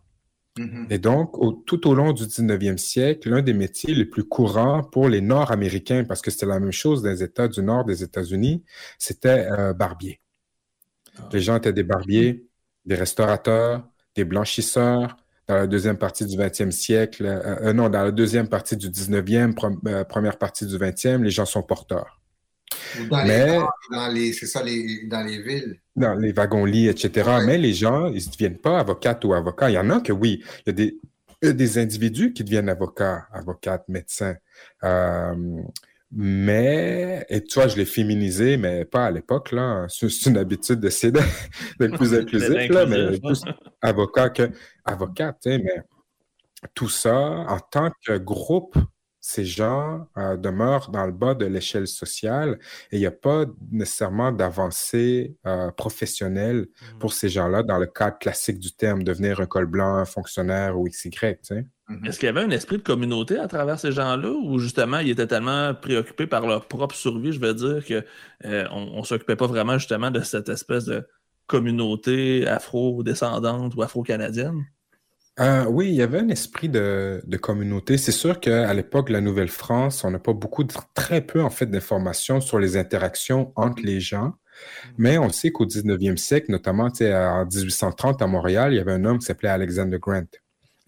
Mm-hmm. 0.58 0.86
Et 0.90 0.98
donc, 0.98 1.32
tout 1.66 1.88
au 1.88 1.94
long 1.94 2.12
du 2.12 2.24
19e 2.24 2.78
siècle, 2.78 3.30
l'un 3.30 3.42
des 3.42 3.54
métiers 3.54 3.94
les 3.94 4.04
plus 4.04 4.24
courants 4.24 4.82
pour 4.82 5.08
les 5.08 5.20
Nord-Américains, 5.20 6.04
parce 6.04 6.20
que 6.20 6.30
c'était 6.30 6.46
la 6.46 6.60
même 6.60 6.72
chose 6.72 7.02
dans 7.02 7.10
les 7.10 7.22
États 7.22 7.48
du 7.48 7.62
Nord 7.62 7.84
des 7.84 8.02
États-Unis, 8.02 8.64
c'était 8.98 9.46
euh, 9.50 9.72
barbier. 9.72 10.20
Ah. 11.18 11.28
Les 11.32 11.40
gens 11.40 11.56
étaient 11.56 11.72
des 11.72 11.84
barbiers, 11.84 12.46
des 12.84 12.94
restaurateurs, 12.94 13.86
des 14.14 14.24
blanchisseurs. 14.24 15.16
Dans 15.46 15.54
la 15.54 15.66
deuxième 15.66 15.96
partie 15.96 16.26
du 16.26 16.36
20e 16.36 16.70
siècle, 16.70 17.24
euh, 17.24 17.68
euh, 17.68 17.72
non, 17.72 17.88
dans 17.88 18.02
la 18.02 18.10
deuxième 18.10 18.48
partie 18.48 18.76
du 18.76 18.90
19e, 18.90 19.54
première 20.04 20.36
partie 20.36 20.66
du 20.66 20.76
20e, 20.76 21.22
les 21.22 21.30
gens 21.30 21.46
sont 21.46 21.62
porteurs. 21.62 22.17
Dans 23.10 23.24
mais, 23.24 23.58
les, 24.12 24.32
c'est 24.32 24.46
ça, 24.46 24.60
dans 24.60 25.22
les 25.22 25.42
villes. 25.42 25.80
Dans 25.96 26.14
les 26.14 26.32
wagons-lits, 26.32 26.88
etc. 26.88 27.30
Mais 27.44 27.58
les 27.58 27.74
gens, 27.74 28.06
ils 28.06 28.26
ne 28.26 28.32
deviennent 28.32 28.58
pas 28.58 28.78
avocats 28.78 29.18
ou 29.24 29.34
avocats. 29.34 29.70
Il 29.70 29.74
y 29.74 29.78
en 29.78 29.90
a 29.90 30.00
que 30.00 30.12
oui. 30.12 30.42
Il 30.66 30.68
y 30.68 30.70
a 30.70 30.72
des, 30.72 31.52
des 31.52 31.78
individus 31.78 32.32
qui 32.32 32.44
deviennent 32.44 32.68
avocats, 32.68 33.26
avocates, 33.32 33.88
médecins. 33.88 34.36
Euh, 34.84 35.62
mais, 36.10 37.26
et 37.28 37.44
tu 37.44 37.54
vois, 37.54 37.68
je 37.68 37.76
l'ai 37.76 37.84
féminisé, 37.84 38.56
mais 38.56 38.84
pas 38.84 39.06
à 39.06 39.10
l'époque, 39.10 39.52
là. 39.52 39.86
C'est 39.88 40.26
une 40.26 40.38
habitude 40.38 40.80
d'essayer 40.80 41.12
d'être 41.80 41.96
plus 41.96 42.14
inclusif, 42.18 42.68
là, 42.70 42.86
mais 42.86 43.18
plus 43.18 43.42
avocat 43.82 44.30
que 44.30 44.50
avocate, 44.84 45.46
mais 45.46 45.82
tout 46.74 46.88
ça, 46.88 47.16
en 47.16 47.58
tant 47.58 47.90
que 48.04 48.16
groupe 48.16 48.76
ces 49.20 49.44
gens 49.44 50.06
euh, 50.16 50.36
demeurent 50.36 50.90
dans 50.90 51.04
le 51.04 51.12
bas 51.12 51.34
de 51.34 51.44
l'échelle 51.44 51.88
sociale 51.88 52.58
et 52.92 52.96
il 52.96 53.00
n'y 53.00 53.06
a 53.06 53.10
pas 53.10 53.46
nécessairement 53.72 54.30
d'avancée 54.30 55.36
euh, 55.46 55.70
professionnelle 55.72 56.68
mmh. 56.68 56.98
pour 57.00 57.12
ces 57.12 57.28
gens-là 57.28 57.62
dans 57.62 57.78
le 57.78 57.86
cadre 57.86 58.18
classique 58.18 58.58
du 58.58 58.72
terme, 58.72 59.02
devenir 59.02 59.40
un 59.40 59.46
col 59.46 59.66
blanc, 59.66 59.96
un 59.96 60.04
fonctionnaire 60.04 60.78
ou 60.78 60.88
XY. 60.88 61.10
Mmh. 61.88 62.06
Est-ce 62.06 62.18
qu'il 62.18 62.26
y 62.26 62.30
avait 62.30 62.42
un 62.42 62.50
esprit 62.50 62.78
de 62.78 62.82
communauté 62.82 63.38
à 63.38 63.48
travers 63.48 63.80
ces 63.80 63.92
gens-là 63.92 64.30
ou 64.30 64.58
justement 64.58 64.98
ils 65.00 65.10
étaient 65.10 65.26
tellement 65.26 65.74
préoccupés 65.74 66.26
par 66.26 66.46
leur 66.46 66.66
propre 66.68 66.94
survie, 66.94 67.32
je 67.32 67.40
veux 67.40 67.54
dire, 67.54 67.84
qu'on 67.86 68.48
euh, 68.48 68.98
ne 68.98 69.02
s'occupait 69.02 69.36
pas 69.36 69.46
vraiment 69.46 69.78
justement 69.78 70.10
de 70.10 70.20
cette 70.20 70.48
espèce 70.48 70.84
de 70.84 71.06
communauté 71.46 72.46
afro-descendante 72.46 73.74
ou 73.74 73.82
afro-canadienne? 73.82 74.64
Euh, 75.40 75.64
oui, 75.66 75.88
il 75.88 75.94
y 75.94 76.02
avait 76.02 76.18
un 76.18 76.28
esprit 76.28 76.68
de, 76.68 77.22
communauté. 77.40 77.96
C'est 77.96 78.12
sûr 78.12 78.40
qu'à 78.40 78.72
l'époque 78.74 79.08
la 79.10 79.20
Nouvelle-France, 79.20 80.04
on 80.04 80.10
n'a 80.10 80.18
pas 80.18 80.32
beaucoup, 80.32 80.64
de, 80.64 80.72
très 80.94 81.20
peu 81.20 81.42
en 81.42 81.50
fait 81.50 81.66
d'informations 81.66 82.40
sur 82.40 82.58
les 82.58 82.76
interactions 82.76 83.52
entre 83.54 83.82
les 83.82 84.00
gens. 84.00 84.34
Mais 84.96 85.18
on 85.18 85.28
sait 85.28 85.52
qu'au 85.52 85.66
19e 85.66 86.16
siècle, 86.16 86.50
notamment 86.50 86.88
en 87.00 87.44
1830 87.46 88.20
à 88.20 88.26
Montréal, 88.26 88.72
il 88.72 88.76
y 88.76 88.80
avait 88.80 88.92
un 88.92 89.04
homme 89.04 89.18
qui 89.18 89.26
s'appelait 89.26 89.48
Alexander 89.48 89.98
Grant. 90.00 90.26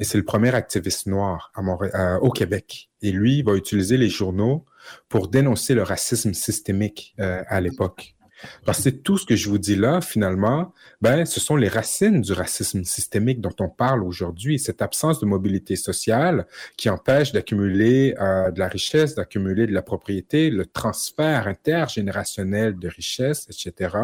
Et 0.00 0.04
c'est 0.04 0.18
le 0.18 0.24
premier 0.24 0.52
activiste 0.54 1.06
noir 1.06 1.52
à 1.54 1.60
euh, 1.60 2.18
au 2.18 2.30
Québec. 2.30 2.90
Et 3.02 3.12
lui, 3.12 3.38
il 3.38 3.44
va 3.44 3.54
utiliser 3.54 3.96
les 3.98 4.08
journaux 4.08 4.64
pour 5.08 5.28
dénoncer 5.28 5.74
le 5.74 5.82
racisme 5.82 6.32
systémique 6.32 7.14
euh, 7.20 7.44
à 7.46 7.60
l'époque. 7.60 8.16
Parce 8.64 8.84
que 8.84 8.90
tout 8.90 9.18
ce 9.18 9.26
que 9.26 9.36
je 9.36 9.48
vous 9.48 9.58
dis 9.58 9.76
là, 9.76 10.00
finalement, 10.00 10.72
ben, 11.00 11.24
ce 11.24 11.40
sont 11.40 11.56
les 11.56 11.68
racines 11.68 12.20
du 12.20 12.32
racisme 12.32 12.84
systémique 12.84 13.40
dont 13.40 13.54
on 13.60 13.68
parle 13.68 14.02
aujourd'hui, 14.02 14.58
cette 14.58 14.82
absence 14.82 15.20
de 15.20 15.26
mobilité 15.26 15.76
sociale 15.76 16.46
qui 16.76 16.88
empêche 16.88 17.32
d'accumuler 17.32 18.14
euh, 18.20 18.50
de 18.50 18.58
la 18.58 18.68
richesse, 18.68 19.14
d'accumuler 19.14 19.66
de 19.66 19.72
la 19.72 19.82
propriété, 19.82 20.50
le 20.50 20.66
transfert 20.66 21.48
intergénérationnel 21.48 22.78
de 22.78 22.88
richesse, 22.88 23.46
etc., 23.48 23.96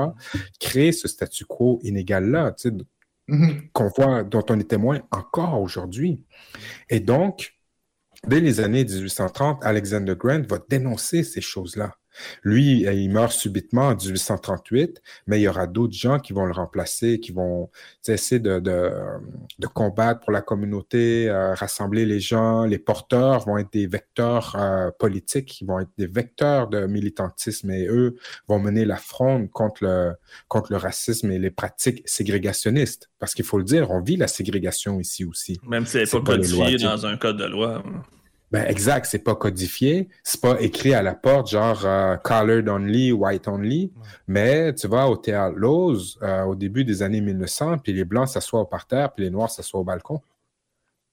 crée 0.61 0.93
ce 0.93 1.09
statu 1.09 1.45
quo 1.45 1.81
inégal-là, 1.83 2.55
mm-hmm. 3.29 3.71
qu'on 3.73 3.89
voit, 3.89 4.25
dont 4.25 4.45
on 4.49 4.59
est 4.59 4.69
témoin 4.69 5.01
encore 5.11 5.61
aujourd'hui. 5.61 6.21
Et 6.91 7.01
donc, 7.01 7.55
dès 8.27 8.41
les 8.41 8.61
années 8.61 8.85
1830, 8.85 9.65
Alexander 9.65 10.15
Grant 10.17 10.43
va 10.49 10.59
dénoncer 10.69 11.23
ces 11.23 11.41
choses-là. 11.41 11.95
Lui, 12.43 12.83
il 12.83 13.11
meurt 13.11 13.33
subitement 13.33 13.89
en 13.89 13.95
1838, 13.95 15.03
mais 15.27 15.39
il 15.39 15.43
y 15.43 15.49
aura 15.49 15.67
d'autres 15.67 15.95
gens 15.95 16.19
qui 16.19 16.33
vont 16.33 16.45
le 16.45 16.53
remplacer, 16.53 17.21
qui 17.21 17.33
vont 17.33 17.71
essayer 18.07 18.41
de, 18.41 18.61
de, 18.61 18.91
de, 19.59 19.67
combattre 19.67 20.21
pour 20.21 20.33
la 20.33 20.43
communauté, 20.43 21.29
euh, 21.29 21.55
rassembler 21.55 22.07
les 22.07 22.21
gens. 22.21 22.65
Les 22.65 22.79
porteurs 22.79 23.47
vont 23.47 23.59
être 23.59 23.73
des 23.73 23.87
vecteurs 23.87 24.57
euh, 24.59 24.91
politiques, 24.99 25.47
qui 25.47 25.65
vont 25.65 25.81
être 25.81 25.91
des 25.99 26.07
vecteurs 26.07 26.69
de 26.69 26.87
militantisme 26.87 27.71
et 27.71 27.87
eux 27.87 28.17
vont 28.49 28.59
mener 28.59 28.85
la 28.85 28.97
fronde 28.97 29.51
contre 29.51 29.85
le, 29.85 30.13
contre 30.49 30.73
le 30.73 30.79
racisme 30.79 31.31
et 31.31 31.39
les 31.39 31.51
pratiques 31.51 32.03
ségrégationnistes. 32.07 33.11
Parce 33.19 33.35
qu'il 33.35 33.45
faut 33.45 33.59
le 33.59 33.65
dire, 33.65 33.91
on 33.91 34.01
vit 34.01 34.17
la 34.17 34.29
ségrégation 34.29 35.01
ici 35.01 35.25
aussi. 35.25 35.59
Même 35.67 35.87
si 35.87 35.99
elle 35.99 36.05
n'est 36.05 36.11
pas 36.11 36.21
codifiée 36.21 36.79
dans 36.79 37.07
un 37.07 37.17
code 37.17 37.39
de 37.39 37.45
loi. 37.45 37.83
Ben 38.53 38.65
exact, 38.67 39.07
c'est 39.07 39.19
pas 39.19 39.35
codifié, 39.35 40.09
c'est 40.23 40.41
pas 40.41 40.61
écrit 40.61 40.95
à 40.95 41.03
la 41.03 41.15
porte 41.15 41.51
genre 41.51 41.85
euh, 41.85 42.17
colored 42.17 42.69
only, 42.69 43.11
white 43.11 43.49
only, 43.49 43.93
mais 44.29 44.73
tu 44.73 44.87
vas 44.87 45.09
au 45.09 45.17
théâtre 45.17 45.57
Lowe's 45.57 46.17
euh, 46.23 46.45
au 46.45 46.55
début 46.55 46.85
des 46.85 47.03
années 47.03 47.21
1900, 47.21 47.79
puis 47.79 47.93
les 47.93 48.05
blancs 48.05 48.29
s'assoient 48.29 48.61
au 48.61 48.65
parterre, 48.65 49.13
puis 49.13 49.25
les 49.25 49.31
noirs 49.31 49.51
s'assoient 49.51 49.81
au 49.81 49.85
balcon. 49.85 50.21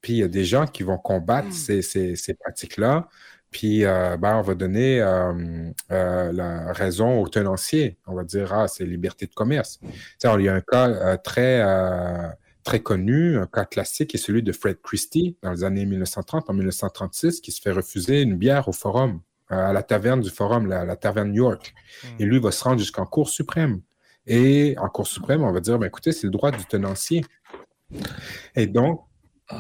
Puis 0.02 0.14
il 0.14 0.20
y 0.20 0.24
a 0.24 0.28
des 0.28 0.46
gens 0.46 0.68
qui 0.68 0.84
vont 0.84 1.00
combattre 1.00 1.48
hmm. 1.48 1.82
ces, 1.82 2.16
ces, 2.16 2.34
pratiques-là, 2.36 3.08
puis 3.50 3.84
euh, 3.84 4.16
ben, 4.18 4.38
on 4.38 4.42
va 4.42 4.54
donner 4.54 5.00
la 5.90 6.72
raison 6.74 7.20
aux 7.20 7.28
tenanciers. 7.28 7.98
On 8.06 8.14
va 8.14 8.24
dire, 8.24 8.54
ah, 8.54 8.68
c'est 8.68 8.86
liberté 8.86 9.26
de 9.26 9.34
commerce. 9.34 9.80
Tu 10.20 10.28
il 10.38 10.46
y 10.46 10.50
a 10.50 10.54
un 10.54 10.62
cas 10.62 11.18
très 11.18 11.64
très 12.64 12.82
connu, 12.82 13.38
un 13.38 13.46
cas 13.46 13.66
classique 13.66 14.16
est 14.16 14.18
celui 14.18 14.44
de 14.44 14.52
Fred 14.52 14.82
Christie 14.82 15.38
dans 15.42 15.52
les 15.52 15.64
années 15.64 15.86
1930, 15.86 16.50
en 16.50 16.54
1936, 16.54 17.42
qui 17.42 17.52
se 17.52 17.62
fait 17.62 17.72
refuser 17.72 18.22
une 18.22 18.36
bière 18.36 18.68
au 18.68 18.72
forum, 18.72 19.22
à 19.50 19.74
la 19.74 19.84
taverne 19.84 20.22
du 20.22 20.30
forum, 20.30 20.68
la, 20.68 20.96
taverne 20.96 21.34
York. 21.34 21.74
Hmm. 22.04 22.08
Et 22.20 22.26
lui 22.26 22.40
va 22.40 22.52
se 22.52 22.64
rendre 22.64 22.80
jusqu'en 22.80 23.06
Cour 23.06 23.30
suprême. 23.30 23.82
Et 24.26 24.76
en 24.80 24.90
Cour 24.90 25.08
suprême, 25.08 25.44
on 25.44 25.52
va 25.52 25.60
dire, 25.60 25.78
ben, 25.78 25.88
écoutez, 25.88 26.12
c'est 26.12 26.28
le 26.28 26.32
droit 26.32 26.52
du 26.52 26.66
tenancier. 26.66 27.26
Et 28.56 28.68
donc, 28.68 29.02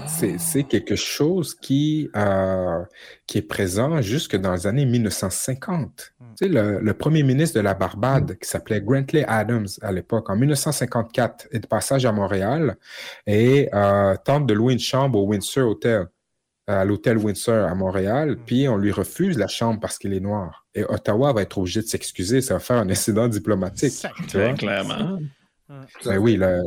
c'est 0.07 0.63
quelque 0.63 0.95
chose 0.95 1.55
qui, 1.55 2.09
euh, 2.15 2.83
qui 3.27 3.39
est 3.39 3.47
présent 3.47 4.01
jusque 4.01 4.35
dans 4.35 4.53
les 4.53 4.67
années 4.67 4.85
1950. 4.85 6.13
Hmm. 6.19 6.25
Tu 6.37 6.45
sais, 6.45 6.49
le, 6.49 6.93
premier 6.93 7.23
ministre 7.23 7.57
de 7.57 7.63
la 7.63 7.73
Barbade, 7.73 8.37
qui 8.39 8.47
s'appelait 8.47 8.81
Grantley 8.81 9.25
Adams 9.27 9.67
à 9.81 9.91
l'époque, 9.91 10.29
en 10.29 10.35
1954, 10.35 11.47
est 11.51 11.59
de 11.59 11.67
passage 11.67 12.05
à 12.05 12.11
Montréal 12.11 12.77
et 13.27 13.69
euh, 13.73 14.15
tente 14.23 14.45
de 14.45 14.53
louer 14.53 14.73
une 14.73 14.79
chambre 14.79 15.19
au 15.19 15.27
Windsor 15.27 15.69
Hotel, 15.69 16.07
à 16.65 16.85
l'hôtel 16.85 17.17
Windsor 17.17 17.67
à 17.67 17.75
Montréal, 17.75 18.31
hmm. 18.31 18.39
puis 18.45 18.67
on 18.69 18.77
lui 18.77 18.91
refuse 18.91 19.37
la 19.37 19.47
chambre 19.47 19.79
parce 19.79 19.97
qu'il 19.97 20.13
est 20.13 20.21
noir. 20.21 20.65
Et 20.75 20.83
Ottawa 20.85 21.33
va 21.33 21.41
être 21.41 21.57
obligé 21.57 21.81
de 21.81 21.87
s'excuser, 21.87 22.41
ça 22.41 22.55
va 22.55 22.59
faire 22.59 22.77
un 22.77 22.89
incident 22.89 23.27
diplomatique. 23.27 24.05
Très 24.27 24.53
clairement. 24.53 25.19
Ben 26.05 26.17
oui, 26.17 26.35
le, 26.35 26.61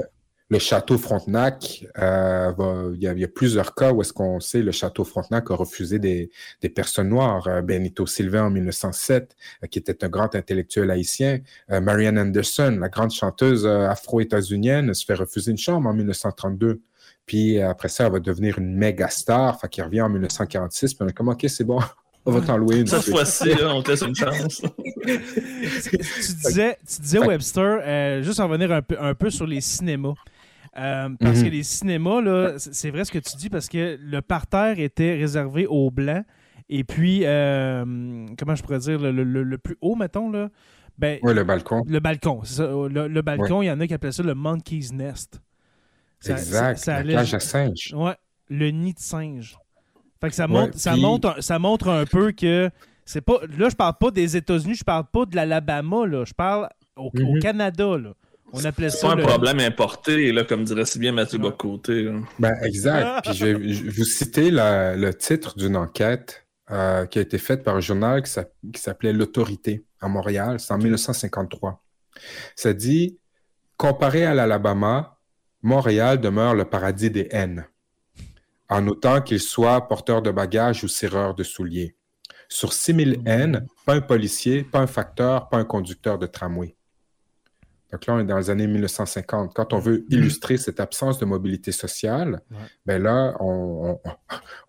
le 0.48 0.59
château 0.60 0.97
Frontenac, 0.97 1.85
euh, 1.98 2.93
il, 2.94 3.02
y 3.02 3.24
a, 3.24 3.28
plusieurs 3.28 3.74
cas 3.74 3.93
où 3.93 4.01
est-ce 4.01 4.12
qu'on 4.12 4.39
sait 4.39 4.62
le 4.62 4.70
château 4.70 5.02
Frontenac 5.05 5.51
a 5.51 5.55
refusé 5.55 5.98
des, 5.98 6.31
personnes 6.74 7.09
noires. 7.09 7.47
Euh, 7.48 7.62
Benito 7.62 8.06
Sylvain 8.06 8.44
en 8.44 8.51
1907, 8.51 9.35
euh, 9.64 9.66
qui 9.66 9.78
était 9.78 10.05
un 10.05 10.09
grand 10.09 10.35
intellectuel 10.35 10.90
haïtien. 10.90 11.40
Marianne 11.68 12.18
Anderson, 12.18 12.77
la 12.81 12.89
grande 12.89 13.10
chanteuse 13.10 13.66
afro-états-unienne, 13.66 14.94
se 14.94 15.05
fait 15.05 15.14
refuser 15.14 15.51
une 15.51 15.59
chambre 15.59 15.89
en 15.89 15.94
1932. 15.94 16.81
Puis 17.24 17.60
après 17.60 17.89
ça, 17.89 18.06
elle 18.06 18.12
va 18.12 18.20
devenir 18.20 18.59
une 18.59 18.77
méga 18.77 19.09
star, 19.09 19.59
qui 19.70 19.82
revient 19.82 20.02
en 20.02 20.09
1946. 20.09 20.94
Puis 20.94 21.05
on 21.05 21.09
est 21.09 21.12
comme, 21.12 21.28
OK, 21.28 21.44
c'est 21.48 21.64
bon, 21.64 21.81
on 22.24 22.31
va 22.31 22.40
t'en 22.40 22.56
louer 22.56 22.81
une. 22.81 22.86
Cette 22.86 23.10
fois-ci, 23.10 23.51
on 23.64 23.82
te 23.82 23.90
laisse 23.90 24.02
une 24.02 24.14
chance. 24.14 24.62
tu 25.05 25.98
disais, 26.44 26.78
tu 26.89 27.01
disais 27.01 27.18
Webster, 27.18 28.23
juste 28.23 28.39
en 28.39 28.52
un 28.52 28.82
peu, 28.82 28.97
un 29.01 29.14
peu 29.14 29.31
sur 29.31 29.47
les 29.47 29.60
cinémas. 29.60 30.14
Euh, 30.78 31.09
parce 31.19 31.40
que 31.40 31.47
mhm. 31.47 31.53
les 31.53 31.62
cinémas, 31.62 32.20
là, 32.20 32.55
c'est 32.59 32.90
vrai 32.90 33.05
ce 33.05 33.12
que 33.12 33.19
tu 33.19 33.36
dis, 33.36 33.48
parce 33.48 33.69
que 33.69 33.98
le 34.01 34.20
parterre 34.20 34.78
était 34.78 35.15
réservé 35.15 35.66
aux 35.66 35.90
Blancs. 35.90 36.24
Et 36.69 36.85
puis, 36.85 37.20
euh, 37.24 38.27
comment 38.39 38.55
je 38.55 38.62
pourrais 38.62 38.81
dire, 38.81 38.98
le, 39.01 39.57
plus 39.57 39.77
haut, 39.81 39.94
mettons, 39.94 40.31
là. 40.31 40.51
Ben, 40.98 41.19
oui, 41.23 41.35
le 41.35 41.44
balcon. 41.44 41.85
Le 41.86 42.01
balcon, 42.01 42.43
ça. 42.44 42.65
Le, 42.66 43.20
balcon, 43.20 43.62
il 43.62 43.66
y 43.66 43.70
en 43.70 43.81
a 43.81 43.86
qui 43.86 43.94
appellent 43.94 44.12
ça 44.12 44.23
le 44.23 44.35
monkey's 44.35 44.93
nest. 44.93 45.40
exact, 46.27 46.86
la 46.86 47.03
cage 47.03 47.35
à 47.35 47.40
singe. 47.40 47.94
Ouais, 47.94 48.15
le 48.48 48.70
nid 48.70 48.94
de 48.94 48.98
singe. 48.98 49.59
Fait 50.20 50.31
que 50.31 50.35
ça, 50.35 50.48
montre, 50.48 50.78
ça, 50.78 50.97
montre, 50.97 51.43
ça 51.43 51.59
montre 51.59 51.89
un 51.89 52.07
peu 52.07 52.32
que 52.32 52.70
c'est 53.05 53.20
pas. 53.20 53.40
Là, 53.59 53.69
je 53.69 53.77
parle 53.77 53.94
pas 54.01 54.11
des 54.11 54.36
États-Unis, 54.36 54.77
je 54.77 54.85
parle 54.85 55.05
pas 55.12 55.27
de 55.27 55.36
l'Alabama, 55.36 56.07
là. 56.07 56.24
Je 56.24 56.32
parle 56.32 56.70
au, 56.97 57.11
au 57.15 57.35
mhm. 57.35 57.40
Canada, 57.40 57.98
là. 57.98 58.15
On 58.52 58.64
appelait 58.64 58.90
ça. 58.90 59.09
pas 59.09 59.14
un 59.14 59.27
problème 59.27 59.60
importé, 59.60 60.32
là, 60.32 60.44
comme 60.44 60.64
dirait 60.64 60.85
si 60.86 60.98
bien 60.98 61.12
Mathieu 61.12 61.39
Bocoté. 61.39 62.10
Ben, 62.39 62.55
exact. 62.62 63.24
Puis 63.24 63.35
je 63.35 63.47
vais 63.47 63.55
vous 63.90 64.05
citer 64.05 64.51
le 64.51 65.10
titre 65.12 65.56
d'une 65.56 65.77
enquête 65.77 66.47
euh, 66.70 67.06
qui 67.06 67.18
a 67.18 67.23
été 67.23 67.39
faite 67.39 67.62
par 67.62 67.77
un 67.77 67.81
journal 67.81 68.23
qui 68.23 68.81
s'appelait 68.81 69.12
L'Autorité 69.12 69.85
à 70.01 70.09
Montréal. 70.09 70.59
C'est 70.60 70.73
en 70.73 70.78
1953. 70.78 71.82
Ça 72.55 72.73
dit 72.73 73.18
Comparé 73.77 74.24
à 74.24 74.35
l'Alabama, 74.35 75.18
Montréal 75.62 76.20
demeure 76.20 76.55
le 76.55 76.64
paradis 76.64 77.10
des 77.10 77.28
haines, 77.31 77.66
en 78.68 78.86
autant 78.86 79.20
qu'il 79.20 79.40
soit 79.40 79.86
porteur 79.86 80.23
de 80.23 80.31
bagages 80.31 80.82
ou 80.82 80.89
serreur 80.89 81.35
de 81.35 81.43
souliers. 81.43 81.97
Sur 82.48 82.73
6000 82.73 83.20
haines, 83.27 83.66
pas 83.85 83.94
un 83.94 84.01
policier, 84.01 84.62
pas 84.62 84.81
un 84.81 84.86
facteur, 84.86 85.48
pas 85.48 85.59
un 85.59 85.64
conducteur 85.64 86.18
de 86.18 86.27
tramway. 86.27 86.76
Donc 87.93 88.07
là, 88.07 88.15
on 88.15 88.19
est 88.19 88.25
dans 88.25 88.39
les 88.39 88.51
années 88.51 88.67
1950. 88.67 89.55
Quand 89.55 89.73
on 89.73 89.79
veut 89.79 90.05
illustrer 90.11 90.57
cette 90.57 90.81
absence 90.81 91.19
de 91.19 91.25
mobilité 91.25 91.73
sociale, 91.73 92.41
ben 92.85 93.03
là, 93.03 93.37
on, 93.41 93.99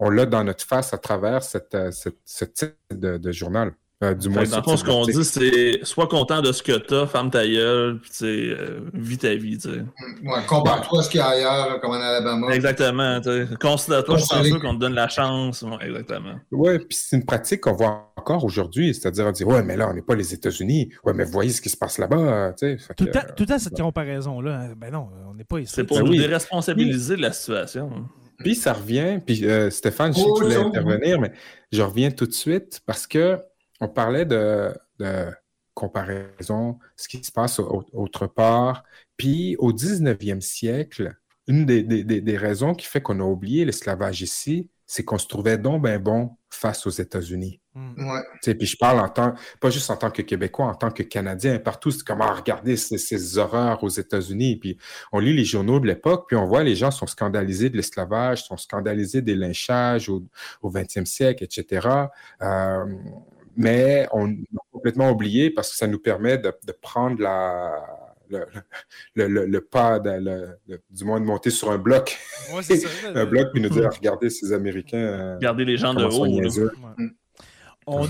l'a 0.10 0.26
dans 0.26 0.44
notre 0.44 0.66
face 0.66 0.94
à 0.94 0.98
travers 0.98 1.44
cette, 1.44 1.76
euh, 1.76 1.92
ce 1.92 2.46
type 2.46 2.76
de 2.92 3.32
journal. 3.32 3.74
Euh, 4.04 4.14
du 4.14 4.30
moins, 4.30 4.44
dans 4.44 4.58
le 4.58 4.64
fond, 4.64 4.78
ce 4.78 4.84
qu'on 4.84 5.06
dit, 5.06 5.26
c'est 5.26 5.84
sois 5.84 6.06
content 6.06 6.44
de 6.44 6.52
ce 6.52 6.62
que 6.62 6.74
t'as, 6.74 7.08
ferme 7.08 7.32
ta 7.32 7.48
gueule, 7.48 8.00
puis 8.00 8.12
euh, 8.22 8.82
vis 8.94 9.18
ta 9.18 9.34
vie. 9.34 9.58
T'sais. 9.58 9.70
Ouais, 10.24 10.46
compare-toi 10.48 11.00
à 11.00 11.02
ce 11.02 11.10
qu'il 11.10 11.20
y 11.20 11.24
a 11.24 11.30
ailleurs, 11.30 11.82
comme 11.82 11.92
en 11.92 11.96
Alabama. 11.96 12.54
Exactement. 12.54 13.20
Considère-toi 13.60 14.20
chanceux 14.20 14.60
qu'on 14.60 14.76
te 14.76 14.82
donne 14.82 14.94
la 14.94 15.08
chance. 15.08 15.64
Ouais, 15.64 15.88
exactement. 15.88 16.36
Oui, 16.52 16.78
puis 16.78 16.96
c'est 16.96 17.16
une 17.16 17.26
pratique 17.26 17.62
qu'on 17.62 17.74
voit 17.74 18.14
encore 18.16 18.44
aujourd'hui, 18.44 18.94
c'est-à-dire 18.94 19.32
dire 19.32 19.48
Ouais, 19.48 19.64
mais 19.64 19.76
là, 19.76 19.90
on 19.90 19.94
n'est 19.96 20.04
pas 20.04 20.16
les 20.16 20.32
États-Unis. 20.32 20.90
Ouais, 21.04 21.14
mais 21.14 21.24
voyez 21.24 21.52
ce 21.52 21.62
qui 21.62 21.70
se 21.70 21.78
passe 21.78 21.98
là-bas. 21.98 22.54
Tout, 22.96 23.08
à, 23.16 23.22
tout 23.24 23.48
à 23.50 23.58
cette 23.58 23.78
comparaison-là. 23.82 24.60
Hein. 24.60 24.74
Ben 24.78 24.94
non, 24.94 25.08
on 25.28 25.34
n'est 25.34 25.44
pas 25.44 25.58
ici. 25.58 25.74
C'est 25.76 25.86
pour 25.86 25.98
ben 25.98 26.06
nous 26.06 26.16
déresponsabiliser 26.16 27.16
de 27.16 27.22
la 27.24 27.32
situation. 27.32 27.90
Puis 28.38 28.54
ça 28.54 28.74
revient, 28.74 29.20
puis 29.26 29.46
euh, 29.46 29.72
Stéphane, 29.72 30.14
je 30.14 30.20
sais 30.20 30.24
que 30.24 30.38
tu 30.38 30.44
voulais 30.44 30.56
intervenir, 30.58 31.20
mais 31.20 31.32
je 31.72 31.82
reviens 31.82 32.12
tout 32.12 32.28
de 32.28 32.34
suite 32.34 32.82
parce 32.86 33.08
que 33.08 33.40
on 33.80 33.88
parlait 33.88 34.26
de, 34.26 34.74
comparaison, 35.74 36.80
ce 36.96 37.08
qui 37.08 37.24
se 37.24 37.32
passe 37.32 37.60
autre 37.60 38.26
part. 38.26 38.84
Puis 39.16 39.56
au 39.60 39.72
19e 39.72 40.42
siècle, 40.42 41.16
une 41.48 41.66
des, 41.66 42.38
raisons 42.38 42.74
qui 42.74 42.88
fait 42.88 43.02
qu'on 43.02 43.20
a 43.20 43.24
oublié 43.24 43.64
l'esclavage 43.64 44.22
ici, 44.22 44.70
c'est 44.88 45.04
qu'on 45.04 45.18
se 45.18 45.28
trouvait 45.28 45.58
donc 45.58 45.84
ben 45.84 46.02
bon 46.02 46.32
face 46.50 46.88
aux 46.88 46.92
États-Unis. 46.92 47.60
Hmm. 47.76 47.94
Puis 48.42 48.66
je 48.66 48.78
parle 48.78 49.00
en 49.02 49.10
tant, 49.10 49.36
pas 49.60 49.70
juste 49.70 49.90
en 49.92 49.98
tant 49.98 50.10
que 50.10 50.22
Québécois, 50.22 50.66
en 50.66 50.76
tant 50.76 50.90
que 50.90 51.04
Canadien, 51.04 51.60
partout, 51.60 51.92
c'est 51.92 52.04
comment 52.04 52.34
regarder 52.34 52.78
ces, 52.78 53.38
horreurs 53.38 53.84
aux 53.84 53.90
États-Unis. 53.90 54.56
Puis 54.56 54.78
on 55.12 55.20
lit 55.20 55.34
les 55.34 55.46
journaux 55.46 55.80
de 55.80 55.88
l'époque, 55.88 56.26
puis 56.28 56.38
on 56.38 56.46
voit 56.46 56.64
les 56.64 56.76
gens 56.76 56.90
sont 56.90 57.06
scandalisés 57.06 57.70
de 57.70 57.76
l'esclavage, 57.76 58.46
sont 58.46 58.58
scandalisés 58.58 59.22
des 59.22 59.36
lynchages 59.36 60.10
au, 60.10 60.24
20e 60.64 61.06
siècle, 61.06 61.44
etc 61.44 62.08
mais 63.58 64.08
on 64.14 64.32
a 64.32 64.62
complètement 64.72 65.10
oublié 65.10 65.50
parce 65.50 65.72
que 65.72 65.76
ça 65.76 65.88
nous 65.88 66.00
permet 66.00 66.38
de, 66.38 66.54
prendre 66.80 67.20
la, 67.22 67.74
le, 69.16 69.60
pas, 69.60 70.00
du 70.00 71.04
moins 71.04 71.20
de 71.20 71.26
monter 71.26 71.50
sur 71.50 71.72
un 71.72 71.80
bloc. 71.80 72.18
un 73.16 73.26
bloc, 73.26 73.48
puis 73.52 73.62
nous 73.62 73.70
dire, 73.70 73.90
regardez 73.92 74.30
ces 74.30 74.54
Américains. 74.54 74.98
Euh, 74.98 75.36
regardez 75.36 75.66
les 75.66 75.78
gens 75.78 75.94
de 75.94 76.06
haut. 76.06 77.12
On, 77.88 78.08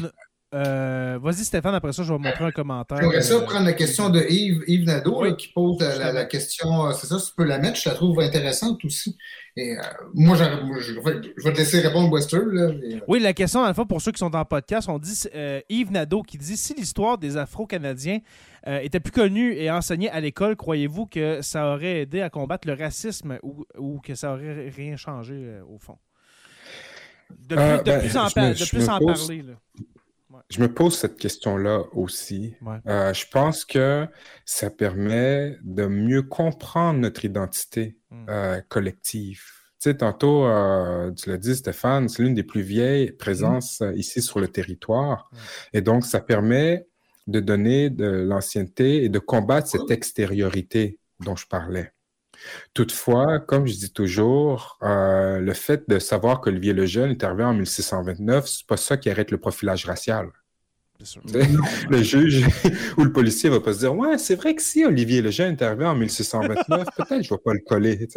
euh, 0.54 1.20
Vas-y, 1.22 1.44
Stéphane, 1.44 1.76
après 1.76 1.92
ça, 1.92 2.04
je 2.04 2.14
vais 2.14 2.20
montrer 2.20 2.46
un 2.46 2.52
commentaire. 2.52 3.00
J'aimerais 3.02 3.22
ça 3.22 3.42
prendre 3.42 3.66
la 3.66 3.74
question 3.74 4.10
de 4.10 4.22
Yves, 4.30 4.64
Yves 4.68 4.86
Nadeau 4.86 5.36
qui 5.36 5.50
pose 5.50 5.80
la, 5.80 6.24
question. 6.24 6.86
Euh, 6.86 6.94
c'est 6.94 7.08
ça, 7.08 7.18
tu 7.18 7.34
peux 7.36 7.44
la 7.44 7.60
mettre, 7.60 7.78
je 7.78 7.90
la 7.90 7.96
trouve 7.96 8.22
intéressante 8.22 8.84
aussi. 8.86 9.18
Et, 9.58 9.78
euh, 9.78 9.82
moi, 10.14 10.38
je, 10.38 11.44
vais 11.44 11.54
te 11.54 11.58
laisser 11.58 11.82
répondre, 11.82 12.10
Wester. 12.12 12.40
Oui, 13.10 13.20
la 13.20 13.34
question, 13.34 13.64
à 13.64 13.68
la 13.68 13.74
fois, 13.74 13.86
pour 13.86 14.02
ceux 14.02 14.14
qui 14.14 14.20
sont 14.20 14.30
dans 14.30 14.40
le 14.40 14.46
podcast, 14.46 14.88
on 14.88 15.00
dit 15.00 15.26
Yves 15.68 15.92
Nadeau 15.92 16.24
qui 16.24 16.38
dit 16.38 16.56
Si 16.56 16.74
l'histoire 16.74 17.18
des 17.18 17.36
Afro-Canadiens 17.36 18.20
était 18.66 19.02
plus 19.02 19.12
connue 19.12 19.54
et 19.54 19.70
enseignée 19.70 20.10
à 20.10 20.22
l'école, 20.22 20.56
croyez-vous 20.56 21.08
que 21.08 21.42
ça 21.42 21.74
aurait 21.74 22.02
aidé 22.02 22.22
à 22.22 22.30
combattre 22.30 22.70
le 22.70 22.74
racisme 22.74 23.38
ou, 23.44 23.66
ou 23.78 24.00
que 24.00 24.16
ça 24.16 24.34
aurait 24.34 24.70
rien 24.70 24.96
changé 24.96 25.60
au 25.70 25.78
fond? 25.78 25.98
De 27.30 27.56
plus, 27.56 27.78
de 27.80 27.84
ben, 27.84 28.00
plus 28.00 28.18
en, 28.18 28.28
de 28.28 28.70
plus 28.70 28.90
en 28.90 29.00
parler. 29.00 29.42
Là. 29.42 29.54
Je 30.50 30.62
me 30.62 30.74
pose 30.74 30.98
cette 30.98 31.18
question-là 31.18 31.84
aussi. 31.94 32.56
Euh, 32.88 33.14
je 33.14 33.26
pense 33.30 33.66
que 33.66 34.08
ça 34.46 34.70
permet 34.70 35.58
de 35.64 35.86
mieux 35.88 36.24
comprendre 36.24 37.00
notre 37.00 37.26
identité 37.26 37.98
hmm. 38.12 38.26
euh, 38.30 38.62
collective. 38.70 39.44
Tu 39.80 39.92
sais, 39.92 39.98
tantôt, 39.98 40.46
euh, 40.46 41.12
tu 41.12 41.30
l'as 41.30 41.38
dit, 41.38 41.56
Stéphane, 41.56 42.10
c'est 42.10 42.24
l'une 42.24 42.34
des 42.34 42.44
plus 42.44 42.62
vieilles 42.62 43.12
présences 43.12 43.82
hmm. 43.82 43.94
ici 43.96 44.22
sur 44.22 44.40
le 44.40 44.48
territoire. 44.48 45.30
Et 45.74 45.82
donc, 45.82 46.06
ça 46.06 46.20
permet 46.20 46.88
de 47.28 47.40
donner 47.40 47.90
de 47.90 48.06
l'ancienneté 48.06 49.04
et 49.04 49.10
de 49.10 49.20
combattre 49.20 49.68
cette 49.68 49.92
extériorité 49.92 51.00
dont 51.20 51.36
je 51.36 51.46
parlais. 51.46 51.92
Toutefois, 52.74 53.40
comme 53.40 53.68
je 53.68 53.74
dis 53.74 53.92
toujours, 53.92 54.78
euh, 54.84 55.40
le 55.40 55.54
fait 55.54 55.90
de 55.90 56.00
savoir 56.00 56.42
qu'Olivier 56.42 56.74
le 56.74 56.86
Jeune 56.86 57.12
est 57.12 57.24
arrivé 57.24 57.44
en 57.44 57.54
1629, 57.54 58.48
c'est 58.48 58.68
pas 58.68 58.78
ça 58.78 58.98
qui 58.98 59.10
arrête 59.10 59.32
le 59.32 59.38
profilage 59.38 59.86
racial. 59.86 60.30
Le 61.92 62.02
juge 62.02 62.44
ou 62.98 63.04
le 63.04 63.12
policier 63.12 63.52
va 63.52 63.60
pas 63.60 63.72
se 63.74 63.80
dire 63.80 63.96
Ouais, 63.96 64.18
c'est 64.18 64.34
vrai 64.34 64.56
que 64.56 64.64
si 64.64 64.84
Olivier 64.84 65.22
le 65.22 65.30
Jeune 65.30 65.52
est 65.52 65.62
arrivé 65.62 65.86
en 65.86 65.94
1629, 65.94 66.88
peut-être 66.98 67.22
je 67.22 67.30
vais 67.30 67.38
pas 67.38 67.54
le 67.54 67.60
coller. 67.60 68.08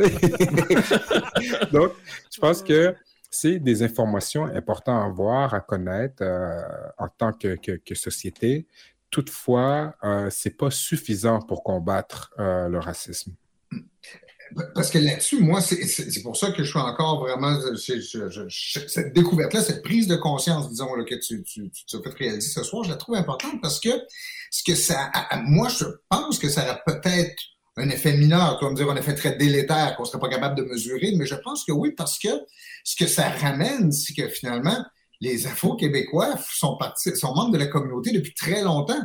Donc, 1.73 1.93
je 2.33 2.41
pense 2.41 2.63
que 2.63 2.95
c'est 3.31 3.61
des 3.61 3.83
informations 3.83 4.45
importantes 4.45 5.05
à 5.05 5.09
voir, 5.09 5.55
à 5.55 5.61
connaître 5.61 6.23
euh, 6.23 6.63
en 6.99 7.09
tant 7.09 7.33
que, 7.33 7.57
société. 7.95 8.67
Toutefois, 9.11 9.95
euh, 10.05 10.29
c'est 10.31 10.57
pas 10.57 10.71
suffisant 10.71 11.41
pour 11.41 11.63
combattre 11.63 12.33
euh, 12.39 12.69
le 12.69 12.79
racisme. 12.79 13.35
Parce 14.75 14.91
que 14.91 14.99
là-dessus, 14.99 15.41
moi, 15.41 15.61
c'est 15.61 16.23
pour 16.23 16.37
ça 16.37 16.51
que 16.51 16.65
je 16.65 16.71
suis 16.71 16.79
encore 16.79 17.21
vraiment. 17.21 17.57
cette 18.89 19.13
découverte-là, 19.13 19.63
cette 19.63 19.83
prise 19.83 20.07
de 20.07 20.17
conscience, 20.17 20.69
disons, 20.69 20.95
là, 20.95 21.05
que 21.05 21.15
tu, 21.15 21.43
tu, 21.43 21.71
tu, 21.71 21.97
as 21.97 22.03
fait 22.03 22.15
réaliser 22.19 22.51
ce 22.51 22.63
soir, 22.63 22.85
je 22.85 22.91
la 22.91 22.97
trouve 22.97 23.15
importante 23.15 23.61
parce 23.63 23.81
que 23.81 23.91
ce 24.51 24.63
que 24.65 24.75
ça. 24.75 25.11
Moi, 25.45 25.69
je 25.69 25.85
pense 26.09 26.39
que 26.39 26.49
ça 26.49 26.63
a 26.63 26.75
peut-être 26.75 27.41
un 27.77 27.89
effet 27.89 28.17
mineur, 28.17 28.59
tu 28.59 28.65
vas 28.65 28.73
me 28.73 28.77
dire 28.77 28.91
un 28.91 28.97
effet 28.97 29.15
très 29.15 29.37
délétère 29.37 29.95
qu'on 29.97 30.03
ne 30.03 30.09
serait 30.09 30.19
pas 30.19 30.29
capable 30.29 30.57
de 30.57 30.63
mesurer, 30.63 31.13
mais 31.17 31.27
je 31.27 31.37
pense 31.37 31.65
que 31.65 31.73
oui, 31.73 31.93
parce 31.93 32.19
que 32.19 32.29
ce 32.85 32.97
que 32.97 33.07
ça 33.07 33.29
ramène, 33.29 33.93
c'est 33.93 34.15
que 34.15 34.29
finalement, 34.29 34.85
les 35.21 35.47
Afro-Québécois 35.47 36.35
sont, 36.53 36.77
sont 37.15 37.35
membres 37.35 37.53
de 37.53 37.59
la 37.59 37.67
communauté 37.67 38.11
depuis 38.11 38.35
très 38.35 38.63
longtemps. 38.63 39.01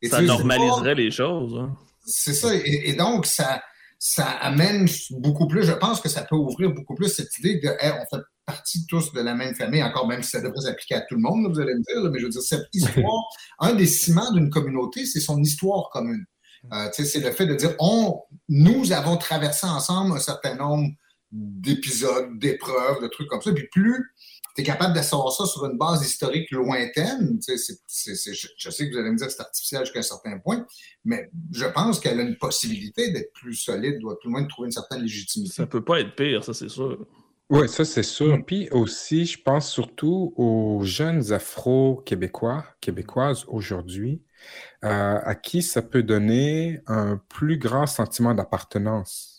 Et 0.00 0.08
ça 0.08 0.22
normaliserait 0.22 0.94
les 0.94 1.10
choses. 1.10 1.58
Hein. 1.58 1.74
C'est 2.06 2.34
ça. 2.34 2.54
et 2.54 2.92
donc, 2.92 3.26
ça 3.26 3.62
ça 4.06 4.26
amène 4.26 4.86
beaucoup 5.12 5.48
plus, 5.48 5.62
je 5.62 5.72
pense 5.72 5.98
que 5.98 6.10
ça 6.10 6.24
peut 6.24 6.36
ouvrir 6.36 6.70
beaucoup 6.74 6.94
plus 6.94 7.08
cette 7.08 7.38
idée 7.38 7.58
de 7.58 7.70
on 7.70 8.16
fait 8.16 8.22
partie 8.44 8.84
tous 8.84 9.14
de 9.14 9.22
la 9.22 9.34
même 9.34 9.54
famille, 9.54 9.82
encore 9.82 10.06
même 10.06 10.22
si 10.22 10.28
ça 10.28 10.42
devrait 10.42 10.60
s'appliquer 10.60 10.96
à 10.96 11.00
tout 11.00 11.14
le 11.14 11.22
monde, 11.22 11.50
vous 11.50 11.58
allez 11.58 11.72
me 11.74 11.80
dire, 11.80 12.10
mais 12.10 12.18
je 12.18 12.24
veux 12.26 12.30
dire, 12.30 12.42
cette 12.42 12.68
histoire, 12.74 13.24
un 13.60 13.72
des 13.72 13.86
ciments 13.86 14.30
d'une 14.32 14.50
communauté, 14.50 15.06
c'est 15.06 15.20
son 15.20 15.40
histoire 15.40 15.88
commune. 15.88 16.22
Euh, 16.74 16.90
c'est 16.92 17.20
le 17.20 17.30
fait 17.30 17.46
de 17.46 17.54
dire, 17.54 17.74
on, 17.78 18.20
nous 18.50 18.92
avons 18.92 19.16
traversé 19.16 19.66
ensemble 19.66 20.14
un 20.14 20.20
certain 20.20 20.54
nombre 20.54 20.90
d'épisodes, 21.32 22.38
d'épreuves, 22.38 23.00
de 23.00 23.08
trucs 23.08 23.28
comme 23.28 23.40
ça. 23.40 23.52
Puis 23.52 23.68
plus 23.72 24.12
tu 24.54 24.62
es 24.62 24.64
capable 24.64 24.94
d'asseoir 24.94 25.32
ça 25.32 25.46
sur 25.46 25.64
une 25.64 25.76
base 25.76 26.06
historique 26.06 26.50
lointaine. 26.50 27.40
je, 27.46 27.56
sais 27.56 28.88
que 28.88 28.92
vous 28.92 28.98
allez 28.98 29.10
me 29.10 29.16
dire 29.16 29.26
que 29.26 29.32
c'est 29.32 29.40
artificiel 29.40 29.80
jusqu'à 29.84 29.98
un 29.98 30.02
certain 30.02 30.38
point, 30.38 30.64
mais 31.04 31.30
je 31.52 31.66
pense 31.66 31.98
qu'elle 31.98 32.20
a 32.20 32.22
une 32.22 32.36
possibilité 32.36 33.10
d'être 33.10 33.32
plus 33.32 33.54
solide, 33.54 33.98
doit 33.98 34.16
tout 34.20 34.28
le 34.28 34.34
monde 34.34 34.48
trouver 34.48 34.66
une 34.66 34.72
certaine 34.72 35.02
légitimité. 35.02 35.54
Ça 35.54 35.66
peut 35.66 35.84
pas 35.84 36.00
être 36.00 36.14
pire, 36.14 36.44
ça 36.44 36.54
c'est 36.54 36.68
sûr. 36.68 37.04
Oui, 37.50 37.68
ça 37.68 37.84
c'est 37.84 38.02
sûr. 38.02 38.42
Puis 38.46 38.68
aussi, 38.70 39.26
je 39.26 39.42
pense 39.42 39.70
surtout 39.70 40.32
aux 40.36 40.80
jeunes 40.82 41.32
Afro-Québécois, 41.32 42.64
Québécoises 42.80 43.44
aujourd'hui, 43.48 44.22
euh, 44.84 45.18
à 45.22 45.34
qui 45.34 45.62
ça 45.62 45.82
peut 45.82 46.02
donner 46.02 46.80
un 46.86 47.20
plus 47.28 47.58
grand 47.58 47.86
sentiment 47.86 48.34
d'appartenance. 48.34 49.33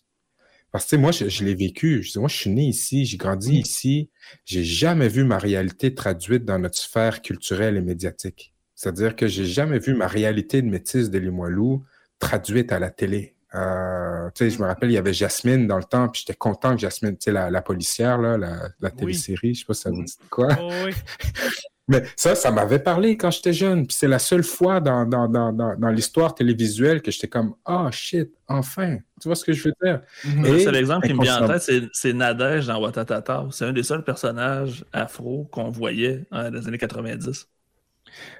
Parce 0.76 0.88
que 0.88 0.98
moi, 0.98 1.12
je, 1.14 1.46
l'ai 1.46 1.56
vécu. 1.56 2.04
Je, 2.04 2.20
moi, 2.20 2.28
je 2.28 2.36
suis 2.36 2.50
né 2.50 2.64
ici, 2.64 3.06
j'ai 3.06 3.16
grandi 3.16 3.60
ici. 3.60 3.62
ici. 3.62 4.10
J'ai 4.44 4.66
jamais 4.66 5.08
vu 5.08 5.24
ma 5.24 5.38
réalité 5.38 5.96
traduite 5.96 6.44
dans 6.44 6.60
notre 6.60 6.78
sphère 6.78 7.22
culturelle 7.22 7.78
et 7.78 7.82
médiatique. 7.82 8.54
C'est-à-dire 8.74 9.16
que 9.16 9.26
j'ai 9.26 9.46
jamais 9.46 9.80
vu 9.80 9.94
ma 9.94 10.08
réalité 10.08 10.62
de 10.62 10.68
métisse 10.68 11.10
de 11.10 11.18
Limoilou 11.18 11.86
traduite 12.20 12.74
à 12.74 12.80
la 12.80 12.90
télé. 12.90 13.38
Euh, 13.54 14.30
tu 14.36 14.44
sais, 14.44 14.50
je 14.50 14.62
me 14.62 14.66
rappelle, 14.66 14.92
il 14.92 14.96
y 14.96 14.98
avait 14.98 15.14
Jasmine 15.14 15.66
dans 15.66 15.78
le 15.78 15.86
temps, 15.86 16.10
puis 16.10 16.24
j'étais 16.28 16.38
content 16.38 16.76
que 16.76 16.82
Jasmine, 16.82 17.16
tu 17.16 17.24
sais, 17.24 17.32
la, 17.32 17.62
policière, 17.62 18.18
là, 18.18 18.38
la, 18.38 18.68
la 18.82 18.92
télésérie, 18.92 19.54
je 19.54 19.62
sais 19.62 19.66
pas 19.66 19.76
si 19.76 19.82
ça 19.84 19.92
vous 19.92 20.04
dit 20.04 20.18
quoi. 20.30 20.50
Oh, 20.60 20.70
oui. 20.84 20.92
Mais 21.88 22.04
ça, 22.16 22.34
ça 22.34 22.50
m'avait 22.50 22.80
parlé 22.80 23.16
quand 23.16 23.30
j'étais 23.30 23.54
jeune. 23.54 23.86
Puis 23.86 23.96
c'est 23.96 24.08
la 24.08 24.18
seule 24.18 24.44
fois 24.44 24.80
dans, 24.80 25.06
dans, 25.06 25.28
dans, 25.28 25.52
dans 25.52 25.90
l'histoire 25.90 26.34
télévisuelle 26.34 27.02
que 27.02 27.12
j'étais 27.12 27.28
comme 27.28 27.56
Ah, 27.64 27.86
oh, 27.88 27.92
shit, 27.92 28.32
enfin. 28.48 28.98
Tu 29.22 29.28
vois 29.28 29.36
ce 29.36 29.46
que 29.46 29.54
je 29.54 29.70
veux 29.70 29.74
dire? 29.84 30.02
Mhm. 30.24 30.44
Le 30.44 30.60
seul 30.60 30.76
exemple 30.76 31.08
qui 31.08 31.14
me 31.14 31.22
vient 31.22 31.44
en 31.44 31.48
tête, 31.48 31.90
c'est 31.94 32.14
Nadège 32.14 32.68
dans 32.68 32.82
Watatata. 32.82 33.48
C'est 33.52 33.66
un 33.66 33.74
des 33.74 33.84
seuls 33.84 34.04
personnages 34.04 34.84
afro 34.94 35.46
qu'on 35.52 35.70
voyait 35.70 36.26
dans 36.32 36.50
les 36.52 36.68
années 36.68 36.78
90. 36.78 37.48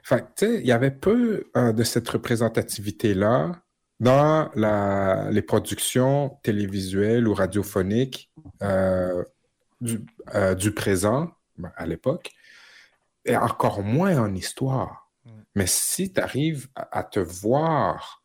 Fait 0.04 0.22
tu 0.36 0.46
sais, 0.46 0.60
il 0.60 0.66
y 0.66 0.72
avait 0.72 0.92
peu 0.92 1.46
euh, 1.56 1.74
de 1.74 1.84
cette 1.84 2.08
représentativité-là 2.08 3.52
dans 4.00 4.50
la, 4.56 5.30
les 5.32 5.42
productions 5.42 6.38
télévisuelles 6.44 7.28
ou 7.28 7.34
radiophoniques 7.34 8.32
euh, 8.62 9.24
du, 9.82 10.06
euh, 10.34 10.56
du, 10.56 10.72
présent, 10.72 11.32
ben, 11.58 11.72
à 11.76 11.86
l'époque 11.86 12.32
et 13.26 13.36
encore 13.36 13.82
moins 13.82 14.18
en 14.18 14.34
histoire. 14.34 15.06
Mais 15.56 15.68
si 15.68 16.12
tu 16.12 16.20
arrives 16.20 16.68
à, 16.76 17.04
te 17.04 17.20
voir 17.20 18.24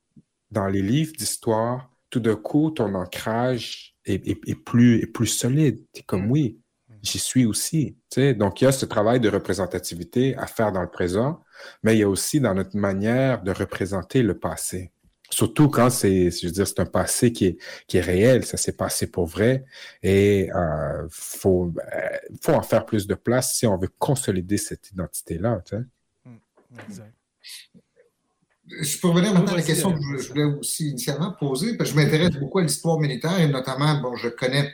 dans 0.51 0.67
les 0.67 0.83
livres 0.83 1.13
d'histoire, 1.17 1.91
tout 2.11 2.21
d'un 2.21 2.35
coup, 2.35 2.71
ton 2.73 2.95
ancrage 2.95 3.95
est, 4.05 4.55
plus, 4.65 5.27
solide. 5.27 5.85
Tu 5.93 6.03
comme 6.03 6.27
mm. 6.27 6.31
oui, 6.31 6.61
j'y 7.03 7.19
suis 7.19 7.47
aussi. 7.47 7.97
Donc, 8.37 8.61
il 8.61 8.65
y 8.65 8.67
a 8.67 8.73
ce 8.73 8.85
travail 8.85 9.21
de 9.21 9.29
représentativité 9.29 10.37
à 10.37 10.47
faire 10.47 10.73
dans 10.73 10.83
le 10.83 10.91
présent, 10.91 11.41
mais 11.85 11.95
il 11.95 12.01
y 12.01 12.03
a 12.03 12.09
aussi 12.09 12.41
dans 12.41 12.55
notre 12.55 12.77
manière 12.77 13.43
de 13.43 13.53
représenter 13.53 14.23
le 14.23 14.39
passé. 14.39 14.93
Surtout 15.33 15.69
quand 15.69 15.91
c'est, 15.91 16.31
je 16.31 16.47
veux 16.47 16.53
dire, 16.53 16.67
c'est 16.67 16.81
un 16.81 16.87
passé 16.87 17.33
qui 17.33 17.47
est, 17.47 17.59
qui 17.87 17.99
est 17.99 18.03
réel, 18.03 18.45
ça 18.45 18.57
s'est 18.57 18.77
passé 18.77 19.07
pour 19.07 19.27
vrai. 19.27 19.65
Et 20.03 20.47
il 20.47 20.53
euh, 20.53 21.07
faut, 21.09 21.67
ben, 21.67 21.85
faut 22.43 22.53
en 22.53 22.63
faire 22.63 22.85
plus 22.85 23.07
de 23.07 23.15
place 23.15 23.55
si 23.55 23.67
on 23.67 23.77
veut 23.77 23.91
consolider 23.99 24.57
cette 24.57 24.91
identité-là. 24.91 25.63
Tu 25.65 25.77
sais. 25.77 25.83
Hum. 26.27 26.39
Je 28.83 29.01
peux 29.01 29.09
revenir 29.09 29.33
maintenant 29.35 29.53
à 29.53 29.57
la 29.57 29.63
question 29.63 29.93
que 29.93 30.19
je 30.19 30.29
voulais 30.29 30.45
aussi 30.45 30.91
initialement 30.91 31.33
poser, 31.33 31.77
parce 31.77 31.91
que 31.91 31.99
je 31.99 32.03
m'intéresse 32.03 32.37
beaucoup 32.37 32.59
à 32.59 32.63
l'histoire 32.63 32.99
militaire 32.99 33.39
et 33.41 33.49
notamment, 33.49 34.01
bon, 34.01 34.15
je 34.17 34.29
connais 34.29 34.73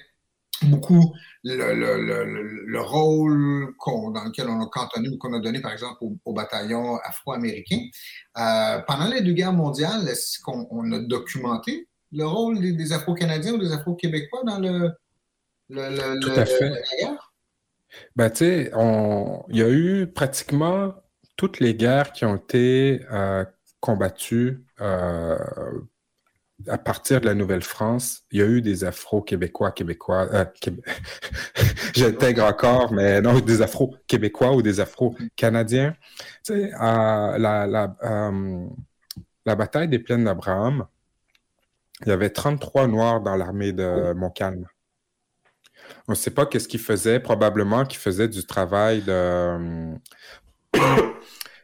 beaucoup 0.65 1.15
le, 1.45 2.79
rôle 2.81 3.75
dans 3.87 4.25
lequel 4.25 4.49
on 4.49 4.61
a 4.61 4.67
cantonné 4.67 5.09
ou 5.09 5.19
qu'on 5.19 5.33
a 5.35 5.41
donné, 5.41 5.61
par 5.61 5.73
exemple, 5.73 5.99
au, 6.25 6.33
bataillon 6.33 6.99
afro-américain. 7.05 7.81
Euh, 8.39 8.79
pendant 8.87 9.09
les 9.09 9.21
deux 9.21 9.33
guerres 9.33 9.53
mondiales, 9.53 10.09
est-ce 10.09 10.41
qu'on 10.41 10.93
a 10.93 10.99
documenté 10.99 11.89
le 12.13 12.27
rôle 12.27 12.61
des, 12.61 12.93
Afro-Canadiens 12.93 13.55
ou 13.55 13.59
des 13.59 13.73
Afro-Québécois 13.73 14.43
dans 14.45 14.59
le, 14.59 14.91
Tout 16.21 16.31
à 16.31 16.47
fait. 16.47 16.71
la 16.71 16.81
guerre? 17.01 17.33
Ben, 18.15 18.31
tu 18.31 18.39
sais, 18.39 18.71
il 19.49 19.57
y 19.57 19.63
a 19.63 19.69
eu 19.69 20.07
pratiquement 20.07 20.95
toutes 21.37 21.61
les 21.61 21.75
guerres 21.75 22.13
qui 22.13 22.25
ont 22.25 22.37
été 22.37 23.03
euh, 23.13 23.45
combattues 23.81 24.65
euh, 24.81 25.37
à 26.69 26.79
partir 26.79 27.21
de 27.21 27.27
la 27.27 27.35
Nouvelle-France, 27.35 28.23
il 28.31 28.41
y 28.41 28.43
a 28.43 28.47
eu 28.47 28.63
des 28.63 28.85
Afro-Québécois, 28.85 29.73
Québécois, 29.73 30.29
euh, 30.33 30.45
j'intègre 31.95 32.45
encore, 32.45 32.93
mais 32.93 33.21
non, 33.21 33.41
des 33.41 33.63
Afro-Québécois 33.63 34.53
ou 34.53 34.63
des 34.63 34.81
Afro-Canadiens. 34.81 35.95
Tu 36.45 36.55
sais, 36.55 36.71
la, 36.71 37.37
la, 37.39 37.97
euh, 38.03 38.67
la, 39.45 39.57
bataille 39.57 39.89
des 39.89 39.99
plaines 39.99 40.25
d'Abraham, 40.25 40.87
il 42.03 42.09
y 42.09 42.13
avait 42.13 42.31
33 42.31 42.89
Noirs 42.89 43.21
dans 43.21 43.37
l'armée 43.37 43.73
de 43.73 44.13
Montcalm. 44.13 44.67
On 46.09 46.13
ne 46.13 46.17
sait 46.17 46.31
pas 46.31 46.47
qu'est-ce 46.47 46.69
qu'ils 46.69 46.81
faisaient, 46.81 47.21
probablement 47.21 47.85
qu'ils 47.85 48.01
faisaient 48.01 48.29
du 48.29 48.45
travail 48.45 49.03
de... 49.03 49.95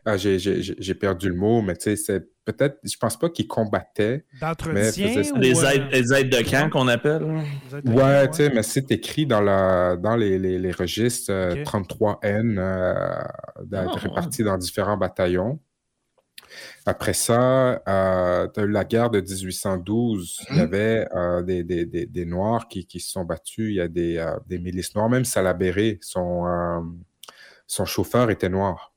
Ah, 0.04 0.16
j'ai 0.16 0.94
perdu 0.94 1.28
le 1.28 1.34
mot, 1.36 1.62
mais 1.62 1.76
tu 1.76 1.84
sais, 1.84 1.96
c'est 1.96 2.24
peut-être, 2.44 2.78
je 2.82 2.96
pense 2.96 3.16
pas 3.16 3.30
qu'ils 3.30 3.46
combattaient. 3.46 4.24
D'entretien 4.40 4.82
les, 5.36 5.64
aides, 5.64 5.86
les 5.92 6.12
aides 6.12 6.28
de 6.28 6.50
camp 6.50 6.70
qu'on 6.70 6.88
appelle. 6.88 7.22
Ouais, 7.84 8.28
tu 8.30 8.38
sais, 8.38 8.50
mais 8.50 8.64
c'est 8.64 8.90
écrit 8.90 9.26
dans, 9.26 9.40
la, 9.40 9.96
dans 9.96 10.16
les, 10.16 10.40
les, 10.40 10.58
les 10.58 10.72
registres 10.72 11.30
33N 11.30 12.58
euh, 12.58 12.62
euh 12.62 13.22
ah, 13.72 13.94
répartis 13.94 14.42
dans 14.42 14.58
différents 14.58 14.96
bataillons. 14.96 15.60
Après 16.84 17.14
ça, 17.14 17.80
euh, 17.88 18.48
la 18.56 18.84
guerre 18.84 19.10
de 19.10 19.20
1812, 19.20 20.40
il 20.50 20.56
y 20.56 20.58
mmh. 20.58 20.62
avait 20.62 21.08
euh, 21.14 21.42
des, 21.42 21.62
des, 21.62 21.86
des, 21.86 22.06
des, 22.06 22.24
Noirs 22.24 22.68
qui, 22.68 22.86
qui, 22.86 23.00
se 23.00 23.12
sont 23.12 23.24
battus. 23.24 23.70
Il 23.70 23.76
y 23.76 23.80
a 23.80 23.88
des, 23.88 24.18
euh, 24.18 24.36
des 24.46 24.58
milices 24.58 24.94
noires. 24.94 25.08
Même 25.08 25.24
Salaberry, 25.24 25.98
son, 26.00 26.44
son 27.66 27.84
chauffeur 27.84 28.30
était 28.30 28.48
noir. 28.48 28.91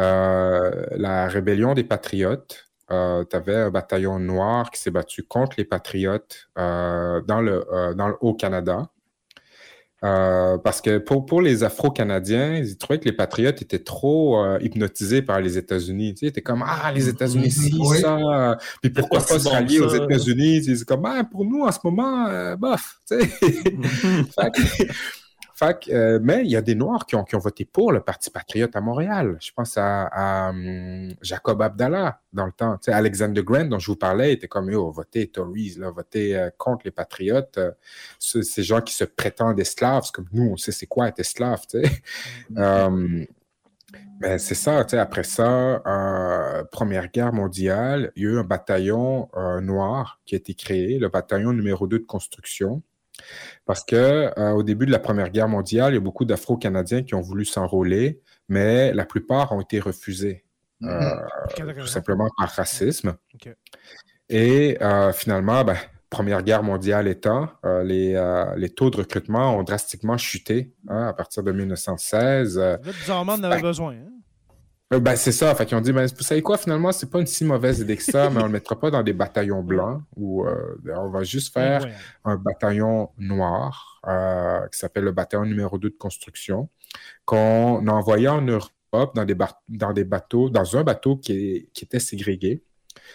Euh, 0.00 0.86
la 0.92 1.28
rébellion 1.28 1.74
des 1.74 1.84
Patriotes, 1.84 2.66
euh, 2.90 3.24
tu 3.28 3.36
avais 3.36 3.54
un 3.54 3.70
bataillon 3.70 4.18
noir 4.18 4.70
qui 4.70 4.80
s'est 4.80 4.90
battu 4.90 5.22
contre 5.22 5.54
les 5.56 5.64
Patriotes 5.64 6.48
euh, 6.58 7.20
dans, 7.22 7.40
le, 7.40 7.64
euh, 7.72 7.94
dans 7.94 8.08
le 8.08 8.16
Haut-Canada. 8.20 8.88
Parce 10.02 10.82
que 10.82 10.98
pour, 10.98 11.24
pour 11.24 11.40
les 11.40 11.64
Afro-Canadiens, 11.64 12.56
ils 12.56 12.76
trouvaient 12.76 12.98
que 12.98 13.06
les 13.06 13.12
Patriotes 13.16 13.62
étaient 13.62 13.82
trop 13.82 14.44
hypnotisés 14.58 15.22
par 15.22 15.40
les 15.40 15.56
États-Unis. 15.56 16.12
Tu 16.12 16.18
sais, 16.18 16.26
c'était 16.26 16.42
comme 16.42 16.62
Ah, 16.66 16.92
les 16.92 17.08
États-Unis, 17.08 17.50
si, 17.50 17.74
Oui. 17.80 18.00
ça. 18.02 18.58
Puis 18.82 18.90
pourquoi 18.90 19.20
pas 19.20 19.38
se 19.38 19.48
rallier 19.48 19.80
aux. 19.80 19.88
États-Unis? 19.88 20.62
C'est 20.64 20.84
comme 20.84 21.06
Ah, 21.06 21.24
pour 21.24 21.46
nous, 21.46 21.62
en 21.62 21.72
ce 21.72 21.78
moment, 21.84 22.54
bof. 22.56 22.98
Tu 23.08 23.18
sais. 23.18 23.28
Que- 24.52 24.84
fait 25.54 25.88
euh, 25.88 26.18
mais 26.22 26.42
il 26.44 26.50
y 26.50 26.56
a 26.56 26.62
des 26.62 26.74
Noirs 26.74 27.06
qui 27.06 27.16
ont, 27.16 27.24
qui 27.24 27.36
ont 27.36 27.40
voté 27.40 27.64
pour 27.64 27.92
le 27.92 28.00
Parti 28.00 28.30
patriote 28.30 28.74
à 28.76 28.80
Montréal. 28.80 29.36
Je 29.40 29.52
pense 29.52 29.76
à, 29.78 30.04
à, 30.06 30.50
hum, 30.50 31.14
Jacob 31.22 31.62
Abdallah 31.62 32.20
dans 32.32 32.46
le 32.46 32.52
temps. 32.52 32.76
Tu 32.78 32.86
sais, 32.86 32.92
Alexander 32.92 33.42
Grant, 33.42 33.66
dont 33.66 33.78
je 33.78 33.86
vous 33.90 33.96
parlais, 33.96 34.32
était 34.32 34.48
comme 34.48 34.70
Yo, 34.70 34.90
votez 34.90 35.28
Tories, 35.28 35.76
là, 35.78 35.90
votez 35.90 36.36
euh, 36.36 36.50
contre 36.58 36.82
les 36.84 36.90
patriotes. 36.90 37.58
Euh, 37.58 37.70
ce- 38.18 38.42
ces 38.42 38.62
gens 38.62 38.80
qui 38.80 38.94
se 38.94 39.04
prétendent 39.04 39.58
esclaves, 39.60 40.02
c'est 40.04 40.12
comme 40.14 40.28
nous, 40.32 40.50
on 40.52 40.56
sait 40.56 40.72
c'est 40.72 40.86
quoi 40.86 41.08
être 41.08 41.20
esclave. 41.20 41.62
Tu 41.70 41.82
sais. 41.82 41.90
Euh, 42.58 43.24
ben, 44.20 44.38
c'est 44.38 44.54
ça, 44.54 44.84
tu 44.84 44.90
sais, 44.92 44.98
après 44.98 45.22
ça, 45.24 45.82
euh, 45.86 46.64
Première 46.72 47.08
Guerre 47.08 47.32
mondiale, 47.32 48.12
il 48.16 48.22
y 48.22 48.26
a 48.26 48.30
eu 48.30 48.38
un 48.38 48.44
bataillon 48.44 49.28
euh, 49.36 49.60
noir 49.60 50.20
qui 50.24 50.34
a 50.34 50.38
été 50.38 50.54
créé, 50.54 50.98
le 50.98 51.08
bataillon 51.08 51.52
numéro 51.52 51.86
2 51.86 51.98
de 52.00 52.04
construction. 52.04 52.82
Parce 53.66 53.84
que 53.84 54.30
euh, 54.38 54.50
au 54.52 54.62
début 54.62 54.86
de 54.86 54.90
la 54.92 54.98
Première 54.98 55.30
Guerre 55.30 55.48
mondiale, 55.48 55.92
il 55.92 55.96
y 55.96 55.98
a 55.98 56.00
beaucoup 56.00 56.24
d'Afro-Canadiens 56.24 57.02
qui 57.02 57.14
ont 57.14 57.20
voulu 57.20 57.44
s'enrôler, 57.44 58.20
mais 58.48 58.92
la 58.92 59.04
plupart 59.04 59.52
ont 59.52 59.60
été 59.60 59.80
refusés, 59.80 60.44
euh, 60.82 61.10
Quelle 61.54 61.74
tout 61.74 61.86
simplement 61.86 62.28
par 62.36 62.50
racisme. 62.50 63.16
Et 64.28 64.78
euh, 64.82 65.12
finalement, 65.12 65.64
ben, 65.64 65.76
Première 66.10 66.42
Guerre 66.42 66.62
mondiale 66.62 67.08
étant, 67.08 67.48
euh, 67.64 67.82
les, 67.82 68.14
euh, 68.14 68.54
les 68.56 68.68
taux 68.70 68.88
de 68.88 68.98
recrutement 68.98 69.56
ont 69.56 69.64
drastiquement 69.64 70.16
chuté 70.16 70.72
hein, 70.88 71.08
à 71.08 71.12
partir 71.12 71.42
de 71.42 71.50
1916. 71.50 72.56
Euh, 72.56 72.76
Là, 72.76 72.92
bizarrement, 72.92 73.32
on 73.32 73.40
en 73.40 73.42
avait 73.44 73.60
besoin. 73.62 73.94
hein? 73.94 74.12
Euh, 74.94 75.00
Ben, 75.00 75.16
c'est 75.16 75.32
ça. 75.32 75.54
Fait 75.54 75.66
qu'ils 75.66 75.76
ont 75.76 75.80
dit, 75.80 75.92
ben, 75.92 76.06
vous 76.06 76.22
savez 76.22 76.42
quoi, 76.42 76.56
finalement, 76.58 76.92
c'est 76.92 77.10
pas 77.10 77.20
une 77.20 77.26
si 77.26 77.44
mauvaise 77.44 77.80
idée 77.80 77.96
que 77.96 78.02
ça, 78.02 78.30
mais 78.30 78.40
on 78.42 78.46
le 78.46 78.52
mettra 78.52 78.78
pas 78.78 78.90
dans 78.90 79.02
des 79.02 79.12
bataillons 79.12 79.62
blancs 79.62 80.02
ou 80.16 80.46
euh, 80.46 80.76
on 80.96 81.10
va 81.10 81.22
juste 81.24 81.52
faire 81.52 81.82
un 82.24 82.36
bataillon 82.36 83.10
noir 83.18 84.00
euh, 84.06 84.66
qui 84.68 84.78
s'appelle 84.78 85.04
le 85.04 85.12
bataillon 85.12 85.44
numéro 85.44 85.78
2 85.78 85.90
de 85.90 85.94
construction, 85.96 86.68
qu'on 87.24 87.86
a 87.86 87.92
envoyé 87.92 88.28
en 88.28 88.42
Europe 88.42 88.70
dans 89.14 89.24
des, 89.24 89.36
dans 89.68 89.92
des 89.92 90.04
bateaux, 90.04 90.50
dans 90.50 90.76
un 90.76 90.84
bateau 90.84 91.16
qui, 91.16 91.32
est- 91.32 91.68
qui 91.72 91.84
était 91.84 91.98
ségrégué. 92.00 92.62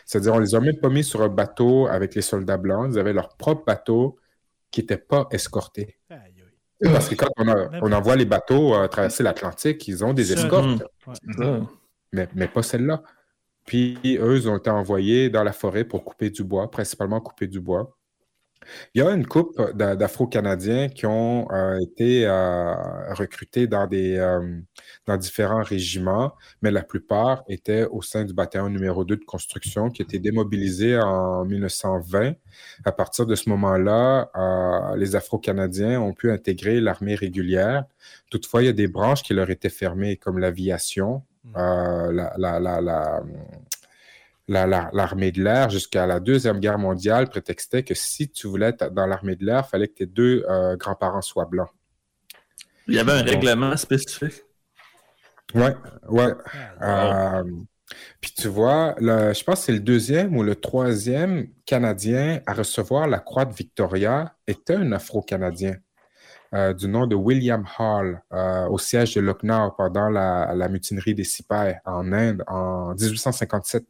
C'est-à-dire, 0.05 0.33
on 0.33 0.39
les 0.39 0.55
a 0.55 0.59
même 0.59 0.77
pas 0.79 0.89
mis 0.89 1.03
sur 1.03 1.21
un 1.21 1.29
bateau 1.29 1.87
avec 1.87 2.15
les 2.15 2.21
soldats 2.21 2.57
blancs. 2.57 2.89
Ils 2.93 2.99
avaient 2.99 3.13
leur 3.13 3.35
propre 3.37 3.63
bateau 3.65 4.17
qui 4.71 4.81
n'était 4.81 4.97
pas 4.97 5.27
escorté. 5.31 5.98
Parce 6.81 7.09
que 7.09 7.15
quand 7.15 7.29
on, 7.37 7.47
a- 7.47 7.69
on 7.81 7.91
envoie 7.91 8.15
les 8.15 8.25
bateaux 8.25 8.73
euh, 8.73 8.87
traverser 8.87 9.23
l'Atlantique, 9.23 9.87
ils 9.87 10.03
ont 10.05 10.13
des 10.13 10.31
escortes 10.33 10.83
mais, 12.13 12.27
mais 12.35 12.47
pas 12.47 12.63
celle-là. 12.63 13.03
Puis 13.65 13.99
eux, 14.05 14.37
ils 14.37 14.49
ont 14.49 14.57
été 14.57 14.69
envoyés 14.69 15.29
dans 15.29 15.43
la 15.43 15.51
forêt 15.53 15.83
pour 15.83 16.03
couper 16.03 16.29
du 16.29 16.43
bois, 16.43 16.71
principalement 16.71 17.19
couper 17.21 17.47
du 17.47 17.59
bois. 17.59 17.97
Il 18.93 19.01
y 19.01 19.05
a 19.05 19.09
une 19.11 19.25
couple 19.25 19.73
d'a- 19.75 19.95
d'Afro-Canadiens 19.95 20.89
qui 20.89 21.05
ont 21.05 21.47
euh, 21.51 21.79
été 21.79 22.25
euh, 22.27 22.73
recrutés 23.13 23.67
dans, 23.67 23.87
des, 23.87 24.17
euh, 24.17 24.59
dans 25.05 25.17
différents 25.17 25.63
régiments, 25.63 26.33
mais 26.61 26.71
la 26.71 26.83
plupart 26.83 27.43
étaient 27.47 27.85
au 27.85 28.01
sein 28.01 28.25
du 28.25 28.33
bataillon 28.33 28.69
numéro 28.69 29.03
2 29.05 29.17
de 29.17 29.23
construction 29.25 29.89
qui 29.89 30.01
a 30.01 30.05
été 30.05 30.19
démobilisé 30.19 30.97
en 30.99 31.45
1920. 31.45 32.33
À 32.85 32.91
partir 32.91 33.25
de 33.25 33.35
ce 33.35 33.49
moment-là, 33.49 34.29
les 34.97 35.15
Afro-Canadiens 35.15 36.01
ont 36.01 36.13
pu 36.13 36.31
intégrer 36.31 36.81
l'armée 36.81 37.15
régulière. 37.15 37.85
Toutefois, 38.29 38.61
il 38.63 38.65
y 38.65 38.69
a 38.69 38.73
des 38.73 38.87
branches 38.87 39.23
qui 39.23 39.33
leur 39.33 39.49
étaient 39.49 39.69
fermées, 39.69 40.17
comme 40.17 40.37
l'aviation, 40.39 41.23
Mm. 41.45 41.49
euh, 41.57 42.11
la- 42.11 42.59
la- 42.59 42.81
la- 42.81 43.23
la- 44.49 44.65
la- 44.67 44.67
la- 44.67 44.89
l'armée 44.93 45.31
de 45.31 45.43
l'air 45.43 45.69
jusqu'à 45.69 46.05
la 46.07 46.19
Deuxième 46.19 46.59
Guerre 46.59 46.77
mondiale 46.79 47.29
prétextait 47.29 47.83
que 47.83 47.93
si 47.93 48.29
tu 48.29 48.47
voulais 48.47 48.67
être 48.69 48.89
dans 48.93 49.05
l'armée 49.05 49.35
de 49.35 49.45
l'air, 49.45 49.63
il 49.65 49.69
fallait 49.69 49.87
que 49.87 49.93
tes 49.95 50.05
deux 50.05 50.43
euh, 50.49 50.75
grands-parents 50.75 51.21
soient 51.21 51.45
blancs. 51.45 51.69
Il 52.87 52.95
y 52.95 52.99
avait 52.99 53.11
un 53.11 53.21
règlement 53.23 53.75
spécifique? 53.77 54.43
Ouais, 55.53 55.75
ouais. 56.09 56.33
Aïe. 56.79 57.43
Euh, 57.43 57.43
puis 58.21 58.31
tu 58.37 58.47
vois, 58.47 58.95
le- 58.99 59.33
je 59.33 59.43
pense 59.43 59.59
que 59.59 59.65
c'est 59.67 59.71
le 59.71 59.79
deuxième 59.79 60.35
ou 60.37 60.43
le 60.43 60.55
troisième 60.55 61.47
Canadien 61.65 62.41
à 62.45 62.53
recevoir 62.53 63.07
la 63.07 63.19
Croix 63.19 63.45
de 63.45 63.53
Victoria 63.53 64.35
était 64.47 64.75
un 64.75 64.91
Afro-Canadien 64.91 65.75
euh, 66.55 66.73
du 66.73 66.87
nom 66.87 67.05
de 67.07 67.15
William 67.15 67.63
Hall 67.77 68.21
euh, 68.33 68.67
au 68.69 68.77
siège 68.79 69.13
de 69.15 69.21
Lucknow 69.21 69.71
pendant 69.77 70.09
la, 70.09 70.53
la 70.55 70.67
mutinerie 70.67 71.13
des 71.15 71.23
Sipais 71.23 71.79
en 71.85 72.11
Inde 72.11 72.43
en 72.47 72.93
1857. 72.95 73.83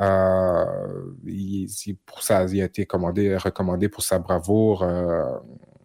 Euh, 0.00 0.64
il, 1.26 1.68
pour 2.06 2.22
ça, 2.22 2.44
il 2.44 2.62
a 2.62 2.64
été 2.64 2.86
commandé, 2.86 3.36
recommandé 3.36 3.88
pour 3.88 4.04
sa 4.04 4.20
bravoure 4.20 4.84
euh, 4.84 5.36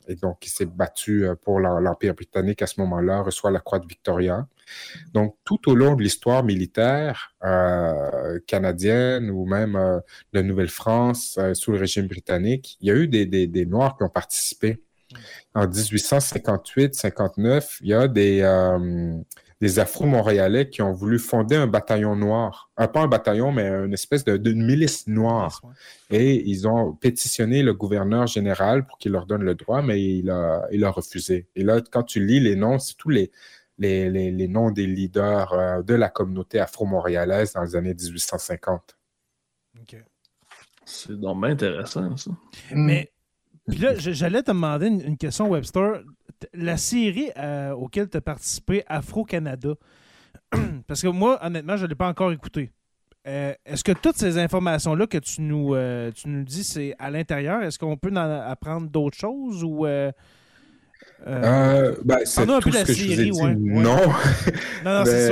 et 0.07 0.15
donc 0.15 0.45
il 0.45 0.49
s'est 0.49 0.65
battu 0.65 1.25
euh, 1.25 1.35
pour 1.35 1.59
l'Em- 1.59 1.79
l'Empire 1.79 2.13
britannique 2.13 2.61
à 2.61 2.67
ce 2.67 2.79
moment-là, 2.81 3.21
reçoit 3.21 3.49
la 3.49 3.59
Croix 3.59 3.79
de 3.79 3.87
Victoria. 3.87 4.47
Donc, 5.13 5.35
tout 5.43 5.69
au 5.69 5.75
long 5.75 5.95
de 5.95 6.03
l'histoire 6.03 6.43
militaire 6.43 7.35
canadienne 8.47 9.29
ou 9.29 9.45
même 9.45 9.75
euh, 9.75 9.99
de 10.33 10.41
Nouvelle-France 10.41 11.39
sous 11.53 11.71
le 11.71 11.79
régime 11.79 12.07
britannique, 12.07 12.77
il 12.81 12.87
y 12.87 12.91
a 12.91 12.95
eu 12.95 13.07
des, 13.07 13.65
Noirs 13.65 13.97
qui 13.97 14.03
ont 14.03 14.09
participé. 14.09 14.83
En 15.53 15.67
1858-59, 15.67 17.79
il 17.81 17.87
y 17.87 17.93
a 17.93 18.07
des, 18.07 18.41
des 19.63 19.79
Afro-Montréalais 19.79 20.69
qui 20.69 20.81
ont 20.81 20.91
voulu 20.91 21.17
fonder 21.17 21.55
un 21.55 21.67
bataillon 21.67 22.17
noir. 22.17 22.69
Euh, 22.81 22.87
pas 22.87 22.99
un 22.99 23.07
bataillon, 23.07 23.53
mais 23.53 23.65
une 23.69 23.93
espèce 23.93 24.25
de, 24.25 24.35
d'une 24.35 24.61
milice 24.61 25.07
noire. 25.07 25.61
Et 26.09 26.49
ils 26.49 26.67
ont 26.67 26.91
pétitionné 26.91 27.63
le 27.63 27.73
gouverneur 27.73 28.27
général 28.27 28.85
pour 28.85 28.97
qu'il 28.97 29.13
leur 29.13 29.25
donne 29.25 29.43
le 29.43 29.55
droit, 29.55 29.81
mais 29.81 30.03
il 30.03 30.29
a, 30.29 30.67
il 30.73 30.83
a 30.83 30.91
refusé. 30.91 31.47
Et 31.55 31.63
là, 31.63 31.79
quand 31.79 32.03
tu 32.03 32.25
lis 32.25 32.41
les 32.41 32.57
noms, 32.57 32.77
c'est 32.77 32.97
tous 32.97 33.07
les, 33.07 33.31
les, 33.77 34.09
les, 34.09 34.31
les 34.31 34.47
noms 34.49 34.69
des 34.69 34.85
leaders 34.85 35.53
euh, 35.53 35.81
de 35.81 35.93
la 35.93 36.09
communauté 36.09 36.59
afro-montréalaise 36.59 37.53
dans 37.53 37.63
les 37.63 37.77
années 37.77 37.93
1850. 37.93 38.97
OK. 39.79 39.95
C'est 40.83 41.17
donc 41.17 41.39
bien 41.39 41.51
intéressant, 41.51 42.17
ça. 42.17 42.31
Mais, 42.73 43.13
puis 43.69 43.77
là, 43.77 43.95
j'allais 43.95 44.43
te 44.43 44.51
demander 44.51 44.87
une, 44.87 44.99
une 44.99 45.17
question, 45.17 45.49
Webster. 45.49 46.03
La 46.53 46.77
série 46.77 47.29
euh, 47.37 47.71
auquel 47.71 48.09
tu 48.09 48.17
as 48.17 48.21
participé, 48.21 48.83
Afro-Canada, 48.87 49.73
parce 50.87 51.01
que 51.01 51.07
moi, 51.07 51.39
honnêtement, 51.45 51.77
je 51.77 51.83
ne 51.83 51.89
l'ai 51.89 51.95
pas 51.95 52.07
encore 52.07 52.31
écouté. 52.31 52.71
Euh, 53.27 53.53
Est-ce 53.65 53.83
que 53.83 53.93
toutes 53.93 54.17
ces 54.17 54.37
informations-là 54.37 55.07
que 55.07 55.17
tu 55.17 55.41
nous, 55.41 55.73
euh, 55.75 56.11
tu 56.11 56.27
nous 56.27 56.43
dis, 56.43 56.63
c'est 56.63 56.93
à 56.99 57.09
l'intérieur? 57.09 57.63
Est-ce 57.63 57.79
qu'on 57.79 57.95
peut 57.97 58.11
en 58.11 58.17
apprendre 58.17 58.89
d'autres 58.89 59.17
choses 59.17 59.63
ou. 59.63 59.85
euh, 59.85 60.11
ben, 62.03 62.19
c'est 62.25 62.45
Parle-nous 62.45 62.53
un 62.55 62.59
peu 62.59 62.69
tout 62.69 62.69
de 62.69 62.73
ce 62.73 62.79
la 62.79 62.85
que 62.85 62.93
je 62.93 63.03
vous 63.05 63.11
ai 63.11 63.15
série, 63.15 63.31
dit. 63.31 63.39
ouais, 63.41 63.47
ouais. 63.47 63.55
Non, 63.55 63.95
non, 64.83 64.99
non, 64.99 65.05
c'est 65.05 65.13
mais, 65.13 65.27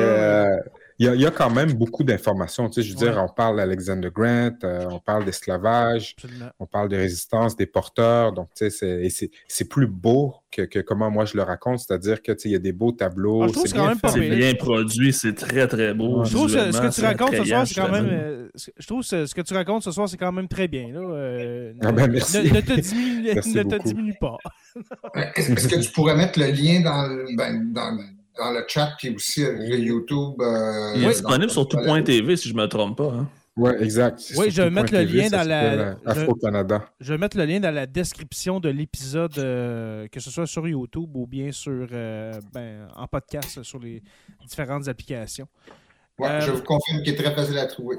sûr. 0.63 0.71
Euh, 1.01 1.03
il 1.03 1.05
y, 1.05 1.07
a- 1.09 1.15
il 1.15 1.21
y 1.21 1.25
a 1.25 1.31
quand 1.31 1.49
même 1.49 1.73
beaucoup 1.73 2.03
d'informations. 2.03 2.69
Tu 2.69 2.81
sais, 2.81 2.87
je 2.87 2.93
veux 2.93 2.99
dire, 2.99 3.17
on 3.23 3.31
parle 3.33 3.57
d'Alexander 3.57 4.09
Grant, 4.13 4.51
euh, 4.63 4.85
on 4.91 4.99
parle 4.99 5.25
d'esclavage, 5.25 6.15
on 6.59 6.65
parle 6.65 6.89
de 6.89 6.97
résistance 6.97 7.55
des 7.55 7.65
porteurs. 7.65 8.33
Donc, 8.33 8.49
tu 8.55 8.65
sais, 8.65 8.69
c'est- 8.69 9.01
et 9.05 9.09
c'est 9.09 9.31
c'est 9.47 9.67
plus 9.67 9.87
beau 9.87 10.35
que, 10.51 10.63
que 10.63 10.79
comment 10.79 11.09
moi 11.09 11.25
je 11.25 11.35
le 11.37 11.43
raconte. 11.43 11.79
C'est-à-dire 11.79 12.21
que, 12.21 12.31
tu 12.33 12.39
sais, 12.39 12.49
il 12.49 12.51
y 12.53 12.55
a 12.55 12.59
des 12.59 12.73
beaux 12.73 12.91
tableaux. 12.91 13.43
Ah, 13.43 13.47
je 13.47 13.53
trouve 13.53 13.63
c'est 13.67 13.69
que 13.73 13.77
c'est 13.77 13.77
quand 13.77 13.81
bien 13.83 13.89
même 13.91 13.99
pas 13.99 14.11
fait. 14.11 14.19
C'est 14.19 14.29
pire. 14.29 14.37
bien 14.37 14.53
produit, 14.55 15.13
c'est 15.13 15.33
très 15.33 15.67
très 15.67 15.93
beau. 15.93 16.23
Je 16.25 16.31
trouve 16.33 16.53
que 16.53 16.71
ce 16.71 16.81
que 16.81 16.93
tu 16.93 17.01
racontes 17.05 17.35
ce 17.35 17.43
soir, 17.45 17.67
c'est 17.67 17.75
quand 17.75 17.91
même. 17.91 18.07
euh, 18.11 18.49
je 18.77 18.85
trouve 18.87 19.07
que 19.07 19.25
ce 19.25 19.33
que 19.35 19.41
tu 19.41 19.53
racontes 19.53 19.83
ce 19.83 19.91
soir, 19.91 20.09
c'est 20.09 20.17
quand 20.17 20.31
même 20.31 20.47
très 20.49 20.67
bien. 20.67 20.89
Là. 20.93 20.99
Euh, 20.99 21.73
Ah 21.81 21.91
ben, 21.91 22.07
merci. 22.11 22.37
Ne, 22.43 22.49
ne 22.55 22.61
te 22.61 22.79
diminue, 22.79 23.23
Merci 23.33 23.53
ne 23.55 23.63
te 23.63 23.67
beaucoup. 23.69 23.87
diminue 23.87 24.15
pas. 24.19 24.37
Est-ce 25.35 25.67
que 25.67 25.79
tu 25.79 25.91
pourrais 25.91 26.15
mettre 26.15 26.39
le 26.39 26.47
lien 26.47 26.81
dans, 26.81 27.07
le- 27.07 27.27
ben, 27.35 27.71
dans, 27.73 27.97
dans 28.37 28.51
le 28.51 28.63
chat 28.67 28.93
puis 28.97 29.13
aussi 29.15 29.43
euh, 29.43 29.53
le 29.57 29.77
YouTube? 29.77 30.41
euh, 30.41 30.93
Il 30.95 31.03
est 31.05 31.09
disponible 31.09 31.49
sur 31.51 31.67
tout.tv 31.67 32.37
si 32.37 32.49
je 32.49 32.53
ne 32.55 32.61
me 32.61 32.67
trompe 32.67 32.97
pas. 32.97 33.11
hein. 33.13 33.27
Oui, 33.57 33.71
exact. 33.81 34.21
Oui, 34.37 34.49
je 34.49 34.61
vais 34.61 34.69
mettre 34.69 34.93
le 34.93 35.03
lien 35.03 35.27
dans 35.29 35.45
la- 35.45 35.63
euh, 35.63 35.95
je- 36.05 36.09
Afro-Canada. 36.21 36.85
Je 37.01 37.11
vais 37.13 37.17
mettre 37.19 37.37
le 37.37 37.43
lien 37.45 37.59
dans 37.59 37.73
la 37.73 37.85
description 37.85 38.61
de 38.61 38.69
l'épisode, 38.69 39.37
euh, 39.37 40.07
que 40.07 40.21
ce 40.21 40.31
soit 40.31 40.47
sur 40.47 40.65
YouTube 40.65 41.09
ou 41.15 41.27
bien 41.27 41.51
sur 41.51 41.85
euh, 41.91 42.31
ben, 42.53 42.87
en 42.95 43.07
podcast 43.07 43.61
sur 43.63 43.77
les 43.79 44.01
différentes 44.47 44.87
applications. 44.87 45.47
Ouais, 46.17 46.29
Euh, 46.29 46.41
Je 46.41 46.51
vous 46.51 46.63
confirme 46.63 47.03
qu'il 47.03 47.13
est 47.13 47.17
très 47.17 47.35
facile 47.35 47.57
à 47.57 47.65
trouver. 47.65 47.97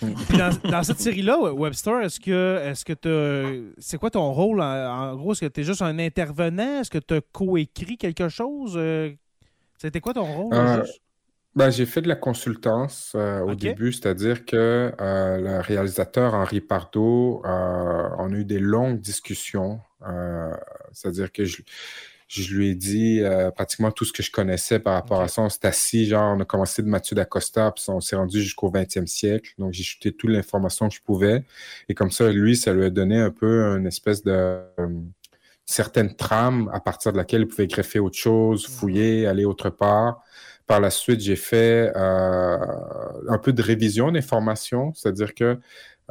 Puis 0.00 0.36
dans, 0.36 0.50
dans 0.70 0.82
cette 0.82 1.00
série-là, 1.00 1.38
Webster, 1.52 2.00
est-ce 2.02 2.18
que 2.20 2.58
est-ce 2.64 2.84
que 2.84 2.92
tu 2.92 3.72
c'est 3.78 3.98
quoi 3.98 4.10
ton 4.10 4.32
rôle 4.32 4.60
en, 4.60 4.64
en 5.12 5.16
gros? 5.16 5.32
Est-ce 5.32 5.42
que 5.42 5.46
tu 5.50 5.60
es 5.60 5.64
juste 5.64 5.82
un 5.82 5.98
intervenant? 6.00 6.80
Est-ce 6.80 6.90
que 6.90 6.98
tu 6.98 7.14
as 7.14 7.20
coécrit 7.32 7.96
quelque 7.96 8.28
chose 8.28 8.74
Euh, 8.76 9.12
C'était 9.78 10.00
quoi 10.00 10.14
ton 10.14 10.24
rôle? 10.24 10.54
Euh? 10.54 10.84
Ben, 11.54 11.70
j'ai 11.70 11.86
fait 11.86 12.02
de 12.02 12.08
la 12.08 12.16
consultance 12.16 13.12
euh, 13.14 13.40
au 13.40 13.54
début, 13.54 13.90
c'est-à-dire 13.90 14.44
que 14.44 14.92
euh, 15.00 15.38
le 15.38 15.60
réalisateur 15.60 16.34
Henri 16.34 16.60
Pardo, 16.60 17.40
on 17.44 18.32
a 18.32 18.34
eu 18.34 18.44
des 18.44 18.58
longues 18.58 19.00
discussions. 19.00 19.80
c'est-à-dire 20.92 21.32
que 21.32 21.46
je, 21.46 21.62
je 22.28 22.54
lui 22.54 22.68
ai 22.68 22.74
dit 22.74 23.22
pratiquement 23.54 23.90
tout 23.90 24.04
ce 24.04 24.12
que 24.12 24.22
je 24.22 24.30
connaissais 24.30 24.80
par 24.80 24.94
rapport 24.94 25.22
à 25.22 25.28
ça. 25.28 25.40
On 25.40 25.48
s'est 25.48 25.66
assis, 25.66 26.06
genre, 26.06 26.36
on 26.36 26.40
a 26.40 26.44
commencé 26.44 26.82
de 26.82 26.88
Mathieu 26.88 27.16
d'Acosta, 27.16 27.72
puis 27.72 27.84
on 27.88 28.00
s'est 28.00 28.16
rendu 28.16 28.42
jusqu'au 28.42 28.70
20e 28.70 29.06
siècle. 29.06 29.54
Donc, 29.56 29.72
j'ai 29.72 29.82
chuté 29.82 30.12
toute 30.12 30.28
l'information 30.28 30.90
que 30.90 30.94
je 30.94 31.00
pouvais. 31.00 31.42
Et 31.88 31.94
comme 31.94 32.10
ça, 32.10 32.30
lui, 32.30 32.54
ça 32.54 32.74
lui 32.74 32.84
a 32.84 32.90
donné 32.90 33.18
un 33.18 33.30
peu 33.30 33.78
une 33.78 33.86
espèce 33.86 34.22
de 34.22 34.60
euh, 35.66 35.72
certaine 35.72 36.14
trame 36.14 36.70
à 36.72 36.80
partir 36.80 37.12
de 37.12 37.16
laquelle 37.16 37.42
il 37.42 37.48
pouvait 37.48 37.66
greffer 37.66 37.98
autre 37.98 38.16
chose, 38.16 38.66
fouiller, 38.66 39.26
aller 39.26 39.44
autre 39.44 39.70
part. 39.70 40.22
Par 40.66 40.80
la 40.80 40.90
suite, 40.90 41.20
j'ai 41.20 41.36
fait 41.36 41.92
euh, 41.96 42.58
un 43.28 43.38
peu 43.38 43.52
de 43.52 43.62
révision 43.62 44.10
d'informations, 44.10 44.92
c'est-à-dire 44.94 45.34
que 45.34 45.58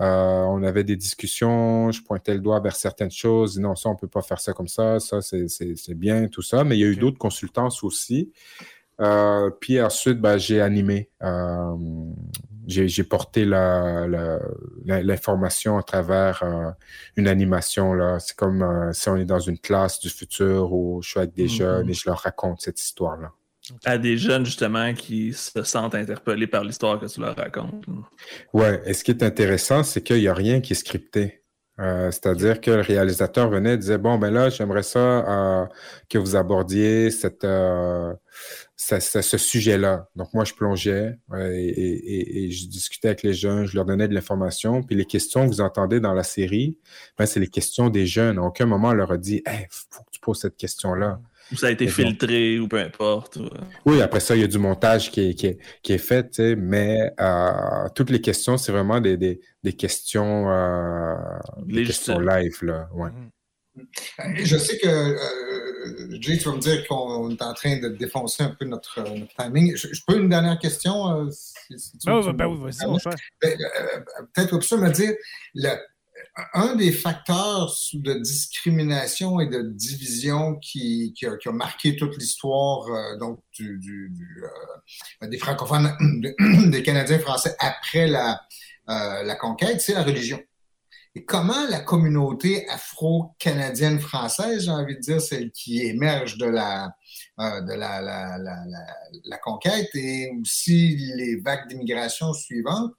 euh, 0.02 0.44
on 0.44 0.64
avait 0.64 0.84
des 0.84 0.98
discussions, 0.98 1.92
je 1.92 2.04
pointais 2.04 2.34
le 2.34 2.42
doigt 2.42 2.60
vers 2.60 2.76
certaines 2.76 3.12
choses, 3.12 3.60
non, 3.60 3.76
ça, 3.76 3.90
on 3.90 3.96
peut 3.96 4.08
pas 4.08 4.22
faire 4.22 4.42
ça 4.42 4.54
comme 4.54 4.68
ça, 4.68 5.00
ça, 5.00 5.22
c'est 5.22 5.94
bien, 5.94 6.28
tout 6.28 6.42
ça, 6.42 6.64
mais 6.66 6.78
il 6.78 6.82
y 6.82 6.84
a 6.84 6.88
eu 6.88 6.98
d'autres 6.98 7.18
consultances 7.18 7.84
aussi. 7.84 8.32
Euh, 9.02 9.50
puis 9.60 9.82
ensuite, 9.82 10.20
ben, 10.20 10.38
j'ai 10.38 10.62
animé, 10.62 11.10
euh, 11.24 11.76
j'ai 12.68 13.04
porté 13.04 13.46
la- 13.46 14.08
la- 14.08 14.40
la- 14.86 15.04
l'information 15.04 15.78
à 15.78 15.84
travers 15.84 16.42
euh, 16.44 16.70
une 17.16 17.28
animation. 17.28 17.94
là. 17.94 18.20
C'est 18.20 18.36
comme 18.36 18.62
euh, 18.62 18.92
si 18.94 19.10
on 19.10 19.18
est 19.18 19.26
dans 19.26 19.40
une 19.40 19.60
classe 19.60 20.00
du 20.00 20.10
futur 20.10 20.72
où 20.74 21.02
je 21.02 21.10
suis 21.10 21.20
avec 21.20 21.34
des 21.34 21.44
Mhm. 21.44 21.50
jeunes 21.50 21.90
et 21.90 21.94
je 21.94 22.04
leur 22.10 22.20
raconte 22.20 22.62
cette 22.62 22.82
histoire-là. 22.82 23.32
À 23.84 23.98
des 23.98 24.16
jeunes, 24.18 24.46
justement, 24.46 24.94
qui 24.94 25.34
se 25.34 25.64
sentent 25.64 25.96
interpellés 25.96 26.46
par 26.46 26.64
l'histoire 26.64 27.00
que 27.00 27.08
tu 27.08 27.20
leur 27.20 27.36
racontes. 27.36 27.84
Ouais, 28.54 28.80
et 28.86 28.94
ce 28.94 29.04
qui 29.04 29.10
est 29.10 29.24
intéressant, 29.24 29.82
c'est 29.84 30.02
qu'il 30.02 30.20
n'y 30.20 30.28
a 30.28 30.36
rien 30.36 30.62
qui 30.62 30.74
est 30.74 30.76
scripté. 30.76 31.42
Euh, 31.80 32.12
C'est-à-dire 32.12 32.62
que 32.62 32.70
le 32.72 32.82
réalisateur 32.82 33.50
venait 33.50 33.74
et 33.74 33.78
disait, 33.78 33.98
bon, 33.98 34.18
ben 34.20 34.32
là, 34.32 34.50
j'aimerais 34.50 34.84
ça 34.84 35.68
que 36.10 36.18
vous 36.20 36.36
abordiez 36.36 37.10
cette, 37.12 37.44
euh, 38.92 39.00
ce, 39.00 39.38
sujet-là. 39.38 40.10
Donc, 40.16 40.34
moi, 40.34 40.44
je 40.44 40.54
plongeais 40.54 41.18
euh, 41.34 41.52
et, 41.52 41.66
et- 41.68 42.16
et- 42.16 42.44
et 42.46 42.52
je 42.52 42.68
discutais 42.68 43.08
avec 43.10 43.24
les 43.24 43.34
jeunes, 43.34 43.66
je 43.66 43.76
leur 43.76 43.86
donnais 43.86 44.08
de 44.08 44.14
l'information. 44.14 44.84
Puis 44.84 44.96
les 44.96 45.06
questions 45.06 45.44
que 45.46 45.50
vous 45.54 45.62
entendez 45.62 46.00
dans 46.00 46.14
la 46.14 46.24
série, 46.24 46.78
ben, 47.18 47.26
c'est 47.26 47.40
les 47.40 47.48
questions 47.48 47.90
des 47.90 48.06
jeunes. 48.06 48.38
À 48.38 48.42
aucun 48.44 48.66
moment, 48.66 48.90
on 48.90 48.94
leur 48.94 49.12
a 49.12 49.18
dit, 49.18 49.42
hey, 49.46 49.66
faut 49.70 50.04
que 50.04 50.12
tu 50.12 50.20
poses 50.20 50.42
cette 50.42 50.58
question-là. 50.58 51.20
Ou 51.52 51.58
ça 51.58 51.68
a 51.68 51.72
été 51.72 51.88
filtré, 51.88 52.60
ou 52.60 52.68
peu 52.68 52.80
importe. 52.80 53.36
ou- 53.38 53.48
Oui, 53.86 54.02
après 54.02 54.20
ça, 54.20 54.36
il 54.36 54.42
y 54.42 54.44
a 54.44 54.48
du 54.48 54.58
montage 54.58 55.12
qui 55.12 55.30
est, 55.30 55.34
qui 55.36 55.46
est, 55.48 55.60
qui 55.84 55.94
est 55.94 55.98
fait, 56.00 56.40
mais 56.58 57.12
euh, 57.20 57.88
toutes 57.94 58.10
les 58.10 58.20
questions, 58.20 58.58
c'est 58.58 58.72
vraiment 58.72 59.00
des, 59.00 59.16
des, 59.16 59.40
des 59.64 59.74
questions, 59.74 60.50
euh, 60.50 61.14
des 61.68 61.84
questions 61.84 62.20
live, 62.20 62.58
là. 62.64 62.90
Ouais. 62.94 63.10
Mhm. 63.12 63.30
Euh, 64.22 64.24
Je 64.44 64.58
sais 64.58 64.78
que, 64.80 64.88
euh, 64.88 65.16
Jay, 66.22 66.38
tu 66.38 66.50
vas 66.50 66.56
me 66.56 66.60
dire 66.62 66.88
qu'on 66.88 67.30
est 67.30 67.42
en 67.42 67.54
train 67.54 67.78
de 67.78 67.90
défoncer 67.90 68.44
un 68.44 68.50
peu 68.52 68.66
notre, 68.66 69.00
euh, 69.00 69.18
notre 69.18 69.34
timing. 69.36 69.76
Je, 69.76 69.88
je 69.94 70.02
peux 70.08 70.18
une 70.20 70.30
dernière 70.30 70.58
question? 70.60 71.08
euh, 71.28 71.30
si- 71.32 71.80
si 71.80 71.98
tu- 71.98 72.08
Ben 72.08 72.14
tu 72.22 72.28
oui, 72.28 72.34
me 72.34 72.38
ben 72.38 72.46
oui, 72.48 72.60
vas-y, 72.72 72.88
mon 72.88 72.98
cher. 73.00 73.14
Peut-être 74.34 74.58
que 74.60 74.66
tu 74.66 74.76
me 74.78 74.90
dire, 74.92 75.14
le- 75.54 75.78
un 76.54 76.76
des 76.76 76.92
facteurs 76.92 77.74
de 77.94 78.14
discrimination 78.16 79.40
et 79.40 79.48
de 79.48 79.62
division 79.62 80.56
qui, 80.56 81.14
qui, 81.18 81.26
a, 81.26 81.38
qui 81.38 81.48
a 81.48 81.52
marqué 81.52 81.96
toute 81.96 82.18
l'histoire 82.18 82.88
euh, 82.88 83.18
donc 83.18 83.40
du, 83.54 83.78
du- 83.80 84.10
du, 84.10 84.44
euh, 85.24 85.28
des 85.28 85.38
francophones, 85.38 85.92
de- 86.22 86.36
des 86.72 86.84
Canadiens 86.84 87.20
français 87.20 87.56
après 87.60 88.08
la, 88.08 88.42
euh, 88.90 89.24
la 89.24 89.36
conquête, 89.36 89.80
c'est 89.82 89.94
la 89.94 90.04
religion. 90.04 90.42
Et 91.16 91.24
comment 91.24 91.66
la 91.70 91.80
communauté 91.80 92.68
afro-canadienne 92.70 94.00
française, 94.00 94.66
j'ai 94.66 94.72
envie 94.72 94.96
de 94.96 95.00
dire, 95.00 95.22
celle 95.22 95.50
qui 95.52 95.82
émerge 95.82 96.38
de 96.38 96.46
la, 96.46 96.94
euh, 97.40 97.62
de 97.62 97.74
la, 97.74 98.02
la, 98.02 98.38
la, 98.38 98.66
la, 98.66 98.86
la 99.24 99.38
conquête 99.38 99.90
et 99.96 100.30
aussi 100.42 100.98
les 101.16 101.38
vagues 101.38 101.70
d'immigration 101.70 102.34
suivantes, 102.34 102.92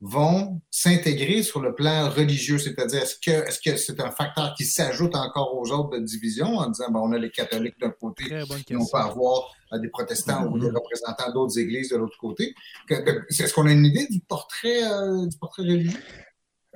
vont 0.00 0.60
s'intégrer 0.70 1.42
sur 1.42 1.60
le 1.60 1.74
plan 1.74 2.08
religieux, 2.08 2.58
c'est-à-dire 2.58 3.02
est-ce 3.02 3.16
que 3.16 3.48
est-ce 3.48 3.58
que 3.60 3.76
c'est 3.76 4.00
un 4.00 4.12
facteur 4.12 4.54
qui 4.56 4.64
s'ajoute 4.64 5.16
encore 5.16 5.56
aux 5.56 5.72
autres 5.72 5.98
de 5.98 6.04
division 6.04 6.56
en 6.58 6.70
disant 6.70 6.90
ben, 6.92 7.00
on 7.00 7.12
a 7.12 7.18
les 7.18 7.30
catholiques 7.30 7.78
d'un 7.80 7.90
côté 7.90 8.24
et 8.32 8.76
on 8.76 8.86
peut 8.86 8.96
avoir 8.96 9.52
euh, 9.72 9.78
des 9.78 9.88
protestants 9.88 10.46
ou 10.46 10.58
des 10.58 10.70
représentants 10.70 11.32
d'autres 11.32 11.58
églises 11.58 11.90
de 11.90 11.96
l'autre 11.96 12.16
côté? 12.18 12.54
Est-ce 12.88 13.52
qu'on 13.52 13.66
a 13.66 13.72
une 13.72 13.86
idée 13.86 14.06
du 14.08 14.20
portrait 14.20 14.84
euh, 14.84 15.26
du 15.26 15.36
portrait 15.36 15.62
religieux? 15.62 15.98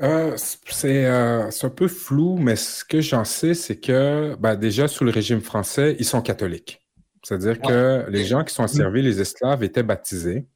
Euh, 0.03 0.37
c'est 0.37 1.07
euh, 1.07 1.51
c'est 1.51 1.67
un 1.67 1.71
peu 1.71 1.87
flou, 1.87 2.37
mais 2.37 2.57
ce 2.57 2.85
que 2.85 3.01
j'en 3.01 3.25
sais, 3.25 3.55
c'est 3.55 3.79
que 3.79 4.35
ben, 4.41 4.57
déjà 4.57 4.89
sous 4.89 5.05
le 5.05 5.13
régime 5.13 5.41
français, 5.41 5.97
ils 5.99 6.05
sont 6.05 6.23
catholiques. 6.23 6.81
C'est-à-dire 7.23 7.61
que 7.61 8.05
les 8.09 8.25
gens 8.25 8.43
qui 8.43 8.53
sont 8.53 8.67
servis, 8.67 9.01
les 9.01 9.21
esclaves, 9.21 9.63
étaient 9.63 9.85
baptisés. 9.85 10.49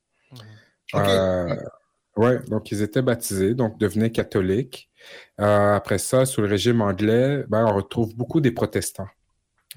OK. 0.92 1.00
Euh, 1.00 1.54
ouais, 2.16 2.40
donc 2.48 2.72
ils 2.72 2.82
étaient 2.82 3.02
baptisés, 3.02 3.54
donc 3.54 3.78
devenaient 3.78 4.10
catholiques. 4.10 4.90
Après 5.38 5.98
ça, 5.98 6.26
sous 6.26 6.40
le 6.40 6.48
régime 6.48 6.80
anglais, 6.80 7.44
ben, 7.48 7.66
on 7.66 7.76
retrouve 7.76 8.16
beaucoup 8.16 8.40
des 8.40 8.50
protestants. 8.50 9.08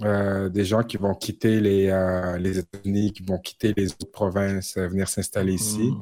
Euh, 0.04 0.48
des 0.50 0.64
gens 0.64 0.84
qui 0.84 0.98
vont 0.98 1.14
quitter 1.14 1.60
les, 1.60 1.90
euh, 1.90 2.38
les 2.38 2.58
États-Unis, 2.60 3.12
qui 3.12 3.24
vont 3.24 3.38
quitter 3.38 3.74
les 3.76 3.88
autres 3.92 4.12
provinces, 4.12 4.78
euh, 4.78 4.88
venir 4.88 5.10
s'installer 5.10 5.54
ici. 5.54 5.92
Mhm. 5.92 6.02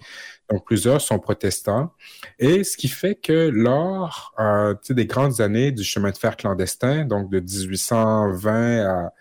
Donc, 0.51 0.65
plusieurs 0.65 1.01
sont 1.01 1.17
protestants. 1.19 1.91
Et 2.37 2.63
ce 2.63 2.77
qui 2.77 2.89
fait 2.89 3.15
que 3.15 3.49
lors 3.49 4.33
euh, 4.39 4.75
des 4.89 5.05
grandes 5.07 5.41
années 5.41 5.71
du 5.71 5.83
chemin 5.83 6.11
de 6.11 6.17
fer 6.17 6.37
clandestin, 6.37 7.05
donc 7.05 7.31
de 7.31 7.39
1820 7.39 8.85
à, 8.85 9.13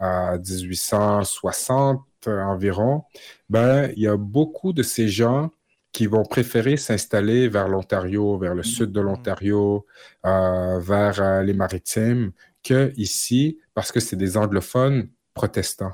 à 0.00 0.38
1860 0.38 2.00
euh, 2.26 2.42
environ, 2.42 3.04
ben, 3.48 3.90
il 3.96 4.02
y 4.02 4.08
a 4.08 4.16
beaucoup 4.16 4.72
de 4.72 4.82
ces 4.82 5.08
gens 5.08 5.50
qui 5.92 6.06
vont 6.06 6.24
préférer 6.24 6.76
s'installer 6.76 7.48
vers 7.48 7.68
l'Ontario, 7.68 8.36
vers 8.36 8.54
le 8.54 8.64
sud 8.64 8.90
de 8.90 9.00
l'Ontario, 9.00 9.86
euh, 10.26 10.80
vers 10.80 11.22
euh, 11.22 11.42
les 11.42 11.52
maritimes, 11.52 12.32
que 12.64 12.92
ici, 12.96 13.58
parce 13.74 13.92
que 13.92 14.00
c'est 14.00 14.16
des 14.16 14.36
anglophones 14.36 15.08
protestants. 15.34 15.92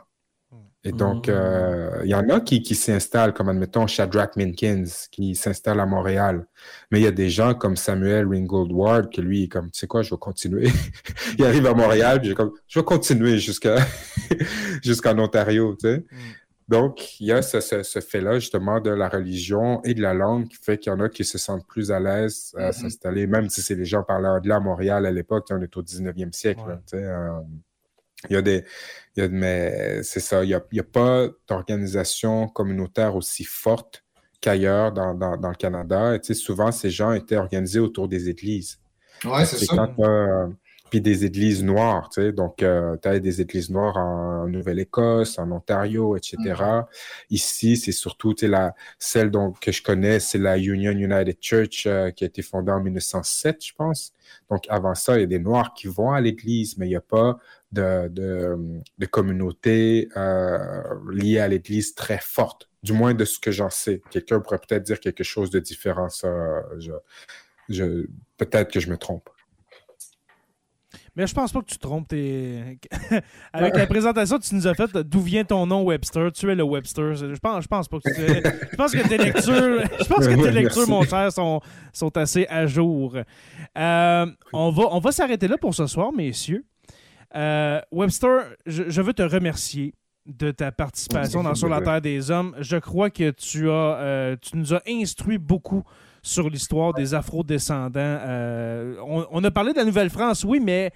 Et 0.83 0.93
donc, 0.93 1.29
Mhm. 1.29 1.35
euh, 1.37 2.01
il 2.05 2.09
y 2.11 2.15
en 2.15 2.27
a 2.31 2.41
qui, 2.41 2.63
qui 2.63 2.75
s'installent, 2.75 3.35
comme 3.35 3.51
admettons 3.51 3.87
Shadrach 3.87 4.35
Minkins, 4.37 4.85
qui 5.11 5.35
s'installe 5.35 5.79
à 5.79 5.85
Montréal. 5.85 6.47
Mais 6.91 7.01
il 7.01 7.03
y 7.03 7.07
a 7.07 7.11
des 7.11 7.29
gens 7.29 7.53
comme 7.55 7.77
Samuel 7.77 8.27
Ringgold 8.27 8.73
Ward, 8.73 9.13
que 9.13 9.21
lui, 9.21 9.43
est 9.45 9.49
comme, 9.49 9.71
tu 9.71 9.79
sais 9.81 9.87
quoi, 9.87 10.01
je 10.01 10.11
vais 10.11 10.19
continuer. 10.19 10.69
il 11.39 11.45
arrive 11.45 11.67
à 11.67 11.75
Montréal, 11.75 12.23
puis 12.23 12.35
comme, 12.35 12.53
je 12.67 12.79
vais 12.79 12.85
continuer 12.85 13.37
jusqu'à 13.39 13.77
jusqu'en 14.83 15.19
Ontario, 15.19 15.77
tu 15.79 15.87
sais. 15.89 15.99
Mm. 15.99 16.17
Donc, 16.69 17.21
il 17.21 17.27
y 17.27 17.33
a 17.33 17.43
ce, 17.43 17.61
ce, 17.61 17.83
ce 17.83 18.01
fait-là, 18.01 18.39
justement, 18.39 18.81
de 18.81 18.91
la 18.91 19.09
religion 19.09 19.83
et 19.83 19.93
de 19.93 20.01
la 20.01 20.15
langue 20.15 20.49
qui 20.49 20.57
fait 20.57 20.79
qu'il 20.79 20.93
y 20.93 20.95
en 20.95 21.01
a 21.01 21.09
qui 21.09 21.25
se 21.25 21.37
sentent 21.37 21.67
plus 21.67 21.91
à 21.91 21.99
l'aise 22.01 22.55
à 22.57 22.67
Mhm. 22.69 22.73
s'installer, 22.73 23.27
même 23.27 23.51
si 23.51 23.61
c'est 23.61 23.75
les 23.75 23.85
gens 23.85 24.03
parlaient 24.05 24.29
anglais 24.29 24.55
à 24.55 24.61
Montréal 24.61 25.05
à 25.05 25.11
l'époque, 25.11 25.47
on 25.51 25.61
est 25.61 25.77
au 25.77 25.83
19e 25.83 26.33
siècle, 26.33 26.61
là, 26.67 26.75
Ouais. 26.77 26.81
tu 26.87 26.97
sais. 26.97 27.05
euh, 27.05 27.31
il 28.29 28.35
y 28.35 28.37
a 28.37 28.43
des. 28.43 28.65
il 29.17 29.23
y 29.23 29.27
a- 29.27 29.29
mais 29.29 30.03
c'est 30.03 30.21
ça, 30.21 30.45
il 30.45 30.49
n'y 30.49 30.81
a, 30.81 30.85
pas 30.85 31.29
d'organisation 31.49 32.49
communautaire 32.49 33.17
aussi 33.17 33.45
forte 33.45 34.05
qu'ailleurs 34.41 34.93
dans, 34.93 35.15
dans, 35.15 35.37
dans 35.37 35.51
le 35.51 35.55
Canada. 35.55 36.15
Et, 36.15 36.21
tu 36.21 36.29
sais, 36.29 36.35
souvent, 36.35 36.73
ces 36.73 36.91
gens 36.91 37.13
étaient 37.13 37.37
organisés 37.37 37.81
autour 37.81 38.09
des 38.09 38.29
églises. 38.29 38.79
Ouais, 39.25 39.45
c'est 39.45 39.65
ça. 39.65 39.75
quand 39.77 40.05
euh, 40.05 40.47
puis 40.91 41.01
des 41.01 41.25
églises 41.25 41.63
noires, 41.63 42.09
tu 42.11 42.21
sais. 42.21 42.33
Donc, 42.33 42.57
tu 42.59 42.65
as 42.67 43.19
des 43.21 43.41
églises 43.41 43.71
noires 43.71 43.97
en 43.97 44.47
Nouvelle-Écosse, 44.49 45.39
en 45.39 45.51
Ontario, 45.51 46.17
etc. 46.17 46.37
Mm-hmm. 46.39 46.85
Ici, 47.31 47.77
c'est 47.77 47.93
surtout, 47.93 48.35
tu 48.35 48.41
sais, 48.41 48.49
la, 48.49 48.75
celle 48.99 49.31
dont, 49.31 49.53
que 49.53 49.73
je 49.73 49.83
connais, 49.83 50.21
c'est 50.21 50.39
la 50.39 50.59
Union 50.59 50.93
United 50.93 51.37
Church 51.41 51.87
euh, 51.87 52.11
qui 52.11 52.25
a 52.25 52.27
été 52.27 52.43
fondée 52.43 52.73
en 52.73 52.81
1907, 52.81 53.65
je 53.65 53.73
pense. 53.75 54.13
Donc, 54.51 54.65
avant 54.69 54.95
ça, 54.95 55.17
il 55.17 55.21
y 55.21 55.25
a 55.25 55.27
des 55.27 55.39
Noirs 55.39 55.73
qui 55.75 55.87
vont 55.87 56.13
à 56.13 56.21
l'église, 56.21 56.77
mais 56.77 56.87
il 56.87 56.91
n'y 56.91 56.97
a 56.97 57.01
pas 57.01 57.39
de, 57.73 58.09
de, 58.09 58.57
de 58.99 59.07
communauté 59.07 60.09
euh, 60.17 60.83
liée 61.13 61.39
à 61.39 61.49
l'église 61.49 61.95
très 61.95 62.19
forte, 62.19 62.69
du 62.83 62.93
moins 62.93 63.15
de 63.15 63.25
ce 63.25 63.39
que 63.39 63.51
j'en 63.51 63.71
sais. 63.71 64.03
Quelqu'un 64.11 64.41
pourrait 64.41 64.59
peut-être 64.59 64.83
dire 64.83 65.01
quelque 65.01 65.25
chose 65.25 65.51
de 65.51 65.61
différent, 65.61 66.09
ça, 66.09 66.63
je, 66.79 66.93
je, 67.69 68.07
peut-être 68.37 68.73
que 68.73 68.81
je 68.81 68.91
me 68.91 68.97
trompe. 68.97 69.29
Mais 71.17 71.27
je 71.27 71.35
pense 71.35 71.53
pas 71.53 71.61
que 71.61 71.67
tu 71.67 71.77
te 71.77 71.83
trompes. 71.83 72.09
t'es- 72.09 72.79
Avec 73.53 73.77
la 73.77 73.87
présentation 73.87 74.39
que 74.39 74.45
tu 74.45 74.55
nous 74.55 74.67
as 74.67 74.75
faite, 74.75 74.97
d'où 74.97 75.21
vient 75.21 75.45
ton 75.45 75.67
nom 75.67 75.83
Webster, 75.85 76.31
tu 76.33 76.51
es 76.51 76.55
le 76.55 76.63
Webster. 76.63 77.15
Je 77.15 77.37
pense, 77.37 77.63
je 77.65 77.69
pense 77.69 77.89
pas 77.89 77.99
que 77.99 78.15
tu... 78.15 78.49
Je 78.71 78.77
pense 78.77 78.93
que 78.93 79.09
tes 79.09 79.19
lectures, 79.25 79.83
je 79.99 80.05
pense 80.05 80.27
que 80.27 80.35
tes 80.43 80.51
lectures, 80.53 80.89
mon 80.89 81.03
cher, 81.03 81.33
sont, 81.33 81.61
sont 81.93 82.17
assez 82.17 82.47
à 82.49 82.67
jour. 82.67 83.17
Euh, 83.77 84.27
on 84.53 84.71
va, 84.71 84.85
on 84.93 84.99
va 85.01 85.13
s'arrêter 85.13 85.49
là 85.49 85.59
pour 85.59 85.75
ce 85.75 85.87
soir, 85.87 86.13
messieurs. 86.13 86.65
Euh, 87.35 87.81
Webster, 87.93 88.55
je, 88.67 88.85
je 88.89 89.03
veux 89.03 89.13
te 89.13 89.23
remercier 89.23 89.95
de 90.27 90.51
ta 90.51 90.71
participation 90.71 91.43
dans 91.43 91.55
Sur 91.55 91.69
la. 91.69 91.81
Terre 91.81 92.01
des 92.01 92.31
Hommes. 92.31 92.55
Je 92.61 92.77
crois 92.77 93.11
que 93.11 93.31
tu 93.31 93.69
as 93.69 93.73
euh, 93.73 94.37
tu 94.41 94.57
nous 94.57 94.75
as 94.75 94.83
instruit 94.89 95.39
beaucoup 95.39 95.83
sur 96.23 96.49
l'histoire 96.51 96.93
des 96.95 97.15
afro-descendants. 97.15 97.99
Euh, 97.99 98.97
on, 99.07 99.27
on 99.31 99.45
a 99.45 99.51
parlé 99.51 99.73
de 99.73 99.79
la 99.79 99.85
Nouvelle-France, 99.85 100.45
oui, 100.45 100.61
mais 100.61 100.93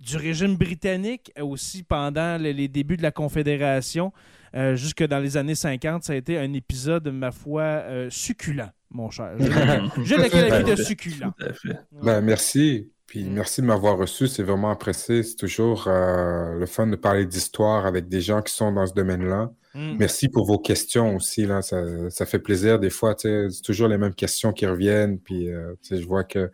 du 0.00 0.16
régime 0.16 0.56
britannique 0.56 1.32
aussi 1.40 1.82
pendant 1.82 2.36
les, 2.40 2.52
les 2.52 2.68
débuts 2.68 2.96
de 2.96 3.02
la 3.02 3.10
Confédération, 3.12 4.12
euh, 4.54 4.76
jusque 4.76 5.04
dans 5.06 5.18
les 5.18 5.36
années 5.36 5.54
50. 5.54 6.04
Ça 6.04 6.12
a 6.12 6.16
été 6.16 6.38
un 6.38 6.52
épisode, 6.52 7.08
ma 7.08 7.30
foi, 7.30 7.62
euh, 7.62 8.08
succulent, 8.10 8.70
mon 8.90 9.10
cher. 9.10 9.32
Je, 9.38 9.44
je 10.04 10.14
le 10.14 10.28
qualifie 10.28 10.70
de 10.70 10.76
succulent. 10.76 11.32
Tout 11.38 11.46
à 11.46 11.52
fait. 11.52 11.78
Ben, 12.02 12.20
merci. 12.20 12.90
Puis 13.06 13.24
Mm. 13.24 13.32
merci 13.32 13.60
de 13.62 13.66
m'avoir 13.66 13.96
reçu. 13.96 14.26
C'est 14.28 14.42
vraiment 14.42 14.70
apprécié. 14.70 15.22
C'est 15.22 15.36
toujours 15.36 15.84
euh, 15.86 16.54
le 16.58 16.66
fun 16.66 16.86
de 16.86 16.96
parler 16.96 17.26
d'histoire 17.26 17.86
avec 17.86 18.08
des 18.08 18.20
gens 18.20 18.42
qui 18.42 18.52
sont 18.52 18.72
dans 18.72 18.86
ce 18.86 18.94
domaine-là. 18.94 19.52
Mm. 19.74 19.96
Merci 19.98 20.28
pour 20.28 20.46
vos 20.46 20.58
questions 20.58 21.16
aussi. 21.16 21.46
Là. 21.46 21.60
Ça, 21.62 21.82
ça 22.10 22.26
fait 22.26 22.38
plaisir. 22.38 22.78
Des 22.78 22.90
fois, 22.90 23.14
c'est 23.18 23.48
toujours 23.64 23.88
les 23.88 23.98
mêmes 23.98 24.14
questions 24.14 24.52
qui 24.52 24.66
reviennent. 24.66 25.18
Puis 25.18 25.50
euh, 25.52 25.74
je 25.90 26.04
vois 26.06 26.24
que 26.24 26.50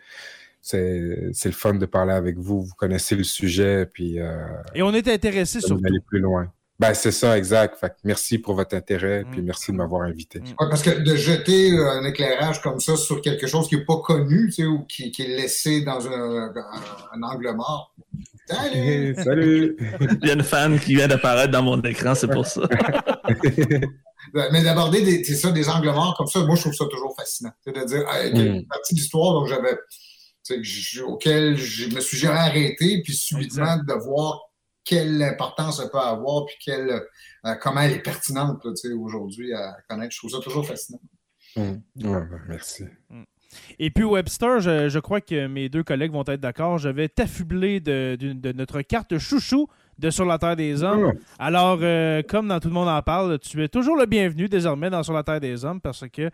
c'est 0.62 1.31
c'est 1.32 1.49
le 1.49 1.55
fun 1.55 1.74
de 1.74 1.86
parler 1.86 2.12
avec 2.12 2.39
vous. 2.39 2.62
Vous 2.62 2.74
connaissez 2.76 3.16
le 3.16 3.24
sujet. 3.24 3.86
Puis 3.86 4.20
euh, 4.20 4.47
Et 4.74 4.82
on 4.82 4.92
est 4.94 5.08
intéressé 5.08 5.58
nous 5.68 5.81
aller 5.84 6.00
plus 6.07 6.20
loin. 6.20 6.52
Ben, 6.78 6.94
c'est 6.94 7.12
ça, 7.12 7.36
exact. 7.36 7.76
Fait 7.78 7.90
que 7.90 7.94
merci 8.05 8.39
pour 8.39 8.55
votre 8.55 8.74
intérêt. 8.74 9.24
Puis 9.31 9.42
Mm. 9.42 9.44
merci 9.44 9.70
de 9.73 9.76
m'avoir 9.76 10.02
invité. 10.02 10.40
Mm. 10.40 10.44
Ouais, 10.58 10.68
parce 10.70 10.82
que 10.82 11.00
de 11.00 11.15
jeter 11.15 11.73
euh, 11.73 11.90
un 11.90 12.05
éclairage 12.05 12.62
comme 12.62 12.81
ça 12.81 12.97
sur 12.97 13.20
quelque 13.20 13.47
chose 13.47 13.68
qui 13.68 13.76
n'est 13.76 13.84
pas 13.84 13.99
connu, 13.99 14.47
tu 14.47 14.52
sais, 14.52 14.65
ou 14.65 14.84
qui, 14.84 15.10
qui 15.10 15.23
est 15.23 15.28
laissé 15.36 15.82
dans 15.82 16.08
un, 16.08 16.47
un- 16.49 16.52
un 17.12 17.23
angle 17.23 17.52
mort. 17.55 17.94
Salut! 18.50 19.14
Salut! 19.22 19.76
Il 20.22 20.28
y 20.28 20.30
a 20.30 20.34
une 20.34 20.42
fan 20.42 20.78
qui 20.80 20.94
vient 20.94 21.08
d'apparaître 21.08 21.52
dans 21.52 21.62
mon 21.62 21.80
écran, 21.82 22.14
c'est 22.14 22.28
pour 22.28 22.46
ça. 22.46 22.62
Mais 24.52 24.62
d'aborder 24.62 25.02
des, 25.02 25.24
c'est 25.24 25.34
ça, 25.36 25.50
des 25.50 25.68
angles 25.68 25.90
morts 25.92 26.14
comme 26.16 26.26
ça, 26.26 26.40
moi, 26.44 26.54
je 26.56 26.62
trouve 26.62 26.74
ça 26.74 26.84
toujours 26.90 27.14
fascinant. 27.16 27.52
C'est 27.64 27.74
de 27.74 27.84
dire, 27.84 28.04
ah, 28.08 28.26
il 28.26 28.36
y 28.36 28.40
a 28.40 28.44
une 28.44 28.60
Mm. 28.60 28.66
partie 28.66 28.94
d'histoire 28.94 29.46
j'avais, 29.46 29.76
auquel 31.06 31.56
je 31.56 31.94
me 31.94 32.00
suis 32.00 32.16
jamais 32.16 32.38
arrêté, 32.38 33.02
puis 33.02 33.14
subitement 33.14 33.76
de 33.76 33.92
voir 34.04 34.40
quelle 34.84 35.22
importance 35.22 35.76
ça 35.78 35.88
peut 35.88 35.98
avoir, 35.98 36.46
puis 36.46 36.56
quelle, 36.64 36.90
euh, 37.46 37.54
comment 37.60 37.80
elle 37.82 37.92
est 37.92 38.02
pertinente 38.02 38.64
aujourd'hui 38.98 39.52
à 39.52 39.76
connaître. 39.88 40.12
Je 40.12 40.18
trouve 40.18 40.30
ça 40.30 40.40
toujours 40.40 40.66
fascinant. 40.66 41.00
Mm. 41.56 41.60
Ouais, 41.62 41.76
ben, 41.96 42.40
merci. 42.48 42.84
Et 43.78 43.90
puis 43.90 44.04
Webster, 44.04 44.60
je, 44.60 44.98
crois 44.98 45.20
que 45.20 45.46
mes 45.46 45.68
deux 45.68 45.82
collègues 45.82 46.12
vont 46.12 46.24
être 46.26 46.40
d'accord. 46.40 46.78
Je 46.78 46.88
vais 46.88 47.08
t'affubler 47.08 47.80
de 47.80 48.52
notre 48.52 48.82
carte 48.82 49.18
chouchou 49.18 49.68
de 50.00 50.10
Sur 50.10 50.24
la 50.24 50.38
Terre 50.38 50.56
des 50.56 50.82
Hommes. 50.82 51.12
Alors, 51.38 51.78
euh, 51.82 52.22
comme 52.28 52.48
dans 52.48 52.58
Tout 52.58 52.68
le 52.68 52.74
monde 52.74 52.88
en 52.88 53.02
parle, 53.02 53.38
tu 53.38 53.62
es 53.62 53.68
toujours 53.68 53.96
le 53.96 54.06
bienvenu 54.06 54.48
désormais 54.48 54.90
dans 54.90 55.02
Sur 55.02 55.12
la 55.12 55.22
Terre 55.22 55.40
des 55.40 55.64
Hommes 55.64 55.80
parce 55.80 56.04
que 56.08 56.22
euh, 56.22 56.30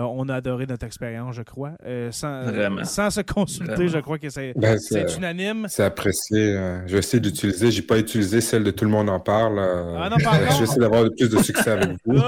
on 0.00 0.28
a 0.28 0.36
adoré 0.36 0.66
notre 0.66 0.86
expérience, 0.86 1.34
je 1.34 1.42
crois. 1.42 1.72
Euh, 1.84 2.10
sans, 2.12 2.44
Vraiment. 2.44 2.84
sans 2.84 3.10
se 3.10 3.20
consulter, 3.20 3.72
Vraiment. 3.74 3.90
je 3.90 3.98
crois 3.98 4.18
que 4.18 4.30
c'est, 4.30 4.54
Ben, 4.56 4.78
unanime. 5.18 5.66
c'est 5.68 5.84
apprécié. 5.84 6.54
euh, 6.56 6.86
je 6.86 6.92
vais 6.92 6.98
essayer 7.00 7.20
d'utiliser. 7.20 7.70
J'ai 7.70 7.82
pas 7.82 7.98
utilisé 7.98 8.40
celle 8.40 8.64
de 8.64 8.70
Tout 8.70 8.84
le 8.84 8.90
monde 8.90 9.10
en 9.10 9.20
parle. 9.20 9.58
Ah 9.60 10.08
non, 10.08 10.16
je 10.18 10.58
vais 10.58 10.62
essayer 10.64 10.80
d'avoir 10.80 11.04
plus 11.16 11.28
de 11.28 11.38
succès 11.42 11.70
avec 11.70 11.90
vous. 12.04 12.16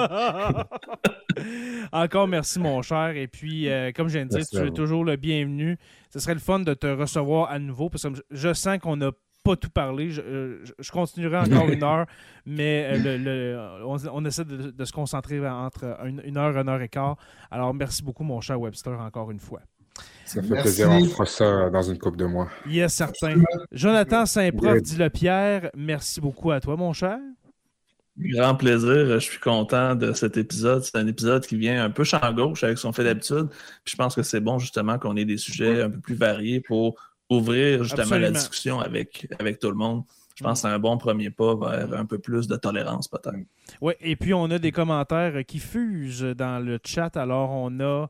Encore 1.93 2.29
merci, 2.29 2.59
mon 2.59 2.83
cher. 2.83 3.11
Et 3.17 3.29
puis, 3.29 3.69
euh, 3.69 3.91
comme 3.95 4.09
je 4.09 4.15
viens 4.15 4.25
de 4.25 4.31
dire, 4.31 4.39
Merci 4.39 4.57
tu 4.57 4.67
es 4.67 4.71
toujours 4.71 5.05
le 5.05 5.17
bienvenu. 5.17 5.79
Ce 6.13 6.19
serait 6.19 6.35
le 6.35 6.41
fun 6.41 6.61
de 6.61 6.75
te 6.75 6.87
recevoir 6.87 7.51
à 7.51 7.59
nouveau 7.59 7.89
parce 7.89 8.03
que 8.05 8.11
je, 8.31 8.53
sens 8.53 8.79
qu'on 8.79 8.97
n'a 8.97 9.11
pas 9.43 9.57
tout 9.57 9.71
parlé. 9.71 10.11
Je, 10.11 10.21
euh, 10.21 10.65
je- 10.65 10.73
je 10.79 10.91
continuerai 10.91 11.39
encore 11.39 11.69
une 11.69 11.83
heure, 11.83 12.07
mais 12.47 12.87
euh, 12.93 12.99
le- 12.99 13.17
le- 13.19 13.85
on, 13.87 13.97
on 14.13 14.25
essaie 14.25 14.45
de, 14.45 14.71
de 14.71 14.85
se 14.85 14.93
concentrer 14.93 15.47
entre 15.49 15.85
une, 16.07 16.23
une 16.25 16.37
heure, 16.37 16.57
une 16.57 16.69
heure 16.69 16.81
et 16.83 16.89
quart. 16.89 17.17
Alors, 17.51 17.75
merci 17.75 18.03
beaucoup, 18.03 18.25
mon 18.25 18.41
cher 18.41 18.61
Webster, 18.61 18.99
encore 19.01 19.31
une 19.31 19.41
fois. 19.41 19.61
Ça 20.25 20.41
fait 20.41 20.49
Merci. 20.49 20.63
plaisir. 20.63 20.91
On 20.91 21.05
fera 21.05 21.27
ça 21.27 21.69
dans 21.71 21.83
une 21.83 21.99
couple 21.99 22.17
de 22.17 22.25
mois. 22.25 22.49
Yes, 22.67 22.95
certain. 22.95 23.35
Jonathan 23.73 24.25
Saint-Prof, 24.25 24.81
dit 24.81 24.97
le 24.97 25.11
Pierre, 25.11 25.71
merci 25.77 26.21
beaucoup 26.21 26.51
à 26.51 26.61
toi, 26.61 26.77
mon 26.77 26.93
cher. 26.95 27.19
Grand 28.19 28.55
plaisir. 28.55 29.07
Je 29.07 29.19
suis 29.19 29.39
content 29.41 29.95
de 29.95 30.13
cet 30.13 30.37
épisode. 30.37 30.83
C'est 30.85 30.97
un 30.97 31.07
épisode 31.07 31.47
qui 31.47 31.57
vient 31.57 31.83
un 31.85 31.91
peu 31.91 32.05
champ 32.05 32.33
gauche 32.33 32.63
avec 32.63 32.77
ce 32.79 32.83
qu'on 32.87 32.93
fait 32.93 33.05
d'habitude. 33.05 33.49
Puis 33.85 33.93
je 33.93 33.97
pense 33.97 34.15
que 34.15 34.23
c'est 34.23 34.41
bon 34.41 34.59
justement 34.59 34.99
qu'on 34.99 35.17
ait 35.17 35.25
des 35.25 35.39
sujets 35.39 35.83
un 35.83 35.91
peu 35.91 35.99
plus 36.01 36.15
variés 36.15 36.61
pour 36.61 36.95
ouvrir 37.33 37.83
justement 37.83 38.03
Absolument. 38.03 38.27
la 38.27 38.31
discussion 38.33 38.81
avec, 38.81 39.27
avec 39.39 39.59
tout 39.59 39.69
le 39.71 39.77
monde. 39.77 40.03
Je 40.35 40.43
pense 40.45 40.63
que 40.63 40.69
c'est 40.69 40.75
un 40.75 40.79
bon 40.79 40.97
premier 40.97 41.29
pas 41.31 41.55
vers 41.55 41.93
un 41.99 42.07
peu 42.07 42.19
plus 42.19 42.49
de 42.49 42.57
tolérance 42.57 43.07
peut-être. 43.09 43.37
Oui, 43.81 43.93
et 44.01 44.17
puis 44.17 44.33
on 44.33 44.45
a 44.51 44.59
des 44.59 44.73
commentaires 44.73 45.45
qui 45.47 45.59
fusent 45.59 46.23
dans 46.23 46.59
le 46.65 46.79
chat. 46.85 47.17
Alors, 47.17 47.51
on 47.51 47.79
a 47.81 48.09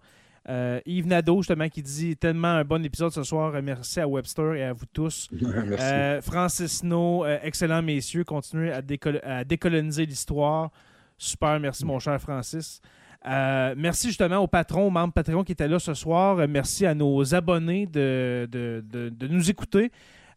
euh, 0.48 0.80
Yves 0.86 1.06
Nadeau, 1.06 1.42
justement, 1.42 1.68
qui 1.68 1.82
dit 1.82 2.16
tellement 2.16 2.48
un 2.48 2.64
bon 2.64 2.84
épisode 2.84 3.12
ce 3.12 3.22
soir. 3.24 3.52
Merci 3.62 4.00
à 4.00 4.08
Webster 4.08 4.54
et 4.54 4.62
à 4.64 4.72
vous 4.72 4.86
tous. 4.92 5.28
Merci. 5.32 5.84
Euh, 5.84 6.20
Francis 6.22 6.82
No, 6.84 7.24
euh, 7.24 7.38
excellent 7.42 7.82
messieurs, 7.82 8.24
continuez 8.24 8.72
à, 8.72 8.82
décol- 8.82 9.20
à 9.24 9.44
décoloniser 9.44 10.06
l'histoire. 10.06 10.70
Super, 11.18 11.60
merci 11.60 11.84
mon 11.84 12.00
cher 12.00 12.20
Francis. 12.20 12.80
Euh, 13.26 13.74
merci 13.76 14.08
justement 14.08 14.38
aux 14.38 14.48
patrons, 14.48 14.86
aux 14.86 14.90
membres 14.90 15.12
Patreon 15.12 15.44
qui 15.44 15.52
étaient 15.52 15.68
là 15.68 15.78
ce 15.78 15.94
soir. 15.94 16.36
Merci 16.48 16.86
à 16.86 16.94
nos 16.94 17.34
abonnés 17.34 17.86
de, 17.86 18.48
de- 18.50 18.84
de- 18.90 19.08
de 19.10 19.28
nous 19.28 19.48
écouter. 19.50 19.92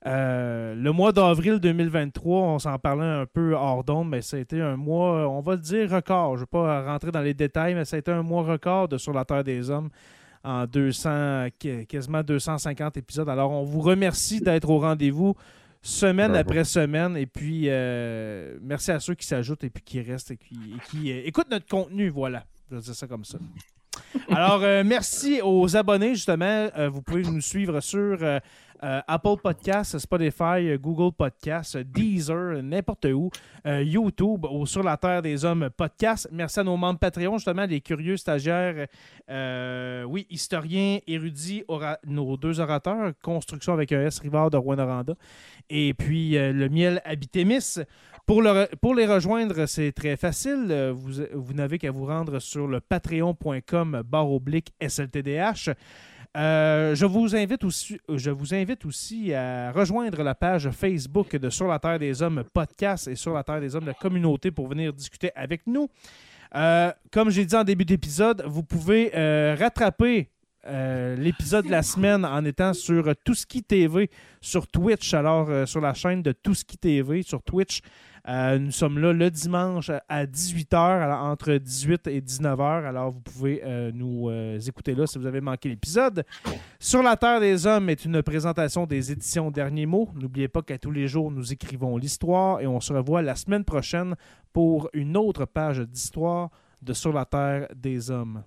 Euh, 0.06 0.76
le 0.76 0.92
mois 0.92 1.12
d'avril 1.12 1.60
2023, 1.60 2.42
on 2.42 2.60
s'en 2.60 2.78
parlait 2.78 3.04
un 3.06 3.26
peu 3.26 3.56
hors 3.56 3.84
d'onde, 3.84 4.10
mais 4.10 4.22
ça 4.22 4.38
a 4.38 4.40
été 4.40 4.62
un 4.62 4.76
mois, 4.78 5.28
on 5.28 5.42
va 5.42 5.54
le 5.56 5.62
dire, 5.62 5.90
record. 5.90 6.36
Je 6.38 6.42
ne 6.42 6.46
vais 6.46 6.50
pas 6.52 6.84
rentrer 6.86 7.12
dans 7.12 7.22
les 7.22 7.34
détails, 7.34 7.74
mais 7.74 7.86
ça 7.86 7.96
a 7.96 8.00
été 8.00 8.12
un 8.12 8.22
mois 8.22 8.44
record 8.44 8.88
de 8.88 9.00
Sur 9.00 9.14
la 9.14 9.26
Terre 9.26 9.44
des 9.44 9.72
Hommes 9.72 9.90
en 10.44 10.68
200, 10.68 11.48
qu- 11.60 11.88
quasiment 11.88 12.22
250 12.22 12.98
épisodes. 12.98 13.28
Alors, 13.30 13.50
on 13.52 13.64
vous 13.64 13.82
remercie 13.82 14.42
d'être 14.42 14.70
au 14.70 14.78
rendez-vous 14.78 15.34
semaine 15.82 16.34
Bravo. 16.34 16.42
après 16.50 16.64
semaine. 16.66 17.18
Et 17.18 17.26
puis, 17.26 17.64
euh, 17.66 18.60
merci 18.62 18.92
à 18.92 19.00
ceux 19.00 19.16
qui 19.16 19.26
s'ajoutent 19.26 19.64
et 19.64 19.72
puis 19.72 19.82
qui 19.84 20.02
restent 20.02 20.30
et 20.30 20.38
qui, 20.38 20.54
et 20.76 20.80
qui, 20.88 21.12
euh, 21.12 21.22
écoutent 21.26 21.50
notre 21.50 21.66
contenu. 21.68 22.10
Voilà, 22.10 22.44
je 22.70 22.76
vais 22.76 22.82
dire 22.82 22.96
ça 22.96 23.08
comme 23.08 23.26
ça. 23.26 23.38
Alors, 24.30 24.62
euh, 24.64 24.84
merci 24.86 25.40
aux 25.44 25.76
abonnés, 25.76 26.16
justement. 26.16 26.70
Euh, 26.78 26.90
vous 26.90 27.02
pouvez 27.02 27.24
nous 27.24 27.42
suivre 27.42 27.80
sur 27.80 28.18
euh, 28.22 28.40
Apple 28.82 29.38
Podcasts, 29.42 29.98
Spotify, 30.00 30.78
Google 30.80 31.14
Podcasts, 31.16 31.78
Deezer, 31.78 32.62
n'importe 32.62 33.06
où, 33.06 33.30
YouTube 33.66 34.46
ou 34.46 34.66
sur 34.66 34.84
la 34.84 34.98
Terre 34.98 35.22
des 35.22 35.44
Hommes 35.46 35.70
podcast. 35.76 36.28
Merci 36.32 36.60
à 36.60 36.64
nos 36.64 36.78
membres 36.78 37.00
Patreon, 37.00 37.38
justement, 37.38 37.66
les 37.66 37.82
curieux 37.82 38.18
stagiaires, 38.18 38.88
oui, 40.08 40.28
historiens, 40.30 41.00
érudits, 41.08 41.64
nos 42.06 42.38
deux 42.38 42.60
orateurs, 42.60 43.14
Construction 43.24 43.74
avec 43.74 43.92
un 43.92 44.02
S, 44.02 44.20
Rivard 44.20 44.52
de 44.52 44.58
Rwanda, 44.58 45.16
et 45.70 45.94
puis 45.94 46.32
le 46.32 46.68
miel 46.68 47.02
Habitémis. 47.06 47.80
Pour, 48.26 48.42
les 48.42 49.06
rejoindre, 49.06 49.68
c'est 49.68 49.92
très 49.92 50.18
facile. 50.18 50.68
Euh, 50.72 50.94
Vous, 50.94 51.54
n'avez 51.54 51.78
qu'à 51.78 51.92
vous 51.92 52.08
rendre 52.08 52.40
sur 52.40 52.66
le 52.68 52.80
patreon.com 52.80 54.02
barre 54.04 54.32
oblique 54.32 54.74
SLTDH. 54.82 55.70
Euh, 56.36 56.96
je, 56.96 57.06
vous 57.06 57.36
invite 57.36 57.64
aussi, 58.86 59.34
à 59.34 59.72
rejoindre 59.72 60.24
la 60.24 60.34
page 60.34 60.72
Facebook 60.72 61.36
de 61.36 61.52
Sur 61.52 61.68
la 61.68 61.78
Terre 61.78 62.00
des 62.00 62.24
Hommes 62.24 62.44
podcast 62.52 63.08
et 63.08 63.16
Sur 63.16 63.36
la 63.36 63.44
Terre 63.44 63.62
des 63.62 63.76
Hommes, 63.76 63.86
la 63.86 63.94
communauté, 63.94 64.50
pour 64.50 64.68
venir 64.68 64.92
discuter 64.92 65.30
avec 65.36 65.68
nous. 65.68 65.88
Euh, 66.56 66.92
comme 67.12 67.30
j'ai 67.30 67.46
dit 67.46 67.56
en 67.56 67.64
début 67.64 67.86
d'épisode, 67.86 68.44
vous 68.48 68.64
pouvez 68.64 69.12
rattraper 69.56 70.30
euh, 70.68 71.16
l'épisode 71.16 71.66
de 71.66 71.72
la 71.72 71.84
semaine 71.84 72.26
en 72.26 72.44
étant 72.44 72.74
sur 72.74 73.16
Touski 73.24 73.62
TV 73.62 74.10
sur 74.42 74.68
Twitch, 74.68 75.14
alors 75.14 75.48
euh, 75.50 75.66
sur 75.66 75.82
la 75.82 75.94
chaîne 75.94 76.22
de 76.22 76.32
Touski 76.32 76.78
TV 76.78 77.22
sur 77.22 77.44
Twitch. 77.44 77.82
Euh, 78.28 78.58
nous 78.58 78.72
sommes 78.72 78.98
là 78.98 79.14
le 79.14 79.30
dimanche 79.30 79.92
à 80.10 80.26
18h, 80.26 80.76
alors 80.76 81.24
entre 81.24 81.54
18 81.54 82.08
et 82.08 82.22
19h. 82.22 82.86
Alors 82.86 83.12
vous 83.12 83.20
pouvez 83.20 83.62
nous 83.94 84.32
écouter 84.68 84.96
là 84.96 85.06
si 85.06 85.20
vous 85.20 85.28
avez 85.28 85.42
manqué 85.42 85.70
l'épisode. 85.70 86.26
Sur 86.80 87.04
la 87.04 87.16
Terre 87.18 87.40
des 87.40 87.68
Hommes 87.68 87.90
est 87.90 88.04
une 88.04 88.24
présentation 88.24 88.88
des 88.88 89.12
éditions 89.12 89.52
Derniers 89.52 89.86
mots. 89.86 90.10
N'oubliez 90.16 90.48
pas 90.48 90.64
qu'à 90.64 90.80
tous 90.80 90.92
les 90.92 91.08
jours, 91.08 91.30
nous 91.30 91.54
écrivons 91.54 91.98
l'histoire 91.98 92.62
et 92.62 92.68
on 92.68 92.80
se 92.80 92.94
revoit 92.94 93.22
la 93.22 93.36
semaine 93.36 93.64
prochaine 93.64 94.16
pour 94.52 94.90
une 94.94 95.18
autre 95.18 95.46
page 95.46 95.82
d'histoire 95.82 96.50
de 96.82 96.94
Sur 96.94 97.14
la 97.14 97.26
Terre 97.26 97.68
des 97.76 98.10
Hommes. 98.10 98.44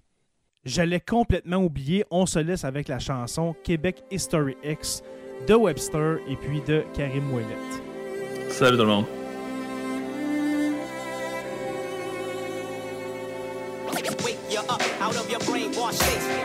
J'allais 0.65 1.01
complètement 1.01 1.59
oublier, 1.59 2.05
on 2.11 2.27
se 2.27 2.39
laisse 2.41 2.65
avec 2.65 2.89
la 2.89 2.99
chanson 2.99 3.55
Québec 3.63 4.03
History 4.11 4.57
X 4.65 5.03
de 5.47 5.55
Webster 5.55 6.19
et 6.29 6.37
puis 6.37 6.61
de 6.67 6.85
Karim 6.95 7.33
Ouellet. 7.33 7.47
Salut 8.51 8.77
tout 8.77 8.83
le 8.83 8.89
monde. 8.89 9.07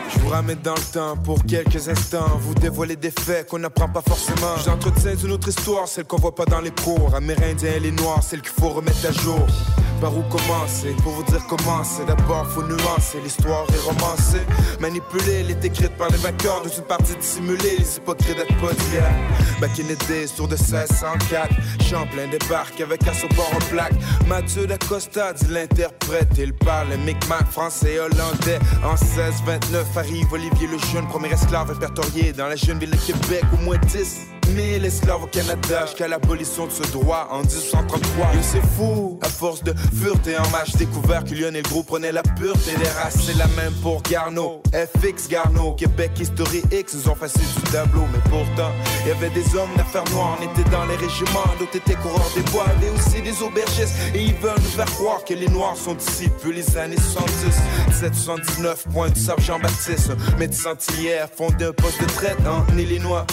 Je 0.08 0.18
vous 0.20 0.28
ramène 0.28 0.58
dans 0.62 0.74
le 0.74 0.92
temps 0.92 1.16
pour 1.16 1.44
quelques 1.44 1.88
instants. 1.88 2.38
Vous 2.40 2.54
dévoiler 2.54 2.96
des 2.96 3.10
faits 3.10 3.48
qu'on 3.48 3.58
n'apprend 3.58 3.88
pas 3.88 4.02
forcément. 4.06 4.56
J'entretiens 4.64 5.16
une 5.16 5.32
autre 5.32 5.48
histoire, 5.48 5.88
celle 5.88 6.04
qu'on 6.04 6.18
voit 6.18 6.34
pas 6.34 6.44
dans 6.44 6.60
les 6.60 6.70
cours. 6.70 7.14
Amérindiens 7.14 7.72
et 7.76 7.80
les 7.80 7.90
noirs, 7.90 8.22
celle 8.22 8.40
qu'il 8.40 8.50
faut 8.50 8.70
remettre 8.70 9.06
à 9.08 9.12
jour. 9.12 9.46
Par 10.00 10.16
où 10.16 10.22
commencer? 10.22 10.94
Pour 11.02 11.12
vous 11.12 11.22
dire 11.24 11.42
comment 11.48 11.82
c'est. 11.84 12.04
D'abord, 12.04 12.46
faut 12.48 12.62
nuancer. 12.62 13.20
L'histoire 13.22 13.66
est 13.70 13.88
romancée. 13.88 14.42
Manipulée, 14.80 15.40
elle 15.40 15.50
est 15.50 15.64
écrite 15.64 15.96
par 15.96 16.08
les 16.10 16.18
vainqueurs 16.18 16.62
de 16.62 16.68
une 16.68 16.84
partie 16.84 17.16
dissimulée. 17.16 17.76
Les 17.78 17.96
hypocrites 17.96 18.36
d'être 18.36 18.74
d'hier. 18.88 19.10
Back 19.60 19.70
in 19.78 19.84
the 19.84 20.08
days, 20.08 20.28
tour 20.36 20.48
de 20.48 20.56
1604. 20.56 21.48
Champlain 21.88 22.26
débarque 22.28 22.80
avec 22.80 23.06
un 23.06 23.14
support 23.14 23.50
en 23.54 23.64
plaque. 23.70 23.94
Mathieu 24.26 24.66
d'Acosta 24.66 25.32
dit 25.32 25.46
l'interprète. 25.48 26.28
Il 26.38 26.52
parle 26.52 26.88
micmac 27.04 27.46
français 27.50 27.98
hollandais. 28.04 28.58
En 28.82 28.94
1629 28.94 29.96
arrive 29.96 30.32
Olivier 30.32 30.68
le 30.68 30.78
Jeune, 30.92 31.06
premier 31.08 31.32
esclave 31.32 31.70
répertorié 31.70 32.32
dans 32.32 32.46
la 32.46 32.56
jeune 32.56 32.78
ville 32.78 32.90
de 32.90 32.96
Québec. 32.96 33.44
Au 33.52 33.64
moins 33.64 33.78
10 33.78 34.33
000 34.54 34.84
esclaves 34.84 35.22
au 35.22 35.26
Canada 35.26 35.86
jusqu'à 35.86 36.08
l'abolition 36.08 36.66
de 36.66 36.72
ce 36.72 36.82
droit 36.92 37.28
en 37.30 37.40
1833. 37.40 38.26
Et 38.34 38.42
c'est 38.42 38.66
fou, 38.76 39.18
à 39.22 39.28
force 39.28 39.62
de 39.62 39.74
fureté 39.94 40.36
en 40.36 40.48
match, 40.50 40.72
découvert 40.76 41.24
que 41.24 41.34
Lionel 41.34 41.62
Gros 41.62 41.82
prenait 41.82 42.12
la 42.12 42.22
pureté 42.22 42.76
des 42.76 42.88
races. 42.88 43.16
C'est 43.26 43.36
la 43.36 43.46
même 43.48 43.72
pour 43.82 44.02
Garneau, 44.02 44.62
FX 44.72 45.28
Garneau, 45.28 45.72
Québec 45.72 46.12
History 46.20 46.62
X, 46.72 46.94
ils 46.94 47.08
ont 47.08 47.14
facile 47.14 47.46
du 47.56 47.70
tableau. 47.70 48.02
Mais 48.12 48.20
pourtant, 48.30 48.70
il 49.02 49.08
y 49.08 49.10
avait 49.10 49.30
des 49.30 49.56
hommes 49.56 49.74
d'affaires 49.76 50.04
noires, 50.12 50.38
on 50.40 50.42
était 50.42 50.68
dans 50.70 50.84
les 50.86 50.96
régiments, 50.96 51.44
d'autres 51.58 51.76
étaient 51.76 51.94
coureurs 51.94 52.30
des 52.34 52.42
bois, 52.50 52.66
mais 52.80 52.90
aussi 52.90 53.22
des 53.22 53.42
aubergistes. 53.42 53.94
Et 54.14 54.22
ils 54.22 54.34
veulent 54.34 54.58
nous 54.58 54.76
faire 54.76 54.86
croire 54.86 55.24
que 55.24 55.34
les 55.34 55.48
noirs 55.48 55.76
sont 55.76 55.94
d'ici 55.94 56.28
depuis 56.28 56.54
les 56.54 56.76
années 56.76 56.96
70. 56.96 57.54
779, 57.92 58.86
point 58.92 59.08
du 59.08 59.20
Sable 59.20 59.42
Jean-Baptiste, 59.42 60.12
médecin 60.38 60.74
hier, 60.98 61.28
fondé 61.34 61.66
un 61.66 61.72
poste 61.72 62.00
de 62.00 62.06
traite 62.06 62.38
en 62.46 62.76
Illinois. 62.76 63.26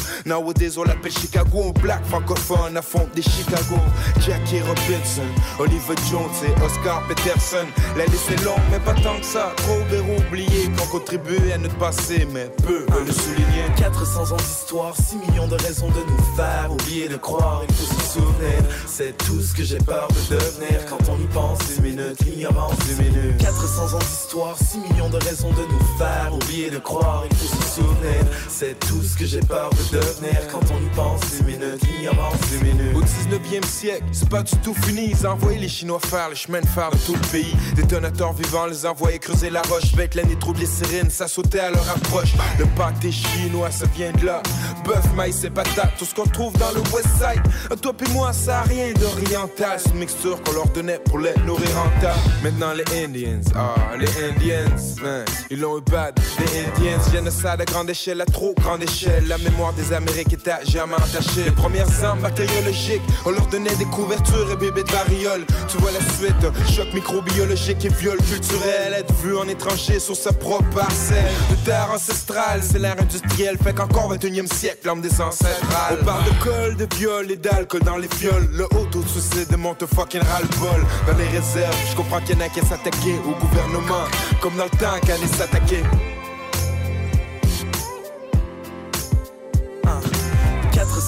L'appelle 1.02 1.20
Chicago, 1.20 1.74
black 1.82 2.06
francophone 2.06 2.78
à 2.78 2.82
fond 2.82 3.08
des 3.16 3.22
Chicago. 3.22 3.76
Jackie 4.20 4.62
Robinson, 4.62 5.26
Oliver 5.60 5.96
Jones 6.10 6.30
et 6.46 6.64
Oscar 6.64 7.02
Peterson. 7.08 7.66
La 7.98 8.06
liste 8.06 8.30
est 8.30 8.44
longue, 8.44 8.60
mais 8.70 8.80
pas 8.80 8.94
tant 8.94 9.18
que 9.18 9.26
ça. 9.26 9.52
Trop 9.58 9.80
verrou 9.90 10.18
oubliés 10.28 10.70
qu'on 10.78 11.00
contribue 11.00 11.52
à 11.52 11.58
notre 11.58 11.78
passé, 11.78 12.28
mais 12.32 12.52
peu 12.66 12.86
veulent 12.92 13.06
le 13.06 13.12
souligner. 13.12 13.66
400 13.78 14.34
ans 14.34 14.38
d'histoire, 14.38 14.96
6 14.96 15.18
millions 15.18 15.48
de 15.48 15.56
raisons 15.56 15.88
de 15.88 16.02
nous 16.08 16.36
faire 16.36 16.70
oublier 16.72 17.08
de 17.08 17.18
croire, 17.18 17.64
il 17.68 17.74
faut 17.74 17.96
se 17.96 18.20
souvenir. 18.20 18.64
C'est 18.86 19.18
tout 19.18 19.42
ce 19.42 19.56
que 19.56 19.64
j'ai 19.64 19.80
peur 19.80 20.08
de 20.10 20.36
devenir 20.36 20.86
quand 20.88 21.10
on 21.10 21.18
y 21.20 21.28
pense. 21.34 21.60
Une 21.78 21.84
minute, 21.84 22.20
l'ignorance, 22.26 22.76
une 22.92 23.06
minute. 23.06 23.38
400 23.40 23.96
ans 23.96 24.00
d'histoire, 24.00 24.58
6 24.58 24.78
millions 24.80 25.10
de 25.10 25.18
raisons 25.18 25.50
de 25.50 25.64
nous 25.72 25.98
faire 25.98 26.32
oublier 26.34 26.70
de 26.70 26.78
croire, 26.78 27.24
il 27.30 27.36
faut 27.36 27.56
se 27.56 27.82
souvenir. 27.82 28.26
C'est 28.50 28.80
tout 28.80 29.02
ce 29.02 29.18
que 29.18 29.26
j'ai 29.26 29.40
peur 29.40 29.70
de 29.72 29.98
devenir 29.98 30.48
quand 30.52 30.62
on 30.72 30.78
y 30.78 30.91
Au 32.94 33.02
19e 33.02 33.66
siècle, 33.66 34.04
c'est 34.12 34.28
pas 34.30 34.44
du 34.44 34.56
tout 34.58 34.74
fini. 34.74 35.12
Ils 35.12 35.26
envoyaient 35.26 35.60
les 35.60 35.70
Chinois 35.70 36.00
faire 36.00 36.30
le 36.30 36.36
chemin 36.36 36.60
de 36.60 36.68
fer 36.68 36.92
de 36.92 36.98
tout 36.98 37.14
le 37.14 37.28
pays. 37.32 37.56
Détonateurs 37.76 38.34
vivants 38.34 38.66
les 38.66 38.86
envoyaient 38.86 39.20
creuser 39.20 39.50
la 39.50 39.62
roche. 39.62 39.94
Avec 39.94 40.16
l'année 40.16 40.36
trouble 40.38 40.60
les 40.60 40.66
sirènes, 40.66 41.10
ça 41.10 41.28
sautait 41.28 41.60
à 41.60 41.72
leur 41.72 41.90
approche. 41.90 42.34
Le 42.60 42.66
pâté 42.76 43.12
chinois, 43.12 43.72
ça 43.72 43.86
vient 43.96 44.12
de 44.12 44.26
là. 44.26 44.44
Bœuf, 44.86 45.14
maïs 45.16 45.44
et 45.44 45.50
patates, 45.50 45.94
tout 45.98 46.06
ce 46.06 46.14
qu'on 46.14 46.26
trouve 46.26 46.54
dans 46.58 46.72
le 46.72 46.82
West 46.94 47.10
Side. 47.18 47.80
Toi 47.82 47.94
pis 47.94 48.12
moi, 48.12 48.34
ça 48.34 48.60
a 48.60 48.64
rien 48.64 48.92
d'oriental. 48.94 49.80
C'est 49.80 49.92
une 49.92 50.00
mixture 50.00 50.42
qu'on 50.44 50.54
leur 50.54 50.68
donnait 50.70 51.00
pour 51.00 51.20
les 51.20 51.34
nourrir 51.46 51.70
en 51.78 52.02
tas. 52.02 52.16
Maintenant, 52.44 52.74
les 52.74 53.04
Indians, 53.04 53.42
ah, 53.56 53.96
les 53.98 54.24
Indians, 54.24 54.76
hein, 55.06 55.24
ils 55.50 55.60
l'ont 55.60 55.78
eu 55.78 55.82
bad. 55.82 56.20
Les 56.40 56.66
Indians, 56.66 57.02
génocide 57.12 57.62
à 57.62 57.66
grande 57.66 57.90
échelle, 57.90 58.22
à 58.22 58.26
trop 58.26 58.54
grande 58.60 58.84
échelle. 58.84 59.28
La 59.28 59.38
mémoire 59.38 59.74
des 59.74 59.94
Amériques 59.94 60.34
est 60.34 60.48
à 60.48 60.60
jamais 60.82 60.96
entachée. 60.96 61.44
Les 61.46 61.52
premières 61.52 62.04
armes 62.04 62.22
bactériologiques, 62.22 63.02
on 63.26 63.32
leur 63.32 63.46
donnait 63.48 63.76
des 63.76 63.86
couvertures 63.86 64.52
et 64.52 64.56
bébés 64.56 64.84
de 64.84 64.92
variole. 64.92 65.46
Tu 65.68 65.78
vois 65.78 65.92
la 65.92 66.00
suite, 66.00 66.42
choc 66.76 66.92
microbiologique 66.94 67.86
et 67.86 67.90
viol 67.90 68.18
culturel. 68.18 68.94
Être 68.94 69.14
vu 69.22 69.38
en 69.38 69.48
étranger 69.48 70.00
sur 70.00 70.16
sa 70.16 70.34
propre 70.34 70.70
parcelle. 70.74 71.32
De 71.52 71.56
terre 71.66 71.90
ancestrale, 71.94 72.62
c'est 72.64 72.80
l'ère 72.80 73.00
industrielle. 73.00 73.58
Fait 73.64 73.74
qu'encore 73.74 74.10
21 74.10 74.46
e 74.46 74.48
siècle, 74.48 74.80
l'homme 74.86 75.02
des 75.02 75.22
ancestrales. 75.22 76.00
On 76.02 76.06
parle 76.06 76.24
de 76.24 76.44
colle, 76.44 76.76
de 76.76 76.88
viol 76.96 77.32
et 77.32 77.38
d'alcool 77.38 77.82
dans 77.84 77.98
les 77.98 78.10
fioles. 78.10 78.50
Le 78.52 78.66
haut 78.66 78.88
de 78.92 79.08
suicide 79.08 79.56
monte 79.58 79.86
fucking 79.86 80.22
ras-le-bol. 80.22 80.84
Dans 81.06 81.18
les 81.18 81.28
réserves, 81.28 81.76
je 81.92 81.96
comprends 81.96 82.22
qu'il 82.22 82.36
y 82.36 82.42
en 82.42 82.46
a 82.46 82.50
qui 82.50 82.62
s'attaquer 82.62 83.16
au 83.28 83.40
gouvernement. 83.40 84.06
Comme 84.42 84.56
dans 84.56 84.66
le 84.66 84.78
temps 84.78 85.00
qu'elle 85.06 85.28
s'attaquer. 85.28 85.84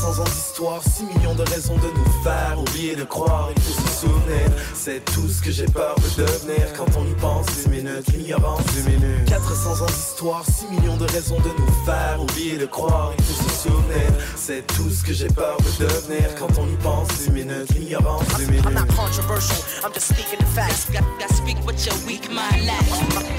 400 0.04 0.22
ans 0.22 0.26
d'histoire, 0.26 0.82
6 0.84 1.04
millions 1.06 1.34
de 1.34 1.44
raisons 1.44 1.78
de 1.78 1.88
nous 1.98 2.24
faire 2.24 2.58
oublier 2.60 2.94
de 2.94 3.06
croire, 3.06 3.50
il 3.56 3.62
faut 3.62 3.88
se 3.88 4.02
souvenir. 4.02 4.52
C'est 4.74 5.00
tout 5.06 5.30
ce 5.30 5.42
que 5.42 5.50
j'ai 5.50 5.66
peur 5.66 5.96
de 5.96 6.24
devenir 6.24 6.74
quand 6.76 6.88
on 6.98 7.06
y 7.06 7.14
pense. 7.22 7.48
Une 7.66 7.72
minute, 7.72 8.06
l'ignorance, 8.12 8.66
une 8.80 9.00
minute. 9.00 9.30
400 9.30 9.82
ans 9.82 9.86
d'histoire, 9.86 10.44
6 10.44 10.76
millions 10.76 10.98
de 10.98 11.06
raisons 11.06 11.40
de 11.40 11.48
nous 11.58 11.86
faire 11.86 12.22
oublier 12.22 12.58
de 12.58 12.66
croire, 12.66 13.14
il 13.18 13.24
faut 13.24 13.50
se 13.50 13.70
souvenir. 13.70 14.12
C'est 14.36 14.68
tout 14.68 14.90
ce 14.90 15.06
que 15.06 15.14
j'ai 15.14 15.30
peur 15.30 15.56
de 15.80 15.86
devenir 15.86 16.36
quand 16.38 16.50
on 16.60 16.68
y 16.68 16.76
pense. 16.84 17.08
Une 17.26 17.34
minute, 17.34 17.74
l'ignorance, 17.74 18.28
une 18.40 18.52
minute. 18.52 18.66
I'm 18.66 18.74
not 18.74 18.94
controversial, 18.98 19.64
I'm 19.86 19.94
just 19.94 20.14
speaking 20.14 20.40
the 20.40 20.52
facts. 20.54 20.90
Got, 20.92 21.04
speak 21.32 21.56
what 21.66 21.80
your 21.86 21.96
weak 22.06 22.30
mind 22.30 22.70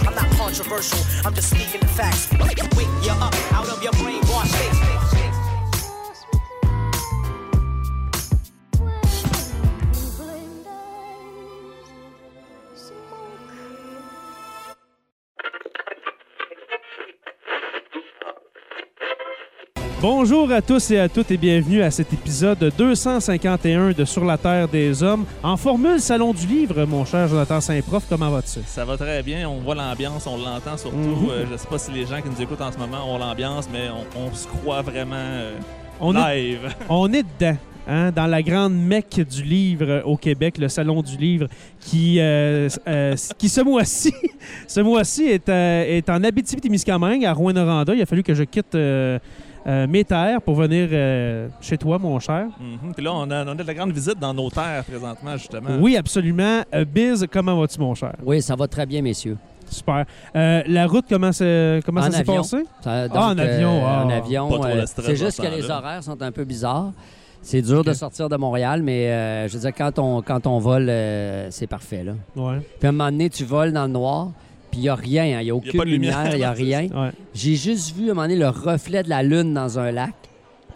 I'm 0.09 0.15
not 0.15 0.31
controversial, 0.39 0.99
I'm 1.26 1.34
just 1.34 1.51
speaking 1.51 1.81
the 1.81 1.89
facts. 1.89 2.31
Wake 2.41 2.89
you 3.05 3.12
up 3.20 3.34
out 3.52 3.68
of 3.68 3.83
your 3.83 3.93
brainwash 3.93 4.49
state. 4.49 5.03
Bonjour 20.07 20.52
à 20.52 20.60
tous 20.60 20.91
et 20.91 20.99
à 21.00 21.08
toutes 21.08 21.31
et 21.31 21.39
bienvenue 21.39 21.81
à 21.81 21.91
cet 21.91 22.12
épisode 22.12 22.70
251 22.76 23.92
de 23.92 24.05
Sur 24.05 24.23
la 24.26 24.36
Terre 24.36 24.68
des 24.68 25.02
Hommes 25.02 25.24
en 25.42 25.57
formule 25.57 25.99
Salon 25.99 26.34
du 26.34 26.47
Livre, 26.47 26.84
mon 26.84 27.07
cher 27.07 27.26
Jonathan 27.26 27.58
Saint-Prof. 27.58 28.05
Comment 28.07 28.28
vas-tu? 28.28 28.60
Ça 28.66 28.84
va 28.84 28.99
très 28.99 29.23
bien, 29.23 29.49
on 29.49 29.60
voit 29.60 29.74
l'ambiance, 29.74 30.26
on 30.26 30.36
l'entend 30.36 30.76
surtout. 30.76 30.99
Mhm. 30.99 31.31
Euh, 31.31 31.44
je 31.50 31.57
sais 31.57 31.66
pas 31.66 31.78
si 31.78 31.91
les 31.91 32.05
gens 32.05 32.20
qui 32.20 32.28
nous 32.28 32.42
écoutent 32.42 32.60
en 32.60 32.70
ce 32.70 32.76
moment 32.76 33.15
ont 33.15 33.16
l'ambiance, 33.16 33.66
mais 33.73 33.89
on, 33.89 34.26
on 34.26 34.34
se 34.34 34.47
croit 34.47 34.83
vraiment 34.83 35.15
euh, 35.16 35.57
On 35.99 36.15
est, 36.15 36.36
live. 36.36 36.74
on 36.91 37.10
est 37.10 37.23
dedans. 37.41 37.57
hein, 37.89 38.12
dans 38.12 38.26
la 38.26 38.42
grande 38.42 38.74
mecque 38.74 39.23
du 39.26 39.42
livre 39.42 40.02
au 40.05 40.18
Québec, 40.18 40.58
le 40.58 40.68
Salon 40.68 41.00
du 41.00 41.16
Livre, 41.16 41.47
qui, 41.81 42.20
euh, 42.20 42.68
euh, 42.86 43.16
qui 43.39 43.49
ce 43.49 43.62
mois-ci 43.62 44.12
ce 44.68 44.81
mois-ci 44.81 45.24
est, 45.24 45.49
euh, 45.49 45.97
est 45.97 46.10
en 46.10 46.23
Abitibi-Témiscamingue, 46.23 47.24
à 47.24 47.33
Rouen-Noranda. 47.33 47.94
Il 47.94 48.02
a 48.02 48.07
fallu 48.07 48.23
que 48.23 48.34
je 48.34 48.42
quitte 48.42 48.76
euh, 49.67 49.86
mes 49.86 50.05
terres 50.05 50.41
pour 50.43 50.55
venir 50.55 50.89
euh, 50.93 51.49
chez 51.60 51.78
toi, 51.78 51.99
mon 51.99 52.18
cher. 52.20 52.47
Mhm. 52.60 52.93
Puis 52.94 53.05
là, 53.05 53.12
on 53.15 53.31
a, 53.31 53.44
on 53.44 53.49
a 53.49 53.55
de 53.55 53.62
la 53.62 53.75
grande 53.75 53.93
visite 53.93 54.18
dans 54.18 54.34
nos 54.34 54.51
terres 54.51 54.84
présentement, 54.84 55.36
justement. 55.36 55.70
Oui, 55.81 55.97
absolument. 55.97 56.62
Euh, 56.75 56.84
Biz, 56.84 57.26
comment 57.33 57.59
vas-tu, 57.59 57.78
mon 57.81 57.94
cher? 57.94 58.15
Oui, 58.25 58.43
ça 58.43 58.55
va 58.57 58.67
très 58.68 58.86
bien, 58.86 59.01
messieurs. 59.02 59.36
Super. 59.70 60.05
Euh, 60.36 60.62
la 60.67 60.86
route, 60.86 61.07
comment, 61.09 61.33
c'est- 61.33 61.81
comment 61.86 62.01
En 62.02 62.05
ça 62.05 62.10
s'est 62.10 62.18
avion. 62.20 62.36
passé? 62.36 62.59
Ça- 62.83 63.07
Ah, 63.10 63.26
en 63.31 63.34
donc, 63.34 63.39
euh, 63.44 63.55
avion, 63.57 63.83
ah. 63.84 64.05
en 64.05 64.10
avion. 64.10 64.65
Euh, 64.65 64.84
c'est 64.86 65.17
juste 65.17 65.41
que 65.43 65.47
les 65.49 65.70
horaires 65.70 66.02
sont 66.02 66.20
un 66.20 66.31
peu 66.33 66.44
bizarres. 66.44 66.93
C'est 67.41 67.60
dur 67.62 67.84
de 67.84 67.93
sortir 67.93 68.28
de 68.31 68.36
Montréal, 68.36 68.83
mais 68.83 69.10
euh, 69.10 69.49
je 69.49 69.55
veux 69.55 69.60
dire, 69.60 69.73
quand 69.76 69.99
on, 69.99 70.23
quand 70.23 70.47
on 70.47 70.59
vole, 70.59 70.86
euh, 70.89 71.49
c'est 71.51 71.67
parfait. 71.67 72.02
Là. 72.05 72.12
Ouais. 72.36 72.59
Puis 72.78 72.86
à 72.86 72.89
un 72.89 72.93
moment 72.93 73.10
donné, 73.10 73.28
tu 73.28 73.44
voles 73.44 73.73
dans 73.73 73.84
le 73.84 73.93
noir, 73.93 74.28
puis 74.74 74.80
il 74.80 74.82
n'y 74.82 74.88
a 74.88 74.94
rien, 74.96 75.22
hein, 75.36 75.40
il 75.40 75.44
n'y 75.44 75.50
a 75.50 75.54
aucune 75.54 75.72
pas 75.78 75.84
de 75.84 75.90
lumière, 75.90 76.28
il 76.32 76.38
n'y 76.38 76.42
a 76.44 76.50
rien. 76.64 76.80
ouais. 76.88 77.10
J'ai 77.32 77.54
juste 77.54 77.94
vu 77.96 78.08
à 78.08 78.10
un 78.10 78.14
moment 78.14 78.22
donné 78.22 78.36
le 78.36 78.48
reflet 78.48 79.04
de 79.04 79.08
la 79.08 79.22
lune 79.22 79.54
dans 79.54 79.78
un 79.78 79.92
lac. 79.92 80.12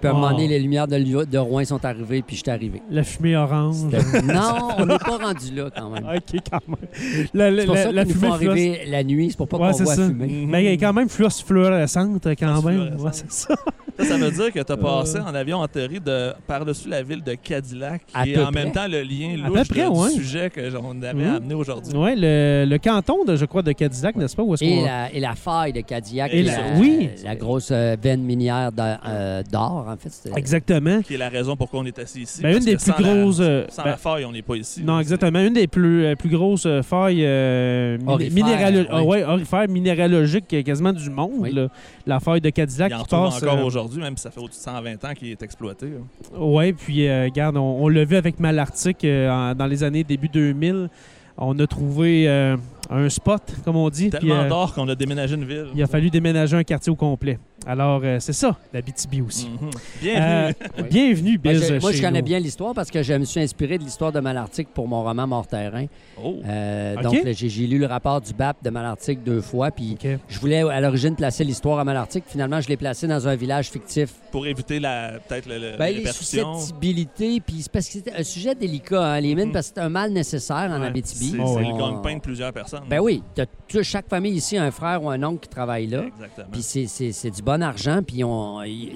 Puis 0.00 0.08
à 0.08 0.12
un 0.12 0.14
Oh. 0.14 0.18
moment 0.18 0.30
donné, 0.30 0.46
les 0.48 0.58
lumières 0.60 0.86
de, 0.86 1.24
de 1.24 1.38
Rouen 1.38 1.64
sont 1.64 1.84
arrivées, 1.84 2.22
puis 2.22 2.36
je 2.36 2.42
suis 2.42 2.50
arrivé. 2.50 2.80
La 2.90 3.02
fumée 3.02 3.36
orange. 3.36 3.76
Non, 4.24 4.68
on 4.78 4.86
n'est 4.86 4.98
pas 4.98 5.16
rendu 5.18 5.54
là 5.54 5.70
quand 5.76 5.90
même. 5.90 6.04
OK, 6.16 6.40
quand 6.50 6.60
même. 6.68 7.28
La, 7.34 7.50
la, 7.50 7.60
C'est 7.62 7.66
pour 7.66 7.74
la- 7.74 7.82
ça 7.84 7.92
la 7.92 8.02
fumée 8.04 8.14
fluorescente. 8.14 8.48
arriver 8.50 8.80
la 8.88 9.04
nuit, 9.04 9.30
c'est 9.30 9.36
pour 9.36 9.48
pas 9.48 9.58
Ouais, 9.58 9.72
qu'on 9.72 9.84
voit 9.84 9.94
ça. 9.94 10.06
fumer. 10.06 10.26
Mhm. 10.26 10.50
Mais 10.50 10.64
elle 10.64 10.72
est 10.72 10.76
quand 10.78 10.92
même 10.92 11.08
fluorescente, 11.08 12.26
quand 12.38 12.62
même. 12.62 12.88
Fluorescente. 12.88 13.00
Ouais, 13.00 13.10
c'est 13.12 13.32
ça. 13.32 13.54
Ça, 13.98 14.04
ça 14.04 14.16
veut 14.16 14.30
dire 14.30 14.52
que 14.52 14.60
tu 14.60 14.72
as 14.72 14.76
passé 14.76 15.16
Euh. 15.18 15.22
en 15.28 15.34
avion 15.34 15.58
en 15.58 15.66
théorie 15.66 15.98
de 15.98 16.32
par-dessus 16.46 16.88
la 16.88 17.02
ville 17.02 17.20
de 17.20 17.34
Cadillac, 17.34 18.02
À 18.14 18.22
qui 18.22 18.30
est 18.30 18.34
peu 18.34 18.44
en 18.44 18.52
près. 18.52 18.62
même 18.64 18.72
temps 18.72 18.86
le 18.86 19.02
lien 19.02 19.42
À 19.44 19.48
louche 19.48 19.68
près, 19.68 19.86
de- 19.86 19.88
ouais. 19.88 20.14
du 20.14 20.22
sujet 20.22 20.50
que 20.50 20.60
on 20.80 21.02
avait 21.02 21.14
Mhm. 21.14 21.34
amené 21.34 21.54
aujourd'hui. 21.54 21.96
Ouais, 21.96 22.14
le, 22.16 22.64
le 22.68 22.78
canton, 22.78 23.24
de, 23.24 23.34
je 23.34 23.44
crois, 23.44 23.62
de 23.62 23.72
Cadillac, 23.72 24.14
n'est-ce 24.14 24.36
pas? 24.36 24.44
Où 24.44 24.54
est-ce 24.54 24.62
Et 24.62 24.76
qu'on- 24.76 24.84
la, 24.84 25.12
et 25.12 25.18
la 25.18 25.34
faille 25.34 25.72
de 25.72 25.80
Cadillac. 25.80 26.32
Et 26.32 26.40
est 26.40 26.42
la- 26.44 26.52
la, 26.74 26.78
oui. 26.78 27.10
La 27.24 27.34
grosse 27.34 27.72
veine 27.72 28.22
minière 28.22 28.70
euh, 28.78 29.42
d'or, 29.50 29.88
en 29.92 29.97
fait. 29.97 30.10
c'était- 30.10 30.39
Exactement. 30.39 31.02
Qui 31.02 31.15
est 31.15 31.18
la 31.18 31.28
raison 31.28 31.57
pourquoi 31.57 31.81
on 31.81 31.84
est 31.86 31.99
assis 31.99 32.23
ici. 32.23 32.42
Ben, 32.42 32.57
une 32.57 32.65
des 32.65 32.76
plus 32.76 32.84
sans 32.92 32.99
la- 32.99 33.15
grosses, 33.15 33.39
euh, 33.41 33.65
sans 33.68 33.83
ben, 33.84 33.91
la 33.91 33.97
faille, 33.97 34.25
on 34.25 34.33
n'est 34.33 34.42
pas 34.42 34.57
ici. 34.57 34.83
Non, 34.83 35.00
exactement. 35.00 35.41
Une 35.41 35.52
des 35.55 35.67
plus, 35.67 36.05
euh, 36.05 36.15
plus 36.15 36.28
grosses 36.31 36.67
euh, 36.67 36.83
failles 36.83 37.25
euh, 37.25 37.99
min- 37.99 38.12
Aurifères, 38.15 38.44
minéralo- 38.44 38.86
oui. 38.92 39.02
ouais, 39.07 39.25
aurifères, 39.25 39.68
minéralogiques 39.68 40.65
quasiment 40.65 40.92
du 40.92 41.10
monde. 41.10 41.33
Oui. 41.39 41.52
là. 41.52 41.68
La 42.07 42.20
faille 42.20 42.41
de 42.41 42.50
Cadillac 42.50 42.91
Il 42.91 42.94
en 42.94 43.02
qui 43.02 43.08
passe. 43.10 43.42
encore 43.42 43.58
euh, 43.58 43.65
aujourd'hui, 43.65 44.00
même 44.00 44.17
si 44.17 44.23
ça 44.23 44.31
fait 44.31 44.41
au-dessus 44.41 44.58
de 44.58 44.65
120 44.65 45.05
ans 45.05 45.15
qu'il 45.15 45.28
est 45.28 45.42
exploité. 45.42 45.86
là. 45.86 46.39
Oui, 46.39 46.73
puis 46.73 47.07
euh, 47.08 47.25
regarde, 47.25 47.57
on, 47.57 47.78
on 47.84 47.89
l'a 47.89 48.05
vu 48.05 48.17
avec 48.17 48.41
Malartic 48.41 49.05
euh, 49.05 49.31
en- 49.31 49.55
dans 49.55 49.67
les 49.67 49.83
années 49.84 50.05
début 50.05 50.28
2000. 50.28 50.89
On 51.36 51.58
a 51.58 51.67
trouvé 51.67 52.28
euh, 52.28 52.57
un 52.91 53.08
spot, 53.08 53.42
comme 53.65 53.76
on 53.76 53.89
dit. 53.91 54.10
Tellement 54.10 54.41
euh, 54.41 54.49
d'or 54.49 54.75
qu'on 54.75 54.89
a 54.89 54.94
déménagé 54.94 55.34
une 55.34 55.44
ville. 55.44 55.67
il 55.75 55.83
a 55.83 55.86
fallu 55.86 56.10
déménager 56.10 56.57
un 56.57 56.65
quartier 56.65 56.91
au 56.91 56.97
complet. 56.97 57.39
Alors, 57.67 58.00
euh, 58.02 58.17
c'est 58.20 58.33
ça, 58.33 58.57
la 58.73 58.81
BTB 58.81 59.20
aussi. 59.26 59.49
Mhm. 59.49 59.70
Bienvenue. 60.00 60.23
Euh, 60.25 60.52
Oui. 60.78 60.84
Bienvenue, 60.91 61.41
Moi, 61.44 61.52
Biz. 61.55 61.68
je, 61.68 61.75
moi, 61.81 61.91
je 61.92 61.97
chez 61.97 62.02
connais 62.02 62.20
nous. 62.20 62.25
bien 62.25 62.39
l'histoire 62.39 62.73
parce 62.73 62.91
que 62.91 63.02
je 63.02 63.12
me 63.15 63.25
suis 63.25 63.41
inspiré 63.41 63.76
de 63.76 63.83
l'histoire 63.84 64.10
de 64.12 64.20
Malartic 64.20 64.68
pour 64.73 64.89
mon 64.89 65.02
roman 65.02 65.26
Mort-Terrain. 65.26 65.84
Oh. 66.23 66.36
Euh. 66.47 66.97
Donc, 67.02 67.18
j'ai 67.31 67.67
lu 67.67 67.78
le 67.78 67.86
rapport 67.86 68.20
du 68.23 68.33
BAP 68.33 68.62
de 68.65 68.70
Malartic 68.70 69.23
deux 69.23 69.42
fois, 69.42 69.70
puis 69.70 69.99
je 70.28 70.39
voulais 70.39 70.62
à 70.62 70.81
l'origine 70.81 71.15
placer 71.15 71.44
l'histoire 71.44 71.78
à 71.81 71.84
Malartic. 71.84 72.25
Finalement, 72.26 72.60
je 72.60 72.68
l'ai 72.68 72.76
placé 72.78 73.07
dans 73.07 73.28
un 73.28 73.34
village 73.36 73.68
fictif. 73.68 74.15
Pour 74.31 74.47
éviter 74.47 74.81
la 74.81 75.18
peut-être 75.28 75.47
le, 75.47 75.58
le- 75.58 75.76
Ben, 75.76 75.86
les 75.86 75.92
les 75.94 75.99
répercussions. 75.99 76.55
susceptibilités, 76.55 77.41
puis 77.41 77.57
c'est 77.62 77.73
parce 77.73 77.86
que 77.89 77.99
c'est 78.05 78.15
un 78.18 78.23
sujet 78.23 78.55
délicat, 78.55 79.05
hein, 79.05 79.20
les 79.20 79.34
mines, 79.34 79.47
Mhm. 79.47 79.52
parce 79.52 79.68
que 79.68 79.75
c'est 79.76 79.81
un 79.83 79.89
mal 79.91 80.12
nécessaire 80.12 80.70
en 80.70 80.81
Ouais. 80.81 80.86
Abitibi. 80.86 81.33
C'est 81.33 81.39
Oh, 81.42 81.57
ouais. 81.57 81.65
le 81.65 81.76
gagne-pain 81.76 82.17
de 82.17 82.20
plusieurs 82.20 82.52
personnes. 82.52 82.77
Ben 82.89 83.00
oui, 83.00 83.23
tu- 83.68 83.82
chaque 83.84 84.08
famille 84.08 84.32
ici 84.32 84.57
a 84.57 84.65
un 84.65 84.70
frère 84.70 85.02
ou 85.02 85.10
un 85.10 85.23
oncle 85.23 85.40
qui 85.40 85.48
travaille 85.48 85.86
là. 85.86 86.05
Exactement. 86.07 86.47
Puis 86.52 86.62
c'est- 86.62 87.31
du 87.31 87.42
bon 87.42 87.62
argent, 87.62 88.02
puis 88.02 88.23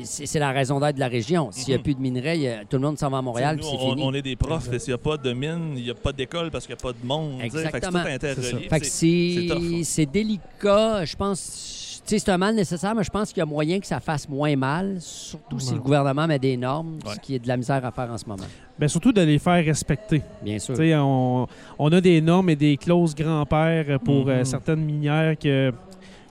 c'est 0.04 0.26
c'est 0.26 0.38
la 0.38 0.50
raison 0.52 0.80
d'être 0.80 0.94
de 0.96 1.00
la 1.00 1.08
région. 1.08 1.50
S'il 1.52 1.68
n'y 1.68 1.74
a 1.74 1.78
Mhm. 1.78 1.82
plus 1.84 1.94
de 1.94 2.00
minerais, 2.00 2.46
a- 2.48 2.64
tout 2.64 2.76
le 2.76 2.82
monde 2.82 2.98
s'en 2.98 3.10
va 3.10 3.18
à 3.18 3.22
Montréal, 3.22 3.56
Nous, 3.56 3.62
puis 3.62 3.70
c'est 3.70 3.84
on, 3.84 3.90
fini. 3.90 4.02
on 4.04 4.14
est 4.14 4.22
des 4.22 4.36
profs, 4.36 4.70
s'il 4.78 4.88
n'y 4.88 4.94
a 4.94 4.98
pas 4.98 5.16
de 5.16 5.32
mine, 5.32 5.74
il 5.76 5.82
n'y 5.84 5.90
a 5.90 5.94
pas 5.94 6.12
d'école 6.12 6.50
parce 6.50 6.66
qu'il 6.66 6.74
n'y 6.74 6.80
a 6.80 6.82
pas 6.82 6.92
de 6.92 7.06
monde. 7.06 7.40
Exactement. 7.42 8.00
C'est 8.04 8.18
tout 8.18 8.26
interrelié. 8.26 8.68
Fait 8.68 8.80
que 8.80 9.84
c'est 9.84 10.06
délicat, 10.06 11.04
je 11.04 11.16
pense. 11.16 11.81
C'est 12.04 12.28
un 12.28 12.36
mal 12.38 12.54
nécessaire, 12.54 12.94
mais 12.94 13.04
je 13.04 13.10
pense 13.10 13.28
qu'il 13.28 13.38
y 13.38 13.42
a 13.42 13.46
moyen 13.46 13.78
que 13.80 13.86
ça 13.86 14.00
fasse 14.00 14.28
moins 14.28 14.54
mal, 14.56 14.96
surtout 14.98 15.58
si 15.60 15.72
le 15.72 15.80
gouvernement 15.80 16.26
met 16.26 16.38
des 16.38 16.56
normes, 16.56 16.98
Ouais. 17.06 17.14
ce 17.14 17.20
qui 17.20 17.36
est 17.36 17.38
de 17.38 17.48
la 17.48 17.56
misère 17.56 17.84
à 17.84 17.90
faire 17.90 18.10
en 18.10 18.18
ce 18.18 18.26
moment. 18.26 18.42
Ben, 18.78 18.88
surtout 18.88 19.12
de 19.12 19.20
les 19.22 19.38
faire 19.38 19.64
respecter. 19.64 20.20
Bien 20.42 20.58
sûr. 20.58 20.74
Tu 20.74 20.82
sais, 20.82 20.94
On, 20.96 21.46
on 21.78 21.92
a 21.92 22.00
des 22.00 22.20
normes 22.20 22.50
et 22.50 22.56
des 22.56 22.76
clauses 22.76 23.14
grand-père 23.14 23.98
pour 24.00 24.28
euh, 24.28 24.38
Mhm. 24.40 24.44
certaines 24.44 24.80
minières 24.84 25.38
que, 25.38 25.70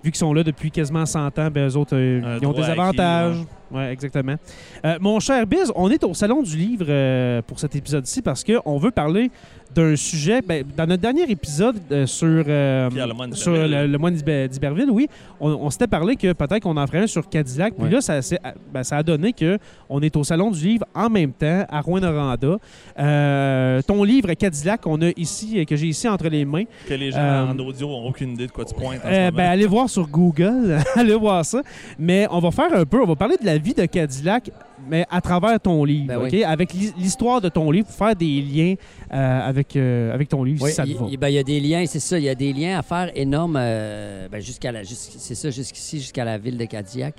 vu 0.03 0.11
qu'ils 0.11 0.15
sont 0.15 0.33
là 0.33 0.43
depuis 0.43 0.69
quasiment 0.71 1.05
100 1.05 1.39
ans, 1.39 1.49
ben, 1.49 1.67
eux 1.69 1.77
autres, 1.77 1.95
euh, 1.95 2.37
ils 2.41 2.45
ont 2.47 2.51
des 2.51 2.63
acquis, 2.63 2.71
avantages. 2.79 3.37
Oui, 3.71 3.83
exactement. 3.83 4.35
Euh, 4.83 4.97
mon 4.99 5.19
cher 5.21 5.47
Biz, 5.47 5.71
on 5.75 5.89
est 5.89 6.03
au 6.03 6.13
Salon 6.13 6.41
du 6.43 6.57
Livre 6.57 6.85
euh, 6.89 7.41
pour 7.47 7.57
cet 7.59 7.73
épisode-ci 7.77 8.21
parce 8.21 8.43
qu'on 8.43 8.77
veut 8.77 8.91
parler 8.91 9.31
d'un 9.73 9.95
sujet. 9.95 10.41
ben, 10.41 10.63
dans 10.75 10.85
notre 10.85 11.01
dernier 11.01 11.23
épisode 11.29 11.77
euh, 11.91 12.05
sur, 12.05 12.27
euh, 12.47 12.89
sur 13.33 13.51
le, 13.53 13.87
le 13.87 13.97
moine 13.97 14.13
d'Iber- 14.15 14.47
d'Iberville, 14.47 14.89
oui, 14.91 15.07
on, 15.39 15.49
on 15.51 15.69
s'était 15.69 15.87
parlé 15.87 16.15
que 16.15 16.33
peut-être 16.33 16.61
qu'on 16.63 16.77
en 16.77 16.85
ferait 16.87 16.99
un 17.03 17.07
sur 17.07 17.27
Cadillac. 17.29 17.73
Puis 17.75 17.85
Ouais. 17.85 17.89
là, 17.91 18.01
ça, 18.01 18.21
s'est- 18.21 18.39
ben, 18.73 18.83
ça 18.83 18.97
a 18.97 19.03
donné 19.03 19.33
que 19.33 19.57
on 19.89 20.01
est 20.01 20.15
au 20.17 20.23
Salon 20.23 20.51
du 20.51 20.65
Livre 20.65 20.85
en 20.93 21.09
même 21.09 21.31
temps 21.33 21.65
à 21.69 21.81
Rouen-Noranda. 21.81 22.57
Euh, 22.99 23.81
ton 23.81 24.03
livre 24.03 24.33
Cadillac 24.33 24.81
qu'on 24.81 25.01
a 25.01 25.09
ici, 25.17 25.65
que 25.65 25.75
j'ai 25.75 25.87
ici 25.87 26.07
entre 26.07 26.27
les 26.27 26.45
mains, 26.45 26.63
Que 26.87 26.93
les 26.93 27.11
gens 27.11 27.17
Euh, 27.19 27.47
en 27.51 27.59
audio 27.59 27.87
n'ont 27.87 28.07
aucune 28.07 28.31
idée 28.33 28.47
de 28.47 28.51
quoi 28.51 28.65
tu 28.65 28.73
pointes 28.75 28.99
en 29.03 29.07
ce 29.09 29.13
euh, 29.13 29.31
ben, 29.31 29.49
allez 29.49 29.65
voir 29.65 29.89
sur 29.89 30.07
Google, 30.07 30.77
allez 30.95 31.15
voir 31.15 31.43
ça. 31.45 31.61
Mais 31.97 32.27
on 32.31 32.39
va 32.39 32.51
faire 32.51 32.73
un 32.73 32.85
peu, 32.85 33.01
on 33.01 33.05
va 33.07 33.15
parler 33.15 33.37
de 33.39 33.45
la 33.45 33.57
vie 33.57 33.73
de 33.73 33.85
Cadillac, 33.85 34.51
mais 34.89 35.05
à 35.09 35.21
travers 35.21 35.59
ton 35.59 35.83
livre, 35.83 36.07
Ben 36.07 36.19
oui. 36.21 36.43
Avec 36.43 36.73
l'hi- 36.73 36.93
l'histoire 36.97 37.41
de 37.41 37.49
ton 37.49 37.69
livre, 37.71 37.87
pour 37.87 37.95
faire 37.95 38.15
des 38.15 38.41
liens 38.41 38.75
euh, 39.13 39.39
avec, 39.47 39.75
euh, 39.75 40.13
avec 40.13 40.29
ton 40.29 40.43
livre, 40.43 40.63
Oui, 40.63 40.69
si 40.69 40.75
ça 40.75 40.83
te 40.85 40.91
va. 40.91 41.05
il- 41.09 41.17
ben, 41.17 41.27
il 41.29 41.35
y 41.35 41.37
a 41.39 41.43
des 41.43 41.59
liens, 41.59 41.85
c'est 41.85 41.99
ça. 41.99 42.17
Il 42.17 42.23
y 42.25 42.29
a 42.29 42.35
des 42.35 42.53
liens 42.53 42.79
à 42.79 42.81
faire 42.83 43.11
énormes 43.15 43.57
euh, 43.59 44.27
ben, 44.29 44.39
jusqu'à 44.41 44.71
la, 44.71 44.83
jusqu'- 44.83 45.17
ça, 45.35 45.49
jusqu'ici, 45.49 45.99
jusqu'à 45.99 46.25
la 46.25 46.37
ville 46.37 46.57
de 46.57 46.65
Cadillac. 46.65 47.15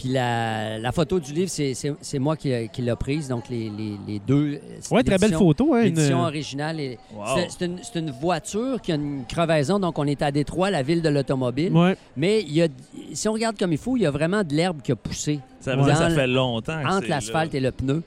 Puis 0.00 0.08
la, 0.08 0.78
la 0.78 0.92
photo 0.92 1.20
du 1.20 1.34
livre, 1.34 1.50
c'est, 1.50 2.18
moi 2.18 2.34
qui, 2.34 2.50
qui 2.72 2.80
l'ai 2.80 2.96
prise, 2.96 3.28
donc 3.28 3.50
les, 3.50 3.68
les- 3.68 3.98
les 4.08 4.18
deux. 4.18 4.58
c'est 4.80 4.94
Ouais, 4.94 5.02
très 5.02 5.18
belle 5.18 5.34
photo. 5.34 5.74
Hein, 5.74 5.80
une- 5.80 5.84
L'édition 5.94 6.22
originale. 6.22 6.80
est- 6.80 6.98
Wow. 7.14 7.26
c'est, 7.50 7.66
une, 7.66 7.76
c'est 7.82 7.98
une 7.98 8.10
voiture 8.10 8.80
qui 8.80 8.92
a 8.92 8.94
une 8.94 9.24
crevaison, 9.28 9.78
donc 9.78 9.98
on 9.98 10.06
est 10.06 10.22
à 10.22 10.30
Détroit, 10.32 10.70
la 10.70 10.82
ville 10.82 11.02
de 11.02 11.10
l'automobile. 11.10 11.74
Ouais. 11.76 11.96
Mais 12.16 12.40
il 12.40 12.52
y 12.54 12.62
a, 12.62 12.68
si 13.12 13.28
on 13.28 13.32
regarde 13.34 13.58
comme 13.58 13.72
il 13.72 13.78
faut, 13.78 13.98
il 13.98 14.02
y 14.02 14.06
a 14.06 14.10
vraiment 14.10 14.42
de 14.42 14.54
l'herbe 14.54 14.80
qui 14.80 14.90
a 14.92 14.96
poussé 14.96 15.40
Ça 15.60 15.76
veut 15.76 15.82
dire 15.82 15.92
que 15.92 15.98
ça 15.98 16.08
dans- 16.08 16.14
fait 16.14 16.26
longtemps. 16.26 16.80
que 16.82 16.88
entre 16.88 17.08
l'asphalte 17.08 17.54
et 17.54 17.60
le 17.60 17.70
pneu. 17.70 18.02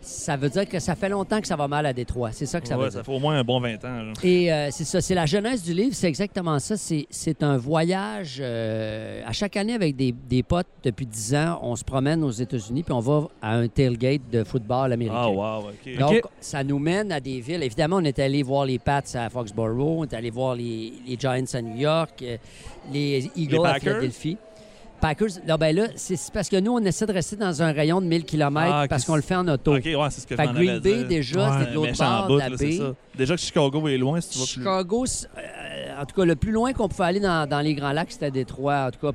Ça 0.00 0.36
veut 0.36 0.48
dire 0.48 0.68
que 0.68 0.78
ça 0.78 0.94
fait 0.94 1.08
longtemps 1.08 1.40
que 1.40 1.46
ça 1.46 1.56
va 1.56 1.68
mal 1.68 1.84
à 1.86 1.92
Détroit. 1.92 2.30
C'est 2.32 2.46
ça 2.46 2.60
que 2.60 2.68
ça 2.68 2.76
Ouais, 2.78 2.84
veut 2.84 2.90
dire. 2.90 2.98
ça 2.98 3.04
fait 3.04 3.12
au 3.14 3.18
moins 3.18 3.36
un 3.38 3.44
bon 3.44 3.60
20 3.60 3.84
ans. 3.84 4.02
là. 4.02 4.12
Et 4.22 4.52
euh, 4.52 4.68
c'est 4.70 4.84
ça, 4.84 5.00
c'est 5.00 5.14
la 5.14 5.26
jeunesse 5.26 5.62
du 5.62 5.74
livre, 5.74 5.94
c'est 5.94 6.08
exactement 6.08 6.58
ça. 6.58 6.76
C'est, 6.76 7.06
c'est 7.10 7.42
un 7.42 7.56
voyage 7.56 8.38
euh, 8.40 9.22
à 9.26 9.32
chaque 9.32 9.56
année 9.56 9.74
avec 9.74 9.96
des, 9.96 10.12
des 10.12 10.42
potes 10.42 10.66
depuis 10.82 11.06
10 11.06 11.34
ans. 11.34 11.58
On 11.62 11.76
se 11.76 11.84
promène 11.84 12.22
aux 12.24 12.30
États-Unis 12.30 12.82
puis 12.82 12.92
on 12.92 13.00
va 13.00 13.28
à 13.42 13.54
un 13.54 13.68
tailgate 13.68 14.22
de 14.32 14.44
football 14.44 14.92
américain. 14.92 15.16
Ah, 15.18 15.30
wow, 15.30 15.68
OK. 15.70 15.98
Donc, 15.98 16.22
ça 16.40 16.64
nous 16.64 16.78
mène 16.78 17.12
à 17.12 17.20
des 17.20 17.40
villes. 17.40 17.62
Évidemment, 17.62 17.96
on 17.96 18.04
est 18.04 18.18
allé 18.18 18.42
voir 18.42 18.64
les 18.64 18.78
Pats 18.78 19.02
à 19.14 19.28
Foxborough, 19.28 19.98
on 20.00 20.04
est 20.04 20.14
allé 20.14 20.30
voir 20.30 20.54
les, 20.54 20.92
les 21.06 21.16
Giants 21.18 21.44
à 21.52 21.62
New 21.62 21.76
York, 21.76 22.22
euh, 22.22 22.36
les 22.92 23.30
Eagles 23.36 23.64
à? 23.66 23.74
Philadelphie. 23.78 24.38
Packers, 25.00 25.28
là, 25.46 25.56
ben 25.56 25.74
là, 25.74 25.86
c'est 25.96 26.18
parce 26.32 26.48
que 26.48 26.58
nous, 26.60 26.72
on 26.72 26.80
essaie 26.80 27.06
de 27.06 27.12
rester 27.12 27.36
dans 27.36 27.62
un 27.62 27.72
rayon 27.72 28.00
de 28.00 28.06
1000 28.06 28.24
km 28.24 28.72
Ah, 28.72 28.86
parce 28.88 29.04
qu'on 29.04 29.16
le 29.16 29.22
fait 29.22 29.36
en 29.36 29.46
auto. 29.48 29.76
OK, 29.76 29.84
ouais, 29.84 29.94
c'est 30.10 30.20
ce 30.22 30.26
que 30.26 30.36
Fait 30.36 30.46
je 30.46 30.52
Green 30.52 30.78
Bay, 30.80 30.96
dire. 30.98 31.08
déjà, 31.08 31.40
Ouais, 31.50 31.58
c'était 31.58 31.70
de 31.70 31.74
l'autre 31.74 31.98
bord 31.98 32.28
de 32.28 32.38
la 32.38 32.50
baie. 32.50 32.80
Déjà 33.16 33.34
que 33.34 33.40
Chicago 33.40 33.88
est 33.88 33.98
loin, 33.98 34.20
si 34.20 34.30
tu 34.30 34.38
vas 34.38 34.44
plus 34.44 34.52
Chicago, 34.54 35.04
euh, 35.38 36.00
en 36.02 36.04
tout 36.06 36.14
cas, 36.14 36.24
le 36.24 36.36
plus 36.36 36.52
loin 36.52 36.72
qu'on 36.72 36.88
pouvait 36.88 37.04
aller 37.04 37.20
dans, 37.20 37.48
dans 37.48 37.60
les 37.60 37.74
Grands 37.74 37.92
Lacs, 37.92 38.12
c'était 38.12 38.30
Détroit. 38.30 38.86
En 38.86 38.90
tout 38.90 39.06
cas, 39.06 39.12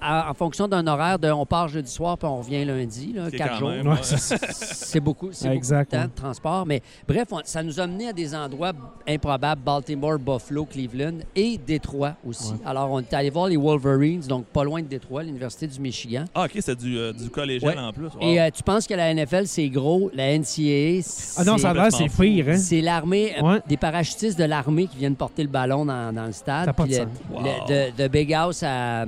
à- 0.00 0.30
en 0.30 0.34
fonction 0.34 0.68
d'un 0.68 0.86
horaire 0.86 1.18
de 1.18 1.30
on 1.30 1.44
part 1.46 1.68
jeudi 1.68 1.90
soir 1.90 2.16
puis 2.18 2.28
on 2.28 2.38
revient 2.38 2.64
lundi, 2.64 3.12
là, 3.14 3.30
quatre 3.30 3.58
jours. 3.58 3.70
même, 3.70 3.86
Ouais, 3.86 3.94
ouais. 3.94 3.98
c'est 4.02 5.00
beaucoup, 5.00 5.28
c'est 5.32 5.48
beaucoup 5.48 5.66
de 5.66 5.84
temps 5.84 6.04
de 6.04 6.10
transport. 6.14 6.66
Mais 6.66 6.82
bref, 7.06 7.28
on- 7.30 7.40
ça 7.44 7.62
nous 7.62 7.78
a 7.80 7.86
mené 7.86 8.08
à 8.08 8.12
des 8.12 8.34
endroits 8.34 8.72
improbables, 9.08 9.60
Baltimore, 9.62 10.18
Buffalo, 10.18 10.64
Cleveland 10.64 11.18
et 11.34 11.58
Détroit 11.58 12.14
aussi. 12.26 12.52
Ouais. 12.52 12.58
Alors, 12.66 12.90
on 12.90 13.00
est 13.00 13.12
allé 13.14 13.30
voir 13.30 13.46
les 13.48 13.56
Wolverines, 13.56 14.20
donc 14.20 14.46
pas 14.46 14.64
loin 14.64 14.80
de 14.82 14.86
Détroit, 14.86 15.22
l'Université 15.22 15.66
du 15.66 15.80
Michigan. 15.80 16.24
Ah, 16.34 16.44
OK, 16.44 16.52
c'est 16.60 16.76
du, 16.78 16.96
euh, 16.98 17.12
du 17.12 17.28
collégial 17.30 17.74
Ouais. 17.76 17.80
en 17.82 17.92
plus. 17.92 18.04
Wow. 18.06 18.10
Et 18.22 18.40
euh, 18.40 18.50
tu 18.54 18.62
penses 18.62 18.86
que 18.86 18.94
la 18.94 19.10
NFL, 19.14 19.46
c'est 19.46 19.68
gros, 19.68 20.10
la 20.14 20.32
NCAA, 20.38 21.00
Ah 21.36 21.44
non, 21.44 21.56
c'est- 21.56 21.62
ça 21.62 21.70
a 21.70 21.74
l'air, 21.74 21.92
c'est 21.92 22.08
pire. 22.08 22.46
Hein? 22.48 22.56
c'est 22.56 22.80
l'armée, 22.80 23.34
euh, 23.38 23.42
Ouais. 23.42 23.60
des 23.68 23.76
parachutistes 23.76 24.38
de 24.38 24.44
l'armée 24.44 24.86
qui 24.86 24.96
viennent 24.98 25.16
porter 25.16 25.42
le 25.42 25.48
ballon 25.48 25.84
dans, 25.84 26.14
dans 26.14 26.26
le 26.26 26.32
stade. 26.32 26.66
Ça 26.66 26.72
pas 26.72 26.84
de 26.84 26.88
le- 26.90 26.94
sens. 26.96 27.06
Wow. 27.32 27.40
le- 27.42 27.92
de, 27.92 28.02
de 28.02 28.08
Big 28.08 28.32
House 28.32 28.62
à, 28.62 29.04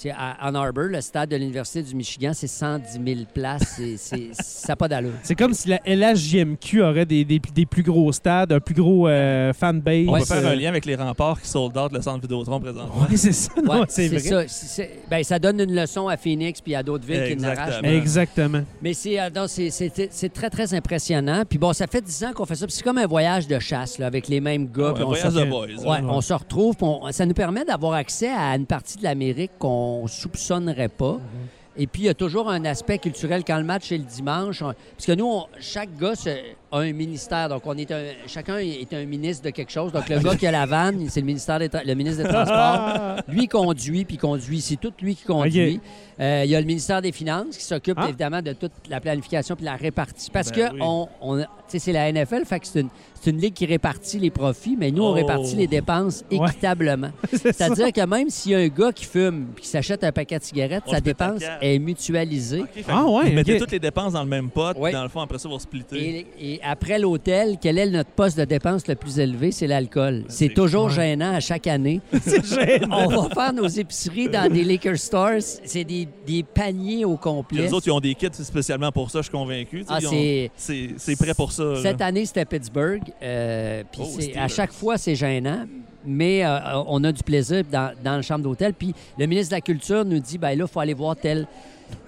c'est 0.00 0.10
à 0.10 0.36
Ann 0.46 0.54
Arbor, 0.56 0.84
le 0.84 1.00
stade 1.00 1.28
de 1.30 1.36
l'Université 1.36 1.82
du 1.82 1.94
Michigan, 1.94 2.30
c'est 2.34 2.46
110 2.46 2.92
000 3.04 3.20
places. 3.34 3.74
C'est- 3.76 3.96
c'est- 3.96 4.28
ça 4.32 4.72
n'a 4.72 4.76
pas 4.76 4.86
d'allure. 4.88 5.10
C'est 5.22 5.34
comme 5.34 5.54
si 5.54 5.68
la 5.68 5.80
LHJMQ 5.84 6.82
aurait 6.82 7.06
des, 7.06 7.24
des, 7.24 7.40
des 7.54 7.66
plus 7.66 7.82
gros 7.82 8.12
stades, 8.12 8.52
un 8.52 8.60
plus 8.60 8.74
gros 8.74 9.08
euh, 9.08 9.52
fanbase. 9.52 10.06
On 10.08 10.12
Ouais, 10.12 10.20
peut 10.20 10.26
faire 10.26 10.44
euh, 10.46 10.52
un 10.52 10.54
lien 10.54 10.68
avec 10.68 10.84
les 10.86 10.94
remparts 10.94 11.40
qui 11.40 11.48
sold 11.48 11.76
out 11.76 11.92
le 11.92 12.00
centre 12.00 12.20
Vidéotron 12.22 12.60
présentement. 12.60 13.02
Ouais, 13.10 13.16
c'est 13.16 13.32
ça. 13.32 13.50
Non, 13.62 13.80
Ouais, 13.80 13.86
c'est 13.88 14.08
vrai. 14.08 14.18
ça. 14.20 14.48
C'est- 14.48 14.66
c'est- 14.66 14.90
ben, 15.10 15.22
ça 15.24 15.38
donne 15.38 15.60
une 15.60 15.74
leçon 15.74 16.08
à 16.08 16.16
Phoenix 16.16 16.60
puis 16.60 16.74
à 16.74 16.82
d'autres 16.82 17.04
villes 17.06 17.24
qui 17.24 17.32
Exactement. 17.32 17.66
n'arrachent. 17.66 17.84
Exactement. 17.84 18.62
Mais 18.82 18.94
c'est 18.94 19.20
euh, 19.20 19.30
non, 19.34 19.46
c'est- 19.48 19.70
c'est 19.70 19.92
c'est 20.10 20.32
très, 20.32 20.50
très 20.50 20.74
impressionnant. 20.74 21.42
Puis 21.48 21.58
bon, 21.58 21.72
ça 21.72 21.86
fait 21.86 22.00
10 22.02 22.24
ans 22.24 22.32
qu'on 22.34 22.46
fait 22.46 22.54
ça. 22.54 22.66
Puis 22.66 22.76
c'est 22.76 22.84
comme 22.84 22.98
un 22.98 23.06
voyage 23.06 23.46
de 23.48 23.58
chasse 23.58 23.98
là, 23.98 24.06
avec 24.06 24.28
les 24.28 24.40
mêmes 24.40 24.66
gars. 24.70 24.92
Ouais, 24.92 25.00
un 25.00 25.04
on 25.04 25.08
voyage 25.08 25.32
se- 25.32 25.38
de 25.38 25.44
boys. 25.44 25.66
Ouais, 25.66 25.98
hein. 25.98 26.06
on 26.08 26.20
se 26.20 26.32
retrouve. 26.32 26.76
on- 26.82 27.10
ça 27.10 27.26
nous 27.26 27.34
permet 27.34 27.64
d'avoir 27.64 27.94
accès 27.94 28.28
à 28.28 28.54
une 28.54 28.66
partie 28.66 28.98
de 28.98 29.02
l'Amérique 29.02 29.52
qu'on 29.58 29.87
soupçonnerait 30.06 30.88
pas. 30.88 31.14
Mhm. 31.14 31.20
Et 31.80 31.86
puis, 31.86 32.02
il 32.02 32.04
y 32.06 32.08
a 32.08 32.14
toujours 32.14 32.48
un 32.50 32.64
aspect 32.64 32.98
culturel 32.98 33.44
quand 33.44 33.56
le 33.58 33.64
match 33.64 33.92
est 33.92 33.98
le 33.98 34.04
dimanche. 34.04 34.62
on- 34.62 34.74
parce 34.96 35.06
que 35.06 35.12
nous, 35.12 35.26
on- 35.26 35.46
chaque 35.60 35.96
gars 35.96 36.16
se- 36.16 36.30
a 36.70 36.78
un 36.78 36.92
ministère. 36.92 37.48
Donc, 37.48 37.62
on 37.66 37.76
est 37.76 37.90
un- 37.90 38.12
chacun 38.26 38.58
est 38.58 38.92
un 38.92 39.04
ministre 39.04 39.44
de 39.44 39.50
quelque 39.50 39.72
chose. 39.72 39.92
Donc, 39.92 40.08
le 40.08 40.18
gars 40.18 40.36
qui 40.36 40.46
a 40.46 40.50
la 40.50 40.66
vanne, 40.66 41.06
c'est 41.08 41.20
le, 41.20 41.26
ministère 41.26 41.58
des 41.58 41.68
le 41.84 41.94
ministre 41.94 42.22
des 42.22 42.28
Transports. 42.28 43.16
Lui 43.28 43.42
il 43.44 43.48
conduit, 43.48 44.04
puis 44.04 44.16
il 44.16 44.18
conduit. 44.18 44.60
C'est 44.60 44.76
tout 44.76 44.92
lui 45.00 45.14
qui 45.16 45.24
conduit. 45.24 45.80
Euh, 46.20 46.42
il 46.44 46.50
y 46.50 46.56
a 46.56 46.60
le 46.60 46.66
ministère 46.66 47.00
des 47.00 47.12
Finances 47.12 47.56
qui 47.56 47.64
s'occupe 47.64 47.96
Ah. 47.96 48.08
évidemment 48.08 48.42
de 48.42 48.52
toute 48.52 48.72
la 48.90 49.00
planification 49.00 49.54
puis 49.54 49.64
la 49.64 49.76
répartie. 49.76 50.30
Parce 50.32 50.50
Ben 50.50 50.68
que 50.70 50.74
oui. 50.74 50.80
on, 50.82 51.08
c'est 51.68 51.92
la 51.92 52.10
NFL, 52.12 52.44
fait 52.44 52.58
que 52.60 52.66
c'est 52.66 52.80
une, 52.80 52.88
c'est 53.20 53.30
une 53.30 53.38
ligue 53.40 53.54
qui 53.54 53.66
répartit 53.66 54.18
les 54.18 54.30
profits, 54.30 54.76
mais 54.76 54.90
nous, 54.90 55.02
on 55.04 55.10
Oh. 55.10 55.12
répartit 55.12 55.54
les 55.56 55.66
dépenses 55.68 56.24
Ouais. 56.30 56.38
équitablement. 56.48 57.10
C'est-à-dire 57.32 57.92
que 57.92 58.04
même 58.06 58.30
s'il 58.30 58.52
y 58.52 58.54
a 58.56 58.58
un 58.58 58.68
gars 58.68 58.90
qui 58.92 59.04
fume 59.04 59.46
puis 59.54 59.62
qui 59.64 59.68
s'achète 59.70 60.02
un 60.02 60.10
paquet 60.12 60.38
de 60.38 60.44
cigarettes, 60.44 60.82
On 60.86 60.92
sa 60.92 61.00
dépense 61.00 61.42
est 61.60 61.78
mutualisée. 61.78 62.64
Ah 62.88 63.04
ouais, 63.06 63.28
Vous 63.30 63.34
mettez 63.34 63.58
toutes 63.58 63.70
les 63.70 63.78
dépenses 63.78 64.12
dans 64.14 64.22
le 64.22 64.28
même 64.28 64.50
pot, 64.50 64.72
Oui. 64.76 64.90
puis 64.90 64.92
dans 64.92 65.02
le 65.04 65.08
fond, 65.08 65.20
après 65.20 65.38
ça, 65.38 65.48
vous 65.48 65.58
splittez. 65.58 66.26
Et, 66.40 66.54
et 66.54 66.57
après 66.62 66.98
l'hôtel, 66.98 67.56
quel 67.60 67.78
est 67.78 67.88
notre 67.90 68.10
poste 68.10 68.38
de 68.38 68.44
dépense 68.44 68.86
le 68.86 68.94
plus 68.94 69.18
élevé? 69.18 69.52
C'est 69.52 69.66
l'alcool. 69.66 70.24
C'est 70.28 70.52
toujours 70.54 70.90
gênant 70.90 71.34
à 71.34 71.40
chaque 71.40 71.66
année. 71.66 72.00
C'est 72.22 72.44
gênant. 72.44 73.06
On 73.08 73.22
va 73.22 73.28
faire 73.34 73.52
nos 73.52 73.66
épiceries 73.66 74.28
dans 74.28 74.50
des 74.52 74.64
liquor 74.64 74.96
stores. 74.96 75.40
C'est 75.64 75.84
des, 75.84 76.08
des 76.26 76.42
paniers 76.42 77.04
au 77.04 77.16
complet. 77.16 77.62
les 77.62 77.72
autres, 77.72 77.86
ils 77.86 77.92
ont 77.92 78.00
des 78.00 78.14
kits 78.14 78.26
spécialement 78.32 78.90
pour 78.92 79.10
ça, 79.10 79.18
je 79.18 79.24
suis 79.24 79.32
convaincu. 79.32 79.84
Ah, 79.88 79.98
c'est- 80.00 80.50
C'est 80.96 81.16
prêt 81.16 81.34
pour 81.34 81.52
ça. 81.52 81.62
là. 81.64 81.82
Cette 81.82 82.00
année, 82.00 82.24
c'était 82.26 82.44
Pittsburgh. 82.44 83.02
euh, 83.22 83.82
puis 83.90 84.02
Oh, 84.04 84.38
à 84.38 84.48
chaque 84.48 84.72
fois, 84.72 84.98
c'est 84.98 85.14
gênant. 85.14 85.66
Mais 86.06 86.44
euh, 86.44 86.58
on 86.86 87.02
a 87.04 87.12
du 87.12 87.22
plaisir 87.22 87.64
dans, 87.70 87.92
dans 88.02 88.16
la 88.16 88.22
chambre 88.22 88.44
d'hôtel. 88.44 88.72
Puis 88.72 88.94
le 89.18 89.26
ministre 89.26 89.50
de 89.50 89.56
la 89.56 89.60
Culture 89.60 90.04
nous 90.04 90.20
dit 90.20 90.38
ben 90.38 90.56
là, 90.56 90.64
il 90.66 90.72
faut 90.72 90.80
aller 90.80 90.94
voir 90.94 91.16
telle, 91.16 91.46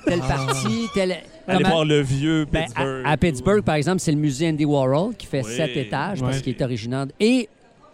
telle 0.04 0.20
partie, 0.20 0.86
telle. 0.94 1.16
Allez 1.46 1.64
voir 1.64 1.84
le 1.84 2.00
vieux 2.00 2.44
Ben, 2.50 2.64
Pittsburgh. 2.64 3.02
à, 3.04 3.10
à 3.10 3.16
Pittsburgh, 3.16 3.62
par 3.62 3.74
exemple, 3.74 4.00
c'est 4.00 4.12
le 4.12 4.18
musée 4.18 4.48
Andy 4.48 4.64
Warhol 4.64 5.14
qui 5.16 5.26
fait 5.26 5.44
Oui. 5.44 5.52
sept 5.56 5.76
étages 5.76 6.20
parce 6.20 6.40
qu'il 6.42 6.54
est 6.54 6.62
originaire. 6.62 7.06
Et 7.18 7.48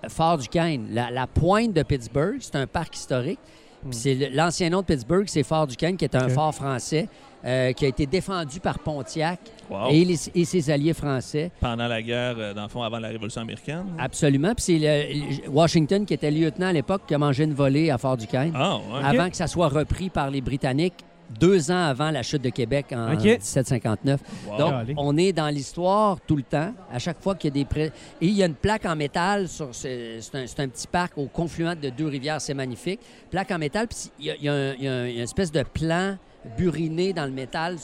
Fort 0.08 0.38
Duquesne, 0.38 0.88
la, 0.92 1.10
la 1.10 1.26
pointe 1.26 1.72
de 1.72 1.82
Pittsburgh, 1.82 2.36
c'est 2.40 2.56
un 2.56 2.66
parc 2.66 2.96
historique. 2.96 3.38
Puis 3.88 3.98
c'est 3.98 4.30
l'ancien 4.32 4.68
nom 4.70 4.80
de 4.80 4.86
Pittsburgh, 4.86 5.24
c'est 5.26 5.42
Fort 5.42 5.66
Duquesne, 5.66 5.96
qui 5.96 6.04
est 6.04 6.14
un 6.14 6.26
Hmm. 6.26 6.30
Fort 6.30 6.54
français 6.54 7.08
euh, 7.44 7.72
qui 7.72 7.84
a 7.84 7.88
été 7.88 8.06
défendu 8.06 8.58
par 8.58 8.78
Pontiac 8.80 9.38
Wow. 9.70 9.88
et, 9.90 10.04
les- 10.04 10.18
et 10.34 10.44
ses 10.44 10.70
alliés 10.70 10.92
français. 10.94 11.50
Pendant 11.60 11.86
la 11.86 12.02
guerre, 12.02 12.34
euh, 12.38 12.54
dans 12.54 12.64
le 12.64 12.68
fond, 12.68 12.82
avant 12.82 12.98
la 12.98 13.08
Révolution 13.08 13.42
américaine? 13.42 13.84
Absolument. 13.98 14.52
Puis 14.54 14.64
c'est 14.80 15.48
Washington, 15.48 16.04
qui 16.04 16.14
était 16.14 16.30
lieutenant 16.30 16.68
à 16.68 16.72
l'époque, 16.72 17.02
qui 17.06 17.14
a 17.14 17.18
mangé 17.18 17.44
une 17.44 17.54
volée 17.54 17.90
à 17.90 17.98
Fort 17.98 18.16
Duquesne 18.16 18.52
Ah, 18.54 18.76
ouais. 18.76 19.04
avant 19.04 19.30
que 19.30 19.36
ça 19.36 19.46
soit 19.46 19.68
repris 19.68 20.10
par 20.10 20.30
les 20.30 20.40
Britanniques 20.40 20.94
deux 21.30 21.70
ans 21.70 21.84
avant 21.86 22.10
la 22.10 22.22
chute 22.22 22.42
de 22.42 22.50
Québec 22.50 22.86
en 22.92 23.12
Ok. 23.14 23.24
1759. 23.24 24.20
Wow. 24.48 24.58
Donc, 24.58 24.72
Allez. 24.72 24.94
on 24.96 25.16
est 25.16 25.32
dans 25.32 25.48
l'histoire 25.48 26.18
tout 26.26 26.36
le 26.36 26.42
temps, 26.42 26.72
à 26.92 26.98
chaque 26.98 27.20
fois 27.20 27.34
qu'il 27.34 27.48
y 27.48 27.52
a 27.52 27.54
des... 27.54 27.64
pré- 27.64 27.92
Et 28.20 28.26
il 28.26 28.32
y 28.32 28.42
a 28.42 28.46
une 28.46 28.54
plaque 28.54 28.86
en 28.86 28.96
métal, 28.96 29.48
sur 29.48 29.74
ce- 29.74 30.18
c'est 30.20 30.34
un, 30.38 30.46
c'est 30.46 30.60
un 30.60 30.68
petit 30.68 30.86
parc 30.86 31.18
au 31.18 31.26
confluent 31.26 31.74
de 31.80 31.90
deux 31.90 32.06
rivières, 32.06 32.40
c'est 32.40 32.54
magnifique. 32.54 33.00
Plaque 33.30 33.50
en 33.50 33.58
métal, 33.58 33.88
puis 33.88 33.96
il 34.20 34.26
y 34.26 34.30
a, 34.30 34.36
il 34.36 34.44
y 34.44 34.48
a 34.48 34.52
un- 34.52 34.74
il 34.74 34.82
y 34.84 34.88
a 34.88 34.92
un- 34.92 35.06
il 35.06 35.12
y 35.12 35.16
a 35.16 35.18
une 35.18 35.24
espèce 35.24 35.50
de 35.52 35.62
plan 35.62 36.16
buriné 36.56 37.12
dans 37.12 37.24
le 37.24 37.32
métal 37.32 37.76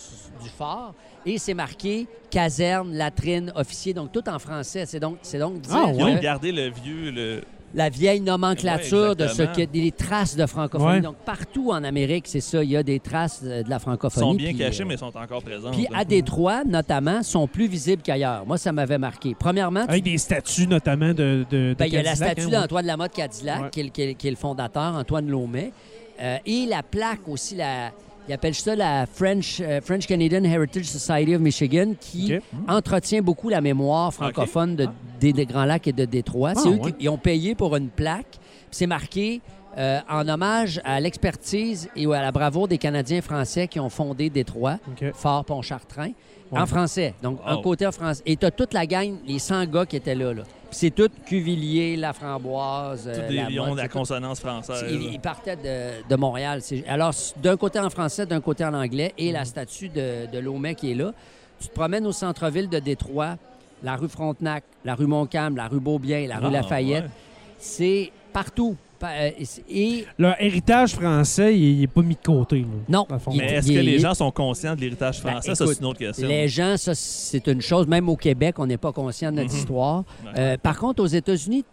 du 0.43 0.49
fort, 0.49 0.95
et 1.27 1.37
c'est 1.39 1.55
marqué 1.55 2.07
caserne, 2.31 2.93
latrine, 2.95 3.53
officier, 3.57 3.93
donc 3.93 4.13
tout 4.13 4.29
en 4.29 4.39
français. 4.39 4.87
C'est 4.87 5.01
donc, 5.01 5.19
c'est 5.23 5.39
donc 5.39 5.61
dire 5.61 5.75
Ah, 5.77 5.93
Ils 5.93 6.03
ont 6.05 6.17
que 6.17 6.21
gardé 6.23 6.53
le 6.53 6.71
vieux. 6.71 7.11
Le... 7.11 7.43
la 7.75 7.89
vieille 7.89 8.21
nomenclature 8.21 9.11
Ouais, 9.11 9.15
de 9.15 9.27
ce 9.27 9.31
exactement. 9.43 9.55
qui 9.55 9.63
est 9.63 9.67
des 9.85 9.93
traces 9.93 10.37
de 10.37 10.47
francophonie. 10.47 10.91
Ouais. 10.93 11.01
Donc, 11.01 11.17
partout 11.25 11.71
en 11.71 11.83
Amérique, 11.85 12.27
c'est 12.29 12.41
ça, 12.41 12.63
il 12.63 12.71
y 12.71 12.77
a 12.77 12.83
des 12.83 13.01
traces 13.01 13.41
euh, 13.45 13.63
de 13.63 13.71
la 13.71 13.77
Ils 13.77 13.81
francophonie. 13.81 14.27
sont 14.27 14.35
bien 14.35 14.49
puis, 14.51 14.59
cachés, 14.59 14.83
euh, 14.83 14.87
mais 14.87 14.95
ils 14.95 14.99
sont 14.99 15.17
encore 15.17 15.43
présents. 15.43 15.71
Puis 15.71 15.87
à 15.95 16.05
Détroit, 16.05 16.65
notamment, 16.65 17.23
sont 17.23 17.47
plus 17.49 17.67
visibles 17.67 18.03
qu'ailleurs. 18.03 18.45
Moi, 18.47 18.59
ça 18.59 18.73
m'avait 18.73 18.99
marqué. 18.99 19.35
Premièrement, 19.39 19.85
tu- 19.85 19.91
Avec 19.91 20.05
des 20.05 20.19
statues, 20.19 20.67
notamment, 20.67 21.09
de. 21.09 21.15
de, 21.15 21.45
de 21.51 21.75
ben, 21.79 21.87
il 21.87 21.93
y 21.95 21.97
a 21.97 22.03
la 22.03 22.15
statue 22.15 22.43
hein, 22.47 22.61
d'Antoine 22.63 22.87
Lamotte 22.87 23.13
Cadillac, 23.13 23.63
Ouais. 23.63 23.71
qui, 23.71 23.81
est, 23.81 23.85
le- 23.85 23.89
qui 23.91 24.03
est- 24.03 24.15
qui 24.15 24.29
est 24.29 24.31
le 24.31 24.37
fondateur, 24.37 24.95
Antoine 24.95 25.29
Laumet. 25.29 25.73
Euh, 26.21 26.37
et 26.47 26.67
la 26.67 26.83
plaque 26.83 27.27
aussi, 27.27 27.57
la, 27.57 27.91
ils 28.33 28.35
appellent 28.35 28.55
ça 28.55 28.75
la 28.75 29.05
French, 29.05 29.61
euh, 29.61 29.81
French 29.83 30.07
Canadian 30.07 30.43
Heritage 30.45 30.87
Society 30.87 31.35
of 31.35 31.43
Michigan, 31.43 31.93
qui 32.01 32.37
OK. 32.37 32.43
entretient 32.67 33.21
beaucoup 33.21 33.51
la 33.51 33.61
mémoire 33.61 34.13
francophone 34.15 34.75
de- 34.75 34.89
des, 35.21 35.35
des 35.35 35.45
Grands 35.45 35.67
Lacs 35.67 35.87
et 35.87 35.93
de 35.93 36.07
Détroit. 36.07 36.55
C'est 36.55 36.69
Ah, 36.69 36.71
eux 36.71 36.79
ouais. 36.79 36.93
qui 36.93 37.05
ils 37.05 37.09
ont 37.11 37.19
payé 37.19 37.55
pour 37.55 37.77
une 37.77 37.89
plaque. 37.91 38.39
C'est 38.71 38.87
marqué 38.87 39.43
euh, 39.77 40.01
en 40.11 40.27
hommage 40.29 40.81
à 40.85 40.99
l'expertise 41.01 41.89
et 41.95 42.07
à 42.07 42.23
la 42.23 42.33
bravoure 42.33 42.69
des 42.69 42.79
Canadiens 42.79 43.21
français 43.21 43.69
qui 43.69 43.79
ont 43.81 43.89
fondé 43.91 44.31
Détroit. 44.31 44.79
Fort 45.15 45.45
Pontchartrain, 45.45 46.13
Ouais. 46.51 46.61
en 46.61 46.67
français. 46.67 47.15
Donc, 47.23 47.39
un 47.47 47.57
Wow. 47.57 47.63
côté 47.63 47.87
en 47.87 47.93
français. 47.93 48.23
Et 48.27 48.37
tu 48.37 48.45
as 48.47 48.51
toute 48.51 48.73
la 48.75 48.87
gang, 48.87 49.15
les 49.27 49.39
100 49.39 49.65
gars 49.67 49.85
qui 49.87 49.97
étaient 49.97 50.15
là. 50.15 50.33
là. 50.35 50.43
C'est 50.73 50.91
tout 50.91 51.09
Cuvilliers, 51.27 51.97
La 51.97 52.13
Framboise, 52.13 53.07
euh, 53.07 53.15
Tous 53.15 53.29
des 53.33 53.43
lions 53.55 53.75
de 53.75 53.81
la 53.81 53.89
consonance 53.89 54.41
française. 54.41 54.85
ils, 54.91 55.13
ils 55.15 55.21
partaient 55.21 55.57
de, 55.57 56.09
de 56.09 56.17
Montréal. 56.17 56.61
Alors, 56.89 57.13
d'un 57.43 57.57
côté 57.57 57.79
en 57.79 57.91
français, 57.91 58.25
d'un 58.27 58.41
côté 58.41 58.65
en 58.65 58.75
anglais, 58.75 59.13
et 59.19 59.33
la 59.33 59.45
statue 59.45 59.89
de, 59.91 60.27
de 60.33 60.73
qui 60.73 60.93
est 60.93 60.95
là. 60.95 61.13
Tu 61.61 61.69
te 61.69 61.75
promènes 61.75 62.07
au 62.07 62.13
centre-ville 62.13 62.69
de 62.69 62.79
Détroit, 62.79 63.37
la 63.83 63.97
rue 63.97 64.09
Frontenac, 64.09 64.65
la 64.85 64.95
rue 64.95 65.07
Montcalm, 65.07 65.57
la 65.57 65.69
rue 65.69 65.79
Beaubien, 65.79 66.27
la 66.27 66.39
rue 66.39 66.47
Ah, 66.49 66.51
Lafayette. 66.51 67.05
ouais. 67.05 67.11
C'est 67.59 68.11
partout. 68.33 68.77
Euh, 69.09 69.31
et 69.69 70.07
Leur 70.19 70.41
héritage 70.41 70.95
français, 70.95 71.59
il 71.59 71.81
n'est 71.81 71.87
pas 71.87 72.03
mis 72.03 72.15
de 72.15 72.21
côté. 72.25 72.61
là, 72.61 72.67
non, 72.89 73.07
Mais 73.35 73.55
est-ce 73.55 73.69
que 73.73 73.79
les 73.79 73.99
gens 73.99 74.15
sont 74.15 74.31
conscients 74.31 74.75
de 74.77 74.81
l'héritage 74.81 75.23
Ben, 75.23 75.33
français? 75.33 75.55
ça, 75.55 75.67
c'est 75.67 75.79
une 75.81 75.87
autre 75.87 75.99
question. 75.99 76.29
Les 76.29 76.49
gens, 76.49 76.77
ça, 76.77 76.95
c'est 76.95 77.47
une 77.49 77.61
chose. 77.61 77.87
Même 77.87 78.09
au 78.09 78.17
Québec, 78.17 78.57
on 78.59 78.67
n'est 78.67 78.77
pas 78.77 78.93
conscient 78.93 79.31
de 79.31 79.37
notre 79.37 79.53
Mhm. 79.53 79.59
histoire. 79.59 80.05
Ouais. 80.25 80.31
Euh, 80.39 80.57
par 80.63 80.79
contre, 80.79 81.03
aux 81.03 81.07
États-Unis, 81.07 81.65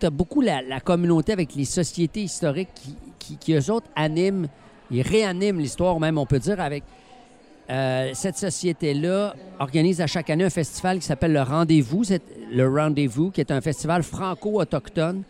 tu 0.00 0.06
as 0.06 0.10
beaucoup 0.10 0.40
la, 0.40 0.60
la 0.62 0.80
communauté 0.80 1.32
avec 1.32 1.54
les 1.54 1.64
sociétés 1.64 2.22
historiques 2.22 2.68
qui, 2.74 2.94
qui, 3.18 3.36
qui, 3.38 3.52
eux 3.54 3.70
autres, 3.72 3.86
animent, 3.96 4.46
ils 4.90 5.02
réaniment 5.02 5.58
l'histoire, 5.58 5.98
même, 6.00 6.18
on 6.18 6.26
peut 6.26 6.38
dire, 6.38 6.60
avec. 6.60 6.84
Euh, 7.68 8.10
cette 8.14 8.36
société-là 8.38 9.34
organise 9.58 10.00
à 10.00 10.06
chaque 10.06 10.30
année 10.30 10.44
un 10.44 10.50
festival 10.50 10.98
qui 10.98 11.06
s'appelle 11.06 11.32
le 11.32 11.42
Rendez-vous. 11.42 12.02
Le 12.52 12.68
Rendez-vous, 12.68 13.30
qui 13.30 13.40
est 13.40 13.50
un 13.50 13.60
festival 13.60 14.02
franco-autochtone 14.02 15.22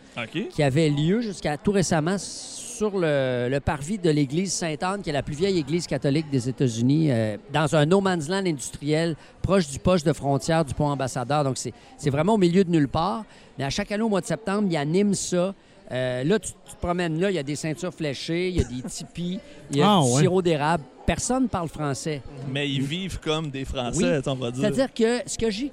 qui 0.51 0.63
avait 0.63 0.91
lieu 0.91 1.21
jusqu'à 1.23 1.57
tout 1.57 1.73
récemment 1.73 2.17
sur 2.19 2.99
le, 2.99 3.49
le 3.51 3.61
parvis 3.61 3.97
de 3.99 4.11
l'église 4.11 4.53
Sainte-Anne, 4.53 5.01
qui 5.01 5.09
est 5.09 5.13
la 5.15 5.23
plus 5.23 5.35
vieille 5.35 5.59
église 5.59 5.87
catholique 5.87 6.29
des 6.31 6.49
États-Unis, 6.49 7.11
euh, 7.11 7.39
dans 7.53 7.75
un 7.75 7.87
no 7.87 8.03
man's 8.03 8.29
land 8.29 8.45
industriel 8.45 9.17
proche 9.41 9.69
du 9.69 9.79
poste 9.79 10.07
de 10.07 10.13
frontière 10.13 10.65
du 10.65 10.75
pont 10.75 10.89
ambassadeur. 10.89 11.43
Donc, 11.45 11.57
c'est 11.57 12.11
vraiment 12.11 12.35
au 12.35 12.39
milieu 12.39 12.65
de 12.65 12.71
nulle 12.71 12.89
part. 12.89 13.25
Mais 13.57 13.65
à 13.65 13.71
chaque 13.71 13.91
année, 13.93 14.03
au 14.03 14.11
mois 14.11 14.21
de 14.21 14.27
septembre, 14.27 14.69
ils 14.71 14.77
animent 14.77 15.15
ça. 15.15 15.55
Euh, 15.93 16.25
là, 16.25 16.39
tu, 16.39 16.53
tu 16.65 16.75
te 16.75 16.81
promènes 16.81 17.21
là, 17.21 17.31
il 17.31 17.35
y 17.35 17.39
a 17.39 17.43
des 17.43 17.55
ceintures 17.57 17.95
fléchées, 17.95 18.49
il 18.49 18.57
y 18.57 18.61
a 18.61 18.65
des 18.65 18.83
tipis, 18.89 19.39
il 19.71 19.77
y 19.79 19.83
a 19.83 19.97
Ah, 19.99 20.01
du 20.03 20.11
ouais. 20.13 20.21
sirop 20.23 20.43
d'érable. 20.43 20.83
Personne 21.07 21.49
parle 21.49 21.69
français. 21.69 22.23
Mais 22.51 22.69
ils 22.69 22.83
vivent 22.83 23.21
comme 23.21 23.51
des 23.51 23.65
Français, 23.65 24.21
on 24.27 24.35
va 24.35 24.51
dire. 24.51 24.61
C'est-à-dire 24.63 24.93
que 24.93 25.29
ce 25.29 25.39
que 25.39 25.49
j'ai. 25.51 25.71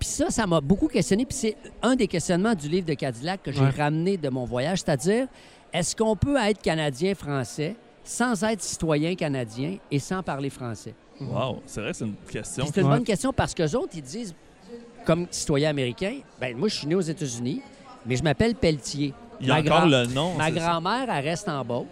Puis 0.00 0.08
ça, 0.08 0.30
ça 0.30 0.44
m'a 0.48 0.60
beaucoup 0.60 0.88
questionné. 0.88 1.24
Puis 1.24 1.36
c'est 1.36 1.56
un 1.80 1.94
des 1.94 2.08
questionnements 2.08 2.54
du 2.56 2.68
livre 2.68 2.86
de 2.86 2.94
Cadillac 2.94 3.40
que 3.44 3.52
j'ai 3.52 3.60
Ouais. 3.60 3.70
ramené 3.70 4.16
de 4.16 4.28
mon 4.28 4.44
voyage. 4.44 4.78
C'est-à-dire, 4.80 5.28
est-ce 5.72 5.94
qu'on 5.94 6.16
peut 6.16 6.36
être 6.36 6.60
Canadien-Français 6.60 7.76
sans 8.02 8.42
être 8.42 8.60
citoyen 8.62 9.14
canadien 9.14 9.76
et 9.90 9.98
sans 10.00 10.22
parler 10.24 10.50
français? 10.50 10.94
Wow, 11.20 11.62
c'est 11.66 11.80
vrai 11.80 11.92
que 11.92 11.96
c'est 11.98 12.04
une 12.04 12.16
question. 12.28 12.64
C'est 12.66 12.80
une 12.80 12.88
Ouais. 12.88 12.94
bonne 12.96 13.04
question 13.04 13.32
parce 13.32 13.54
qu'eux 13.54 13.76
autres, 13.76 13.92
ils 13.94 14.02
disent, 14.02 14.34
comme 15.06 15.28
citoyen 15.30 15.70
américain, 15.70 16.18
ben 16.40 16.56
moi, 16.56 16.66
je 16.66 16.74
suis 16.78 16.86
né 16.88 16.96
aux 16.96 17.00
États-Unis, 17.00 17.62
mais 18.04 18.16
je 18.16 18.24
m'appelle 18.24 18.56
Pelletier. 18.56 19.14
Il 19.42 19.48
y 19.48 19.50
a 19.50 19.54
Ma 19.54 19.60
encore 19.60 19.86
le 19.88 20.06
nom. 20.06 20.34
Ma 20.34 20.50
grand-mère, 20.50 21.06
elle 21.12 21.24
reste 21.24 21.48
en 21.48 21.64
Beauce. 21.64 21.86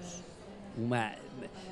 Ou 0.80 0.86
ma, 0.86 1.06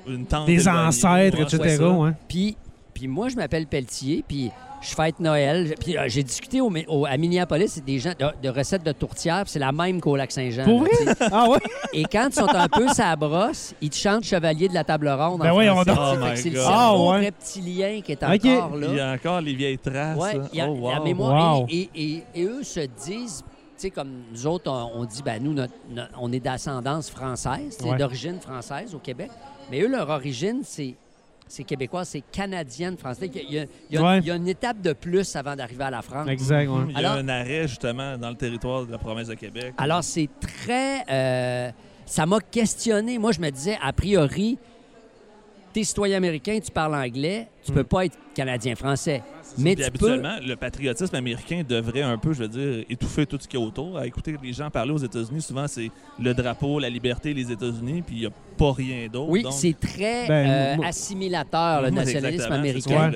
Une 0.07 0.25
tante 0.25 0.45
Des 0.45 0.61
éloignée. 0.61 0.87
ancêtres, 0.87 1.39
etc. 1.41 1.83
Puis, 2.27 2.57
puis 2.93 3.07
moi, 3.07 3.29
je 3.29 3.35
m'appelle 3.35 3.65
Pelletier, 3.65 4.23
puis 4.27 4.51
je 4.81 4.95
fête 4.95 5.19
Noël. 5.19 5.73
Puis 5.79 5.97
euh, 5.97 6.03
j'ai 6.07 6.23
discuté 6.23 6.61
au, 6.61 6.71
au- 6.87 7.05
à 7.05 7.17
Minneapolis, 7.17 7.67
c'est 7.73 7.83
des 7.83 7.99
gens 7.99 8.13
de, 8.17 8.25
de 8.41 8.49
recettes 8.49 8.83
de 8.83 8.91
tourtière, 8.93 9.43
puis 9.43 9.51
c'est 9.51 9.59
la 9.59 9.71
même 9.73 9.99
qu'au 9.99 10.15
Lac-Saint-Jean. 10.15 10.63
Pour 10.63 10.83
là, 10.83 10.89
vrai? 11.03 11.15
Ah 11.31 11.49
ouais? 11.49 11.57
Et 11.93 12.03
quand 12.03 12.27
ils 12.29 12.33
sont 12.35 12.47
un 12.47 12.67
peu 12.69 12.87
sa 12.89 13.15
brosse, 13.15 13.73
ils 13.81 13.89
te 13.89 13.95
chantent 13.97 14.23
Chevalier 14.23 14.67
de 14.69 14.73
la 14.73 14.83
Table 14.85 15.09
Ronde. 15.09 15.41
Ben 15.41 15.51
donc. 15.53 15.85
tu 15.85 15.93
sais. 15.93 15.97
Oh 15.99 16.25
c'est 16.35 16.49
le 16.49 16.61
Ah 16.65 16.97
ouais. 16.97 17.25
reptilien 17.25 18.01
qui 18.01 18.11
est 18.13 18.23
encore 18.23 18.75
là. 18.77 18.87
Il 18.89 18.95
y 18.95 18.99
a 18.99 19.11
encore 19.11 19.41
les 19.41 19.53
vieilles 19.53 19.77
traces. 19.79 20.17
Ouais, 20.17 20.39
il 20.53 20.57
y 20.59 20.61
a 20.61 20.69
oh, 20.69 20.75
wow. 20.75 20.91
la 20.91 20.99
mémoire. 21.01 21.59
Wow. 21.61 21.67
Et, 21.69 21.89
et- 21.95 22.01
et- 22.13 22.23
et 22.35 22.43
eux 22.45 22.63
se 22.63 22.81
disent, 23.05 23.43
sais, 23.81 23.89
comme 23.91 24.09
nous 24.31 24.47
autres, 24.47 24.69
on, 24.71 25.01
on 25.01 25.05
dit, 25.05 25.21
ben 25.23 25.41
nous, 25.43 25.53
notre- 25.53 25.73
notre- 25.89 26.11
on 26.19 26.31
est 26.31 26.39
d'ascendance 26.39 27.09
française, 27.09 27.77
Ouais. 27.83 27.97
d'origine 27.97 28.39
française 28.39 28.93
au 28.95 28.99
Québec. 28.99 29.29
Mais 29.71 29.81
eux, 29.81 29.87
leur 29.89 30.09
origine, 30.09 30.61
c'est. 30.63 30.95
C'est 31.51 31.63
québécois, 31.63 32.05
c'est 32.05 32.21
canadienne, 32.31 32.95
française. 32.95 33.27
Il 33.33 33.51
y 33.51 33.57
a, 33.57 33.63
il 33.89 33.95
y 33.95 33.97
a- 33.97 34.03
Ouais. 34.03 34.19
il 34.19 34.25
y 34.27 34.29
a 34.29 34.35
une 34.35 34.47
étape 34.47 34.81
de 34.81 34.93
plus 34.93 35.35
avant 35.35 35.55
d'arriver 35.55 35.83
à 35.85 35.89
la 35.89 36.03
France. 36.03 36.27
Exact, 36.29 36.67
ouais. 36.69 36.81
Il 36.89 37.01
y 37.01 37.03
a 37.03 37.13
un 37.13 37.27
arrêt, 37.27 37.67
justement, 37.67 38.19
dans 38.19 38.29
le 38.29 38.35
territoire 38.35 38.85
de 38.85 38.91
la 38.91 38.99
province 38.99 39.29
de 39.29 39.33
Québec. 39.33 39.73
Alors, 39.79 40.03
c'est 40.03 40.29
très. 40.39 41.03
euh, 41.09 41.71
ça 42.05 42.27
m'a 42.27 42.39
questionné. 42.39 43.17
Moi, 43.17 43.31
je 43.31 43.39
me 43.39 43.49
disais, 43.49 43.79
a 43.81 43.91
priori, 43.93 44.59
t'es 45.73 45.83
citoyen 45.83 46.17
américain, 46.17 46.59
tu 46.63 46.69
parles 46.71 46.93
anglais, 46.93 47.47
tu 47.63 47.71
peux 47.71 47.83
pas 47.83 48.05
être 48.05 48.17
canadien-français. 48.35 49.23
Mais 49.59 49.75
Puis 49.75 49.85
tu 49.85 49.91
peux. 49.91 50.11
habituellement, 50.11 50.35
le 50.45 50.55
patriotisme 50.55 51.15
américain 51.15 51.63
devrait 51.67 52.01
un 52.01 52.17
peu, 52.17 52.33
je 52.33 52.39
veux 52.39 52.47
dire, 52.47 52.85
étouffer 52.89 53.25
tout 53.25 53.37
ce 53.39 53.47
qu'il 53.47 53.59
y 53.59 53.63
a 53.63 53.65
autour. 53.65 53.97
À 53.97 54.05
écouter 54.07 54.35
les 54.41 54.53
gens 54.53 54.69
parler 54.69 54.91
aux 54.91 54.97
États-Unis, 54.97 55.41
souvent, 55.41 55.67
c'est 55.67 55.89
le 56.19 56.33
drapeau, 56.33 56.79
la 56.79 56.89
liberté, 56.89 57.33
les 57.33 57.51
États-Unis, 57.51 58.01
puis 58.05 58.15
il 58.15 58.19
n'y 58.21 58.25
a 58.27 58.31
pas 58.57 58.71
rien 58.73 59.07
d'autre. 59.07 59.29
Oui, 59.29 59.43
donc- 59.43 59.53
c'est 59.53 59.77
très 59.79 60.27
Ben, 60.27 60.49
euh, 60.49 60.75
moi- 60.77 60.85
assimilateur, 60.87 61.81
le 61.81 61.89
nationalisme 61.91 62.51
américain. 62.51 63.11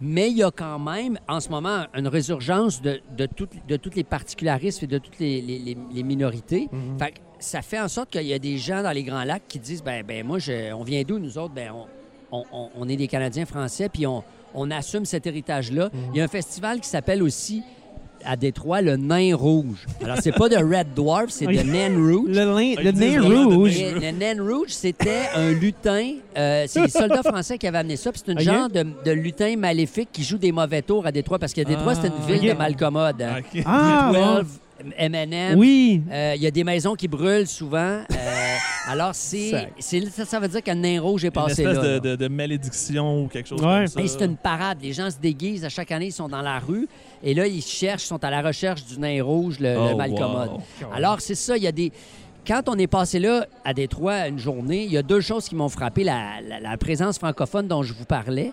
Mais 0.00 0.30
il 0.30 0.36
y 0.38 0.42
a 0.42 0.50
quand 0.50 0.78
même, 0.78 1.18
en 1.28 1.40
ce 1.40 1.48
moment, 1.48 1.86
une 1.94 2.08
résurgence 2.08 2.80
de, 2.82 3.00
de, 3.16 3.26
toutes- 3.26 3.66
de 3.68 3.76
tous 3.76 3.90
les 3.94 4.04
particularismes 4.04 4.84
et 4.84 4.88
de 4.88 4.98
toutes 4.98 5.18
les, 5.18 5.40
les- 5.40 5.58
les- 5.58 5.76
les 5.92 6.02
minorités. 6.02 6.68
Mhm. 6.72 6.98
Fait 6.98 7.12
que 7.12 7.18
ça 7.38 7.62
fait 7.62 7.80
en 7.80 7.88
sorte 7.88 8.10
qu'il 8.10 8.22
y 8.26 8.32
a 8.32 8.38
des 8.38 8.56
gens 8.58 8.82
dans 8.82 8.92
les 8.92 9.02
Grands 9.02 9.24
Lacs 9.24 9.42
qui 9.48 9.58
disent 9.58 9.82
ben, 9.82 10.04
ben 10.06 10.26
moi, 10.26 10.38
je- 10.38 10.72
on 10.72 10.82
vient 10.82 11.02
d'où, 11.06 11.18
nous 11.18 11.36
autres? 11.38 11.54
Ben, 11.54 11.70
on, 11.72 11.86
on, 12.38 12.44
on- 12.52 12.70
on 12.76 12.88
est 12.88 12.96
des 12.96 13.06
Canadiens 13.08 13.46
français, 13.46 13.88
puis 13.88 14.06
on, 14.06 14.22
on 14.54 14.70
assume 14.70 15.04
cet 15.04 15.26
héritage-là. 15.26 15.90
Il 16.12 16.18
y 16.18 16.20
a 16.20 16.24
un 16.24 16.28
festival 16.28 16.80
qui 16.80 16.88
s'appelle 16.88 17.22
aussi 17.22 17.62
à 18.26 18.36
Détroit 18.36 18.80
le 18.80 18.96
Nain 18.96 19.36
Rouge. 19.36 19.84
Alors, 20.02 20.16
c'est 20.22 20.32
pas 20.32 20.48
de 20.48 20.56
Red 20.56 20.94
Dwarf, 20.94 21.26
c'est 21.28 21.44
de 21.46 21.52
Nain 21.62 21.94
Rouge. 21.94 22.30
Le, 22.30 22.90
de 22.90 23.52
rouge. 23.54 23.78
le 23.78 24.10
Nain 24.12 24.42
Rouge, 24.42 24.68
c'était 24.70 25.24
un 25.34 25.50
lutin. 25.52 26.12
euh, 26.38 26.64
c'est 26.66 26.80
les 26.84 26.88
soldats 26.88 27.22
français 27.22 27.58
qui 27.58 27.66
avaient 27.66 27.78
amené 27.78 27.96
ça. 27.96 28.10
puis 28.12 28.22
C'est 28.24 28.32
une 28.32 28.38
Ok. 28.38 28.44
genre 28.44 28.70
de, 28.70 28.86
de 29.04 29.10
lutin 29.10 29.54
maléfique 29.58 30.08
qui 30.10 30.24
joue 30.24 30.38
des 30.38 30.52
mauvais 30.52 30.80
tours 30.80 31.04
à 31.06 31.12
Détroit 31.12 31.38
parce 31.38 31.52
que 31.52 31.60
Détroit, 31.60 31.92
Ah. 31.96 32.00
c'est 32.00 32.08
une 32.08 32.38
ville 32.40 32.48
de 32.50 32.56
malcommode. 32.56 33.20
hein. 33.20 33.40
Ah, 33.66 34.10
bon. 34.10 34.34
12, 34.36 34.46
M&M. 34.96 35.58
Oui. 35.58 36.02
Euh, 36.10 36.32
Il 36.36 36.42
y 36.42 36.46
a 36.46 36.50
des 36.50 36.64
maisons 36.64 36.94
qui 36.94 37.08
brûlent 37.08 37.46
souvent. 37.46 38.00
Euh, 38.10 38.56
alors, 38.88 39.10
c'est, 39.14 39.68
ça, 39.78 40.24
ça 40.24 40.40
veut 40.40 40.48
dire 40.48 40.62
qu'un 40.62 40.74
nain 40.74 41.00
rouge 41.00 41.24
est 41.24 41.28
Une 41.28 41.32
passé 41.32 41.62
espèce 41.62 41.76
là. 41.76 41.82
de, 41.82 41.88
là. 41.88 42.00
de- 42.00 42.16
de 42.16 42.28
malédiction 42.28 43.22
ou 43.24 43.28
quelque 43.28 43.48
chose 43.48 43.60
Ouais. 43.60 43.84
comme 43.94 44.06
ça. 44.06 44.18
C'est 44.18 44.24
une 44.24 44.36
parade. 44.36 44.78
Les 44.82 44.92
gens 44.92 45.10
se 45.10 45.18
déguisent. 45.18 45.64
À 45.64 45.68
chaque 45.68 45.90
année, 45.92 46.06
ils 46.06 46.12
sont 46.12 46.28
dans 46.28 46.42
la 46.42 46.58
rue. 46.58 46.88
Et 47.22 47.34
là, 47.34 47.46
ils 47.46 47.62
cherchent, 47.62 48.04
sont 48.04 48.22
à 48.24 48.30
la 48.30 48.42
recherche 48.42 48.84
du 48.84 48.98
nain 48.98 49.22
rouge, 49.22 49.58
le, 49.60 49.74
le 49.74 49.78
Oh, 49.92 49.96
malcommode. 49.96 50.50
wow. 50.50 50.60
Alors, 50.92 51.20
c'est 51.20 51.34
ça. 51.36 51.56
Il 51.56 51.62
y 51.62 51.68
a 51.68 51.72
des. 51.72 51.92
Quand 52.46 52.68
on 52.68 52.74
est 52.76 52.86
passé 52.86 53.18
là, 53.20 53.46
à 53.64 53.72
Détroit, 53.72 54.28
une 54.28 54.38
journée, 54.38 54.84
il 54.84 54.92
y 54.92 54.98
a 54.98 55.02
deux 55.02 55.20
choses 55.22 55.48
qui 55.48 55.54
m'ont 55.54 55.70
frappé. 55.70 56.04
La, 56.04 56.40
la- 56.46 56.60
la 56.60 56.76
présence 56.76 57.16
francophone 57.18 57.66
dont 57.68 57.82
je 57.82 57.94
vous 57.94 58.04
parlais 58.04 58.52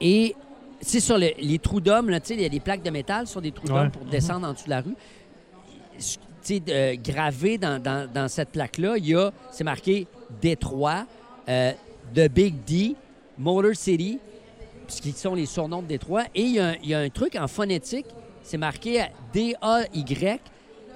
et, 0.00 0.34
c'est 0.80 1.00
sur 1.00 1.18
le- 1.18 1.30
les 1.40 1.58
trous 1.58 1.80
d'hommes, 1.80 2.08
là, 2.10 2.18
tu 2.20 2.28
sais, 2.28 2.34
il 2.34 2.40
y 2.40 2.44
a 2.44 2.48
des 2.48 2.58
plaques 2.60 2.82
de 2.84 2.90
métal 2.90 3.26
sur 3.28 3.40
des 3.40 3.50
trous 3.52 3.66
Ouais. 3.68 3.74
d'hommes 3.74 3.90
pour 3.90 4.04
descendre 4.06 4.46
en 4.48 4.52
dessous 4.54 4.64
de 4.66 4.70
la 4.70 4.80
rue. 4.80 4.94
Euh, 6.70 6.96
gravé 7.02 7.58
dans, 7.58 7.82
dans- 7.82 8.10
dans 8.10 8.26
cette 8.28 8.50
plaque-là, 8.50 8.96
il 8.96 9.08
y 9.08 9.14
a, 9.14 9.30
c'est 9.52 9.64
marqué 9.64 10.06
Détroit, 10.40 11.04
euh, 11.48 11.72
The 12.14 12.28
Big 12.30 12.54
D, 12.66 12.94
Motor 13.36 13.74
City, 13.74 14.18
qui 14.86 15.12
sont 15.12 15.34
les 15.34 15.44
surnoms 15.44 15.82
de 15.82 15.88
Détroit. 15.88 16.22
Et 16.34 16.42
il 16.42 16.52
y, 16.54 16.58
a 16.58 16.68
un- 16.68 16.74
il 16.82 16.88
y 16.88 16.94
a 16.94 17.00
un 17.00 17.10
truc 17.10 17.36
en 17.36 17.48
phonétique, 17.48 18.06
c'est 18.42 18.56
marqué 18.56 19.04
D-A-Y, 19.34 20.40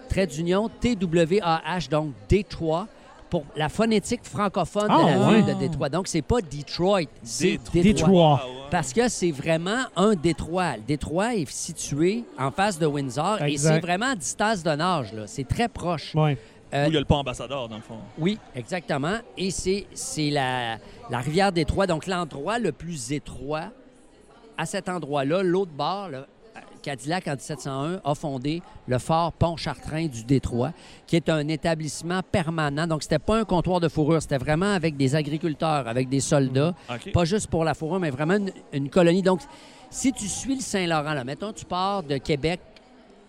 trait 0.09 0.27
d'union, 0.27 0.71
T-W-A-H, 0.81 1.89
donc 1.91 2.13
Détroit, 2.29 2.89
pour 3.29 3.45
la 3.57 3.69
phonétique 3.69 4.25
francophone 4.25 4.89
Ah, 4.91 5.03
de 5.03 5.09
la 5.09 5.29
ouais. 5.29 5.37
ville 5.43 5.47
de 5.55 5.59
Détroit. 5.61 5.89
Donc, 5.91 6.07
c'est 6.09 6.23
pas 6.23 6.41
Detroit, 6.41 7.03
c'est 7.23 7.59
Détroit. 7.73 7.83
Détroit. 7.83 8.47
Parce 8.73 8.95
que 8.95 9.07
c'est 9.09 9.31
vraiment 9.33 9.85
un 9.97 10.15
détroit. 10.15 10.77
Le 10.79 10.83
détroit 10.83 11.35
est 11.35 11.47
situé 11.51 12.25
en 12.39 12.51
face 12.51 12.79
de 12.79 12.87
Windsor 12.87 13.43
et 13.43 13.59
c'est 13.59 13.81
vraiment 13.81 14.13
à 14.13 14.17
distance 14.17 14.63
de 14.63 14.71
nage. 14.71 15.13
là. 15.13 15.25
C'est 15.27 15.47
très 15.47 15.69
proche. 15.69 16.15
Ouais. 16.15 16.39
Euh, 16.73 16.87
Où 16.87 16.89
il 16.89 16.95
y 16.95 16.97
a 16.97 17.01
le 17.01 17.05
pont 17.05 17.17
ambassadeur, 17.17 17.69
dans 17.69 17.77
le 17.77 17.83
fond. 17.83 17.99
oui, 18.19 18.39
exactement. 18.57 19.19
Et 19.37 19.51
c'est 19.51 19.87
c'est 19.93 20.31
la, 20.31 20.79
la 21.11 21.19
rivière 21.19 21.53
Détroit, 21.53 21.87
donc 21.87 22.07
l'endroit 22.07 22.59
le 22.59 22.73
plus 22.73 23.13
étroit. 23.13 23.67
À 24.57 24.65
cet 24.65 24.89
endroit-là, 24.89 25.43
l'autre 25.43 25.73
bord, 25.73 26.09
là, 26.09 26.27
Cadillac, 26.83 27.29
en 27.29 27.33
1701, 27.33 28.01
a 28.05 28.15
fondé 28.15 28.63
le 28.87 28.99
fort 28.99 29.33
Pont-Chartrain 29.33 30.07
du 30.07 30.25
Détroit, 30.25 30.73
qui 31.07 31.17
est 31.17 31.29
un 31.29 31.47
établissement 31.49 32.21
permanent. 32.23 32.87
Donc, 32.87 33.03
c'était 33.03 33.19
pas 33.19 33.39
un 33.39 33.45
comptoir 33.45 33.81
de 33.81 33.89
fourrure, 33.89 34.21
c'était 34.21 34.39
vraiment 34.39 34.75
avec 34.75 34.97
des 34.97 35.15
agriculteurs, 35.15 35.89
avec 35.89 36.09
des 36.09 36.21
soldats, 36.21 36.75
OK. 36.91 37.13
pas 37.13 37.25
juste 37.25 37.47
pour 37.47 37.65
la 37.65 37.75
fourrure, 37.75 38.01
mais 38.01 38.11
vraiment 38.11 38.35
une, 38.35 38.53
une 38.73 38.91
colonie. 38.91 39.23
Donc, 39.23 39.41
si 39.91 40.13
tu 40.13 40.27
suis 40.27 40.57
le 40.57 40.61
Saint-Laurent, 40.61 41.15
là, 41.15 41.23
mettons, 41.23 41.53
tu 41.53 41.65
pars 41.65 42.03
de 42.03 42.17
Québec, 42.17 42.61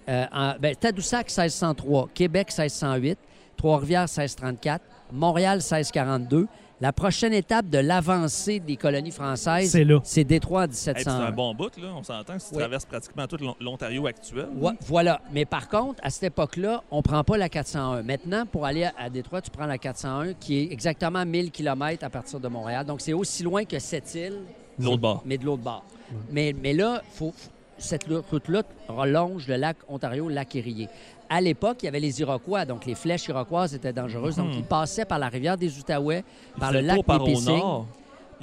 euh, 0.10 0.26
en, 0.34 0.54
ben, 0.60 0.76
Tadoussac 0.76 1.28
1603, 1.28 2.10
Québec 2.14 2.48
1608, 2.58 3.18
Trois-Rivières 3.58 4.02
1634, 4.02 4.84
Montréal 5.12 5.58
1642. 5.58 6.48
La 6.82 6.92
prochaine 6.92 7.32
étape 7.34 7.70
de 7.70 7.78
l'avancée 7.78 8.60
des 8.60 8.76
colonies 8.76 9.12
françaises, 9.12 9.72
C'est 9.72 9.86
là. 9.86 10.00
c'est 10.04 10.24
Détroit 10.26 10.62
en 10.62 10.64
Hey, 10.64 10.70
puis 10.70 10.78
c'est 10.78 10.94
1701. 10.96 11.26
un 11.28 11.32
bon 11.32 11.54
bout, 11.56 11.78
là. 11.78 11.90
On 11.96 12.04
s'entend 12.04 12.34
que 12.34 12.40
tu 12.40 12.46
Oui. 12.52 12.58
traverses 12.60 12.86
pratiquement 12.86 13.26
tout 13.28 13.38
l'On- 13.38 13.56
l'Ontario 13.62 14.06
actuel. 14.06 14.48
Voilà. 14.82 15.22
Mais 15.32 15.46
par 15.46 15.70
contre, 15.70 16.02
à 16.04 16.10
cette 16.10 16.24
époque-là, 16.24 16.84
on 16.92 17.02
prend 17.02 17.24
pas 17.24 17.38
la 17.38 17.48
401. 17.48 18.04
Maintenant, 18.04 18.46
pour 18.46 18.66
aller 18.66 18.90
à, 18.98 19.10
Détroit, 19.10 19.42
tu 19.42 19.50
prends 19.52 19.66
la 19.68 19.78
401, 19.78 20.34
qui 20.34 20.60
est 20.60 20.72
exactement 20.74 21.26
1000 21.26 21.52
km 21.52 22.04
à 22.04 22.10
partir 22.10 22.40
de 22.42 22.48
Montréal. 22.50 22.86
Donc, 22.86 23.00
c'est 23.02 23.14
aussi 23.14 23.44
loin 23.44 23.64
que 23.64 23.80
cette 23.80 24.14
île, 24.16 24.40
De 24.78 24.84
l'autre 24.86 24.98
bord. 25.02 25.22
mais 25.26 25.38
de 25.38 25.46
l'autre 25.46 25.64
bord. 25.64 25.86
Mais, 26.32 26.54
mais 26.62 26.74
là, 26.74 27.02
faut, 27.14 27.32
faut- 27.32 27.50
cette 27.78 28.06
route-là 28.30 28.64
relonge 28.90 29.48
le 29.48 29.56
lac 29.56 29.78
Ontario, 29.88 30.28
le 30.28 30.36
lac 30.36 30.54
Erie. 30.56 30.88
À 31.36 31.42
l'époque, 31.42 31.78
il 31.82 31.86
y 31.86 31.90
avait 31.90 32.00
les 32.00 32.20
Iroquois, 32.22 32.64
donc 32.64 32.86
les 32.86 32.94
flèches 32.94 33.28
iroquoises 33.28 33.74
étaient 33.74 33.92
dangereuses. 33.92 34.36
Donc, 34.36 34.50
Mhm. 34.50 34.60
ils 34.60 34.64
passaient 34.64 35.06
par 35.06 35.18
la 35.18 35.30
rivière 35.30 35.58
des 35.58 35.76
Outaouais, 35.80 36.24
par 36.60 36.72
le 36.72 36.82
lac 36.82 36.98
tour 36.98 37.06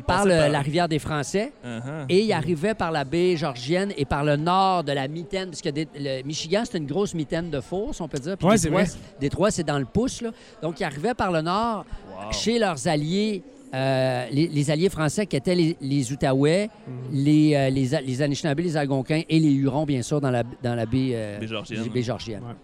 par 0.06 0.24
la 0.24 0.60
rivière 0.60 0.88
des 0.88 0.98
Français. 0.98 1.52
Uh-huh. 1.64 2.06
Et 2.08 2.20
il 2.24 2.32
arrivait 2.32 2.74
par 2.74 2.90
la 2.90 3.04
baie 3.04 3.36
georgienne 3.36 3.92
et 3.98 4.04
par 4.06 4.24
le 4.24 4.36
nord 4.36 4.82
de 4.82 4.92
la 4.92 5.06
mitaine, 5.08 5.50
parce 5.50 5.60
que 5.60 5.68
des- 5.68 5.86
le 5.94 6.22
Michigan, 6.24 6.62
c'est 6.64 6.78
une 6.78 6.86
grosse 6.86 7.12
mitaine 7.14 7.50
de 7.50 7.60
fourse, 7.60 8.00
on 8.00 8.08
peut 8.08 8.18
dire. 8.18 8.36
Puis 8.38 8.46
Ouais, 8.48 8.56
c'est 8.56 8.68
Détroit, 8.70 8.84
vrai. 8.84 8.92
Détroit, 9.20 9.50
c'est 9.50 9.62
dans 9.64 9.78
le 9.78 9.84
pouce. 9.84 10.22
Là. 10.22 10.30
Donc, 10.62 10.80
il 10.80 10.84
arrivait 10.84 11.12
par 11.14 11.30
le 11.30 11.42
nord 11.42 11.84
Wow. 12.08 12.32
chez 12.32 12.58
leurs 12.58 12.88
alliés, 12.88 13.42
euh, 13.74 14.24
les, 14.32 14.48
les 14.48 14.70
alliés 14.70 14.88
français 14.88 15.26
qui 15.26 15.36
étaient 15.36 15.54
les, 15.54 15.76
les 15.80 16.10
Outaouais, 16.12 16.70
Mhm. 16.88 16.94
les, 17.24 17.54
euh, 17.54 17.68
les, 17.70 17.94
A- 17.94 18.00
les 18.00 18.22
Anishinaabe, 18.22 18.60
les 18.60 18.76
Algonquins 18.76 19.22
et 19.28 19.38
les 19.38 19.52
Hurons, 19.52 19.84
bien 19.84 20.02
sûr, 20.02 20.20
dans 20.20 20.30
la, 20.30 20.44
dans 20.62 20.74
la 20.74 20.86
baie, 20.86 21.10
euh, 21.12 21.38
Baie 21.40 21.46
georgienne. 21.46 21.88
baie 21.92 22.02
georgienne. 22.02 22.42
Wow. 22.42 22.54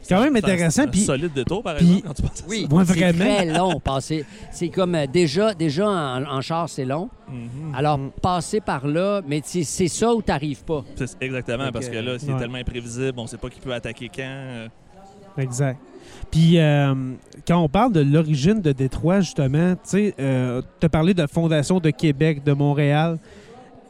C'est 0.00 0.14
quand 0.14 0.22
même 0.22 0.36
intéressant. 0.36 0.70
c'est 0.82 0.88
un 0.88 0.90
Puis 0.90 1.00
solide 1.00 1.32
détour, 1.34 1.62
par 1.62 1.74
puis- 1.76 1.86
exemple, 1.98 2.06
quand 2.06 2.14
tu 2.14 2.22
penses 2.22 2.40
à 2.42 2.48
Oui, 2.48 2.66
Ouais, 2.70 2.84
c'est 2.86 3.12
très 3.12 3.44
long. 3.44 3.78
Passer. 3.78 4.24
C'est 4.50 4.68
comme 4.70 4.94
euh, 4.94 5.06
déjà, 5.06 5.52
déjà 5.52 5.86
en, 5.86 6.24
en 6.24 6.40
char, 6.40 6.66
c'est 6.68 6.86
long. 6.86 7.10
Mhm. 7.30 7.74
Alors, 7.74 7.98
passer 8.22 8.60
par 8.62 8.86
là, 8.86 9.20
mais 9.26 9.42
c'est 9.44 9.64
ça 9.88 10.14
où 10.14 10.22
tu 10.22 10.30
n'arrives 10.30 10.64
pas. 10.64 10.82
Exactement, 11.20 11.64
Donc, 11.64 11.72
parce 11.74 11.88
que 11.90 11.98
là, 11.98 12.18
c'est 12.18 12.32
ouais. 12.32 12.38
tellement 12.38 12.56
imprévisible, 12.56 13.12
on 13.18 13.26
sait 13.26 13.36
pas 13.36 13.50
qui 13.50 13.60
peut 13.60 13.74
attaquer 13.74 14.08
quand. 14.14 14.22
euh, 14.24 14.68
Exact. 15.36 15.78
Puis, 16.30 16.58
euh, 16.58 16.94
quand 17.46 17.58
on 17.62 17.68
parle 17.68 17.92
de 17.92 18.00
l'origine 18.00 18.62
de 18.62 18.72
Détroit, 18.72 19.20
justement, 19.20 19.74
tu 19.74 19.80
sais, 19.84 20.14
euh, 20.18 20.62
tu 20.80 20.86
as 20.86 20.88
parlé 20.88 21.12
de 21.12 21.26
fondation 21.26 21.80
de 21.80 21.90
Québec, 21.90 22.42
de 22.42 22.52
Montréal. 22.54 23.18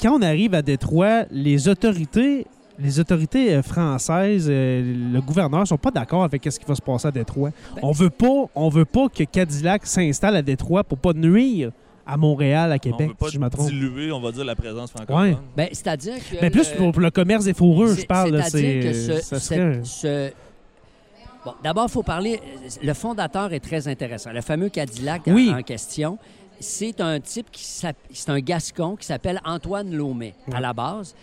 Quand 0.00 0.18
on 0.18 0.22
arrive 0.22 0.54
à 0.54 0.62
Détroit, 0.62 1.24
les 1.30 1.68
autorités, 1.68 2.46
les 2.78 3.00
autorités 3.00 3.54
euh, 3.54 3.62
françaises, 3.62 4.46
euh, 4.48 5.12
le 5.12 5.20
gouverneur 5.20 5.66
sont 5.66 5.76
pas 5.78 5.90
d'accord 5.90 6.24
avec 6.24 6.42
ce 6.50 6.58
qui 6.58 6.64
va 6.66 6.74
se 6.74 6.82
passer 6.82 7.08
à 7.08 7.10
Détroit. 7.10 7.50
Ben, 7.74 7.80
on 7.82 7.92
veut 7.92 8.10
pas, 8.10 8.46
on 8.54 8.68
veut 8.68 8.84
pas 8.84 9.08
que 9.08 9.24
Cadillac 9.24 9.86
s'installe 9.86 10.36
à 10.36 10.42
Détroit 10.42 10.84
pour 10.84 10.98
pas 10.98 11.12
nuire 11.12 11.70
à 12.06 12.16
Montréal, 12.16 12.72
à 12.72 12.76
on 12.76 12.78
Québec, 12.78 13.08
veut 13.08 13.14
pas 13.14 13.26
si 13.26 13.32
je 13.34 13.38
me 13.40 13.50
trompe. 13.50 13.68
diluer, 13.68 14.12
on 14.12 14.20
va 14.20 14.32
dire, 14.32 14.44
la 14.44 14.54
présence 14.56 14.90
francophone. 14.90 15.30
Ouais. 15.30 15.36
Ben, 15.56 15.68
C'est-à-dire 15.72 16.14
que. 16.16 16.36
Mais 16.40 16.50
plus 16.50 16.70
le- 16.72 16.90
pour, 16.92 17.00
le 17.00 17.10
commerce 17.10 17.44
des 17.44 17.52
fourrures, 17.54 17.94
je 17.94 18.06
parle. 18.06 18.42
C'est-à-dire 18.44 18.82
que 18.82 18.92
c'est- 18.92 19.16
ce. 19.20 19.24
ça 19.24 19.38
cette- 19.40 19.58
serait 19.58 19.60
un- 19.78 19.84
ce- 19.84 20.30
Bon, 21.44 21.52
d'abord, 21.62 21.86
il 21.88 21.92
faut 21.92 22.02
parler. 22.02 22.40
Le 22.82 22.94
fondateur 22.94 23.52
est 23.52 23.60
très 23.60 23.86
intéressant. 23.88 24.32
Le 24.32 24.40
fameux 24.40 24.68
Cadillac 24.70 25.28
en- 25.28 25.32
Oui. 25.34 25.52
en 25.54 25.62
question, 25.62 26.18
c'est 26.60 27.00
un 27.00 27.20
type 27.20 27.46
qui 27.52 27.64
c'est 27.64 28.30
un 28.30 28.40
gascon 28.40 28.96
qui 28.96 29.06
s'appelle 29.06 29.40
Antoine 29.44 29.94
Laumet 29.94 30.34
à 30.52 30.60
la 30.60 30.72
base. 30.72 31.14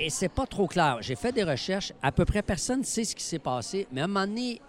Et 0.00 0.10
c'est 0.10 0.28
pas 0.28 0.46
trop 0.46 0.66
clair. 0.66 0.98
J'ai 1.00 1.14
fait 1.16 1.32
des 1.32 1.44
recherches. 1.44 1.92
À 2.02 2.10
peu 2.10 2.24
près 2.24 2.42
personne 2.42 2.80
ne 2.80 2.84
sait 2.84 3.04
ce 3.04 3.14
qui 3.14 3.22
s'est 3.24 3.38
passé. 3.38 3.86
Mais 3.92 4.00
à 4.00 4.04
un 4.04 4.06
moment 4.08 4.26
donné, 4.26 4.60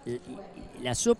la 0.84 0.94
soupe, 0.94 1.18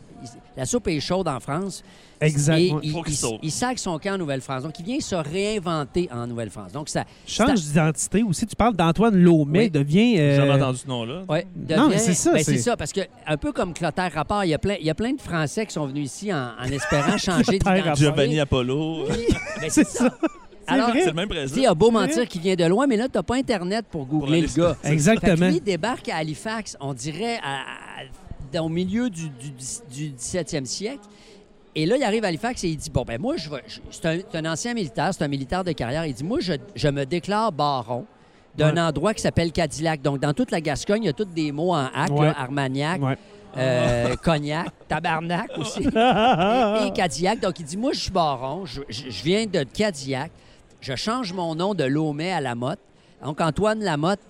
la 0.56 0.64
soupe 0.64 0.86
est 0.88 1.00
chaude 1.00 1.26
en 1.26 1.40
France. 1.40 1.82
Exact. 2.20 2.56
Et 2.58 2.72
il, 2.82 2.92
Faut 2.92 3.02
qu'il 3.02 3.14
il- 3.42 3.50
sac 3.50 3.78
son 3.78 3.98
camp 3.98 4.14
en 4.14 4.18
Nouvelle-France. 4.18 4.62
Donc, 4.62 4.78
il 4.78 4.84
vient 4.86 5.00
se 5.00 5.14
réinventer 5.16 6.08
en 6.10 6.26
Nouvelle-France. 6.26 6.72
Donc, 6.72 6.88
ça. 6.88 7.04
Change 7.26 7.60
d'identité 7.60 8.22
aussi. 8.22 8.46
Tu 8.46 8.56
parles 8.56 8.74
d'Antoine 8.74 9.16
Laumet, 9.16 9.64
Oui. 9.64 9.70
devient. 9.70 10.16
J'ai 10.16 10.20
euh, 10.20 10.36
jamais 10.36 10.52
entendu 10.62 10.78
ce 10.78 10.88
nom-là. 10.88 11.24
Ouais, 11.28 11.46
Non, 11.54 11.88
mais 11.88 11.96
devient- 11.96 11.98
c'est 11.98 12.14
ça, 12.14 12.32
ben, 12.32 12.42
c'est- 12.42 12.56
ça, 12.58 12.76
parce 12.76 12.92
que 12.92 13.00
un 13.26 13.36
peu 13.36 13.52
comme 13.52 13.74
Clotaire 13.74 14.12
Rapport, 14.14 14.44
il 14.44 14.48
y 14.50 14.54
a 14.54 14.58
plein, 14.58 14.76
il 14.80 14.86
y 14.86 14.90
a 14.90 14.94
plein 14.94 15.12
de 15.12 15.20
Français 15.20 15.66
qui 15.66 15.74
sont 15.74 15.84
venus 15.86 16.06
ici 16.06 16.32
en, 16.32 16.52
en 16.58 16.64
espérant 16.64 17.18
changer 17.18 17.58
Clotaire 17.58 17.82
d'identité. 17.82 18.04
Giovanni 18.06 18.40
Apollo. 18.40 19.08
Ben, 19.60 19.68
c'est 19.68 19.86
ça. 19.86 20.08
Alors, 20.68 20.90
vrai. 20.90 21.00
C'est 21.00 21.06
le 21.08 21.12
même 21.14 21.28
tu 21.28 21.34
sais, 21.34 21.40
président. 21.40 21.62
il 21.62 21.66
a 21.66 21.74
beau 21.74 21.90
mentir 21.90 22.26
qu'il 22.28 22.40
vient 22.40 22.54
de 22.56 22.64
loin, 22.64 22.86
mais 22.86 22.96
là, 22.96 23.06
t'as 23.10 23.22
pas 23.22 23.36
Internet 23.36 23.86
pour 23.90 24.06
googler 24.06 24.40
le 24.42 24.48
gars. 24.48 24.76
Exactement. 24.84 25.48
Lui, 25.48 25.56
il 25.56 25.62
débarque 25.62 26.08
à 26.08 26.16
Halifax, 26.16 26.76
on 26.80 26.92
dirait 26.94 27.38
à- 27.42 27.60
à- 27.60 28.04
dans- 28.52 28.66
au 28.66 28.68
milieu 28.68 29.08
du, 29.10 29.28
du, 29.28 29.50
du 29.90 30.10
17e 30.12 30.64
siècle. 30.64 31.00
Et 31.74 31.84
là, 31.84 31.96
il 31.98 32.02
arrive 32.04 32.24
à 32.24 32.28
Halifax 32.28 32.64
et 32.64 32.68
il 32.68 32.76
dit 32.76 32.90
Bon, 32.90 33.02
ben 33.06 33.20
moi, 33.20 33.36
je 33.36 33.48
je- 33.66 33.80
C'est 33.90 34.34
un, 34.36 34.44
ancien 34.50 34.72
militaire, 34.74 35.10
c'est 35.12 35.22
un 35.24 35.28
militaire 35.28 35.62
de 35.62 35.72
carrière. 35.72 36.06
Il 36.06 36.14
dit 36.14 36.24
Moi, 36.24 36.38
je, 36.40 36.54
je 36.74 36.88
me 36.88 37.04
déclare 37.04 37.52
baron 37.52 38.06
d'un 38.56 38.72
Ouais. 38.74 38.80
endroit 38.80 39.12
qui 39.12 39.20
s'appelle 39.20 39.52
Cadillac. 39.52 40.00
Donc, 40.00 40.18
dans 40.20 40.32
toute 40.32 40.50
la 40.50 40.62
Gascogne, 40.62 41.02
il 41.02 41.06
y 41.06 41.10
a 41.10 41.12
tous 41.12 41.26
des 41.26 41.52
mots 41.52 41.74
en 41.74 41.84
hack, 41.94 42.10
Ouais. 42.10 42.26
là, 42.28 42.34
Armagnac, 42.38 43.02
Ouais. 43.02 43.18
euh, 43.58 44.16
Cognac, 44.16 44.68
Tabarnak 44.88 45.50
aussi. 45.58 45.82
et, 45.82 45.86
et 46.86 46.90
Cadillac. 46.94 47.40
Donc, 47.40 47.60
il 47.60 47.66
dit 47.66 47.76
Moi, 47.76 47.92
je 47.92 48.00
suis 48.00 48.10
baron, 48.10 48.64
je 48.64 48.80
viens 49.22 49.44
de 49.44 49.62
Cadillac, 49.64 50.30
je 50.80 50.94
change 50.94 51.32
mon 51.32 51.54
nom 51.54 51.74
de 51.74 51.84
Laumet 51.84 52.32
à 52.32 52.40
Lamotte. 52.40 52.78
Donc, 53.24 53.40
Antoine 53.40 53.80
Lamotte, 53.80 54.20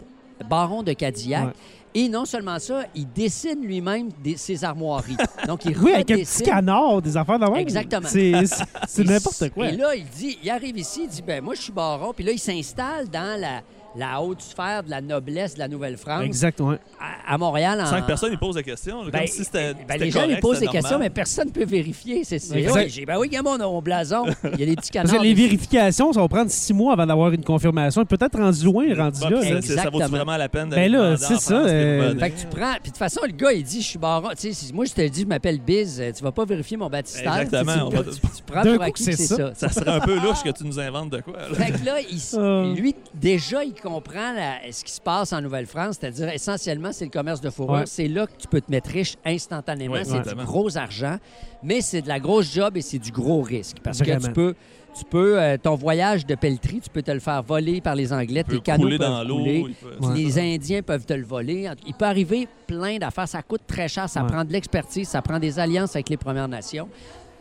baron 0.49 0.83
de 0.83 0.93
Cadillac. 0.93 1.47
Ouais. 1.47 1.53
Et 1.99 2.09
non 2.11 2.27
seulement 2.27 2.59
ça, 2.59 2.83
il 2.95 3.11
dessine 3.11 3.63
lui-même 3.65 4.11
des- 4.23 4.37
ses 4.37 4.63
armoiries. 4.65 5.17
Donc, 5.47 5.65
il 5.65 5.77
Oui, 5.79 5.93
avec 5.95 6.11
un 6.11 6.17
petit 6.17 6.43
canard, 6.43 7.01
des 7.01 7.17
affaires 7.17 7.39
de 7.39 7.47
même. 7.47 7.57
Exactement. 7.57 8.07
C'est 8.07 9.05
n'importe 9.05 9.49
quoi. 9.51 9.69
Et 9.69 9.77
là, 9.77 9.95
il 9.95 10.05
dit, 10.05 10.39
il 10.43 10.51
arrive 10.51 10.77
ici, 10.77 11.03
il 11.05 11.09
dit, 11.09 11.23
ben 11.23 11.43
moi, 11.43 11.55
je 11.55 11.63
suis 11.63 11.73
baron. 11.73 12.13
Puis 12.13 12.23
là, 12.25 12.33
il 12.33 12.39
s'installe 12.39 13.09
dans 13.09 13.41
la, 13.41 13.63
la 13.97 14.21
haute 14.21 14.41
sphère 14.43 14.83
de 14.83 14.91
la 14.91 15.01
noblesse 15.01 15.55
de 15.55 15.59
la 15.59 15.69
Nouvelle-France 15.69 16.23
Exactement. 16.25 16.77
à, 17.01 17.35
à 17.35 17.39
Montréal. 17.39 17.81
En... 17.81 17.87
Sans 17.87 18.01
que 18.03 18.07
personne 18.07 18.33
ne 18.33 18.37
pose 18.37 18.57
la 18.57 18.63
question. 18.63 19.03
là, 19.05 19.11
Ben, 19.11 19.19
comme 19.21 19.29
si 19.29 19.45
c'était. 19.45 19.75
ben, 19.75 19.81
c'était 19.89 20.05
les 20.05 20.11
gens 20.11 20.27
lui 20.27 20.37
posent 20.37 20.61
des 20.61 20.67
questions, 20.69 20.99
mais 20.99 21.11
personne 21.11 21.47
ne 21.49 21.53
peut 21.53 21.65
vérifier. 21.65 22.23
C'est 22.25 22.41
oui, 22.53 22.67
j'ai- 22.89 23.07
ben 23.07 23.19
oui, 23.19 23.29
gamin, 23.29 23.51
on 23.53 23.61
a 23.61 23.67
mon 23.67 23.81
blason. 23.83 24.25
Il 24.55 24.61
y 24.61 24.63
a 24.63 24.67
des 24.67 24.77
petits 24.77 24.91
canards. 24.91 25.11
Parce 25.11 25.19
que 25.19 25.27
les 25.27 25.35
vérifications, 25.35 26.13
ça 26.13 26.21
va 26.21 26.29
prendre 26.29 26.51
six 26.51 26.73
mois 26.75 26.93
avant 26.93 27.07
d'avoir 27.07 27.31
une 27.33 27.45
confirmation. 27.45 28.05
Peut-être 28.05 28.39
rendu 28.39 28.65
loin, 28.65 28.85
rendu 28.95 29.21
Bon, 29.21 29.29
là. 29.31 29.41
là. 29.51 29.63
ça, 29.63 29.83
ça 29.85 29.91
vaut 29.91 29.99
vraiment 29.99 30.37
la 30.37 30.49
peine 30.49 30.69
Ben 30.69 30.77
d'aller 30.77 30.89
là, 30.89 30.99
demander 30.99 31.17
c'est 31.25 31.35
ça, 31.41 31.55
France, 31.57 31.69
euh. 31.71 32.19
Fait 32.19 32.31
que 32.31 32.41
tu 32.41 32.47
prends. 32.47 32.73
Puis 32.75 32.81
de 32.83 32.87
toute 32.89 32.97
façon, 32.99 33.21
le 33.27 33.33
gars, 33.33 33.53
il 33.53 33.63
dit 33.63 33.81
Je 33.83 33.87
suis 33.87 33.99
baron. 33.99 34.29
Tu 34.31 34.37
sais, 34.39 34.53
si 34.53 34.73
moi, 34.73 34.85
je 34.85 34.93
te 34.93 35.07
dis, 35.09 35.23
je 35.23 35.27
m'appelle 35.27 35.59
Biz, 35.61 36.01
euh, 36.01 36.13
tu 36.17 36.23
vas 36.23 36.33
pas 36.33 36.45
vérifier 36.45 36.77
mon 36.77 36.89
baptistère. 36.89 37.37
Exactement, 37.39 37.91
Tu, 37.91 38.43
prends 38.47 38.63
pour 38.63 38.77
coup, 38.77 38.83
acquis 38.83 39.03
c'est 39.05 39.11
que 39.13 39.17
c'est 39.17 39.27
ça. 39.37 39.51
ça. 39.55 39.69
Serait 39.71 39.91
un 39.91 40.01
peu 40.01 40.15
louche 40.17 40.43
que 40.45 40.51
tu 40.51 40.65
nous 40.65 40.79
inventes 40.79 41.11
de 41.11 41.21
quoi. 41.21 41.35
là. 41.51 41.55
Fait 41.55 41.73
que 41.73 41.85
là, 41.85 41.95
Ah. 42.37 42.75
lui, 42.77 42.95
déjà, 43.15 43.65
il 43.65 43.75
comprend 43.87 44.33
la- 44.33 44.71
ce 44.73 44.85
qui 44.85 44.93
se 44.93 45.01
passe 45.01 45.33
en 45.33 45.41
Nouvelle-France, 45.41 45.97
c'est-à-dire 46.01 46.29
essentiellement, 46.31 46.91
c'est 46.93 47.05
le 47.05 47.11
commerce 47.11 47.41
de 47.41 47.51
fourrure. 47.51 47.81
Ouais. 47.81 47.87
C'est 47.87 48.09
là 48.09 48.27
que 48.27 48.33
tu 48.39 48.49
peux 48.49 48.61
te 48.61 48.71
mettre 48.71 48.91
riche 48.91 49.15
instantanément. 49.25 49.95
Ouais, 49.95 50.05
c'est 50.05 50.23
du 50.35 50.45
gros 50.45 50.77
argent, 50.77 51.17
mais 51.63 51.81
c'est 51.81 52.03
de 52.03 52.09
la 52.09 52.19
grosse 52.21 52.53
job 52.53 52.77
et 52.77 52.83
c'est 52.83 52.99
du 52.99 53.11
gros 53.13 53.43
risque. 53.43 53.77
Parce 53.83 53.99
que 54.01 54.19
tu 54.25 54.33
peux, 54.33 54.55
tu 54.99 55.05
peux 55.05 55.39
euh, 55.41 55.57
ton 55.63 55.75
voyage 55.75 56.25
de 56.27 56.35
pelleterie, 56.35 56.81
tu 56.81 56.91
peux 56.91 57.03
te 57.03 57.11
le 57.11 57.21
faire 57.21 57.43
voler 57.43 57.81
par 57.81 57.95
les 57.95 58.13
Anglais. 58.13 58.43
Tes 58.45 58.59
couler 58.61 58.99
peuvent 58.99 59.09
dans 59.09 59.25
l'eau. 59.25 59.39
couler. 59.39 59.77
peut- 59.81 60.07
Ouais. 60.07 60.15
Les 60.17 60.39
Indiens 60.39 60.83
peuvent 60.83 61.05
te 61.07 61.13
le 61.15 61.25
voler. 61.25 61.71
Il 61.87 61.95
peut 61.95 62.05
arriver 62.07 62.49
plein 62.67 62.99
d'affaires. 62.99 63.29
Ça 63.29 63.43
coûte 63.43 63.63
très 63.67 63.89
cher. 63.89 64.09
Ça 64.09 64.23
Ouais. 64.23 64.29
prend 64.29 64.45
de 64.45 64.53
l'expertise. 64.53 65.09
Ça 65.09 65.23
prend 65.23 65.39
des 65.39 65.59
alliances 65.59 65.95
avec 65.95 66.09
les 66.09 66.17
Premières 66.17 66.49
Nations. 66.49 66.89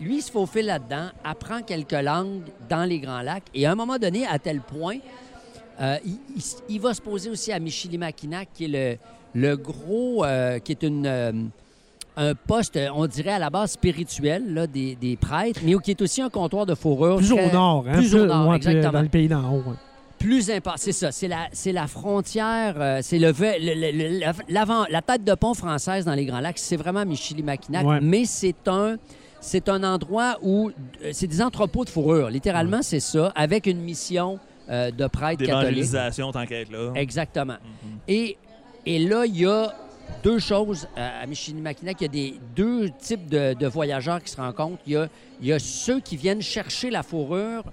Lui, 0.01 0.17
il 0.17 0.21
se 0.21 0.29
faufile 0.29 0.65
là-dedans, 0.65 1.07
apprend 1.23 1.61
quelques 1.61 1.93
langues 1.93 2.41
dans 2.69 2.83
les 2.83 2.99
Grands 2.99 3.21
Lacs. 3.21 3.45
Et 3.53 3.65
à 3.65 3.71
un 3.71 3.75
moment 3.75 3.97
donné, 3.97 4.27
à 4.27 4.37
tel 4.39 4.59
point, 4.59 4.97
euh, 5.81 5.97
il, 6.05 6.17
il 6.35 6.37
s- 6.39 6.63
il 6.69 6.79
va 6.81 6.93
se 6.93 7.01
poser 7.01 7.29
aussi 7.29 7.51
à 7.51 7.59
Michilimackinac, 7.59 8.47
qui 8.53 8.65
est 8.65 8.99
le, 9.35 9.39
le 9.39 9.55
gros, 9.57 10.23
euh, 10.25 10.59
qui 10.59 10.71
est 10.71 10.83
une, 10.83 11.05
euh, 11.05 11.31
un 12.17 12.33
poste, 12.33 12.79
on 12.93 13.07
dirait 13.07 13.31
à 13.31 13.39
la 13.39 13.49
base 13.49 13.71
spirituel 13.71 14.53
là, 14.53 14.67
des, 14.67 14.95
des 14.95 15.17
prêtres, 15.17 15.59
mais 15.63 15.75
qui 15.83 15.91
est 15.91 16.01
aussi 16.01 16.21
un 16.21 16.29
comptoir 16.29 16.65
de 16.65 16.75
fourrure. 16.75 17.17
Plus 17.17 17.29
très- 17.29 17.49
au 17.49 17.53
nord, 17.53 17.85
hein? 17.89 17.97
plus 17.97 18.15
au 18.15 18.25
nord, 18.25 18.47
ouais, 18.49 18.55
exactement 18.57 18.91
Dans 18.93 19.01
le 19.01 19.09
pays 19.09 19.27
d'en 19.27 19.51
haut. 19.53 19.63
ouais. 19.67 19.75
plus 20.17 20.49
important. 20.49 20.79
C'est 20.81 20.93
ça, 20.93 21.11
c'est 21.11 21.27
la, 21.27 21.47
c'est 21.51 21.73
la 21.73 21.87
frontière, 21.87 22.99
c'est 23.01 23.19
le, 23.19 23.33
la- 24.19 24.33
l'avant, 24.47 24.85
la 24.89 25.01
tête 25.01 25.23
de 25.23 25.33
pont 25.35 25.53
française 25.53 26.05
dans 26.05 26.13
les 26.13 26.25
Grands 26.25 26.39
Lacs, 26.39 26.57
c'est 26.57 26.77
vraiment 26.77 27.05
Michilimackinac, 27.05 27.85
Ouais. 27.85 27.99
mais 28.01 28.23
c'est 28.25 28.67
un, 28.67 28.95
c'est 29.41 29.67
un 29.69 29.83
endroit 29.83 30.37
où 30.41 30.71
c'est 31.11 31.27
des 31.27 31.41
entrepôts 31.41 31.83
de 31.85 31.89
fourrure. 31.89 32.29
Littéralement, 32.29 32.81
c'est 32.81 33.01
ça, 33.01 33.31
avec 33.35 33.67
une 33.67 33.81
mission 33.81 34.39
euh, 34.69 34.91
de 34.91 35.07
prêtre 35.07 35.43
catholique. 35.43 35.47
D'évangélisation, 35.47 36.31
tant 36.31 36.45
qu'être 36.45 36.71
là. 36.71 36.91
Exactement. 36.95 37.53
Mhm. 37.53 37.99
Et, 38.07 38.37
et 38.85 38.99
là, 38.99 39.25
il 39.25 39.37
y 39.37 39.45
a 39.45 39.73
deux 40.23 40.39
choses 40.39 40.87
euh, 40.97 41.23
à 41.23 41.25
Michilimackinac. 41.25 41.97
Il 41.99 42.03
y 42.03 42.05
a 42.05 42.09
des, 42.09 42.39
deux 42.55 42.89
types 42.99 43.27
de, 43.27 43.53
de 43.53 43.67
voyageurs 43.67 44.23
qui 44.23 44.31
se 44.31 44.37
rencontrent. 44.37 44.81
Il 44.85 44.93
y, 44.93 44.97
a, 44.97 45.07
il 45.41 45.47
y 45.47 45.53
a 45.53 45.59
ceux 45.59 45.99
qui 45.99 46.17
viennent 46.17 46.41
chercher 46.41 46.89
la 46.89 47.03
fourrure 47.03 47.63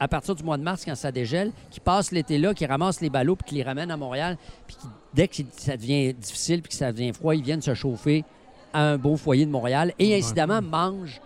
à 0.00 0.08
partir 0.08 0.34
du 0.34 0.42
mois 0.42 0.56
de 0.56 0.64
mars 0.64 0.84
quand 0.84 0.96
ça 0.96 1.12
dégèle, 1.12 1.52
qui 1.70 1.78
passent 1.78 2.10
l'été 2.10 2.36
là, 2.36 2.54
qui 2.54 2.66
ramassent 2.66 3.00
les 3.00 3.10
ballots 3.10 3.36
puis 3.36 3.50
qui 3.50 3.54
les 3.54 3.62
ramènent 3.62 3.90
à 3.90 3.96
Montréal, 3.96 4.36
puis 4.66 4.76
qui, 4.76 4.86
dès 5.14 5.28
que 5.28 5.36
ça 5.56 5.76
devient 5.76 6.12
difficile 6.12 6.60
puis 6.60 6.70
que 6.70 6.74
ça 6.74 6.90
devient 6.90 7.12
froid, 7.12 7.36
ils 7.36 7.42
viennent 7.42 7.62
se 7.62 7.72
chauffer 7.74 8.24
à 8.72 8.82
un 8.82 8.98
beau 8.98 9.16
foyer 9.16 9.46
de 9.46 9.50
Montréal 9.50 9.92
et 10.00 10.16
incidemment 10.16 10.60
mangent 10.60 11.20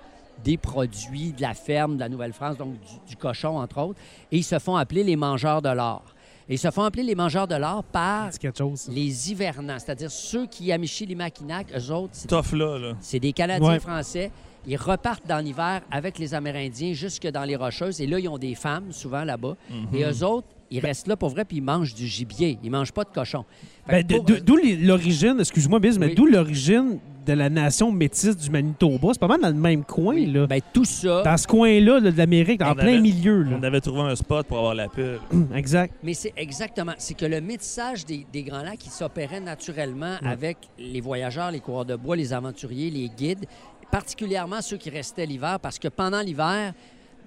des 0.45 0.57
produits 0.57 1.33
de 1.33 1.43
la 1.43 1.55
ferme 1.55 1.95
de 1.97 2.01
la 2.01 2.09
Nouvelle-France, 2.09 2.57
donc 2.57 2.73
du, 2.73 3.09
du 3.11 3.17
cochon 3.17 3.59
entre 3.59 3.79
autres, 3.81 3.99
et 4.31 4.39
ils 4.39 4.45
se 4.45 4.59
font 4.59 4.77
appeler 4.77 5.03
les 5.05 5.17
mangeurs 5.17 5.63
de 5.63 5.69
l'or. 5.71 6.03
Et 6.49 6.55
ils 6.55 6.59
se 6.59 6.71
font 6.71 6.83
appeler 6.83 7.03
les 7.03 7.17
mangeurs 7.17 7.49
de 7.49 7.57
l'or 7.57 7.83
par 7.83 8.31
chose. 8.57 8.89
les 8.93 9.33
hivernants, 9.33 9.79
c'est-à-dire 9.81 10.11
ceux 10.11 10.47
qui, 10.47 10.71
à 10.71 10.79
Michilimackinac, 10.79 11.67
eux 11.77 11.91
autres, 11.93 12.11
c'est 12.13 12.29
Tough 12.29 12.53
là, 12.53 12.79
là. 12.79 12.93
c'est 13.01 13.19
des 13.19 13.33
Canadiens 13.33 13.69
Ouais. 13.69 13.81
français. 13.81 14.31
Ils 14.69 14.77
repartent 14.77 15.27
dans 15.29 15.39
l'hiver 15.45 15.81
avec 15.93 16.19
les 16.19 16.35
Amérindiens 16.35 16.93
jusque 16.93 17.27
dans 17.29 17.45
les 17.45 17.55
Rocheuses. 17.57 18.01
Et 18.01 18.07
là, 18.09 18.19
ils 18.19 18.29
ont 18.29 18.39
des 18.39 18.57
femmes, 18.57 18.91
souvent 18.91 19.23
là-bas. 19.23 19.57
Mhm. 19.71 19.87
Et 19.97 20.03
eux 20.05 20.25
autres, 20.25 20.49
ils 20.73 20.81
restent 20.81 21.07
là 21.07 21.17
pour 21.17 21.29
vrai, 21.31 21.45
puis 21.45 21.59
ils 21.59 21.63
mangent 21.63 21.95
du 21.95 22.07
gibier. 22.09 22.59
Ils 22.65 22.71
mangent 22.71 22.93
pas 22.93 23.05
de 23.05 23.11
cochon. 23.11 23.45
Ben, 23.87 24.05
D'où 24.05 24.57
l'origine, 24.81 25.37
excuse-moi, 25.39 25.79
Biz, 25.79 25.99
mais 26.01 26.07
Oui. 26.07 26.15
d'où 26.17 26.27
l'origine 26.27 26.99
de 27.27 27.33
la 27.33 27.51
nation 27.51 27.91
métisse 27.93 28.37
du 28.37 28.49
Manitoba. 28.51 29.09
C'est 29.13 29.19
pas 29.21 29.27
mal 29.29 29.41
dans 29.41 29.49
le 29.49 29.55
même 29.55 29.85
coin, 29.85 30.17
là. 30.27 30.47
ben, 30.47 30.61
tout 30.73 30.85
ça, 30.85 31.23
Dans 31.23 31.37
ce 31.37 31.47
coin-là 31.47 32.01
là, 32.01 32.11
de 32.11 32.17
l'Amérique, 32.17 32.63
en 32.63 32.75
plein 32.75 32.89
avait- 32.89 33.01
milieu. 33.01 33.47
On 33.59 33.63
avait 33.63 33.81
trouvé 33.81 34.01
un 34.03 34.15
spot 34.17 34.47
pour 34.47 34.59
avoir 34.59 34.75
la 34.75 34.89
pub. 34.89 35.19
exact. 35.55 35.95
mais 36.03 36.15
c'est 36.15 36.33
exactement. 36.37 36.93
C'est 36.99 37.15
que 37.15 37.27
le 37.27 37.41
métissage 37.41 38.05
des, 38.07 38.27
des 38.33 38.43
Grands 38.45 38.63
Lacs, 38.63 38.79
qui 38.79 38.91
s'opérait 38.91 39.41
naturellement 39.41 40.17
avec 40.25 40.57
les 40.79 41.01
voyageurs, 41.01 41.51
les 41.51 41.61
coureurs 41.61 41.85
de 41.85 41.97
bois, 41.97 42.17
les 42.17 42.33
aventuriers, 42.33 42.91
les 42.91 43.09
guides, 43.09 43.45
particulièrement 43.91 44.61
ceux 44.63 44.77
qui 44.77 44.91
restaient 44.91 45.27
l'hiver, 45.27 45.59
parce 45.61 45.79
que 45.79 45.89
pendant 45.89 46.21
l'hiver, 46.21 46.73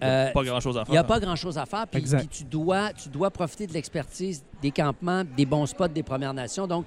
euh, 0.02 0.32
pas 0.32 0.44
grand 0.44 0.60
chose 0.62 0.78
à 0.78 0.86
faire. 0.86 0.90
Il 0.90 0.92
n'y 0.94 0.98
a 0.98 1.04
pas 1.04 1.20
grand-chose 1.20 1.58
à 1.58 1.66
faire. 1.66 1.86
Puis 1.88 2.04
tu, 2.32 2.46
dois, 2.46 2.94
tu 2.94 3.10
dois 3.10 3.30
profiter 3.32 3.68
de 3.68 3.74
l'expertise 3.74 4.44
des 4.62 4.72
campements, 4.72 5.24
des 5.36 5.46
bons 5.46 5.66
spots 5.66 5.90
des 5.90 6.04
Premières 6.04 6.34
Nations. 6.34 6.68
Donc, 6.68 6.86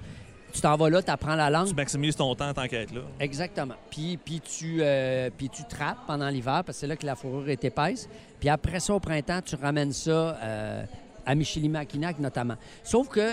tu 0.53 0.61
t'en 0.61 0.75
vas 0.77 0.89
là, 0.89 1.01
tu 1.01 1.11
apprends 1.11 1.35
la 1.35 1.49
langue. 1.49 1.67
Tu 1.67 1.73
maximises 1.75 2.15
ton 2.15 2.33
temps 2.35 2.53
tant 2.53 2.67
qu'être 2.67 2.93
là. 2.93 3.01
Exactement. 3.19 3.73
Puis, 3.89 4.17
puis, 4.23 4.39
tu, 4.39 4.77
euh, 4.81 5.29
puis 5.35 5.49
tu 5.49 5.63
trappes 5.65 5.97
pendant 6.07 6.29
l'hiver, 6.29 6.63
parce 6.65 6.77
que 6.77 6.81
c'est 6.81 6.87
là 6.87 6.95
que 6.95 7.05
la 7.05 7.15
fourrure 7.15 7.49
est 7.49 7.63
épaisse. 7.65 8.07
Puis 8.39 8.49
après 8.49 8.79
ça, 8.79 8.93
au 8.93 8.99
printemps, 8.99 9.39
tu 9.43 9.55
ramènes 9.55 9.91
ça 9.93 10.11
euh, 10.11 10.83
à 11.25 11.35
Michilimackinac 11.35 12.19
notamment. 12.19 12.55
Sauf 12.83 13.07
que 13.09 13.31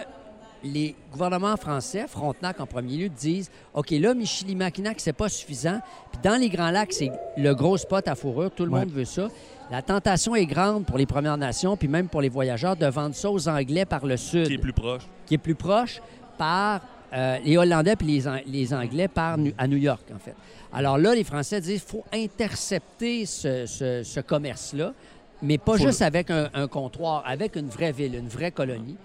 les 0.62 0.94
gouvernements 1.10 1.56
français, 1.56 2.04
Frontenac 2.06 2.60
en 2.60 2.66
premier 2.66 2.96
lieu, 2.96 3.08
disent 3.08 3.50
OK, 3.74 3.90
là, 3.92 4.12
Michilimackinac, 4.14 5.00
c'est 5.00 5.12
pas 5.14 5.28
suffisant. 5.28 5.80
Puis 6.12 6.20
dans 6.22 6.38
les 6.38 6.48
Grands 6.50 6.70
Lacs, 6.70 6.92
c'est 6.92 7.10
le 7.36 7.54
gros 7.54 7.76
spot 7.78 8.06
à 8.08 8.14
fourrure. 8.14 8.50
Tout 8.50 8.64
le 8.66 8.70
Ouais. 8.70 8.80
monde 8.80 8.90
veut 8.90 9.04
ça. 9.06 9.28
La 9.70 9.80
tentation 9.82 10.34
est 10.34 10.46
grande 10.46 10.84
pour 10.84 10.98
les 10.98 11.06
Premières 11.06 11.38
Nations, 11.38 11.76
puis 11.76 11.88
même 11.88 12.08
pour 12.08 12.20
les 12.20 12.28
voyageurs, 12.28 12.76
de 12.76 12.86
vendre 12.86 13.14
ça 13.14 13.30
aux 13.30 13.48
Anglais 13.48 13.84
par 13.84 14.04
le 14.04 14.16
sud 14.16 14.48
Qui 14.48 14.54
est 14.54 14.58
plus 14.58 14.72
proche. 14.72 15.02
qui 15.26 15.34
est 15.34 15.38
plus 15.38 15.54
proche 15.54 16.02
par 16.36 16.80
euh, 17.12 17.38
les 17.44 17.56
Hollandais 17.56 17.96
puis 17.96 18.06
les, 18.06 18.28
An- 18.28 18.40
les 18.46 18.72
Anglais 18.74 19.08
par 19.08 19.36
Nu- 19.38 19.54
à 19.58 19.66
New 19.66 19.76
York, 19.78 20.02
en 20.14 20.18
fait. 20.18 20.34
Alors 20.72 20.98
là, 20.98 21.14
les 21.14 21.24
Français 21.24 21.60
disent 21.60 21.82
qu'il 21.82 21.90
faut 21.90 22.04
intercepter 22.12 23.26
ce, 23.26 23.66
ce- 23.66 24.02
ce 24.04 24.20
commerce-là, 24.20 24.92
mais 25.42 25.56
pas 25.58 25.76
Faut 25.78 25.86
juste 25.86 26.02
avec 26.02 26.30
un, 26.30 26.50
un 26.54 26.68
comptoir, 26.68 27.22
avec 27.26 27.56
une 27.56 27.68
vraie 27.68 27.92
ville, 27.92 28.14
une 28.14 28.28
vraie 28.28 28.50
colonie. 28.50 28.96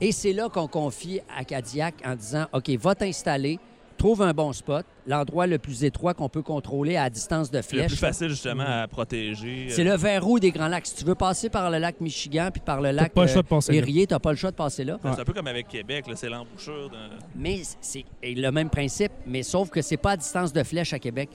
Et 0.00 0.10
c'est 0.10 0.32
là 0.32 0.48
qu'on 0.48 0.66
confie 0.66 1.20
à 1.36 1.44
Cadillac 1.44 1.94
en 2.04 2.14
disant 2.16 2.46
OK, 2.52 2.70
va 2.70 2.94
t'installer, 2.94 3.58
trouve 3.96 4.22
un 4.22 4.32
bon 4.32 4.52
spot, 4.52 4.84
l'endroit 5.06 5.46
le 5.46 5.58
plus 5.58 5.84
étroit 5.84 6.14
qu'on 6.14 6.28
peut 6.28 6.42
contrôler 6.42 6.96
à 6.96 7.08
distance 7.10 7.50
de 7.50 7.58
Le 7.58 7.62
flèche. 7.62 7.86
plus 7.88 7.96
facile, 7.96 8.28
justement, 8.28 8.64
à 8.66 8.86
protéger. 8.88 9.66
C'est 9.68 9.84
le 9.84 9.96
verrou 9.96 10.38
des 10.38 10.50
Grands 10.50 10.68
Lacs. 10.68 10.86
Si 10.86 10.94
tu 10.96 11.04
veux 11.04 11.14
passer 11.14 11.48
par 11.48 11.70
le 11.70 11.78
lac 11.78 12.00
Michigan 12.00 12.48
puis 12.52 12.60
par 12.64 12.80
le 12.80 12.90
lac 12.90 13.12
pas 13.12 13.22
le 13.22 13.28
choix 13.28 13.42
de 13.42 13.46
passer 13.48 13.72
là. 13.72 13.78
Erie, 13.78 14.06
tu 14.06 14.14
n'as 14.14 14.18
pas 14.20 14.30
le 14.30 14.36
choix 14.36 14.50
de 14.50 14.56
passer 14.56 14.84
là. 14.84 14.98
C'est 15.02 15.20
un 15.20 15.24
peu 15.24 15.32
comme 15.32 15.46
avec 15.46 15.68
Québec, 15.68 16.04
c'est 16.14 16.28
l'embouchure. 16.28 16.90
Mais 17.36 17.60
c'est 17.80 18.04
le 18.22 18.50
même 18.50 18.70
principe, 18.70 19.12
mais 19.26 19.42
sauf 19.42 19.70
que 19.70 19.82
c'est 19.82 19.96
pas 19.96 20.12
à 20.12 20.16
distance 20.16 20.52
de 20.52 20.62
flèche 20.62 20.92
à 20.92 20.98
Québec. 20.98 21.28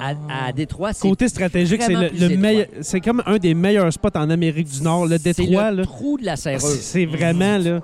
À, 0.00 0.12
à 0.46 0.52
Détroit, 0.52 0.92
c'est 0.92 1.08
Côté 1.08 1.26
stratégique, 1.26 1.82
c'est 1.82 1.92
le, 1.94 2.10
le 2.28 2.36
meilleur. 2.36 2.66
C'est 2.80 3.00
comme 3.00 3.24
un 3.26 3.38
des 3.38 3.54
meilleurs 3.54 3.92
spots 3.92 4.10
en 4.14 4.30
Amérique 4.30 4.68
du 4.68 4.82
Nord, 4.82 5.06
le 5.06 5.18
c'est 5.18 5.34
Détroit. 5.34 5.72
le 5.72 5.78
là. 5.78 5.82
trou 5.82 6.16
de 6.16 6.24
la 6.24 6.36
C'est 6.36 6.58
serreuse. 6.60 6.80
c'est 6.80 7.06
vraiment 7.06 7.58
là. 7.58 7.80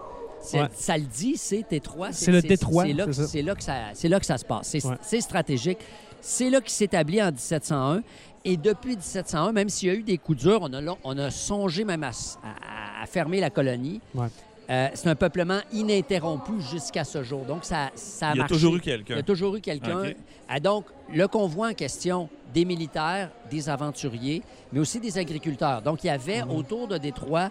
Ouais. 0.54 0.68
Ça 0.74 0.96
le 0.96 1.04
dit, 1.04 1.36
c'est 1.36 1.72
étroit. 1.72 2.12
C'est 2.12 2.32
le 2.32 2.42
Détroit, 2.42 2.84
C'est 2.84 2.92
là, 2.92 3.06
que- 3.06 3.12
c'est 3.12 3.22
ça. 3.22 3.28
c'est 3.28 3.42
là, 3.42 3.54
que 3.54 3.62
ça- 3.62 3.74
c'est 3.94 4.08
là 4.08 4.20
que 4.20 4.26
ça 4.26 4.38
se 4.38 4.44
passe. 4.44 4.68
C'est 4.68 4.84
Ouais. 4.84 5.20
stratégique. 5.20 5.78
C'est 6.20 6.50
là 6.50 6.60
qu'il 6.60 6.70
s'établit 6.72 7.22
en 7.22 7.30
1701. 7.30 8.02
Et 8.44 8.56
depuis 8.56 8.96
1701, 8.96 9.52
même 9.52 9.68
s'il 9.68 9.88
y 9.88 9.90
a 9.90 9.94
eu 9.94 10.02
des 10.02 10.18
coups 10.18 10.38
durs, 10.38 10.60
on 10.62 10.72
a, 10.72 10.96
on 11.04 11.18
a 11.18 11.30
songé 11.30 11.84
même 11.84 12.04
à, 12.04 12.10
s- 12.10 12.38
à- 12.44 13.02
à 13.02 13.06
fermer 13.06 13.40
la 13.40 13.50
colonie. 13.50 14.00
Ouais. 14.14 14.28
Euh, 14.68 14.88
c'est 14.94 15.08
un 15.08 15.14
peuplement 15.14 15.60
ininterrompu 15.72 16.60
jusqu'à 16.60 17.04
ce 17.04 17.22
jour. 17.22 17.44
Donc, 17.44 17.64
ça, 17.64 17.90
ça 17.94 18.28
a 18.28 18.32
Il 18.32 18.36
y 18.36 18.38
a 18.38 18.42
marché. 18.42 18.54
toujours 18.54 18.74
eu 18.74 18.78
Il 18.78 18.80
y 18.80 18.84
quelqu'un. 18.84 19.16
a 19.18 19.22
toujours 19.22 19.54
eu 19.56 19.60
quelqu'un. 19.60 20.00
OK. 20.00 20.16
Ah, 20.48 20.58
donc, 20.60 20.86
le 21.12 21.28
convoi 21.28 21.68
en 21.70 21.72
question, 21.74 22.28
des 22.52 22.64
militaires, 22.64 23.30
des 23.50 23.68
aventuriers, 23.68 24.42
mais 24.72 24.80
aussi 24.80 24.98
des 24.98 25.18
agriculteurs. 25.18 25.82
Donc, 25.82 26.02
il 26.02 26.08
y 26.08 26.10
avait 26.10 26.42
autour 26.42 26.88
de 26.88 26.98
Détroit, 26.98 27.50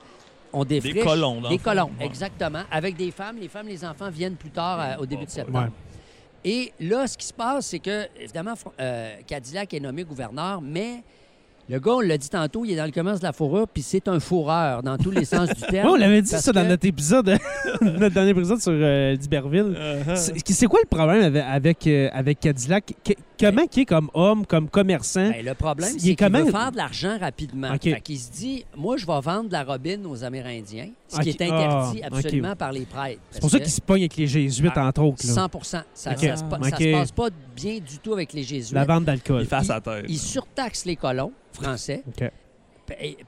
on 0.56 0.66
défriche... 0.66 1.04
colons, 1.04 1.42
Des 1.50 1.58
colons, 1.58 1.92
Ouais. 2.00 2.06
exactement. 2.06 2.64
Avec 2.72 2.96
des 2.96 3.12
femmes. 3.12 3.38
Les 3.40 3.48
femmes, 3.48 3.68
les 3.68 3.84
enfants 3.86 4.10
viennent 4.10 4.36
plus 4.36 4.50
tard, 4.52 4.80
euh, 4.80 5.02
au 5.02 5.06
début 5.06 5.26
de 5.26 5.30
septembre. 5.30 5.70
Et 6.44 6.72
là, 6.80 7.08
ce 7.08 7.18
qui 7.18 7.26
se 7.26 7.34
passe, 7.34 7.68
c'est 7.68 7.80
que, 7.80 8.08
évidemment, 8.20 8.54
euh, 8.80 9.16
Cadillac 9.26 9.74
est 9.74 9.80
nommé 9.80 10.04
gouverneur, 10.04 10.62
mais 10.62 11.04
Le 11.68 11.80
gars, 11.80 11.94
on 11.94 12.00
l'a 12.00 12.20
dit 12.20 12.30
tantôt, 12.30 12.64
il 12.64 12.74
est 12.74 12.76
dans 12.76 12.86
le 12.86 12.92
commerce 12.92 13.20
de 13.20 13.26
la 13.26 13.34
fourrure, 13.34 13.68
puis 13.68 13.82
c'est 13.82 14.08
un 14.08 14.20
fourreur 14.20 14.84
dans 14.84 14.98
tous 14.98 15.10
les 15.10 15.26
sens 15.26 15.50
du 15.50 15.62
terme. 15.70 15.88
Ouais, 15.88 15.94
on 15.94 15.96
l'avait 15.96 16.22
dit 16.22 16.30
ça 16.30 16.52
dans 16.52 16.64
notre 16.68 16.86
épisode, 16.86 17.36
notre 17.82 18.14
dernier 18.14 18.30
épisode 18.30 18.62
sur 18.62 18.72
euh, 18.72 19.16
d'Iberville. 19.16 19.76
Uh-huh. 19.76 20.16
C'est 20.16 20.48
c'est 20.54 20.68
quoi 20.68 20.80
le 20.84 20.88
problème 20.88 21.24
avec, 21.24 21.44
avec, 21.44 21.88
euh, 21.88 22.10
avec 22.14 22.40
Cadillac? 22.40 22.94
Que- 23.04 23.14
comment 23.40 23.66
qu'il 23.66 23.82
est 23.82 23.86
comme 23.86 24.12
homme, 24.14 24.46
comme 24.46 24.70
commerçant? 24.70 25.32
Ben, 25.32 25.44
le 25.44 25.56
problème, 25.56 25.90
Il 25.94 25.96
est 25.96 26.00
c'est 26.02 26.06
qu'il 26.10 26.16
comment- 26.18 26.44
veut 26.44 26.52
faire 26.52 26.72
de 26.72 26.78
l'argent 26.78 27.18
rapidement. 27.20 27.74
OK. 27.74 27.82
Fait 27.82 28.02
qu'il 28.02 28.20
se 28.20 28.32
dit, 28.32 28.64
moi, 28.78 28.98
je 28.98 29.08
vais 29.08 29.20
vendre 29.22 29.48
de 29.48 29.54
la 29.54 29.64
robine 29.64 30.06
aux 30.06 30.24
Amérindiens, 30.24 30.90
ce 31.08 31.20
qui 31.20 31.30
est 31.30 31.42
interdit 31.42 32.02
Ah, 32.04 32.10
absolument 32.16 32.56
par 32.56 32.74
les 32.74 32.86
prêtres. 32.86 33.22
C'est 33.32 33.42
pour 33.42 33.50
ça 33.50 33.60
qu'il 33.60 33.72
se 33.72 33.82
pogne 33.82 34.02
avec 34.02 34.16
les 34.18 34.28
jésuites, 34.28 34.74
Ah, 34.76 34.86
entre 34.86 35.02
autres. 35.02 35.26
là. 35.26 35.34
100 35.34 35.64
Ça, 35.64 35.84
ça, 35.96 36.16
se, 36.16 36.92
passe 36.92 37.12
pas 37.12 37.30
bien 37.56 37.80
du 37.80 37.98
tout 38.04 38.14
avec 38.14 38.34
les 38.34 38.44
jésuites. 38.44 38.76
La 38.76 38.86
vente 38.86 39.06
d'alcool. 39.06 39.42
Il 39.42 39.48
fait 39.48 39.56
à 39.56 39.64
sa 39.64 39.82
tête. 39.82 40.06
Ils 40.08 40.20
surtaxent 40.20 40.86
les 40.86 40.96
colons 40.96 41.32
français 41.56 42.04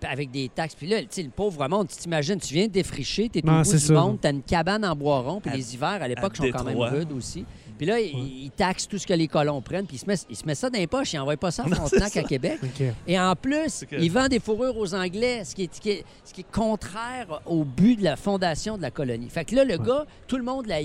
avec 0.07 0.29
des 0.29 0.49
taxes. 0.49 0.75
Puis 0.75 0.87
là, 0.87 1.01
tu 1.01 1.07
sais, 1.09 1.23
le 1.23 1.29
pauvre 1.29 1.67
monde, 1.67 1.87
tu 1.87 1.95
t'imagines, 1.97 2.39
tu 2.39 2.53
viens 2.53 2.67
de 2.67 2.71
défricher, 2.71 3.27
t'es 3.27 3.41
au 3.43 3.47
bout 3.47 3.71
du 3.71 3.79
ça. 3.79 3.93
monde, 3.93 4.19
t'as 4.21 4.29
une 4.31 4.43
cabane 4.43 4.85
en 4.85 4.95
bois 4.95 5.19
rond, 5.21 5.41
puis 5.41 5.49
À- 5.51 5.55
les 5.55 5.73
hivers, 5.73 5.99
à 6.01 6.07
l'époque, 6.07 6.35
sont 6.37 6.43
quand 6.51 6.63
même 6.63 6.77
rudes 6.77 7.11
aussi. 7.11 7.43
Puis 7.75 7.85
là, 7.87 7.99
il, 7.99 8.43
il 8.45 8.51
taxe 8.51 8.87
tout 8.87 8.97
ce 8.99 9.05
que 9.07 9.13
les 9.13 9.27
colons 9.27 9.59
prennent, 9.61 9.85
puis 9.87 9.97
il 9.97 9.99
se 9.99 10.05
met, 10.05 10.15
il 10.29 10.35
se 10.35 10.45
met 10.45 10.53
ça 10.55 10.69
dans 10.69 10.77
les 10.79 10.85
poches, 10.87 11.13
il 11.13 11.19
envoie 11.19 11.37
pas 11.37 11.49
ça 11.51 11.63
à 11.63 11.67
Frontenac 11.75 12.15
à 12.17 12.23
Québec. 12.23 12.59
Et 13.07 13.19
en 13.19 13.35
plus, 13.35 13.83
que- 13.89 13.95
il 13.95 14.11
vend 14.11 14.27
des 14.27 14.39
fourrures 14.39 14.77
aux 14.77 14.93
Anglais, 14.93 15.43
ce 15.43 15.55
qui, 15.55 15.63
est, 15.63 15.73
ce 15.73 15.81
qui 15.81 15.89
est- 15.89 16.03
ce 16.23 16.33
qui 16.33 16.41
est 16.41 16.51
contraire 16.51 17.41
au 17.47 17.63
but 17.63 17.95
de 17.97 18.03
la 18.03 18.15
fondation 18.15 18.77
de 18.77 18.81
la 18.83 18.91
colonie. 18.91 19.29
Fait 19.29 19.45
que 19.45 19.55
là, 19.55 19.63
le 19.63 19.77
gars, 19.77 20.05
tout 20.27 20.37
le 20.37 20.43
monde 20.43 20.67
l'a 20.67 20.81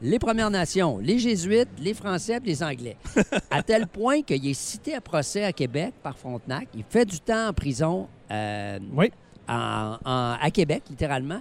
Les 0.00 0.18
Premières 0.20 0.50
Nations, 0.50 0.98
les 0.98 1.18
Jésuites, 1.18 1.68
les 1.80 1.92
Français 1.92 2.38
les 2.44 2.62
Anglais. 2.62 2.96
à 3.50 3.62
tel 3.62 3.86
point 3.88 4.22
qu'il 4.22 4.46
est 4.46 4.54
cité 4.54 4.94
à 4.94 5.00
procès 5.00 5.44
à 5.44 5.52
Québec 5.52 5.94
par 6.02 6.16
Frontenac. 6.16 6.68
Il 6.74 6.84
fait 6.88 7.04
du 7.04 7.18
temps 7.18 7.48
en 7.48 7.52
prison 7.52 8.06
euh, 8.30 8.78
Oui. 8.94 9.10
en- 9.48 9.96
en- 10.04 10.36
à 10.40 10.50
Québec, 10.52 10.84
littéralement. 10.90 11.40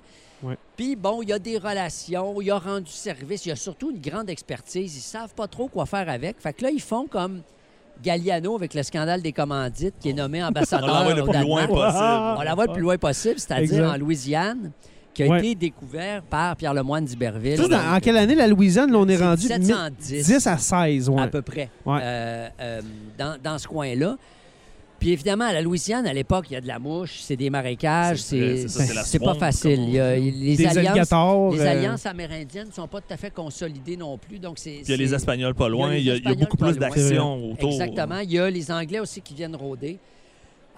Puis, 0.75 0.95
bon, 0.95 1.21
il 1.23 1.29
y 1.29 1.33
a 1.33 1.39
des 1.39 1.57
relations, 1.57 2.39
il 2.41 2.49
a 2.51 2.59
rendu 2.59 2.91
service, 2.91 3.45
il 3.45 3.49
y 3.49 3.51
a 3.51 3.55
surtout 3.55 3.89
une 3.91 3.99
grande 3.99 4.29
expertise. 4.29 4.95
Ils 4.95 5.01
savent 5.01 5.33
pas 5.33 5.47
trop 5.47 5.67
quoi 5.67 5.85
faire 5.87 6.07
avec. 6.09 6.39
Fait 6.39 6.53
que 6.53 6.63
là, 6.63 6.69
ils 6.69 6.81
font 6.81 7.07
comme 7.07 7.41
Galliano 8.03 8.55
avec 8.55 8.75
le 8.75 8.83
scandale 8.83 9.21
des 9.23 9.31
commandites, 9.33 9.95
qui 9.99 10.09
est 10.09 10.13
nommé 10.13 10.43
On 10.43 10.47
ambassadeur 10.47 10.87
l'envoie 10.87 11.13
le 11.15 11.23
plus 11.23 11.41
loin 11.41 11.67
possible. 11.67 12.37
On 12.37 12.41
l'envoie 12.43 12.65
le 12.67 12.73
plus 12.73 12.81
loin 12.83 12.97
possible, 12.99 13.39
c'est-à-dire 13.39 13.91
en 13.91 13.97
Louisiane, 13.97 14.71
qui 15.17 15.23
a 15.23 15.27
Ouais. 15.27 15.39
été 15.39 15.55
découvert 15.55 16.21
par 16.21 16.55
Pierre 16.55 16.75
Lemoine 16.75 17.03
d'Iberville. 17.03 17.55
Tu 17.57 17.63
sais, 17.63 17.69
dans- 17.69 17.95
en 17.95 17.99
quelle 17.99 18.17
année 18.17 18.35
la 18.35 18.47
Louisiane, 18.47 18.91
là, 18.91 18.99
on 18.99 19.07
est 19.07 19.17
rendu 19.17 19.47
1710. 19.47 20.25
10 20.27 20.45
à 20.47 20.57
16, 20.59 21.09
ouais. 21.09 21.19
à 21.21 21.27
peu 21.27 21.41
près, 21.41 21.69
Ouais. 21.85 21.99
euh, 22.03 22.49
euh, 22.61 22.81
dans, 23.17 23.35
dans 23.43 23.57
ce 23.57 23.67
coin-là. 23.67 24.15
Puis 24.99 25.11
évidemment, 25.11 25.45
à 25.45 25.53
la 25.53 25.61
Louisiane, 25.61 26.05
à 26.07 26.13
l'époque, 26.13 26.45
il 26.49 26.53
y 26.53 26.55
a 26.55 26.61
de 26.61 26.67
la 26.67 26.77
mouche, 26.79 27.19
c'est 27.21 27.35
des 27.35 27.49
marécages, 27.51 28.17
C'est 28.19 29.19
pas 29.23 29.33
facile. 29.35 29.79
Il 29.87 29.89
y 29.91 29.99
a- 29.99 30.15
les 30.15 30.55
Des 30.55 30.65
alliances, 30.67 30.77
alligators. 30.87 31.53
les 31.53 31.61
euh, 31.61 31.69
alliances 31.71 32.05
amérindiennes 32.05 32.67
ne 32.67 32.71
sont 32.73 32.87
pas 32.87 33.01
tout 33.01 33.11
à 33.13 33.17
fait 33.17 33.31
consolidées 33.31 33.97
non 33.97 34.17
plus. 34.19 34.37
Donc 34.39 34.55
Puis 34.55 34.81
il 34.83 34.89
y 34.89 34.93
a 34.93 34.97
les 34.97 35.13
Espagnols 35.13 35.53
pas 35.55 35.69
loin. 35.69 35.93
Il 35.95 36.03
y 36.03 36.09
a, 36.11 36.15
il 36.15 36.23
y 36.23 36.27
a 36.27 36.31
Espagnols 36.31 36.39
beaucoup 36.39 36.57
plus 36.57 36.77
d'action 36.77 37.51
autour. 37.51 37.71
Exactement. 37.71 38.19
Il 38.19 38.31
y 38.31 38.39
a 38.39 38.49
les 38.49 38.71
Anglais 38.71 38.99
aussi 38.99 39.21
qui 39.21 39.33
viennent 39.35 39.55
rôder. 39.55 39.97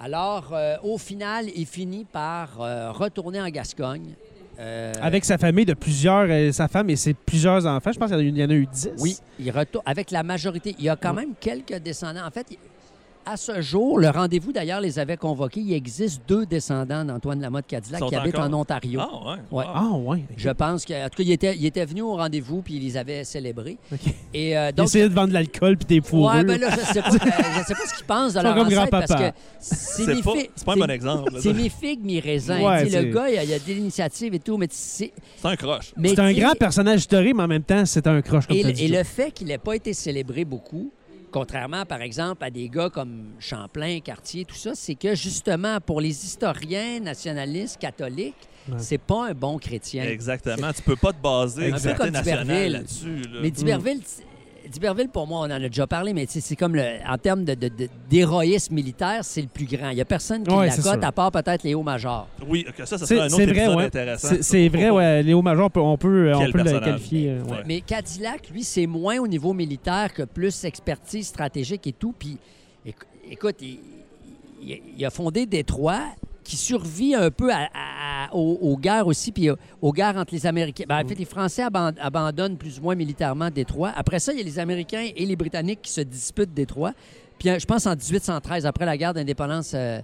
Alors, 0.01 0.51
euh, 0.53 0.75
au 0.83 0.97
final, 0.97 1.45
il 1.55 1.65
finit 1.65 2.05
par 2.05 2.61
euh, 2.61 2.91
retourner 2.91 3.41
en 3.41 3.49
Gascogne. 3.49 4.13
Euh, 4.59 4.91
Avec 5.01 5.23
sa 5.23 5.37
famille 5.37 5.65
de 5.65 5.73
plusieurs, 5.73 6.25
euh, 6.29 6.51
sa 6.51 6.67
femme 6.67 6.89
et 6.89 6.95
ses 6.97 7.13
plusieurs 7.13 7.65
enfants. 7.65 7.91
Je 7.93 7.99
pense 7.99 8.11
qu'il 8.11 8.37
y 8.37 8.43
en 8.43 8.49
a 8.49 8.53
eu- 8.53 8.67
10. 8.67 8.89
Oui, 8.99 9.15
il 9.39 9.49
retourne 9.51 9.83
avec 9.85 10.11
la 10.11 10.21
majorité. 10.21 10.75
Il 10.77 10.83
y 10.85 10.89
a 10.89 10.97
quand 10.97 11.13
même 11.13 11.29
quelques 11.39 11.75
descendants. 11.77 12.25
En 12.25 12.31
fait, 12.31 12.45
à 13.31 13.37
ce 13.37 13.61
jour, 13.61 13.99
le 13.99 14.09
rendez-vous 14.09 14.51
d'ailleurs 14.51 14.81
les 14.81 14.97
avait 14.99 15.17
convoqués. 15.17 15.59
Il 15.61 15.73
existe 15.73 16.21
deux 16.27 16.45
descendants 16.45 17.05
d'Antoine 17.05 17.39
Lamotte 17.41 17.67
Cadillac 17.67 18.01
qui 18.07 18.15
habitent 18.15 18.35
encore? 18.35 18.49
en 18.49 18.53
Ontario. 18.61 18.99
Ah, 19.01 19.07
ouais. 19.25 19.37
Ouais. 19.51 19.65
Wow. 19.65 19.71
Ah, 19.73 19.89
ouais. 19.97 20.23
Je 20.37 20.49
pense 20.49 20.85
que, 20.85 20.93
en 21.05 21.09
tout 21.09 21.17
cas, 21.17 21.23
il 21.23 21.31
était, 21.31 21.55
il 21.55 21.65
était 21.65 21.85
venu 21.85 22.01
au 22.01 22.15
rendez-vous 22.15 22.61
puis 22.61 22.75
il 22.75 22.83
les 22.83 22.97
avait 22.97 23.23
célébrés. 23.23 23.77
OK. 23.91 23.99
Et 24.33 24.57
euh, 24.57 24.71
donc, 24.71 24.87
essayait 24.87 25.09
de 25.09 25.13
vendre 25.13 25.29
de 25.29 25.33
l'alcool 25.33 25.77
puis 25.77 25.85
des 25.85 26.01
fourrures. 26.05 26.35
ouais, 26.37 26.43
ben 26.43 26.59
là, 26.59 26.69
je 26.71 26.93
sais 26.93 27.01
pas, 27.01 27.09
euh, 27.13 27.17
je 27.59 27.63
sais 27.67 27.73
pas 27.75 27.85
ce 27.87 27.95
qu'ils 27.95 28.05
pensent 28.05 28.33
de 28.33 28.39
Ils 28.39 28.43
leur 28.43 28.55
comme 28.55 28.67
ancêtre 28.67 28.89
parce 28.89 29.05
grand-papa. 29.07 29.31
que 29.31 29.37
c'est 29.59 30.15
mi 30.15 30.21
pas, 30.21 30.33
pas 30.65 30.73
un 30.73 30.77
bon 30.77 30.89
exemple. 30.91 31.33
C'est 31.39 31.53
mi 31.53 31.69
figue, 31.69 32.03
mi 32.03 32.19
raisin. 32.19 32.61
Ouais, 32.61 32.85
le 32.85 33.13
gars, 33.13 33.29
il 33.29 33.35
y 33.35 33.37
a, 33.37 33.43
il 33.43 33.49
y 33.49 33.53
a 33.53 33.59
de 33.59 33.65
l'initiative 33.65 34.33
et 34.33 34.39
tout, 34.39 34.57
mais 34.57 34.67
c'est. 34.71 35.11
C'est 35.37 35.47
un 35.47 35.55
croche. 35.55 35.93
C'est 36.03 36.19
un 36.19 36.33
grand 36.33 36.53
personnage 36.53 36.99
historique, 37.01 37.35
mais 37.35 37.43
en 37.43 37.47
même 37.47 37.63
temps, 37.63 37.85
c'est 37.85 38.07
un 38.07 38.21
croche 38.21 38.47
comme 38.47 38.57
Et, 38.57 38.61
t'as 38.61 38.67
le- 38.69 38.73
dit. 38.73 38.85
et 38.85 38.87
le 38.87 39.03
fait 39.03 39.31
qu'il 39.31 39.47
n'ait 39.47 39.57
pas 39.57 39.75
été 39.75 39.93
célébré 39.93 40.45
beaucoup, 40.45 40.91
contrairement, 41.31 41.85
par 41.85 42.01
exemple, 42.01 42.43
à 42.43 42.49
des 42.49 42.69
gars 42.69 42.89
comme 42.89 43.31
Champlain, 43.39 43.99
Cartier, 43.99 44.45
tout 44.45 44.55
ça, 44.55 44.71
c'est 44.75 44.95
que 44.95 45.15
justement, 45.15 45.79
pour 45.81 46.01
les 46.01 46.25
historiens 46.25 46.99
nationalistes 46.99 47.77
catholiques, 47.77 48.35
Ouais. 48.67 48.75
c'est 48.77 48.99
pas 48.99 49.29
un 49.29 49.33
bon 49.33 49.57
chrétien. 49.57 50.03
Exactement. 50.03 50.71
Tu 50.73 50.83
peux 50.83 50.95
pas 50.95 51.11
te 51.11 51.19
baser 51.21 51.63
Un 51.71 51.77
une 51.77 51.81
peu 51.81 51.93
comme 51.95 52.11
là-dessus. 52.11 53.21
là. 53.23 53.39
Mais 53.41 53.49
D'Iberville, 53.49 54.01
D'Iberville, 54.69 55.09
pour 55.09 55.25
moi, 55.27 55.39
on 55.39 55.43
en 55.45 55.49
a 55.51 55.59
déjà 55.59 55.87
parlé, 55.87 56.13
mais 56.13 56.25
c'est 56.27 56.55
comme 56.55 56.75
le, 56.75 56.83
en 57.07 57.17
termes 57.17 57.43
de- 57.43 57.55
de- 57.55 57.69
de- 57.69 57.89
d'héroïsme 58.09 58.73
militaire, 58.75 59.19
c'est 59.23 59.41
le 59.41 59.47
plus 59.47 59.65
grand. 59.65 59.89
Il 59.89 59.95
n'y 59.95 60.01
a 60.01 60.05
personne 60.05 60.43
qui 60.43 60.53
Ouais, 60.53 60.67
la 60.67 60.75
cote, 60.77 61.03
à 61.03 61.11
part 61.11 61.31
peut-être 61.31 61.63
Léo 61.63 61.81
Major. 61.81 62.27
Oui, 62.47 62.65
ok, 62.69 62.75
ça, 62.79 62.85
ça 62.85 62.99
C'est 62.99 63.15
serait 63.15 63.21
un 63.21 63.25
autre 63.27 63.35
vrai, 63.43 63.51
épisode 63.51 63.75
ouais. 63.77 63.83
intéressant. 63.85 64.35
C'est- 64.41 64.69
vrai, 64.69 64.89
ouais. 64.89 65.23
Léo 65.23 65.41
Major, 65.41 65.65
on 65.65 65.69
peut, 65.69 65.79
on 65.79 65.97
peut, 65.97 66.31
on 66.35 66.51
peut 66.51 66.57
le 66.63 66.79
qualifier. 66.79 67.33
ouais. 67.33 67.51
Ouais. 67.51 67.63
Mais 67.65 67.81
Cadillac, 67.81 68.49
lui, 68.51 68.63
c'est 68.63 68.85
moins 68.87 69.17
au 69.19 69.27
niveau 69.27 69.53
militaire 69.53 70.13
que 70.13 70.23
plus 70.23 70.63
expertise 70.65 71.27
stratégique 71.27 71.87
et 71.87 71.93
tout. 71.93 72.13
Puis, 72.17 72.37
éc- 72.85 72.93
écoute, 73.31 73.55
il, 73.61 73.79
il- 74.61 74.81
il 74.97 75.05
a 75.05 75.09
fondé 75.09 75.45
Détroit 75.45 76.01
qui 76.49 76.57
survit 76.57 77.13
un 77.13 77.29
peu 77.29 77.51
à- 77.53 77.69
à- 77.75 78.33
aux, 78.33 78.57
aux 78.61 78.75
guerres 78.77 79.05
aussi, 79.05 79.31
puis 79.31 79.51
aux, 79.51 79.55
aux 79.83 79.93
guerres 79.93 80.17
entre 80.17 80.33
les 80.33 80.47
Américains. 80.47 80.85
Ben, 80.89 81.03
en 81.03 81.07
fait, 81.07 81.13
les 81.13 81.25
Français 81.25 81.61
aban- 81.63 81.93
abandonnent 82.01 82.57
plus 82.57 82.79
ou 82.79 82.81
moins 82.81 82.95
militairement 82.95 83.51
Détroit. 83.51 83.91
Après 83.95 84.17
ça, 84.19 84.33
il 84.33 84.39
y 84.39 84.41
a 84.41 84.43
les 84.43 84.57
Américains 84.57 85.07
et 85.15 85.25
les 85.27 85.35
Britanniques 85.35 85.81
qui 85.83 85.91
se 85.91 86.01
disputent 86.01 86.53
Détroit. 86.53 86.93
Puis, 87.37 87.49
euh, 87.49 87.59
je 87.59 87.65
pense 87.67 87.85
en 87.85 87.95
1813, 87.95 88.65
après 88.65 88.85
la 88.87 88.97
guerre 88.97 89.13
d'indépendance, 89.13 89.73
euh, 89.75 89.99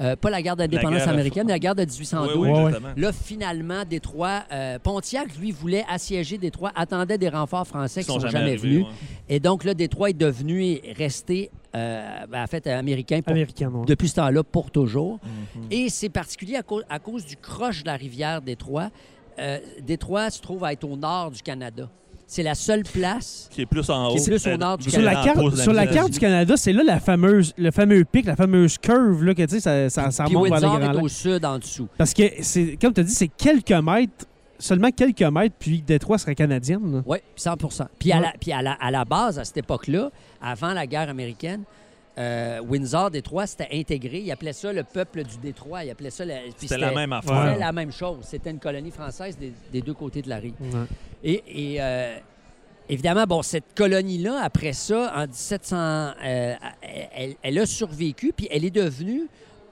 euh, 0.00 0.16
pas 0.16 0.30
la 0.30 0.42
guerre 0.42 0.56
d'indépendance 0.56 0.98
guerre- 1.00 1.08
américaine, 1.10 1.44
mais 1.46 1.52
la 1.52 1.58
guerre 1.58 1.74
de 1.74 1.84
1812. 1.84 2.30
Oui, 2.34 2.40
oui, 2.42 2.48
Ouais, 2.48 2.54
ouais. 2.54 2.66
exactement. 2.68 2.92
Là, 2.96 3.12
finalement, 3.12 3.84
Détroit, 3.84 4.44
euh, 4.52 4.78
Pontiac, 4.78 5.36
lui, 5.36 5.50
voulait 5.52 5.84
assiéger 5.88 6.38
Détroit, 6.38 6.72
attendait 6.74 7.18
des 7.18 7.28
renforts 7.28 7.66
français 7.66 8.00
qui 8.00 8.06
sont, 8.06 8.18
jamais, 8.18 8.38
arrivés, 8.38 8.56
venus. 8.56 8.84
ouais. 8.86 8.90
Et 9.28 9.40
donc, 9.40 9.64
là, 9.64 9.74
Détroit 9.74 10.10
est 10.10 10.14
devenu 10.18 10.64
et 10.64 10.92
resté, 10.96 11.50
euh, 11.76 12.26
ben, 12.28 12.42
en 12.42 12.46
fait, 12.46 12.66
américain 12.66 13.20
pour- 13.22 13.32
Américain, 13.32 13.70
non. 13.70 13.84
depuis 13.84 14.08
ce 14.08 14.16
temps-là 14.16 14.42
pour 14.42 14.70
toujours. 14.70 15.20
Mhm. 15.54 15.62
Et 15.70 15.88
c'est 15.88 16.08
particulier 16.08 16.56
à, 16.56 16.62
cause- 16.62 16.84
à 16.88 16.98
cause 16.98 17.24
du 17.26 17.36
croche 17.36 17.82
de 17.82 17.86
la 17.88 17.96
rivière 17.96 18.42
Détroit. 18.42 18.90
Euh, 19.38 19.58
Détroit 19.80 20.30
se 20.30 20.40
trouve 20.42 20.64
à 20.64 20.72
être 20.72 20.84
au 20.84 20.96
nord 20.96 21.30
du 21.30 21.42
Canada. 21.42 21.88
C'est 22.26 22.42
la 22.42 22.54
seule 22.54 22.82
place 22.82 23.48
Qui 23.50 23.62
est 23.62 23.66
plus 23.66 23.88
en 23.90 24.08
haut. 24.08 24.14
Qui 24.14 24.22
est 24.22 24.26
plus 24.26 24.46
au 24.46 24.56
nord 24.56 24.78
du 24.78 24.90
Sur 24.90 25.02
la, 25.02 25.20
en 25.20 25.24
carte, 25.24 25.56
sur 25.56 25.72
la 25.72 25.86
carte 25.86 26.10
du 26.10 26.18
Canada, 26.18 26.56
c'est 26.56 26.72
là 26.72 26.82
la 26.82 27.00
fameuse, 27.00 27.52
le 27.58 27.70
fameux 27.70 28.04
pic, 28.04 28.24
la 28.26 28.36
fameuse 28.36 28.78
curve, 28.78 29.24
là, 29.24 29.34
que 29.34 29.42
tu 29.42 29.60
sais, 29.60 29.60
ça, 29.60 29.90
ça, 29.90 30.10
ça 30.10 30.24
Puis 30.24 30.36
remonte 30.36 30.60
vers 30.60 30.94
est 30.94 31.02
au 31.02 31.08
sud, 31.08 31.44
en 31.44 31.58
dessous. 31.58 31.88
Parce 31.98 32.14
que, 32.14 32.22
c'est 32.40 32.78
comme 32.80 32.94
tu 32.94 33.00
as 33.00 33.04
dit, 33.04 33.14
c'est 33.14 33.28
quelques 33.28 33.70
mètres, 33.70 34.26
seulement 34.58 34.90
quelques 34.90 35.22
mètres, 35.22 35.56
puis 35.58 35.82
Détroit 35.82 36.18
serait 36.18 36.34
canadienne. 36.34 36.96
là. 36.96 37.02
Oui, 37.04 37.18
100 37.36 37.56
Puis, 37.98 38.12
à, 38.12 38.20
la, 38.20 38.32
puis 38.40 38.52
à, 38.52 38.62
la, 38.62 38.72
à 38.72 38.90
la 38.90 39.04
base, 39.04 39.38
à 39.38 39.44
cette 39.44 39.58
époque-là, 39.58 40.10
avant 40.40 40.72
la 40.72 40.86
guerre 40.86 41.08
américaine, 41.10 41.64
euh, 42.18 42.60
Windsor, 42.60 43.10
Détroit, 43.10 43.46
c'était 43.46 43.68
intégré. 43.72 44.18
Ils 44.20 44.30
appelaient 44.32 44.52
ça 44.52 44.72
le 44.72 44.84
peuple 44.84 45.24
du 45.24 45.36
Détroit. 45.38 45.84
Ils 45.84 45.90
appelaient 45.90 46.10
ça... 46.10 46.24
la- 46.24 46.40
C'était 46.56 46.76
la 46.78 46.92
même 46.92 47.12
affaire. 47.12 47.44
C'était 47.48 47.60
la 47.60 47.72
même 47.72 47.92
chose. 47.92 48.18
C'était 48.22 48.50
une 48.50 48.58
colonie 48.58 48.90
française 48.90 49.36
des, 49.38 49.52
des 49.72 49.80
deux 49.80 49.94
côtés 49.94 50.20
de 50.22 50.28
la 50.28 50.36
rive. 50.36 50.54
Ouais. 50.60 50.86
Et, 51.24 51.72
et, 51.74 51.76
euh, 51.82 52.16
évidemment, 52.88 53.24
bon, 53.24 53.42
cette 53.42 53.74
colonie-là, 53.74 54.40
après 54.42 54.72
ça, 54.74 55.12
en 55.16 55.22
1700, 55.26 55.76
euh, 55.76 56.54
elle, 57.14 57.34
elle 57.42 57.58
a 57.58 57.66
survécu, 57.66 58.32
puis 58.36 58.46
elle 58.50 58.64
est 58.64 58.70
devenue 58.70 59.22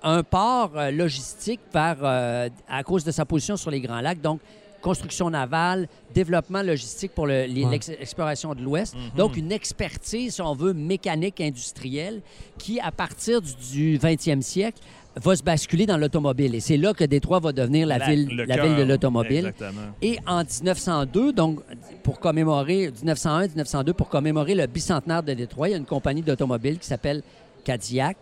un 0.02 0.22
port 0.22 0.72
logistique 0.92 1.60
par, 1.70 1.98
à 2.02 2.82
cause 2.84 3.04
de 3.04 3.10
sa 3.10 3.26
position 3.26 3.58
sur 3.58 3.70
les 3.70 3.80
Grands 3.82 4.00
Lacs. 4.00 4.22
Donc, 4.22 4.40
construction 4.80 5.30
navale, 5.30 5.88
développement 6.14 6.62
logistique 6.62 7.12
pour 7.14 7.26
le- 7.26 7.42
Ouais. 7.42 7.78
l'exploration 7.98 8.54
de 8.54 8.62
l'Ouest. 8.62 8.94
Mhm. 8.94 9.00
Donc, 9.16 9.36
une 9.36 9.52
expertise, 9.52 10.34
si 10.34 10.42
on 10.42 10.54
veut, 10.54 10.72
mécanique 10.72 11.40
industrielle 11.40 12.20
qui, 12.58 12.80
à 12.80 12.90
partir 12.90 13.40
du, 13.42 13.52
du 13.72 13.98
20e 13.98 14.42
siècle, 14.42 14.78
va 15.16 15.34
se 15.34 15.42
basculer 15.42 15.86
dans 15.86 15.96
l'automobile. 15.96 16.54
Et 16.54 16.60
c'est 16.60 16.76
là 16.76 16.94
que 16.94 17.02
Détroit 17.04 17.40
va 17.40 17.52
devenir 17.52 17.86
la, 17.86 17.98
ville, 17.98 18.28
le 18.28 18.44
la 18.44 18.62
ville 18.64 18.76
de 18.76 18.82
l'automobile. 18.84 19.52
Et 20.00 20.18
en 20.26 20.44
1902, 20.44 21.32
donc 21.32 21.60
pour 22.04 22.20
commémorer 22.20 22.90
1901-1902, 22.90 23.92
pour 23.92 24.08
commémorer 24.08 24.54
le 24.54 24.66
bicentenaire 24.66 25.22
de 25.22 25.34
Détroit, 25.34 25.68
il 25.68 25.72
y 25.72 25.74
a 25.74 25.78
une 25.78 25.84
compagnie 25.84 26.22
d'automobile 26.22 26.78
qui 26.78 26.86
s'appelle 26.86 27.22
Cadillac 27.64 28.16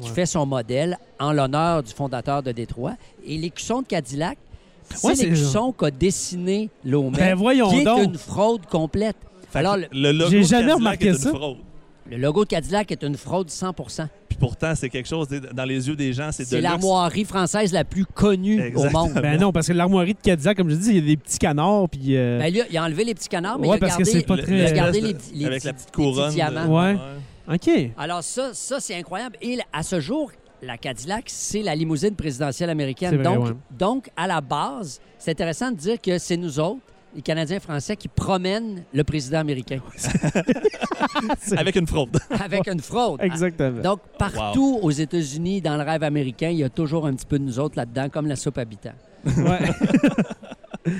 qui 0.00 0.08
Ouais. 0.08 0.14
fait 0.14 0.26
son 0.26 0.44
modèle 0.44 0.98
en 1.20 1.32
l'honneur 1.32 1.82
du 1.82 1.92
fondateur 1.92 2.42
de 2.42 2.50
Détroit. 2.50 2.94
Et 3.24 3.38
l'écusson 3.38 3.82
de 3.82 3.86
Cadillac, 3.86 4.36
Ouais, 5.02 5.14
c'est- 5.14 5.24
l'écusson 5.24 5.72
qu'a 5.72 5.90
dessiné 5.90 6.70
Lomet, 6.84 7.16
Ben 7.18 7.34
voyons 7.36 7.70
qui 7.70 7.80
est 7.80 7.84
donc. 7.84 8.04
une 8.04 8.18
fraude 8.18 8.66
complète. 8.66 9.16
Alors, 9.54 9.76
que 9.76 9.80
le, 9.80 9.88
le 9.92 10.12
logo 10.12 10.30
J'ai 10.30 10.38
de 10.38 10.42
jamais 10.44 10.60
Cadillac 10.62 10.76
remarqué 10.78 11.06
est 11.06 11.10
une 11.10 11.18
ça. 11.18 11.28
fraude. 11.30 11.56
le 12.10 12.16
logo 12.16 12.44
de 12.44 12.48
Cadillac 12.48 12.90
est 12.92 13.02
une 13.02 13.16
fraude 13.16 13.50
100 13.50 13.72
Puis 14.28 14.38
pourtant, 14.38 14.72
c'est 14.74 14.88
quelque 14.88 15.08
chose, 15.08 15.28
dans 15.28 15.64
les 15.64 15.88
yeux 15.88 15.94
des 15.96 16.12
gens, 16.14 16.30
c'est 16.32 16.44
de 16.44 16.48
C'est 16.48 16.60
l'armoirie 16.62 17.24
française 17.24 17.70
la 17.72 17.84
plus 17.84 18.06
connue 18.06 18.72
au 18.74 18.88
monde. 18.90 19.12
Ben 19.14 19.38
non, 19.38 19.52
parce 19.52 19.66
que 19.68 19.72
l'armoirie 19.74 20.14
de 20.14 20.20
Cadillac, 20.22 20.56
comme 20.56 20.70
je 20.70 20.74
dis, 20.76 20.88
il 20.90 20.94
y 20.96 20.98
a 20.98 21.02
des 21.02 21.16
petits 21.18 21.38
canards, 21.38 21.88
puis... 21.90 22.16
euh, 22.16 22.38
Ben, 22.38 22.50
lui, 22.52 22.62
il 22.70 22.76
a 22.78 22.84
enlevé 22.84 23.04
les 23.04 23.14
petits 23.14 23.28
canards, 23.28 23.58
mais 23.58 23.68
Ouais, 23.68 23.76
il 23.76 23.84
a 23.84 23.86
parce 23.86 23.96
que 23.98 24.04
gardé, 24.04 24.18
c'est 24.20 24.26
pas 24.26 24.36
il 24.36 24.42
très- 24.42 24.66
a 24.66 24.72
gardé 24.72 25.00
L'espèce 25.02 25.30
les, 25.34 25.38
les 25.40 25.46
avec 25.46 25.64
la 25.64 25.72
petite 25.74 25.86
les 25.86 25.92
petits 25.92 26.08
couronne. 26.10 26.28
de- 26.30 26.34
diamants. 26.34 26.80
Ouais. 26.82 26.96
OK. 27.52 27.70
Alors 27.98 28.22
ça, 28.22 28.50
ça 28.54 28.80
c'est 28.80 28.94
incroyable. 28.94 29.36
Et 29.42 29.58
à 29.72 29.82
ce 29.82 30.00
jour, 30.00 30.30
la 30.62 30.78
Cadillac, 30.78 31.24
c'est 31.26 31.62
la 31.62 31.74
limousine 31.74 32.14
présidentielle 32.14 32.70
américaine. 32.70 33.16
vrai, 33.16 33.24
donc, 33.24 33.46
ouais. 33.46 33.52
donc, 33.70 34.10
à 34.16 34.26
la 34.26 34.40
base, 34.40 35.00
c'est 35.18 35.32
intéressant 35.32 35.70
de 35.70 35.76
dire 35.76 36.00
que 36.00 36.18
c'est 36.18 36.36
nous 36.36 36.58
autres, 36.60 36.80
les 37.14 37.20
Canadiens 37.20 37.60
français, 37.60 37.96
qui 37.96 38.08
promènent 38.08 38.84
le 38.94 39.04
président 39.04 39.40
américain 39.40 39.80
Avec 41.56 41.76
une 41.76 41.86
fraude. 41.86 42.16
avec 42.30 42.66
une 42.68 42.80
fraude. 42.80 43.20
Exactement. 43.22 43.82
Donc, 43.82 44.00
partout 44.18 44.78
aux 44.80 44.90
États-Unis, 44.90 45.60
dans 45.60 45.76
le 45.76 45.82
rêve 45.82 46.04
américain, 46.04 46.48
il 46.48 46.58
y 46.58 46.64
a 46.64 46.70
toujours 46.70 47.06
un 47.06 47.14
petit 47.14 47.26
peu 47.26 47.38
de 47.38 47.44
nous 47.44 47.58
autres 47.58 47.76
là-dedans, 47.76 48.08
comme 48.08 48.26
la 48.28 48.36
soupe 48.36 48.56
habitant. 48.58 48.94
Ouais. 49.24 49.58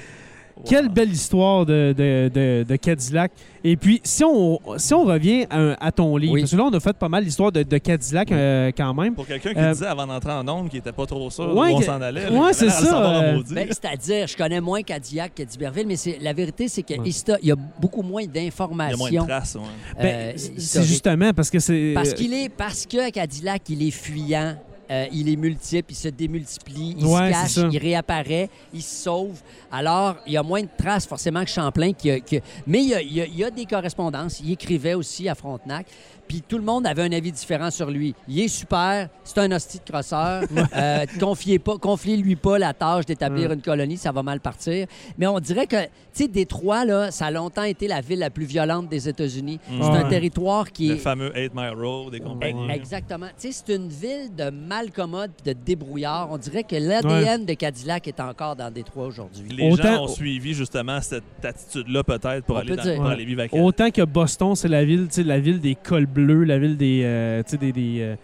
Quelle 0.65 0.89
belle 0.89 1.10
histoire 1.12 1.66
de, 1.66 1.94
de, 1.97 2.31
de- 2.32 2.65
de 2.68 2.76
Cadillac. 2.76 3.32
Et 3.65 3.76
puis, 3.76 4.00
si 4.02 4.24
on, 4.24 4.58
si 4.76 4.92
on 4.94 5.05
revient 5.05 5.47
à, 5.50 5.86
à 5.86 5.92
ton 5.92 6.16
livre, 6.16 6.32
Oui. 6.34 6.41
parce 6.41 6.50
que 6.52 6.57
là, 6.57 6.65
on 6.65 6.70
a 6.74 6.81
fait 6.81 6.97
pas 6.97 7.08
mal 7.08 7.23
l'histoire 7.24 7.52
de, 7.52 7.62
de 7.62 7.78
Cadillac 7.78 8.32
euh, 8.32 8.70
quand 8.76 8.92
même. 8.94 9.15
Pour 9.15 9.26
quelqu'un 9.26 9.52
qui 9.52 9.58
Euh, 9.60 9.73
disait 9.73 9.86
avant 9.86 10.07
d'entrer 10.07 10.32
en 10.32 10.47
onde 10.49 10.68
qu'il 10.68 10.78
était 10.81 10.92
pas 10.92 11.07
trop 11.07 11.31
sûr 11.31 11.55
Ouais, 11.57 11.73
où 11.73 11.76
on 11.76 11.81
s'en 11.82 12.00
allait. 12.00 12.24
il 12.31 12.55
c'est 12.55 12.70
ça, 12.70 13.02
euh, 13.23 13.34
maudit. 13.36 13.55
Ben, 13.55 13.68
C'est-à-dire, 13.68 14.26
je 14.26 14.36
connais 14.36 14.60
moins 14.60 14.82
Cadillac 14.82 15.34
que 15.34 15.42
d'Iberville, 15.42 15.86
mais 15.86 15.97
c'est- 15.97 16.18
la 16.20 16.32
vérité, 16.32 16.68
c'est 16.68 16.82
qu'il 16.82 17.00
Ouais. 17.00 17.10
y 17.42 17.50
a 17.52 17.57
beaucoup 17.81 18.02
moins 18.02 18.23
il 18.23 18.26
y 18.34 18.39
a 18.39 18.44
d'informations. 18.44 18.99
moins 18.99 19.10
de 19.10 19.26
traces. 19.28 19.55
ouais. 19.57 20.02
Ben, 20.02 20.34
c'est 20.36 20.82
justement 20.84 21.32
parce 21.32 21.50
que 21.50 21.58
c'est. 21.58 21.92
Parce 21.94 22.15
qu'il 22.15 22.32
est 22.34 22.49
parce 22.49 22.86
que 22.86 23.10
Cadillac, 23.10 23.62
il 23.68 23.86
est 23.86 23.91
fuyant. 23.91 24.57
Euh, 24.92 25.06
il 25.12 25.28
est 25.28 25.36
multiple, 25.36 25.90
il 25.92 25.96
se 25.96 26.08
démultiplie, 26.08 26.96
il 26.98 27.06
Ouais, 27.06 27.32
se 27.32 27.60
cache, 27.60 27.72
il 27.72 27.78
réapparaît, 27.78 28.48
il 28.74 28.82
se 28.82 29.04
sauve. 29.04 29.40
Alors, 29.70 30.16
il 30.26 30.34
y 30.34 30.36
a 30.36 30.42
moins 30.42 30.62
de 30.62 30.68
traces 30.76 31.06
forcément 31.06 31.42
que 31.44 31.50
Champlain. 31.50 31.92
Qui 31.94 32.20
qui 32.22 32.40
Mais 32.66 32.82
y 32.82 32.94
a- 32.94 33.00
il 33.02 33.34
y 33.36 33.42
a 33.44 33.50
des 33.50 33.64
correspondances. 33.66 34.40
Il 34.40 34.52
écrivait 34.52 34.94
aussi 34.94 35.28
à 35.28 35.34
Frontenac. 35.34 35.86
Puis 36.32 36.40
tout 36.48 36.56
le 36.56 36.64
monde 36.64 36.86
avait 36.86 37.02
un 37.02 37.12
avis 37.12 37.30
différent 37.30 37.70
sur 37.70 37.90
lui. 37.90 38.14
Il 38.26 38.40
est 38.40 38.48
super, 38.48 39.10
c'est 39.22 39.36
un 39.36 39.52
hostie 39.52 39.80
de 39.84 39.90
crosseur. 39.92 40.44
Euh, 40.74 41.04
confiez 41.20 41.58
pas, 41.58 41.76
confiez-lui 41.76 42.36
pas 42.36 42.58
la 42.58 42.72
tâche 42.72 43.04
d'établir 43.04 43.48
Ouais. 43.50 43.54
une 43.56 43.60
colonie, 43.60 43.96
ça 43.98 44.10
va 44.12 44.22
mal 44.22 44.40
partir. 44.40 44.86
Mais 45.18 45.26
on 45.26 45.38
dirait 45.40 45.66
que, 45.66 45.76
tu 45.84 45.90
sais, 46.12 46.28
Détroit, 46.28 46.84
là, 46.86 47.10
ça 47.10 47.26
a 47.26 47.30
longtemps 47.30 47.64
été 47.64 47.86
la 47.88 48.00
ville 48.00 48.20
la 48.20 48.30
plus 48.30 48.44
violente 48.46 48.88
des 48.88 49.08
États-Unis. 49.08 49.58
C'est 49.68 49.86
un 49.86 50.04
territoire 50.08 50.70
qui 50.72 50.88
Le 50.88 50.94
est 50.94 50.98
fameux 50.98 51.30
8 51.36 51.54
Mile 51.54 51.74
Road 51.76 52.14
et 52.14 52.20
compagnie. 52.20 52.68
E- 52.68 52.70
Exactement. 52.72 53.26
Tu 53.38 53.52
sais, 53.52 53.62
c'est 53.66 53.76
une 53.76 53.88
ville 53.88 54.34
de 54.34 54.48
malcommode 54.50 55.32
de 55.44 55.52
débrouillard. 55.52 56.28
On 56.30 56.38
dirait 56.38 56.64
que 56.64 56.76
l'ADN 56.76 57.44
de 57.44 57.52
Cadillac 57.54 58.08
est 58.08 58.20
encore 58.20 58.56
dans 58.56 58.70
Détroit 58.70 59.06
aujourd'hui. 59.06 59.48
Les 59.50 59.70
Autant- 59.70 59.82
gens 59.82 60.04
ont 60.04 60.08
suivi 60.08 60.54
justement 60.54 61.00
cette 61.02 61.24
attitude-là 61.44 62.02
peut-être 62.04 62.44
pour, 62.46 62.56
On 62.56 62.60
aller 62.60 62.70
peut 62.70 62.76
dans- 62.76 62.96
pour 62.96 63.04
Ouais. 63.06 63.12
aller 63.12 63.24
vivre. 63.24 63.42
Autant 63.52 63.90
que 63.90 64.02
Boston, 64.02 64.54
c'est 64.54 64.68
la 64.68 64.84
ville, 64.84 65.08
tu 65.08 65.14
sais, 65.16 65.22
la 65.24 65.40
ville 65.40 65.60
des 65.60 65.74
cols 65.74 66.06
bleus, 66.06 66.22
la 66.44 66.59
ville 66.59 66.76
des, 66.76 67.02
euh, 67.05 67.42
tu 67.42 67.51
sais, 67.52 67.57
des, 67.59 67.73
des, 67.73 67.99
euh, 68.01 68.17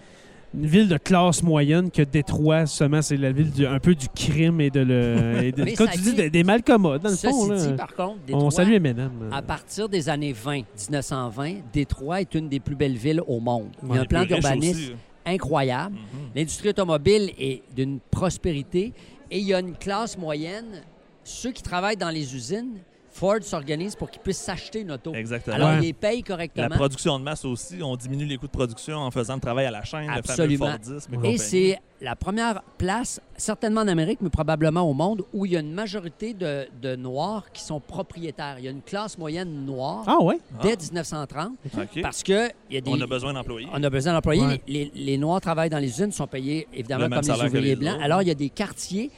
une 0.55 0.67
ville 0.67 0.89
de 0.89 0.97
classe 0.97 1.43
moyenne 1.43 1.91
que 1.91 2.01
Détroit, 2.03 2.65
seulement, 2.67 3.03
c'est 3.03 3.17
la 3.19 3.33
ville 3.33 3.51
du, 3.51 3.67
un 3.67 3.79
peu 3.79 3.95
du 3.95 4.09
crime 4.09 4.61
et 4.63 4.71
de 4.71 4.81
le, 4.81 5.17
et 5.45 5.53
de- 5.53 5.67
ça 5.75 5.87
tu 5.89 5.99
dit- 5.99 6.11
dis, 6.11 6.15
des, 6.17 6.31
des 6.31 6.43
malcommodes 6.45 7.03
dans 7.03 7.11
le 7.11 7.17
fond. 7.17 7.49
là. 7.51 7.57
dit, 7.67 7.73
par 7.75 7.95
contre, 7.95 8.19
On 8.33 8.51
salue 8.51 8.73
Eminem. 8.73 9.11
à 9.31 9.43
partir 9.43 9.89
des 9.89 10.09
années 10.09 10.33
20, 10.33 10.63
1920, 10.91 11.55
Détroit 11.73 12.21
est 12.23 12.35
une 12.35 12.49
des 12.49 12.61
plus 12.61 12.77
belles 12.77 12.97
villes 12.97 13.23
au 13.27 13.41
monde. 13.41 13.69
Il 13.83 13.95
y 13.95 13.99
a 13.99 14.01
un 14.01 14.05
plan 14.07 14.25
d'urbanisme 14.25 14.79
aussi. 14.79 14.93
incroyable. 15.27 15.95
Mhm. 15.97 16.21
L'industrie 16.35 16.71
automobile 16.71 17.31
est 17.39 17.63
d'une 17.77 17.99
prospérité 18.11 18.93
et 19.31 19.39
il 19.39 19.45
y 19.45 19.53
a 19.53 19.61
une 19.61 19.75
classe 19.77 20.17
moyenne. 20.17 20.83
Ceux 21.25 21.53
qui 21.53 21.63
travaillent 21.63 21.99
dans 21.99 22.09
les 22.09 22.35
usines, 22.35 22.79
Ford 23.19 23.39
s'organise 23.43 23.97
pour 23.97 24.11
qu'ils 24.11 24.23
puissent 24.23 24.39
s'acheter 24.39 24.81
une 24.83 24.93
auto. 24.93 25.13
Exactement. 25.15 25.57
Alors, 25.57 25.69
Ouais. 25.71 25.79
ils 25.79 25.83
les 25.87 25.93
payent 25.93 26.19
La 26.21 26.23
correctement. 26.27 26.69
production 26.69 27.19
de 27.19 27.25
masse 27.25 27.45
aussi, 27.45 27.83
on 27.83 27.97
diminue 27.97 28.25
les 28.27 28.37
coûts 28.37 28.47
de 28.47 28.53
production 28.53 28.97
en 28.99 29.11
faisant 29.11 29.35
le 29.35 29.41
travail 29.41 29.67
à 29.67 29.71
la 29.71 29.83
chaîne, 29.85 30.09
Absolument. 30.09 30.67
le 30.67 30.71
fameux 30.73 31.01
Fordisme 31.01 31.25
et 31.25 31.37
c'est 31.37 31.79
la 32.01 32.15
première 32.15 32.63
place, 32.79 33.21
certainement 33.37 33.81
en 33.81 33.89
Amérique, 33.89 34.21
mais 34.23 34.29
probablement 34.31 34.83
au 34.83 34.95
monde, 34.95 35.25
où 35.33 35.45
il 35.47 35.53
y 35.53 35.57
a 35.57 35.61
une 35.61 35.73
majorité 35.73 36.33
de, 36.33 36.69
de 36.81 36.95
Noirs 36.95 37.51
qui 37.53 37.63
sont 37.63 37.81
propriétaires. 37.81 38.57
Il 38.61 38.65
y 38.67 38.69
a 38.69 38.71
une 38.71 38.83
classe 38.83 39.19
moyenne 39.19 39.65
noire 39.67 40.05
Ah 40.07 40.23
ouais? 40.23 40.39
dès 40.63 40.77
1930 40.77 41.55
OK. 41.77 42.01
parce 42.03 42.23
que 42.23 42.51
il 42.71 42.75
y 42.75 42.79
a 42.79 42.81
des, 42.81 42.91
On 42.93 43.01
a 43.01 43.07
besoin 43.07 43.33
d'employés. 43.33 43.67
on 43.73 43.83
a 43.83 43.91
besoin 43.91 44.13
d'employés. 44.13 44.43
Ouais. 44.47 44.63
Les, 44.69 44.93
les- 44.95 45.05
les 45.07 45.19
Noirs 45.19 45.41
travaillent 45.41 45.71
dans 45.71 45.79
les 45.79 45.89
usines, 45.89 46.13
sont 46.13 46.29
payés 46.29 46.69
évidemment 46.73 47.05
Le 47.09 47.11
comme 47.21 47.37
les 47.37 47.45
ouvriers 47.47 47.61
les 47.71 47.77
blancs. 47.77 47.95
autres. 47.97 48.05
Alors, 48.05 48.23
il 48.23 48.29
y 48.29 48.31
a 48.31 48.35
des 48.35 48.49
quartiers 48.51 49.11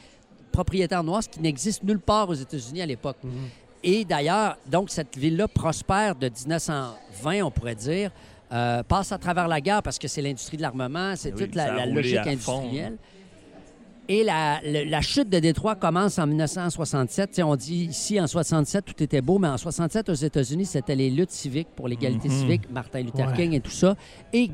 propriétaires 0.51 1.03
noirs, 1.03 1.23
ce 1.23 1.29
qui 1.29 1.39
n'existe 1.39 1.83
nulle 1.83 1.99
part 1.99 2.27
aux 2.29 2.33
États-Unis 2.33 2.81
à 2.81 2.85
l'époque. 2.85 3.17
Mhm. 3.23 3.31
Et 3.83 4.05
d'ailleurs, 4.05 4.57
donc, 4.67 4.89
cette 4.89 5.17
ville-là 5.17 5.47
prospère 5.47 6.15
de 6.15 6.27
1920, 6.29 7.41
on 7.43 7.51
pourrait 7.51 7.75
dire, 7.75 8.11
euh, 8.51 8.83
passe 8.83 9.11
à 9.11 9.17
travers 9.17 9.47
la 9.47 9.59
guerre 9.61 9.81
parce 9.81 9.97
que 9.97 10.07
c'est 10.07 10.21
l'industrie 10.21 10.57
de 10.57 10.61
l'armement, 10.61 11.13
c'est 11.15 11.29
Eh 11.29 11.33
oui, 11.33 11.45
toute 11.45 11.55
la, 11.55 11.85
logique 11.85 12.19
fond. 12.39 12.59
industrielle. 12.59 12.97
Et 14.09 14.23
la, 14.25 15.01
chute 15.01 15.29
de 15.29 15.39
Détroit 15.39 15.75
commence 15.75 16.19
en 16.19 16.27
1967. 16.27 17.29
Tu 17.29 17.35
sais, 17.37 17.43
on 17.43 17.55
dit 17.55 17.85
ici, 17.85 18.19
en 18.19 18.27
67, 18.27 18.83
tout 18.85 19.01
était 19.01 19.21
beau, 19.21 19.39
mais 19.39 19.47
en 19.47 19.57
67, 19.57 20.09
aux 20.09 20.13
États-Unis, 20.13 20.65
c'était 20.65 20.95
les 20.95 21.09
luttes 21.09 21.31
civiques 21.31 21.69
pour 21.75 21.87
l'égalité 21.87 22.27
Mhm. 22.27 22.39
civique, 22.39 22.69
Martin 22.69 23.01
Luther 23.01 23.27
Ouais. 23.27 23.33
King 23.35 23.53
et 23.53 23.61
tout 23.61 23.71
ça. 23.71 23.95
Et 24.33 24.51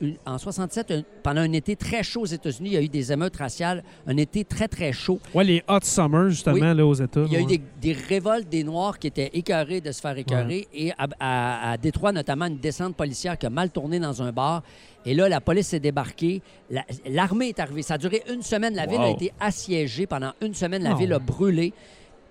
une- 0.00 0.16
en 0.26 0.38
67, 0.38 0.90
un- 0.90 1.02
pendant 1.22 1.40
un 1.42 1.52
été 1.52 1.76
très 1.76 2.02
chaud 2.02 2.22
aux 2.22 2.26
États-Unis, 2.26 2.70
il 2.70 2.72
y 2.74 2.76
a 2.76 2.82
eu 2.82 2.88
des 2.88 3.12
émeutes 3.12 3.36
raciales, 3.36 3.82
un 4.06 4.16
été 4.16 4.44
très, 4.44 4.66
très 4.68 4.92
chaud. 4.92 5.20
Ouais, 5.34 5.44
les 5.44 5.62
Hot 5.68 5.80
Summers, 5.82 6.30
justement, 6.30 6.54
Oui. 6.54 6.76
là, 6.76 6.86
aux 6.86 6.94
États. 6.94 7.20
Il 7.26 7.32
y 7.32 7.36
a 7.36 7.40
eu 7.40 7.44
des, 7.46 7.60
des 7.80 7.92
révoltes 7.92 8.48
des 8.48 8.64
Noirs 8.64 8.98
qui 8.98 9.06
étaient 9.08 9.30
écœurés 9.34 9.80
de 9.80 9.92
se 9.92 10.00
faire 10.00 10.16
écœurer. 10.16 10.66
Et 10.74 10.92
à, 10.92 11.06
à- 11.20 11.70
à 11.72 11.76
Détroit, 11.76 12.12
notamment, 12.12 12.46
une 12.46 12.58
descente 12.58 12.96
policière 12.96 13.36
qui 13.38 13.46
a 13.46 13.50
mal 13.50 13.70
tourné 13.70 13.98
dans 14.00 14.22
un 14.22 14.32
bar. 14.32 14.62
Et 15.06 15.14
là, 15.14 15.28
la 15.28 15.40
police 15.40 15.72
est 15.74 15.80
débarquée. 15.80 16.42
La- 16.70 16.84
L'armée 17.06 17.48
est 17.48 17.58
arrivée. 17.60 17.82
Ça 17.82 17.94
a 17.94 17.98
duré 17.98 18.22
une 18.30 18.42
semaine. 18.42 18.74
La 18.74 18.86
ville 18.86 19.00
a 19.00 19.10
été 19.10 19.32
assiégée 19.40 20.06
pendant 20.06 20.32
une 20.42 20.54
semaine. 20.54 20.82
La 20.82 20.94
ville 20.94 21.12
a 21.12 21.18
brûlé. 21.18 21.72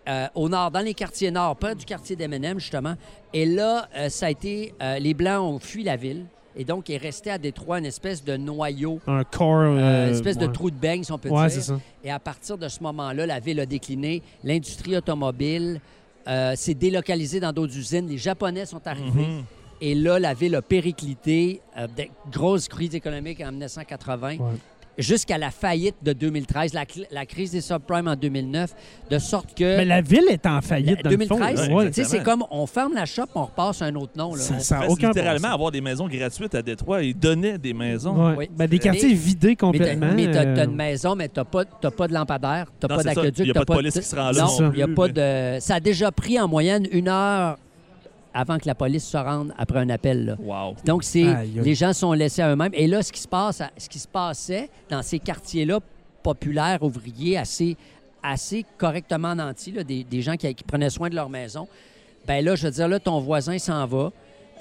euh, 0.07 0.27
au 0.33 0.49
nord, 0.49 0.71
dans 0.71 0.79
les 0.79 0.95
quartiers 0.95 1.29
nord, 1.29 1.55
près 1.57 1.75
du 1.75 1.85
quartier 1.85 2.15
d'Eminem, 2.15 2.59
justement. 2.59 2.95
Et 3.31 3.45
là, 3.45 3.87
euh, 3.95 4.09
ça 4.09 4.25
a 4.25 4.31
été... 4.31 4.73
euh, 4.81 4.97
les 4.97 5.13
Blancs 5.13 5.43
ont 5.43 5.59
fui 5.59 5.83
la 5.83 5.97
ville. 5.97 6.25
Et 6.59 6.65
donc, 6.65 6.89
il 6.89 6.95
est 6.95 6.97
resté 6.97 7.31
à 7.31 7.37
Détroit 7.37 7.79
une 7.79 7.85
espèce 7.85 8.21
de 8.21 8.35
noyau, 8.35 8.99
Un 9.07 9.23
corps. 9.23 9.61
euh, 9.61 9.77
euh, 9.77 10.07
une 10.09 10.13
espèce 10.13 10.37
de 10.37 10.45
trou 10.45 10.69
de 10.69 10.75
beigne, 10.75 11.03
si 11.05 11.11
on 11.13 11.17
peut 11.17 11.29
Ouais, 11.29 11.43
dire. 11.47 11.51
c'est 11.51 11.61
ça. 11.61 11.79
Et 12.03 12.11
à 12.11 12.19
partir 12.19 12.57
de 12.57 12.67
ce 12.67 12.83
moment-là, 12.83 13.25
la 13.25 13.39
ville 13.39 13.61
a 13.61 13.65
décliné. 13.65 14.21
L'industrie 14.43 14.97
automobile 14.97 15.79
euh, 16.27 16.55
s'est 16.57 16.73
délocalisée 16.73 17.39
dans 17.39 17.53
d'autres 17.53 17.77
usines. 17.77 18.07
Les 18.09 18.17
Japonais 18.17 18.65
sont 18.65 18.85
arrivés. 18.85 19.25
Mhm. 19.25 19.43
Et 19.79 19.95
là, 19.95 20.19
la 20.19 20.33
ville 20.33 20.53
a 20.55 20.61
périclité. 20.61 21.61
euh, 21.77 21.87
de 21.87 22.03
grosse 22.29 22.67
crise 22.67 22.93
économique 22.93 23.39
en 23.39 23.51
1980. 23.51 24.35
Ouais. 24.35 24.37
Jusqu'à 24.99 25.37
la 25.37 25.49
faillite 25.51 25.95
de 26.03 26.13
2013, 26.13 26.73
la, 26.73 26.85
la 27.11 27.25
crise 27.25 27.51
des 27.51 27.61
subprimes 27.61 28.07
en 28.07 28.15
2009, 28.15 28.73
de 29.09 29.17
sorte 29.17 29.53
que... 29.57 29.77
Mais 29.77 29.85
la 29.85 30.01
ville 30.01 30.25
est 30.29 30.45
en 30.45 30.61
faillite, 30.61 30.97
la- 30.97 31.03
dans 31.03 31.09
le 31.09 31.17
2013, 31.17 31.59
fond. 31.67 31.67
ouais, 31.67 31.73
Ouais. 31.85 31.87
tu 31.91 31.93
sais, 31.93 32.03
c'est 32.03 32.23
comme 32.23 32.43
on 32.51 32.65
ferme 32.67 32.93
la 32.93 33.05
shop, 33.05 33.23
on 33.35 33.45
repasse 33.45 33.81
un 33.81 33.95
autre 33.95 34.13
nom. 34.17 34.35
là. 34.35 34.41
Ça- 34.41 34.53
On- 34.55 34.59
ça 34.59 34.77
a 34.77 34.81
Fait, 34.81 34.87
aucun 34.89 35.07
littéralement 35.09 35.47
bon 35.49 35.53
avoir 35.53 35.71
des 35.71 35.81
maisons 35.81 36.07
gratuites 36.07 36.53
à 36.55 36.61
Détroit. 36.61 37.01
Ils 37.03 37.13
donnaient 37.17 37.57
des 37.57 37.73
maisons. 37.73 38.27
Ouais. 38.27 38.35
Oui. 38.37 38.49
Ben, 38.55 38.67
des 38.67 38.79
quartiers 38.79 39.09
Mais- 39.09 39.15
vidés 39.15 39.55
complètement. 39.55 40.11
mais 40.15 40.29
t'as- 40.31 40.43
t'as 40.43 40.61
euh, 40.61 40.65
une 40.65 40.75
maison, 40.75 41.15
mais 41.15 41.27
t'as 41.29 41.45
pas, 41.45 41.63
t'as 41.65 41.91
pas 41.91 42.07
de 42.07 42.13
lampadaire, 42.13 42.67
t'as 42.79 42.87
pas 42.87 43.03
d'aqueduc, 43.03 43.39
Il 43.39 43.47
y 43.47 43.51
a 43.51 43.53
t'as 43.53 43.59
pas 43.65 43.73
de 43.73 43.77
police 43.79 43.93
qui 43.93 44.03
se 44.05 44.15
rend 44.15 44.31
là 44.31 44.41
Non, 44.43 44.59
non 44.61 44.71
il 44.73 44.79
y 44.79 44.81
a 44.81 44.85
plus, 44.85 44.95
pas 44.95 45.07
mais- 45.07 45.55
de. 45.57 45.59
Ça 45.61 45.75
a 45.75 45.79
déjà 45.79 46.11
pris 46.11 46.39
en 46.39 46.47
moyenne 46.47 46.85
une 46.91 47.07
heure 47.07 47.57
avant 48.39 48.57
que 48.57 48.65
la 48.67 48.75
police 48.75 49.05
se 49.05 49.17
rende 49.17 49.53
après 49.57 49.79
un 49.79 49.89
appel. 49.89 50.25
là. 50.25 50.35
Wow. 50.39 50.75
Donc, 50.85 51.03
c'est 51.03 51.27
Aïe, 51.27 51.59
les 51.63 51.75
gens 51.75 51.91
sont 51.93 52.13
laissés 52.13 52.41
à 52.41 52.49
eux-mêmes. 52.51 52.73
Et 52.73 52.87
là, 52.87 53.01
ce 53.03 53.11
qui 53.11 53.19
se 53.21 53.27
passe, 53.27 53.61
ce 53.77 53.89
qui 53.89 53.99
se 53.99 54.07
passait 54.07 54.69
dans 54.89 55.01
ces 55.01 55.19
quartiers-là 55.19 55.79
populaires, 56.23 56.81
ouvriers, 56.83 57.37
assez, 57.37 57.75
assez 58.23 58.65
correctement 58.77 59.35
nantis, 59.35 59.71
là, 59.71 59.83
des, 59.83 60.03
des 60.03 60.21
gens 60.21 60.35
qui, 60.35 60.53
qui 60.55 60.63
prenaient 60.63 60.89
soin 60.89 61.09
de 61.09 61.15
leur 61.15 61.29
maison, 61.29 61.67
ben 62.27 62.43
là, 62.43 62.55
je 62.55 62.65
veux 62.67 62.71
dire, 62.71 62.87
là, 62.87 62.99
ton 62.99 63.19
voisin 63.19 63.57
s'en 63.57 63.85
va. 63.85 64.11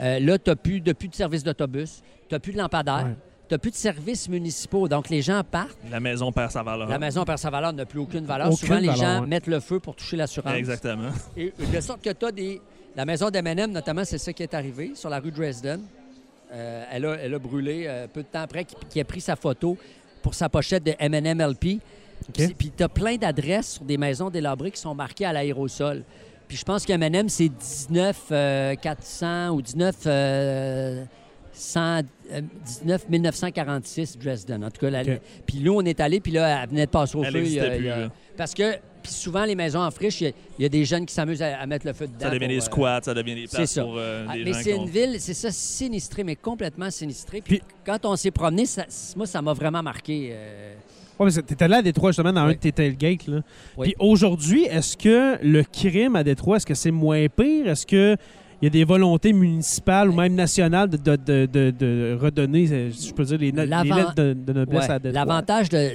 Euh, 0.01 0.19
là, 0.21 0.39
tu 0.39 0.51
n'as 0.51 0.57
plus, 0.57 0.81
de- 0.81 0.93
plus 0.93 1.09
de 1.09 1.15
service 1.15 1.43
d'autobus, 1.43 2.03
tu 2.29 2.35
n'as 2.35 2.39
plus 2.39 2.53
de 2.53 2.59
lampadaire, 2.59 3.05
Ouais. 3.07 3.17
tu 3.49 3.55
n'as 3.55 3.59
plus 3.59 3.71
de 3.73 3.77
services 3.77 4.29
municipaux. 4.29 4.87
Donc, 4.89 5.09
les 5.09 5.23
gens 5.23 5.43
partent. 5.49 5.77
La 5.91 5.99
maison 5.99 6.31
perd 6.31 6.51
sa 6.53 6.63
valeur. 6.63 6.89
La 6.89 6.99
maison 7.01 7.25
perd 7.25 7.39
sa 7.39 7.51
valeur, 7.51 7.73
n'a 7.73 7.85
plus 7.85 7.99
aucune 7.99 8.25
valeur. 8.25 8.47
Aucune 8.53 8.67
Souvent, 8.69 8.79
les 8.79 8.95
gens 8.95 9.21
ouais. 9.23 9.27
mettent 9.27 9.49
le 9.49 9.59
feu 9.61 9.81
pour 9.81 9.97
toucher 9.97 10.17
l'assurance. 10.17 10.55
Exactement. 10.55 11.11
Et 11.37 11.53
de 11.73 11.81
sorte 11.81 12.03
que 12.03 12.11
tu 12.11 12.27
as 12.27 12.33
des. 12.33 12.61
La 12.99 13.05
maison 13.05 13.31
d'M&M, 13.31 13.71
notamment, 13.71 14.05
c'est 14.05 14.19
ça 14.19 14.33
qui 14.33 14.43
est 14.43 14.55
arrivé 14.55 14.91
sur 14.97 15.09
la 15.09 15.21
rue 15.21 15.31
Dresden. 15.31 15.81
Euh, 16.53 16.85
elle, 16.91 17.07
a, 17.07 17.15
elle 17.15 17.33
a 17.33 17.39
brûlé 17.39 17.85
euh, 17.87 18.09
peu 18.13 18.25
de 18.25 18.27
temps 18.27 18.41
après, 18.41 18.65
qui, 18.65 18.75
qui 18.91 19.01
a 19.01 19.05
pris 19.05 19.21
sa 19.21 19.37
photo 19.37 19.79
pour 20.21 20.35
sa 20.35 20.49
pochette 20.49 20.83
de 20.83 20.95
M&M 20.99 21.41
LP. 21.41 21.79
Puis, 22.35 22.55
puis 22.59 22.73
tu 22.77 22.83
as 22.83 22.89
plein 22.89 23.15
d'adresses 23.15 23.75
sur 23.75 23.85
des 23.85 23.97
maisons 23.97 24.31
délabrées 24.31 24.73
qui 24.73 24.81
sont 24.81 24.97
marquées 24.97 25.27
à 25.27 25.33
l'aérosol. 25.33 26.03
Puis 26.49 26.57
je 26.57 26.65
pense 26.65 26.85
que 26.85 26.93
M&M, 26.93 27.29
c'est 27.29 27.49
19 27.49 28.21
euh, 28.33 28.75
400 28.75 29.51
ou 29.51 29.63
19 29.63 29.95
euh, 30.07 31.05
119 31.53 33.09
1946, 33.09 34.19
Dresden. 34.19 34.65
En 34.65 34.71
tout 34.73 34.81
cas, 34.91 34.91
puis 35.47 35.61
nous, 35.61 35.75
on 35.75 35.83
est 35.85 36.01
allés, 36.01 36.19
puis 36.19 36.33
là, 36.33 36.63
elle 36.65 36.69
venait 36.71 36.87
de 36.87 36.91
passer 36.91 37.17
au 37.17 37.23
Elle 37.23 37.31
feu. 37.33 37.43
il 37.45 37.53
y 37.53 37.61
a- 37.61 37.67
existait 37.67 37.79
il 37.79 37.85
y 37.85 37.91
a- 37.91 37.95
plus, 37.95 38.03
là. 38.07 38.11
parce 38.37 38.55
que 38.55 38.75
puis 39.09 39.15
souvent, 39.15 39.45
les 39.45 39.55
maisons 39.55 39.81
en 39.81 39.91
friche, 39.91 40.21
il 40.21 40.25
y 40.25 40.27
a- 40.29 40.33
il 40.59 40.63
y, 40.63 40.67
a 40.67 40.69
des 40.69 40.85
jeunes 40.85 41.07
qui 41.07 41.15
s'amusent 41.15 41.43
à, 41.43 41.59
à 41.59 41.67
mettre 41.67 41.87
le 41.87 41.93
feu 41.93 42.07
dedans. 42.07 42.19
Ça 42.21 42.27
devient 42.31 42.39
pour, 42.41 42.49
des 42.49 42.57
euh, 42.57 42.61
squats, 42.61 43.01
ça 43.03 43.15
devient 43.15 43.35
des 43.35 43.47
places 43.47 43.73
ça. 43.73 43.83
pour 43.83 43.95
euh, 43.97 44.27
ah, 44.29 44.35
des 44.35 44.45
mais 44.45 44.53
gens 44.53 44.59
c'est 44.63 44.75
ont... 44.75 44.85
une 44.85 44.91
ville, 44.91 45.17
c'est 45.19 45.35
ça, 45.35 45.51
sinistré, 45.51 46.25
mais 46.25 46.37
complètement 46.37 46.91
sinistré. 46.91 47.41
Puis, 47.41 47.59
Puis- 47.59 47.67
quand 47.87 48.05
on 48.05 48.17
s'est 48.17 48.31
promené, 48.31 48.67
ça- 48.67 48.87
moi, 49.17 49.27
ça 49.27 49.41
m'a 49.43 49.53
vraiment 49.55 49.83
marqué. 49.83 50.31
euh, 50.33 50.75
Ouais, 51.19 51.27
mais 51.27 51.33
c'est- 51.33 51.43
t'étais 51.43 51.67
là 51.67 51.79
à 51.79 51.83
Détroit, 51.83 52.11
justement, 52.11 52.33
dans 52.33 52.43
un 52.43 52.49
Oui. 52.49 52.55
de 52.55 52.61
tes 52.61 52.71
tailgates. 52.73 53.27
Là. 53.27 53.41
Oui. 53.77 53.87
Puis 53.89 53.97
aujourd'hui, 53.99 54.65
est-ce 54.65 54.97
que 54.97 55.37
le 55.43 55.63
crime 55.65 56.15
à 56.15 56.23
Détroit, 56.23 56.59
est-ce 56.59 56.67
que 56.67 56.75
c'est 56.75 56.91
moins 56.93 57.27
pire? 57.29 57.67
Est-ce 57.69 57.87
que 57.87 58.17
il 58.61 58.65
y 58.65 58.67
a 58.67 58.71
des 58.71 58.83
volontés 58.85 59.33
municipales 59.33 60.11
ou 60.11 60.13
même 60.15 60.35
nationales 60.35 60.89
de, 60.91 60.97
de, 60.97 61.15
de, 61.17 61.47
de- 61.47 61.71
de 61.71 62.19
redonner, 62.21 62.67
euh, 62.73 62.91
je 62.91 63.13
peux 63.13 63.25
dire, 63.25 63.39
les, 63.39 63.53
les 63.53 63.67
lettres 63.67 64.15
de, 64.17 64.33
de 64.33 64.53
noblesse 64.53 64.87
ouais, 64.89 64.91
à 64.91 64.99
Détroit? 64.99 65.25
L'avantage 65.25 65.69
de, 65.69 65.91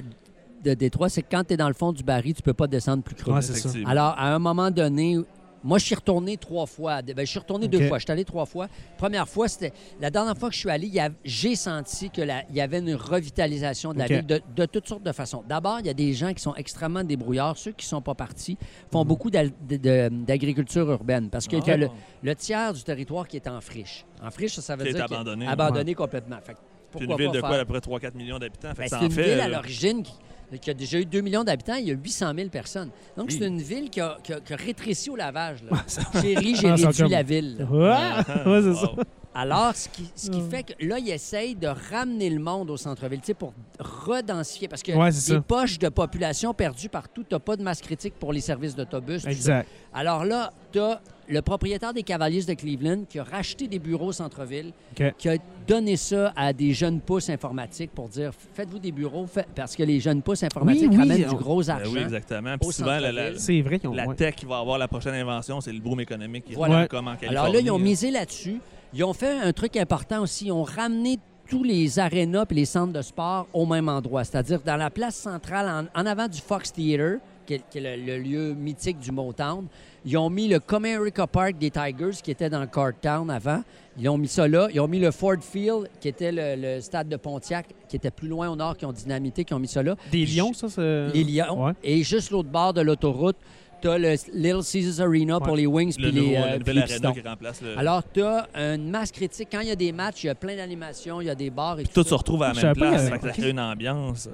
de 0.64 0.74
Détroit, 0.74 1.10
c'est 1.10 1.22
que 1.22 1.28
quand 1.32 1.44
tu 1.44 1.54
es 1.54 1.58
dans 1.58 1.68
le 1.68 1.74
fond 1.74 1.92
du 1.92 2.04
baril, 2.04 2.34
tu 2.34 2.42
peux 2.42 2.54
pas 2.54 2.68
descendre 2.68 3.04
plus 3.04 3.16
creux. 3.16 3.34
Ouais, 3.34 3.42
c'est 3.42 3.54
ça. 3.54 3.60
Effectivement. 3.70 3.90
Alors, 3.90 4.16
à 4.18 4.34
un 4.34 4.40
moment 4.40 4.72
donné, 4.72 5.18
moi, 5.66 5.78
je 5.78 5.86
suis 5.86 5.96
retourné 5.96 6.36
trois 6.36 6.66
fois. 6.66 7.02
Ben, 7.02 7.16
je 7.26 7.32
suis 7.32 7.40
retourné 7.40 7.70
deux 7.70 7.88
fois. 7.88 7.98
Je 7.98 8.04
suis 8.04 8.12
allé 8.12 8.26
trois 8.26 8.46
fois. 8.46 8.68
Première 8.98 9.30
fois, 9.30 9.48
c'était. 9.48 9.72
La 10.02 10.10
dernière 10.10 10.38
fois 10.38 10.50
que 10.50 10.56
je 10.56 10.60
suis 10.60 10.70
allé, 10.70 10.88
y 10.88 11.00
a- 11.00 11.10
j'ai 11.24 11.56
senti 11.56 12.10
qu'il 12.10 12.30
y 12.54 12.60
avait 12.62 12.80
une 12.80 12.96
revitalisation 12.96 13.94
de 13.94 14.00
la 14.00 14.08
ville 14.08 14.26
de, 14.26 14.42
de 14.56 14.66
toutes 14.66 14.88
sortes 14.90 15.04
de 15.04 15.12
façons. 15.14 15.42
D'abord, 15.48 15.80
il 15.80 15.86
y 15.86 15.90
a 15.90 15.94
des 15.94 16.12
gens 16.14 16.34
qui 16.34 16.42
sont 16.42 16.54
extrêmement 16.56 17.04
débrouillards. 17.06 17.58
Ceux 17.58 17.72
qui 17.72 17.86
ne 17.86 17.90
sont 17.90 18.02
pas 18.02 18.14
partis 18.16 18.58
font 18.92 19.06
beaucoup 19.06 19.30
de- 19.30 19.52
de- 19.70 20.10
d'agriculture 20.26 20.90
urbaine 20.92 21.30
parce 21.30 21.48
que 21.48 21.56
Mhm. 21.56 21.64
Ah. 21.68 21.78
le, 21.78 21.88
le 22.24 22.36
tiers 22.36 22.74
du 22.74 22.84
territoire 22.84 23.26
qui 23.28 23.38
est 23.38 23.48
en 23.48 23.62
friche. 23.62 24.06
En 24.22 24.32
friche, 24.32 24.56
ça, 24.56 24.62
ça 24.62 24.76
veut 24.76 24.84
Qui 24.84 24.90
est 24.90 24.94
dire 24.96 25.06
qu'il- 25.06 25.16
abandonné. 25.16 25.48
abandonné 25.48 25.94
complètement. 25.96 26.38
Fait 26.44 26.58
C'est 26.92 27.00
une 27.00 27.08
pourquoi 27.08 27.24
ville 27.26 27.32
de 27.34 27.40
quoi, 27.40 27.50
à 27.56 27.66
peu 27.66 27.66
près 27.66 27.80
3-4 27.80 28.16
millions 28.16 28.38
d'habitants? 28.38 28.72
Ben, 28.78 28.86
c'est 28.88 29.00
une 29.06 29.12
fait, 29.12 29.24
ville 29.24 29.40
à 29.40 29.46
euh, 29.46 29.48
l'origine 29.48 30.04
qui, 30.04 30.14
qui 30.60 30.70
a 30.70 30.74
déjà 30.74 31.00
eu 31.00 31.06
2 31.06 31.22
millions 31.22 31.44
d'habitants. 31.44 31.76
Il 31.76 31.88
y 31.88 31.92
a 31.92 31.96
800 31.96 32.34
000 32.36 32.50
personnes. 32.50 32.90
Donc, 33.18 33.28
Oui. 33.30 33.38
c'est 33.40 33.48
une 33.48 33.62
ville 33.62 33.90
qui 33.90 34.00
a, 34.02 34.18
qui 34.24 34.34
a- 34.34 34.40
qui 34.40 34.54
a 34.54 34.56
rétréci 34.56 35.10
au 35.10 35.16
lavage. 35.16 35.60
Là. 35.70 35.84
Chérie, 36.22 36.56
j'ai 36.62 36.78
ça 36.78 36.88
réduit 36.90 37.10
la 37.10 37.24
ville. 37.24 37.68
Ouais, 37.72 37.88
ouais, 38.46 38.62
c'est 38.62 38.74
ça. 38.76 38.92
Alors, 39.36 39.76
ce 39.76 39.90
qui, 39.90 40.10
ce 40.16 40.30
qui 40.30 40.42
Mm. 40.42 40.50
fait 40.50 40.64
que 40.64 40.86
là, 40.86 41.00
ils 41.00 41.10
essayent 41.10 41.56
de 41.56 41.68
ramener 41.68 42.30
le 42.30 42.40
monde 42.40 42.70
au 42.70 42.78
centre-ville, 42.78 43.20
tu 43.20 43.28
sais, 43.28 43.34
pour 43.34 43.54
redensifier. 43.80 44.68
Parce 44.68 44.84
que 44.84 44.92
Ouais, 44.92 45.10
des 45.10 45.16
ça. 45.18 45.42
poches 45.42 45.80
de 45.80 45.90
population 45.90 46.54
perdues 46.54 46.90
partout, 46.90 47.24
tu 47.28 47.34
n'as 47.34 47.40
pas 47.40 47.56
de 47.56 47.64
masse 47.64 47.82
critique 47.82 48.14
pour 48.20 48.34
les 48.34 48.42
services 48.42 48.76
d'autobus. 48.76 49.24
ça. 49.24 49.32
Exact. 49.32 49.68
Alors 49.94 50.26
là, 50.26 50.52
tu 50.72 50.80
as 50.80 51.02
le 51.30 51.42
propriétaire 51.42 51.94
des 51.94 52.04
Cavaliers 52.04 52.44
de 52.44 52.54
Cleveland 52.54 53.06
qui 53.10 53.18
a 53.18 53.24
racheté 53.24 53.68
des 53.68 53.80
bureaux 53.80 54.08
au 54.08 54.12
centre-ville, 54.12 54.72
qui 55.18 55.30
a 55.30 55.38
donné 55.68 55.96
ça 55.96 56.34
à 56.36 56.52
des 56.52 56.74
jeunes 56.74 57.00
pousses 57.00 57.30
informatiques 57.30 57.92
pour 57.92 58.10
dire 58.10 58.32
faites-vous 58.54 58.80
des 58.80 58.92
bureaux, 58.92 59.26
fait- 59.26 59.48
parce 59.56 59.76
que 59.76 59.84
les 59.84 60.00
jeunes 60.00 60.22
pousses 60.22 60.44
informatiques 60.44 60.90
Oui, 60.92 60.98
oui, 60.98 60.98
ramènent 60.98 61.26
on- 61.28 61.30
du 61.30 61.36
gros 61.44 61.62
Ben 61.64 61.70
argent. 61.70 61.92
oui, 61.94 62.00
exactement. 62.02 62.58
Puis 62.58 62.72
souvent, 62.74 63.00
la, 63.00 63.12
vrai 63.12 64.16
tech 64.16 64.36
qui 64.36 64.46
va 64.46 64.58
avoir 64.60 64.78
la 64.78 64.88
prochaine 64.88 65.14
invention, 65.16 65.62
c'est 65.62 65.72
le 65.72 65.80
boom 65.80 66.02
économique 66.02 66.46
qui 66.46 66.54
Voilà. 66.56 66.84
est 66.84 66.88
comme 66.88 67.08
en 67.08 67.16
Californie. 67.16 67.38
Alors 67.38 67.54
là, 67.54 67.60
ils 67.62 67.72
ont 67.72 67.80
misé 67.80 68.12
là-dessus. 68.12 68.60
Ils 68.94 69.04
ont 69.04 69.14
fait 69.14 69.40
un 69.40 69.52
truc 69.54 69.76
important 69.78 70.22
aussi. 70.22 70.46
Ils 70.48 70.52
ont 70.52 70.64
ramené 70.64 71.18
tous 71.50 71.64
les 71.64 72.00
arénas 72.00 72.46
et 72.50 72.54
les 72.54 72.66
centres 72.66 72.94
de 72.94 73.02
sport 73.02 73.48
au 73.54 73.66
même 73.66 73.90
endroit, 73.90 74.24
c'est-à-dire 74.24 74.62
dans 74.66 74.78
la 74.78 74.90
place 74.90 75.16
centrale, 75.16 75.88
en, 75.96 76.00
en 76.02 76.06
avant 76.06 76.28
du 76.28 76.40
Fox 76.40 76.72
Theater, 76.72 77.18
qui 77.46 77.56
est, 77.56 77.62
qui 77.70 77.80
est 77.80 77.98
le, 77.98 78.06
le 78.06 78.18
lieu 78.20 78.54
mythique 78.54 79.00
du 79.00 79.12
Motown. 79.12 79.66
Ils 80.06 80.18
ont 80.18 80.30
mis 80.30 80.48
le 80.48 80.60
Comerica 80.60 81.28
Park 81.28 81.58
des 81.58 81.70
Tigers, 81.72 82.12
qui 82.24 82.32
était 82.32 82.50
dans 82.50 82.66
Cartown 82.68 83.30
avant. 83.30 83.64
Ils 84.00 84.08
ont 84.10 84.18
mis 84.18 84.28
ça 84.28 84.48
là. 84.48 84.68
Ils 84.74 84.80
ont 84.80 84.88
mis 84.88 85.00
le 85.00 85.12
Ford 85.12 85.36
Field, 85.42 85.90
qui 86.00 86.08
était 86.08 86.32
le, 86.32 86.56
le 86.76 86.82
stade 86.82 87.10
de 87.10 87.16
Pontiac, 87.18 87.68
qui 87.90 87.96
était 87.98 88.12
plus 88.12 88.28
loin 88.28 88.50
au 88.50 88.56
nord, 88.56 88.78
qui 88.78 88.86
ont 88.86 88.94
dynamité, 88.94 89.44
qui 89.44 89.54
ont 89.54 89.60
mis 89.60 89.68
ça 89.68 89.84
là. 89.84 89.96
Des 90.12 90.26
lions, 90.26 90.54
ça? 90.54 90.70
c'est- 90.70 91.10
les 91.14 91.24
Lions. 91.24 91.66
Ouais. 91.66 91.74
Et 91.84 92.04
juste 92.04 92.32
l'autre 92.32 92.50
bord 92.50 92.74
de 92.74 92.82
l'autoroute, 92.82 93.38
tu 93.84 93.90
as 93.90 93.98
le 93.98 94.16
Little 94.34 94.64
Caesars 94.64 95.06
Arena 95.06 95.40
pour 95.40 95.56
les 95.56 95.68
Wings 95.68 95.96
Le 95.98 96.10
puis 96.10 96.12
les, 96.12 96.22
nouveau, 96.22 96.36
euh, 96.36 96.40
la 96.40 96.48
puis 96.52 96.60
nouvelle 96.60 96.76
les 96.76 96.84
Pistons. 96.84 97.14
qui 97.14 97.22
remplace 97.22 97.62
le... 97.62 97.78
Alors, 97.78 98.02
tu 98.12 98.24
as 98.24 98.48
une 98.56 98.90
masse 98.90 99.12
critique. 99.12 99.50
Quand 99.52 99.60
il 99.60 99.68
y 99.68 99.72
a 99.72 99.76
des 99.76 99.92
matchs, 99.92 100.24
il 100.24 100.28
y 100.28 100.30
a 100.30 100.36
plein 100.36 100.56
d'animations, 100.56 101.20
il 101.20 101.28
y 101.28 101.30
a 101.30 101.36
des 101.36 101.50
bars 101.50 101.80
et 101.80 101.84
Puis 101.84 101.92
tout, 101.94 102.04
tout 102.04 102.10
se 102.10 102.14
retrouve 102.14 102.44
à 102.44 102.54
la 102.54 102.54
même 102.54 102.76
pas, 102.76 102.90
place. 102.90 103.10
ça 103.10 103.18
crée 103.18 103.50
une 103.50 103.60
ambiance. 103.60 104.30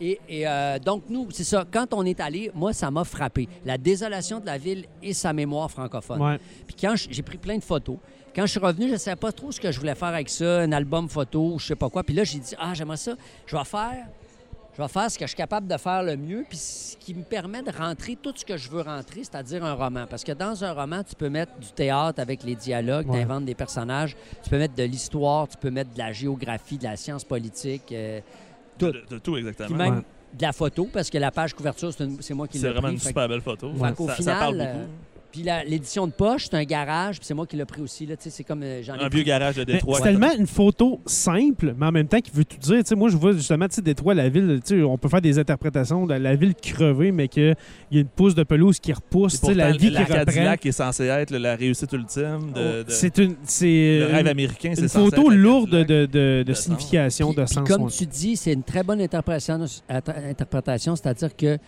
Et, 0.00 0.18
et, 0.28 0.48
euh, 0.48 0.78
donc, 0.78 1.02
nous, 1.10 1.28
c'est 1.30 1.44
ça. 1.44 1.66
Quand 1.70 1.92
on 1.92 2.04
est 2.04 2.20
allé, 2.20 2.50
moi, 2.54 2.72
ça 2.72 2.90
m'a 2.90 3.04
frappé. 3.04 3.48
La 3.66 3.76
désolation 3.76 4.40
de 4.40 4.46
la 4.46 4.56
ville 4.56 4.86
et 5.02 5.12
sa 5.12 5.32
mémoire 5.32 5.70
francophone. 5.70 6.22
Ouais. 6.22 6.38
Puis 6.66 6.76
quand 6.80 6.94
j'ai 6.96 7.22
pris 7.22 7.36
plein 7.36 7.58
de 7.58 7.64
photos, 7.64 7.96
quand 8.34 8.46
je 8.46 8.52
suis 8.52 8.60
revenu, 8.60 8.86
je 8.86 8.92
ne 8.92 8.98
savais 8.98 9.16
pas 9.16 9.32
trop 9.32 9.50
ce 9.50 9.60
que 9.60 9.72
je 9.72 9.78
voulais 9.80 9.96
faire 9.96 10.08
avec 10.08 10.28
ça, 10.28 10.60
un 10.60 10.72
album 10.72 11.08
photo 11.08 11.54
ou 11.54 11.58
je 11.58 11.66
sais 11.66 11.76
pas 11.76 11.90
quoi. 11.90 12.04
Puis 12.04 12.14
là, 12.14 12.24
j'ai 12.24 12.38
dit, 12.38 12.54
ah, 12.58 12.72
j'aimerais 12.74 12.96
ça. 12.96 13.14
Je 13.46 13.56
vais 13.56 13.64
faire. 13.64 14.06
Je 14.78 14.82
vais 14.84 14.88
faire 14.88 15.10
ce 15.10 15.18
que 15.18 15.24
je 15.24 15.30
suis 15.30 15.36
capable 15.36 15.66
de 15.66 15.76
faire 15.76 16.04
le 16.04 16.16
mieux, 16.16 16.44
puis 16.48 16.56
ce 16.56 16.96
qui 16.96 17.12
me 17.12 17.24
permet 17.24 17.62
de 17.62 17.70
rentrer 17.76 18.14
tout 18.14 18.32
ce 18.36 18.44
que 18.44 18.56
je 18.56 18.70
veux 18.70 18.82
rentrer, 18.82 19.24
c'est-à-dire 19.24 19.64
un 19.64 19.74
roman. 19.74 20.06
Parce 20.08 20.22
que 20.22 20.30
dans 20.30 20.62
un 20.62 20.72
roman, 20.72 21.02
tu 21.02 21.16
peux 21.16 21.28
mettre 21.28 21.58
du 21.58 21.66
théâtre 21.72 22.20
avec 22.20 22.44
les 22.44 22.54
dialogues, 22.54 23.08
Ouais. 23.10 23.16
tu 23.18 23.24
inventes 23.24 23.44
des 23.44 23.56
personnages, 23.56 24.14
tu 24.44 24.50
peux 24.50 24.58
mettre 24.58 24.76
de 24.76 24.84
l'histoire, 24.84 25.48
tu 25.48 25.56
peux 25.56 25.70
mettre 25.70 25.92
de 25.92 25.98
la 25.98 26.12
géographie, 26.12 26.78
de 26.78 26.84
la 26.84 26.96
science 26.96 27.24
politique, 27.24 27.90
euh, 27.90 28.20
tout. 28.78 28.92
De, 28.92 29.02
de 29.10 29.18
tout, 29.18 29.32
Puis 29.32 29.40
exactement. 29.48 29.78
même 29.78 29.94
Ouais. 29.96 30.02
de 30.34 30.42
la 30.42 30.52
photo, 30.52 30.88
parce 30.92 31.10
que 31.10 31.18
la 31.18 31.32
page 31.32 31.54
couverture, 31.54 31.92
c'est 31.92 32.04
une- 32.04 32.22
c'est 32.22 32.34
moi 32.34 32.46
qui 32.46 32.58
C'est 32.60 32.66
l'ai 32.68 32.72
vraiment 32.72 32.86
pris. 32.86 32.94
une 32.94 33.00
que- 33.00 33.06
super 33.06 33.28
belle 33.28 33.40
photo. 33.40 33.70
Ouais. 33.72 33.92
qu'au 33.94 34.06
Ça, 34.06 34.14
final, 34.14 34.38
parle 34.38 34.60
euh, 34.60 34.72
beaucoup. 34.74 34.88
Puis 35.30 35.42
l'édition 35.66 36.06
de 36.06 36.12
poche, 36.12 36.46
c'est 36.50 36.56
un 36.56 36.64
garage, 36.64 37.18
puis 37.18 37.26
c'est 37.26 37.34
moi 37.34 37.46
qui 37.46 37.54
l'ai 37.56 37.66
pris 37.66 37.82
aussi. 37.82 38.06
Là, 38.06 38.16
Tu 38.16 38.24
sais, 38.24 38.30
c'est 38.30 38.44
comme 38.44 38.62
euh, 38.62 38.82
j'en 38.82 38.94
ai 38.94 39.02
Un 39.04 39.08
pris- 39.10 39.18
vieux 39.18 39.24
garage 39.24 39.56
de 39.56 39.64
Détroit. 39.64 39.98
C'est 39.98 40.04
tellement 40.04 40.32
une 40.32 40.46
photo 40.46 41.00
simple, 41.04 41.74
mais 41.76 41.86
en 41.86 41.92
même 41.92 42.08
temps 42.08 42.20
qui 42.20 42.30
veut 42.32 42.44
tout 42.46 42.56
dire. 42.56 42.78
Tu 42.78 42.86
sais, 42.86 42.94
moi, 42.94 43.10
je 43.10 43.16
vois 43.18 43.32
justement 43.32 43.68
tu 43.68 43.74
sais, 43.74 43.82
Détroit, 43.82 44.14
la 44.14 44.30
ville, 44.30 44.60
on 44.86 44.96
peut 44.96 45.08
faire 45.10 45.20
des 45.20 45.38
interprétations 45.38 46.06
de 46.06 46.14
la 46.14 46.34
ville 46.34 46.54
crevée, 46.54 47.12
mais 47.12 47.28
qu'il 47.28 47.54
y 47.92 47.98
a 47.98 48.00
une 48.00 48.06
pousse 48.08 48.34
de 48.34 48.42
pelouse 48.42 48.80
qui 48.80 48.90
repousse, 48.92 49.34
sais, 49.34 49.52
la 49.52 49.66
pourtant, 49.66 49.78
vie 49.78 49.88
qui 49.88 49.94
la. 49.94 50.04
Cadillac 50.06 50.64
est 50.66 50.72
censée 50.72 51.04
être 51.04 51.30
la 51.36 51.56
réussite 51.56 51.92
ultime 51.92 52.52
de, 52.54 52.84
de- 52.84 52.90
C'est 52.90 53.18
une, 53.18 53.36
c'est 53.44 53.98
le 54.00 54.06
rêve 54.06 54.20
une, 54.22 54.28
américain. 54.28 54.72
c'est 54.74 54.82
une 54.82 54.88
photo 54.88 55.28
lourde 55.28 55.70
de, 55.84 56.06
de, 56.06 56.42
de 56.42 56.52
signification, 56.54 57.28
Puis- 57.34 57.36
de 57.36 57.44
puis 57.44 57.54
sens. 57.54 57.68
comme 57.68 57.82
ouais. 57.82 57.90
tu 57.90 58.06
dis, 58.06 58.34
c'est 58.36 58.54
une 58.54 58.62
très 58.62 58.82
bonne 58.82 59.00
interprétation, 59.02 59.60
interprétation 59.90 60.96
c'est-à-dire 60.96 61.36
que 61.36 61.58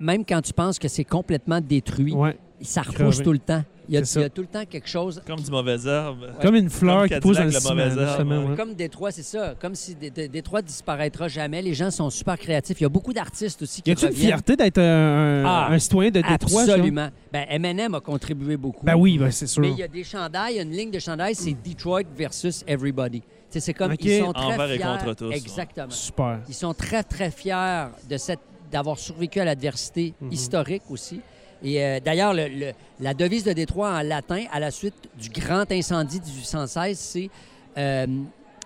même 0.00 0.24
quand 0.24 0.40
tu 0.42 0.52
penses 0.52 0.78
que 0.78 0.88
c'est 0.88 1.04
complètement 1.04 1.60
détruit, 1.60 2.12
Ouais. 2.12 2.36
Ça 2.64 2.82
repousse 2.82 2.96
Crevé. 2.96 3.24
tout 3.24 3.32
le 3.32 3.38
temps. 3.38 3.64
Il 3.90 3.94
y, 3.94 3.96
a, 3.96 4.00
il 4.02 4.20
y 4.20 4.24
a 4.24 4.28
tout 4.28 4.42
le 4.42 4.46
temps 4.48 4.64
quelque 4.66 4.88
chose. 4.88 5.22
Comme 5.26 5.40
du 5.40 5.50
mauvais 5.50 5.78
herbe. 5.86 6.26
Comme 6.42 6.56
une 6.56 6.68
fleur 6.68 7.00
Comme 7.00 7.08
qui 7.08 7.20
pousse 7.20 7.38
dans 7.38 7.44
le 7.44 7.50
mauvaise 7.70 7.96
herbe, 7.96 8.28
ouais. 8.50 8.54
Comme 8.56 8.74
Détroit, 8.74 9.10
c'est 9.12 9.22
ça. 9.22 9.54
Comme 9.58 9.74
si 9.74 9.94
Dé- 9.94 10.10
Dé- 10.10 10.28
Détroit 10.28 10.60
disparaîtra 10.60 11.26
jamais. 11.26 11.62
Les 11.62 11.72
gens 11.72 11.90
sont 11.90 12.10
super 12.10 12.36
créatifs. 12.38 12.78
Il 12.80 12.82
y 12.82 12.86
a 12.86 12.90
beaucoup 12.90 13.14
d'artistes 13.14 13.62
aussi 13.62 13.80
qui 13.80 13.88
Y 13.88 13.92
a-tu 13.94 14.06
une 14.08 14.12
fierté 14.12 14.56
d'être 14.56 14.76
un, 14.76 15.42
Ah, 15.46 15.68
un 15.70 15.78
citoyen 15.78 16.10
de 16.10 16.20
Détroit? 16.20 16.66
ça? 16.66 16.72
Absolument. 16.74 17.08
Ben, 17.32 17.46
M&M 17.48 17.94
a 17.94 18.00
contribué 18.00 18.58
beaucoup. 18.58 18.84
Ben 18.84 18.94
oui, 18.94 19.16
ben 19.16 19.30
c'est 19.30 19.46
sûr. 19.46 19.62
Mais 19.62 19.70
il 19.70 19.78
y 19.78 19.82
a 19.82 19.88
des 19.88 20.04
chandails, 20.04 20.52
il 20.52 20.56
y 20.56 20.60
a 20.60 20.64
une 20.64 20.72
ligne 20.72 20.90
de 20.90 20.98
chandails, 20.98 21.34
c'est 21.34 21.56
Detroit 21.66 22.02
versus 22.14 22.62
everybody. 22.66 23.22
C'est 23.48 23.72
comme 23.72 23.92
OK. 23.92 24.04
ils 24.04 24.18
sont 24.22 24.32
très 24.34 24.44
Envers 24.54 24.70
et 24.70 24.76
fiers. 24.76 24.84
contre 24.84 25.14
tous, 25.14 25.28
ouais. 25.30 25.36
Exactement. 25.38 25.88
Super. 25.90 26.40
Ils 26.46 26.54
sont 26.54 26.74
très, 26.74 27.02
très 27.04 27.30
fiers 27.30 27.86
de 28.10 28.18
cette 28.18 28.40
d'avoir 28.70 28.98
survécu 28.98 29.40
à 29.40 29.46
l'adversité 29.46 30.12
Mhm. 30.20 30.30
historique 30.30 30.82
aussi. 30.90 31.22
Et 31.62 31.82
euh, 31.82 32.00
d'ailleurs, 32.00 32.34
le- 32.34 32.48
le- 32.48 32.72
la 33.00 33.14
devise 33.14 33.44
de 33.44 33.52
Détroit 33.52 33.90
en 33.90 34.02
latin, 34.02 34.44
à 34.52 34.60
la 34.60 34.70
suite 34.70 34.94
du 35.20 35.28
grand 35.30 35.70
incendie 35.72 36.20
de 36.20 36.24
1816, 36.26 36.98
c'est 36.98 37.30
euh, 37.76 38.06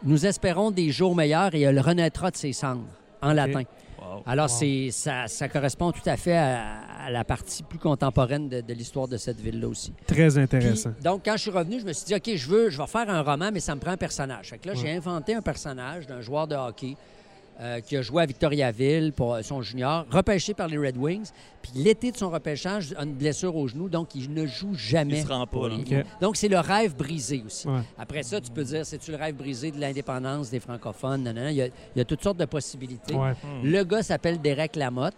Nous 0.04 0.26
espérons 0.26 0.70
des 0.72 0.90
jours 0.90 1.14
meilleurs 1.14 1.54
et 1.54 1.60
elle 1.60 1.78
renaîtra 1.78 2.30
de 2.30 2.36
ses 2.36 2.52
cendres, 2.52 2.84
en 3.20 3.32
latin. 3.32 3.62
Wow. 4.00 4.22
Alors, 4.26 4.50
Wow. 4.50 4.56
c'est 4.58 4.88
ça, 4.90 5.28
ça 5.28 5.48
correspond 5.48 5.92
tout 5.92 6.02
à 6.06 6.16
fait 6.16 6.36
à, 6.36 6.80
à 7.06 7.10
la 7.10 7.22
partie 7.24 7.62
plus 7.62 7.78
contemporaine 7.78 8.48
de, 8.48 8.60
de 8.60 8.74
l'histoire 8.74 9.06
de 9.06 9.16
cette 9.16 9.38
ville-là 9.40 9.68
aussi. 9.68 9.92
Très 10.06 10.26
Puis, 10.28 10.38
intéressant. 10.40 10.90
donc, 11.04 11.22
quand 11.24 11.34
je 11.36 11.42
suis 11.42 11.50
revenu, 11.52 11.78
je 11.80 11.86
me 11.86 11.92
suis 11.92 12.06
dit, 12.06 12.14
OK, 12.16 12.30
je 12.34 12.48
veux, 12.48 12.68
je 12.68 12.78
vais 12.78 12.86
faire 12.88 13.08
un 13.08 13.22
roman, 13.22 13.50
mais 13.52 13.60
ça 13.60 13.74
me 13.76 13.80
prend 13.80 13.92
un 13.92 13.96
personnage. 13.96 14.48
Fait 14.50 14.58
que 14.58 14.66
là, 14.68 14.74
j'ai 14.74 14.90
inventé 14.90 15.34
un 15.36 15.40
personnage 15.42 16.06
d'un 16.08 16.20
joueur 16.20 16.48
de 16.48 16.56
hockey 16.56 16.96
euh, 17.60 17.80
qui 17.80 17.96
a 17.96 18.02
joué 18.02 18.22
à 18.22 18.26
Victoriaville 18.26 19.12
pour 19.12 19.38
son 19.42 19.62
junior, 19.62 20.06
repêché 20.10 20.54
par 20.54 20.68
les 20.68 20.78
Red 20.78 20.96
Wings. 20.96 21.30
Puis 21.60 21.72
l'été 21.76 22.10
de 22.10 22.16
son 22.16 22.30
repêchage, 22.30 22.94
a 22.96 23.04
une 23.04 23.14
blessure 23.14 23.54
au 23.54 23.68
genou, 23.68 23.88
donc 23.88 24.14
il 24.14 24.32
ne 24.32 24.46
joue 24.46 24.74
jamais. 24.74 25.18
Il 25.18 25.22
se 25.22 25.28
rend 25.28 25.46
pas, 25.46 25.68
là. 25.68 25.76
Donc, 26.20 26.36
c'est 26.36 26.48
le 26.48 26.58
rêve 26.58 26.96
brisé 26.96 27.42
aussi. 27.46 27.68
Ouais. 27.68 27.80
Après 27.98 28.22
ça, 28.22 28.40
tu 28.40 28.50
peux 28.50 28.64
dire, 28.64 28.84
c'est-tu 28.84 29.10
le 29.10 29.16
rêve 29.16 29.36
brisé 29.36 29.70
de 29.70 29.80
l'indépendance 29.80 30.50
des 30.50 30.60
francophones? 30.60 31.22
Non, 31.22 31.32
non, 31.32 31.42
non. 31.42 31.48
Il, 31.48 31.56
y 31.56 31.62
a, 31.62 31.66
il 31.66 31.98
y 31.98 32.00
a 32.00 32.04
toutes 32.04 32.22
sortes 32.22 32.38
de 32.38 32.44
possibilités. 32.44 33.14
Ouais. 33.14 33.32
Hmm. 33.32 33.64
Le 33.64 33.84
gars 33.84 34.02
s'appelle 34.02 34.40
Derek 34.40 34.76
Lamotte 34.76 35.14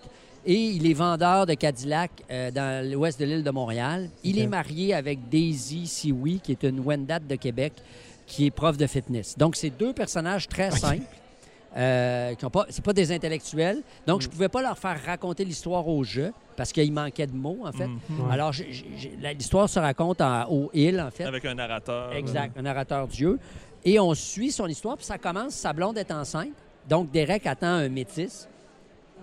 et 0.47 0.55
il 0.55 0.91
est 0.91 0.95
vendeur 0.95 1.47
de 1.47 1.55
Cadillac 1.55 2.11
euh, 2.31 2.51
dans 2.51 2.87
l'ouest 2.91 3.19
de 3.19 3.25
l'île 3.25 3.43
de 3.43 3.51
Montréal. 3.51 4.11
Il 4.23 4.39
est 4.39 4.47
marié 4.47 4.93
avec 4.93 5.29
Daisy 5.29 5.87
Sioui, 5.87 6.41
qui 6.41 6.53
est 6.53 6.63
une 6.65 6.81
Wendat 6.81 7.21
de 7.21 7.37
Québec, 7.37 7.73
qui 8.27 8.47
est 8.47 8.51
prof 8.51 8.77
de 8.77 8.87
fitness. 8.87 9.39
Donc, 9.39 9.57
c'est 9.57 9.71
deux 9.71 9.93
personnages 9.93 10.49
très 10.49 10.71
simples. 10.71 11.03
Euh, 11.77 12.35
qui 12.37 12.45
ont 12.45 12.51
pas, 12.51 12.67
c'est 12.71 12.85
pas 12.85 12.93
des 12.93 13.11
intellectuels. 13.11 13.83
Donc, 14.07 14.21
Mm. 14.21 14.23
je 14.23 14.29
pouvais 14.29 14.49
pas 14.49 14.63
leur 14.63 14.79
faire 14.79 14.97
raconter 15.05 15.45
l'histoire 15.45 15.87
au 15.89 16.05
jeu 16.05 16.33
parce 16.57 16.71
qu'il 16.73 16.93
manquait 16.93 17.27
de 17.27 17.35
mots, 17.35 17.59
en 17.65 17.73
fait. 17.73 17.87
Ouais. 17.87 18.31
Alors, 18.31 18.53
j'ai- 18.53 18.71
j'ai- 18.71 19.19
la- 19.21 19.33
l'histoire 19.33 19.69
se 19.69 19.81
raconte 19.81 20.21
en, 20.21 20.49
au 20.49 20.71
île, 20.73 21.01
en 21.01 21.11
fait. 21.11 21.25
Avec 21.25 21.45
un 21.45 21.55
narrateur. 21.55 22.13
Exact, 22.13 22.57
un 22.57 22.63
narrateur 22.63 23.09
Dieu. 23.09 23.41
Et 23.85 23.99
on 23.99 24.15
suit 24.15 24.53
son 24.53 24.69
histoire, 24.69 24.97
puis 24.97 25.05
ça 25.05 25.19
commence, 25.19 25.55
sa 25.55 25.73
blonde 25.73 25.99
est 25.99 26.13
enceinte. 26.13 26.51
Donc, 26.89 27.11
Derek 27.11 27.45
attend 27.47 27.67
un 27.67 27.89
métis. 27.89 28.49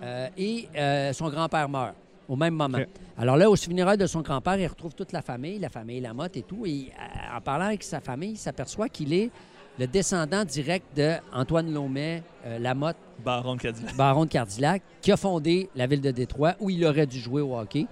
euh, 0.02 0.28
et 0.36 0.68
euh, 0.76 1.12
son 1.12 1.28
grand-père 1.30 1.68
meurt 1.68 1.94
au 2.28 2.34
même 2.36 2.54
moment. 2.54 2.78
Alors 3.16 3.36
là, 3.36 3.48
au 3.48 3.54
funérailles 3.56 3.96
de 3.98 4.06
son 4.06 4.20
grand-père, 4.20 4.56
il 4.58 4.66
retrouve 4.66 4.94
toute 4.94 5.12
la 5.12 5.22
famille, 5.22 5.58
la 5.60 5.68
famille 5.68 6.00
Lamotte 6.00 6.36
et 6.36 6.42
tout. 6.42 6.66
Et 6.66 6.90
euh, 6.98 7.36
en 7.36 7.40
parlant 7.40 7.66
avec 7.66 7.82
sa 7.84 8.00
famille, 8.00 8.32
il 8.32 8.36
s'aperçoit 8.38 8.88
qu'il 8.88 9.12
est 9.14 9.30
le 9.78 9.86
descendant 9.86 10.44
direct 10.44 10.84
de 10.96 11.14
Antoine 11.32 11.72
Lomet, 11.72 12.22
euh, 12.46 12.58
Lamotte, 12.58 12.96
Baron 13.24 13.56
de 13.56 13.60
Cadillac. 13.62 13.96
baron 13.96 14.24
de 14.24 14.30
Cardillac, 14.30 14.82
qui 15.00 15.12
a 15.12 15.16
fondé 15.16 15.68
la 15.74 15.86
ville 15.86 16.00
de 16.00 16.10
Détroit, 16.10 16.54
où 16.60 16.70
il 16.70 16.84
aurait 16.84 17.06
dû 17.06 17.18
jouer 17.18 17.40
au 17.40 17.56
hockey. 17.56 17.86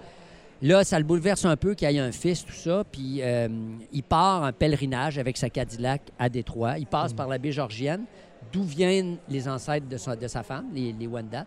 Là, 0.61 0.83
ça 0.83 0.99
le 0.99 1.05
bouleverse 1.05 1.43
un 1.45 1.57
peu 1.57 1.73
qu'il 1.73 1.89
y 1.89 1.95
ait 1.95 1.99
un 1.99 2.11
fils, 2.11 2.45
tout 2.45 2.53
ça. 2.53 2.83
Puis 2.91 3.21
euh, 3.21 3.47
il 3.91 4.03
part 4.03 4.43
en 4.43 4.51
pèlerinage 4.51 5.17
avec 5.17 5.37
sa 5.37 5.49
Cadillac 5.49 6.01
à 6.19 6.29
Détroit. 6.29 6.77
Il 6.77 6.85
passe 6.85 7.13
par 7.13 7.27
la 7.27 7.39
baie 7.39 7.51
Georgienne, 7.51 8.03
d'où 8.53 8.63
viennent 8.63 9.17
les 9.27 9.47
ancêtres 9.47 9.87
de 9.87 9.97
sa, 9.97 10.15
de 10.15 10.27
sa 10.27 10.43
femme, 10.43 10.65
les, 10.73 10.93
les 10.93 11.07
Wendat. 11.07 11.45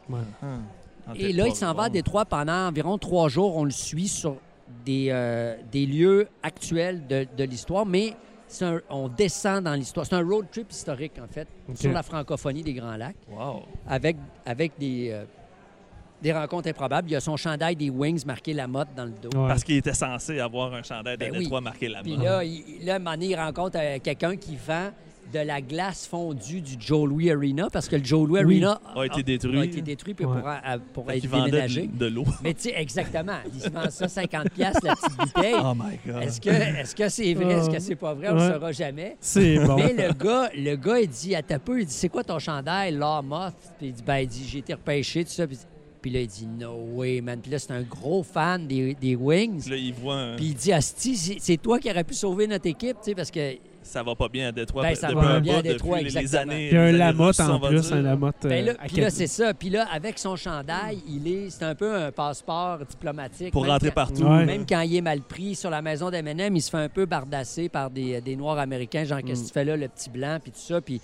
Et 1.15 1.33
là, 1.33 1.47
il 1.47 1.55
s'en 1.55 1.73
va 1.75 1.85
à 1.85 1.89
Détroit 1.91 2.25
pendant 2.25 2.67
environ 2.67 2.99
trois 2.99 3.29
jours. 3.29 3.57
On 3.57 3.65
le 3.65 3.71
suit 3.71 4.09
sur 4.09 4.37
des, 4.85 5.09
euh, 5.11 5.55
des 5.71 5.87
lieux 5.87 6.27
actuels 6.43 7.07
de, 7.07 7.27
de 7.37 7.45
l'histoire, 7.45 7.87
mais 7.87 8.15
un- 8.63 8.81
on 8.91 9.09
descend 9.09 9.65
dans 9.65 9.75
l'histoire. 9.75 10.07
C'est 10.07 10.15
un 10.15 10.25
road 10.27 10.47
trip 10.51 10.71
historique, 10.71 11.13
en 11.23 11.27
fait, 11.27 11.49
sur 11.75 11.93
la 11.93 12.03
francophonie 12.03 12.63
des 12.63 12.75
Grands 12.75 12.97
Lacs, 12.97 13.17
Wow. 13.31 13.63
avec, 13.87 14.17
avec 14.47 14.73
des, 14.79 15.11
euh, 15.13 15.25
des 16.23 16.33
rencontres 16.33 16.69
improbables. 16.69 17.09
Il 17.09 17.13
y 17.13 17.17
a 17.17 17.21
son 17.21 17.37
chandail 17.37 17.77
des 17.77 17.91
Wings 17.91 18.25
marqué 18.27 18.53
la 18.53 18.67
motte 18.67 18.89
dans 18.97 19.05
le 19.05 19.11
dos. 19.13 19.31
Ouais. 19.39 19.49
Parce 19.49 19.65
qu'il 19.65 19.77
était 19.77 19.93
censé 19.95 20.41
avoir 20.41 20.73
un 20.75 20.83
chandail 20.83 21.17
de 21.19 21.25
Ben 21.25 21.37
oui. 21.37 21.49
Marqué 21.63 21.89
là-bas. 21.89 22.03
Puis 22.03 22.17
là, 22.17 22.45
il, 22.45 22.85
là, 22.85 22.95
à 22.95 22.97
un 22.97 22.99
moment 22.99 23.11
donné, 23.13 23.27
il 23.27 23.37
rencontre 23.37 23.79
euh, 23.81 23.99
quelqu'un 24.03 24.37
qui 24.37 24.57
vend 24.57 24.91
de 25.33 25.39
la 25.41 25.61
glace 25.61 26.07
fondue 26.07 26.61
du 26.61 26.75
Joe 26.79 27.09
Louis 27.09 27.31
Arena, 27.31 27.69
parce 27.73 27.89
que 27.89 27.97
le 27.97 28.05
Joe 28.05 28.29
Louis 28.29 28.45
Oui. 28.45 28.63
Arena 28.65 28.81
A 28.97 29.05
été 29.07 29.23
détruit. 29.23 29.59
a 29.59 29.65
été 29.65 29.81
détruit 29.83 30.15
puis 30.15 30.25
Ouais. 30.25 30.41
pour, 30.93 31.11
être 31.11 31.23
déménagé. 31.29 31.87
de, 31.87 31.99
de 31.99 32.07
l'eau. 32.07 32.25
Mais 32.43 32.55
tu 32.55 32.63
sais, 32.63 32.75
exactement. 32.77 33.39
Il 33.53 33.61
se 33.61 33.69
vend 33.71 33.91
ça 33.91 34.07
50$ 34.07 34.49
piastres, 34.55 34.85
la 34.85 34.95
petite 34.95 35.17
bouteille. 35.19 35.55
Oh 35.59 35.73
my 35.75 35.99
God. 36.07 36.23
Est-ce 36.23 36.41
que 36.41 36.51
est-ce 36.51 36.95
que 36.95 37.09
c'est 37.09 37.35
vrai, 37.35 37.55
est-ce 37.55 37.71
que 37.71 37.79
c'est 37.81 37.97
pas 37.97 38.15
vrai, 38.15 38.29
on 38.31 38.37
Ouais. 38.37 38.49
ne 38.49 38.53
saura 38.55 38.73
jamais. 38.73 39.17
C'est 39.21 39.59
bon. 39.59 39.77
Mais 39.77 39.93
le 39.93 40.13
gars, 40.13 40.51
le 40.57 40.77
gars, 40.77 41.01
il 41.01 41.09
dit 41.09 41.35
à 41.35 41.43
ta 41.43 41.59
peu, 41.59 41.81
il 41.81 41.87
dit 41.87 41.93
c'est 41.93 42.09
quoi 42.09 42.23
ton 42.23 42.39
chandail, 42.39 42.95
Moth? 42.97 43.55
Puis 43.79 43.89
il 43.89 43.93
dit 43.93 44.03
ben 44.07 44.19
il 44.19 44.29
dit 44.29 44.47
j'ai 44.49 44.59
été 44.59 44.75
repêché 44.75 45.25
tout 45.25 45.31
ça. 45.33 45.47
Puis, 45.47 45.59
puis 46.01 46.11
là 46.11 46.21
il 46.21 46.27
dit 46.29 46.47
no 46.47 46.75
way 46.95 47.21
man. 47.21 47.41
Puis 47.41 47.51
là 47.51 47.59
c'est 47.59 47.73
un 47.73 47.83
gros 47.83 48.23
fan 48.23 48.67
des, 48.67 48.95
des 48.95 49.17
Wings. 49.17 49.69
Là, 49.71 49.77
il 49.77 49.95
voit 49.95 50.17
un... 50.17 50.37
Puis 50.37 50.47
il 50.47 50.55
dit 50.55 50.73
Asti, 50.73 51.17
c'est 51.17 51.57
toi 51.57 51.79
qui 51.79 51.91
aurais 51.91 52.05
pu 52.05 52.15
sauver 52.15 52.47
notre 52.47 52.67
équipe, 52.67 52.99
tu 53.03 53.11
sais 53.11 53.15
parce 53.15 53.31
que 53.31 53.55
ça 53.85 54.03
va 54.03 54.15
pas 54.15 54.29
bien 54.29 54.49
à 54.49 54.53
Détroit. 54.53 54.83
Ben, 54.83 54.95
ça 54.95 55.13
va 55.13 55.21
un 55.21 55.41
bien 55.41 55.59
à 55.59 55.63
Détroit, 55.63 56.01
exactement. 56.01 56.53
années. 56.53 56.69
Puis 56.71 56.79
un 56.79 56.93
Lamotte 56.93 57.39
en 57.41 57.59
va 57.59 57.69
plus, 57.69 57.93
un 57.93 58.03
Lamotte. 58.03 58.35
ben 58.43 58.65
là, 58.65 58.73
euh, 58.73 58.75
puis 58.87 58.97
là, 59.01 59.11
c'est 59.11 59.27
ça. 59.27 59.55
Puis 59.55 59.71
là, 59.71 59.87
avec 59.93 60.19
son 60.19 60.35
chandail, 60.37 60.99
il 61.09 61.29
est, 61.29 61.51
c'est 61.51 61.65
un 61.65 61.75
peu 61.75 61.95
un 61.95 62.11
passeport 62.11 62.79
diplomatique. 62.85 63.53
Pour 63.53 63.67
rentrer 63.67 63.89
quand- 63.89 63.95
partout. 63.95 64.25
Ouais. 64.25 64.45
Même 64.45 64.65
quand 64.67 64.81
il 64.81 64.97
est 64.97 65.01
mal 65.01 65.21
pris 65.21 65.55
sur 65.55 65.71
la 65.71 65.83
maison 65.83 66.11
d'M&M, 66.11 66.57
il 66.57 66.61
se 66.63 66.71
fait 66.71 66.79
un 66.79 66.89
peu 66.89 67.07
bardasser 67.07 67.69
par 67.69 67.91
des, 67.91 68.21
des 68.21 68.37
Noirs 68.37 68.59
américains, 68.59 69.05
genre, 69.05 69.21
qu'est-ce 69.25 69.43
que 69.43 69.47
tu 69.49 69.53
fais 69.53 69.65
là, 69.65 69.77
le 69.77 69.89
petit 69.89 70.11
blanc, 70.11 70.39
puis 70.43 70.51
tout 70.53 70.59
ça. 70.61 70.81
Puis, 70.81 71.01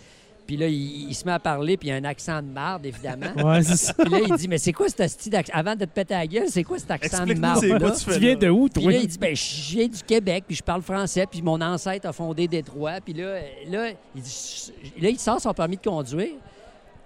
puis 0.50 0.56
là, 0.56 0.66
il, 0.66 1.08
il 1.10 1.14
se 1.14 1.24
met 1.24 1.30
à 1.30 1.38
parler, 1.38 1.76
puis 1.76 1.90
il 1.90 1.92
a 1.92 1.94
un 1.94 2.02
accent 2.02 2.42
de 2.42 2.48
marde, 2.48 2.84
évidemment. 2.84 3.26
Ouais, 3.44 3.62
c'est 3.62 3.76
ça. 3.76 3.94
Puis 3.94 4.08
là, 4.10 4.18
il 4.28 4.34
dit, 4.34 4.48
mais 4.48 4.58
c'est 4.58 4.72
quoi 4.72 4.88
ce 4.88 5.06
style 5.06 5.30
d'accent? 5.30 5.52
Avant 5.54 5.76
de 5.76 5.84
te 5.84 5.90
péter 5.90 6.14
la 6.14 6.26
gueule, 6.26 6.48
c'est 6.48 6.64
quoi 6.64 6.76
cet 6.76 6.90
accent 6.90 7.24
de 7.24 7.34
marde 7.34 7.62
là? 7.66 7.90
tu 7.92 8.00
fais 8.04 8.14
Tu 8.14 8.18
viens 8.18 8.34
de 8.34 8.48
où, 8.48 8.68
Puis 8.68 8.82
toi? 8.82 8.90
là, 8.90 8.98
il 8.98 9.06
dit, 9.06 9.16
ben, 9.18 9.36
je 9.36 9.76
viens 9.76 9.86
du 9.86 10.02
Québec, 10.02 10.42
puis 10.48 10.56
je 10.56 10.62
parle 10.64 10.82
français, 10.82 11.24
puis 11.30 11.40
mon 11.40 11.60
ancêtre 11.60 12.08
a 12.08 12.12
fondé 12.12 12.48
Détroit. 12.48 12.94
Puis 13.04 13.12
là, 13.12 13.36
là, 13.68 13.90
il 14.16 14.22
dit, 14.22 14.72
là, 15.00 15.08
il 15.10 15.20
sort 15.20 15.40
son 15.40 15.54
permis 15.54 15.76
de 15.76 15.82
conduire, 15.88 16.32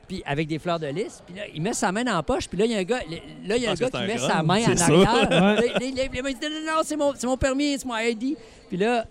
puis 0.08 0.22
avec 0.24 0.48
des 0.48 0.58
fleurs 0.58 0.80
de 0.80 0.86
lys. 0.86 1.22
Puis 1.26 1.36
là, 1.36 1.42
il 1.54 1.60
met 1.60 1.74
sa 1.74 1.92
main 1.92 2.02
dans 2.04 2.14
la 2.14 2.22
poche, 2.22 2.48
puis 2.48 2.58
là, 2.58 2.64
il 2.64 2.70
y 2.72 2.74
a 2.74 2.78
un 2.78 2.82
gars, 2.84 3.00
là, 3.46 3.56
il 3.56 3.62
y 3.62 3.66
a 3.66 3.72
un 3.72 3.72
pense 3.74 3.80
gars 3.80 3.90
qui 3.90 3.96
un 3.98 4.06
met 4.06 4.16
sa 4.18 4.42
main 4.42 4.62
en 4.64 4.76
arrière. 4.80 5.28
Ouais. 5.30 5.38
Là, 5.38 5.62
il- 5.80 5.86
il- 5.86 5.98
il- 5.98 6.10
il 6.14 6.34
dit, 6.34 6.46
non, 6.66 6.76
non, 6.76 6.80
c'est 6.82 6.96
mon, 6.96 7.12
c'est 7.14 7.26
mon 7.26 7.36
permis, 7.36 7.76
c'est 7.78 7.84
mon 7.86 7.98
ID. 7.98 8.36
Puis 8.70 8.78
là, 8.78 9.04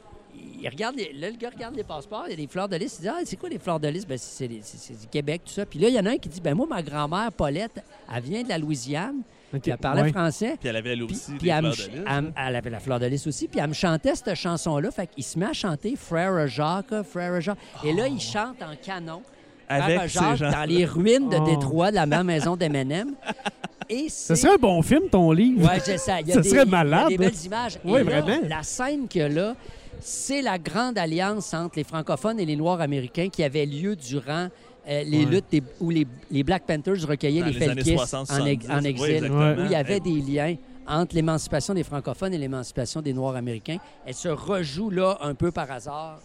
il 0.61 0.67
regarde 0.69 0.95
les- 0.95 1.13
là, 1.13 1.29
le 1.29 1.37
gars 1.37 1.49
regarde 1.49 1.75
les 1.75 1.83
passeports, 1.83 2.23
il 2.27 2.31
y 2.31 2.33
a 2.33 2.37
des 2.37 2.47
fleurs 2.47 2.69
de 2.69 2.75
lys. 2.75 2.95
Il 2.99 3.03
dit, 3.03 3.07
ah, 3.07 3.19
c'est 3.25 3.35
quoi 3.37 3.49
les 3.49 3.59
fleurs 3.59 3.79
de 3.79 3.87
lys? 3.87 4.05
Ben, 4.05 4.17
c'est, 4.17 4.47
c'est- 4.47 4.59
c'est- 4.63 4.77
c'est 4.77 4.99
du 5.01 5.07
Québec, 5.07 5.41
tout 5.45 5.51
ça. 5.51 5.65
Puis 5.65 5.79
là, 5.79 5.89
il 5.89 5.95
y 5.95 5.99
en 5.99 6.05
a 6.05 6.11
un 6.11 6.17
qui 6.17 6.29
dit, 6.29 6.41
ben 6.41 6.53
moi, 6.55 6.65
ma 6.69 6.81
grand-mère, 6.81 7.31
Paulette, 7.31 7.83
elle 8.13 8.23
vient 8.23 8.43
de 8.43 8.49
la 8.49 8.57
Louisiane, 8.57 9.21
puis 9.51 9.61
elle 9.71 9.77
parlait 9.77 10.11
français. 10.11 10.55
Puis 10.59 10.69
elle 10.69 10.75
avait 10.75 10.93
elle 10.93 11.03
aussi 11.03 11.31
puis 11.33 11.37
des 11.39 11.49
elle, 11.49 11.63
de 11.65 12.33
avait 12.57 12.69
la 12.69 12.79
fleur 12.79 12.99
de 12.99 13.05
lys 13.05 13.27
aussi. 13.27 13.47
Puis 13.47 13.59
elle 13.59 13.69
me 13.69 13.73
chantait 13.73 14.15
cette 14.15 14.33
chanson-là. 14.35 14.89
Fait 14.91 15.07
qu'il 15.07 15.23
se 15.23 15.37
met 15.37 15.45
à 15.47 15.53
chanter 15.53 15.95
Frère 15.95 16.47
Jacques, 16.47 17.03
Frère 17.03 17.39
Jacques. 17.41 17.57
Et 17.83 17.93
là, 17.93 18.07
il 18.07 18.19
chante 18.19 18.61
en 18.61 18.75
canon. 18.83 19.21
Frère 19.67 19.83
Avec 19.83 20.01
ces 20.01 20.07
Jacques 20.19 20.35
gens. 20.37 20.51
dans 20.51 20.65
les 20.69 20.85
ruines 20.85 21.29
de 21.29 21.37
Oh. 21.39 21.45
Détroit, 21.45 21.89
de 21.91 21.95
la 21.95 22.05
même 22.05 22.25
maison 22.27 22.55
d'M&M. 22.55 23.13
Et 23.89 24.07
Ce 24.09 24.33
serait 24.35 24.53
un 24.53 24.57
bon 24.57 24.81
film, 24.81 25.03
ton 25.11 25.31
livre. 25.33 25.67
Ouais, 25.69 25.79
je 25.79 25.97
sais. 25.97 26.21
Il 26.21 26.27
y 26.29 26.31
a 26.31 26.35
Ça 26.35 26.41
des, 26.41 26.49
serait 26.49 26.61
il 26.63 26.69
y 26.71 26.73
a 26.73 26.83
malade. 26.83 27.07
des 27.09 27.17
belles 27.17 27.45
images. 27.45 27.79
Oui, 27.83 27.99
Et 27.99 28.03
là, 28.03 28.21
vraiment. 28.21 28.47
La 28.49 28.63
scène 28.63 29.07
qu'il 29.09 29.21
y 29.21 29.23
a 29.25 29.29
là, 29.29 29.55
c'est 30.03 30.41
la 30.41 30.57
grande 30.59 30.97
alliance 30.97 31.53
entre 31.53 31.77
les 31.77 31.83
francophones 31.83 32.39
et 32.39 32.45
les 32.45 32.55
Noirs 32.55 32.81
américains 32.81 33.29
qui 33.29 33.43
avait 33.43 33.65
lieu 33.65 33.95
durant 33.95 34.49
euh, 34.89 35.03
les 35.03 35.19
Ouais. 35.23 35.31
luttes 35.31 35.45
des- 35.49 35.63
où 35.79 35.89
les, 35.89 36.05
les 36.29 36.43
Black 36.43 36.63
Panthers 36.67 37.07
recueillaient 37.07 37.39
Dans 37.39 37.45
les 37.47 37.53
Felkis 37.53 37.95
60, 37.95 38.31
en, 38.31 38.45
ex- 38.45 38.65
70. 38.65 38.69
en 38.69 38.79
Oui, 38.81 38.87
exil. 38.87 39.31
où 39.31 39.65
il 39.65 39.71
y 39.71 39.75
avait 39.75 39.97
Et- 39.97 39.99
des 40.01 40.21
liens 40.21 40.55
entre 40.85 41.15
l'émancipation 41.15 41.73
des 41.73 41.83
francophones 41.83 42.33
et 42.33 42.37
l'émancipation 42.37 43.01
des 43.01 43.13
Noirs 43.13 43.37
américains. 43.37 43.77
Elle 44.05 44.13
se 44.13 44.27
rejoue 44.27 44.89
là 44.89 45.17
un 45.21 45.33
peu 45.35 45.51
par 45.51 45.71
hasard 45.71 46.19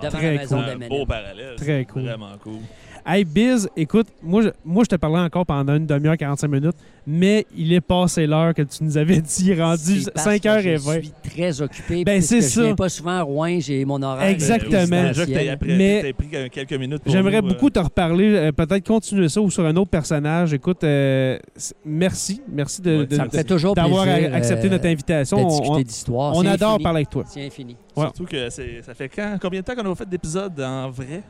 devant 0.00 0.16
Très 0.16 0.34
la 0.34 0.40
maison 0.40 0.62
cool. 0.62 0.82
Un 0.84 0.88
beau 0.88 1.04
parallèle. 1.06 1.56
Très 1.56 1.84
cool. 1.86 2.02
Vraiment 2.02 2.38
cool. 2.42 2.60
Hey, 3.06 3.24
Biz, 3.26 3.68
écoute, 3.76 4.06
moi 4.22 4.40
je, 4.40 4.48
moi, 4.64 4.82
je 4.82 4.88
te 4.88 4.96
parlais 4.96 5.18
encore 5.18 5.44
pendant 5.44 5.74
une 5.76 5.84
demi-heure, 5.84 6.16
45 6.16 6.48
minutes, 6.48 6.76
mais 7.06 7.44
il 7.54 7.70
est 7.74 7.82
passé 7.82 8.26
l'heure 8.26 8.54
que 8.54 8.62
tu 8.62 8.82
nous 8.82 8.96
avais 8.96 9.20
dit, 9.20 9.52
rendu 9.60 10.00
C'est 10.00 10.10
parce 10.14 10.26
que 10.26 10.48
5h20. 10.48 10.60
Je 10.62 11.00
suis 11.02 11.12
très 11.22 11.60
occupé. 11.60 12.02
Ben, 12.04 12.22
c'est 12.22 12.40
Je 12.40 12.46
ça. 12.46 12.62
viens 12.62 12.74
pas 12.74 12.88
souvent 12.88 13.10
à 13.10 13.20
Rouen, 13.20 13.58
j'ai 13.60 13.84
mon 13.84 14.00
horaire. 14.02 14.26
Exactement. 14.28 14.70
résidentiel. 14.78 15.08
Déjà 15.08 15.26
que 15.26 15.32
t'as 15.46 15.52
après- 15.52 15.76
Mais- 15.76 16.12
pris 16.14 16.28
euh, 16.32 16.48
quelques 16.50 16.72
minutes 16.72 17.02
J'aimerais 17.04 17.36
euh, 17.38 17.42
beaucoup 17.42 17.68
te 17.68 17.78
reparler, 17.78 18.34
euh, 18.36 18.52
peut-être 18.52 18.86
continuer 18.86 19.28
ça 19.28 19.42
ou 19.42 19.50
sur 19.50 19.66
un 19.66 19.76
autre 19.76 19.90
personnage. 19.90 20.54
Écoute, 20.54 20.82
euh, 20.84 21.38
merci. 21.84 22.40
Merci 22.50 22.80
de, 22.80 23.00
Ouais, 23.00 23.74
d'avoir 23.74 24.08
accepté 24.08 24.68
euh, 24.68 24.70
notre 24.70 24.86
invitation. 24.86 25.36
de 25.36 25.42
On, 25.42 25.48
discuter 25.48 25.70
on- 25.72 25.80
d'histoire. 25.82 26.36
on 26.36 26.40
C'est 26.42 26.48
adore 26.48 26.78
parler 26.80 26.98
avec 27.00 27.10
toi. 27.10 27.24
C'est 27.26 27.44
infini. 27.44 27.76
Ouais. 27.94 28.04
Surtout 28.04 28.24
que 28.24 28.48
c'est- 28.48 28.80
ça 28.80 28.94
fait 28.94 29.10
quand, 29.10 29.36
combien 29.42 29.60
de 29.60 29.66
temps 29.66 29.74
qu'on 29.74 29.92
a 29.92 29.94
fait 29.94 30.08
d'épisodes 30.08 30.58
en 30.58 30.88
vrai? 30.88 31.20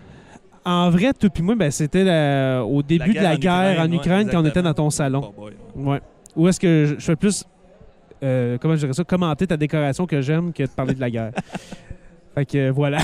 En 0.65 0.91
vrai, 0.91 1.13
toi 1.13 1.29
puis 1.31 1.43
moi, 1.43 1.55
ben, 1.57 1.71
c'était 1.71 2.05
la- 2.05 2.65
au 2.65 2.83
début 2.83 3.11
de 3.13 3.21
la 3.21 3.37
guerre 3.37 3.53
en 3.53 3.75
guerre 3.75 3.81
en 3.83 3.93
Ukraine, 3.93 4.27
ouais, 4.27 4.33
quand 4.33 4.43
on 4.43 4.47
était 4.47 4.63
dans 4.63 4.75
ton 4.75 4.91
salon. 4.91 5.33
Oh 5.37 5.49
ouais. 5.77 6.01
Ou 6.37 6.49
est-ce 6.49 6.59
que 6.59 6.87
je, 6.87 6.95
je 6.99 7.05
fais 7.05 7.17
plus, 7.17 7.45
euh, 8.23 8.57
comment 8.59 8.75
je 8.75 8.81
dirais 8.81 8.93
ça, 8.93 9.05
commenter 9.05 9.47
ta 9.47 9.57
décoration 9.57 10.07
que 10.07 10.21
j'aime 10.21 10.53
que 10.53 10.63
de 10.63 10.69
parler 10.69 10.95
de 10.95 11.01
la 11.01 11.11
guerre. 11.11 11.33
fait 12.35 12.47
que 12.47 12.59
euh, 12.59 12.73
voilà. 12.73 12.99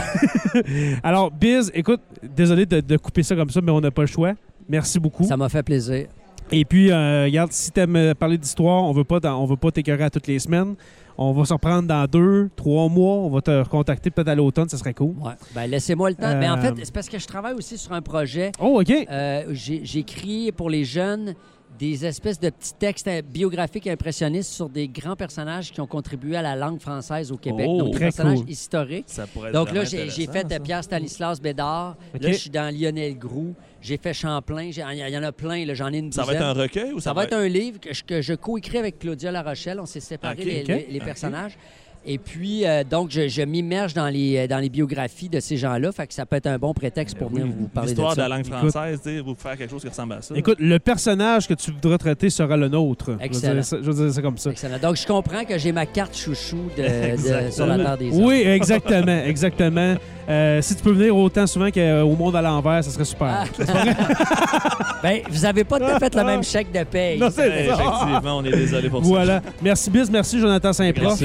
Alors, 1.02 1.30
Biz, 1.30 1.70
écoute, 1.74 2.00
désolé 2.22 2.66
de, 2.66 2.80
de 2.80 2.96
couper 2.96 3.22
ça 3.22 3.36
comme 3.36 3.50
ça, 3.50 3.60
mais 3.60 3.70
on 3.70 3.80
n'a 3.80 3.90
pas 3.90 4.02
le 4.02 4.08
choix. 4.08 4.32
Merci 4.68 4.98
beaucoup. 4.98 5.24
Ça 5.24 5.36
m'a 5.36 5.48
fait 5.48 5.62
plaisir. 5.62 6.06
Et 6.52 6.64
puis, 6.64 6.90
euh, 6.90 7.24
regarde, 7.24 7.52
si 7.52 7.70
tu 7.70 7.78
aimes 7.80 8.14
parler 8.14 8.38
d'histoire, 8.38 8.82
on 8.82 8.92
veut 8.92 9.04
pas 9.04 9.20
on 9.36 9.46
veut 9.46 9.56
pas 9.56 9.70
t'écœurer 9.70 10.04
à 10.04 10.10
toutes 10.10 10.26
les 10.26 10.38
semaines. 10.38 10.74
On 11.22 11.32
va 11.32 11.44
se 11.44 11.52
reprendre 11.52 11.86
dans 11.86 12.06
deux, 12.06 12.48
trois 12.56 12.88
mois. 12.88 13.16
On 13.16 13.28
va 13.28 13.42
te 13.42 13.50
recontacter 13.50 14.10
peut-être 14.10 14.28
à 14.28 14.34
l'automne, 14.34 14.70
ça 14.70 14.78
serait 14.78 14.94
cool. 14.94 15.14
Ouais. 15.20 15.34
Ben, 15.54 15.66
laissez-moi 15.66 16.08
le 16.08 16.16
temps. 16.16 16.34
Mais 16.38 16.48
en 16.48 16.56
Euh, 16.56 16.62
fait, 16.62 16.74
c'est 16.82 16.94
parce 16.94 17.10
que 17.10 17.18
je 17.18 17.26
travaille 17.26 17.52
aussi 17.52 17.76
sur 17.76 17.92
un 17.92 18.00
projet. 18.00 18.52
Oh, 18.58 18.80
OK. 18.80 18.90
Euh, 18.90 19.44
J'écris 19.52 20.50
pour 20.50 20.70
les 20.70 20.84
jeunes 20.84 21.34
des 21.78 22.04
espèces 22.04 22.40
de 22.40 22.50
petits 22.50 22.74
textes 22.78 23.08
euh, 23.08 23.22
biographiques 23.22 23.86
impressionnistes 23.86 24.50
sur 24.50 24.68
des 24.68 24.88
grands 24.88 25.16
personnages 25.16 25.72
qui 25.72 25.80
ont 25.80 25.86
contribué 25.86 26.36
à 26.36 26.42
la 26.42 26.56
langue 26.56 26.80
française 26.80 27.30
au 27.32 27.36
Québec. 27.36 27.66
Oh, 27.68 27.78
donc, 27.78 27.88
des 27.90 27.94
très 27.96 28.04
personnages 28.06 28.38
cool. 28.40 28.50
historiques. 28.50 29.04
Ça 29.06 29.26
pourrait 29.26 29.48
être 29.48 29.54
Donc 29.54 29.72
là, 29.72 29.84
j'ai 29.84 30.08
fait 30.26 30.52
euh. 30.52 30.58
Pierre 30.58 30.84
Stanislas 30.84 31.40
Bédard. 31.40 31.96
Là, 32.18 32.32
je 32.32 32.36
suis 32.36 32.50
dans 32.50 32.74
Lionel 32.74 33.18
Groux. 33.18 33.54
J'ai 33.82 33.96
fait 33.96 34.12
Champlain. 34.14 34.64
Il 34.64 34.76
y 34.76 35.18
en 35.18 35.22
a 35.22 35.32
plein. 35.32 35.64
là. 35.64 35.74
J'en 35.74 35.92
ai 35.92 35.98
une 35.98 36.12
Ça 36.12 36.24
va 36.24 36.34
être 36.34 36.42
un 36.42 36.52
recueil 36.52 36.92
ou 36.92 37.00
ça, 37.00 37.10
Ça 37.10 37.14
va 37.14 37.24
être 37.24 37.32
un 37.34 37.48
livre 37.48 37.80
que 37.80 37.92
je, 37.92 38.20
je 38.20 38.34
coécris 38.34 38.78
avec 38.78 38.98
Claudia 38.98 39.30
La 39.32 39.42
Rochelle. 39.42 39.80
On 39.80 39.86
s'est 39.86 40.00
séparés 40.00 40.64
les 40.88 41.00
personnages. 41.00 41.56
Et 42.06 42.16
puis, 42.18 42.66
euh, 42.66 42.82
donc, 42.82 43.10
je, 43.10 43.28
je 43.28 43.42
m'immerge 43.42 43.92
dans 43.92 44.08
les, 44.08 44.38
euh, 44.38 44.46
dans 44.46 44.58
les 44.58 44.70
biographies 44.70 45.28
de 45.28 45.38
ces 45.38 45.58
gens-là. 45.58 45.92
Fait 45.92 46.06
que 46.06 46.14
ça 46.14 46.24
peut 46.24 46.36
être 46.36 46.46
un 46.46 46.56
bon 46.58 46.72
prétexte 46.72 47.16
pour 47.18 47.28
venir 47.28 47.46
vous 47.46 47.68
parler 47.68 47.90
de 47.92 47.96
L'histoire 47.96 48.12
de, 48.16 48.22
ça. 48.22 48.28
la 48.28 48.36
langue 48.36 48.46
Écoute. 48.46 48.70
française, 48.70 49.00
sais, 49.04 49.20
vous 49.20 49.34
faire 49.34 49.56
quelque 49.58 49.70
chose 49.70 49.82
qui 49.82 49.88
ressemble 49.88 50.14
à 50.14 50.22
ça. 50.22 50.34
Écoute, 50.34 50.56
le 50.60 50.78
personnage 50.78 51.46
que 51.46 51.52
tu 51.54 51.70
voudras 51.70 51.98
traiter 51.98 52.30
sera 52.30 52.56
le 52.56 52.68
nôtre. 52.68 53.16
Excellent. 53.20 53.62
ça- 53.62 53.76
Je 53.82 53.90
veux 53.90 54.04
dire 54.06 54.14
ça 54.14 54.22
comme 54.22 54.38
ça. 54.38 54.50
Excellent. 54.50 54.78
Donc, 54.78 54.96
je 54.96 55.06
comprends 55.06 55.44
que 55.44 55.58
j'ai 55.58 55.72
ma 55.72 55.84
carte 55.84 56.16
chouchou 56.16 56.70
de, 56.76 57.16
sur 57.52 57.66
la 57.66 57.76
Terre 57.78 57.98
des 57.98 58.10
Hommes. 58.16 58.24
Oui, 58.24 58.42
exactement, 58.46 59.22
exactement. 59.26 59.94
Euh, 60.28 60.62
si 60.62 60.76
tu 60.76 60.82
peux 60.82 60.92
venir 60.92 61.14
autant 61.16 61.46
souvent 61.46 61.70
qu'au 61.70 62.16
monde 62.16 62.36
à 62.36 62.40
l'envers, 62.42 62.82
ça 62.84 62.90
serait 62.90 63.04
super. 63.04 63.44
Ah. 63.44 63.44
ben, 65.02 65.20
vous 65.28 65.44
avez 65.44 65.64
pas 65.64 65.78
tout 65.78 65.84
à 65.86 65.98
fait 65.98 66.14
le 66.14 66.24
même 66.24 66.42
chèque 66.44 66.72
de 66.72 66.84
paye. 66.84 67.18
Non, 67.18 67.28
c'est 67.30 67.42
Ouais, 67.42 67.66
ça. 67.68 67.74
effectivement, 67.74 68.38
on 68.38 68.44
est 68.44 68.52
désolé 68.52 68.88
pour 68.88 69.02
ça. 69.02 69.08
Voilà. 69.08 69.42
Merci 69.60 69.90
Biz, 69.90 70.10
merci 70.10 70.38
Jonathan 70.40 70.72
Saint-Prof. 70.72 71.20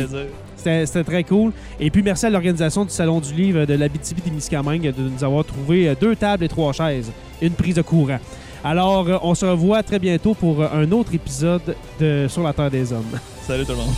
C'était 0.65 1.03
très 1.03 1.23
cool. 1.23 1.51
Et 1.79 1.91
puis, 1.91 2.01
merci 2.01 2.25
à 2.25 2.29
l'organisation 2.31 2.85
du 2.85 2.89
Salon 2.89 3.19
du 3.19 3.33
Livre 3.33 3.65
de 3.65 3.73
la 3.75 3.87
BTB 3.87 4.23
des 4.23 4.31
Miscamingues 4.31 4.93
de 4.95 5.09
nous 5.09 5.23
avoir 5.23 5.45
trouvé 5.45 5.89
euh, 5.89 5.95
deux 5.99 6.15
tables 6.15 6.43
et 6.43 6.47
trois 6.47 6.73
chaises, 6.73 7.11
une 7.41 7.53
prise 7.53 7.75
de 7.75 7.83
courant. 7.83 8.17
Alors, 8.63 9.07
euh, 9.07 9.17
on 9.21 9.35
se 9.35 9.45
revoit 9.45 9.83
très 9.83 9.99
bientôt 9.99 10.33
pour 10.33 10.61
euh, 10.61 10.67
un 10.73 10.91
autre 10.91 11.13
épisode 11.13 11.75
de 11.99 12.25
Sur 12.27 12.41
la 12.41 12.53
Terre 12.53 12.71
des 12.71 12.91
Hommes. 12.91 13.19
Salut 13.45 13.63
tout 13.63 13.73
le 13.73 13.77
monde. 13.77 13.93